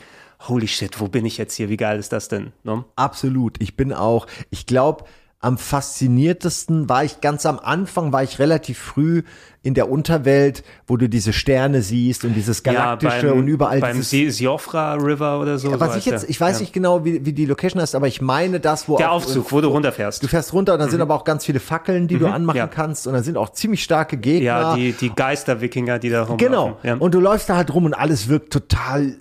holy 0.48 0.68
shit, 0.68 1.00
wo 1.00 1.08
bin 1.08 1.26
ich 1.26 1.38
jetzt 1.38 1.54
hier? 1.54 1.68
Wie 1.68 1.76
geil 1.76 1.98
ist 1.98 2.12
das 2.12 2.28
denn? 2.28 2.52
Ne? 2.64 2.84
Absolut. 2.96 3.60
Ich 3.60 3.76
bin 3.76 3.92
auch, 3.92 4.26
ich 4.50 4.66
glaube, 4.66 5.04
am 5.40 5.56
fasziniertesten 5.56 6.88
war 6.88 7.04
ich 7.04 7.20
ganz 7.20 7.46
am 7.46 7.60
Anfang, 7.60 8.12
war 8.12 8.22
ich 8.24 8.38
relativ 8.40 8.78
früh 8.78 9.22
in 9.62 9.74
der 9.74 9.88
Unterwelt, 9.90 10.64
wo 10.86 10.96
du 10.96 11.08
diese 11.08 11.32
Sterne 11.32 11.82
siehst 11.82 12.24
und 12.24 12.34
dieses 12.34 12.62
galaktische 12.62 13.32
und 13.34 13.46
überall 13.46 13.80
beim 13.80 13.96
dieses, 13.96 14.10
Si- 14.10 14.30
Siofra 14.30 14.94
River 14.94 15.38
oder 15.40 15.58
so. 15.58 15.70
so 15.70 15.78
was 15.80 15.90
ich 15.90 15.94
heißt 15.96 16.06
jetzt, 16.06 16.30
ich 16.30 16.40
weiß 16.40 16.56
Ja. 16.56 16.60
nicht 16.62 16.72
genau, 16.72 17.04
wie, 17.04 17.24
wie 17.24 17.32
die 17.32 17.44
Location 17.46 17.80
heißt, 17.80 17.94
aber 17.94 18.08
ich 18.08 18.20
meine 18.20 18.58
das, 18.60 18.88
wo 18.88 18.96
Der 18.96 19.10
auch- 19.12 19.16
Aufzug, 19.16 19.52
wo 19.52 19.60
du 19.60 19.68
runterfährst. 19.68 20.22
Du 20.22 20.26
fährst 20.28 20.52
runter 20.52 20.72
und 20.74 20.80
dann 20.80 20.90
sind 20.90 21.00
aber 21.00 21.14
auch 21.14 21.24
ganz 21.24 21.44
viele 21.44 21.60
Fackeln, 21.60 22.08
die 22.08 22.18
du 22.18 22.26
anmachen 22.26 22.56
Mhm. 22.56 22.58
ja. 22.58 22.66
kannst 22.66 23.06
und 23.06 23.12
dann 23.12 23.22
sind 23.22 23.36
auch 23.36 23.50
ziemlich 23.50 23.82
starke 23.84 24.16
Gegner. 24.16 24.44
Ja, 24.46 24.74
die, 24.76 24.92
die 24.92 25.10
Geister-Wikinger, 25.14 25.98
die 26.00 26.10
da 26.10 26.22
rumlaufen. 26.22 26.38
Genau. 26.38 26.78
Ja. 26.82 26.94
Und 26.96 27.14
du 27.14 27.20
läufst 27.20 27.48
da 27.48 27.56
halt 27.56 27.72
rum 27.72 27.84
und 27.84 27.94
alles 27.94 28.28
wirkt 28.28 28.52
total 28.52 29.14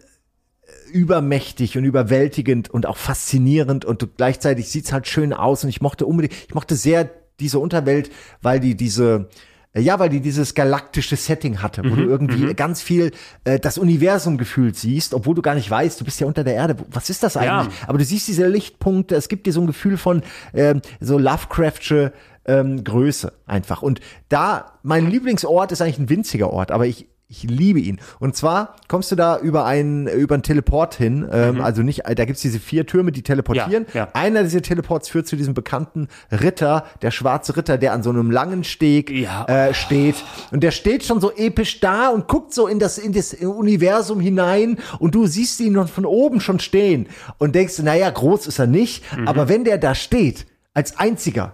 übermächtig 0.87 1.77
und 1.77 1.83
überwältigend 1.83 2.69
und 2.69 2.85
auch 2.85 2.97
faszinierend 2.97 3.85
und 3.85 4.17
gleichzeitig 4.17 4.69
sieht's 4.69 4.91
halt 4.91 5.07
schön 5.07 5.33
aus 5.33 5.63
und 5.63 5.69
ich 5.69 5.81
mochte 5.81 6.05
unbedingt, 6.05 6.33
ich 6.47 6.55
mochte 6.55 6.75
sehr 6.75 7.09
diese 7.39 7.59
Unterwelt, 7.59 8.09
weil 8.41 8.59
die 8.59 8.75
diese 8.75 9.29
äh, 9.73 9.81
ja, 9.81 9.99
weil 9.99 10.09
die 10.09 10.21
dieses 10.21 10.55
galaktische 10.55 11.15
Setting 11.15 11.61
hatte, 11.61 11.83
wo 11.83 11.95
du 11.95 12.03
Mhm, 12.03 12.09
irgendwie 12.09 12.53
ganz 12.53 12.81
viel 12.81 13.11
äh, 13.43 13.59
das 13.59 13.77
Universum 13.77 14.37
gefühlt 14.37 14.75
siehst, 14.75 15.13
obwohl 15.13 15.35
du 15.35 15.41
gar 15.41 15.55
nicht 15.55 15.69
weißt, 15.69 15.99
du 15.99 16.05
bist 16.05 16.19
ja 16.19 16.27
unter 16.27 16.43
der 16.43 16.55
Erde. 16.55 16.77
Was 16.89 17.09
ist 17.09 17.23
das 17.23 17.37
eigentlich? 17.37 17.73
Aber 17.87 17.97
du 17.97 18.05
siehst 18.05 18.27
diese 18.27 18.47
Lichtpunkte, 18.47 19.15
es 19.15 19.29
gibt 19.29 19.45
dir 19.45 19.53
so 19.53 19.61
ein 19.61 19.67
Gefühl 19.67 19.97
von 19.97 20.23
ähm, 20.53 20.81
so 20.99 21.17
Lovecraftsche 21.17 22.13
ähm, 22.45 22.83
Größe 22.83 23.33
einfach. 23.45 23.81
Und 23.81 23.99
da, 24.29 24.79
mein 24.83 25.09
Lieblingsort 25.09 25.71
ist 25.71 25.81
eigentlich 25.81 25.99
ein 25.99 26.09
winziger 26.09 26.49
Ort, 26.51 26.71
aber 26.71 26.87
ich 26.87 27.07
ich 27.29 27.43
liebe 27.43 27.79
ihn. 27.81 27.99
Und 28.19 28.37
zwar 28.37 28.75
kommst 28.87 29.11
du 29.11 29.15
da 29.17 29.37
über 29.37 29.65
einen, 29.65 30.07
über 30.07 30.35
einen 30.35 30.43
Teleport 30.43 30.95
hin, 30.95 31.27
ähm, 31.29 31.59
also 31.59 31.81
nicht, 31.81 32.03
da 32.05 32.23
gibt's 32.25 32.41
diese 32.41 32.57
vier 32.59 32.85
Türme, 32.85 33.11
die 33.11 33.21
teleportieren. 33.21 33.83
Mhm. 33.83 33.89
Ja, 33.93 34.05
ja. 34.05 34.09
Einer 34.13 34.43
dieser 34.43 34.61
Teleports 34.61 35.09
führt 35.09 35.27
zu 35.27 35.35
diesem 35.35 35.53
bekannten 35.53 36.07
Ritter, 36.31 36.85
der 37.01 37.11
schwarze 37.11 37.57
Ritter, 37.57 37.77
der 37.77 37.91
an 37.91 38.01
so 38.01 38.11
einem 38.11 38.31
langen 38.31 38.63
Steg 38.63 39.09
Ja. 39.09 39.43
äh, 39.45 39.73
steht. 39.73 40.15
Und 40.51 40.61
der 40.63 40.71
steht 40.71 41.03
schon 41.03 41.19
so 41.19 41.31
episch 41.35 41.81
da 41.81 42.09
und 42.09 42.29
guckt 42.29 42.53
so 42.53 42.65
in 42.67 42.79
das, 42.79 42.97
in 42.97 43.11
das 43.11 43.33
Universum 43.33 44.21
hinein 44.21 44.77
und 44.99 45.13
du 45.13 45.27
siehst 45.27 45.59
ihn 45.59 45.85
von 45.87 46.05
oben 46.05 46.39
schon 46.39 46.59
stehen 46.59 47.07
und 47.39 47.55
denkst, 47.55 47.79
naja, 47.79 48.09
groß 48.09 48.47
ist 48.47 48.59
er 48.59 48.67
nicht, 48.67 49.03
Mhm. 49.17 49.27
aber 49.27 49.49
wenn 49.49 49.65
der 49.65 49.77
da 49.77 49.95
steht, 49.95 50.47
als 50.73 50.97
einziger, 50.97 51.53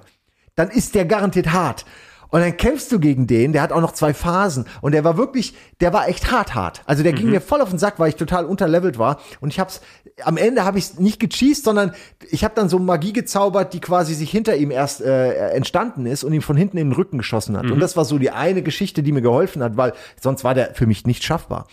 dann 0.55 0.69
ist 0.69 0.93
der 0.93 1.05
garantiert 1.05 1.51
hart. 1.51 1.85
Und 2.33 2.39
dann 2.39 2.57
kämpfst 2.57 2.91
du 2.91 2.99
gegen 2.99 3.27
den, 3.27 3.53
der 3.53 3.61
hat 3.61 3.71
auch 3.71 3.79
noch 3.79 3.91
zwei 3.91 4.11
Phasen 4.11 4.65
und 4.81 4.93
der 4.93 5.03
war 5.03 5.17
wirklich, 5.17 5.53
der 5.81 5.93
war 5.93 6.07
echt 6.07 6.31
hart 6.31 6.55
hart. 6.55 6.81
Also 6.87 7.03
der 7.03 7.13
ging 7.13 7.29
mir 7.29 7.41
voll 7.41 7.61
auf 7.61 7.69
den 7.69 7.77
Sack, 7.77 7.99
weil 7.99 8.09
ich 8.09 8.15
total 8.15 8.45
unterlevelt 8.45 8.97
war 8.97 9.19
und 9.39 9.49
ich 9.49 9.59
hab's 9.59 9.81
am 10.23 10.37
Ende 10.37 10.65
habe 10.65 10.79
ich 10.79 10.97
nicht 10.97 11.19
gecheased, 11.19 11.63
sondern 11.63 11.93
ich 12.31 12.43
habe 12.43 12.55
dann 12.55 12.69
so 12.69 12.79
Magie 12.79 13.13
gezaubert, 13.13 13.75
die 13.75 13.79
quasi 13.79 14.15
sich 14.15 14.31
hinter 14.31 14.55
ihm 14.55 14.71
erst 14.71 15.01
äh, 15.01 15.49
entstanden 15.49 16.07
ist 16.07 16.23
und 16.23 16.33
ihm 16.33 16.41
von 16.41 16.57
hinten 16.57 16.77
in 16.77 16.89
den 16.89 16.95
Rücken 16.95 17.19
geschossen 17.19 17.55
hat. 17.55 17.65
Und 17.69 17.79
das 17.79 17.95
war 17.97 18.03
so 18.03 18.17
die 18.17 18.31
eine 18.31 18.63
Geschichte, 18.63 19.03
die 19.03 19.11
mir 19.11 19.21
geholfen 19.21 19.61
hat, 19.61 19.77
weil 19.77 19.93
sonst 20.19 20.43
war 20.43 20.55
der 20.55 20.73
für 20.73 20.87
mich 20.87 21.05
nicht 21.05 21.23
schaffbar. 21.23 21.67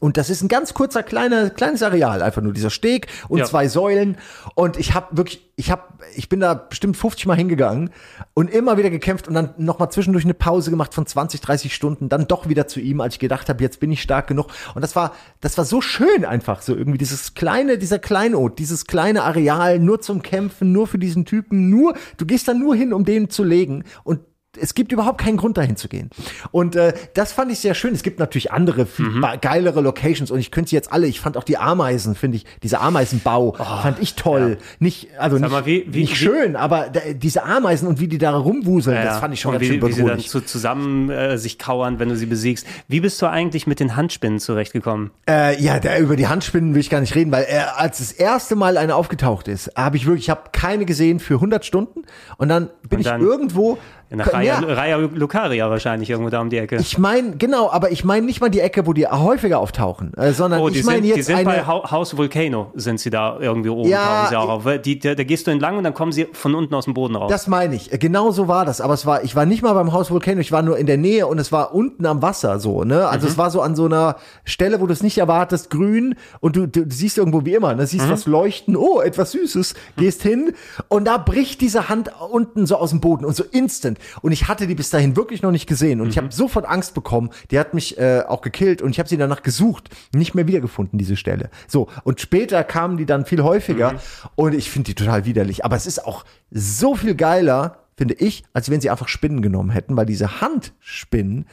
Und 0.00 0.16
das 0.16 0.30
ist 0.30 0.42
ein 0.42 0.48
ganz 0.48 0.74
kurzer 0.74 1.02
kleiner 1.02 1.50
kleines 1.50 1.82
Areal, 1.82 2.22
einfach 2.22 2.42
nur 2.42 2.52
dieser 2.52 2.70
Steg 2.70 3.06
und 3.28 3.38
Ja. 3.38 3.44
zwei 3.44 3.68
Säulen. 3.68 4.16
Und 4.54 4.78
ich 4.78 4.94
habe 4.94 5.16
wirklich, 5.16 5.50
ich 5.56 5.70
habe, 5.70 5.82
ich 6.14 6.28
bin 6.28 6.40
da 6.40 6.54
bestimmt 6.54 6.96
50 6.96 7.26
Mal 7.26 7.36
hingegangen 7.36 7.90
und 8.34 8.50
immer 8.50 8.76
wieder 8.76 8.90
gekämpft 8.90 9.26
und 9.28 9.34
dann 9.34 9.54
noch 9.56 9.78
mal 9.78 9.90
zwischendurch 9.90 10.24
eine 10.24 10.34
Pause 10.34 10.70
gemacht 10.70 10.92
von 10.94 11.06
20, 11.06 11.40
30 11.40 11.74
Stunden, 11.74 12.08
dann 12.08 12.26
doch 12.26 12.48
wieder 12.48 12.66
zu 12.66 12.80
ihm, 12.80 13.00
als 13.00 13.14
ich 13.14 13.20
gedacht 13.20 13.48
habe, 13.48 13.62
jetzt 13.62 13.80
bin 13.80 13.90
ich 13.90 14.02
stark 14.02 14.26
genug. 14.26 14.48
Und 14.74 14.82
das 14.82 14.94
war, 14.96 15.12
das 15.40 15.56
war 15.56 15.64
so 15.64 15.80
schön 15.80 16.24
einfach, 16.24 16.62
so 16.62 16.74
irgendwie 16.76 16.98
dieses 16.98 17.34
kleine, 17.34 17.78
dieser 17.78 17.98
Kleinod, 17.98 18.58
dieses 18.58 18.86
kleine 18.86 19.22
Areal 19.22 19.78
nur 19.78 20.00
zum 20.00 20.22
Kämpfen, 20.22 20.72
nur 20.72 20.86
für 20.86 20.98
diesen 20.98 21.24
Typen, 21.24 21.70
nur, 21.70 21.94
du 22.18 22.26
gehst 22.26 22.48
da 22.48 22.54
nur 22.54 22.74
hin, 22.74 22.92
um 22.92 23.04
den 23.04 23.30
zu 23.30 23.44
legen 23.44 23.84
und 24.04 24.20
es 24.60 24.74
gibt 24.74 24.92
überhaupt 24.92 25.18
keinen 25.20 25.36
Grund 25.36 25.56
dahin 25.56 25.76
zu 25.76 25.88
gehen. 25.88 26.10
Und 26.50 26.76
äh, 26.76 26.92
das 27.14 27.32
fand 27.32 27.50
ich 27.52 27.58
sehr 27.60 27.74
schön. 27.74 27.94
Es 27.94 28.02
gibt 28.02 28.18
natürlich 28.18 28.52
andere 28.52 28.86
Mhm. 28.98 29.24
geilere 29.40 29.80
Locations 29.80 30.30
und 30.30 30.38
ich 30.38 30.50
könnte 30.50 30.70
sie 30.70 30.76
jetzt 30.76 30.92
alle. 30.92 31.06
Ich 31.06 31.20
fand 31.20 31.36
auch 31.36 31.44
die 31.44 31.58
Ameisen, 31.58 32.14
finde 32.14 32.36
ich, 32.38 32.46
dieser 32.62 32.80
Ameisenbau 32.80 33.52
fand 33.52 33.98
ich 34.00 34.14
toll. 34.14 34.58
Nicht 34.78 35.08
also 35.18 35.36
nicht, 35.38 35.46
Oh, 35.46 35.50
mal, 35.50 35.66
wie- 35.66 35.84
wie- 35.88 36.00
nicht 36.00 36.12
wie- 36.12 36.16
schön, 36.16 36.56
aber 36.56 36.88
da, 36.92 37.00
diese 37.14 37.42
Ameisen 37.44 37.88
und 37.88 38.00
wie 38.00 38.08
die 38.08 38.18
da 38.18 38.36
rumwuseln, 38.36 38.96
das 39.04 39.18
fand 39.18 39.34
ich 39.34 39.40
schon 39.40 39.52
ganz 39.52 39.62
wie, 39.62 39.66
schön 39.68 39.82
wie 39.82 39.92
sie 39.92 39.98
dann 40.00 40.06
bedrohlich. 40.06 40.30
so 40.30 40.40
zusammen 40.40 41.10
äh, 41.10 41.38
sich 41.38 41.58
kauern, 41.58 41.98
wenn 41.98 42.08
du 42.08 42.16
sie 42.16 42.26
besiegst. 42.26 42.66
Wie 42.88 43.00
bist 43.00 43.20
du 43.22 43.26
eigentlich 43.26 43.66
mit 43.66 43.80
den 43.80 43.96
Handspinnen 43.96 44.38
zurechtgekommen? 44.38 45.10
Äh, 45.28 45.60
ja, 45.62 45.78
da, 45.80 45.98
über 45.98 46.16
die 46.16 46.26
Handspinnen 46.28 46.74
will 46.74 46.80
ich 46.80 46.90
gar 46.90 47.00
nicht 47.00 47.14
reden, 47.14 47.30
weil 47.32 47.44
äh, 47.44 47.58
als 47.76 47.98
das 47.98 48.12
erste 48.12 48.56
Mal 48.56 48.76
eine 48.78 48.94
aufgetaucht 48.94 49.48
ist, 49.48 49.70
habe 49.76 49.96
ich 49.96 50.06
wirklich, 50.06 50.24
ich 50.24 50.30
habe 50.30 50.42
keine 50.52 50.84
gesehen 50.86 51.20
für 51.20 51.34
100 51.40 51.64
Stunden 51.64 52.02
und 52.38 52.48
dann 52.48 52.70
bin 52.88 52.98
Und 53.00 53.06
dann- 53.06 53.20
ich 53.20 53.26
irgendwo 53.26 53.78
Nach 54.08 54.32
Raya, 54.32 54.60
ja, 54.60 54.74
Raya 54.74 54.96
Lucaria 54.98 55.68
wahrscheinlich 55.68 56.10
irgendwo 56.10 56.30
da 56.30 56.40
um 56.40 56.48
die 56.48 56.58
Ecke. 56.58 56.76
Ich 56.76 56.96
meine, 56.96 57.36
genau, 57.36 57.70
aber 57.70 57.90
ich 57.90 58.04
meine 58.04 58.24
nicht 58.24 58.40
mal 58.40 58.50
die 58.50 58.60
Ecke, 58.60 58.86
wo 58.86 58.92
die 58.92 59.06
häufiger 59.06 59.58
auftauchen, 59.58 60.14
äh, 60.14 60.32
sondern 60.32 60.60
Oh, 60.60 60.68
die 60.68 60.78
ich 60.78 60.84
sind, 60.84 60.92
meine 60.94 61.02
die 61.02 61.08
jetzt 61.08 61.26
sind 61.26 61.44
bei 61.44 61.54
eine. 61.54 61.66
Hau- 61.66 61.90
Haus 61.90 62.16
Volcano, 62.16 62.70
sind 62.76 63.00
sie 63.00 63.10
da 63.10 63.38
irgendwie 63.40 63.68
oben, 63.68 63.88
Ja, 63.88 64.26
sie 64.30 64.36
auch 64.36 64.48
auf. 64.48 64.64
Die, 64.84 64.98
da, 65.00 65.14
da 65.16 65.24
gehst 65.24 65.46
du 65.48 65.50
entlang 65.50 65.76
und 65.78 65.82
dann 65.84 65.92
kommen 65.94 66.12
sie 66.12 66.28
von 66.32 66.54
unten 66.54 66.72
aus 66.74 66.84
dem 66.84 66.94
Boden 66.94 67.16
raus. 67.16 67.30
Das 67.30 67.48
meine 67.48 67.74
ich. 67.74 67.92
Äh, 67.92 67.98
Genau 67.98 68.30
so 68.30 68.46
war 68.46 68.64
das. 68.64 68.80
Aber 68.80 68.94
es 68.94 69.06
war, 69.06 69.24
ich 69.24 69.34
war 69.34 69.44
nicht 69.44 69.62
mal 69.62 69.72
beim 69.72 69.92
Haus 69.92 70.10
Volcano, 70.12 70.40
ich 70.40 70.52
war 70.52 70.62
nur 70.62 70.78
in 70.78 70.86
der 70.86 70.96
Nähe 70.98 71.26
und 71.26 71.38
es 71.40 71.50
war 71.50 71.74
unten 71.74 72.06
am 72.06 72.22
Wasser 72.22 72.60
so, 72.60 72.84
ne? 72.84 73.08
Also 73.08 73.26
es 73.26 73.36
war 73.36 73.50
so 73.50 73.60
an 73.60 73.74
so 73.74 73.86
einer 73.86 74.16
Stelle, 74.44 74.80
wo 74.80 74.86
du 74.86 74.92
es 74.92 75.02
nicht 75.02 75.18
erwartest, 75.18 75.68
grün 75.70 76.14
und 76.40 76.54
du, 76.54 76.66
du 76.68 76.84
siehst 76.88 77.18
irgendwo 77.18 77.44
wie 77.44 77.54
immer, 77.54 77.74
ne? 77.74 77.86
Siehst 77.88 78.08
was 78.08 78.26
leuchten, 78.26 78.76
oh, 78.76 79.00
etwas 79.00 79.32
Süßes, 79.32 79.74
gehst 79.96 80.22
hin 80.22 80.52
und 80.88 81.06
da 81.06 81.18
bricht 81.18 81.60
diese 81.60 81.88
Hand 81.88 82.12
unten 82.30 82.66
so 82.66 82.76
aus 82.76 82.90
dem 82.90 83.00
Boden 83.00 83.24
und 83.24 83.34
so 83.34 83.42
instant. 83.50 83.95
Und 84.22 84.32
ich 84.32 84.48
hatte 84.48 84.66
die 84.66 84.74
bis 84.74 84.90
dahin 84.90 85.16
wirklich 85.16 85.42
noch 85.42 85.50
nicht 85.50 85.66
gesehen 85.66 86.00
und 86.00 86.08
ich 86.08 86.18
habe 86.18 86.28
sofort 86.32 86.66
Angst 86.66 86.94
bekommen. 86.94 87.30
Die 87.50 87.58
hat 87.58 87.74
mich 87.74 87.98
äh, 87.98 88.22
auch 88.26 88.40
gekillt 88.42 88.82
und 88.82 88.90
ich 88.90 88.98
habe 88.98 89.08
sie 89.08 89.16
danach 89.16 89.42
gesucht, 89.42 89.88
nicht 90.14 90.34
mehr 90.34 90.46
wiedergefunden, 90.46 90.98
diese 90.98 91.16
Stelle. 91.16 91.50
So, 91.68 91.88
und 92.04 92.20
später 92.20 92.62
kamen 92.64 92.96
die 92.96 93.06
dann 93.06 93.26
viel 93.26 93.42
häufiger 93.42 93.94
und 94.34 94.54
ich 94.54 94.70
finde 94.70 94.86
die 94.86 94.94
total 94.94 95.24
widerlich. 95.24 95.64
Aber 95.64 95.76
es 95.76 95.86
ist 95.86 96.04
auch 96.04 96.24
so 96.50 96.94
viel 96.94 97.14
geiler, 97.14 97.78
finde 97.96 98.14
ich, 98.14 98.44
als 98.52 98.70
wenn 98.70 98.80
sie 98.80 98.90
einfach 98.90 99.08
Spinnen 99.08 99.42
genommen 99.42 99.70
hätten, 99.70 99.96
weil 99.96 100.06
diese 100.06 100.40
Handspinnen, 100.40 101.46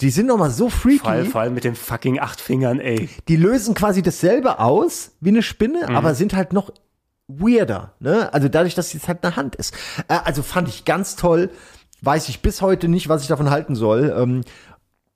die 0.00 0.10
sind 0.10 0.26
noch 0.26 0.36
mal 0.38 0.50
so 0.50 0.68
freaky. 0.68 0.98
vor, 0.98 1.10
allem, 1.10 1.26
vor 1.26 1.40
allem 1.40 1.54
mit 1.54 1.64
den 1.64 1.74
fucking 1.74 2.18
acht 2.18 2.40
Fingern, 2.40 2.80
ey. 2.80 3.08
Die 3.28 3.36
lösen 3.36 3.74
quasi 3.74 4.02
dasselbe 4.02 4.58
aus 4.58 5.12
wie 5.20 5.28
eine 5.30 5.42
Spinne, 5.42 5.86
Mhm. 5.88 5.96
aber 5.96 6.14
sind 6.14 6.34
halt 6.34 6.52
noch 6.52 6.72
weirder. 7.38 7.92
Ne? 8.00 8.32
Also 8.32 8.48
dadurch, 8.48 8.74
dass 8.74 8.94
es 8.94 9.08
halt 9.08 9.24
eine 9.24 9.36
Hand 9.36 9.56
ist. 9.56 9.74
Äh, 10.08 10.18
also 10.24 10.42
fand 10.42 10.68
ich 10.68 10.84
ganz 10.84 11.16
toll. 11.16 11.50
Weiß 12.02 12.28
ich 12.28 12.42
bis 12.42 12.62
heute 12.62 12.88
nicht, 12.88 13.08
was 13.08 13.22
ich 13.22 13.28
davon 13.28 13.50
halten 13.50 13.74
soll. 13.74 14.14
Ähm, 14.16 14.42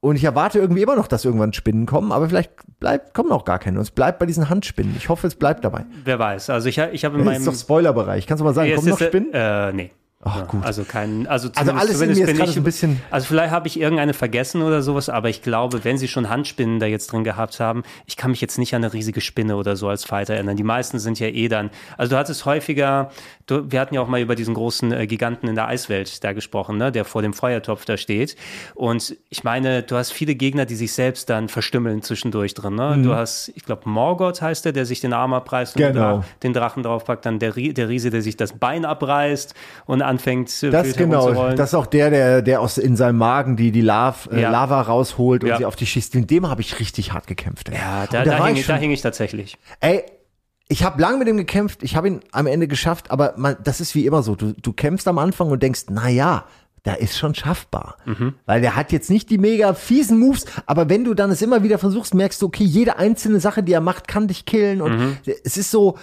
und 0.01 0.14
ich 0.16 0.24
erwarte 0.24 0.59
irgendwie 0.59 0.82
immer 0.82 0.94
noch, 0.94 1.09
dass 1.09 1.24
irgendwann 1.24 1.52
Spinnen 1.52 1.84
kommen, 1.86 2.12
aber 2.12 2.28
vielleicht 2.28 2.52
bleibt, 2.78 3.12
kommen 3.12 3.32
auch 3.32 3.44
gar 3.44 3.59
keine. 3.59 3.78
Und 3.78 3.82
es 3.82 3.90
bleibt 3.90 4.20
bei 4.20 4.26
diesen 4.26 4.48
Handspinnen. 4.48 4.94
Ich 4.97 5.09
hoffe, 5.09 5.26
es 5.26 5.34
bleibt 5.34 5.64
dabei. 5.64 5.84
Wer 6.05 6.18
weiß. 6.18 6.51
Also 6.51 6.68
ich, 6.68 6.78
ich 6.78 7.05
habe 7.05 7.14
in 7.18 7.24
Das 7.24 7.26
meinem... 7.26 7.38
ist 7.38 7.47
doch 7.48 7.55
Spoilerbereich. 7.55 8.26
Kannst 8.26 8.40
du 8.40 8.44
mal 8.44 8.55
sagen, 8.55 8.68
Jetzt 8.68 8.76
kommen 8.76 8.90
noch 8.90 9.01
ist, 9.01 9.06
Spinnen? 9.09 9.32
Äh, 9.32 9.72
nee. 9.72 9.90
Ach, 10.28 10.36
Ja, 10.39 10.44
gut. 10.44 10.65
Also 10.65 10.85
kein, 10.85 11.27
also, 11.27 11.48
Also 11.55 11.73
alles 11.73 12.01
in 12.01 12.09
mir 12.15 12.27
bin 12.27 12.40
ich- 12.43 12.57
ein 12.57 12.62
bisschen- 12.65 13.01
Also 13.11 13.27
vielleicht 13.28 13.53
habe 13.53 13.69
ich 13.69 13.78
irgendeine 13.81 14.12
vergessen 14.12 14.62
oder 14.62 14.82
sowas, 14.82 15.09
aber 15.09 15.28
ich 15.28 15.40
glaube, 15.43 15.85
wenn 15.85 15.98
sie 15.98 16.09
schon 16.09 16.28
Handspinnen 16.28 16.81
da 16.81 16.86
jetzt 16.86 17.12
drin 17.12 17.23
gehabt 17.24 17.61
haben, 17.61 17.85
ich 18.07 18.16
kann 18.16 18.32
mich 18.32 18.40
jetzt 18.40 18.59
nicht 18.59 18.74
an 18.74 18.82
eine 18.85 18.93
riesige 18.93 19.20
Spinne 19.20 19.57
oder 19.57 19.77
so 19.77 19.89
als 19.89 20.05
Fighter 20.05 20.35
erinnern. 20.35 20.57
Die 20.57 20.62
meisten 20.65 20.98
sind 20.98 21.20
ja 21.20 21.28
eh 21.28 21.48
dann. 21.48 21.70
Also 21.97 22.11
du 22.11 22.19
hattest 22.19 22.44
häufiger, 22.44 23.11
du, 23.47 23.70
wir 23.70 23.81
hatten 23.81 23.94
ja 23.94 24.01
auch 24.01 24.09
mal 24.09 24.20
über 24.20 24.35
diesen 24.35 24.55
großen 24.55 24.93
äh, 24.93 25.06
Giganten 25.06 25.48
in 25.48 25.55
der 25.55 25.68
Eiswelt 25.68 26.23
da 26.24 26.32
gesprochen, 26.32 26.77
ne, 26.78 26.90
der 26.93 27.05
vor 27.05 27.23
dem 27.23 27.32
Feuertopf 27.32 27.85
da 27.85 27.97
steht. 27.97 28.36
Und 28.74 29.16
ich 29.28 29.44
meine, 29.44 29.82
du 29.82 29.97
hast 29.97 30.12
viele 30.12 30.35
Gegner, 30.35 30.66
die 30.66 30.74
sich 30.74 30.93
selbst 30.93 31.31
dann 31.31 31.48
verstümmeln 31.48 32.02
zwischendurch 32.02 32.55
drin. 32.55 32.74
Ne? 32.74 32.98
Du 33.02 33.14
hast, 33.14 33.51
ich 33.55 33.64
glaube, 33.64 33.89
Morgoth 33.89 34.43
heißt 34.43 34.64
der, 34.64 34.73
der 34.73 34.86
sich 34.86 35.01
den 35.01 35.12
Arm 35.12 35.32
abreißt 35.35 35.77
und 35.77 35.82
Mhm. 35.82 35.86
Genau. 35.93 36.18
da 36.18 36.24
den 36.43 36.52
Drachen 36.52 36.82
draufpackt, 36.82 37.24
dann 37.27 37.39
der, 37.39 37.52
der 37.52 37.89
Riese, 37.89 38.10
der 38.10 38.23
sich 38.23 38.36
das 38.36 38.52
Bein 38.52 38.85
abreißt 38.85 39.55
und 39.86 40.02
anfängt 40.02 40.51
äh, 40.62 40.70
Das 40.70 40.97
genau, 40.97 41.52
das 41.55 41.70
ist 41.70 41.74
auch 41.74 41.86
der, 41.86 42.10
der, 42.10 42.43
der 42.43 42.60
aus 42.60 42.78
in 42.78 42.97
seinem 42.97 43.18
Magen 43.18 43.56
die, 43.56 43.70
die 43.73 43.81
Lav, 43.81 44.28
äh, 44.32 44.40
Ja. 44.43 44.51
Lava 44.51 44.81
rausholt 44.81 45.43
und 45.44 45.51
Ja. 45.51 45.56
sie 45.59 45.64
auf 45.64 45.77
die 45.77 45.86
schießt. 45.86 46.14
In 46.16 46.27
dem 46.27 46.48
habe 46.48 46.60
ich 46.60 46.81
richtig 46.81 47.12
hart 47.12 47.27
gekämpft. 47.27 47.68
Ey. 47.68 47.77
ja, 47.77 48.06
da, 48.10 48.18
Und 48.20 48.27
da, 48.27 48.39
war 48.39 48.47
hing, 48.47 48.55
ich 48.56 48.60
ich, 48.62 48.66
da 48.66 48.73
schon- 48.74 48.81
hing 48.81 48.90
ich 48.90 49.01
tatsächlich. 49.02 49.56
Ey, 49.81 50.02
ich 50.68 50.82
habe 50.82 51.01
lang 51.01 51.18
mit 51.18 51.28
ihm 51.28 51.36
gekämpft, 51.36 51.82
ich 51.82 51.94
habe 51.97 52.09
ihn 52.09 52.20
am 52.32 52.47
Ende 52.47 52.66
geschafft, 52.68 53.10
aber 53.10 53.34
man, 53.36 53.56
das 53.62 53.80
ist 53.80 53.94
wie 53.94 54.06
immer 54.06 54.22
so. 54.22 54.34
Du, 54.34 54.52
du 54.52 54.72
kämpfst 54.72 55.06
am 55.06 55.18
Anfang 55.18 55.51
und 55.51 55.62
denkst, 55.62 55.84
na 55.90 56.09
ja, 56.09 56.44
da 56.82 56.94
ist 56.94 57.18
schon 57.18 57.34
schaffbar. 57.34 57.97
Weil 58.47 58.60
der 58.60 58.76
hat 58.76 58.93
jetzt 58.93 59.10
nicht 59.10 59.30
die 59.30 59.38
mega 59.38 59.74
fiesen 59.74 60.18
Moves, 60.18 60.44
aber 60.66 60.88
wenn 60.88 61.05
du 61.05 61.14
dann 61.14 61.30
es 61.30 61.43
immer 61.43 61.62
wieder 61.62 61.78
versuchst, 61.78 62.14
merkst 62.14 62.40
du, 62.43 62.47
okay, 62.47 62.64
jede 62.64 62.97
einzelne 62.97 63.40
Sache, 63.40 63.62
die 63.62 63.72
er 63.72 63.80
macht, 63.80 64.06
kann 64.09 64.28
dich 64.28 64.44
killen 64.44 64.80
und 64.80 65.18
es 65.44 65.56
ist 65.56 65.70
so, 65.70 65.98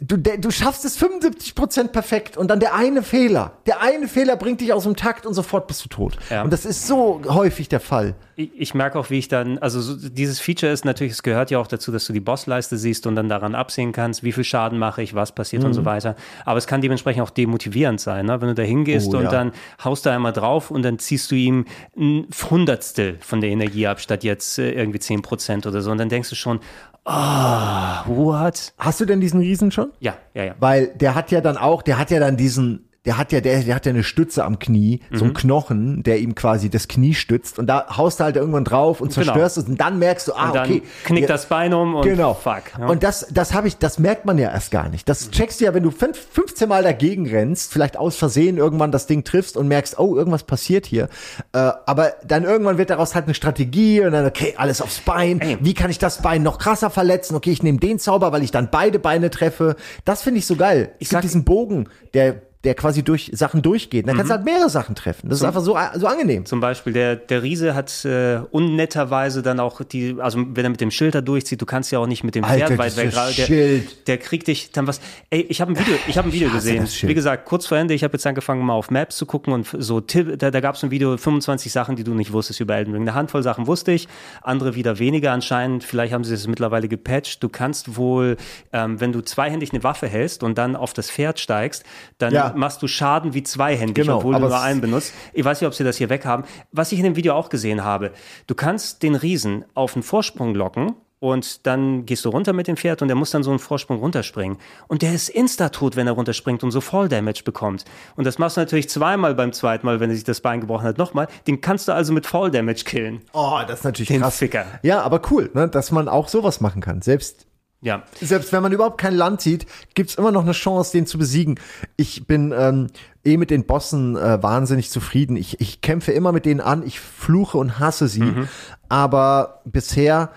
du, 0.00 0.16
du 0.18 0.50
schaffst 0.50 0.84
es 0.84 0.98
75% 1.00 1.88
perfekt 1.88 2.36
und 2.36 2.48
dann 2.48 2.60
der 2.60 2.74
eine 2.74 3.02
Fehler. 3.02 3.52
Der 3.66 3.80
eine 3.80 4.08
Fehler 4.08 4.36
bringt 4.36 4.60
dich 4.60 4.72
aus 4.72 4.84
dem 4.84 4.96
Takt 4.96 5.26
und 5.26 5.34
sofort 5.34 5.66
bist 5.66 5.84
du 5.84 5.88
tot. 5.88 6.16
Ja. 6.30 6.42
Und 6.42 6.52
das 6.52 6.64
ist 6.64 6.86
so 6.86 7.20
häufig 7.28 7.68
der 7.68 7.80
Fall. 7.80 8.14
Ich, 8.36 8.50
ich 8.56 8.74
merke 8.74 8.98
auch, 8.98 9.10
wie 9.10 9.18
ich 9.18 9.28
dann, 9.28 9.58
also 9.58 9.80
so, 9.80 10.08
dieses 10.08 10.40
Feature 10.40 10.72
ist 10.72 10.84
natürlich, 10.84 11.12
es 11.12 11.22
gehört 11.22 11.50
ja 11.50 11.58
auch 11.58 11.66
dazu, 11.66 11.92
dass 11.92 12.06
du 12.06 12.12
die 12.12 12.20
Bossleiste 12.20 12.76
siehst 12.78 13.06
und 13.06 13.16
dann 13.16 13.28
daran 13.28 13.54
absehen 13.54 13.92
kannst, 13.92 14.22
wie 14.22 14.32
viel 14.32 14.44
Schaden 14.44 14.78
mache 14.78 15.02
ich, 15.02 15.14
was 15.14 15.32
passiert 15.34 15.62
Mhm. 15.62 15.68
und 15.68 15.74
so 15.74 15.84
weiter. 15.84 16.16
Aber 16.44 16.58
es 16.58 16.66
kann 16.66 16.80
dementsprechend 16.80 17.22
auch 17.22 17.30
demotivierend 17.30 18.00
sein, 18.00 18.26
ne? 18.26 18.40
wenn 18.40 18.48
du 18.48 18.54
da 18.54 18.62
hingehst 18.62 19.08
Oh, 19.12 19.18
und 19.18 19.24
ja. 19.24 19.30
dann 19.30 19.52
haust 19.84 20.06
du 20.06 20.10
einmal 20.10 20.32
drauf 20.32 20.70
und 20.70 20.82
dann 20.82 20.98
ziehst 20.98 21.30
du 21.30 21.34
ihm 21.34 21.64
ein 21.96 22.26
Hundertstel 22.50 23.18
von 23.20 23.40
der 23.40 23.50
Energie 23.50 23.86
ab, 23.86 24.00
statt 24.00 24.24
jetzt 24.24 24.58
äh, 24.58 24.72
irgendwie 24.72 24.98
10% 24.98 25.66
oder 25.66 25.80
so. 25.82 25.90
Und 25.90 25.98
dann 25.98 26.08
denkst 26.08 26.28
du 26.30 26.34
schon, 26.34 26.60
ah, 27.04 28.04
what? 28.06 28.72
Hast 28.78 29.00
du 29.00 29.04
denn 29.04 29.20
diesen 29.20 29.40
Riesen 29.40 29.70
schon? 29.70 29.92
Ja, 30.00 30.14
ja, 30.34 30.44
ja. 30.44 30.54
Weil 30.60 30.88
der 30.88 31.14
hat 31.14 31.30
ja 31.30 31.40
dann 31.40 31.56
auch, 31.56 31.82
der 31.82 31.98
hat 31.98 32.10
ja 32.10 32.20
dann 32.20 32.36
diesen, 32.36 32.89
der 33.06 33.16
hat 33.16 33.32
ja, 33.32 33.40
der, 33.40 33.62
der 33.62 33.74
hat 33.74 33.86
ja 33.86 33.90
eine 33.90 34.02
Stütze 34.04 34.44
am 34.44 34.58
Knie, 34.58 35.00
so 35.10 35.24
Mhm. 35.24 35.30
ein 35.30 35.34
Knochen, 35.34 36.02
der 36.02 36.18
ihm 36.20 36.34
quasi 36.34 36.68
das 36.68 36.86
Knie 36.86 37.14
stützt 37.14 37.58
und 37.58 37.66
da 37.66 37.96
haust 37.96 38.20
du 38.20 38.24
halt 38.24 38.36
irgendwann 38.36 38.64
drauf 38.64 39.00
und 39.00 39.14
Genau. 39.14 39.24
zerstörst 39.24 39.56
es 39.56 39.64
und 39.64 39.80
dann 39.80 39.98
merkst 39.98 40.28
du, 40.28 40.34
ah, 40.34 40.50
okay. 40.50 40.82
knickt 41.04 41.22
ja, 41.22 41.26
das 41.28 41.46
Bein 41.46 41.72
um 41.72 41.94
und 41.94 42.02
Genau. 42.02 42.34
fuck. 42.34 42.64
Ja. 42.78 42.86
Und 42.88 43.02
das, 43.02 43.26
das 43.30 43.54
habe 43.54 43.68
ich, 43.68 43.78
das 43.78 43.98
merkt 43.98 44.26
man 44.26 44.36
ja 44.36 44.50
erst 44.50 44.70
gar 44.70 44.90
nicht. 44.90 45.08
Das 45.08 45.30
checkst 45.30 45.60
du 45.60 45.64
ja, 45.64 45.72
wenn 45.72 45.82
du 45.82 45.90
fünf, 45.90 46.18
15 46.32 46.68
Mal 46.68 46.82
dagegen 46.82 47.26
rennst, 47.26 47.72
vielleicht 47.72 47.96
aus 47.96 48.16
Versehen 48.16 48.58
irgendwann 48.58 48.92
das 48.92 49.06
Ding 49.06 49.24
triffst 49.24 49.56
und 49.56 49.66
merkst, 49.68 49.98
oh, 49.98 50.14
irgendwas 50.16 50.42
passiert 50.42 50.84
hier. 50.84 51.08
Äh, 51.52 51.58
aber 51.86 52.12
dann 52.26 52.44
irgendwann 52.44 52.76
wird 52.76 52.90
daraus 52.90 53.14
halt 53.14 53.24
eine 53.24 53.34
Strategie 53.34 54.02
und 54.02 54.12
dann, 54.12 54.26
okay, 54.26 54.54
alles 54.58 54.82
aufs 54.82 55.00
Bein. 55.00 55.40
Ey. 55.40 55.56
Wie 55.60 55.72
kann 55.72 55.90
ich 55.90 55.98
das 55.98 56.20
Bein 56.20 56.42
noch 56.42 56.58
krasser 56.58 56.90
verletzen? 56.90 57.34
Okay, 57.34 57.50
ich 57.50 57.62
nehme 57.62 57.78
den 57.78 57.98
Zauber, 57.98 58.30
weil 58.32 58.42
ich 58.42 58.50
dann 58.50 58.68
beide 58.70 58.98
Beine 58.98 59.30
treffe. 59.30 59.76
Das 60.04 60.20
finde 60.22 60.38
ich 60.40 60.46
so 60.46 60.56
geil. 60.56 60.92
Ich 60.98 61.06
es 61.06 61.10
gibt 61.12 61.24
diesen 61.24 61.44
Bogen, 61.44 61.88
der, 62.12 62.42
der 62.64 62.74
quasi 62.74 63.02
durch 63.02 63.30
Sachen 63.32 63.62
durchgeht. 63.62 64.06
Dann 64.06 64.16
kannst 64.16 64.30
du 64.30 64.34
halt 64.34 64.44
mehrere 64.44 64.68
Sachen 64.68 64.94
treffen. 64.94 65.30
Das 65.30 65.38
ist 65.38 65.44
einfach 65.44 65.62
so, 65.62 65.78
so 65.94 66.06
angenehm. 66.06 66.44
Zum 66.44 66.60
Beispiel, 66.60 66.92
der, 66.92 67.16
der 67.16 67.42
Riese 67.42 67.74
hat 67.74 68.04
äh, 68.04 68.40
unnetterweise 68.50 69.40
dann 69.42 69.60
auch 69.60 69.80
die, 69.82 70.16
also 70.18 70.38
wenn 70.38 70.64
er 70.64 70.70
mit 70.70 70.80
dem 70.82 70.90
Schild 70.90 71.14
da 71.14 71.22
durchzieht, 71.22 71.62
du 71.62 71.64
kannst 71.64 71.90
ja 71.90 71.98
auch 71.98 72.06
nicht 72.06 72.22
mit 72.22 72.34
dem 72.34 72.44
Alter, 72.44 72.66
Pferd 72.66 72.78
weit 72.78 72.96
weg. 72.98 73.14
Der, 73.14 73.46
Schild. 73.46 74.08
der 74.08 74.18
kriegt 74.18 74.46
dich 74.46 74.72
dann 74.72 74.86
was. 74.86 75.00
Ey, 75.30 75.40
ich 75.48 75.62
habe 75.62 75.72
ein 75.72 75.78
Video, 75.78 75.94
ich 76.06 76.18
habe 76.18 76.28
ein 76.28 76.32
Video 76.34 76.48
Ich 76.48 76.54
gesehen. 76.54 76.86
Wie 77.02 77.14
gesagt, 77.14 77.46
kurz 77.46 77.66
vor 77.66 77.78
Ende, 77.78 77.94
ich 77.94 78.04
habe 78.04 78.12
jetzt 78.12 78.26
angefangen, 78.26 78.62
mal 78.62 78.74
auf 78.74 78.90
Maps 78.90 79.16
zu 79.16 79.24
gucken 79.24 79.54
und 79.54 79.66
so 79.78 80.02
Tipp, 80.02 80.38
da, 80.38 80.50
da 80.50 80.60
gab 80.60 80.74
es 80.74 80.84
ein 80.84 80.90
Video, 80.90 81.16
25 81.16 81.72
Sachen, 81.72 81.96
die 81.96 82.04
du 82.04 82.12
nicht 82.12 82.30
wusstest 82.32 82.60
über 82.60 82.74
Elden 82.76 82.92
Ring. 82.92 83.02
Eine 83.02 83.14
Handvoll 83.14 83.42
Sachen 83.42 83.66
wusste 83.68 83.92
ich, 83.92 84.06
andere 84.42 84.74
wieder 84.74 84.98
weniger 84.98 85.32
anscheinend. 85.32 85.82
Vielleicht 85.82 86.12
haben 86.12 86.24
sie 86.24 86.34
es 86.34 86.46
mittlerweile 86.46 86.88
gepatcht. 86.88 87.42
Du 87.42 87.48
kannst 87.48 87.96
wohl, 87.96 88.36
ähm, 88.74 89.00
wenn 89.00 89.12
du 89.12 89.22
zweihändig 89.22 89.72
eine 89.72 89.82
Waffe 89.82 90.08
hältst 90.08 90.42
und 90.42 90.58
dann 90.58 90.76
auf 90.76 90.92
das 90.92 91.10
Pferd 91.10 91.40
steigst, 91.40 91.84
dann 92.18 92.34
Ja. 92.34 92.49
Machst 92.56 92.82
du 92.82 92.86
Schaden 92.88 93.34
wie 93.34 93.42
zweihändig, 93.42 94.04
Genau, 94.04 94.18
obwohl 94.18 94.34
du 94.34 94.40
nur 94.40 94.60
einen 94.60 94.80
benutzt. 94.80 95.12
Ich 95.32 95.44
weiß 95.44 95.60
nicht, 95.60 95.68
ob 95.68 95.74
sie 95.74 95.84
das 95.84 95.96
hier 95.96 96.08
weg 96.08 96.24
haben. 96.24 96.44
Was 96.72 96.92
ich 96.92 96.98
in 96.98 97.04
dem 97.04 97.16
Video 97.16 97.34
auch 97.34 97.48
gesehen 97.48 97.84
habe, 97.84 98.12
du 98.46 98.54
kannst 98.54 99.02
den 99.02 99.14
Riesen 99.14 99.64
auf 99.74 99.94
einen 99.94 100.02
Vorsprung 100.02 100.54
locken 100.54 100.94
und 101.20 101.66
dann 101.66 102.06
gehst 102.06 102.24
du 102.24 102.30
runter 102.30 102.54
mit 102.54 102.66
dem 102.66 102.78
Pferd 102.78 103.02
und 103.02 103.08
der 103.08 103.14
muss 103.14 103.30
dann 103.30 103.42
so 103.42 103.50
einen 103.50 103.58
Vorsprung 103.58 103.98
runterspringen. 103.98 104.56
Und 104.88 105.02
der 105.02 105.12
ist 105.12 105.28
insta-tot, 105.28 105.94
wenn 105.94 106.06
er 106.06 106.14
runterspringt 106.14 106.64
und 106.64 106.70
so 106.70 106.80
Fall-Damage 106.80 107.42
bekommt. 107.44 107.84
Und 108.16 108.24
das 108.26 108.38
machst 108.38 108.56
du 108.56 108.62
natürlich 108.62 108.88
zweimal 108.88 109.34
beim 109.34 109.52
zweiten 109.52 109.84
Mal, 109.84 110.00
wenn 110.00 110.08
er 110.08 110.16
sich 110.16 110.24
das 110.24 110.40
Bein 110.40 110.60
gebrochen 110.60 110.84
hat, 110.84 110.96
nochmal. 110.96 111.28
Den 111.46 111.60
kannst 111.60 111.88
du 111.88 111.92
also 111.92 112.14
mit 112.14 112.26
Fall-Damage 112.26 112.84
killen. 112.84 113.20
Oh, 113.34 113.58
das 113.68 113.80
ist 113.80 113.84
natürlich 113.84 114.08
Den 114.08 114.22
krass. 114.22 114.38
Ficker. 114.38 114.64
Ja, 114.82 115.02
aber 115.02 115.20
cool, 115.30 115.50
ne, 115.52 115.68
dass 115.68 115.90
man 115.92 116.08
auch 116.08 116.28
sowas 116.28 116.62
machen 116.62 116.80
kann. 116.80 117.02
Selbst 117.02 117.46
Ja. 117.82 118.02
selbst 118.20 118.52
wenn 118.52 118.62
man 118.62 118.72
überhaupt 118.72 119.00
kein 119.00 119.14
Land 119.14 119.40
sieht, 119.40 119.66
gibt's 119.94 120.16
immer 120.16 120.32
noch 120.32 120.42
eine 120.42 120.52
Chance, 120.52 120.92
den 120.92 121.06
zu 121.06 121.16
besiegen. 121.16 121.58
Ich 121.96 122.26
bin 122.26 122.52
ähm, 122.54 122.88
eh 123.24 123.38
mit 123.38 123.50
den 123.50 123.64
Bossen 123.64 124.16
äh, 124.16 124.42
wahnsinnig 124.42 124.90
zufrieden. 124.90 125.36
Ich, 125.36 125.60
ich 125.60 125.80
kämpfe 125.80 126.12
immer 126.12 126.32
mit 126.32 126.44
denen 126.44 126.60
an, 126.60 126.86
ich 126.86 127.00
fluche 127.00 127.56
und 127.56 127.78
hasse 127.78 128.06
sie. 128.08 128.20
Mhm. 128.20 128.48
Aber 128.88 129.62
bisher 129.64 130.30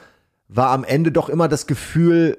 war 0.48 0.70
am 0.70 0.84
Ende 0.84 1.12
doch 1.12 1.28
immer 1.28 1.48
das 1.48 1.68
Gefühl, 1.68 2.38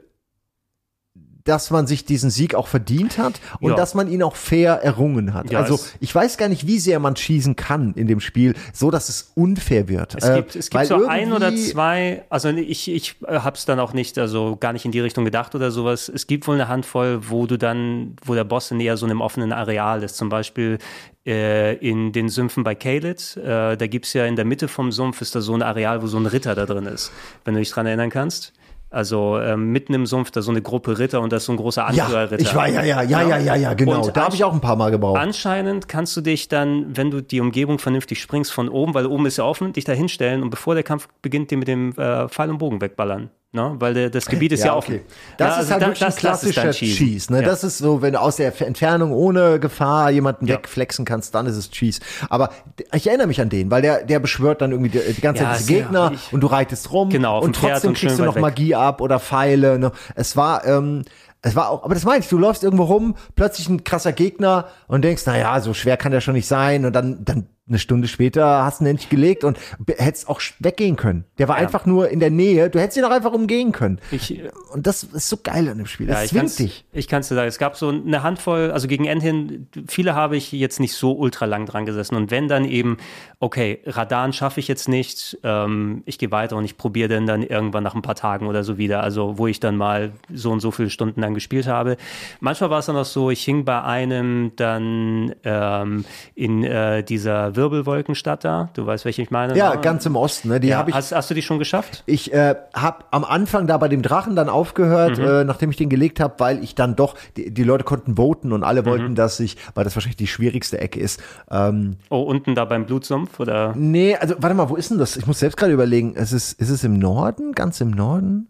dass 1.45 1.71
man 1.71 1.87
sich 1.87 2.07
diesen 2.07 2.31
Sieg 2.31 2.55
auch 2.55 2.67
verdient 2.69 3.19
hat 3.19 3.35
und 3.61 3.71
Ja. 3.73 3.77
dass 3.77 3.95
man 3.95 4.09
ihn 4.09 4.23
auch 4.23 4.35
fair 4.35 4.83
errungen 4.83 5.35
hat. 5.35 5.51
Ja, 5.51 5.61
also 5.61 5.75
es- 5.75 5.95
ich 6.01 6.15
weiß 6.15 6.39
gar 6.39 6.49
nicht, 6.49 6.67
wie 6.67 6.79
sehr 6.79 6.99
man 7.01 7.17
schießen 7.17 7.55
kann 7.55 7.93
in 7.95 8.07
dem 8.07 8.21
Spiel, 8.21 8.55
so 8.73 8.91
dass 8.91 9.11
es 9.11 9.31
unfair 9.35 9.89
wird. 9.89 10.15
Es 10.15 10.25
Äh, 10.25 10.37
gibt, 10.37 10.57
es 10.57 10.73
weil 10.73 10.89
gibt 10.89 11.01
so 11.01 11.07
ein 11.07 11.33
oder 11.33 11.55
zwei, 11.55 12.25
also 12.31 12.49
ich, 12.49 12.91
ich 12.91 13.17
habe 13.29 13.57
es 13.57 13.67
dann 13.67 13.79
auch 13.79 13.93
nicht, 13.93 14.17
also 14.19 14.57
gar 14.59 14.73
nicht 14.73 14.87
in 14.87 14.91
die 14.93 15.01
Richtung 15.01 15.27
gedacht 15.27 15.55
oder 15.55 15.71
sowas. 15.71 16.09
Es 16.09 16.27
gibt 16.27 16.47
wohl 16.49 16.55
eine 16.55 16.69
Handvoll, 16.69 17.21
wo 17.29 17.47
du 17.47 17.59
dann, 17.59 18.17
wo 18.25 18.35
der 18.35 18.45
Boss 18.45 18.71
in 18.71 18.81
eher 18.81 18.97
so 18.97 19.05
einem 19.05 19.21
offenen 19.21 19.53
Areal 19.53 20.03
ist. 20.03 20.17
Zum 20.17 20.31
Beispiel 20.31 20.79
äh, 21.27 21.75
in 21.77 22.13
den 22.13 22.29
Sümpfen 22.31 22.65
bei 22.65 22.75
Kaled. 22.75 23.37
Äh, 23.39 23.77
da 23.77 23.87
gibt's 23.87 24.13
ja 24.15 24.25
in 24.27 24.37
der 24.37 24.45
Mitte 24.45 24.69
vom 24.69 24.93
Sumpf 24.93 25.21
ist 25.23 25.35
da 25.35 25.41
so 25.41 25.55
ein 25.55 25.63
Areal, 25.63 26.03
wo 26.03 26.07
so 26.07 26.19
ein 26.19 26.27
Ritter 26.27 26.55
da 26.55 26.67
drin 26.67 26.85
ist, 26.87 27.13
wenn 27.45 27.55
du 27.55 27.61
dich 27.61 27.71
dran 27.71 27.87
erinnern 27.87 28.11
kannst. 28.11 28.53
Also 28.95 29.39
ähm, 29.41 29.73
mitten 29.73 29.93
im 29.93 30.07
Sumpf 30.07 30.31
da 30.31 30.41
so 30.41 30.51
eine 30.53 30.63
Gruppe 30.63 30.99
Ritter 30.99 31.21
und 31.21 31.33
da 31.33 31.39
ist 31.39 31.47
so 31.47 31.53
ein 31.53 31.57
großer 31.57 31.83
Ja, 31.93 32.05
Anführerritter. 32.05 32.41
ich 32.41 32.55
war 32.55 32.69
ja, 32.69 32.83
ja, 32.85 33.03
ja, 33.03 33.23
ja, 33.23 33.39
ja, 33.39 33.55
ja, 33.57 33.75
genau. 33.75 34.05
Und 34.05 34.17
da 34.17 34.25
habe 34.27 34.35
ich 34.37 34.45
auch 34.45 34.53
ein 34.53 34.61
paar 34.61 34.77
Mal 34.77 34.91
gebraucht. 34.91 35.19
Anscheinend 35.21 35.89
kannst 35.89 36.17
du 36.17 36.21
dich 36.21 36.49
dann, 36.49 36.97
wenn 36.97 37.11
du 37.11 37.21
die 37.21 37.41
Umgebung 37.41 37.79
vernünftig 37.79 38.21
springst 38.21 38.53
von 38.53 38.69
oben, 38.69 38.95
weil 38.95 39.07
oben 39.07 39.27
ist 39.27 39.37
ja 39.39 39.45
offen, 39.45 39.73
dich 39.73 39.85
da 39.85 39.93
hinstellen 39.93 40.43
und 40.43 40.51
bevor 40.51 40.75
der 40.75 40.85
Kampf 40.85 41.09
beginnt, 41.23 41.51
dir 41.51 41.59
mit 41.59 41.67
dem 41.69 41.91
äh, 41.99 42.29
Pfeil 42.29 42.51
und 42.51 42.59
Bogen 42.59 42.81
wegballern. 42.81 43.31
Ne? 43.55 43.77
Weil 43.79 43.95
der, 43.95 44.11
das 44.11 44.27
Gebiet 44.27 44.51
ist 44.51 44.65
ja, 44.65 44.75
offen. 44.75 45.01
Das 45.39 45.47
Ja, 45.47 45.53
ist 45.53 45.59
also 45.59 45.71
halt 45.73 45.83
da- 45.83 45.87
wirklich 45.87 46.03
ein 46.03 46.07
das- 46.09 46.17
das 46.17 46.43
ist 46.43 46.57
dann 46.57 46.63
klassischer 46.65 46.73
Cheesen. 46.73 46.97
Cheese. 47.07 47.33
Ne? 47.33 47.41
Ja. 47.43 47.47
Das 47.49 47.63
ist 47.63 47.79
so, 47.79 48.03
wenn 48.03 48.15
du 48.15 48.21
aus 48.21 48.35
der 48.37 48.53
Entfernung 48.67 49.13
ohne 49.13 49.61
Gefahr 49.61 50.11
jemanden 50.11 50.47
Ja. 50.47 50.57
wegflexen 50.57 51.05
kannst, 51.05 51.35
dann 51.37 51.47
ist 51.47 51.57
es 51.57 51.71
Cheese. 51.71 52.01
Aber 52.29 52.51
ich 52.93 53.07
erinnere 53.07 53.29
mich 53.29 53.41
an 53.41 53.49
den, 53.51 53.71
weil 53.71 53.81
der, 53.81 54.03
der 54.05 54.19
beschwört 54.19 54.61
dann 54.61 54.73
irgendwie 54.73 54.91
die, 54.91 55.13
die 55.13 55.21
ganze 55.21 55.45
Ja, 55.45 55.51
Zeit 55.51 55.61
ist 55.61 55.69
diese 55.69 55.79
ja 55.79 55.85
Gegner 55.85 56.13
und 56.33 56.41
du 56.41 56.47
reitest 56.49 56.91
rum 56.93 57.11
Genau, 57.11 57.41
und 57.41 57.55
trotzdem 57.55 57.91
und 57.91 57.97
kriegst 57.97 58.19
du 58.19 58.25
noch 58.25 58.35
weg. 58.35 58.43
Magie 58.43 58.75
ab 58.75 59.01
oder 59.01 59.21
Pfeile. 59.21 59.79
Ne? 59.79 59.93
Es 60.17 60.37
war, 60.37 60.67
ähm, 60.67 61.05
es 61.43 61.55
war 61.55 61.69
auch, 61.71 61.85
aber 61.85 61.95
das 61.95 62.05
meine 62.05 62.21
ich, 62.25 62.29
du 62.29 62.39
läufst 62.39 62.65
irgendwo 62.65 62.85
rum, 62.85 63.15
plötzlich 63.37 63.69
ein 63.69 63.85
krasser 63.85 64.13
Gegner 64.13 64.67
und 64.89 65.03
denkst, 65.05 65.23
na 65.27 65.39
ja, 65.39 65.61
so 65.61 65.75
schwer 65.75 65.97
kann 65.97 66.11
der 66.11 66.21
schon 66.21 66.35
nicht 66.35 66.49
sein 66.49 66.85
und 66.87 66.93
dann, 66.93 67.25
dann 67.25 67.47
eine 67.67 67.79
Stunde 67.79 68.09
später 68.09 68.63
hast 68.65 68.81
du 68.81 68.85
ihn 68.85 68.89
endlich 68.91 69.09
gelegt 69.09 69.43
und 69.43 69.59
hättest 69.97 70.29
auch 70.29 70.41
weggehen 70.59 70.97
können. 70.97 71.25
Der 71.39 71.49
war 71.49 71.57
Ja. 71.57 71.63
einfach 71.63 71.87
nur 71.87 72.11
in 72.11 72.21
der 72.21 72.29
Nähe, 72.31 72.69
du 72.69 72.79
hättest 72.79 72.99
ihn 72.99 73.05
auch 73.05 73.11
einfach 73.11 73.33
umgehen 73.33 73.73
können. 73.73 74.01
Ich, 74.11 74.39
Und 74.73 74.87
das 74.87 75.03
ist 75.05 75.31
so 75.31 75.39
geil 75.43 75.69
an 75.71 75.79
dem 75.79 75.87
Spiel. 75.87 76.07
Ja, 76.09 76.15
Das 76.15 76.25
ich 76.25 76.31
zwingt 76.33 76.59
dich. 76.59 76.85
ich 76.93 77.09
kann 77.09 77.21
es 77.21 77.29
dir 77.29 77.37
sagen. 77.37 77.49
Es 77.49 77.57
gab 77.59 77.77
so 77.77 77.89
eine 77.89 78.23
Handvoll, 78.23 78.71
also 78.71 78.87
gegen 78.87 79.07
Ende 79.07 79.25
hin, 79.25 79.67
viele 79.89 80.15
habe 80.15 80.37
ich 80.37 80.53
jetzt 80.53 80.79
nicht 80.79 80.93
so 80.95 81.13
ultra 81.13 81.47
lang 81.47 81.65
dran 81.65 81.87
gesessen. 81.87 82.17
Und 82.17 82.31
wenn 82.31 82.49
dann 82.49 82.67
eben, 82.67 82.99
okay, 83.41 83.81
Radan 83.87 84.35
schaffe 84.35 84.61
ich 84.61 84.69
jetzt 84.69 84.89
nicht, 84.89 85.39
ähm, 85.43 86.03
ich 86.05 86.19
gehe 86.19 86.31
weiter 86.31 86.57
und 86.57 86.65
ich 86.67 86.77
probiere 86.77 87.09
dann 87.09 87.27
dann 87.27 87.43
irgendwann 87.43 87.83
nach 87.83 87.95
ein 87.95 88.03
paar 88.03 88.15
Tagen 88.15 88.47
oder 88.47 88.63
so 88.63 88.77
wieder, 88.77 89.03
also 89.03 89.39
wo 89.39 89.47
ich 89.47 89.59
dann 89.61 89.77
mal 89.77 90.13
so 90.33 90.51
und 90.51 90.61
so 90.61 90.71
viele 90.71 90.91
Stunden 90.91 91.23
dann 91.23 91.33
gespielt 91.33 91.67
habe. 91.67 91.97
Manchmal 92.41 92.69
war 92.69 92.81
es 92.81 92.87
dann 92.87 92.97
auch 92.97 93.05
so, 93.07 93.31
ich 93.31 93.43
hing 93.43 93.65
bei 93.65 93.83
einem 93.83 94.53
dann 94.57 95.35
ähm, 95.45 96.05
in 96.35 96.63
äh, 96.65 97.03
dieser 97.03 97.54
Wirbelwolkenstadt 97.57 98.45
da, 98.45 98.69
du 98.75 98.87
weißt, 98.87 99.05
welche 99.05 99.23
ich 99.23 99.31
meine? 99.31 99.57
Ja, 99.57 99.75
ne? 99.75 99.81
ganz 99.81 100.05
im 100.07 100.17
Osten. 100.17 100.49
Ne? 100.49 100.61
Die 100.61 100.69
ja, 100.69 100.85
ich. 100.87 100.95
hast, 100.95 101.13
hast 101.13 101.31
du 101.31 101.35
die 101.35 101.43
schon 101.43 101.59
geschafft? 101.59 102.03
Ich 102.07 102.33
äh, 102.33 102.55
habe 102.75 103.05
am 103.11 103.25
Anfang 103.25 103.67
da 103.67 103.77
bei 103.79 103.89
dem 103.89 104.03
Drachen 104.03 104.37
dann 104.37 104.49
aufgehört, 104.49 105.19
Mhm. 105.19 105.25
äh, 105.25 105.45
nachdem 105.45 105.71
ich 105.71 105.77
den 105.77 105.89
gelegt 105.89 106.21
habe, 106.21 106.35
weil 106.39 106.63
ich 106.63 106.75
dann 106.75 106.97
doch, 106.97 107.15
die, 107.37 107.53
die 107.53 107.63
Leute 107.65 107.85
konnten 107.85 108.17
voten 108.17 108.53
und 108.53 108.65
alle 108.65 108.83
Mhm. 108.83 108.87
wollten, 108.87 109.15
dass 109.15 109.39
ich, 109.41 109.57
weil 109.75 109.85
das 109.85 109.95
wahrscheinlich 109.97 110.17
die 110.17 110.27
schwierigste 110.27 110.79
Ecke 110.81 111.01
ist. 111.01 111.23
Ähm, 111.51 111.97
Oh, 112.11 112.23
unten 112.23 112.55
da 112.55 112.65
beim 112.65 112.87
Blutsumpf 112.87 113.39
oder? 113.41 113.73
nee, 113.77 114.17
also 114.17 114.35
warte 114.39 114.55
mal, 114.55 114.69
wo 114.69 114.77
ist 114.77 114.91
denn 114.91 114.99
das? 114.99 115.17
Ich 115.17 115.27
muss 115.27 115.39
selbst 115.39 115.57
gerade 115.57 115.73
überlegen. 115.73 116.15
Es 116.17 116.33
ist, 116.33 116.53
ist 116.61 116.71
es 116.71 116.85
im 116.85 116.99
Norden? 116.99 117.53
Ganz 117.53 117.81
im 117.81 117.91
Norden? 117.91 118.49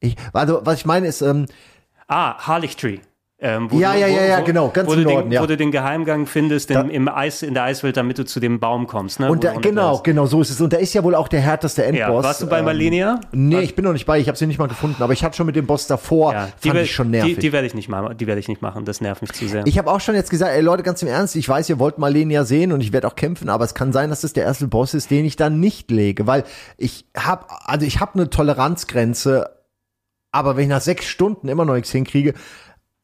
Ich, 0.00 0.16
also, 0.32 0.60
was 0.64 0.78
ich 0.78 0.86
meine 0.86 1.06
ist, 1.06 1.22
ähm, 1.22 1.46
Ah, 2.08 2.36
Harlichtree. 2.46 2.98
Ähm, 3.44 3.68
wo 3.72 3.80
Ja, 3.80 3.92
ja, 3.96 4.06
ja, 4.06 4.24
ja, 4.24 4.40
genau, 4.40 4.68
ganz 4.68 4.88
wo 4.88 4.92
im 4.92 5.02
du 5.02 5.10
Norden, 5.10 5.28
den, 5.30 5.32
ja. 5.32 5.42
Wo 5.42 5.46
du 5.46 5.56
den 5.56 5.72
Geheimgang 5.72 6.26
findest 6.26 6.70
Da- 6.70 6.82
im, 6.82 7.08
Eis, 7.08 7.42
in 7.42 7.54
der 7.54 7.64
Eiswelt, 7.64 7.96
damit 7.96 8.16
du 8.18 8.24
zu 8.24 8.38
dem 8.38 8.60
Baum 8.60 8.86
kommst. 8.86 9.18
Ne? 9.18 9.28
und 9.28 9.38
wo 9.38 9.40
da, 9.40 9.54
du 9.54 9.60
genau, 9.60 9.98
genau, 9.98 10.26
so 10.26 10.40
ist 10.40 10.50
es. 10.50 10.60
Und 10.60 10.72
da 10.72 10.76
ist 10.76 10.94
ja 10.94 11.02
wohl 11.02 11.16
auch 11.16 11.26
der 11.26 11.40
härteste 11.40 11.84
Endboss. 11.84 11.98
Ja, 11.98 12.22
warst 12.22 12.40
du 12.42 12.46
bei 12.46 12.60
ähm, 12.60 12.66
Malenia? 12.66 13.20
Nee, 13.32 13.58
ich 13.62 13.74
bin 13.74 13.84
noch 13.84 13.92
nicht 13.94 14.06
bei, 14.06 14.20
ich 14.20 14.28
habe 14.28 14.38
sie 14.38 14.46
nicht 14.46 14.60
mal 14.60 14.68
gefunden, 14.68 15.02
aber 15.02 15.12
ich 15.12 15.24
hatte 15.24 15.36
schon 15.36 15.46
mit 15.46 15.56
dem 15.56 15.66
Boss 15.66 15.88
davor, 15.88 16.32
Ja, 16.34 16.40
fand 16.60 16.74
werd- 16.74 16.84
ich 16.84 16.94
schon 16.94 17.10
nervig. 17.10 17.34
Die, 17.34 17.40
die 17.40 17.52
werde 17.52 17.66
ich 17.66 17.74
nicht 17.74 17.88
machen. 17.88 18.16
Die 18.16 18.26
werde 18.28 18.38
ich 18.38 18.46
nicht 18.46 18.62
machen. 18.62 18.84
Das 18.84 19.00
nervt 19.00 19.22
mich 19.22 19.32
zu 19.32 19.48
sehr. 19.48 19.66
Ich 19.66 19.76
habe 19.76 19.90
auch 19.90 20.00
schon 20.00 20.14
jetzt 20.14 20.30
gesagt, 20.30 20.52
ey 20.54 20.60
Leute, 20.60 20.84
ganz 20.84 21.02
im 21.02 21.08
Ernst, 21.08 21.34
ich 21.34 21.48
weiß, 21.48 21.68
ihr 21.68 21.80
wollt 21.80 21.98
Malenia 21.98 22.44
sehen 22.44 22.70
und 22.70 22.80
ich 22.80 22.92
werde 22.92 23.08
auch 23.08 23.16
kämpfen, 23.16 23.48
aber 23.48 23.64
es 23.64 23.74
kann 23.74 23.92
sein, 23.92 24.08
dass 24.10 24.20
das 24.20 24.32
der 24.34 24.44
erste 24.44 24.68
Boss 24.68 24.94
ist, 24.94 25.10
den 25.10 25.24
ich 25.24 25.34
dann 25.34 25.58
nicht 25.58 25.90
lege, 25.90 26.28
weil 26.28 26.44
ich 26.76 27.06
habe, 27.16 27.46
also 27.64 27.84
ich 27.84 27.98
habe 27.98 28.14
eine 28.14 28.30
Toleranzgrenze, 28.30 29.50
aber 30.30 30.56
wenn 30.56 30.62
ich 30.64 30.68
nach 30.70 30.80
sechs 30.80 31.06
Stunden 31.06 31.48
immer 31.48 31.64
noch 31.64 31.74
nichts 31.74 31.90
hinkriege, 31.90 32.34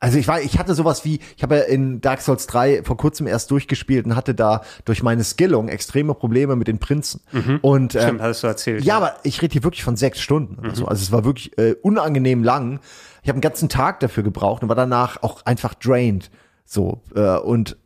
also 0.00 0.18
ich 0.18 0.28
war, 0.28 0.40
ich 0.40 0.58
hatte 0.58 0.74
sowas 0.74 1.04
wie, 1.04 1.18
ich 1.36 1.42
habe 1.42 1.56
ja 1.56 1.62
in 1.62 2.00
Dark 2.00 2.20
Souls 2.20 2.46
3 2.46 2.84
vor 2.84 2.96
kurzem 2.96 3.26
erst 3.26 3.50
durchgespielt 3.50 4.06
und 4.06 4.14
hatte 4.14 4.34
da 4.34 4.62
durch 4.84 5.02
meine 5.02 5.24
Skillung 5.24 5.68
extreme 5.68 6.14
Probleme 6.14 6.54
mit 6.54 6.68
den 6.68 6.78
Prinzen. 6.78 7.20
Und 7.62 7.94
ähm, 7.94 8.02
Stimmt, 8.02 8.20
hattest 8.20 8.42
du 8.42 8.46
erzählt. 8.46 8.84
ja, 8.84 8.96
aber 8.96 9.16
ich 9.24 9.42
rede 9.42 9.52
hier 9.52 9.64
wirklich 9.64 9.82
von 9.82 9.96
sechs 9.96 10.20
Stunden 10.20 10.58
oder 10.60 10.74
so. 10.74 10.86
Also 10.86 11.02
es 11.02 11.10
war 11.10 11.24
wirklich 11.24 11.56
äh, 11.58 11.74
unangenehm 11.82 12.44
lang. 12.44 12.80
Ich 13.22 13.28
habe 13.28 13.36
einen 13.36 13.40
ganzen 13.40 13.68
Tag 13.68 13.98
dafür 14.00 14.22
gebraucht 14.22 14.62
und 14.62 14.68
war 14.68 14.76
danach 14.76 15.22
auch 15.22 15.44
einfach 15.44 15.74
drained. 15.74 16.30
So 16.64 17.02
äh, 17.16 17.36
und 17.38 17.76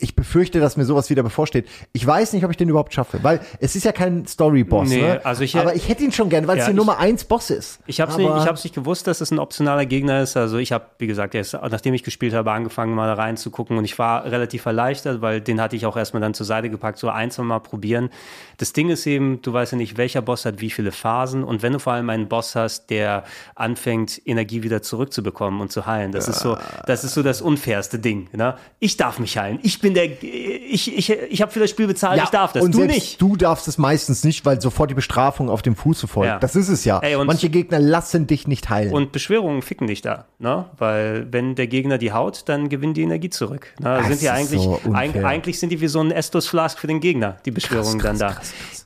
ich 0.00 0.14
befürchte, 0.14 0.60
dass 0.60 0.76
mir 0.76 0.84
sowas 0.84 1.10
wieder 1.10 1.22
bevorsteht. 1.24 1.68
Ich 1.92 2.06
weiß 2.06 2.32
nicht, 2.34 2.44
ob 2.44 2.50
ich 2.52 2.56
den 2.56 2.68
überhaupt 2.68 2.94
schaffe, 2.94 3.18
weil 3.22 3.40
es 3.58 3.74
ist 3.74 3.84
ja 3.84 3.90
kein 3.92 4.26
Story-Boss. 4.26 4.88
Nee, 4.88 5.02
ne? 5.02 5.20
also 5.24 5.42
ich- 5.42 5.56
aber 5.56 5.74
ich 5.74 5.88
hätte 5.88 6.04
ihn 6.04 6.12
schon 6.12 6.28
gern, 6.28 6.46
weil 6.46 6.56
es 6.56 6.60
Ja, 6.60 6.66
der 6.66 6.74
ich- 6.74 6.78
Nummer 6.78 6.98
eins 6.98 7.24
Boss 7.24 7.50
ist. 7.50 7.80
Ich 7.86 8.00
habe 8.00 8.12
es 8.12 8.16
nicht, 8.18 8.28
ich 8.28 8.64
nicht 8.64 8.74
gewusst, 8.76 9.06
dass 9.08 9.20
es 9.20 9.32
ein 9.32 9.40
optionaler 9.40 9.84
Gegner 9.86 10.22
ist. 10.22 10.36
Also 10.36 10.58
ich 10.58 10.70
habe, 10.70 10.84
wie 10.98 11.08
gesagt, 11.08 11.34
erst 11.34 11.54
nachdem 11.54 11.94
ich 11.94 12.04
gespielt 12.04 12.32
habe, 12.32 12.52
angefangen 12.52 12.94
mal 12.94 13.12
reinzugucken 13.12 13.76
und 13.76 13.84
ich 13.84 13.98
war 13.98 14.24
relativ 14.24 14.66
erleichtert, 14.66 15.20
weil 15.20 15.40
den 15.40 15.60
hatte 15.60 15.74
ich 15.74 15.84
auch 15.86 15.96
erstmal 15.96 16.20
dann 16.20 16.34
zur 16.34 16.46
Seite 16.46 16.70
gepackt, 16.70 16.98
so 16.98 17.08
ein, 17.08 17.30
zwei 17.32 17.42
Mal 17.42 17.58
probieren. 17.58 18.10
Das 18.58 18.72
Ding 18.72 18.88
ist 18.88 19.04
eben, 19.06 19.42
du 19.42 19.52
weißt 19.52 19.72
ja 19.72 19.78
nicht, 19.78 19.96
welcher 19.96 20.22
Boss 20.22 20.44
hat 20.44 20.60
wie 20.60 20.70
viele 20.70 20.92
Phasen 20.92 21.42
und 21.42 21.62
wenn 21.62 21.72
du 21.72 21.80
vor 21.80 21.94
allem 21.94 22.08
einen 22.08 22.28
Boss 22.28 22.54
hast, 22.54 22.90
der 22.90 23.24
anfängt, 23.56 24.20
Energie 24.26 24.62
wieder 24.62 24.82
zurückzubekommen 24.82 25.60
und 25.60 25.72
zu 25.72 25.86
heilen, 25.86 26.12
das 26.12 26.28
ist 26.28 26.40
so, 26.40 26.56
das 26.86 27.02
ist 27.04 27.14
so 27.14 27.22
das 27.22 27.40
unfairste 27.42 27.98
Ding. 27.98 28.28
Ne? 28.32 28.54
Ich 28.78 28.96
darf 28.96 29.18
mich 29.18 29.36
heilen. 29.38 29.58
Ich 29.62 29.71
bin 29.80 29.94
der, 29.94 30.22
ich, 30.22 30.96
ich, 30.96 31.10
ich 31.10 31.42
habe 31.42 31.52
für 31.52 31.60
das 31.60 31.70
Spiel 31.70 31.86
bezahlt, 31.86 32.22
ich 32.22 32.30
darf 32.30 32.52
das. 32.52 32.62
und 32.62 32.74
du 32.74 32.84
nicht. 32.84 33.20
Du 33.20 33.36
darfst 33.36 33.68
es 33.68 33.78
meistens 33.78 34.24
nicht, 34.24 34.44
weil 34.44 34.60
sofort 34.60 34.90
die 34.90 34.94
Bestrafung 34.94 35.48
auf 35.50 35.62
dem 35.62 35.76
Fuße 35.76 36.06
folgt. 36.08 36.28
Ja. 36.28 36.38
Das 36.38 36.56
ist 36.56 36.68
es 36.68 36.84
ja. 36.84 36.98
Ey, 37.00 37.16
Manche 37.24 37.48
Gegner 37.48 37.78
lassen 37.78 38.26
dich 38.26 38.46
nicht 38.46 38.70
heilen. 38.70 38.92
Und 38.92 39.12
Beschwörungen 39.12 39.62
ficken 39.62 39.86
dich 39.86 40.02
da, 40.02 40.26
ne? 40.38 40.66
Weil 40.78 41.26
wenn 41.30 41.54
der 41.54 41.66
Gegner 41.66 41.98
die 41.98 42.12
haut, 42.12 42.48
dann 42.48 42.68
gewinnen 42.68 42.94
die 42.94 43.02
Energie 43.02 43.30
zurück. 43.30 43.74
Ne? 43.78 43.96
Das 43.96 44.06
sind 44.06 44.22
ist 44.22 44.28
eigentlich, 44.28 44.62
so 44.62 44.80
eig 44.92 45.16
eigentlich 45.24 45.58
sind 45.58 45.70
die 45.70 45.80
wie 45.80 45.88
so 45.88 46.00
ein 46.00 46.10
Estus 46.10 46.48
Flask 46.48 46.78
für 46.78 46.86
den 46.86 47.00
Gegner, 47.00 47.36
die 47.44 47.50
Beschwörungen 47.50 47.98
dann 47.98 48.18
da. 48.18 48.36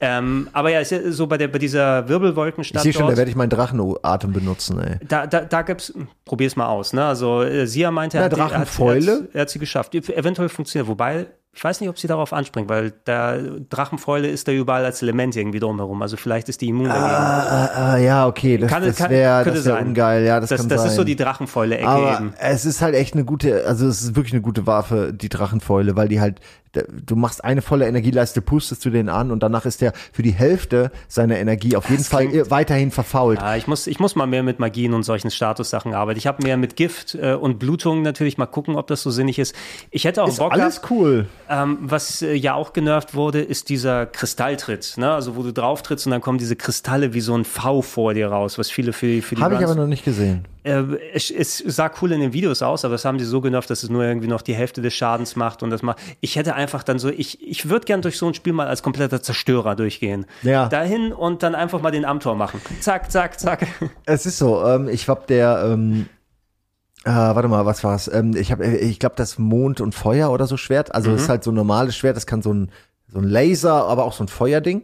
Ähm, 0.01 0.49
aber 0.53 0.71
ja, 0.71 0.81
ist 0.81 0.93
ja 0.93 1.11
so 1.11 1.27
bei 1.27 1.39
der 1.39 1.49
bei 1.49 1.59
dieser 1.59 2.03
ich 2.05 2.09
Wirbelwolkenstadt 2.09 2.83
sehe 2.83 2.93
schon, 2.93 3.09
da 3.09 3.17
werde 3.17 3.31
ich 3.31 3.37
meinen 3.37 3.51
Drachenatem 3.51 4.33
benutzen, 4.33 4.79
ey. 4.81 4.97
da, 5.07 5.27
da, 5.27 5.41
da 5.41 5.63
gibt's, 5.63 5.93
probier's 6.25 6.57
mal 6.57 6.67
aus, 6.67 6.93
ne? 6.93 7.05
Also 7.05 7.43
äh, 7.43 7.67
Sia 7.67 7.91
meinte, 7.91 8.19
er 8.19 8.25
hat, 8.25 8.33
er 8.33 8.45
hat, 8.45 8.51
Drachenfäule? 8.53 9.13
hat, 9.13 9.35
er 9.35 9.41
hat 9.43 9.51
sie 9.51 9.59
geschafft. 9.59 9.95
Eventuell 9.95 10.49
funktioniert, 10.49 10.89
wobei 10.89 11.27
ich 11.57 11.65
weiß 11.65 11.81
nicht, 11.81 11.89
ob 11.89 11.99
sie 11.99 12.07
darauf 12.07 12.35
anspringt, 12.35 12.69
weil 12.69 12.91
der 13.07 13.39
Drachenfäule 13.71 14.29
ist 14.29 14.47
da 14.47 14.53
überall 14.53 14.85
als 14.85 15.01
Element 15.01 15.35
irgendwie 15.37 15.59
drumherum. 15.59 16.03
Also 16.03 16.19
vielleicht 16.19 16.51
ist 16.51 16.61
die 16.61 16.69
immun 16.69 16.89
dagegen. 16.89 17.07
Ah, 17.07 17.71
ah, 17.93 17.97
ja, 17.97 18.27
okay, 18.27 18.59
das, 18.59 18.71
Kann- 18.71 18.85
das 18.85 19.01
wäre 19.09 19.43
das 19.43 19.55
wär 19.55 19.63
sein. 19.63 19.87
ungeil, 19.87 20.23
ja, 20.27 20.39
das, 20.39 20.51
das 20.51 20.61
kann 20.61 20.69
das 20.69 20.83
sein. 20.83 20.91
ist 20.91 20.97
so 20.97 21.05
die 21.05 21.17
Drachenfäule-Ecke 21.17 21.89
Aber 21.89 22.15
eben. 22.17 22.35
es 22.39 22.67
ist 22.67 22.83
halt 22.83 22.95
echt 22.95 23.15
eine 23.15 23.25
gute, 23.25 23.65
also 23.67 23.87
es 23.89 24.03
ist 24.03 24.17
wirklich 24.17 24.35
eine 24.35 24.43
gute 24.43 24.67
Waffe, 24.67 25.15
die 25.15 25.31
Drachenfäule, 25.31 25.97
weil 25.97 26.09
die 26.09 26.21
halt, 26.21 26.41
du 26.85 27.17
machst 27.17 27.45
eine 27.45 27.63
volle 27.63 27.87
Energieleiste, 27.87 28.41
pustest 28.43 28.85
du 28.85 28.91
den 28.91 29.09
an 29.09 29.31
und 29.31 29.43
danach 29.43 29.65
ist 29.67 29.81
der 29.81 29.93
für 30.13 30.23
die 30.23 30.33
Hälfte 30.33 30.91
seiner 31.09 31.39
Energie 31.39 31.77
auf 31.77 31.89
jeden 31.91 32.05
Fall 32.05 32.29
klingt- 32.29 32.51
weiterhin 32.51 32.91
verfault. 32.91 33.41
Ja, 33.41 33.57
ich 33.57 33.67
muss, 33.67 33.87
ich 33.87 34.01
muss 34.01 34.17
mal 34.17 34.27
mehr 34.27 34.43
mit 34.43 34.59
Magien 34.59 34.95
und 34.95 35.03
solchen 35.03 35.31
Statussachen 35.31 35.95
arbeiten. 35.95 36.19
Ich 36.19 36.27
habe 36.27 36.43
mehr 36.43 36.57
mit 36.57 36.77
Gift 36.77 37.15
äh, 37.15 37.35
und 37.35 37.59
Blutung 37.59 38.03
natürlich 38.03 38.39
mal 38.39 38.47
gucken, 38.47 38.77
ob 38.77 38.87
das 38.87 39.03
so 39.03 39.11
sinnig 39.11 39.39
ist. 39.39 39.55
Ich 39.91 40.05
hätte 40.05 40.23
auch 40.23 40.29
Ist 40.29 40.39
Bock 40.39 40.53
alles 40.53 40.81
gehabt, 40.83 40.91
cool. 40.91 41.27
ähm, 41.49 41.79
was 41.81 42.23
äh, 42.23 42.35
ja 42.35 42.55
auch 42.55 42.73
genervt 42.73 43.15
wurde, 43.15 43.41
ist 43.41 43.69
dieser 43.69 44.07
Kristalltritt. 44.07 44.95
Ne? 44.97 45.11
Also 45.13 45.37
wo 45.37 45.43
du 45.43 45.53
drauf 45.53 45.83
trittst 45.83 46.07
und 46.07 46.11
dann 46.13 46.21
kommen 46.21 46.39
diese 46.39 46.57
Kristalle 46.57 47.15
wie 47.15 47.21
so 47.21 47.35
ein 47.37 47.45
V 47.45 47.83
vor 47.83 48.15
dir 48.15 48.29
raus, 48.29 48.59
was 48.59 48.71
viele 48.71 48.93
für, 48.93 49.23
für 49.23 49.35
die 49.35 49.43
Habe 49.43 49.55
ich 49.57 49.65
aber 49.65 49.75
noch 49.75 49.87
nicht 49.87 50.05
gesehen. 50.05 50.45
Äh, 50.67 50.99
es, 51.15 51.31
es 51.31 51.59
sah 51.59 51.91
cool 52.03 52.13
in 52.13 52.21
den 52.21 52.33
Videos 52.33 52.61
aus, 52.61 52.85
aber 52.85 52.93
das 52.95 53.05
haben 53.05 53.19
sie 53.19 53.25
so 53.25 53.41
genervt, 53.41 53.71
dass 53.71 53.83
es 53.83 53.89
nur 53.89 54.05
irgendwie 54.05 54.27
noch 54.29 54.43
die 54.43 54.55
Hälfte 54.55 54.83
des 54.83 54.93
Schadens 54.95 55.37
macht 55.37 55.63
und 55.63 55.71
das 55.71 55.83
macht. 55.83 55.99
Ich 56.21 56.37
hätte 56.37 56.55
einfach 56.55 56.83
dann 56.83 56.99
so, 56.99 57.09
ich, 57.09 57.41
ich 57.47 57.69
würde 57.69 57.87
gern 57.87 58.03
durch 58.03 58.19
so 58.19 58.27
ein 58.27 58.35
Spiel 58.35 58.53
mal 58.53 58.67
als 58.67 58.83
kompletter 58.83 59.23
Zerstörer 59.23 59.77
durchgehen. 59.77 60.27
Ja. 60.43 60.69
Dahin 60.69 61.13
und 61.13 61.43
dann 61.43 61.55
einfach 61.55 61.81
mal 61.81 61.91
den 61.93 62.05
Amtor 62.05 62.35
machen. 62.35 62.61
Zack, 62.81 63.11
zack, 63.11 63.39
zack. 63.41 63.67
Es 64.05 64.27
ist 64.27 64.39
so, 64.39 64.65
ähm, 64.67 64.89
ich 64.89 65.09
hab 65.09 65.27
der, 65.29 65.63
ähm, 65.73 66.07
äh, 67.05 67.11
warte 67.11 67.49
mal, 67.49 67.65
was 67.67 67.85
war's? 67.85 68.09
Ähm, 68.13 68.35
ich 68.37 68.51
habe, 68.53 68.67
ich 68.67 68.99
glaube, 68.99 69.15
das 69.17 69.39
Mond 69.39 69.81
und 69.81 69.95
Feuer 69.95 70.31
oder 70.31 70.47
so 70.47 70.57
Schwert. 70.57 70.95
Also 70.95 71.11
Mhm. 71.11 71.17
es 71.17 71.23
ist 71.23 71.29
halt 71.29 71.45
so 71.45 71.53
ein 71.53 71.55
normales 71.55 71.97
Schwert, 71.97 72.17
das 72.17 72.27
kann 72.27 72.43
so 72.43 72.53
ein, 72.53 72.71
so 73.09 73.19
ein 73.19 73.25
Laser, 73.25 73.87
aber 73.87 74.05
auch 74.05 74.13
so 74.13 74.25
ein 74.25 74.29
Feuerding. 74.29 74.83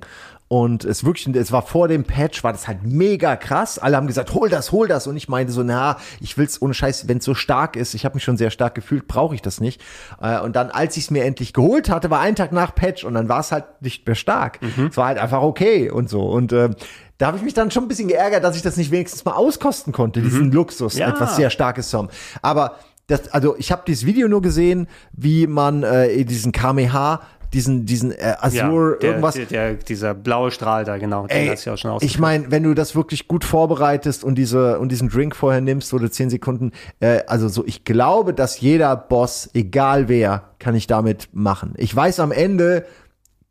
Und 0.53 0.85
es 0.85 1.03
wirklich, 1.03 1.35
es 1.35 1.51
war 1.51 1.63
vor 1.63 1.89
dem 1.89 2.05
Patch, 2.05 2.45
war 2.45 2.53
das 2.53 2.69
halt 2.69 2.83
mega 2.83 3.37
krass. 3.37 3.79
Alle 3.79 3.97
haben 3.97 4.07
gesagt, 4.07 4.35
hol 4.35 4.51
das, 4.51 4.71
hol 4.71 4.87
das. 4.87 5.07
Und 5.07 5.17
ich 5.17 5.27
meinte 5.27 5.51
so, 5.51 5.63
na, 5.63 5.97
ich 6.21 6.37
will's 6.37 6.61
ohne 6.61 6.75
Scheiß, 6.75 7.09
wenn 7.09 7.17
es 7.19 7.25
so 7.25 7.33
stark 7.35 7.75
ist, 7.75 7.95
ich 7.95 8.05
habe 8.05 8.17
mich 8.17 8.23
schon 8.23 8.37
sehr 8.37 8.51
stark 8.51 8.75
gefühlt, 8.75 9.09
brauche 9.09 9.35
ich 9.35 9.41
das 9.41 9.63
nicht. 9.63 9.81
Äh, 10.21 10.41
und 10.41 10.55
dann, 10.55 10.71
als 10.71 10.99
ich 10.99 11.05
es 11.05 11.11
mir 11.11 11.25
endlich 11.25 11.55
geholt 11.55 11.89
hatte, 11.89 12.11
war 12.11 12.21
ein 12.21 12.35
Tag 12.37 12.53
nach 12.53 12.75
Patch 12.75 13.03
und 13.03 13.15
dann 13.15 13.31
war 13.31 13.41
es 13.41 13.51
halt 13.51 13.65
nicht 13.81 14.07
mehr 14.07 14.15
stark. 14.15 14.59
Es 14.91 14.95
war 14.99 15.07
halt 15.07 15.17
einfach 15.17 15.41
okay 15.41 15.91
und 15.91 16.11
so. 16.11 16.21
Und 16.29 16.53
äh, 16.53 16.69
da 17.17 17.29
habe 17.29 17.39
ich 17.39 17.43
mich 17.43 17.55
dann 17.55 17.71
schon 17.71 17.85
ein 17.85 17.89
bisschen 17.89 18.09
geärgert, 18.09 18.45
dass 18.45 18.55
ich 18.55 18.61
das 18.61 18.77
nicht 18.77 18.91
wenigstens 18.91 19.25
mal 19.25 19.33
auskosten 19.33 19.95
konnte, 19.95 20.21
diesen 20.21 20.53
Luxus, 20.53 20.99
Ja. 20.99 21.09
etwas 21.09 21.35
sehr 21.37 21.49
starkes 21.49 21.89
zu 21.89 21.97
haben. 21.97 22.09
Aber 22.43 22.77
das, 23.07 23.33
also 23.33 23.57
ich 23.57 23.73
habe 23.73 23.85
dieses 23.87 24.05
Video 24.05 24.29
nur 24.29 24.43
gesehen, 24.43 24.87
wie 25.15 25.47
man 25.47 25.83
äh, 25.83 26.27
diesen 26.27 26.53
Kameha, 26.53 27.23
diesen, 27.53 27.87
diesen 27.87 28.13
äh, 28.13 28.35
Azure, 28.41 28.99
der, 28.99 29.11
irgendwas. 29.11 29.35
Der, 29.35 29.47
der, 29.47 29.75
dieser 29.75 30.15
blaue 30.15 30.51
Strahl 30.51 30.85
da, 30.85 30.99
genau. 30.99 31.27
Ey, 31.29 31.47
ja 31.47 31.53
ich 31.53 31.69
ausgeführt. 31.69 32.21
meine, 32.21 32.51
wenn 32.51 32.63
du 32.63 32.75
das 32.75 32.97
wirklich 32.97 33.29
gut 33.29 33.45
vorbereitest 33.45 34.25
und 34.25 34.37
diese 34.37 34.79
und 34.79 34.91
diesen 34.91 35.09
Drink 35.09 35.37
vorher 35.37 35.61
nimmst 35.61 35.93
oder 35.93 36.11
zehn 36.11 36.31
Sekunden, 36.31 36.73
äh, 37.01 37.21
also 37.27 37.49
so, 37.49 37.65
ich 37.67 37.85
glaube, 37.85 38.35
dass 38.35 38.61
jeder 38.61 38.97
Boss, 38.97 39.51
egal 39.55 40.09
wer, 40.09 40.51
kann 40.59 40.75
ich 40.75 40.87
damit 40.87 41.29
machen. 41.33 41.75
Ich 41.77 41.95
weiß 41.95 42.21
am 42.21 42.33
Ende 42.33 42.87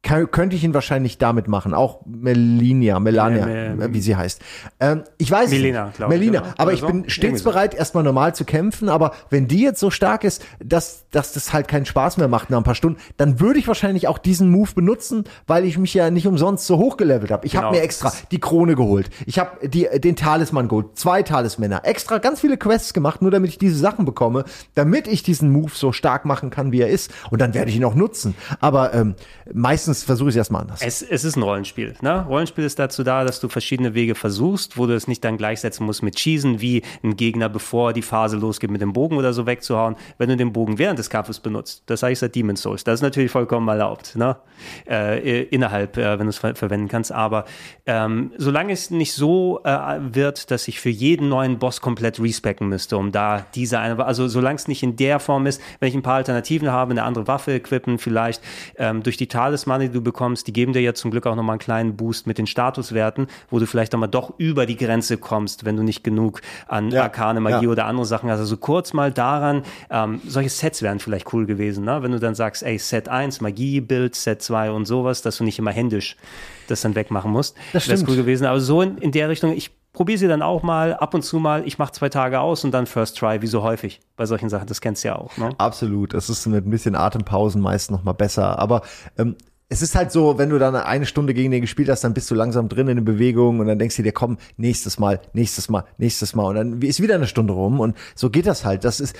kann, 0.03 0.31
könnte 0.31 0.55
ich 0.55 0.63
ihn 0.63 0.73
wahrscheinlich 0.73 1.19
damit 1.19 1.47
machen, 1.47 1.75
auch 1.75 1.99
Melania, 2.07 2.99
Melania, 2.99 3.45
Me- 3.45 3.75
me- 3.75 3.83
äh, 3.85 3.93
wie 3.93 4.01
sie 4.01 4.15
heißt. 4.15 4.41
Ähm, 4.79 5.03
ich 5.19 5.29
weiß 5.29 5.51
Melina, 5.51 5.85
nicht. 5.85 5.97
glaub 5.97 6.11
ich, 6.11 6.17
Melina, 6.17 6.43
aber 6.57 6.73
ich 6.73 6.79
so? 6.79 6.87
bin 6.87 7.07
stets 7.07 7.43
so. 7.43 7.49
bereit, 7.51 7.75
erstmal 7.75 8.03
normal 8.03 8.33
zu 8.33 8.43
kämpfen, 8.43 8.89
aber 8.89 9.11
wenn 9.29 9.47
die 9.47 9.61
jetzt 9.61 9.79
so 9.79 9.91
stark 9.91 10.23
ist, 10.23 10.43
dass, 10.63 11.05
dass 11.11 11.33
das 11.33 11.53
halt 11.53 11.67
keinen 11.67 11.85
Spaß 11.85 12.17
mehr 12.17 12.27
macht 12.27 12.49
nach 12.49 12.57
ein 12.57 12.63
paar 12.63 12.73
Stunden, 12.73 12.99
dann 13.17 13.39
würde 13.39 13.59
ich 13.59 13.67
wahrscheinlich 13.67 14.07
auch 14.07 14.17
diesen 14.17 14.49
Move 14.49 14.71
benutzen, 14.73 15.25
weil 15.45 15.65
ich 15.65 15.77
mich 15.77 15.93
ja 15.93 16.09
nicht 16.09 16.25
umsonst 16.25 16.65
so 16.65 16.77
hochgelevelt 16.79 17.29
habe. 17.31 17.45
Ich 17.45 17.55
habe 17.55 17.67
Genau. 17.67 17.77
mir 17.77 17.83
extra 17.83 18.11
die 18.31 18.39
Krone 18.39 18.75
geholt. 18.75 19.11
Ich 19.27 19.37
habe 19.37 19.67
die 19.67 19.87
den 19.99 20.15
Talisman 20.15 20.67
geholt, 20.67 20.97
zwei 20.97 21.21
Talismänner, 21.21 21.81
extra 21.85 22.17
ganz 22.17 22.39
viele 22.41 22.57
Quests 22.57 22.93
gemacht, 22.93 23.21
nur 23.21 23.29
damit 23.29 23.51
ich 23.51 23.59
diese 23.59 23.77
Sachen 23.77 24.05
bekomme, 24.05 24.45
damit 24.73 25.07
ich 25.07 25.21
diesen 25.21 25.51
Move 25.51 25.71
so 25.75 25.91
stark 25.91 26.25
machen 26.25 26.49
kann, 26.49 26.71
wie 26.71 26.81
er 26.81 26.89
ist. 26.89 27.11
Und 27.29 27.39
dann 27.39 27.53
werde 27.53 27.69
ich 27.69 27.75
ihn 27.77 27.83
auch 27.85 27.93
nutzen. 27.93 28.33
Aber 28.61 28.95
ähm, 28.95 29.13
meistens 29.53 29.90
versuche 29.91 30.29
ich 30.29 30.33
es 30.33 30.37
erstmal 30.37 30.61
anders. 30.61 30.81
Es, 30.81 31.01
es 31.01 31.23
ist 31.23 31.35
ein 31.35 31.43
Rollenspiel. 31.43 31.95
Ne? 32.01 32.25
Rollenspiel 32.27 32.63
ist 32.63 32.79
dazu 32.79 33.03
da, 33.03 33.23
dass 33.23 33.39
du 33.39 33.49
verschiedene 33.49 33.93
Wege 33.93 34.15
versuchst, 34.15 34.77
wo 34.77 34.87
du 34.87 34.95
es 34.95 35.07
nicht 35.07 35.23
dann 35.23 35.37
gleichsetzen 35.37 35.85
musst 35.85 36.03
mit 36.03 36.19
Schießen, 36.19 36.61
wie 36.61 36.83
ein 37.03 37.15
Gegner, 37.15 37.49
bevor 37.49 37.93
die 37.93 38.01
Phase 38.01 38.37
losgeht, 38.37 38.71
mit 38.71 38.81
dem 38.81 38.93
Bogen 38.93 39.17
oder 39.17 39.33
so 39.33 39.45
wegzuhauen, 39.45 39.95
wenn 40.17 40.29
du 40.29 40.37
den 40.37 40.53
Bogen 40.53 40.77
während 40.77 40.99
des 40.99 41.09
Kampfes 41.09 41.39
benutzt. 41.39 41.83
Das 41.87 42.03
ich 42.03 42.19
seit 42.19 42.35
Demon's 42.35 42.61
Souls. 42.61 42.83
Das 42.83 42.95
ist 42.95 43.01
natürlich 43.01 43.31
vollkommen 43.31 43.67
erlaubt, 43.67 44.15
ne? 44.15 44.37
äh, 44.87 45.43
innerhalb, 45.43 45.97
äh, 45.97 46.19
wenn 46.19 46.25
du 46.25 46.29
es 46.29 46.37
ver 46.37 46.55
verwenden 46.55 46.87
kannst. 46.87 47.11
Aber 47.11 47.45
ähm, 47.85 48.31
solange 48.37 48.73
es 48.73 48.91
nicht 48.91 49.13
so 49.13 49.61
äh, 49.63 49.99
wird, 49.99 50.51
dass 50.51 50.67
ich 50.67 50.79
für 50.79 50.89
jeden 50.89 51.29
neuen 51.29 51.59
Boss 51.59 51.81
komplett 51.81 52.19
respecken 52.19 52.67
müsste, 52.69 52.97
um 52.97 53.11
da 53.11 53.45
diese 53.55 53.79
eine, 53.79 54.03
also 54.05 54.27
solange 54.27 54.55
es 54.55 54.67
nicht 54.67 54.83
in 54.83 54.95
der 54.95 55.19
Form 55.19 55.45
ist, 55.47 55.61
wenn 55.79 55.89
ich 55.89 55.95
ein 55.95 56.01
paar 56.01 56.15
Alternativen 56.15 56.71
habe, 56.71 56.91
eine 56.91 57.03
andere 57.03 57.27
Waffe 57.27 57.53
equippen, 57.53 57.97
vielleicht 57.97 58.41
ähm, 58.77 59.03
durch 59.03 59.17
die 59.17 59.27
Talismane, 59.27 59.80
die 59.81 59.89
du 59.89 60.01
bekommst, 60.01 60.47
die 60.47 60.53
geben 60.53 60.73
dir 60.73 60.81
ja 60.81 60.93
zum 60.93 61.11
Glück 61.11 61.27
auch 61.27 61.35
nochmal 61.35 61.53
einen 61.53 61.59
kleinen 61.59 61.95
Boost 61.97 62.27
mit 62.27 62.37
den 62.37 62.47
Statuswerten, 62.47 63.27
wo 63.49 63.59
du 63.59 63.65
vielleicht 63.65 63.93
nochmal 63.93 64.09
doch 64.09 64.33
über 64.37 64.65
die 64.65 64.77
Grenze 64.77 65.17
kommst, 65.17 65.65
wenn 65.65 65.77
du 65.77 65.83
nicht 65.83 66.03
genug 66.03 66.41
an 66.67 66.91
Ja, 66.91 67.03
arkane 67.03 67.41
Magie 67.41 67.65
ja. 67.65 67.71
oder 67.71 67.85
andere 67.85 68.05
Sachen 68.05 68.29
hast. 68.29 68.39
Also 68.39 68.57
kurz 68.57 68.93
mal 68.93 69.11
daran, 69.11 69.63
ähm, 69.89 70.21
solche 70.25 70.49
Sets 70.49 70.81
wären 70.81 70.99
vielleicht 70.99 71.33
cool 71.33 71.45
gewesen, 71.45 71.85
ne? 71.85 72.01
wenn 72.03 72.11
du 72.11 72.19
dann 72.19 72.35
sagst, 72.35 72.63
ey, 72.63 72.77
Set 72.77 73.09
1, 73.09 73.41
Magie-Bild, 73.41 74.15
Set 74.15 74.41
2 74.41 74.71
und 74.71 74.85
sowas, 74.85 75.21
dass 75.21 75.37
du 75.37 75.43
nicht 75.43 75.59
immer 75.59 75.71
händisch 75.71 76.15
das 76.67 76.81
dann 76.81 76.95
wegmachen 76.95 77.31
musst. 77.31 77.55
Das 77.73 77.83
stimmt. 77.83 78.07
cool 78.07 78.15
gewesen. 78.15 78.45
Aber 78.45 78.59
so 78.59 78.81
in, 78.81 78.97
in 78.97 79.11
der 79.11 79.29
Richtung, 79.29 79.53
ich 79.53 79.71
probiere 79.93 80.17
sie 80.17 80.27
dann 80.27 80.41
auch 80.41 80.63
mal 80.63 80.93
ab 80.93 81.13
und 81.13 81.21
zu 81.21 81.39
mal, 81.39 81.67
ich 81.67 81.77
mache 81.77 81.91
zwei 81.91 82.09
Tage 82.09 82.39
aus 82.39 82.63
und 82.63 82.71
dann 82.71 82.85
First 82.85 83.17
Try, 83.17 83.41
wie 83.41 83.47
so 83.47 83.61
häufig 83.61 83.99
bei 84.15 84.25
solchen 84.25 84.49
Sachen, 84.49 84.67
das 84.67 84.81
kennst 84.81 85.03
du 85.03 85.09
ja 85.09 85.15
auch. 85.17 85.35
Ne? 85.37 85.49
Absolut. 85.57 86.13
Es 86.13 86.29
ist 86.29 86.45
mit 86.47 86.65
ein 86.65 86.69
bisschen 86.69 86.95
Atempausen 86.95 87.61
meist 87.61 87.91
noch 87.91 88.03
mal 88.03 88.13
besser. 88.13 88.57
Aber 88.59 88.81
ähm, 89.17 89.35
es 89.71 89.81
ist 89.81 89.95
halt 89.95 90.11
so, 90.11 90.37
wenn 90.37 90.49
du 90.49 90.59
dann 90.59 90.75
eine 90.75 91.05
Stunde 91.05 91.33
gegen 91.33 91.49
den 91.49 91.61
gespielt 91.61 91.87
hast, 91.87 92.03
dann 92.03 92.13
bist 92.13 92.29
du 92.29 92.35
langsam 92.35 92.67
drin 92.67 92.89
in 92.89 92.97
der 92.97 93.05
Bewegung 93.05 93.61
und 93.61 93.67
dann 93.67 93.79
denkst 93.79 93.95
du 93.95 94.03
dir, 94.03 94.11
komm, 94.11 94.37
nächstes 94.57 94.99
Mal, 94.99 95.21
nächstes 95.31 95.69
Mal, 95.69 95.85
nächstes 95.97 96.35
Mal. 96.35 96.47
Und 96.47 96.55
dann 96.55 96.81
ist 96.81 97.01
wieder 97.01 97.15
eine 97.15 97.25
Stunde 97.25 97.53
rum 97.53 97.79
und 97.79 97.95
so 98.13 98.29
geht 98.29 98.47
das 98.47 98.65
halt. 98.65 98.83
Das 98.83 98.99
ist, 98.99 99.15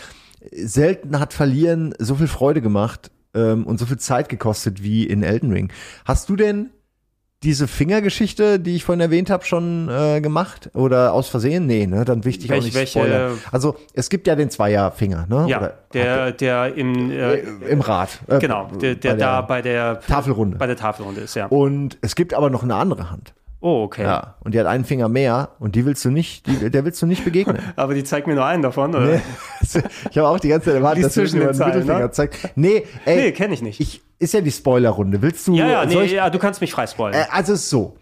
selten 0.51 1.21
hat 1.21 1.31
Verlieren 1.31 1.93
so 1.99 2.15
viel 2.15 2.27
Freude 2.27 2.61
gemacht 2.61 3.11
ähm, 3.33 3.65
und 3.65 3.79
so 3.79 3.85
viel 3.85 3.97
Zeit 3.97 4.27
gekostet 4.27 4.83
wie 4.83 5.05
in 5.05 5.23
Elden 5.23 5.53
Ring. 5.53 5.71
Hast 6.03 6.27
du 6.27 6.35
denn 6.35 6.71
diese 7.43 7.67
Fingergeschichte, 7.67 8.59
die 8.59 8.75
ich 8.75 8.83
vorhin 8.83 8.99
erwähnt 9.01 9.29
habe, 9.29 9.43
schon 9.45 9.89
äh, 9.89 10.21
gemacht? 10.21 10.69
Oder 10.73 11.13
aus 11.13 11.27
Versehen? 11.27 11.65
Nee, 11.65 11.87
ne? 11.87 12.05
Dann 12.05 12.23
wichtig 12.23 12.51
auch 12.51 12.55
Welch- 12.55 12.65
nicht 12.65 12.75
welche- 12.75 12.99
spoilern. 12.99 13.37
Also 13.51 13.75
es 13.93 14.09
gibt 14.09 14.27
ja 14.27 14.35
den 14.35 14.49
Zweierfinger, 14.51 15.25
ne? 15.27 15.45
Ja, 15.49 15.57
Oder, 15.57 15.73
der, 15.93 16.31
der 16.33 16.75
im, 16.75 17.09
äh, 17.11 17.37
im 17.67 17.81
Rad. 17.81 18.09
Äh, 18.27 18.39
genau, 18.39 18.67
der, 18.79 18.95
der 18.95 19.11
bei 19.13 19.17
da 19.17 19.41
bei 19.41 19.61
der 19.61 19.99
Tafelrunde. 20.01 20.57
bei 20.57 20.67
der 20.67 20.75
Tafelrunde 20.77 21.21
ist, 21.21 21.35
ja. 21.35 21.47
Und 21.47 21.97
es 22.01 22.15
gibt 22.15 22.33
aber 22.35 22.49
noch 22.49 22.63
eine 22.63 22.75
andere 22.75 23.09
Hand. 23.09 23.33
Oh, 23.63 23.83
okay. 23.83 24.03
Ja. 24.03 24.35
Und 24.43 24.53
die 24.55 24.59
hat 24.59 24.65
einen 24.65 24.85
Finger 24.85 25.07
mehr 25.07 25.49
und 25.59 25.75
die 25.75 25.85
willst 25.85 26.03
du 26.03 26.09
nicht, 26.09 26.47
die, 26.47 26.69
der 26.71 26.83
willst 26.83 26.99
du 27.01 27.05
nicht 27.05 27.23
begegnen. 27.23 27.59
Aber 27.75 27.93
die 27.93 28.03
zeigt 28.03 28.25
mir 28.27 28.33
nur 28.35 28.45
einen 28.45 28.63
davon, 28.63 28.95
oder? 28.95 29.21
ich 29.61 30.17
habe 30.17 30.27
auch 30.27 30.39
die 30.39 30.49
ganze 30.49 30.65
Zeit 30.65 30.75
erwartet, 30.75 31.05
dass 31.05 31.13
du 31.13 31.21
zwischen 31.21 31.39
mir 31.39 31.45
den 31.45 31.53
Zeilen, 31.53 31.69
Mittelfinger 31.75 31.99
ne? 31.99 32.11
zeigst. 32.11 32.49
Nee, 32.55 32.85
ey, 33.05 33.15
Nee, 33.17 33.31
kenne 33.33 33.53
ich 33.53 33.61
nicht. 33.61 33.79
ich, 33.79 34.01
ist 34.19 34.33
ja 34.33 34.41
die 34.41 34.51
Spoilerrunde. 34.51 35.21
Willst 35.21 35.47
du, 35.47 35.55
ja, 35.55 35.67
ja, 35.69 35.85
nee, 35.85 36.01
ich, 36.01 36.11
ja, 36.13 36.29
du 36.29 36.39
kannst 36.39 36.59
mich 36.59 36.71
frei 36.71 36.87
spoilern. 36.87 37.21
äh, 37.21 37.25
also 37.31 37.53
ist 37.53 37.69
so. 37.69 37.95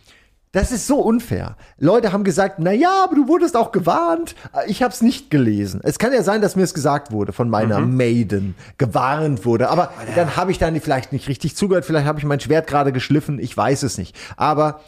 Das 0.52 0.72
ist 0.72 0.88
so 0.88 0.95
unfair. 0.99 1.57
Leute 1.77 2.11
haben 2.11 2.23
gesagt, 2.23 2.56
na 2.57 2.72
ja, 2.72 3.03
aber 3.03 3.14
du 3.15 3.27
wurdest 3.27 3.56
auch 3.56 3.72
gewarnt. 3.72 4.34
Äh, 4.53 4.72
Ich 4.72 4.81
habe 4.81 4.91
es 4.94 5.02
nicht 5.02 5.30
gelesen. 5.30 5.80
Es 5.84 5.99
kann 5.99 6.11
ja 6.11 6.23
sein, 6.23 6.41
dass 6.41 6.56
mir 6.56 6.64
es 6.64 6.73
gesagt 6.73 7.11
wurde 7.11 7.34
von 7.34 7.49
meiner 7.52 7.80
Mhm. 7.81 7.98
Maiden, 7.98 8.56
gewarnt 8.80 9.45
wurde. 9.45 9.69
Aber 9.69 9.91
dann 10.15 10.38
habe 10.38 10.52
ich 10.52 10.57
dann 10.57 10.80
vielleicht 10.81 11.11
nicht 11.14 11.27
richtig 11.27 11.56
zugehört. 11.56 11.86
Vielleicht 11.86 12.07
habe 12.07 12.18
ich 12.18 12.26
mein 12.26 12.40
Schwert 12.40 12.65
gerade 12.65 12.91
geschliffen. 12.91 13.38
Ich 13.40 13.56
weiß 13.56 13.84
es 13.84 13.98
nicht. 13.99 14.15
Aber 14.38 14.80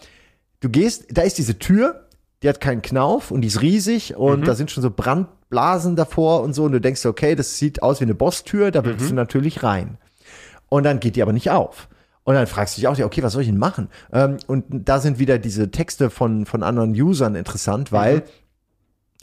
du 0.62 0.70
gehst, 0.70 1.06
da 1.12 1.22
ist 1.24 1.38
diese 1.38 1.60
Tür, 1.60 2.08
die 2.44 2.50
hat 2.50 2.60
keinen 2.62 2.82
Knauf 2.82 3.30
und 3.32 3.42
die 3.42 3.48
ist 3.50 3.62
riesig 3.62 4.16
und 4.16 4.40
Mhm. 4.42 4.46
da 4.46 4.56
sind 4.56 4.72
schon 4.72 4.82
so 4.82 4.90
Brandblasen 4.90 5.96
davor 5.96 6.42
und 6.42 6.54
so. 6.54 6.64
Und 6.64 6.72
du 6.72 6.82
denkst, 6.82 7.06
okay, 7.06 7.36
das 7.36 7.58
sieht 7.58 7.84
aus 7.84 8.00
wie 8.00 8.06
eine 8.06 8.16
Bosstür, 8.16 8.72
da 8.72 8.82
Mhm. 8.82 8.86
willst 8.86 9.10
du 9.12 9.14
natürlich 9.14 9.62
rein. 9.64 9.98
Und 10.70 10.84
dann 10.84 11.00
geht 11.00 11.16
die 11.18 11.22
aber 11.22 11.34
nicht 11.34 11.52
auf. 11.52 11.88
Und 12.24 12.36
dann 12.36 12.48
fragst 12.48 12.78
du 12.78 12.82
dich 12.82 12.88
auch, 12.88 12.98
okay, 13.00 13.22
was 13.24 13.34
soll 13.34 13.42
ich 13.42 13.48
denn 13.50 13.58
machen? 13.58 13.90
Ähm, 14.14 14.38
und 14.48 14.64
da 14.70 15.00
sind 15.00 15.20
wieder 15.20 15.38
diese 15.40 15.70
Texte 15.72 16.10
von, 16.10 16.46
von 16.46 16.64
anderen 16.64 16.92
Usern 16.92 17.36
interessant, 17.36 17.92
weil 17.92 18.24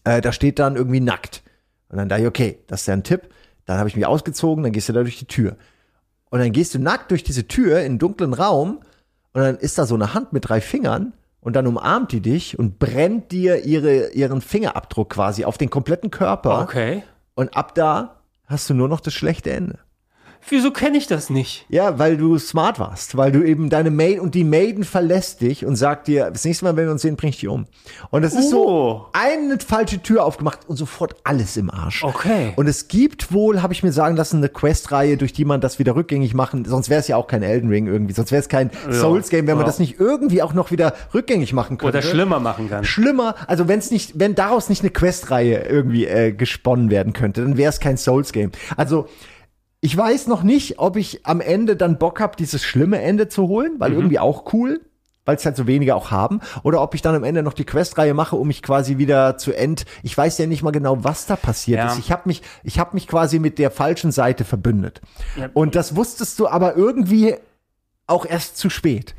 äh, 0.04 0.20
da 0.20 0.32
steht 0.32 0.58
dann 0.58 0.76
irgendwie 0.76 1.00
nackt. 1.00 1.42
Und 1.88 1.96
dann 1.98 2.08
dachte 2.08 2.22
ich, 2.22 2.28
okay, 2.28 2.58
das 2.66 2.82
ist 2.82 2.86
ja 2.86 2.94
ein 2.94 3.04
Tipp. 3.04 3.28
Dann 3.66 3.78
habe 3.78 3.88
ich 3.88 3.96
mich 3.96 4.06
ausgezogen, 4.06 4.62
dann 4.64 4.72
gehst 4.72 4.88
du 4.88 4.92
da 4.92 5.02
durch 5.02 5.18
die 5.18 5.26
Tür. 5.26 5.56
Und 6.30 6.40
dann 6.40 6.52
gehst 6.52 6.74
du 6.74 6.78
nackt 6.78 7.10
durch 7.10 7.22
diese 7.22 7.46
Tür 7.48 7.78
in 7.80 7.86
einen 7.86 7.98
dunklen 7.98 8.34
Raum 8.34 8.80
und 9.32 9.40
dann 9.42 9.56
ist 9.56 9.78
da 9.78 9.86
so 9.86 9.94
eine 9.94 10.12
Hand 10.14 10.32
mit 10.32 10.48
drei 10.48 10.60
Fingern 10.60 11.12
und 11.40 11.54
dann 11.54 11.66
umarmt 11.66 12.12
die 12.12 12.20
dich 12.20 12.58
und 12.58 12.78
brennt 12.78 13.32
dir 13.32 13.64
ihre, 13.64 14.10
ihren 14.10 14.40
Fingerabdruck 14.40 15.10
quasi 15.10 15.44
auf 15.44 15.58
den 15.58 15.70
kompletten 15.70 16.10
Körper. 16.10 16.62
okay. 16.62 17.02
Und 17.34 17.56
ab 17.56 17.74
da 17.74 18.22
hast 18.46 18.68
du 18.68 18.74
nur 18.74 18.88
noch 18.88 19.00
das 19.00 19.14
schlechte 19.14 19.50
Ende. 19.50 19.78
Wieso 20.50 20.70
kenne 20.70 20.96
ich 20.98 21.06
das 21.06 21.30
nicht? 21.30 21.66
Ja, 21.68 21.98
weil 21.98 22.16
du 22.16 22.38
smart 22.38 22.78
warst, 22.78 23.16
weil 23.16 23.32
du 23.32 23.42
eben 23.42 23.68
deine 23.70 23.90
Maid 23.90 24.18
und 24.20 24.34
die 24.34 24.44
Maiden 24.44 24.84
verlässt 24.84 25.40
dich 25.40 25.64
und 25.66 25.76
sagt 25.76 26.08
dir, 26.08 26.30
das 26.30 26.44
nächste 26.44 26.64
Mal, 26.64 26.76
wenn 26.76 26.86
wir 26.86 26.92
uns 26.92 27.02
sehen, 27.02 27.16
bring 27.16 27.30
ich 27.30 27.40
dich 27.40 27.48
um. 27.48 27.66
Und 28.10 28.24
es 28.24 28.34
ist 28.34 28.52
Oh. 28.54 29.02
so 29.02 29.06
eine 29.12 29.58
falsche 29.58 30.02
Tür 30.02 30.24
aufgemacht 30.24 30.60
und 30.66 30.76
sofort 30.76 31.16
alles 31.24 31.56
im 31.56 31.70
Arsch. 31.70 32.02
Okay. 32.04 32.52
Und 32.56 32.66
es 32.66 32.88
gibt 32.88 33.32
wohl, 33.32 33.62
habe 33.62 33.72
ich 33.72 33.82
mir 33.82 33.92
sagen 33.92 34.16
lassen, 34.16 34.38
eine 34.38 34.48
Questreihe, 34.48 35.16
durch 35.16 35.32
die 35.32 35.44
man 35.44 35.60
das 35.60 35.78
wieder 35.78 35.94
rückgängig 35.96 36.34
machen. 36.34 36.64
Sonst 36.64 36.88
wäre 36.88 37.00
es 37.00 37.08
ja 37.08 37.16
auch 37.16 37.26
kein 37.26 37.42
Elden 37.42 37.68
Ring 37.68 37.86
irgendwie. 37.86 38.14
Sonst 38.14 38.32
wäre 38.32 38.40
es 38.40 38.48
kein 38.48 38.70
Souls-Game, 38.90 39.46
wenn 39.46 39.56
man 39.56 39.64
Ja. 39.64 39.66
das 39.66 39.78
nicht 39.78 40.00
irgendwie 40.00 40.42
auch 40.42 40.54
noch 40.54 40.70
wieder 40.70 40.94
rückgängig 41.12 41.52
machen 41.52 41.78
könnte. 41.78 41.98
Oder 41.98 42.02
schlimmer 42.06 42.40
machen 42.40 42.70
kann. 42.70 42.84
Schlimmer, 42.84 43.34
also 43.46 43.68
wenn 43.68 43.78
es 43.80 43.90
nicht, 43.90 44.18
wenn 44.18 44.34
daraus 44.34 44.68
nicht 44.68 44.82
eine 44.82 44.90
Questreihe 44.90 45.64
irgendwie 45.68 46.06
äh, 46.06 46.32
gesponnen 46.32 46.90
werden 46.90 47.12
könnte, 47.12 47.42
dann 47.42 47.56
wäre 47.56 47.68
es 47.70 47.80
kein 47.80 47.96
Souls-Game. 47.96 48.52
Also 48.76 49.08
ich 49.80 49.96
weiß 49.96 50.26
noch 50.26 50.42
nicht, 50.42 50.78
ob 50.78 50.96
ich 50.96 51.24
am 51.26 51.40
Ende 51.40 51.76
dann 51.76 51.98
Bock 51.98 52.20
habe, 52.20 52.36
dieses 52.36 52.64
schlimme 52.64 53.00
Ende 53.00 53.28
zu 53.28 53.48
holen, 53.48 53.74
weil 53.78 53.92
irgendwie 53.92 54.18
auch 54.18 54.52
cool, 54.52 54.80
weil 55.24 55.36
es 55.36 55.44
halt 55.44 55.56
so 55.56 55.66
wenige 55.66 55.94
auch 55.94 56.10
haben, 56.10 56.40
oder 56.62 56.80
ob 56.82 56.94
ich 56.94 57.02
dann 57.02 57.14
am 57.14 57.22
Ende 57.22 57.42
noch 57.42 57.52
die 57.52 57.64
Questreihe 57.64 58.14
mache, 58.14 58.34
um 58.34 58.48
mich 58.48 58.62
quasi 58.62 58.98
wieder 58.98 59.36
zu 59.36 59.52
end. 59.52 59.84
Ich 60.02 60.16
weiß 60.16 60.38
ja 60.38 60.46
nicht 60.46 60.62
mal 60.62 60.70
genau, 60.70 61.04
was 61.04 61.26
da 61.26 61.36
passiert 61.36 61.78
Ja. 61.78 61.92
ist. 61.92 61.98
Ich 61.98 62.10
habe 62.10 62.22
mich, 62.26 62.42
ich 62.64 62.78
habe 62.78 62.94
mich 62.94 63.06
quasi 63.06 63.38
mit 63.38 63.58
der 63.58 63.70
falschen 63.70 64.10
Seite 64.10 64.44
verbündet. 64.44 65.00
Und 65.54 65.74
das 65.74 65.94
wusstest 65.94 66.38
du 66.40 66.48
aber 66.48 66.76
irgendwie 66.76 67.34
auch 68.06 68.24
erst 68.24 68.56
zu 68.56 68.70
spät. 68.70 69.14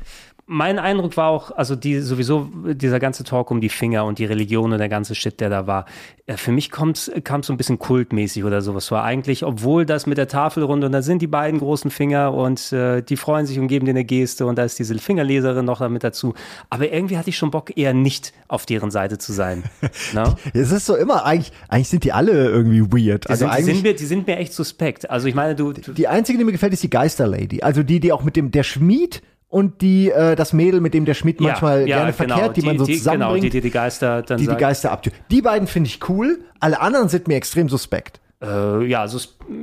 Mein 0.52 0.80
Eindruck 0.80 1.16
war 1.16 1.28
auch, 1.28 1.52
also 1.52 1.76
die 1.76 2.00
sowieso 2.00 2.48
dieser 2.64 2.98
ganze 2.98 3.22
Talk 3.22 3.52
um 3.52 3.60
die 3.60 3.68
Finger 3.68 4.04
und 4.04 4.18
die 4.18 4.24
Religion 4.24 4.72
und 4.72 4.78
der 4.78 4.88
ganze 4.88 5.14
Shit, 5.14 5.40
der 5.40 5.48
da 5.48 5.68
war. 5.68 5.86
äh, 6.26 6.36
Für 6.36 6.50
mich 6.50 6.72
kam 6.72 6.90
es 6.90 7.06
so 7.06 7.52
ein 7.52 7.56
bisschen 7.56 7.78
kultmäßig 7.78 8.42
oder 8.42 8.60
sowas. 8.60 8.90
War 8.90 9.04
eigentlich, 9.04 9.44
obwohl 9.44 9.86
das 9.86 10.06
mit 10.06 10.18
der 10.18 10.26
Tafelrunde 10.26 10.88
und 10.88 10.92
da 10.92 11.02
sind 11.02 11.22
die 11.22 11.28
beiden 11.28 11.60
großen 11.60 11.92
Finger 11.92 12.34
und 12.34 12.72
äh, 12.72 13.00
die 13.00 13.16
freuen 13.16 13.46
sich 13.46 13.60
und 13.60 13.68
geben 13.68 13.86
dir 13.86 13.92
eine 13.92 14.04
Geste 14.04 14.44
und 14.44 14.58
da 14.58 14.64
ist 14.64 14.76
diese 14.80 14.98
Fingerleserin 14.98 15.64
noch 15.64 15.78
damit 15.78 16.02
dazu. 16.02 16.34
Aber 16.68 16.90
irgendwie 16.90 17.16
hatte 17.16 17.30
ich 17.30 17.38
schon 17.38 17.52
Bock, 17.52 17.76
eher 17.76 17.94
nicht 17.94 18.32
auf 18.48 18.66
deren 18.66 18.90
Seite 18.90 19.18
zu 19.18 19.32
sein. 19.32 19.62
Na? 20.12 20.34
Es 20.52 20.72
ist 20.72 20.84
so 20.84 20.96
immer, 20.96 21.24
eigentlich, 21.26 21.52
eigentlich 21.68 21.90
sind 21.90 22.02
die 22.02 22.12
alle 22.12 22.48
irgendwie 22.48 22.82
weird. 22.82 23.26
Die, 23.26 23.28
also 23.28 23.44
sind, 23.44 23.50
die, 23.50 23.56
eigentlich, 23.56 23.74
sind 23.76 23.82
mir, 23.84 23.94
die 23.94 24.06
sind 24.06 24.26
mir 24.26 24.36
echt 24.38 24.52
suspekt. 24.52 25.08
Also 25.08 25.28
ich 25.28 25.36
meine, 25.36 25.54
du, 25.54 25.72
du 25.72 25.92
die 25.92 26.08
einzige, 26.08 26.38
die 26.38 26.44
mir 26.44 26.50
gefällt, 26.50 26.72
ist 26.72 26.82
die 26.82 26.90
Geisterlady. 26.90 27.62
Also 27.62 27.84
die, 27.84 28.00
die 28.00 28.12
auch 28.12 28.24
mit 28.24 28.34
dem, 28.34 28.50
der 28.50 28.64
Schmied 28.64 29.22
und 29.50 29.82
die, 29.82 30.10
äh, 30.10 30.36
das 30.36 30.52
Mädel, 30.54 30.80
mit 30.80 30.94
dem 30.94 31.04
der 31.04 31.14
Schmied 31.14 31.40
manchmal 31.40 31.84
gerne 31.84 32.12
verkehrt, 32.14 32.56
die, 32.56 32.62
man 32.62 32.78
so 32.78 32.84
die, 32.86 32.92
genau, 32.92 32.98
zusammenbringt, 33.02 33.44
die, 33.44 33.50
die 33.50 33.60
die 33.60 33.70
Geister 33.70 34.22
dann 34.22 34.38
die 34.38 34.46
die 34.46 34.56
Geister 34.56 34.92
abtüren. 34.92 35.18
Die 35.30 35.42
beiden 35.42 35.66
finde 35.68 35.88
ich 35.88 36.08
cool, 36.08 36.38
alle 36.60 36.80
anderen 36.80 37.08
sind 37.08 37.28
mir 37.28 37.34
extrem 37.36 37.68
suspekt. 37.68 38.20
Äh, 38.42 38.86
ja, 38.86 39.06
so, 39.06 39.18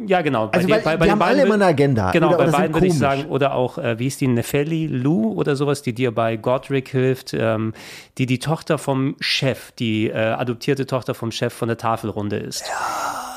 ja, 0.05 0.21
genau. 0.21 0.49
Bei 0.49 0.57
Also, 0.57 0.67
den- 0.67 0.83
bei, 0.83 0.91
die 0.91 0.97
bei 0.99 1.05
den 1.05 1.11
haben 1.13 1.21
alle 1.23 1.41
immer 1.41 1.55
eine 1.55 1.65
Agenda. 1.65 2.11
Genau, 2.11 2.27
Oder- 2.35 2.37
bei 2.45 2.51
beiden 2.51 2.75
würde 2.75 2.85
ich 2.85 2.93
sagen, 2.97 3.25
oder 3.25 3.55
auch, 3.55 3.79
äh, 3.79 3.97
wie 3.97 4.05
ist 4.05 4.21
die, 4.21 4.27
Nefeli 4.27 4.85
Lou 4.85 5.33
oder 5.33 5.55
sowas, 5.55 5.81
die 5.81 5.93
dir 5.93 6.13
bei 6.13 6.37
Godric 6.37 6.89
hilft, 6.89 7.33
ähm, 7.33 7.73
die 8.19 8.27
die 8.27 8.37
Tochter 8.37 8.77
vom 8.77 9.15
Chef, 9.19 9.71
die 9.71 10.09
äh, 10.09 10.13
adoptierte 10.17 10.85
Tochter 10.85 11.15
vom 11.15 11.31
Chef 11.31 11.53
von 11.53 11.69
der 11.69 11.77
Tafelrunde 11.77 12.37
ist. 12.37 12.65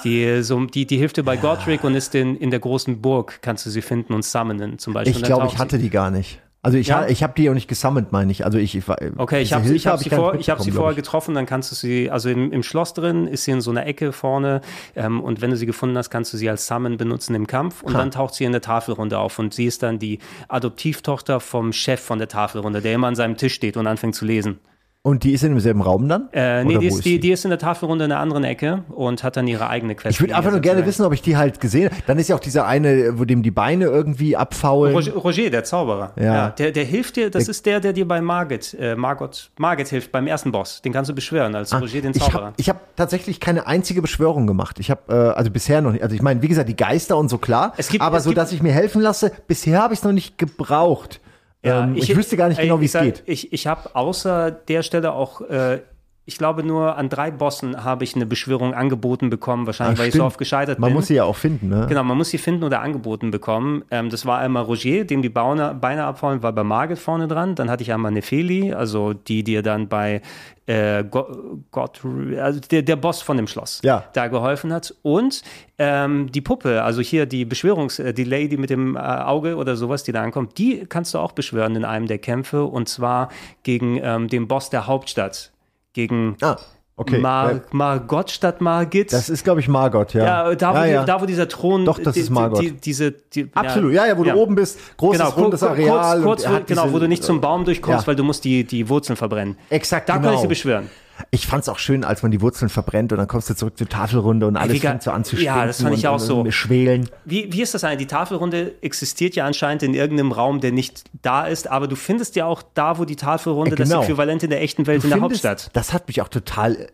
Die, 0.05 0.43
so, 0.43 0.65
die, 0.67 0.87
die 0.87 0.97
hilft 0.97 1.17
dir 1.17 1.23
bei 1.23 1.37
Godric 1.37 1.85
und 1.85 1.95
ist 1.95 2.15
in, 2.15 2.37
in 2.37 2.51
der 2.51 2.61
großen 2.61 3.01
Burg, 3.01 3.41
kannst 3.43 3.67
du 3.67 3.71
sie 3.71 3.83
finden 3.83 4.13
und 4.15 4.25
summonen 4.25 4.79
zum 4.79 4.93
Beispiel. 4.93 5.17
Ich 5.17 5.23
glaube, 5.23 5.47
ich 5.47 5.59
hatte 5.59 5.79
die 5.79 5.91
gar 5.91 6.11
nicht. 6.11 6.41
Also 6.63 6.77
ich, 6.77 6.89
Ja? 6.89 7.01
ha, 7.01 7.09
ich 7.09 7.23
habe 7.23 7.33
die 7.35 7.49
auch 7.49 7.55
nicht 7.55 7.69
gesammelt, 7.69 8.13
meine 8.13 8.31
ich. 8.31 8.45
Also 8.45 8.59
ich, 8.59 8.77
ich 8.77 8.85
Okay, 9.17 9.41
ich 9.41 9.55
habe 9.55 9.67
hab 9.67 9.93
hab 9.93 9.99
sie, 9.99 10.11
vor, 10.11 10.35
ich 10.35 10.51
hab 10.51 10.61
sie 10.61 10.71
vorher 10.71 10.95
getroffen, 10.95 11.35
dann 11.35 11.47
kannst 11.47 11.71
du 11.73 11.75
sie, 11.75 12.11
also 12.11 12.29
im, 12.29 12.53
im 12.53 12.63
Schloss 12.63 12.93
drin 12.93 13.27
ist 13.27 13.45
sie 13.45 13.53
in 13.53 13.63
so 13.63 13.71
einer 13.71 13.87
Ecke 13.87 14.13
vorne 14.13 14.61
ähm, 14.95 15.23
und 15.23 15.41
wenn 15.41 15.51
du 15.51 15.57
sie 15.57 15.65
gefunden 15.65 15.97
hast, 15.97 16.11
kannst 16.11 16.35
du 16.35 16.37
sie 16.37 16.51
als 16.51 16.67
Summon 16.67 16.99
benutzen 16.99 17.35
im 17.35 17.47
Kampf 17.47 17.83
und 17.83 17.95
dann 17.95 18.11
taucht 18.11 18.35
sie 18.35 18.45
in 18.45 18.53
der 18.53 18.61
Tafelrunde 18.61 19.19
auf 19.19 19.39
und 19.39 19.55
sie 19.55 19.65
ist 19.65 19.83
dann 19.83 19.99
die 19.99 20.19
Adoptivtochter 20.49 21.41
vom 21.41 21.73
Chef 21.73 22.01
von 22.01 22.19
der 22.19 22.29
Tafelrunde, 22.29 22.83
der 22.83 22.95
immer 22.95 23.07
an 23.07 23.15
seinem 23.15 23.39
Tisch 23.39 23.55
steht 23.55 23.79
und 23.79 23.87
anfängt 23.87 24.15
zu 24.15 24.27
lesen. 24.27 24.59
Und 25.03 25.25
die 25.25 25.33
ist 25.33 25.43
in 25.43 25.53
demselben 25.53 25.81
Raum 25.81 26.07
dann? 26.11 26.29
Äh, 26.35 26.63
nee, 26.63 26.77
die 26.77 26.91
wo 26.91 26.97
ist, 26.97 27.05
die, 27.07 27.19
die 27.19 27.33
ist 27.33 27.45
in 27.47 27.49
der 27.49 27.59
Tafelrunde 27.59 28.05
in 28.05 28.13
einer 28.13 28.21
anderen 28.21 28.45
Ecke 28.45 28.85
und 28.91 29.25
hat 29.25 29.35
dann 29.39 29.49
ihre 29.49 29.71
eigene 29.71 29.95
Quest. 29.95 30.17
Ich 30.17 30.21
würde 30.21 30.37
einfach 30.37 30.51
nur 30.51 30.61
gerne 30.61 30.85
wissen, 30.85 31.07
ob 31.07 31.15
ich 31.15 31.23
die 31.23 31.39
halt 31.39 31.59
gesehen 31.59 31.87
habe. 31.91 32.03
Dann 32.07 32.19
ist 32.19 32.29
ja 32.29 32.37
auch 32.37 32.41
dieser 32.41 32.67
eine, 32.67 33.19
wo 33.19 33.25
dem 33.25 33.43
die 33.43 33.51
Beine 33.51 33.87
irgendwie 33.87 34.37
abfaulen. 34.37 34.95
Roger, 34.95 35.15
Roger, 35.15 35.49
der 35.49 35.65
Zauberer. 35.65 36.13
Ja. 36.21 36.51
der, 36.51 36.73
der 36.73 36.85
hilft 36.85 37.17
dir, 37.17 37.31
das 37.31 37.49
ist 37.49 37.65
der, 37.65 37.81
der 37.81 37.95
dir 37.95 38.07
bei 38.07 38.21
Margit, 38.21 38.77
äh, 38.79 38.95
Margot, 38.95 39.51
Margit 39.57 39.89
hilft 39.89 40.13
beim 40.13 40.27
ersten 40.27 40.53
Boss. 40.53 40.83
Den 40.83 40.93
kannst 40.93 41.09
du 41.09 41.15
beschwören 41.15 41.55
als 41.55 41.73
Roger 41.73 42.03
den 42.03 42.09
Ah, 42.09 42.17
ich 42.17 42.23
Zauberer. 42.23 42.45
habe 42.49 42.63
hab 42.63 42.97
tatsächlich 42.97 43.41
keine 43.41 43.67
einzige 43.67 44.03
Beschwörung 44.03 44.47
gemacht. 44.47 44.79
Ich 44.81 44.91
habe 44.91 45.01
äh, 45.09 45.15
also 45.39 45.51
bisher 45.51 45.81
noch 45.81 45.93
nicht. 45.93 46.03
Also 46.03 46.15
ich 46.15 46.21
meine, 46.21 46.43
wie 46.43 46.49
gesagt, 46.49 46.69
die 46.69 46.77
Geister 46.77 47.17
und 47.17 47.31
so 47.31 47.39
klar. 47.39 47.73
Es 47.79 47.89
gibt- 47.89 48.05
aber 48.05 48.21
so, 48.21 48.29
gibt- 48.31 48.37
dass 48.39 48.53
ich 48.53 48.63
mir 48.63 48.73
helfen 48.73 49.01
lasse, 49.01 49.33
bisher 49.49 49.81
habe 49.83 49.95
ich 49.95 50.01
es 50.01 50.05
noch 50.05 50.13
nicht 50.13 50.37
gebraucht. 50.37 51.21
Ähm, 51.63 51.97
ich, 51.97 52.15
wüsste 52.17 52.37
gar 52.37 52.49
nicht 52.49 52.61
genau, 52.61 52.81
wie 52.81 52.87
ich 52.87 52.95
es 52.95 53.01
geht. 53.01 53.23
Ich, 53.27 53.53
ich 53.53 53.67
habe 53.67 53.95
außer 53.95 54.51
der 54.51 54.83
Stelle 54.83 55.13
auch, 55.13 55.41
äh, 55.43 55.81
ich 56.27 56.39
glaube 56.39 56.63
nur 56.63 56.97
an 56.97 57.09
drei 57.09 57.31
Bossen 57.33 57.83
habe 57.83 58.05
ich 58.05 58.15
eine 58.15 58.25
Beschwörung 58.27 58.73
angeboten 58.75 59.31
bekommen, 59.31 59.67
wahrscheinlich, 59.67 59.99
weil 59.99 60.09
ich 60.09 60.15
so 60.15 60.25
oft 60.25 60.39
gescheitert 60.39 60.79
Man 60.79 60.89
bin. 60.91 60.95
muss 60.97 61.07
sie 61.09 61.15
ja 61.15 61.25
auch 61.25 61.35
finden, 61.37 61.69
ne? 61.69 61.87
Genau, 61.89 62.05
man 62.05 62.17
muss 62.17 62.29
sie 62.31 62.39
finden 62.39 62.63
oder 62.63 62.81
angeboten 62.83 63.31
bekommen. 63.31 63.83
Ähm, 63.91 64.11
das 64.11 64.27
war 64.27 64.39
einmal 64.39 64.63
Roger, 64.63 65.05
dem 65.05 65.23
die 65.23 65.29
Beine, 65.29 65.75
Beine 65.75 66.05
abfallen, 66.05 66.43
war 66.43 66.53
bei 66.53 66.63
Margit 66.63 66.99
vorne 66.99 67.27
dran. 67.27 67.55
Dann 67.57 67.69
hatte 67.69 67.83
ich 67.83 67.93
einmal 67.93 68.13
Nefeli, 68.13 68.73
also 68.73 69.13
die 69.13 69.43
dir 69.43 69.63
dann 69.63 69.89
bei 69.89 70.23
äh, 70.67 71.03
Go- 71.03 71.59
Gott, 71.73 72.01
also 72.39 72.61
der, 72.61 72.83
der 72.83 72.97
Boss 72.97 73.23
von 73.23 73.37
dem 73.37 73.49
Schloss, 73.49 73.81
Ja. 73.83 74.05
da 74.13 74.29
geholfen 74.29 74.73
hat. 74.73 74.95
Und 75.03 75.43
ähm, 75.79 76.31
die 76.31 76.43
Puppe, 76.43 76.85
also 76.85 77.01
hier 77.01 77.27
die 77.27 77.45
Beschwörungs-, 77.45 78.01
äh, 78.01 78.13
die 78.13 78.25
Lady 78.25 78.57
mit 78.57 78.71
dem 78.71 78.95
äh, 78.95 79.01
Auge 79.01 79.57
oder 79.57 79.75
sowas, 79.75 80.05
die 80.05 80.13
da 80.13 80.23
ankommt, 80.23 80.59
die 80.59 80.85
kannst 80.89 81.15
du 81.15 81.19
auch 81.19 81.33
beschwören 81.33 81.75
in 81.75 81.85
einem 81.85 82.07
der 82.07 82.19
Kämpfe 82.19 82.63
und 82.65 82.89
zwar 82.89 83.31
gegen 83.65 83.99
ähm, 84.01 84.29
den 84.29 84.47
Boss 84.47 84.71
der 84.71 84.87
Hauptstadt. 84.87 85.51
Gegen 85.93 86.37
Ah, 86.41 86.57
okay. 86.97 87.19
Mar 87.19 87.51
Äh, 87.53 87.61
Margot 87.73 88.31
statt 88.31 88.61
Margit. 88.61 89.13
das 89.13 89.29
ist, 89.29 89.43
glaube 89.45 89.61
ich, 89.61 89.69
Margot, 89.69 90.15
ja. 90.15 90.25
Ja, 90.49 90.55
da 90.55 90.73
wo, 90.73 90.77
ja, 90.79 90.85
die, 90.85 90.91
ja. 90.93 91.05
da 91.05 91.21
wo 91.21 91.27
dieser 91.27 91.49
Thron. 91.49 91.85
Doch, 91.85 91.99
das 91.99 92.15
die, 92.15 92.21
ist 92.21 92.31
Margot. 92.31 92.61
Die, 92.61 92.71
die, 92.73 92.81
diese, 92.81 93.11
die, 93.13 93.49
Absolut, 93.55 93.93
ja, 93.93 94.07
ja, 94.07 94.17
wo 94.17 94.23
du 94.25 94.33
oben 94.35 94.55
bist, 94.55 94.79
großes 94.97 95.21
Genau, 95.21 95.31
rundes 95.35 95.63
Areal. 95.63 96.23
kurz, 96.23 96.25
kurz, 96.25 96.45
er 96.45 96.53
wo, 96.53 96.65
genau, 96.67 96.83
diese- 96.85 96.95
wo 96.95 96.99
du 97.01 97.09
nicht 97.09 97.25
zum 97.25 97.41
Baum 97.41 97.65
durchkommst, 97.65 98.07
weil 98.07 98.17
du 98.17 98.23
musst 98.25 98.45
die, 98.45 98.65
die 98.65 98.89
Wurzeln 98.89 99.17
verbrennen. 99.17 99.57
Exakt, 99.69 100.09
Da 100.09 100.15
genau. 100.17 100.27
kann 100.29 100.35
ich 100.37 100.41
sie 100.43 100.47
beschwören. 100.49 100.89
Ich 101.31 101.47
fand's 101.47 101.69
auch 101.69 101.79
schön, 101.79 102.05
als 102.05 102.23
man 102.23 102.31
die 102.31 102.41
Wurzeln 102.41 102.69
verbrennt 102.69 103.13
und 103.13 103.19
dann 103.19 103.29
kommst 103.29 103.51
du 103.51 103.55
zurück 103.55 103.77
zur 103.79 103.89
Tafelrunde 103.89 104.47
und 104.47 104.57
alles 104.57 104.79
fängt 104.81 105.03
so 105.03 105.11
an 105.11 105.25
zu 105.25 105.37
Ja, 105.37 105.67
das 105.67 105.83
fand 105.83 105.97
ich 105.97 106.07
auch 106.09 106.19
so. 106.19 106.51
Schwelen. 106.51 107.09
Wie, 107.25 107.53
wie 107.53 107.63
ist 107.63 107.75
das 107.75 107.85
eigentlich? 107.85 108.07
Die 108.09 108.15
Tafelrunde 108.15 108.73
existiert 108.83 109.35
ja 109.37 109.47
anscheinend 109.47 109.83
in 109.83 109.95
irgendeinem 109.95 110.33
Raum, 110.33 110.61
der 110.61 110.73
nicht 110.73 111.05
da 111.23 111.47
ist, 111.47 111.69
aber 111.69 111.89
du 111.89 111.97
findest 111.97 112.37
ja 112.37 112.47
auch 112.47 112.63
da, 112.75 112.99
wo 112.99 113.05
die 113.05 113.17
Tafelrunde 113.17 113.73
Äh, 113.73 113.77
genau. 113.77 113.97
das 114.01 114.05
Äquivalent 114.09 114.43
in 114.43 114.51
der 114.51 114.63
echten 114.63 114.87
Welt 114.87 115.03
Du 115.03 115.07
in 115.09 115.11
der 115.11 115.19
findest- 115.21 115.45
Hauptstadt. 115.45 115.71
Das 115.77 115.93
hat 115.93 116.09
mich 116.09 116.23
auch 116.23 116.29
total 116.29 116.89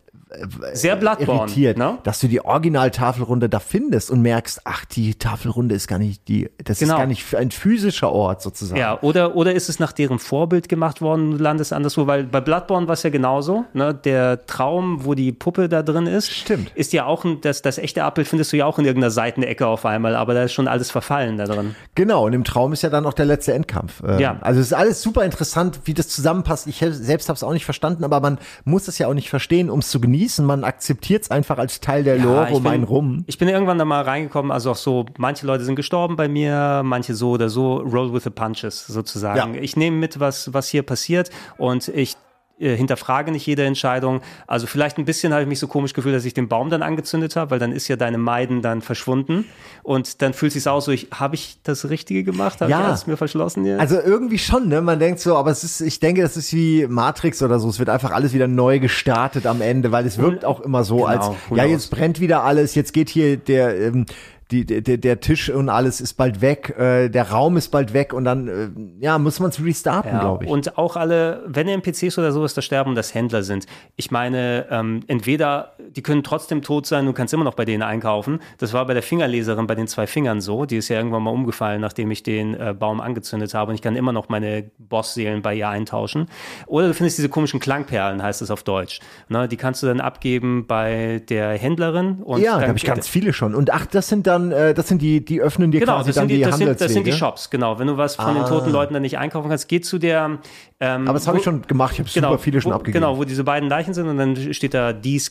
Sehr 0.73 0.97
Bloodborne. 0.97 1.43
irritiert, 1.43 1.79
Ne? 1.79 1.99
dass 2.03 2.19
du 2.19 2.27
die 2.27 2.45
Original-Tafelrunde 2.45 3.49
da 3.49 3.61
findest 3.61 4.11
und 4.11 4.23
merkst, 4.23 4.63
ach, 4.65 4.85
die 4.85 5.15
Tafelrunde 5.15 5.75
ist 5.75 5.87
gar 5.87 5.99
nicht 6.01 6.27
die, 6.27 6.51
das 6.65 6.81
Genau. 6.81 6.95
ist 6.95 6.99
gar 6.99 7.07
nicht 7.07 7.35
ein 7.37 7.53
physischer 7.53 8.11
Ort 8.11 8.43
sozusagen. 8.43 8.81
Ja, 8.81 8.99
oder, 9.03 9.37
oder 9.37 9.53
ist 9.55 9.69
es 9.69 9.79
nach 9.79 9.93
deren 9.93 10.19
Vorbild 10.19 10.69
gemacht 10.69 11.01
worden, 11.01 11.33
du 11.33 11.37
landest 11.37 11.73
anderswo? 11.73 12.09
Weil 12.09 12.25
bei 12.25 12.41
Bloodborne 12.41 12.89
war 12.89 12.95
es 12.95 13.05
ja 13.05 13.11
genauso. 13.11 13.65
Ne? 13.73 13.95
Der 13.95 14.45
Traum, 14.47 15.05
wo 15.05 15.15
die 15.15 15.31
Puppe 15.31 15.69
da 15.69 15.85
drin 15.85 16.07
ist, 16.09 16.29
Stimmt. 16.33 16.73
ist 16.75 16.93
ja 16.93 17.07
auch 17.07 17.25
ein, 17.25 17.41
das, 17.41 17.63
das 17.63 17.79
echte 17.79 18.03
Abbild 18.03 18.27
findest 18.27 18.53
du 18.53 18.57
ja 18.57 18.67
auch 18.67 18.81
in 18.81 18.85
irgendeiner 18.85 19.13
Seitenecke 19.13 19.65
auf 19.69 19.87
einmal, 19.87 20.17
aber 20.17 20.35
da 20.35 20.43
ist 20.43 20.53
schon 20.53 20.67
alles 20.67 20.91
verfallen 20.91 21.37
da 21.37 21.45
drin. 21.45 21.77
Genau, 21.95 22.27
und 22.27 22.33
im 22.33 22.43
Traum 22.43 22.73
ist 22.73 22.83
ja 22.83 22.91
dann 22.91 23.07
auch 23.07 23.15
der 23.15 23.27
letzte 23.27 23.55
Endkampf. 23.55 24.03
Ähm, 24.05 24.19
Ja. 24.19 24.39
Also 24.41 24.59
es 24.61 24.67
ist 24.67 24.73
alles 24.73 25.03
super 25.03 25.25
interessant, 25.25 25.81
wie 25.85 25.95
das 25.95 26.09
zusammenpasst. 26.09 26.67
Ich 26.67 26.79
selbst 26.91 27.29
habe 27.29 27.37
es 27.37 27.45
auch 27.45 27.53
nicht 27.53 27.65
verstanden, 27.65 28.03
aber 28.03 28.19
man 28.21 28.39
muss 28.65 28.89
es 28.89 28.99
ja 28.99 29.07
auch 29.07 29.15
nicht 29.15 29.31
verstehen, 29.31 29.71
um 29.71 29.79
es 29.79 29.89
zu 29.89 30.01
genießen. 30.01 30.16
Man 30.39 30.65
akzeptiert 30.65 31.23
es 31.25 31.31
einfach 31.31 31.59
als 31.59 31.81
Teil 31.81 32.05
der 32.05 32.19
Lore 32.19 32.49
ich 32.49 32.55
um 32.57 32.63
bin- 32.63 32.73
einen 32.73 32.85
rum. 32.85 33.25
Ich 33.27 33.39
bin 33.39 33.49
irgendwann 33.49 33.79
da 33.79 33.85
mal 33.85 34.03
reingekommen, 34.03 34.51
also 34.53 34.71
auch 34.71 34.77
so, 34.77 35.07
manche 35.19 35.47
Leute 35.47 35.65
sind 35.65 35.77
gestorben 35.77 36.17
bei 36.17 36.29
mir, 36.29 36.83
manche 36.85 37.15
so 37.15 37.31
oder 37.31 37.49
so, 37.49 37.77
roll 37.77 38.13
with 38.13 38.25
the 38.25 38.31
punches 38.31 38.87
sozusagen. 38.87 39.55
Ja. 39.55 39.61
Ich 39.61 39.77
nehme 39.77 39.97
mit, 39.97 40.21
was, 40.21 40.53
was 40.53 40.69
hier 40.69 40.83
passiert 40.83 41.31
und 41.59 41.89
ich 41.89 42.17
hinterfrage 42.59 43.31
nicht 43.33 43.45
jede 43.47 43.65
Entscheidung. 43.65 44.23
Also 44.47 44.67
vielleicht 44.67 44.97
ein 44.99 45.05
bisschen 45.05 45.33
habe 45.33 45.43
ich 45.43 45.49
mich 45.49 45.59
so 45.59 45.67
komisch 45.67 45.93
gefühlt, 45.93 46.15
dass 46.15 46.25
ich 46.25 46.33
den 46.33 46.49
Baum 46.49 46.71
dann 46.71 46.83
angezündet 46.83 47.37
habe, 47.37 47.51
weil 47.51 47.59
dann 47.59 47.73
ist 47.73 47.87
ja 47.89 47.97
deine 47.97 48.17
Meiden 48.19 48.63
dann 48.63 48.81
verschwunden 48.81 49.45
und 49.83 50.23
dann 50.23 50.33
fühlt 50.33 50.53
sich 50.53 50.67
aus 50.67 50.87
so, 50.87 50.93
ich, 50.93 51.09
habe 51.13 51.35
ich 51.35 51.59
das 51.65 51.91
Richtige 51.91 52.25
gemacht? 52.25 52.61
Habe 52.63 52.71
Ja. 52.71 52.81
ich 52.81 52.87
alles 52.87 53.07
mir 53.07 53.17
verschlossen 53.19 53.65
hier? 53.65 53.79
Also 53.79 54.01
irgendwie 54.01 54.39
schon, 54.39 54.69
ne? 54.69 54.81
Man 54.81 54.99
denkt 54.99 55.21
so, 55.21 55.37
aber 55.37 55.51
es 55.51 55.65
ist, 55.65 55.81
ich 55.83 56.01
denke, 56.01 56.23
das 56.23 56.37
ist 56.39 56.53
wie 56.55 56.87
Matrix 56.87 57.43
oder 57.43 57.59
so. 57.59 57.69
Es 57.69 57.79
wird 57.79 57.91
einfach 57.91 58.13
alles 58.13 58.33
wieder 58.33 58.49
neu 58.49 58.79
gestartet 58.79 59.47
am 59.47 59.61
Ende, 59.61 59.93
weil 59.93 60.07
es 60.07 60.17
wirkt 60.19 60.45
auch 60.45 60.61
immer 60.61 60.83
so, 60.85 60.97
Genau, 60.97 61.07
als 61.09 61.31
ja, 61.55 61.65
jetzt 61.65 61.91
brennt 61.91 62.21
wieder 62.21 62.43
alles, 62.43 62.75
jetzt 62.75 62.93
geht 62.95 63.11
hier 63.11 63.37
der, 63.37 63.79
ähm, 63.79 64.07
die, 64.51 64.65
der, 64.65 64.97
der 64.97 65.21
Tisch 65.21 65.51
und 65.51 65.69
alles 65.69 66.01
ist 66.01 66.15
bald 66.15 66.41
weg, 66.41 66.75
äh, 66.79 67.09
der 67.09 67.31
Raum 67.31 67.57
ist 67.57 67.71
bald 67.71 67.93
weg 67.93 68.13
und 68.13 68.25
dann, 68.25 68.49
äh, 68.49 69.05
ja, 69.05 69.19
muss 69.19 69.41
man 69.41 69.51
es 69.51 69.63
restarten, 69.63 70.13
Ja, 70.13 70.21
glaube 70.21 70.45
ich. 70.45 70.51
Und 70.51 70.79
auch 70.79 70.97
alle, 70.97 71.43
wenn 71.47 71.67
NPCs 71.67 72.17
oder 72.19 72.31
sowas 72.31 72.55
da 72.55 72.63
sterben, 72.63 72.95
das 72.95 73.13
Händler 73.13 73.43
sind. 73.43 73.67
Ich 73.97 74.11
meine, 74.11 74.67
ähm, 74.71 75.01
entweder 75.09 75.76
die 75.91 76.03
können 76.03 76.23
trotzdem 76.23 76.63
tot 76.63 76.87
sein, 76.87 77.07
du 77.07 77.13
kannst 77.13 77.33
immer 77.35 77.45
noch 77.45 77.55
bei 77.55 77.65
denen 77.65 77.83
einkaufen. 77.83 78.41
Das 78.59 78.73
war 78.73 78.87
bei 78.87 78.95
der 78.95 79.03
Fingerleserin 79.03 79.67
bei 79.67 79.75
den 79.75 79.87
zwei 79.87 80.07
Fingern 80.07 80.41
so. 80.41 80.65
Die 80.65 80.77
ist 80.77 80.89
ja 80.89 80.97
irgendwann 80.97 81.23
mal 81.23 81.31
umgefallen, 81.31 81.81
nachdem 81.81 82.11
ich 82.11 82.23
den 82.23 82.55
äh, 82.55 82.75
Baum 82.79 83.01
angezündet 83.01 83.55
habe. 83.55 83.71
Und 83.71 83.75
ich 83.75 83.83
kann 83.83 83.97
immer 83.97 84.13
noch 84.13 84.29
meine 84.29 84.71
Bossseelen 84.79 85.43
bei 85.43 85.55
ihr 85.55 85.69
eintauschen. 85.69 86.29
Oder 86.67 86.89
du 86.89 86.95
findest 86.95 87.19
diese 87.19 87.29
komischen 87.29 87.61
Klangperlen, 87.61 88.23
heißt 88.23 88.43
es 88.43 88.51
auf 88.51 88.63
Deutsch. 88.63 89.01
Ne, 89.29 89.49
die 89.49 89.57
kannst 89.57 89.83
du 89.83 89.87
dann 89.87 90.01
abgeben 90.01 90.67
bei 90.67 91.23
der 91.29 91.51
Händlerin. 91.59 92.23
Und 92.23 92.41
ja, 92.41 92.59
da 92.59 92.69
habe 92.69 92.79
ich 92.79 92.85
ganz 92.85 93.09
viele 93.09 93.33
schon. 93.33 93.55
Und 93.55 93.73
ach, 93.73 93.87
das 93.87 94.09
sind 94.09 94.27
dann, 94.27 94.53
äh, 94.53 94.75
das 94.75 94.89
sind 94.89 95.03
die, 95.03 95.25
die 95.25 95.41
öffnen 95.41 95.71
dir 95.71 95.81
Genau, 95.81 95.97
quasi 95.97 96.09
das 96.09 96.17
dann 96.17 96.23
sind, 96.23 96.31
die, 96.31 96.37
die, 96.37 96.43
das, 96.43 96.59
sind, 96.59 96.81
das 96.81 96.93
sind 96.93 97.07
die. 97.07 97.13
Shops, 97.13 97.51
genau. 97.51 97.79
Wenn 97.79 97.87
du 97.87 97.97
was 97.97 98.17
von 98.17 98.35
den 98.35 98.45
toten 98.45 98.71
Leuten 98.71 98.95
dann 98.95 99.03
nicht 99.03 99.19
einkaufen 99.19 99.49
kannst, 99.49 99.69
geh 99.69 99.81
zu 99.81 99.99
der. 99.99 100.39
Ähm, 100.79 101.09
Aber 101.09 101.15
das 101.15 101.27
habe 101.27 101.39
ich 101.39 101.45
schon 101.45 101.63
gemacht. 101.63 101.93
Ich 101.95 102.01
habe 102.01 102.09
super 102.09 102.39
viele 102.39 102.61
schon 102.61 102.73
wo, 102.73 102.77
abgegeben. 102.77 103.03
Genau, 103.03 103.17
wo 103.17 103.25
diese 103.25 103.45
beiden 103.45 103.69
Leichen 103.69 103.95
sind 103.95 104.09
und 104.09 104.19
dann 104.19 104.53
steht 104.53 104.75
da 104.75 104.93
dies 104.93 105.31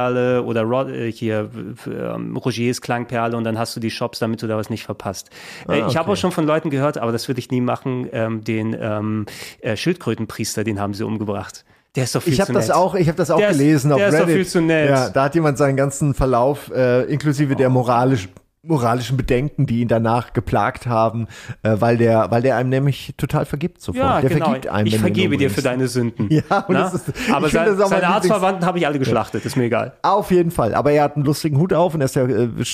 Klangperle 0.00 0.42
oder 0.42 0.62
Rod, 0.62 0.88
äh, 0.88 1.10
hier 1.10 1.48
äh, 1.86 1.90
ähm, 1.90 2.36
Rogers 2.36 2.80
Klangperle 2.80 3.36
und 3.36 3.44
dann 3.44 3.58
hast 3.58 3.74
du 3.76 3.80
die 3.80 3.90
Shops, 3.90 4.18
damit 4.18 4.42
du 4.42 4.46
da 4.46 4.56
was 4.56 4.70
nicht 4.70 4.84
verpasst. 4.84 5.30
Äh, 5.68 5.78
Ich 5.78 5.96
habe 5.96 6.00
okay. 6.00 6.10
auch 6.12 6.16
schon 6.16 6.32
von 6.32 6.46
Leuten 6.46 6.70
gehört, 6.70 6.98
aber 6.98 7.12
das 7.12 7.28
würde 7.28 7.38
ich 7.40 7.50
nie 7.50 7.60
machen, 7.60 8.08
ähm, 8.12 8.44
den 8.44 8.76
ähm, 8.78 9.26
äh, 9.60 9.76
Schildkrötenpriester, 9.76 10.64
den 10.64 10.80
haben 10.80 10.94
sie 10.94 11.04
umgebracht. 11.04 11.64
Der 11.94 12.04
ist 12.04 12.14
doch 12.14 12.22
viel 12.22 12.34
Ich 12.34 12.40
habe 12.40 12.48
zu 12.48 12.52
das 12.52 12.68
nett. 12.68 12.76
auch, 12.76 12.94
ich 12.94 13.08
habe 13.08 13.16
das 13.16 13.30
auch 13.30 13.38
Der 13.38 13.50
ist- 13.50 13.58
gelesen 13.58 13.90
auf 13.92 13.98
der 13.98 14.08
ist 14.08 14.14
doch 14.14 14.20
Reddit. 14.22 14.34
viel 14.36 14.46
zu 14.46 14.60
nett. 14.60 14.90
Ja, 14.90 15.08
da 15.08 15.24
hat 15.24 15.34
jemand 15.34 15.56
seinen 15.56 15.76
ganzen 15.76 16.12
Verlauf 16.12 16.70
äh, 16.70 17.02
inklusive 17.04 17.56
der 17.56 17.70
moralisch 17.70 18.28
moralischen 18.66 19.16
Bedenken, 19.16 19.66
die 19.66 19.80
ihn 19.80 19.88
danach 19.88 20.32
geplagt 20.32 20.86
haben, 20.86 21.26
äh, 21.62 21.76
weil 21.78 21.96
der, 21.96 22.30
weil 22.30 22.42
der 22.42 22.56
einem 22.56 22.70
nämlich 22.70 23.14
total 23.16 23.46
vergibt 23.46 23.80
sofort. 23.80 24.04
Ja, 24.04 24.20
der 24.20 24.30
genau. 24.30 24.46
vergibt 24.46 24.68
einem, 24.68 24.86
ich 24.86 24.98
vergebe 24.98 25.36
dir 25.36 25.50
für 25.50 25.62
deine 25.62 25.88
Sünden. 25.88 26.28
Ja, 26.36 26.60
und 26.66 26.74
das 26.74 26.92
ist- 26.94 27.12
aber 27.32 27.46
ich 27.46 27.52
sein, 27.52 27.76
das 27.76 27.88
seine 27.88 28.06
Arztverwandten 28.08 28.66
habe 28.66 28.78
ich 28.78 28.86
alle 28.86 28.98
geschlachtet, 28.98 29.44
ist 29.46 29.56
mir 29.56 29.64
egal. 29.64 29.94
Auf 30.02 30.30
jeden 30.30 30.50
Fall. 30.50 30.74
Aber 30.74 30.90
er 30.92 31.04
hat 31.04 31.16
einen 31.16 31.24
lustigen 31.24 31.58
Hut 31.58 31.72
auf 31.72 31.94
und 31.94 32.00
er 32.00 32.06
ist 32.06 32.16
der 32.16 32.28
äh, 32.28 32.44
äh, 32.44 32.64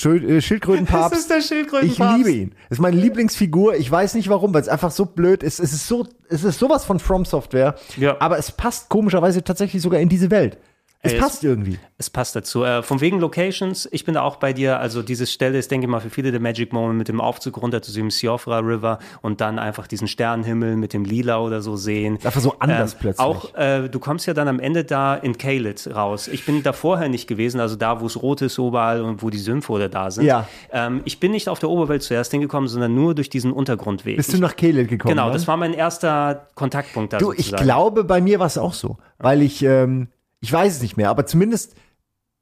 Schildkrötenpapst. 0.41 1.11
Das 1.13 1.19
ist 1.19 1.29
der 1.29 1.37
Ich 1.37 1.45
Schildkrötenpapst. 1.45 2.17
liebe 2.17 2.31
ihn. 2.31 2.51
Das 2.69 2.77
ist 2.77 2.81
meine 2.81 2.97
Lieblingsfigur. 2.97 3.75
Ich 3.75 3.89
weiß 3.91 4.15
nicht 4.15 4.29
warum, 4.29 4.53
weil 4.53 4.61
es 4.61 4.67
einfach 4.69 4.91
so 4.91 5.05
blöd 5.05 5.43
ist. 5.43 5.59
Es 5.59 5.73
ist 5.73 5.87
so, 5.87 6.05
es 6.29 6.43
ist 6.43 6.59
sowas 6.59 6.83
von 6.85 6.99
From 6.99 7.25
Software. 7.25 7.75
Ja. 7.97 8.15
Aber 8.19 8.37
es 8.37 8.51
passt 8.51 8.89
komischerweise 8.89 9.43
tatsächlich 9.43 9.81
sogar 9.81 9.99
in 9.99 10.09
diese 10.09 10.31
Welt. 10.31 10.57
Es 11.05 11.13
es- 11.13 11.19
passt 11.19 11.43
irgendwie. 11.43 11.77
Es 11.97 12.09
passt 12.09 12.35
dazu. 12.35 12.63
Äh, 12.63 12.81
von 12.81 12.99
wegen 13.01 13.19
Locations, 13.19 13.87
ich 13.91 14.05
bin 14.05 14.13
da 14.15 14.21
auch 14.23 14.37
bei 14.37 14.53
dir. 14.53 14.79
Also 14.79 15.01
diese 15.01 15.25
Stelle 15.27 15.57
ist, 15.57 15.69
denke 15.69 15.85
ich 15.85 15.89
mal, 15.91 15.99
für 15.99 16.09
viele 16.09 16.31
der 16.31 16.39
Magic 16.39 16.71
Moment 16.73 16.97
mit 16.97 17.07
dem 17.09 17.19
Aufzug 17.21 17.61
runter 17.61 17.81
zu 17.81 17.91
dem 17.93 18.09
Siofra 18.09 18.59
River 18.59 18.99
und 19.21 19.41
dann 19.41 19.59
einfach 19.59 19.87
diesen 19.87 20.07
Sternenhimmel 20.07 20.75
mit 20.77 20.93
dem 20.93 21.03
Lila 21.05 21.39
oder 21.39 21.61
so 21.61 21.75
sehen. 21.75 22.19
Einfach 22.23 22.39
so 22.41 22.55
anders 22.59 22.95
plötzlich. 22.95 23.19
Auch, 23.25 23.53
äh, 23.55 23.89
du 23.89 23.99
kommst 23.99 24.25
ja 24.27 24.33
dann 24.33 24.47
am 24.47 24.59
Ende 24.59 24.83
da 24.85 25.15
in 25.15 25.37
Kalit 25.37 25.89
raus. 25.93 26.27
Ich 26.29 26.45
bin 26.45 26.63
da 26.63 26.71
vorher 26.73 27.09
nicht 27.09 27.27
gewesen, 27.27 27.59
also 27.59 27.75
da, 27.75 27.99
wo 28.01 28.05
es 28.05 28.21
rot 28.21 28.41
ist 28.41 28.57
überall 28.57 29.01
und 29.01 29.21
wo 29.21 29.29
die 29.29 29.37
Sümpfe 29.39 29.71
oder 29.73 29.89
da 29.89 30.09
sind. 30.09 30.25
Ja. 30.25 30.47
Ähm, 30.71 31.01
ich 31.05 31.19
bin 31.19 31.31
nicht 31.31 31.49
auf 31.49 31.59
der 31.59 31.69
Oberwelt 31.69 32.01
zuerst 32.03 32.31
hingekommen, 32.31 32.67
sondern 32.69 32.95
nur 32.95 33.13
durch 33.13 33.29
diesen 33.29 33.51
Untergrundweg. 33.51 34.15
Bist 34.17 34.33
du 34.33 34.37
nach 34.39 34.55
Kehlel 34.55 34.87
gekommen? 34.87 35.13
genau, 35.15 35.27
ne? 35.27 35.33
das 35.33 35.47
war 35.47 35.57
mein 35.57 35.73
erster 35.73 36.47
Kontaktpunkt 36.55 37.11
da 37.13 37.17
Du, 37.17 37.31
ich 37.33 37.39
sozusagen. 37.39 37.63
glaube, 37.63 38.03
bei 38.05 38.21
mir 38.21 38.39
war 38.39 38.47
es 38.47 38.57
auch 38.57 38.73
so. 38.73 38.97
Weil 39.19 39.41
ich, 39.41 39.63
ähm, 39.63 40.07
ich 40.43 40.51
weiß 40.51 40.75
es 40.75 40.81
nicht 40.81 40.97
mehr, 40.97 41.09
aber 41.09 41.25
zumindest 41.25 41.75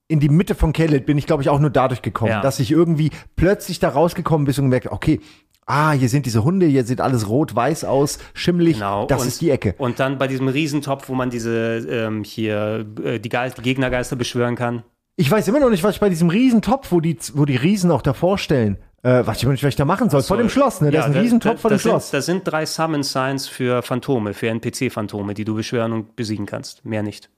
in 0.08 0.20
die 0.20 0.28
Mitte 0.28 0.56
von 0.56 0.74
Kellet 0.74 1.06
bin 1.06 1.18
ich, 1.18 1.26
glaube 1.28 1.44
ich, 1.44 1.50
auch 1.50 1.60
nur 1.60 1.70
dadurch 1.70 2.02
gekommen, 2.02 2.32
Ja. 2.32 2.42
dass 2.42 2.60
ich 2.60 2.72
irgendwie 2.72 3.12
plötzlich 3.36 3.80
da 3.80 3.90
rausgekommen 3.90 4.46
bin 4.46 4.54
und 4.56 4.64
gemerkt, 4.66 4.88
okay, 4.88 5.22
ah, 5.68 5.92
hier 5.92 6.10
sind 6.10 6.26
diese 6.26 6.44
Hunde, 6.44 6.66
hier 6.66 6.84
sieht 6.84 7.00
alles 7.00 7.30
rot-weiß 7.30 7.86
aus, 7.86 8.18
schimmelig, 8.34 8.74
Genau. 8.78 9.06
das 9.06 9.22
und, 9.22 9.28
ist 9.30 9.40
die 9.40 9.52
Ecke. 9.52 9.76
Und 9.78 10.00
dann 10.00 10.18
bei 10.18 10.28
diesem 10.28 10.48
Riesentopf, 10.50 11.08
wo 11.08 11.14
man 11.14 11.30
diese 11.30 11.78
ähm, 11.90 12.24
hier 12.26 12.86
äh, 13.04 13.20
die, 13.20 13.30
Geist, 13.30 13.58
die 13.60 13.62
Gegnergeister 13.62 14.16
beschwören 14.18 14.56
kann. 14.56 14.84
Ich 15.16 15.30
weiß 15.30 15.48
immer 15.48 15.60
noch 15.60 15.70
nicht, 15.70 15.84
was 15.84 15.96
ich 15.96 16.02
bei 16.02 16.10
diesem 16.10 16.30
Riesentopf, 16.30 16.92
wo 16.92 17.00
die, 17.00 17.18
wo 17.36 17.46
die 17.46 17.56
Riesen 17.56 17.92
auch 17.92 18.02
davor 18.02 18.38
stellen, 18.38 18.78
äh, 19.04 19.22
was 19.26 19.38
ich 19.38 19.44
immer 19.44 19.52
nicht, 19.54 19.64
was 19.64 19.70
ich 19.70 19.76
da 19.76 19.86
machen 19.86 20.10
soll. 20.10 20.24
vor 20.24 20.38
dem 20.38 20.50
Schloss, 20.50 20.82
ne? 20.82 20.90
Da 20.92 21.02
ist 21.02 21.06
ein 21.06 21.14
da- 21.14 21.20
Riesentopf 21.22 21.54
da, 21.54 21.60
vor 21.62 21.70
da 21.70 21.78
dem 21.78 21.80
Schloss. 21.82 22.10
Sind, 22.10 22.18
da 22.18 22.22
sind 22.22 22.42
drei 22.46 22.66
Summon 22.66 23.04
Signs 23.04 23.48
für 23.48 23.82
Phantome, 23.84 24.34
für 24.34 24.50
NPC-Phantome, 24.50 25.36
die 25.36 25.46
du 25.46 25.54
beschwören 25.56 25.94
und 25.94 26.16
besiegen 26.18 26.46
kannst. 26.48 26.84
Mehr 26.84 27.04
nicht. 27.04 27.30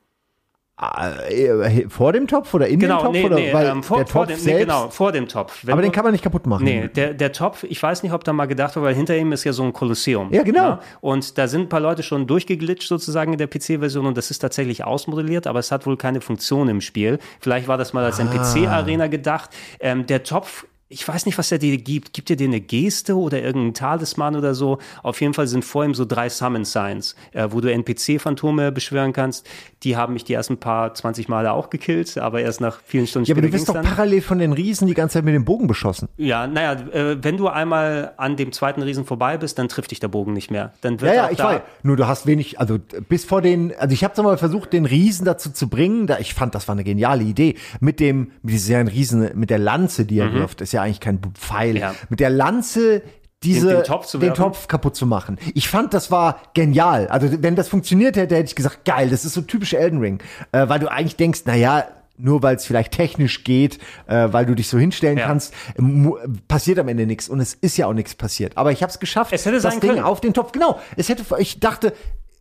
Ah, 0.75 1.19
äh, 1.29 1.87
vor 1.87 2.13
dem 2.13 2.25
Topf 2.27 2.51
oder 2.55 2.67
in 2.67 2.79
Genau, 2.79 2.97
dem 2.97 3.03
Topf? 3.03 3.13
nee, 3.13 3.25
oder? 3.25 3.35
nee, 3.35 3.53
Weil 3.53 3.67
ähm, 3.67 3.83
vor, 3.83 3.97
der 3.97 4.07
vor 4.07 4.21
Topf 4.25 4.35
dem, 4.35 4.37
nee, 4.37 4.43
selbst, 4.43 4.59
genau, 4.61 4.89
vor 4.89 5.11
dem 5.11 5.27
Topf. 5.27 5.59
Wenn 5.63 5.73
aber 5.73 5.81
den 5.83 5.91
kann 5.91 6.03
man 6.03 6.13
nicht 6.13 6.23
kaputt 6.23 6.47
machen. 6.47 6.63
Nee, 6.63 6.87
der, 6.87 7.13
der 7.13 7.31
Topf, 7.31 7.63
ich 7.63 7.81
weiß 7.81 8.01
nicht, 8.01 8.11
ob 8.11 8.23
da 8.23 8.33
mal 8.33 8.47
gedacht 8.47 8.75
wurde, 8.75 8.87
weil 8.87 8.95
hinter 8.95 9.15
ihm 9.15 9.31
ist 9.33 9.43
ja 9.43 9.53
so 9.53 9.61
ein 9.63 9.71
Kolosseum. 9.71 10.33
Ja, 10.33 10.41
genau. 10.41 10.79
Und 10.99 11.37
da 11.37 11.47
sind 11.47 11.61
ein 11.61 11.69
paar 11.69 11.79
Leute 11.79 12.01
schon 12.01 12.25
durchgeglitscht 12.25 12.87
sozusagen 12.87 13.33
in 13.33 13.37
der 13.37 13.47
PC-Version 13.47 14.07
und 14.07 14.17
das 14.17 14.31
ist 14.31 14.39
tatsächlich 14.39 14.83
ausmodelliert, 14.83 15.45
aber 15.45 15.59
es 15.59 15.71
hat 15.71 15.85
wohl 15.85 15.95
keine 15.95 16.21
Funktion 16.21 16.67
im 16.67 16.81
Spiel. 16.81 17.19
Vielleicht 17.39 17.67
war 17.67 17.77
das 17.77 17.93
mal 17.93 18.03
als 18.03 18.19
Ah. 18.19 18.23
NPC-Arena 18.23 19.07
gedacht. 19.07 19.51
Ähm, 19.79 20.07
der 20.07 20.23
Topf 20.23 20.65
ich 20.93 21.07
weiß 21.07 21.25
nicht, 21.25 21.37
was 21.37 21.51
er 21.51 21.57
dir 21.57 21.77
gibt. 21.77 22.13
Gibt 22.13 22.29
er 22.29 22.35
dir 22.35 22.47
eine 22.47 22.61
Geste 22.61 23.17
oder 23.17 23.41
irgendeinen 23.41 23.73
Talisman 23.73 24.35
oder 24.35 24.53
so? 24.53 24.77
Auf 25.01 25.19
jeden 25.21 25.33
Fall 25.33 25.47
sind 25.47 25.65
vor 25.65 25.83
ihm 25.83 25.93
so 25.95 26.05
drei 26.05 26.29
Summon 26.29 26.65
Signs, 26.65 27.15
äh, 27.33 27.47
wo 27.49 27.61
du 27.61 27.71
NPC-Phantome 27.71 28.71
beschwören 28.71 29.11
kannst. 29.11 29.47
Die 29.83 29.97
haben 29.97 30.13
mich 30.13 30.23
die 30.23 30.33
ersten 30.33 30.57
paar 30.57 30.93
20 30.93 31.27
Male 31.27 31.51
auch 31.51 31.69
gekillt, 31.69 32.17
aber 32.17 32.41
erst 32.41 32.61
nach 32.61 32.79
vielen 32.85 33.07
Stunden 33.07 33.27
ja, 33.27 33.33
aber 33.33 33.41
du 33.41 33.47
wirst 33.47 33.65
ging's 33.65 33.67
doch 33.67 33.73
dann. 33.73 33.83
parallel 33.85 34.21
von 34.21 34.37
den 34.37 34.53
Riesen 34.53 34.87
die 34.87 34.93
ganze 34.93 35.15
Zeit 35.15 35.25
mit 35.25 35.33
dem 35.33 35.45
Bogen 35.45 35.67
beschossen. 35.67 36.07
Ja, 36.17 36.47
naja, 36.47 36.73
äh, 36.91 37.23
wenn 37.23 37.37
du 37.37 37.47
einmal 37.47 38.13
an 38.17 38.37
dem 38.37 38.51
zweiten 38.51 38.81
Riesen 38.81 39.05
vorbei 39.05 39.37
bist, 39.37 39.57
dann 39.57 39.67
trifft 39.67 39.91
dich 39.91 39.99
der 39.99 40.07
Bogen 40.07 40.33
nicht 40.33 40.51
mehr. 40.51 40.73
Dann 40.81 41.01
wird 41.01 41.13
Ja, 41.13 41.25
ja, 41.25 41.31
ich 41.31 41.37
da, 41.37 41.45
weiß. 41.45 41.61
Nur 41.81 41.97
du 41.97 42.07
hast 42.07 42.27
wenig, 42.27 42.59
also 42.59 42.77
bis 43.09 43.25
vor 43.25 43.41
den, 43.41 43.73
also 43.77 43.93
ich 43.93 44.03
habe 44.03 44.21
mal 44.21 44.37
versucht, 44.37 44.71
den 44.73 44.85
Riesen 44.85 45.25
dazu 45.25 45.51
zu 45.51 45.67
bringen. 45.67 46.07
Da, 46.07 46.19
ich 46.19 46.33
fand, 46.33 46.53
das 46.53 46.67
war 46.67 46.73
eine 46.73 46.83
geniale 46.83 47.23
Idee. 47.23 47.55
Mit 47.79 47.99
dem, 47.99 48.31
mit 48.43 48.53
diesem 48.53 48.87
Riesen, 48.87 49.31
mit 49.33 49.49
der 49.49 49.59
Lanze, 49.59 50.05
die 50.05 50.19
er 50.19 50.33
wirft, 50.33 50.61
ist 50.61 50.71
ja 50.71 50.82
eigentlich 50.83 50.99
kein 50.99 51.19
Pfeil. 51.33 51.77
Ja. 51.77 51.95
Mit 52.09 52.19
der 52.19 52.29
Lanze 52.29 53.01
diese, 53.43 53.67
Den- 53.67 53.75
den 53.77 53.83
Topf 53.83 54.05
zu 54.05 54.17
den? 54.19 54.33
Topf 54.33 54.67
kaputt 54.67 54.95
zu 54.95 55.05
machen. 55.05 55.37
Ich 55.53 55.67
fand, 55.67 55.93
das 55.93 56.11
war 56.11 56.39
genial. 56.53 57.07
Also 57.07 57.27
wenn 57.43 57.55
das 57.57 57.67
funktioniert 57.67 58.15
hätte, 58.15 58.35
hätte 58.35 58.45
ich 58.47 58.55
gesagt, 58.55 58.85
geil, 58.85 59.09
das 59.09 59.25
ist 59.25 59.33
so 59.33 59.41
typisch 59.41 59.73
Elden 59.73 59.99
Ring. 59.99 60.19
Äh, 60.53 60.69
weil 60.69 60.79
du 60.79 60.89
eigentlich 60.89 61.17
denkst, 61.17 61.41
na 61.45 61.55
ja, 61.55 61.85
nur 62.15 62.41
weil 62.43 62.55
es 62.55 62.65
vielleicht 62.65 62.93
technisch 62.93 63.43
geht, 63.43 63.79
äh, 64.07 64.27
weil 64.31 64.45
du 64.45 64.53
dich 64.55 64.69
so 64.69 64.77
hinstellen 64.77 65.17
Ja. 65.17 65.25
kannst, 65.25 65.53
mu- 65.77 66.15
passiert 66.47 66.79
am 66.79 66.87
Ende 66.87 67.05
nichts. 67.05 67.27
Und 67.27 67.39
es 67.41 67.53
ist 67.55 67.75
ja 67.75 67.87
auch 67.87 67.93
nichts 67.93 68.15
passiert. 68.15 68.55
Aber 68.55 68.71
ich 68.71 68.81
habe 68.81 68.91
es 68.91 68.99
geschafft, 68.99 69.33
Es 69.33 69.45
hätte 69.45 69.59
das 69.59 69.79
Ding 69.79 69.89
können. 69.89 70.03
auf 70.03 70.21
den 70.21 70.33
Topf. 70.33 70.51
Genau. 70.53 70.79
Es 70.95 71.09
hätte, 71.09 71.23
ich 71.39 71.59
dachte, 71.59 71.91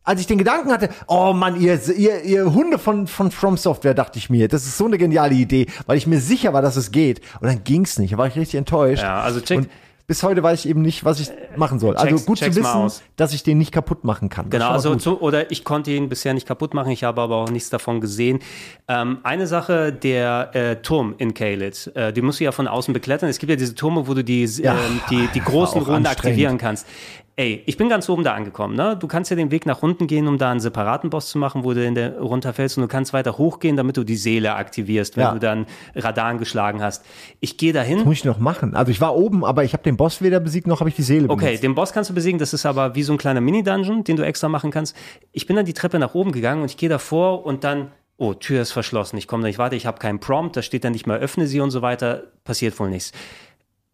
als 0.05 0.20
ich 0.20 0.27
den 0.27 0.39
Gedanken 0.39 0.70
hatte, 0.73 0.89
oh 1.07 1.33
Mann, 1.33 1.61
ihr, 1.61 1.81
ihr, 1.97 2.23
ihr 2.23 2.53
Hunde 2.53 2.79
von, 2.79 3.07
von 3.07 3.31
From 3.31 3.57
Software, 3.57 3.95
dachte 3.95 4.19
ich 4.19 4.31
mir, 4.31 4.49
das 4.49 4.65
ist 4.66 4.77
so 4.79 4.87
eine 4.87 4.99
geniale 4.99 5.35
Idee, 5.35 5.66
weil 5.87 5.97
ich 5.97 6.07
mir 6.07 6.20
sicher 6.20 6.53
war, 6.53 6.62
dass 6.62 6.77
es 6.77 6.91
geht. 6.91 7.20
Und 7.41 7.47
dann 7.49 7.62
ging's 7.65 7.99
nicht. 7.99 8.12
Da 8.15 8.19
war 8.19 8.27
ich 8.27 8.37
richtig 8.37 8.57
enttäuscht. 8.59 9.03
Ja, 9.03 9.20
also 9.23 9.41
check- 9.41 9.59
Und 9.59 9.69
bis 10.09 10.24
heute 10.24 10.43
weiß 10.43 10.65
ich 10.65 10.69
eben 10.69 10.83
nicht, 10.83 11.05
was 11.05 11.20
ich 11.20 11.31
machen 11.57 11.79
soll. 11.79 11.97
Also 11.97 12.16
check's- 12.16 12.27
gut 12.27 12.39
zu 12.39 12.55
wissen, 12.57 12.91
dass 13.16 13.33
ich 13.33 13.45
den 13.45 13.57
nicht 13.59 13.70
kaputt 13.73 14.03
machen 14.05 14.29
kann. 14.29 14.51
Das 14.51 14.59
Genau, 14.61 14.73
also 14.73 14.97
zu, 14.97 15.20
oder 15.20 15.51
ich 15.53 15.65
konnte 15.65 15.93
ihn 15.93 16.09
bisher 16.09 16.35
nicht 16.35 16.47
kaputt 16.47 16.74
machen, 16.74 16.91
ich 16.91 17.05
habe 17.05 17.20
aber 17.23 17.37
auch 17.37 17.49
nichts 17.51 17.70
davon 17.70 18.01
gesehen. 18.01 18.41
Ähm, 18.89 19.19
eine 19.23 19.47
Sache, 19.47 19.93
der 19.93 20.51
äh, 20.55 20.77
Turm 20.83 21.15
in 21.19 21.33
Kalit, 21.33 21.91
äh, 21.95 22.12
die 22.12 22.20
musst 22.20 22.41
du 22.41 22.45
ja 22.45 22.53
von 22.53 22.66
außen 22.66 22.93
beklettern. 22.93 23.29
Es 23.31 23.39
gibt 23.39 23.51
ja 23.51 23.57
diese 23.57 23.74
Türme, 23.77 24.07
wo 24.09 24.12
du 24.15 24.24
die, 24.24 24.45
Ja, 24.45 24.74
ähm, 24.74 25.01
die, 25.09 25.29
die 25.33 25.41
großen 25.41 25.81
Runden 25.81 26.07
aktivieren 26.07 26.59
kannst. 26.59 26.87
Ey, 27.35 27.63
ich 27.65 27.79
bin 27.79 27.89
ganz 27.89 28.11
oben 28.11 28.25
da 28.25 28.35
angekommen. 28.35 28.77
Ne? 28.77 28.95
Du 29.01 29.07
kannst 29.07 29.31
ja 29.31 29.37
den 29.37 29.51
Weg 29.51 29.65
nach 29.65 29.83
unten 29.83 30.07
gehen, 30.07 30.29
um 30.29 30.37
da 30.37 30.51
einen 30.51 30.61
separaten 30.61 31.09
Boss 31.09 31.31
zu 31.31 31.39
machen, 31.39 31.65
wo 31.65 31.73
du 31.73 31.83
in 31.83 31.95
der 31.95 32.19
runterfällst 32.21 32.77
und 32.77 32.83
du 32.83 32.89
kannst 32.89 33.15
weiter 33.15 33.39
hochgehen, 33.39 33.75
damit 33.75 33.97
du 33.97 34.05
die 34.05 34.17
Seele 34.17 34.55
aktivierst, 34.55 35.17
wenn 35.17 35.23
Ja. 35.25 35.33
du 35.33 35.39
dann 35.39 35.65
Radan 35.95 36.37
geschlagen 36.37 36.83
hast. 36.83 37.07
Ich 37.41 37.57
gehe 37.57 37.73
dahin. 37.73 38.05
muss 38.05 38.17
ich 38.19 38.25
noch 38.27 38.39
machen. 38.39 38.77
Also 38.77 38.93
ich 38.93 39.01
war 39.01 39.17
oben, 39.17 39.47
aber 39.47 39.65
ich 39.65 39.73
habe 39.73 39.83
den 39.83 39.97
Boss 39.97 40.21
weder 40.21 40.41
besiegt, 40.41 40.67
noch 40.67 40.81
habe 40.81 40.91
ich 40.91 40.97
die 40.97 41.03
Seele 41.03 41.31
Okay, 41.31 41.47
benutzt. 41.47 41.63
den 41.63 41.75
Boss 41.75 41.93
kannst 41.95 42.11
du 42.11 42.15
besiegen, 42.15 42.39
das 42.39 42.53
ist 42.53 42.67
aber 42.67 42.95
wie 42.95 43.03
so 43.03 43.13
ein 43.15 43.19
kleiner 43.19 43.41
Mini-Dungeon, 43.41 44.05
den 44.05 44.17
du 44.17 44.25
extra 44.27 44.51
machen 44.51 44.71
kannst. 44.71 44.95
Ich 45.33 45.47
bin 45.47 45.57
dann 45.57 45.65
die 45.65 45.73
Treppe 45.73 45.99
nach 45.99 46.15
oben 46.15 46.33
gegangen 46.33 46.61
und 46.61 46.71
ich 46.71 46.77
gehe 46.77 46.91
davor 46.91 47.47
und 47.47 47.65
dann, 47.65 47.93
oh, 48.19 48.35
Tür 48.35 48.61
ist 48.61 48.73
verschlossen, 48.73 49.17
ich 49.17 49.27
komme 49.27 49.45
nicht 49.45 49.59
weiter, 49.59 49.75
ich 49.75 49.87
habe 49.87 49.99
keinen 49.99 50.21
Prompt, 50.21 50.55
da 50.59 50.61
steht 50.61 50.85
dann 50.85 50.93
nicht 50.93 51.07
mehr, 51.07 51.17
öffne 51.17 51.47
sie 51.47 51.61
und 51.61 51.71
so 51.71 51.81
weiter, 51.81 52.25
passiert 52.45 52.79
wohl 52.79 52.91
nichts. 52.91 53.13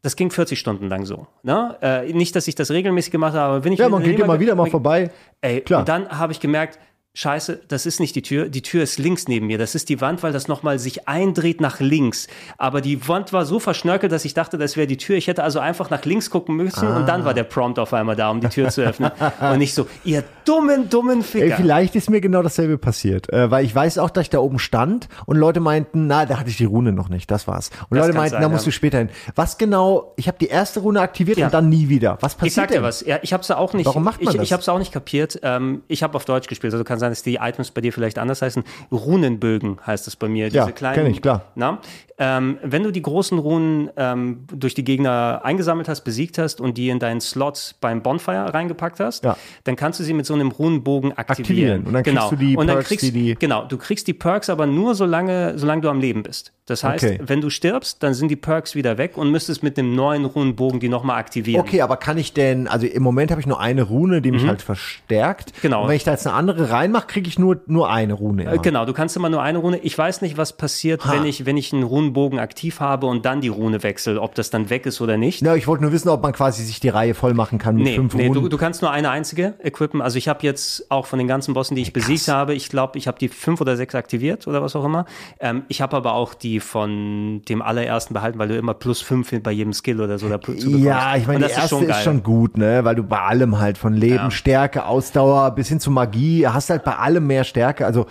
Das 0.02 0.14
ging 0.14 0.30
40 0.30 0.58
Stunden 0.58 0.88
lang 0.88 1.04
so. 1.04 1.26
Ne? 1.42 1.76
Äh, 1.82 2.12
nicht, 2.12 2.36
dass 2.36 2.46
ich 2.46 2.54
das 2.54 2.70
regelmäßig 2.70 3.10
gemacht 3.10 3.34
habe, 3.34 3.54
aber 3.54 3.64
wenn 3.64 3.72
ich 3.72 3.80
Ja, 3.80 3.88
man 3.88 4.02
geht 4.02 4.18
immer 4.18 4.38
wieder 4.38 4.54
mal 4.54 4.70
vorbei. 4.70 5.10
Ey, 5.40 5.60
Klar. 5.60 5.80
und 5.80 5.88
dann 5.88 6.08
habe 6.08 6.32
ich 6.32 6.38
gemerkt, 6.38 6.78
Scheiße, 7.14 7.62
das 7.66 7.84
ist 7.84 7.98
nicht 7.98 8.14
die 8.14 8.22
Tür. 8.22 8.48
Die 8.48 8.62
Tür 8.62 8.84
ist 8.84 8.98
links 8.98 9.26
neben 9.26 9.46
mir. 9.48 9.58
Das 9.58 9.74
ist 9.74 9.88
die 9.88 10.00
Wand, 10.00 10.22
weil 10.22 10.32
das 10.32 10.46
nochmal 10.46 10.78
sich 10.78 11.08
eindreht 11.08 11.60
nach 11.60 11.80
links. 11.80 12.28
Aber 12.58 12.80
die 12.80 13.08
Wand 13.08 13.32
war 13.32 13.44
so 13.44 13.58
verschnörkelt, 13.58 14.12
dass 14.12 14.24
ich 14.24 14.34
dachte, 14.34 14.56
das 14.56 14.76
wäre 14.76 14.86
die 14.86 14.98
Tür. 14.98 15.16
Ich 15.16 15.26
hätte 15.26 15.42
also 15.42 15.58
einfach 15.58 15.90
nach 15.90 16.04
links 16.04 16.30
gucken 16.30 16.54
müssen 16.54 16.86
und 16.86 17.06
dann 17.08 17.24
war 17.24 17.34
der 17.34 17.42
Prompt 17.42 17.80
auf 17.80 17.92
einmal 17.92 18.14
da, 18.14 18.30
um 18.30 18.40
die 18.40 18.48
Tür 18.48 18.68
zu 18.68 18.82
öffnen. 18.82 19.10
und 19.40 19.58
nicht 19.58 19.74
so, 19.74 19.88
ihr 20.04 20.22
dummen, 20.44 20.90
dummen 20.90 21.18
Ey, 21.18 21.24
Ficker. 21.24 21.56
vielleicht 21.56 21.96
ist 21.96 22.08
mir 22.08 22.20
genau 22.20 22.42
dasselbe 22.42 22.78
passiert, 22.78 23.32
äh, 23.32 23.50
weil 23.50 23.64
ich 23.64 23.74
weiß 23.74 23.98
auch, 23.98 24.10
dass 24.10 24.22
ich 24.22 24.30
da 24.30 24.38
oben 24.38 24.60
stand 24.60 25.08
und 25.26 25.36
Leute 25.38 25.58
meinten, 25.58 26.06
na, 26.06 26.24
da 26.24 26.38
hatte 26.38 26.50
ich 26.50 26.56
die 26.56 26.66
Rune 26.66 26.92
noch 26.92 27.08
nicht, 27.08 27.28
das 27.32 27.48
war's. 27.48 27.70
Und 27.88 27.96
Das 27.96 28.06
Leute 28.06 28.16
meinten, 28.16 28.32
sein, 28.34 28.42
da 28.42 28.48
musst 28.48 28.64
ja. 28.64 28.70
du 28.70 28.72
später 28.72 28.98
hin. 28.98 29.08
Was 29.34 29.58
genau? 29.58 30.12
Ich 30.16 30.28
habe 30.28 30.38
die 30.38 30.46
erste 30.48 30.78
Rune 30.80 31.00
aktiviert 31.00 31.38
Ja. 31.38 31.46
und 31.46 31.54
dann 31.54 31.68
nie 31.68 31.88
wieder. 31.88 32.18
Was 32.20 32.34
passiert 32.36 32.46
Ich 32.46 32.54
sag 32.54 32.68
dir 32.68 32.74
denn? 32.74 32.82
was, 32.84 33.00
ja, 33.04 33.18
ich 33.22 33.32
hab's 33.32 33.50
auch 33.50 33.72
nicht. 33.74 33.86
Warum 33.86 34.04
macht 34.04 34.22
man 34.22 34.30
ich, 34.34 34.36
das? 34.36 34.44
Ich 34.44 34.52
hab's 34.52 34.68
auch 34.68 34.78
nicht 34.78 34.92
kapiert. 34.92 35.40
Ähm, 35.42 35.82
ich 35.88 36.04
habe 36.04 36.14
auf 36.14 36.24
Deutsch 36.24 36.46
gespielt, 36.46 36.72
also 36.72 36.84
kann 36.98 37.00
sein, 37.00 37.10
dass 37.10 37.22
die 37.22 37.36
Items 37.36 37.70
bei 37.70 37.80
dir 37.80 37.92
vielleicht 37.92 38.18
anders 38.18 38.42
heißen. 38.42 38.64
Runenbögen 38.90 39.78
heißt 39.86 40.06
es 40.08 40.16
bei 40.16 40.28
mir. 40.28 40.48
Ja, 40.48 40.64
Diese 40.64 40.74
kleinen, 40.74 40.94
kenn 40.96 41.06
ich, 41.06 41.22
klar. 41.22 41.44
Na? 41.54 41.78
Ähm, 42.18 42.58
wenn 42.62 42.82
du 42.82 42.90
die 42.90 43.02
großen 43.02 43.38
Runen 43.38 43.90
ähm, 43.96 44.44
durch 44.52 44.74
die 44.74 44.82
Gegner 44.84 45.40
eingesammelt 45.44 45.88
hast, 45.88 46.00
besiegt 46.02 46.36
hast 46.38 46.60
und 46.60 46.76
die 46.76 46.88
in 46.88 46.98
deinen 46.98 47.20
Slots 47.20 47.74
beim 47.80 48.02
Bonfire 48.02 48.52
reingepackt 48.52 48.98
hast, 48.98 49.24
Ja. 49.24 49.36
dann 49.64 49.76
kannst 49.76 50.00
du 50.00 50.04
sie 50.04 50.12
mit 50.14 50.26
so 50.26 50.34
einem 50.34 50.50
Runenbogen 50.50 51.12
aktivieren. 51.12 51.84
Aktivieren. 51.84 51.86
Und 51.86 51.92
dann 51.92 52.02
kriegst 52.02 52.16
genau. 52.18 52.30
du 52.30 52.36
die 52.36 52.56
und 52.56 52.66
dann 52.66 52.76
Perks, 52.76 52.88
kriegst, 52.88 53.04
die 53.04 53.12
die- 53.12 53.34
Genau, 53.36 53.64
du 53.66 53.78
kriegst 53.78 54.08
die 54.08 54.14
Perks 54.14 54.50
aber 54.50 54.66
nur 54.66 54.94
solange, 54.96 55.56
solange 55.58 55.82
du 55.82 55.88
am 55.90 56.00
Leben 56.00 56.22
bist. 56.24 56.52
Das 56.70 56.84
heißt, 56.84 57.04
Okay. 57.04 57.18
wenn 57.24 57.40
du 57.40 57.50
stirbst, 57.50 58.02
dann 58.02 58.14
sind 58.14 58.28
die 58.28 58.36
Perks 58.36 58.74
wieder 58.74 58.98
weg 58.98 59.16
und 59.16 59.30
müsstest 59.30 59.62
mit 59.62 59.76
dem 59.76 59.94
neuen 59.94 60.24
Runenbogen 60.24 60.80
die 60.80 60.88
nochmal 60.88 61.18
aktivieren. 61.18 61.60
Okay, 61.60 61.80
aber 61.82 61.96
kann 61.96 62.18
ich 62.18 62.32
denn, 62.32 62.68
also 62.68 62.86
im 62.86 63.02
Moment 63.02 63.30
habe 63.30 63.40
ich 63.40 63.46
nur 63.46 63.60
eine 63.60 63.82
Rune, 63.82 64.20
die 64.22 64.30
mich 64.32 64.46
halt 64.46 64.62
verstärkt. 64.62 65.52
Mhm. 65.56 65.60
Genau. 65.62 65.82
Und 65.82 65.88
wenn 65.88 65.96
ich 65.96 66.04
da 66.04 66.12
jetzt 66.12 66.26
eine 66.26 66.34
andere 66.36 66.70
reinmache, 66.70 67.06
kriege 67.06 67.28
ich 67.28 67.38
nur, 67.38 67.60
nur 67.66 67.90
eine 67.90 68.14
Rune. 68.14 68.44
Äh, 68.44 68.52
Immer. 68.54 68.62
Genau, 68.62 68.84
du 68.84 68.92
kannst 68.92 69.16
immer 69.16 69.28
nur 69.28 69.42
eine 69.42 69.58
Rune. 69.58 69.78
Ich 69.78 69.96
weiß 69.96 70.20
nicht, 70.22 70.36
was 70.36 70.52
passiert, 70.56 71.08
wenn 71.10 71.24
ich, 71.24 71.46
wenn 71.46 71.56
ich 71.56 71.72
einen 71.72 71.82
Runenbogen 71.82 72.38
aktiv 72.38 72.80
habe 72.80 73.06
und 73.06 73.24
dann 73.24 73.40
die 73.40 73.48
Rune 73.48 73.82
wechsle, 73.82 74.20
ob 74.20 74.34
das 74.34 74.50
dann 74.50 74.70
weg 74.70 74.86
ist 74.86 75.00
oder 75.00 75.16
nicht. 75.16 75.42
Na, 75.42 75.56
ich 75.56 75.66
wollte 75.66 75.82
nur 75.82 75.92
wissen, 75.92 76.08
ob 76.08 76.22
man 76.22 76.32
quasi 76.32 76.64
sich 76.64 76.80
die 76.80 76.88
Reihe 76.88 77.14
voll 77.14 77.34
machen 77.34 77.58
kann 77.58 77.76
mit 77.76 77.84
Nee, 77.84 77.96
fünf 77.96 78.14
nee 78.14 78.26
Runen. 78.28 78.42
du, 78.42 78.48
du 78.48 78.56
kannst 78.58 78.82
nur 78.82 78.90
eine 78.90 79.10
einzige 79.10 79.54
equippen. 79.62 80.00
Also 80.02 80.18
ich 80.18 80.28
habe 80.28 80.40
jetzt 80.42 80.90
auch 80.90 81.06
von 81.06 81.18
den 81.18 81.28
ganzen 81.28 81.54
Bossen, 81.54 81.74
die 81.76 81.82
ich 81.82 81.92
besiegt 81.92 82.28
habe, 82.28 82.54
ich 82.54 82.68
glaube, 82.68 82.98
ich 82.98 83.06
habe 83.08 83.18
die 83.18 83.28
fünf 83.28 83.60
oder 83.60 83.76
sechs 83.76 83.94
aktiviert 83.94 84.46
oder 84.46 84.62
was 84.62 84.76
auch 84.76 84.84
immer. 84.84 85.06
Ähm, 85.40 85.62
ich 85.68 85.80
habe 85.80 85.96
aber 85.96 86.14
auch 86.14 86.34
die 86.34 86.57
von 86.60 87.42
dem 87.48 87.62
allerersten 87.62 88.14
behalten, 88.14 88.38
weil 88.38 88.48
du 88.48 88.56
immer 88.56 88.74
plus 88.74 89.00
fünf 89.02 89.30
bei 89.42 89.52
jedem 89.52 89.72
Skill 89.72 90.00
oder 90.00 90.18
so 90.18 90.28
dazu 90.28 90.52
bekommst. 90.52 90.78
Ja, 90.84 91.16
ich 91.16 91.26
meine, 91.26 91.40
das 91.40 91.52
erste 91.52 91.84
ist 91.84 92.02
schon, 92.02 92.14
geil. 92.16 92.22
gut, 92.22 92.56
ne? 92.56 92.84
Weil 92.84 92.94
du 92.96 93.02
bei 93.02 93.20
allem 93.20 93.58
halt 93.58 93.78
von 93.78 93.94
Leben, 93.94 94.14
Ja. 94.16 94.30
Stärke, 94.30 94.84
Ausdauer 94.86 95.50
bis 95.54 95.68
hin 95.68 95.80
zu 95.80 95.90
Magie 95.90 96.46
hast 96.46 96.70
halt 96.70 96.84
bei 96.84 96.96
allem 96.96 97.26
mehr 97.26 97.44
Stärke. 97.44 97.86
Also 97.86 98.06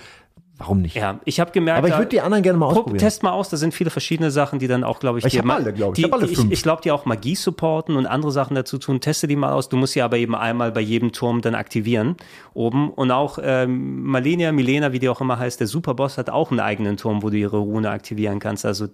warum 0.57 0.81
nicht? 0.81 0.95
Ja, 0.95 1.19
ich 1.25 1.39
habe 1.39 1.51
gemerkt, 1.51 1.77
Aber 1.79 1.87
ich 1.87 1.95
würde 1.95 2.09
die 2.09 2.21
anderen 2.21 2.43
gerne 2.43 2.57
mal 2.59 2.65
Pro- 2.67 2.71
ausprobieren. 2.79 2.97
Test 2.99 3.23
mal 3.23 3.31
aus, 3.31 3.49
da 3.49 3.57
sind 3.57 3.73
viele 3.73 3.89
verschiedene 3.89 4.31
Sachen, 4.31 4.59
die 4.59 4.67
dann 4.67 4.83
auch, 4.83 4.99
glaube 4.99 5.19
ich, 5.19 5.25
Ich 5.25 5.31
dir 5.33 5.39
hab 5.39 5.45
ma- 5.45 5.55
alle, 5.55 5.73
glaub 5.73 5.91
ich. 5.91 5.95
die, 6.03 6.07
Ich 6.07 6.13
alle 6.13 6.27
fünf. 6.27 6.45
Ich, 6.47 6.51
ich 6.59 6.63
glaube, 6.63 6.81
die 6.81 6.91
auch 6.91 7.05
Magie 7.05 7.35
supporten 7.35 7.95
und 7.95 8.05
andere 8.05 8.31
Sachen 8.31 8.55
dazu 8.55 8.77
tun. 8.77 8.99
Teste 9.01 9.27
die 9.27 9.35
mal 9.35 9.51
aus. 9.53 9.69
Du 9.69 9.77
musst 9.77 9.93
sie 9.93 10.01
aber 10.01 10.17
eben 10.17 10.35
einmal 10.35 10.71
bei 10.71 10.81
jedem 10.81 11.11
Turm 11.11 11.41
dann 11.41 11.55
aktivieren 11.55 12.15
oben. 12.53 12.89
Und 12.91 13.11
auch 13.11 13.39
ähm, 13.41 14.03
Malenia, 14.03 14.51
Milena, 14.51 14.91
wie 14.93 14.99
die 14.99 15.09
auch 15.09 15.21
immer 15.21 15.39
heißt, 15.39 15.59
der 15.59 15.67
Superboss 15.67 16.17
hat 16.17 16.29
auch 16.29 16.51
einen 16.51 16.59
eigenen 16.59 16.97
Turm, 16.97 17.23
wo 17.23 17.29
du 17.29 17.37
ihre 17.37 17.57
Rune 17.57 17.89
aktivieren 17.89 18.39
kannst. 18.39 18.65
Also 18.65 18.87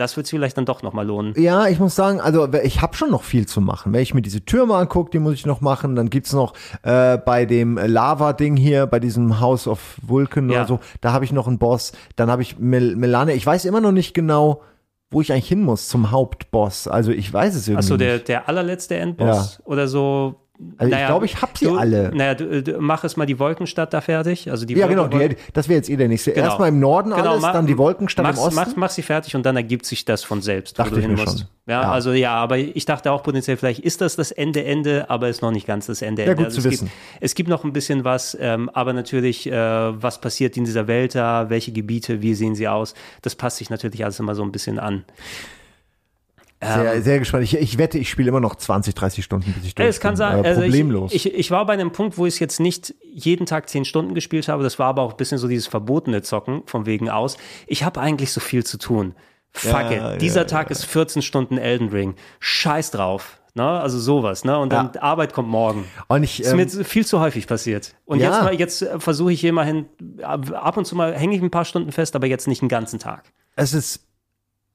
das 0.00 0.16
wird 0.16 0.26
sich 0.26 0.30
vielleicht 0.38 0.56
dann 0.56 0.64
doch 0.64 0.82
nochmal 0.82 1.06
lohnen. 1.06 1.34
Ja, 1.36 1.68
ich 1.68 1.78
muss 1.78 1.94
sagen, 1.94 2.20
also 2.20 2.50
ich 2.54 2.80
habe 2.80 2.96
schon 2.96 3.10
noch 3.10 3.22
viel 3.22 3.46
zu 3.46 3.60
machen. 3.60 3.92
Wenn 3.92 4.00
ich 4.00 4.14
mir 4.14 4.22
diese 4.22 4.42
Türme 4.42 4.74
angucke, 4.74 5.10
die 5.10 5.18
muss 5.18 5.34
ich 5.34 5.44
noch 5.44 5.60
machen. 5.60 5.94
Dann 5.94 6.08
gibt's 6.08 6.32
noch 6.32 6.54
äh, 6.82 7.18
bei 7.18 7.44
dem 7.44 7.76
Lava-Ding 7.76 8.56
hier, 8.56 8.86
bei 8.86 8.98
diesem 8.98 9.40
House 9.40 9.68
of 9.68 9.98
Vulcan 10.00 10.48
Ja. 10.48 10.60
oder 10.60 10.68
so, 10.68 10.80
da 11.02 11.12
habe 11.12 11.26
ich 11.26 11.32
noch 11.32 11.46
einen 11.46 11.58
Boss. 11.58 11.92
Dann 12.16 12.30
habe 12.30 12.40
ich 12.40 12.58
Mel 12.58 12.96
Melania. 12.96 13.34
Ich 13.34 13.44
weiß 13.44 13.66
immer 13.66 13.82
noch 13.82 13.92
nicht 13.92 14.14
genau, 14.14 14.62
wo 15.10 15.20
ich 15.20 15.32
eigentlich 15.32 15.48
hin 15.48 15.62
muss 15.62 15.88
zum 15.88 16.10
Hauptboss. 16.10 16.88
Also 16.88 17.10
ich 17.10 17.30
weiß 17.30 17.54
es 17.54 17.68
irgendwie 17.68 17.78
Achso, 17.84 17.96
der, 17.98 18.20
der 18.20 18.48
allerletzte 18.48 18.96
Endboss 18.96 19.60
oder 19.64 19.86
so. 19.86 20.36
Also 20.76 20.92
ich 20.94 21.06
glaube, 21.06 21.24
ich 21.26 21.40
hab 21.40 21.56
sie 21.56 21.64
du, 21.66 21.76
alle. 21.76 22.10
Naja, 22.14 22.34
du, 22.34 22.62
du, 22.62 22.80
mach 22.80 23.02
es 23.04 23.16
mal 23.16 23.24
die 23.26 23.38
Wolkenstadt 23.38 23.94
da 23.94 24.00
fertig. 24.00 24.50
Also 24.50 24.66
die 24.66 24.74
Ja, 24.74 24.86
genau, 24.88 25.04
Wolken- 25.04 25.30
die, 25.30 25.36
das 25.54 25.68
wäre 25.68 25.76
jetzt 25.78 25.88
eh 25.88 25.96
der 25.96 26.08
nächste. 26.08 26.32
Genau. 26.32 26.46
Erstmal 26.46 26.68
im 26.68 26.80
Norden 26.80 27.12
alles, 27.12 27.40
mach- 27.40 27.52
dann 27.52 27.66
die 27.66 27.78
Wolkenstadt 27.78 28.24
mach's, 28.26 28.38
im 28.38 28.44
Osten. 28.44 28.56
Mach, 28.56 28.76
mach 28.76 28.90
sie 28.90 29.02
fertig 29.02 29.34
und 29.36 29.44
dann 29.46 29.56
ergibt 29.56 29.86
sich 29.86 30.04
das 30.04 30.22
von 30.22 30.42
selbst, 30.42 30.78
Dachte 30.78 30.90
wo 30.90 30.94
du 30.96 31.00
ich 31.00 31.06
hin 31.06 31.14
mir 31.16 31.22
musst. 31.22 31.38
schon. 31.40 31.48
Ja, 31.66 31.82
Ja. 31.82 31.90
also 31.92 32.12
ja, 32.12 32.34
aber 32.34 32.58
ich 32.58 32.84
dachte 32.84 33.12
auch 33.12 33.22
potenziell, 33.22 33.56
vielleicht 33.56 33.80
ist 33.80 34.00
das 34.00 34.16
das 34.16 34.32
Ende, 34.32 34.64
Ende, 34.64 35.08
aber 35.08 35.28
ist 35.28 35.40
noch 35.40 35.50
nicht 35.52 35.66
ganz 35.66 35.86
das 35.86 36.02
Ende, 36.02 36.24
Ja, 36.24 36.32
Ende. 36.32 36.44
gut 36.44 36.52
zu 36.52 36.58
es 36.58 36.64
wissen. 36.64 36.86
Gibt, 36.88 37.22
es 37.22 37.34
gibt 37.34 37.48
noch 37.48 37.64
ein 37.64 37.72
bisschen 37.72 38.04
was, 38.04 38.36
ähm, 38.40 38.68
aber 38.70 38.92
natürlich, 38.92 39.46
äh, 39.46 39.52
was 39.54 40.20
passiert 40.20 40.56
in 40.56 40.64
dieser 40.64 40.86
Welt 40.88 41.14
da, 41.14 41.48
welche 41.48 41.72
Gebiete, 41.72 42.22
wie 42.22 42.34
sehen 42.34 42.54
sie 42.54 42.68
aus, 42.68 42.94
das 43.22 43.34
passt 43.34 43.58
sich 43.58 43.70
natürlich 43.70 44.02
alles 44.04 44.18
immer 44.20 44.34
so 44.34 44.42
ein 44.42 44.52
bisschen 44.52 44.78
an. 44.78 45.04
Sehr, 46.62 47.02
sehr 47.02 47.18
gespannt. 47.18 47.44
Ich, 47.44 47.56
ich 47.56 47.78
wette, 47.78 47.98
ich 47.98 48.10
spiele 48.10 48.28
immer 48.28 48.40
noch 48.40 48.54
20, 48.54 48.94
30 48.94 49.24
Stunden, 49.24 49.52
bis 49.54 49.64
ich 49.64 49.74
durch 49.74 49.84
Ja, 49.86 49.88
es 49.88 49.98
kann 50.00 50.14
sein, 50.16 50.44
also 50.44 50.60
problemlos. 50.60 51.12
Ich, 51.12 51.26
ich, 51.26 51.34
ich 51.34 51.50
war 51.50 51.64
bei 51.64 51.72
einem 51.72 51.90
Punkt, 51.92 52.18
wo 52.18 52.26
ich 52.26 52.34
es 52.34 52.38
jetzt 52.40 52.60
nicht 52.60 52.94
jeden 53.02 53.46
Tag 53.46 53.68
zehn 53.70 53.84
Stunden 53.86 54.14
gespielt 54.14 54.48
habe. 54.48 54.62
Das 54.62 54.78
war 54.78 54.88
aber 54.88 55.02
auch 55.02 55.12
ein 55.12 55.16
bisschen 55.16 55.38
so 55.38 55.48
dieses 55.48 55.66
verbotene 55.66 56.20
Zocken 56.22 56.62
von 56.66 56.84
wegen 56.84 57.08
aus. 57.08 57.38
Ich 57.66 57.82
habe 57.84 57.98
eigentlich 58.00 58.30
so 58.32 58.40
viel 58.40 58.64
zu 58.64 58.76
tun. 58.76 59.14
Fuck 59.52 59.72
Ja, 59.72 59.90
it. 59.90 59.96
ja, 59.96 60.16
Dieser 60.16 60.40
ja, 60.42 60.46
Tag 60.46 60.70
ist 60.70 60.84
14 60.84 61.22
Stunden 61.22 61.56
Elden 61.56 61.88
Ring. 61.88 62.14
Scheiß 62.40 62.90
drauf. 62.90 63.38
Ne? 63.54 63.64
Also 63.64 63.98
sowas, 63.98 64.44
ne? 64.44 64.56
Und 64.58 64.72
dann 64.72 64.90
Arbeit 64.98 65.32
kommt 65.32 65.48
morgen. 65.48 65.84
Und 66.06 66.22
ich, 66.22 66.40
ist 66.40 66.50
ähm, 66.50 66.56
mir 66.56 66.62
jetzt 66.62 66.84
viel 66.86 67.04
zu 67.04 67.18
häufig 67.20 67.46
passiert. 67.48 67.94
Und 68.04 68.20
Ja. 68.20 68.48
jetzt 68.50 68.60
jetzt 68.60 68.82
äh, 68.82 69.00
versuche 69.00 69.32
ich 69.32 69.42
immerhin, 69.44 69.86
ab 70.22 70.52
ab 70.52 70.76
und 70.76 70.84
zu 70.84 70.94
mal 70.94 71.14
hänge 71.16 71.34
ich 71.34 71.42
ein 71.42 71.50
paar 71.50 71.64
Stunden 71.64 71.90
fest, 71.90 72.14
aber 72.14 72.28
jetzt 72.28 72.46
nicht 72.46 72.62
einen 72.62 72.68
ganzen 72.68 73.00
Tag. 73.00 73.32
es 73.56 73.74
ist 73.74 74.06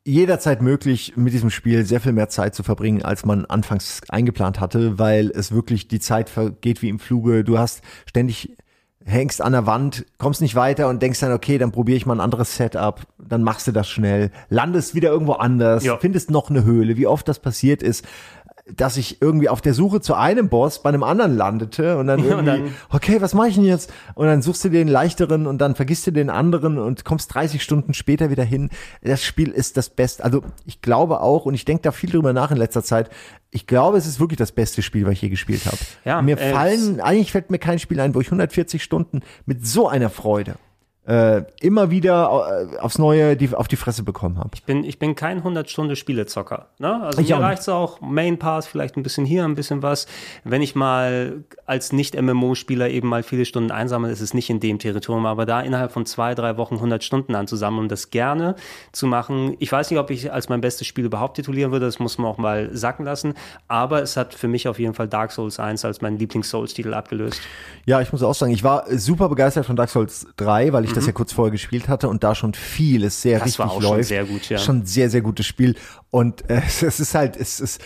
jederzeit 0.05 0.61
möglich, 0.61 1.13
mit 1.15 1.33
diesem 1.33 1.49
Spiel 1.49 1.83
sehr 1.85 1.99
viel 1.99 2.11
mehr 2.13 2.29
Zeit 2.29 2.53
zu 2.55 2.61
verbringen, 2.63 3.01
als 3.03 3.25
man 3.25 3.45
anfangs 3.45 4.01
eingeplant 4.09 4.59
hatte, 4.59 4.99
weil 4.99 5.31
es 5.33 5.51
wirklich 5.51 5.87
die 5.87 5.99
Zeit 5.99 6.29
vergeht 6.29 6.81
wie 6.83 6.89
im 6.89 6.99
Fluge. 6.99 7.43
Du 7.43 7.57
hast 7.57 7.81
ständig 8.05 8.55
hängst 9.03 9.41
an 9.41 9.51
der 9.51 9.65
Wand, 9.65 10.05
kommst 10.17 10.41
nicht 10.41 10.55
weiter 10.55 10.89
und 10.89 11.01
denkst 11.01 11.19
dann, 11.19 11.31
okay, 11.31 11.57
dann 11.57 11.71
probiere 11.71 11.97
ich 11.97 12.05
mal 12.05 12.15
ein 12.15 12.19
anderes 12.21 12.55
Setup, 12.55 13.01
dann 13.19 13.43
machst 13.43 13.67
du 13.67 13.71
das 13.71 13.87
schnell, 13.87 14.31
landest 14.49 14.95
wieder 14.95 15.09
irgendwo 15.09 15.33
anders, 15.33 15.83
Ja. 15.83 15.97
findest 15.97 16.31
noch 16.31 16.49
eine 16.49 16.63
Höhle, 16.63 16.97
wie 16.97 17.05
oft 17.07 17.27
das 17.27 17.39
passiert 17.39 17.83
ist, 17.83 18.05
dass 18.67 18.97
ich 18.97 19.21
irgendwie 19.21 19.47
auf 19.47 19.61
der 19.61 19.75
Suche 19.75 20.01
zu 20.01 20.15
einem 20.15 20.49
Boss 20.49 20.81
bei 20.81 20.89
einem 20.89 21.03
anderen 21.03 21.37
landete 21.37 21.97
und 21.97 22.07
dann 22.07 22.19
Ja, 22.27 22.37
und 22.37 22.47
irgendwie, 22.47 22.63
dann- 22.69 22.75
okay, 22.89 23.21
was 23.21 23.35
mache 23.35 23.49
ich 23.49 23.55
denn 23.55 23.63
jetzt? 23.65 23.93
Und 24.15 24.25
dann 24.25 24.41
suchst 24.41 24.63
du 24.65 24.69
den 24.69 24.87
leichteren 24.87 25.45
und 25.45 25.59
dann 25.59 25.75
vergisst 25.75 26.07
du 26.07 26.11
den 26.11 26.31
anderen 26.31 26.79
und 26.79 27.05
kommst 27.05 27.33
30 27.35 27.61
Stunden 27.61 27.93
später 27.93 28.31
wieder 28.31 28.43
hin. 28.43 28.69
Das 29.03 29.23
Spiel 29.23 29.49
ist 29.51 29.77
das 29.77 29.89
Beste. 29.89 30.23
Also 30.23 30.41
ich 30.65 30.81
glaube 30.81 31.21
auch, 31.21 31.45
und 31.45 31.53
ich 31.53 31.65
denke 31.65 31.83
da 31.83 31.91
viel 31.91 32.09
drüber 32.09 32.33
nach 32.33 32.49
in 32.49 32.57
letzter 32.57 32.83
Zeit, 32.83 33.11
ich 33.51 33.67
glaube, 33.67 33.97
es 33.97 34.07
ist 34.07 34.19
wirklich 34.19 34.37
das 34.39 34.51
beste 34.51 34.81
Spiel, 34.81 35.05
was 35.05 35.13
ich 35.13 35.21
je 35.21 35.29
gespielt 35.29 35.65
habe. 35.67 35.77
Ja, 36.03 36.21
mir 36.23 36.37
äh, 36.39 36.51
fallen, 36.51 36.99
eigentlich 37.01 37.31
fällt 37.31 37.51
mir 37.51 37.59
kein 37.59 37.77
Spiel 37.77 37.99
ein, 37.99 38.15
wo 38.15 38.19
ich 38.21 38.27
140 38.27 38.83
Stunden 38.83 39.21
mit 39.45 39.65
so 39.67 39.87
einer 39.87 40.09
Freude 40.09 40.55
äh, 41.07 41.43
immer 41.61 41.91
wieder 41.91 42.69
äh, 42.73 42.77
aufs 42.77 42.97
Neue 42.97 43.37
die, 43.37 43.53
auf 43.53 43.67
die 43.67 43.75
Fresse 43.75 44.03
bekommen 44.03 44.39
habe. 44.39 44.49
Ich 44.55 44.63
bin, 44.63 44.83
ich 44.83 44.97
bin 44.97 45.15
kein 45.15 45.43
100-Stunde-Spielezocker. 45.43 46.67
Ne? 46.79 47.01
Also 47.03 47.21
Ich 47.21 47.29
mir 47.29 47.39
reicht 47.39 47.61
es 47.61 47.69
auch, 47.69 48.01
Main 48.01 48.39
Pass, 48.39 48.65
vielleicht 48.65 48.97
ein 48.97 49.03
bisschen 49.03 49.25
hier, 49.25 49.43
ein 49.43 49.53
bisschen 49.53 49.83
was. 49.83 50.07
Wenn 50.43 50.63
ich 50.63 50.73
mal 50.73 51.43
als 51.67 51.93
Nicht-MMO-Spieler 51.93 52.89
eben 52.89 53.07
mal 53.07 53.21
viele 53.21 53.45
Stunden 53.45 53.69
einsammle, 53.69 54.09
ist 54.09 54.21
es 54.21 54.33
nicht 54.33 54.49
in 54.49 54.59
dem 54.59 54.79
Territorium, 54.79 55.27
aber 55.27 55.45
da 55.45 55.61
innerhalb 55.61 55.91
von 55.91 56.07
zwei, 56.07 56.33
drei 56.33 56.57
Wochen 56.57 56.75
100 56.75 57.03
Stunden 57.03 57.35
anzusammeln 57.35 57.83
und 57.83 57.91
das 57.91 58.09
gerne 58.09 58.55
zu 58.91 59.05
machen. 59.05 59.55
Ich 59.59 59.71
weiß 59.71 59.91
nicht, 59.91 59.99
ob 59.99 60.09
ich 60.09 60.31
als 60.31 60.49
mein 60.49 60.61
bestes 60.61 60.87
Spiel 60.87 61.05
überhaupt 61.05 61.35
titulieren 61.35 61.71
würde, 61.71 61.85
das 61.85 61.99
muss 61.99 62.17
man 62.17 62.27
auch 62.27 62.39
mal 62.39 62.75
sacken 62.75 63.05
lassen, 63.05 63.35
aber 63.67 64.01
es 64.01 64.17
hat 64.17 64.33
für 64.33 64.47
mich 64.47 64.67
auf 64.67 64.79
jeden 64.79 64.95
Fall 64.95 65.07
Dark 65.07 65.31
Souls 65.31 65.59
1 65.59 65.85
als 65.85 66.01
mein 66.01 66.17
Lieblings-Souls-Titel 66.17 66.95
abgelöst. 66.95 67.39
Ja, 67.85 68.01
ich 68.01 68.11
muss 68.11 68.23
auch 68.23 68.33
sagen, 68.33 68.51
ich 68.51 68.63
war 68.63 68.85
super 68.89 69.29
begeistert 69.29 69.67
von 69.67 69.75
Dark 69.75 69.89
Souls 69.89 70.25
3, 70.37 70.73
weil 70.73 70.85
ich 70.85 70.94
das 70.95 71.05
ja 71.05 71.11
kurz 71.11 71.33
vorher 71.33 71.51
gespielt 71.51 71.87
hatte 71.87 72.07
und 72.09 72.23
da 72.23 72.35
schon 72.35 72.53
vieles 72.53 73.21
sehr 73.21 73.37
Mhm. 73.37 73.39
Das 73.39 73.45
richtig 73.47 73.59
war 73.59 73.71
auch 73.71 73.81
schon 73.81 73.91
läuft. 73.97 74.09
sehr 74.09 74.25
gut, 74.25 74.49
ja. 74.49 74.57
Schon 74.57 74.79
ein 74.79 74.85
sehr, 74.85 75.09
sehr 75.09 75.21
gutes 75.21 75.45
Spiel. 75.45 75.75
Und 76.11 76.49
äh, 76.49 76.61
es, 76.67 76.81
es 76.83 76.99
ist 76.99 77.15
halt, 77.15 77.35
es 77.37 77.59
ist, 77.59 77.81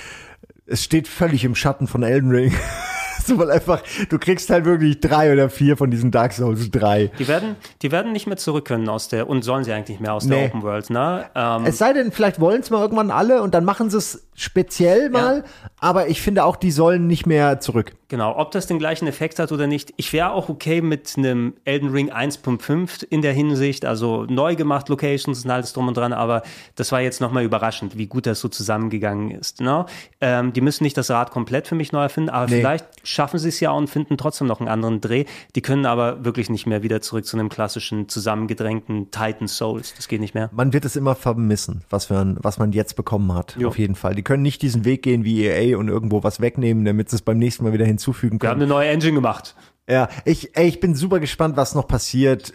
es 0.65 0.84
steht 0.84 1.07
völlig 1.07 1.44
im 1.44 1.56
Schatten 1.56 1.88
von 1.88 2.03
Elden 2.03 2.31
Ring. 2.31 2.53
so, 3.26 3.38
weil 3.38 3.52
einfach, 3.52 3.81
du 4.10 4.18
kriegst 4.18 4.49
halt 4.49 4.65
wirklich 4.65 4.99
drei 5.02 5.31
oder 5.34 5.49
vier 5.49 5.77
von 5.77 5.91
diesen 5.91 6.10
Dark 6.11 6.34
Souls 6.34 6.69
3. 6.72 7.11
Die 7.19 7.27
werden, 7.27 7.56
die 7.81 7.91
werden 7.91 8.11
nicht 8.11 8.27
mehr 8.27 8.38
zurück 8.38 8.65
können 8.65 8.88
aus 8.90 9.07
der, 9.10 9.27
und 9.30 9.44
sollen 9.44 9.64
sie 9.64 9.73
eigentlich 9.73 9.90
nicht 9.99 10.02
mehr 10.02 10.14
aus 10.14 10.26
Nee. 10.26 10.36
der 10.36 10.45
Open 10.45 10.61
World, 10.64 10.90
ne? 10.90 11.26
Ähm, 11.36 11.65
Es 11.65 11.77
sei 11.77 11.94
denn, 11.94 12.11
vielleicht 12.11 12.40
wollen 12.40 12.61
es 12.61 12.69
mal 12.69 12.81
irgendwann 12.81 13.11
alle 13.11 13.41
und 13.41 13.53
dann 13.53 13.65
machen 13.65 13.90
sie 13.90 13.98
es 13.98 14.27
speziell 14.36 15.10
mal, 15.10 15.44
aber 15.80 16.07
ich 16.10 16.22
finde 16.22 16.43
auch, 16.45 16.56
die 16.56 16.72
sollen 16.72 17.07
nicht 17.07 17.26
mehr 17.26 17.60
zurück. 17.60 17.93
Genau, 18.10 18.35
ob 18.38 18.49
das 18.51 18.65
den 18.65 18.80
gleichen 18.80 19.06
Effekt 19.07 19.38
hat 19.38 19.51
oder 19.51 19.68
nicht. 19.68 19.93
Ich 19.97 20.11
wäre 20.14 20.31
auch 20.31 20.49
okay 20.49 20.81
mit 20.81 21.14
einem 21.15 21.53
Elden 21.64 21.89
Ring 21.91 22.11
1.5 22.11 23.06
in 23.10 23.22
der 23.22 23.34
Hinsicht, 23.34 23.85
also 23.85 24.26
neu 24.27 24.56
gemacht 24.56 24.89
Locations 24.89 25.45
und 25.45 25.51
alles 25.51 25.73
drum 25.73 25.88
und 25.88 25.95
dran, 25.95 26.11
aber 26.11 26.41
das 26.76 26.91
war 26.91 27.01
jetzt 27.01 27.22
nochmal 27.22 27.43
überraschend, 27.43 27.97
wie 27.99 28.07
gut 28.07 28.26
das 28.26 28.39
so 28.39 28.47
zusammengegangen 28.49 29.30
ist. 29.31 29.61
Ne? 29.61 29.85
Ähm, 30.22 30.53
die 30.53 30.61
müssen 30.61 30.84
nicht 30.84 30.97
das 30.97 31.11
Rad 31.11 31.30
komplett 31.30 31.68
für 31.68 31.76
mich 31.76 31.91
neu 31.91 32.01
erfinden, 32.01 32.31
aber 32.31 32.49
Nee. 32.49 32.60
vielleicht 32.61 32.85
schaffen 33.03 33.38
sie 33.39 33.49
es 33.49 33.60
ja 33.60 33.72
und 33.72 33.89
finden 33.91 34.18
trotzdem 34.18 34.47
noch 34.47 34.60
einen 34.60 34.69
anderen 34.69 35.01
Dreh. 35.01 35.26
Die 35.56 35.61
können 35.61 35.85
aber 35.85 36.26
wirklich 36.26 36.49
nicht 36.49 36.65
mehr 36.65 36.81
wieder 36.81 37.01
zurück 37.01 37.26
zu 37.26 37.38
einem 37.38 37.49
klassischen 37.49 38.10
zusammengedrängten 38.10 39.11
Titan 39.11 39.47
Souls. 39.47 39.93
Das 39.95 40.07
geht 40.07 40.19
nicht 40.22 40.34
mehr. 40.34 40.49
Man 40.51 40.73
wird 40.73 40.85
es 40.85 40.95
immer 40.95 41.14
vermissen, 41.15 41.84
was, 41.89 42.10
wir, 42.10 42.35
was 42.39 42.57
man 42.57 42.72
jetzt 42.72 42.95
bekommen 42.95 43.34
hat. 43.34 43.56
Jo. 43.60 43.68
Auf 43.68 43.77
jeden 43.77 43.95
Fall. 43.95 44.15
Die 44.15 44.23
können 44.23 44.41
nicht 44.43 44.61
diesen 44.61 44.85
Weg 44.85 45.03
gehen 45.03 45.23
wie 45.23 45.45
EA 45.45 45.69
und 45.76 45.88
irgendwo 45.88 46.24
was 46.24 46.40
wegnehmen, 46.41 46.86
damit 46.86 47.10
sie 47.10 47.18
es 47.18 47.22
beim 47.22 47.38
nächsten 47.38 47.64
Mal 47.64 47.74
wieder 47.74 47.86
hinzufügen 47.86 48.41
Wir 48.41 48.50
haben 48.50 48.60
können. 48.60 48.72
eine 48.72 48.80
neue 48.80 48.90
Engine 48.90 49.14
gemacht. 49.14 49.56
Ja, 49.90 50.08
ich, 50.24 50.56
ey, 50.56 50.68
ich 50.68 50.80
bin 50.80 50.94
super 50.94 51.20
gespannt, 51.20 51.58
was 51.58 51.74
noch 51.74 51.88
passiert. 51.88 52.54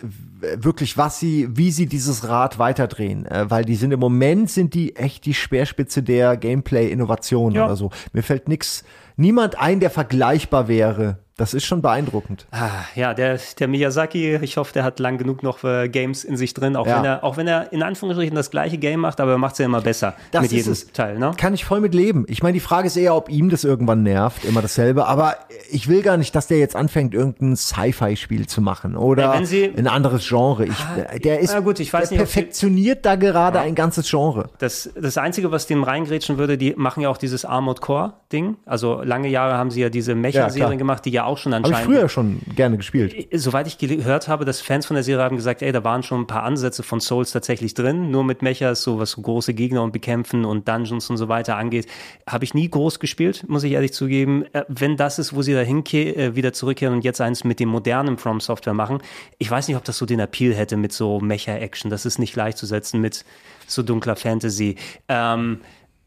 Wirklich, 0.57 0.97
was 0.97 1.19
sie, 1.19 1.49
wie 1.51 1.73
sie 1.73 1.87
dieses 1.87 2.29
Rad 2.29 2.61
weiterdrehen. 2.61 3.27
Äh, 3.27 3.51
weil 3.51 3.65
die 3.65 3.75
sind 3.75 3.91
im 3.93 3.99
Moment 3.99 4.51
sind 4.51 4.73
die 4.75 4.95
echt 4.95 5.27
die 5.27 5.35
Speerspitze 5.35 6.03
der 6.05 6.37
Gameplay-Innovation 6.37 7.53
Ja. 7.55 7.65
oder 7.65 7.75
so. 7.77 7.91
Mir 8.13 8.23
fällt 8.23 8.49
nix, 8.49 8.85
niemand 9.17 9.59
ein, 9.59 9.81
der 9.81 9.91
vergleichbar 9.91 10.69
wäre. 10.69 11.24
Das 11.37 11.53
ist 11.53 11.65
schon 11.65 11.83
beeindruckend. 11.83 12.47
Ah, 12.53 12.69
ja, 12.95 13.13
der, 13.13 13.41
der 13.59 13.67
Miyazaki, 13.67 14.37
ich 14.37 14.57
hoffe, 14.57 14.73
der 14.73 14.85
hat 14.85 15.01
lang 15.01 15.19
genug 15.19 15.43
noch 15.43 15.65
äh, 15.65 15.89
Games 15.89 16.23
in 16.23 16.37
sich 16.37 16.55
drin, 16.55 16.77
auch, 16.77 16.87
Ja. 16.87 16.99
wenn 16.99 17.05
er, 17.05 17.25
auch 17.25 17.37
wenn 17.37 17.49
er 17.49 17.73
in 17.73 17.83
Anführungsstrichen 17.83 18.37
das 18.37 18.53
gleiche 18.53 18.79
Game 18.79 19.01
macht, 19.01 19.21
aber 19.21 19.33
er 19.33 19.39
macht 19.39 19.55
es 19.55 19.59
ja 19.59 19.65
immer 19.65 19.81
besser 19.81 20.15
Das 20.31 20.43
mit 20.43 20.53
jedem 20.53 20.73
es. 20.73 20.93
Teil. 20.93 21.19
Ne? 21.19 21.33
Kann 21.37 21.53
ich 21.53 21.65
voll 21.65 21.81
mit 21.81 21.93
leben. 21.93 22.25
Ich 22.29 22.45
meine, 22.45 22.53
die 22.53 22.61
Frage 22.61 22.87
ist 22.87 22.97
eher, 22.97 23.17
ob 23.17 23.29
ihm 23.31 23.51
das 23.51 23.65
irgendwann 23.65 24.05
nervt, 24.05 24.45
immer 24.45 24.63
dasselbe. 24.63 25.07
Aber 25.07 25.35
ich 25.73 25.89
will 25.89 26.03
gar 26.03 26.17
nicht, 26.19 26.37
dass 26.37 26.47
der 26.47 26.59
jetzt 26.61 26.77
anfängt, 26.77 27.15
irgendein 27.15 27.57
Sci-Fi-Spiel 27.57 28.47
zu 28.47 28.61
machen 28.61 28.97
oder 28.97 29.35
Ja, 29.35 29.45
sie- 29.45 29.73
ein 29.77 29.89
anderes 29.89 30.29
Genre. 30.29 30.67
Ich, 30.67 30.77
der 31.25 31.41
ist, 31.41 31.57
gut, 31.65 31.81
ich 31.81 31.93
weiß 31.93 32.11
der 32.11 32.19
nicht, 32.19 32.33
perfektioniert 32.33 33.05
da 33.05 33.17
gerade 33.17 33.59
ein 33.59 33.75
ganzes 33.75 34.09
Genre. 34.09 34.51
Das, 34.59 34.89
das 34.95 35.19
Einzige, 35.19 35.51
was 35.51 35.67
dem 35.67 35.83
reingrätschen 35.83 36.39
würde, 36.39 36.57
die 36.57 36.75
machen 36.77 37.01
ja 37.01 37.09
auch 37.09 37.17
dieses 37.19 37.45
Armored 37.45 37.81
Core-Ding. 37.81 38.57
Also 38.67 39.03
lange 39.03 39.27
Jahre 39.27 39.55
haben 39.55 39.73
sie 39.73 39.81
ja 39.81 39.89
diese 39.89 40.13
Ja, 40.13 40.17
Mecha-Serien 40.19 40.79
gemacht, 40.79 41.05
die 41.05 41.11
ja 41.11 41.24
auch 41.27 41.39
schon 41.39 41.55
Habe 41.55 41.67
ich 41.67 41.75
anscheinend 41.75 41.99
früher 41.99 42.09
schon 42.09 42.41
gerne 42.55 42.77
gespielt. 42.77 43.29
Soweit 43.33 43.67
ich 43.67 43.79
gehört 43.79 44.29
habe, 44.29 44.45
dass 44.45 44.61
Fans 44.61 44.87
von 44.87 44.95
der 44.95 45.05
Serie 45.05 45.25
haben 45.25 45.37
gesagt, 45.37 45.63
ey, 45.63 45.73
da 45.73 45.85
waren 45.85 46.03
schon 46.03 46.23
ein 46.23 46.27
paar 46.27 46.43
Ansätze 46.43 46.83
von 46.83 47.01
Souls 47.01 47.33
tatsächlich 47.33 47.75
drin, 47.75 48.11
nur 48.11 48.25
mit 48.25 48.43
Mechas, 48.43 48.83
so 48.83 48.99
was 48.99 49.17
große 49.17 49.55
Gegner 49.55 49.83
und 49.83 49.93
Bekämpfen 49.93 50.45
und 50.45 50.69
Dungeons 50.69 51.11
und 51.11 51.17
so 51.17 51.29
weiter 51.29 51.57
angeht, 51.57 51.87
habe 52.29 52.45
ich 52.45 52.55
nie 52.55 52.69
groß 52.69 52.99
gespielt, 53.01 53.45
muss 53.49 53.65
ich 53.65 53.73
ehrlich 53.73 53.93
zugeben. 53.93 54.45
Äh, 54.53 54.65
Wenn 54.69 54.97
das 54.97 55.19
ist, 55.19 55.35
wo 55.35 55.43
sie 55.43 55.53
da 55.53 55.63
äh, 55.63 56.37
wieder 56.37 56.53
zurückkehren 56.53 56.95
und 56.95 57.05
jetzt 57.05 57.21
eins 57.21 57.45
mit 57.45 57.61
dem 57.61 57.69
modernen 57.69 58.19
From 58.19 58.41
Software 58.41 58.75
machen, 58.75 58.99
ich 59.39 59.51
weiß 59.51 59.69
nicht, 59.69 59.77
ob 59.77 59.85
das 59.85 59.99
so 59.99 60.07
den 60.07 60.21
Appeal 60.21 60.55
hätte 60.55 60.77
mit 60.77 60.93
so 60.93 61.21
Mecha-Action. 61.21 61.91
Das 61.91 62.07
ist 62.07 62.19
nicht 62.19 62.35
gleichzusetzen 62.35 63.01
mit 63.01 63.25
so 63.67 63.83
dunkler 63.83 64.17
Fantasy. 64.17 64.77
Ähm, 65.09 65.61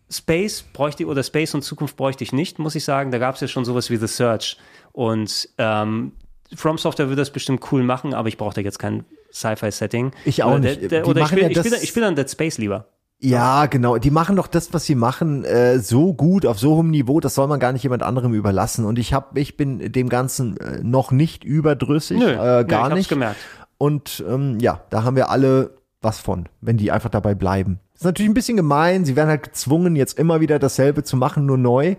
Space 0.09 0.61
bräuchte 0.73 1.05
oder 1.05 1.21
Space 1.23 1.53
und 1.53 1.63
Zukunft 1.63 1.97
bräuchte 1.97 2.23
ich 2.23 2.31
nicht, 2.31 2.59
muss 2.59 2.75
ich 2.75 2.83
sagen. 2.85 3.11
Da 3.11 3.17
gab 3.17 3.35
es 3.35 3.41
ja 3.41 3.47
schon 3.47 3.65
sowas 3.65 3.89
wie 3.89 3.97
The 3.97 4.07
Search. 4.07 4.57
Und 4.93 5.49
ähm, 5.57 6.13
From 6.55 6.77
Software 6.77 7.07
würde 7.09 7.21
das 7.21 7.31
bestimmt 7.31 7.61
cool 7.71 7.83
machen, 7.83 8.13
aber 8.13 8.29
ich 8.29 8.37
brauche 8.37 8.55
da 8.55 8.61
jetzt 8.61 8.79
kein 8.79 9.03
Sci-Fi-Setting. 9.33 10.11
Ich 10.25 10.43
auch 10.43 10.51
oder 10.51 10.59
nicht. 10.59 10.81
Der, 10.83 10.87
der, 10.89 11.07
oder 11.07 11.21
ich 11.21 11.27
spiele 11.27 11.41
ja 11.43 11.49
ich 11.49 11.57
spiel, 11.57 11.71
das- 11.71 11.83
ich 11.83 11.89
spiel 11.89 12.03
dann 12.03 12.15
Dead 12.15 12.29
Space 12.29 12.57
lieber. 12.57 12.87
Ja, 13.19 13.65
genau. 13.65 13.97
Die 13.97 14.11
machen 14.11 14.35
doch 14.35 14.45
das, 14.45 14.73
was 14.73 14.85
sie 14.85 14.93
machen, 14.93 15.43
äh, 15.43 15.79
so 15.79 16.13
gut, 16.13 16.45
auf 16.45 16.59
so 16.59 16.75
hohem 16.75 16.91
Niveau, 16.91 17.19
das 17.19 17.33
soll 17.33 17.47
man 17.47 17.59
gar 17.59 17.73
nicht 17.73 17.81
jemand 17.81 18.03
anderem 18.03 18.33
überlassen. 18.35 18.85
Und 18.85 18.99
ich 18.99 19.11
hab, 19.11 19.35
ich 19.35 19.57
bin 19.57 19.91
dem 19.91 20.07
Ganzen 20.07 20.55
äh, 20.57 20.81
noch 20.83 21.11
nicht 21.11 21.43
überdrüssig, 21.43 22.19
Nö, 22.19 22.25
äh, 22.29 22.35
nö, 22.35 22.65
gar 22.65 22.65
ich 22.65 22.73
hab's 22.85 22.93
nicht. 22.95 23.09
gemerkt. 23.09 23.37
Und 23.79 24.23
ähm, 24.29 24.59
ja, 24.59 24.81
da 24.91 25.03
haben 25.03 25.15
wir 25.15 25.31
alle 25.31 25.71
was 25.99 26.19
von, 26.19 26.47
wenn 26.61 26.77
die 26.77 26.91
einfach 26.91 27.09
dabei 27.09 27.33
bleiben. 27.33 27.79
Ist 27.97 28.05
natürlich 28.05 28.29
ein 28.29 28.35
bisschen 28.35 28.57
gemein, 28.57 29.05
sie 29.05 29.15
werden 29.15 29.29
halt 29.29 29.41
gezwungen, 29.41 29.95
jetzt 29.95 30.19
immer 30.19 30.39
wieder 30.39 30.59
dasselbe 30.59 31.03
zu 31.03 31.17
machen, 31.17 31.47
nur 31.47 31.57
neu, 31.57 31.95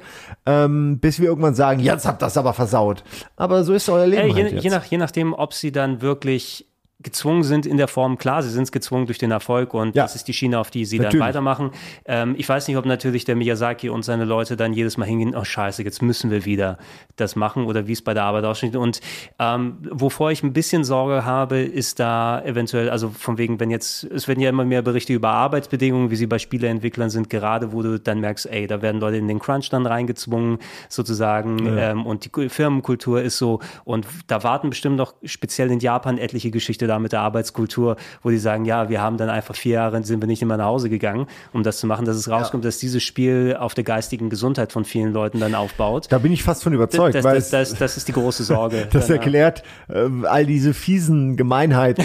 ähm, 0.47 1.01
bis 1.01 1.19
wir 1.19 1.27
irgendwann 1.27 1.57
sagen, 1.57 1.81
jetzt 1.81 2.07
habt 2.07 2.23
ihr 2.23 2.27
das 2.27 2.37
aber 2.37 2.55
versaut. 2.55 3.03
Aber 3.35 3.65
so 3.65 3.75
ist 3.75 3.89
euer 3.89 4.07
Leben 4.07 4.23
Ey, 4.23 4.29
je, 4.29 4.43
halt 4.45 4.53
jetzt. 4.53 4.63
je, 4.63 4.71
nach, 4.71 4.85
je 4.85 4.97
nachdem, 4.97 5.33
ob 5.35 5.53
sie 5.53 5.73
dann 5.73 6.01
wirklich 6.01 6.69
gezwungen 7.01 7.45
sind 7.45 7.65
in 7.65 7.77
der 7.77 7.87
Form, 7.87 8.19
klar, 8.19 8.43
sie 8.43 8.51
sind 8.51 8.65
es 8.65 8.73
gezwungen 8.73 9.07
durch 9.07 9.19
den 9.19 9.31
Erfolg 9.31 9.73
und 9.73 9.95
Ja. 9.95 10.03
das 10.03 10.17
ist 10.17 10.27
die 10.27 10.33
Schiene, 10.33 10.59
auf 10.59 10.71
die 10.71 10.85
sie 10.85 10.99
Natürlich. 10.99 11.21
dann 11.21 11.29
weitermachen. 11.29 11.71
Ähm, 12.05 12.35
ich 12.37 12.49
weiß 12.49 12.67
nicht, 12.67 12.77
ob 12.77 12.87
natürlich 12.87 13.25
der 13.25 13.37
Miyazaki 13.37 13.89
und 13.89 14.05
seine 14.05 14.25
Leute 14.25 14.57
dann 14.57 14.73
jedes 14.73 14.97
Mal 14.97 15.05
hingehen, 15.07 15.37
oh 15.37 15.45
scheiße, 15.45 15.85
jetzt 15.85 16.03
müssen 16.03 16.33
wir 16.33 16.45
wieder 16.45 16.77
das 17.15 17.37
machen 17.37 17.67
oder 17.67 17.87
wie 17.87 17.93
es 17.93 18.03
bei 18.03 18.15
der 18.15 18.25
Arbeit 18.25 18.45
aussieht. 18.45 18.75
Und 18.75 19.01
ähm, 19.39 19.77
wovor 19.93 20.33
ich 20.33 20.43
ein 20.43 20.53
bisschen 20.53 20.83
Sorge 20.83 21.25
habe, 21.25 21.61
ist 21.61 22.01
da 22.01 22.43
eventuell, 22.43 22.91
also 22.91 23.11
von 23.11 23.39
wegen, 23.39 23.61
wenn 23.61 23.71
jetzt, 23.71 24.03
es 24.03 24.27
werden 24.27 24.41
ja 24.41 24.51
immer 24.51 24.65
mehr 24.65 24.83
Berichte 24.83 25.13
über 25.13 25.29
Arbeitsbedingungen, 25.31 26.11
wie 26.11 26.17
sie 26.17 26.27
bei 26.27 26.41
Spieleentwicklern 26.41 27.11
sind, 27.11 27.31
gerade 27.31 27.73
wo 27.73 27.83
du 27.83 28.01
dann 28.01 28.19
merkst, 28.19 28.47
ey, 28.47 28.67
da 28.67 28.83
werden 28.83 29.01
Leute 29.01 29.19
in 29.19 29.29
den 29.29 29.39
Crunch 29.39 29.71
dann 29.71 29.87
reingezwungen, 29.87 30.59
sozusagen, 30.89 31.65
ähm, 31.79 32.07
und 32.07 32.25
die 32.25 32.49
Firmenkultur 32.49 33.23
ist 33.23 33.39
so, 33.39 33.61
und 33.85 34.05
da 34.27 34.43
warten 34.43 34.71
bestimmt 34.71 34.97
noch 34.97 35.15
speziell 35.23 35.71
in 35.71 35.79
Japan 35.79 36.19
etliche 36.19 36.51
Geschichte 36.51 36.88
da 36.89 36.99
mit 36.99 37.13
der 37.13 37.21
Arbeitskultur, 37.21 37.97
wo 38.23 38.31
die 38.31 38.39
sagen, 38.39 38.65
ja, 38.65 38.89
wir 38.89 39.01
haben 39.01 39.17
dann 39.17 39.31
einfach 39.31 39.55
vier 39.55 39.75
Jahre, 39.75 40.03
sind 40.03 40.21
wir 40.21 40.27
nicht 40.27 40.43
immer 40.43 40.57
nach 40.57 40.67
Hause 40.67 40.91
gegangen, 40.91 41.27
um 41.53 41.63
das 41.63 41.79
zu 41.79 41.87
machen, 41.87 42.05
dass 42.05 42.17
es 42.17 42.29
rauskommt, 42.29 42.65
dass 42.65 42.79
dieses 42.79 43.03
Spiel 43.03 43.57
auf 43.59 43.75
der 43.75 43.85
geistigen 43.85 44.31
Gesundheit 44.31 44.73
von 44.73 44.85
vielen 44.85 45.13
Leuten 45.13 45.39
dann 45.39 45.55
aufbaut. 45.55 46.07
Da 46.11 46.19
bin 46.19 46.33
ich 46.33 46.43
fast 46.43 46.65
von 46.65 46.73
überzeugt, 46.73 47.15
Das, 47.15 47.25
weil 47.25 47.37
das, 47.37 47.51
das, 47.51 47.75
das 47.75 47.97
ist 47.97 48.09
die 48.09 48.13
große 48.13 48.43
Sorge. 48.45 48.89
Das 48.99 49.11
erklärt 49.11 49.63
äh, 49.89 50.09
all 50.25 50.45
diese 50.45 50.75
fiesen 50.75 51.37
Gemeinheiten, 51.37 52.05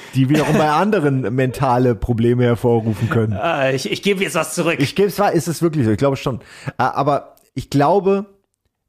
die 0.14 0.28
wiederum 0.28 0.58
bei 0.58 0.68
anderen 0.68 1.34
mentale 1.34 1.94
Probleme 1.94 2.44
hervorrufen 2.44 3.08
können. 3.08 3.38
äh, 3.40 3.74
ich, 3.74 3.90
ich 3.90 4.02
gebe 4.02 4.22
jetzt 4.22 4.34
was 4.34 4.54
zurück. 4.54 4.76
Ich 4.78 4.94
gebe 4.94 5.08
es 5.08 5.18
ist 5.18 5.48
es 5.48 5.62
wirklich 5.62 5.84
so, 5.84 5.92
ich 5.92 5.98
glaube 5.98 6.16
schon. 6.16 6.40
Aber 6.76 7.36
ich 7.54 7.70
glaube, 7.70 8.26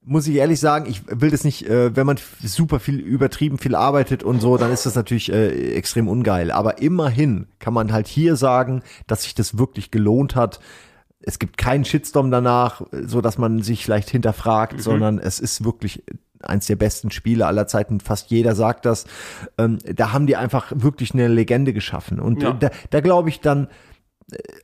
muss 0.05 0.27
ich 0.27 0.35
ehrlich 0.35 0.59
sagen, 0.59 0.85
ich 0.87 1.01
will 1.09 1.31
das 1.31 1.43
nicht, 1.43 1.67
äh, 1.67 1.95
wenn 1.95 2.05
man 2.05 2.17
super 2.43 2.79
viel 2.79 2.99
übertrieben 2.99 3.57
viel 3.57 3.75
arbeitet 3.75 4.23
und 4.23 4.39
so, 4.39 4.57
dann 4.57 4.71
ist 4.71 4.85
das 4.85 4.95
natürlich 4.95 5.31
äh, 5.31 5.73
extrem 5.75 6.07
ungeil. 6.07 6.51
Aber 6.51 6.79
immerhin 6.79 7.47
kann 7.59 7.73
man 7.73 7.91
halt 7.91 8.07
hier 8.07 8.35
sagen, 8.35 8.83
dass 9.07 9.23
sich 9.23 9.33
das 9.35 9.57
wirklich 9.57 9.91
gelohnt 9.91 10.35
hat. 10.35 10.59
Es 11.21 11.39
gibt 11.39 11.57
keinen 11.57 11.85
Shitstorm 11.85 12.29
danach, 12.29 12.83
so 12.91 13.19
dass 13.19 13.37
man 13.39 13.63
sich 13.63 13.83
vielleicht 13.83 14.09
hinterfragt, 14.11 14.79
sondern 14.79 15.17
es 15.17 15.39
ist 15.39 15.63
wirklich 15.63 16.03
eins 16.43 16.67
der 16.67 16.75
besten 16.75 17.09
Spiele 17.09 17.47
aller 17.47 17.65
Zeiten. 17.65 17.99
Fast 17.99 18.29
jeder 18.29 18.53
sagt 18.53 18.85
das. 18.85 19.05
Ähm, 19.57 19.79
da 19.83 20.13
haben 20.13 20.27
die 20.27 20.35
einfach 20.35 20.71
wirklich 20.75 21.13
eine 21.15 21.27
Legende 21.27 21.73
geschaffen. 21.73 22.19
Und 22.19 22.43
Ja. 22.43 22.53
da, 22.53 22.69
da 22.91 22.99
glaube 23.01 23.29
ich 23.29 23.41
dann, 23.41 23.67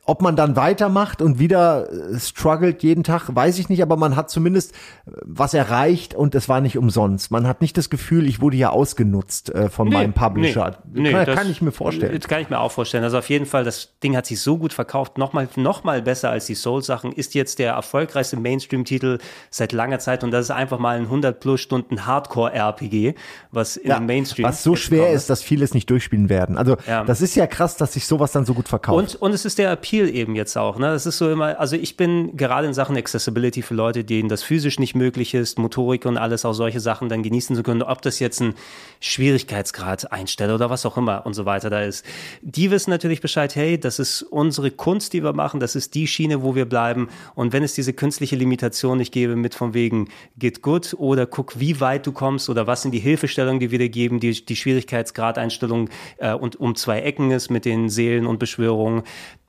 ob 0.06 0.22
man 0.22 0.34
dann 0.34 0.56
weitermacht 0.56 1.22
und 1.22 1.38
wieder 1.38 1.88
äh, 1.92 2.18
struggelt 2.18 2.82
jeden 2.82 3.04
Tag, 3.04 3.32
weiß 3.32 3.60
ich 3.60 3.68
nicht, 3.68 3.80
aber 3.80 3.96
man 3.96 4.16
hat 4.16 4.28
zumindest 4.28 4.72
äh, 4.72 5.12
was 5.22 5.54
erreicht 5.54 6.14
und 6.14 6.34
es 6.34 6.48
war 6.48 6.60
nicht 6.60 6.76
umsonst. 6.76 7.30
Man 7.30 7.46
hat 7.46 7.60
nicht 7.60 7.78
das 7.78 7.88
Gefühl, 7.88 8.26
ich 8.26 8.40
wurde 8.40 8.56
hier 8.56 8.72
ausgenutzt 8.72 9.54
äh, 9.54 9.68
von 9.70 9.88
meinem 9.88 10.14
Publisher. 10.14 10.78
Nee, 10.92 11.02
nee, 11.02 11.12
kann, 11.12 11.26
das- 11.26 11.36
kann 11.38 11.48
ich 11.50 11.62
mir 11.62 11.70
vorstellen. 11.70 12.18
Das 12.18 12.28
kann 12.28 12.40
ich 12.42 12.50
mir 12.50 12.58
auch 12.58 12.72
vorstellen. 12.72 13.04
Also 13.04 13.18
auf 13.18 13.28
jeden 13.28 13.46
Fall, 13.46 13.62
das 13.62 13.90
Ding 14.02 14.16
hat 14.16 14.26
sich 14.26 14.40
so 14.40 14.58
gut 14.58 14.72
verkauft, 14.72 15.16
nochmal 15.16 15.46
noch 15.54 15.84
mal 15.84 16.02
besser 16.02 16.30
als 16.30 16.46
die 16.46 16.56
Souls-Sachen, 16.56 17.12
ist 17.12 17.34
jetzt 17.34 17.60
der 17.60 17.74
erfolgreichste 17.74 18.36
Mainstream-Titel 18.36 19.18
seit 19.50 19.70
langer 19.72 20.00
Zeit 20.00 20.24
und 20.24 20.32
das 20.32 20.46
ist 20.46 20.50
einfach 20.50 20.80
mal 20.80 20.96
ein 20.96 21.04
100 21.04 21.38
plus 21.38 21.60
Stunden 21.60 22.04
Hardcore-RPG, 22.04 23.14
was 23.52 23.76
in 23.76 23.90
Ja, 23.90 24.00
Mainstream 24.00 24.48
was 24.48 24.64
so 24.64 24.74
schwer 24.74 25.12
ist, 25.12 25.30
dass 25.30 25.40
viele 25.40 25.64
es 25.64 25.72
nicht 25.72 25.88
durchspielen 25.88 26.28
werden. 26.28 26.58
Also 26.58 26.76
Ja. 26.88 27.04
das 27.04 27.20
ist 27.20 27.36
ja 27.36 27.46
krass, 27.46 27.76
dass 27.76 27.92
sich 27.92 28.06
sowas 28.06 28.32
dann 28.32 28.44
so 28.44 28.54
gut 28.54 28.66
verkauft. 28.68 28.98
Und, 28.98 29.22
und 29.22 29.32
es 29.32 29.44
ist 29.44 29.51
der 29.58 29.70
Appeal 29.70 30.08
eben 30.08 30.34
jetzt 30.34 30.56
auch. 30.56 30.78
Ne? 30.78 30.88
Es 30.88 31.06
ist 31.06 31.18
so 31.18 31.30
immer, 31.30 31.58
also 31.58 31.76
ich 31.76 31.96
bin 31.96 32.36
gerade 32.36 32.66
in 32.66 32.74
Sachen 32.74 32.96
Accessibility 32.96 33.62
für 33.62 33.74
Leute, 33.74 34.04
denen 34.04 34.28
das 34.28 34.42
physisch 34.42 34.78
nicht 34.78 34.94
möglich 34.94 35.34
ist, 35.34 35.58
Motorik 35.58 36.06
und 36.06 36.16
alles, 36.16 36.44
auch 36.44 36.52
solche 36.52 36.80
Sachen 36.80 37.08
dann 37.08 37.22
genießen 37.22 37.56
zu 37.56 37.62
können, 37.62 37.82
ob 37.82 38.02
das 38.02 38.18
jetzt 38.18 38.40
ein 38.40 38.54
Schwierigkeitsgrad 39.00 40.12
einstelle 40.12 40.54
oder 40.54 40.70
was 40.70 40.86
auch 40.86 40.96
immer 40.96 41.26
und 41.26 41.34
so 41.34 41.44
weiter 41.44 41.70
da 41.70 41.82
ist. 41.82 42.04
Die 42.42 42.70
wissen 42.70 42.90
natürlich 42.90 43.20
Bescheid, 43.20 43.54
hey, 43.54 43.78
das 43.78 43.98
ist 43.98 44.22
unsere 44.22 44.70
Kunst, 44.70 45.12
die 45.12 45.22
wir 45.22 45.32
machen, 45.32 45.60
das 45.60 45.76
ist 45.76 45.94
die 45.94 46.06
Schiene, 46.06 46.42
wo 46.42 46.54
wir 46.54 46.64
bleiben. 46.64 47.08
Und 47.34 47.52
wenn 47.52 47.62
es 47.62 47.74
diese 47.74 47.92
künstliche 47.92 48.36
Limitation 48.36 48.98
nicht 48.98 49.12
gäbe 49.12 49.36
mit 49.36 49.54
von 49.54 49.74
wegen 49.74 50.08
geht 50.36 50.62
gut 50.62 50.94
oder 50.98 51.26
guck, 51.26 51.58
wie 51.58 51.80
weit 51.80 52.06
du 52.06 52.12
kommst 52.12 52.48
oder 52.48 52.66
was 52.66 52.82
sind 52.82 52.92
die 52.92 52.98
Hilfestellungen, 53.00 53.60
die 53.60 53.70
wir 53.70 53.78
dir 53.78 53.88
geben, 53.88 54.20
die, 54.20 54.44
die 54.44 54.56
Schwierigkeitsgradeinstellung 54.56 55.88
äh, 56.18 56.32
und 56.32 56.56
um 56.56 56.74
zwei 56.74 57.00
Ecken 57.00 57.30
ist 57.30 57.50
mit 57.50 57.64
den 57.64 57.88
Seelen 57.88 58.26
und 58.26 58.38
Beschwörungen, 58.38 59.02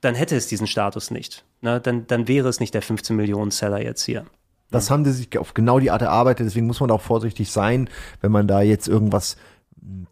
dann 0.04 0.16
hätte 0.16 0.36
es 0.36 0.48
diesen 0.48 0.68
Status 0.68 1.12
nicht. 1.12 1.46
Ne? 1.62 1.80
Dann, 1.80 2.06
dann 2.08 2.28
wäre 2.28 2.50
es 2.50 2.60
nicht 2.60 2.74
der 2.74 2.82
15 2.82 3.16
Millionen 3.16 3.52
Seller 3.52 3.82
jetzt 3.82 4.04
hier. 4.04 4.26
Das 4.70 4.90
haben 4.90 5.06
sie 5.06 5.12
sich 5.12 5.38
auf 5.38 5.54
genau 5.54 5.80
die 5.80 5.92
Art 5.92 6.02
erarbeitet, 6.02 6.48
deswegen 6.48 6.66
muss 6.66 6.80
man 6.80 6.90
auch 6.90 7.02
vorsichtig 7.02 7.52
sein, 7.52 7.90
wenn 8.22 8.32
man 8.32 8.48
da 8.48 8.62
jetzt 8.62 8.88
irgendwas 8.88 9.38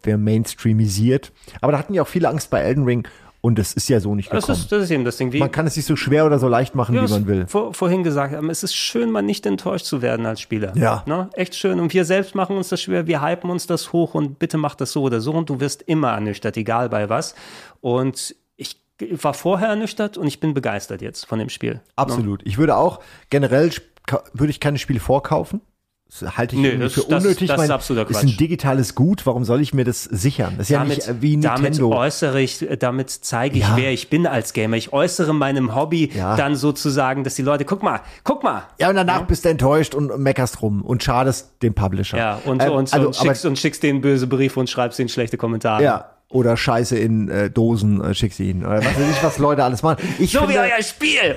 wer 0.02 0.18
mainstreamisiert. 0.18 1.32
Aber 1.60 1.72
da 1.72 1.78
hatten 1.78 1.94
ja 1.94 2.02
auch 2.02 2.08
viele 2.08 2.28
Angst 2.28 2.50
bei 2.50 2.60
Elden 2.60 2.84
Ring 2.84 3.08
und 3.40 3.58
es 3.58 3.72
ist 3.72 3.88
ja 3.88 3.98
so 3.98 4.14
nicht 4.14 4.32
Das 4.32 4.46
gekommen. 4.46 4.62
ist, 4.62 4.70
das 4.70 4.84
ist 4.84 4.90
eben 4.90 5.04
das 5.04 5.16
Ding. 5.16 5.32
Wie, 5.32 5.40
man 5.40 5.50
kann 5.50 5.66
es 5.66 5.74
sich 5.74 5.84
so 5.84 5.96
schwer 5.96 6.26
oder 6.26 6.38
so 6.38 6.46
leicht 6.46 6.74
machen, 6.76 6.94
wie 6.94 7.10
man 7.10 7.26
will. 7.26 7.46
Vor, 7.48 7.74
vorhin 7.74 8.04
gesagt 8.04 8.34
haben, 8.34 8.50
es 8.50 8.62
ist 8.62 8.74
schön, 8.74 9.10
mal 9.10 9.22
nicht 9.22 9.44
enttäuscht 9.46 9.86
zu 9.86 10.00
werden 10.00 10.26
als 10.26 10.40
Spieler. 10.40 10.72
Ja. 10.76 11.02
Ne? 11.06 11.28
Echt 11.32 11.56
schön. 11.56 11.80
Und 11.80 11.92
wir 11.92 12.04
selbst 12.04 12.34
machen 12.36 12.56
uns 12.56 12.68
das 12.68 12.80
schwer, 12.80 13.08
wir 13.08 13.20
hypen 13.20 13.50
uns 13.50 13.66
das 13.66 13.92
hoch 13.92 14.14
und 14.14 14.38
bitte 14.38 14.58
mach 14.58 14.76
das 14.76 14.92
so 14.92 15.02
oder 15.02 15.20
so 15.20 15.32
und 15.32 15.50
du 15.50 15.58
wirst 15.58 15.82
immer 15.82 16.12
ernüchtert, 16.12 16.56
egal 16.56 16.88
bei 16.88 17.08
was. 17.08 17.34
Und 17.80 18.36
war 19.22 19.34
vorher 19.34 19.68
ernüchtert 19.68 20.16
und 20.18 20.26
ich 20.26 20.40
bin 20.40 20.54
begeistert 20.54 21.02
jetzt 21.02 21.26
von 21.26 21.38
dem 21.38 21.48
Spiel. 21.48 21.80
Absolut. 21.96 22.40
Ich 22.44 22.58
würde 22.58 22.76
auch 22.76 23.00
generell 23.30 23.70
würde 24.32 24.50
ich 24.50 24.60
keine 24.60 24.78
Spiele 24.78 25.00
vorkaufen. 25.00 25.60
Das 26.20 26.36
halte 26.36 26.56
ich 26.56 26.60
Nö, 26.60 26.76
das- 26.76 26.92
für 26.92 27.00
das- 27.08 27.24
unnötig. 27.24 27.48
das 27.48 27.56
ist 27.58 27.68
Mein, 27.68 27.70
absoluter 27.70 28.10
ist 28.10 28.16
ein 28.18 28.26
Quatsch. 28.26 28.40
digitales 28.40 28.94
Gut. 28.94 29.24
Warum 29.24 29.44
soll 29.46 29.62
ich 29.62 29.72
mir 29.72 29.84
das 29.84 30.04
sichern? 30.04 30.56
Das 30.58 30.66
ist 30.66 30.70
ja 30.70 30.80
damit, 30.80 30.96
nicht 30.98 31.08
äh, 31.08 31.22
wie 31.22 31.40
damit 31.40 31.62
Nintendo. 31.62 31.96
äußere 31.96 32.38
ich, 32.42 32.66
damit 32.80 33.08
zeige 33.08 33.56
ich, 33.56 33.62
Ja. 33.64 33.76
wer 33.76 33.92
ich 33.92 34.10
bin 34.10 34.26
als 34.26 34.52
Gamer. 34.52 34.76
Ich 34.76 34.92
äußere 34.92 35.32
meinem 35.32 35.74
Hobby 35.74 36.10
Ja. 36.14 36.36
dann 36.36 36.54
sozusagen, 36.54 37.24
dass 37.24 37.34
die 37.36 37.40
Leute, 37.42 37.64
guck 37.64 37.82
mal, 37.82 38.00
guck 38.24 38.42
mal. 38.42 38.64
Ja, 38.78 38.90
und 38.90 38.96
danach 38.96 39.22
bist 39.22 39.46
du 39.46 39.48
enttäuscht 39.48 39.94
und 39.94 40.18
meckerst 40.18 40.60
rum 40.60 40.82
und 40.82 41.02
schadest 41.02 41.62
dem 41.62 41.72
Publisher. 41.72 42.18
Ja, 42.18 42.40
und, 42.44 42.60
Ähm, 42.62 42.72
und, 42.72 42.92
also, 42.92 43.06
und, 43.06 43.16
schickst, 43.16 43.46
und 43.46 43.58
schickst 43.58 43.82
denen 43.82 44.02
böse 44.02 44.26
Briefe 44.26 44.60
und 44.60 44.68
schreibst 44.68 44.98
ihnen 44.98 45.08
schlechte 45.08 45.38
Kommentare. 45.38 45.76
aber, 45.76 45.82
ja, 45.84 46.10
oder 46.32 46.56
Scheiße 46.56 46.98
in 46.98 47.28
äh, 47.28 47.50
Dosen 47.50 48.02
äh, 48.02 48.14
schickst 48.14 48.38
du 48.38 48.44
ihnen. 48.44 48.64
Oder 48.64 48.78
was 48.78 48.98
weiß 48.98 49.10
ich, 49.10 49.22
was 49.22 49.38
Leute 49.38 49.64
alles 49.64 49.82
machen. 49.82 50.02
Ich 50.18 50.32
So 50.32 50.42
wie 50.42 50.54
finde, 50.54 50.60
euer 50.60 50.82
Spiel. 50.82 51.36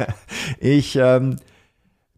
ich, 0.60 0.96
ähm, 0.96 1.36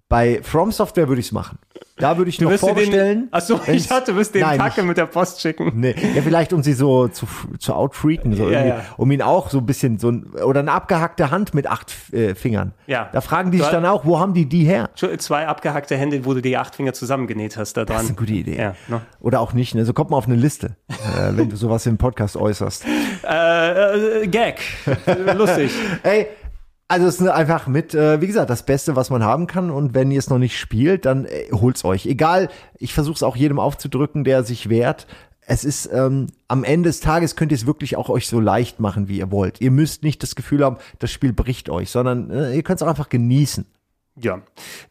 bei 0.08 0.40
From 0.42 0.72
Software 0.72 1.08
würde 1.08 1.20
ich 1.20 1.26
es 1.26 1.32
machen. 1.32 1.58
Da 1.98 2.16
würde 2.16 2.28
ich 2.30 2.40
noch 2.40 2.50
du 2.52 2.58
vorbestellen. 2.58 3.22
Den, 3.26 3.32
achso, 3.32 3.60
ich 3.66 3.90
hatte, 3.90 4.12
du 4.12 4.18
wirst 4.18 4.32
den 4.34 4.42
Nein, 4.42 4.58
Kacke 4.58 4.80
nicht- 4.82 4.88
mit 4.88 4.96
der 4.98 5.06
Post 5.06 5.40
schicken. 5.40 5.72
Nee, 5.74 5.96
ja, 6.14 6.22
vielleicht 6.22 6.52
um 6.52 6.62
sie 6.62 6.72
so 6.72 7.08
zu, 7.08 7.26
zu 7.58 7.74
outfreaken, 7.74 8.36
so 8.36 8.48
Ja, 8.48 8.64
ja. 8.64 8.80
um 8.96 9.10
ihn 9.10 9.20
auch 9.20 9.50
so 9.50 9.58
ein 9.58 9.66
bisschen 9.66 9.98
so 9.98 10.10
ein, 10.12 10.26
oder 10.44 10.60
eine 10.60 10.70
abgehackte 10.72 11.32
Hand 11.32 11.54
mit 11.54 11.66
acht 11.66 11.92
äh, 12.12 12.36
Fingern. 12.36 12.72
Ja. 12.86 13.08
Da 13.12 13.20
fragen 13.20 13.50
die 13.50 13.58
sich 13.58 13.66
Du- 13.66 13.72
dann 13.72 13.84
auch, 13.86 14.04
wo 14.04 14.20
haben 14.20 14.32
die 14.32 14.46
die 14.48 14.64
her? 14.64 14.90
Zwei 14.94 15.48
abgehackte 15.48 15.96
Hände, 15.96 16.24
wo 16.24 16.34
du 16.34 16.40
die 16.40 16.56
acht 16.56 16.76
Finger 16.76 16.92
zusammengenäht 16.92 17.56
hast 17.56 17.76
da 17.76 17.84
dran. 17.84 17.96
Das 17.96 18.04
ist 18.04 18.10
eine 18.10 18.16
gute 18.18 18.32
Idee. 18.32 18.56
Ja, 18.56 18.74
ne? 18.86 19.00
Oder 19.20 19.40
auch 19.40 19.52
nicht, 19.52 19.74
ne? 19.74 19.84
So 19.84 19.92
kommt 19.92 20.10
man 20.10 20.18
auf 20.18 20.26
eine 20.26 20.36
Liste, 20.36 20.76
äh, 20.88 21.32
wenn 21.36 21.50
du 21.50 21.56
sowas 21.56 21.84
im 21.86 21.98
Podcast 21.98 22.36
äußerst. 22.36 22.84
Äh, 23.28 24.22
äh, 24.22 24.26
Gag. 24.28 24.60
Lustig. 25.34 25.72
Ey, 26.04 26.28
also 26.88 27.06
es 27.06 27.20
ist 27.20 27.28
einfach 27.28 27.66
mit, 27.66 27.94
äh, 27.94 28.20
wie 28.22 28.26
gesagt, 28.26 28.48
das 28.48 28.64
Beste, 28.64 28.96
was 28.96 29.10
man 29.10 29.22
haben 29.22 29.46
kann. 29.46 29.70
Und 29.70 29.94
wenn 29.94 30.10
ihr 30.10 30.18
es 30.18 30.30
noch 30.30 30.38
nicht 30.38 30.58
spielt, 30.58 31.04
dann 31.04 31.26
äh, 31.26 31.50
holt's 31.52 31.84
euch. 31.84 32.06
Egal, 32.06 32.48
ich 32.78 32.94
versuche 32.94 33.16
es 33.16 33.22
auch 33.22 33.36
jedem 33.36 33.58
aufzudrücken, 33.58 34.24
der 34.24 34.42
sich 34.42 34.70
wehrt. 34.70 35.06
Es 35.40 35.64
ist 35.64 35.88
ähm, 35.92 36.28
am 36.46 36.64
Ende 36.64 36.88
des 36.88 37.00
Tages 37.00 37.36
könnt 37.36 37.52
ihr 37.52 37.56
es 37.56 37.66
wirklich 37.66 37.96
auch 37.96 38.08
euch 38.08 38.26
so 38.26 38.40
leicht 38.40 38.80
machen, 38.80 39.08
wie 39.08 39.18
ihr 39.18 39.30
wollt. 39.30 39.60
Ihr 39.60 39.70
müsst 39.70 40.02
nicht 40.02 40.22
das 40.22 40.34
Gefühl 40.34 40.64
haben, 40.64 40.76
das 40.98 41.10
Spiel 41.10 41.32
bricht 41.32 41.70
euch, 41.70 41.90
sondern 41.90 42.30
äh, 42.30 42.54
ihr 42.54 42.62
könnt 42.62 42.80
es 42.80 42.82
auch 42.82 42.90
einfach 42.90 43.08
genießen. 43.08 43.66
Ja, 44.20 44.40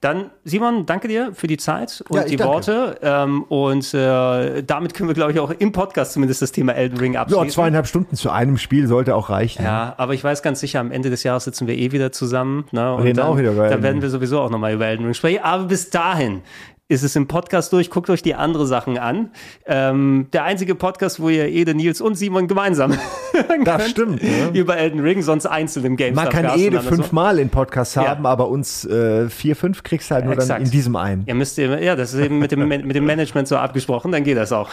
dann 0.01 0.31
Simon, 0.43 0.85
danke 0.85 1.07
dir 1.07 1.33
für 1.33 1.47
die 1.47 1.57
Zeit 1.57 2.03
und 2.09 2.17
Ja, 2.17 2.23
die 2.23 2.35
danke. 2.37 2.53
Worte. 2.53 2.99
Ähm, 3.01 3.43
und 3.43 3.93
äh, 3.93 4.63
damit 4.63 4.93
können 4.93 5.09
wir, 5.09 5.13
glaube 5.15 5.31
ich, 5.33 5.39
auch 5.39 5.51
im 5.51 5.71
Podcast 5.71 6.13
zumindest 6.13 6.41
das 6.41 6.51
Thema 6.51 6.73
Elden 6.73 6.97
Ring 6.97 7.17
abschließen. 7.17 7.45
Ja, 7.45 7.51
zweieinhalb 7.51 7.87
Stunden 7.87 8.15
zu 8.15 8.29
einem 8.29 8.57
Spiel 8.57 8.87
sollte 8.87 9.15
auch 9.15 9.29
reichen. 9.29 9.63
Ja, 9.63 9.95
aber 9.97 10.13
ich 10.13 10.23
weiß 10.23 10.41
ganz 10.43 10.59
sicher, 10.59 10.79
am 10.79 10.91
Ende 10.91 11.09
des 11.09 11.23
Jahres 11.23 11.43
sitzen 11.43 11.67
wir 11.67 11.75
eh 11.77 11.91
wieder 11.91 12.11
zusammen. 12.11 12.65
Ne? 12.71 12.93
Und 12.93 13.03
reden 13.03 13.17
dann, 13.17 13.27
auch 13.27 13.37
wieder 13.37 13.53
dann 13.53 13.83
werden 13.83 14.01
wir 14.01 14.09
sowieso 14.09 14.39
auch 14.39 14.49
nochmal 14.49 14.73
über 14.73 14.85
Elden 14.85 15.05
Ring 15.05 15.13
sprechen. 15.13 15.43
Aber 15.43 15.65
bis 15.65 15.89
dahin 15.89 16.41
ist 16.89 17.03
es 17.03 17.15
im 17.15 17.27
Podcast 17.27 17.73
durch. 17.73 17.89
Guckt 17.89 18.09
euch 18.09 18.21
die 18.21 18.35
andere 18.35 18.65
Sachen 18.65 18.97
an. 18.97 19.31
Ähm, 19.65 20.27
der 20.31 20.45
einzige 20.45 20.73
Podcast, 20.73 21.19
wo 21.19 21.27
ihr 21.29 21.47
Ede, 21.49 21.75
Nils 21.75 21.99
und 21.99 22.15
Simon 22.15 22.47
gemeinsam 22.47 22.93
Das 23.65 23.89
stimmt, 23.89 24.23
ja. 24.23 24.49
über 24.53 24.77
Elden 24.77 25.01
Ring, 25.01 25.21
sonst 25.21 25.45
einzeln 25.45 25.85
im 25.85 25.97
GameStop. 25.97 26.33
Man 26.33 26.45
kann 26.45 26.59
Ede 26.59 26.79
fünfmal 26.81 27.39
in 27.39 27.49
Podcasts 27.49 27.95
Ja. 27.95 28.07
haben, 28.07 28.25
aber 28.25 28.47
uns 28.47 28.85
äh, 28.85 29.29
vier, 29.29 29.55
fünf 29.55 29.83
kriegst 29.83 30.09
du 30.09 30.15
halt 30.15 30.25
nur 30.25 30.35
dann 30.35 30.43
Exakt. 30.43 30.63
in 30.63 30.71
diesem 30.71 30.95
einen. 30.95 31.23
Ihr 31.25 31.35
müsst 31.35 31.57
ihr, 31.57 31.81
ja, 31.83 31.95
das 31.95 32.13
ist 32.13 32.21
eben 32.21 32.39
mit 32.39 32.51
dem, 32.51 32.67
mit 32.67 32.95
dem 32.95 33.05
Management 33.05 33.47
so 33.47 33.57
abgesprochen, 33.57 34.11
dann 34.11 34.23
geht 34.23 34.37
das 34.37 34.51
auch. 34.53 34.69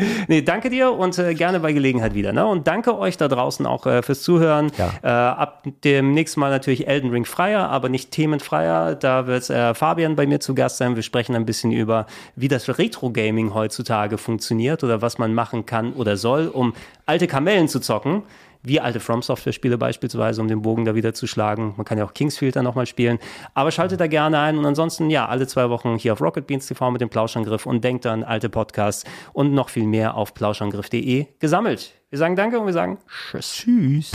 Nee, 0.28 0.42
danke 0.42 0.70
dir 0.70 0.92
und 0.92 1.18
äh, 1.18 1.34
gerne 1.34 1.60
bei 1.60 1.72
Gelegenheit 1.72 2.14
wieder. 2.14 2.32
Ne? 2.32 2.46
Und 2.46 2.66
danke 2.66 2.96
euch 2.98 3.16
da 3.16 3.28
draußen 3.28 3.66
auch 3.66 3.86
äh, 3.86 4.02
fürs 4.02 4.22
Zuhören. 4.22 4.70
Ja. 4.76 4.90
Äh, 5.02 5.08
ab 5.08 5.64
dem 5.84 6.12
nächsten 6.12 6.40
Mal 6.40 6.50
natürlich 6.50 6.86
Elden 6.86 7.10
Ring 7.10 7.24
freier, 7.24 7.68
aber 7.68 7.88
nicht 7.88 8.10
themenfreier. 8.10 8.94
Da 8.94 9.26
wird 9.26 9.48
äh, 9.50 9.74
Fabian 9.74 10.16
bei 10.16 10.26
mir 10.26 10.40
zu 10.40 10.54
Gast 10.54 10.78
sein. 10.78 10.96
Wir 10.96 11.02
sprechen 11.02 11.34
ein 11.36 11.46
bisschen 11.46 11.72
über, 11.72 12.06
wie 12.36 12.48
das 12.48 12.78
Retro-Gaming 12.78 13.54
heutzutage 13.54 14.18
funktioniert 14.18 14.84
oder 14.84 15.02
was 15.02 15.18
man 15.18 15.34
machen 15.34 15.66
kann 15.66 15.92
oder 15.92 16.16
soll, 16.16 16.48
um 16.48 16.74
alte 17.06 17.26
Kamellen 17.26 17.68
zu 17.68 17.80
zocken. 17.80 18.22
Wie 18.62 18.80
alte 18.80 19.00
From 19.00 19.22
Software-Spiele 19.22 19.78
beispielsweise, 19.78 20.40
um 20.40 20.48
den 20.48 20.62
Bogen 20.62 20.84
da 20.84 20.94
wieder 20.94 21.14
zu 21.14 21.26
schlagen. 21.26 21.74
Man 21.76 21.84
kann 21.84 21.98
ja 21.98 22.04
auch 22.04 22.14
Kingsfield 22.14 22.56
dann 22.56 22.64
nochmal 22.64 22.86
spielen. 22.86 23.18
Aber 23.54 23.70
schaltet 23.70 24.00
da 24.00 24.06
gerne 24.06 24.38
ein 24.38 24.58
und 24.58 24.66
ansonsten, 24.66 25.10
ja, 25.10 25.26
alle 25.26 25.46
zwei 25.46 25.70
Wochen 25.70 25.96
hier 25.96 26.12
auf 26.12 26.20
Rocket 26.20 26.46
Beans 26.46 26.66
TV 26.66 26.90
mit 26.90 27.00
dem 27.00 27.08
Plauschangriff 27.08 27.66
und 27.66 27.82
denkt 27.82 28.06
an 28.06 28.22
alte 28.22 28.48
Podcasts 28.48 29.04
und 29.32 29.52
noch 29.52 29.68
viel 29.68 29.86
mehr 29.86 30.14
auf 30.14 30.34
plauschangriff.de 30.34 31.26
gesammelt. 31.38 31.92
Wir 32.10 32.18
sagen 32.18 32.36
Danke 32.36 32.58
und 32.58 32.66
wir 32.66 32.72
sagen 32.72 32.98
Tschüss. 33.08 33.52
Tschüss. 33.52 34.12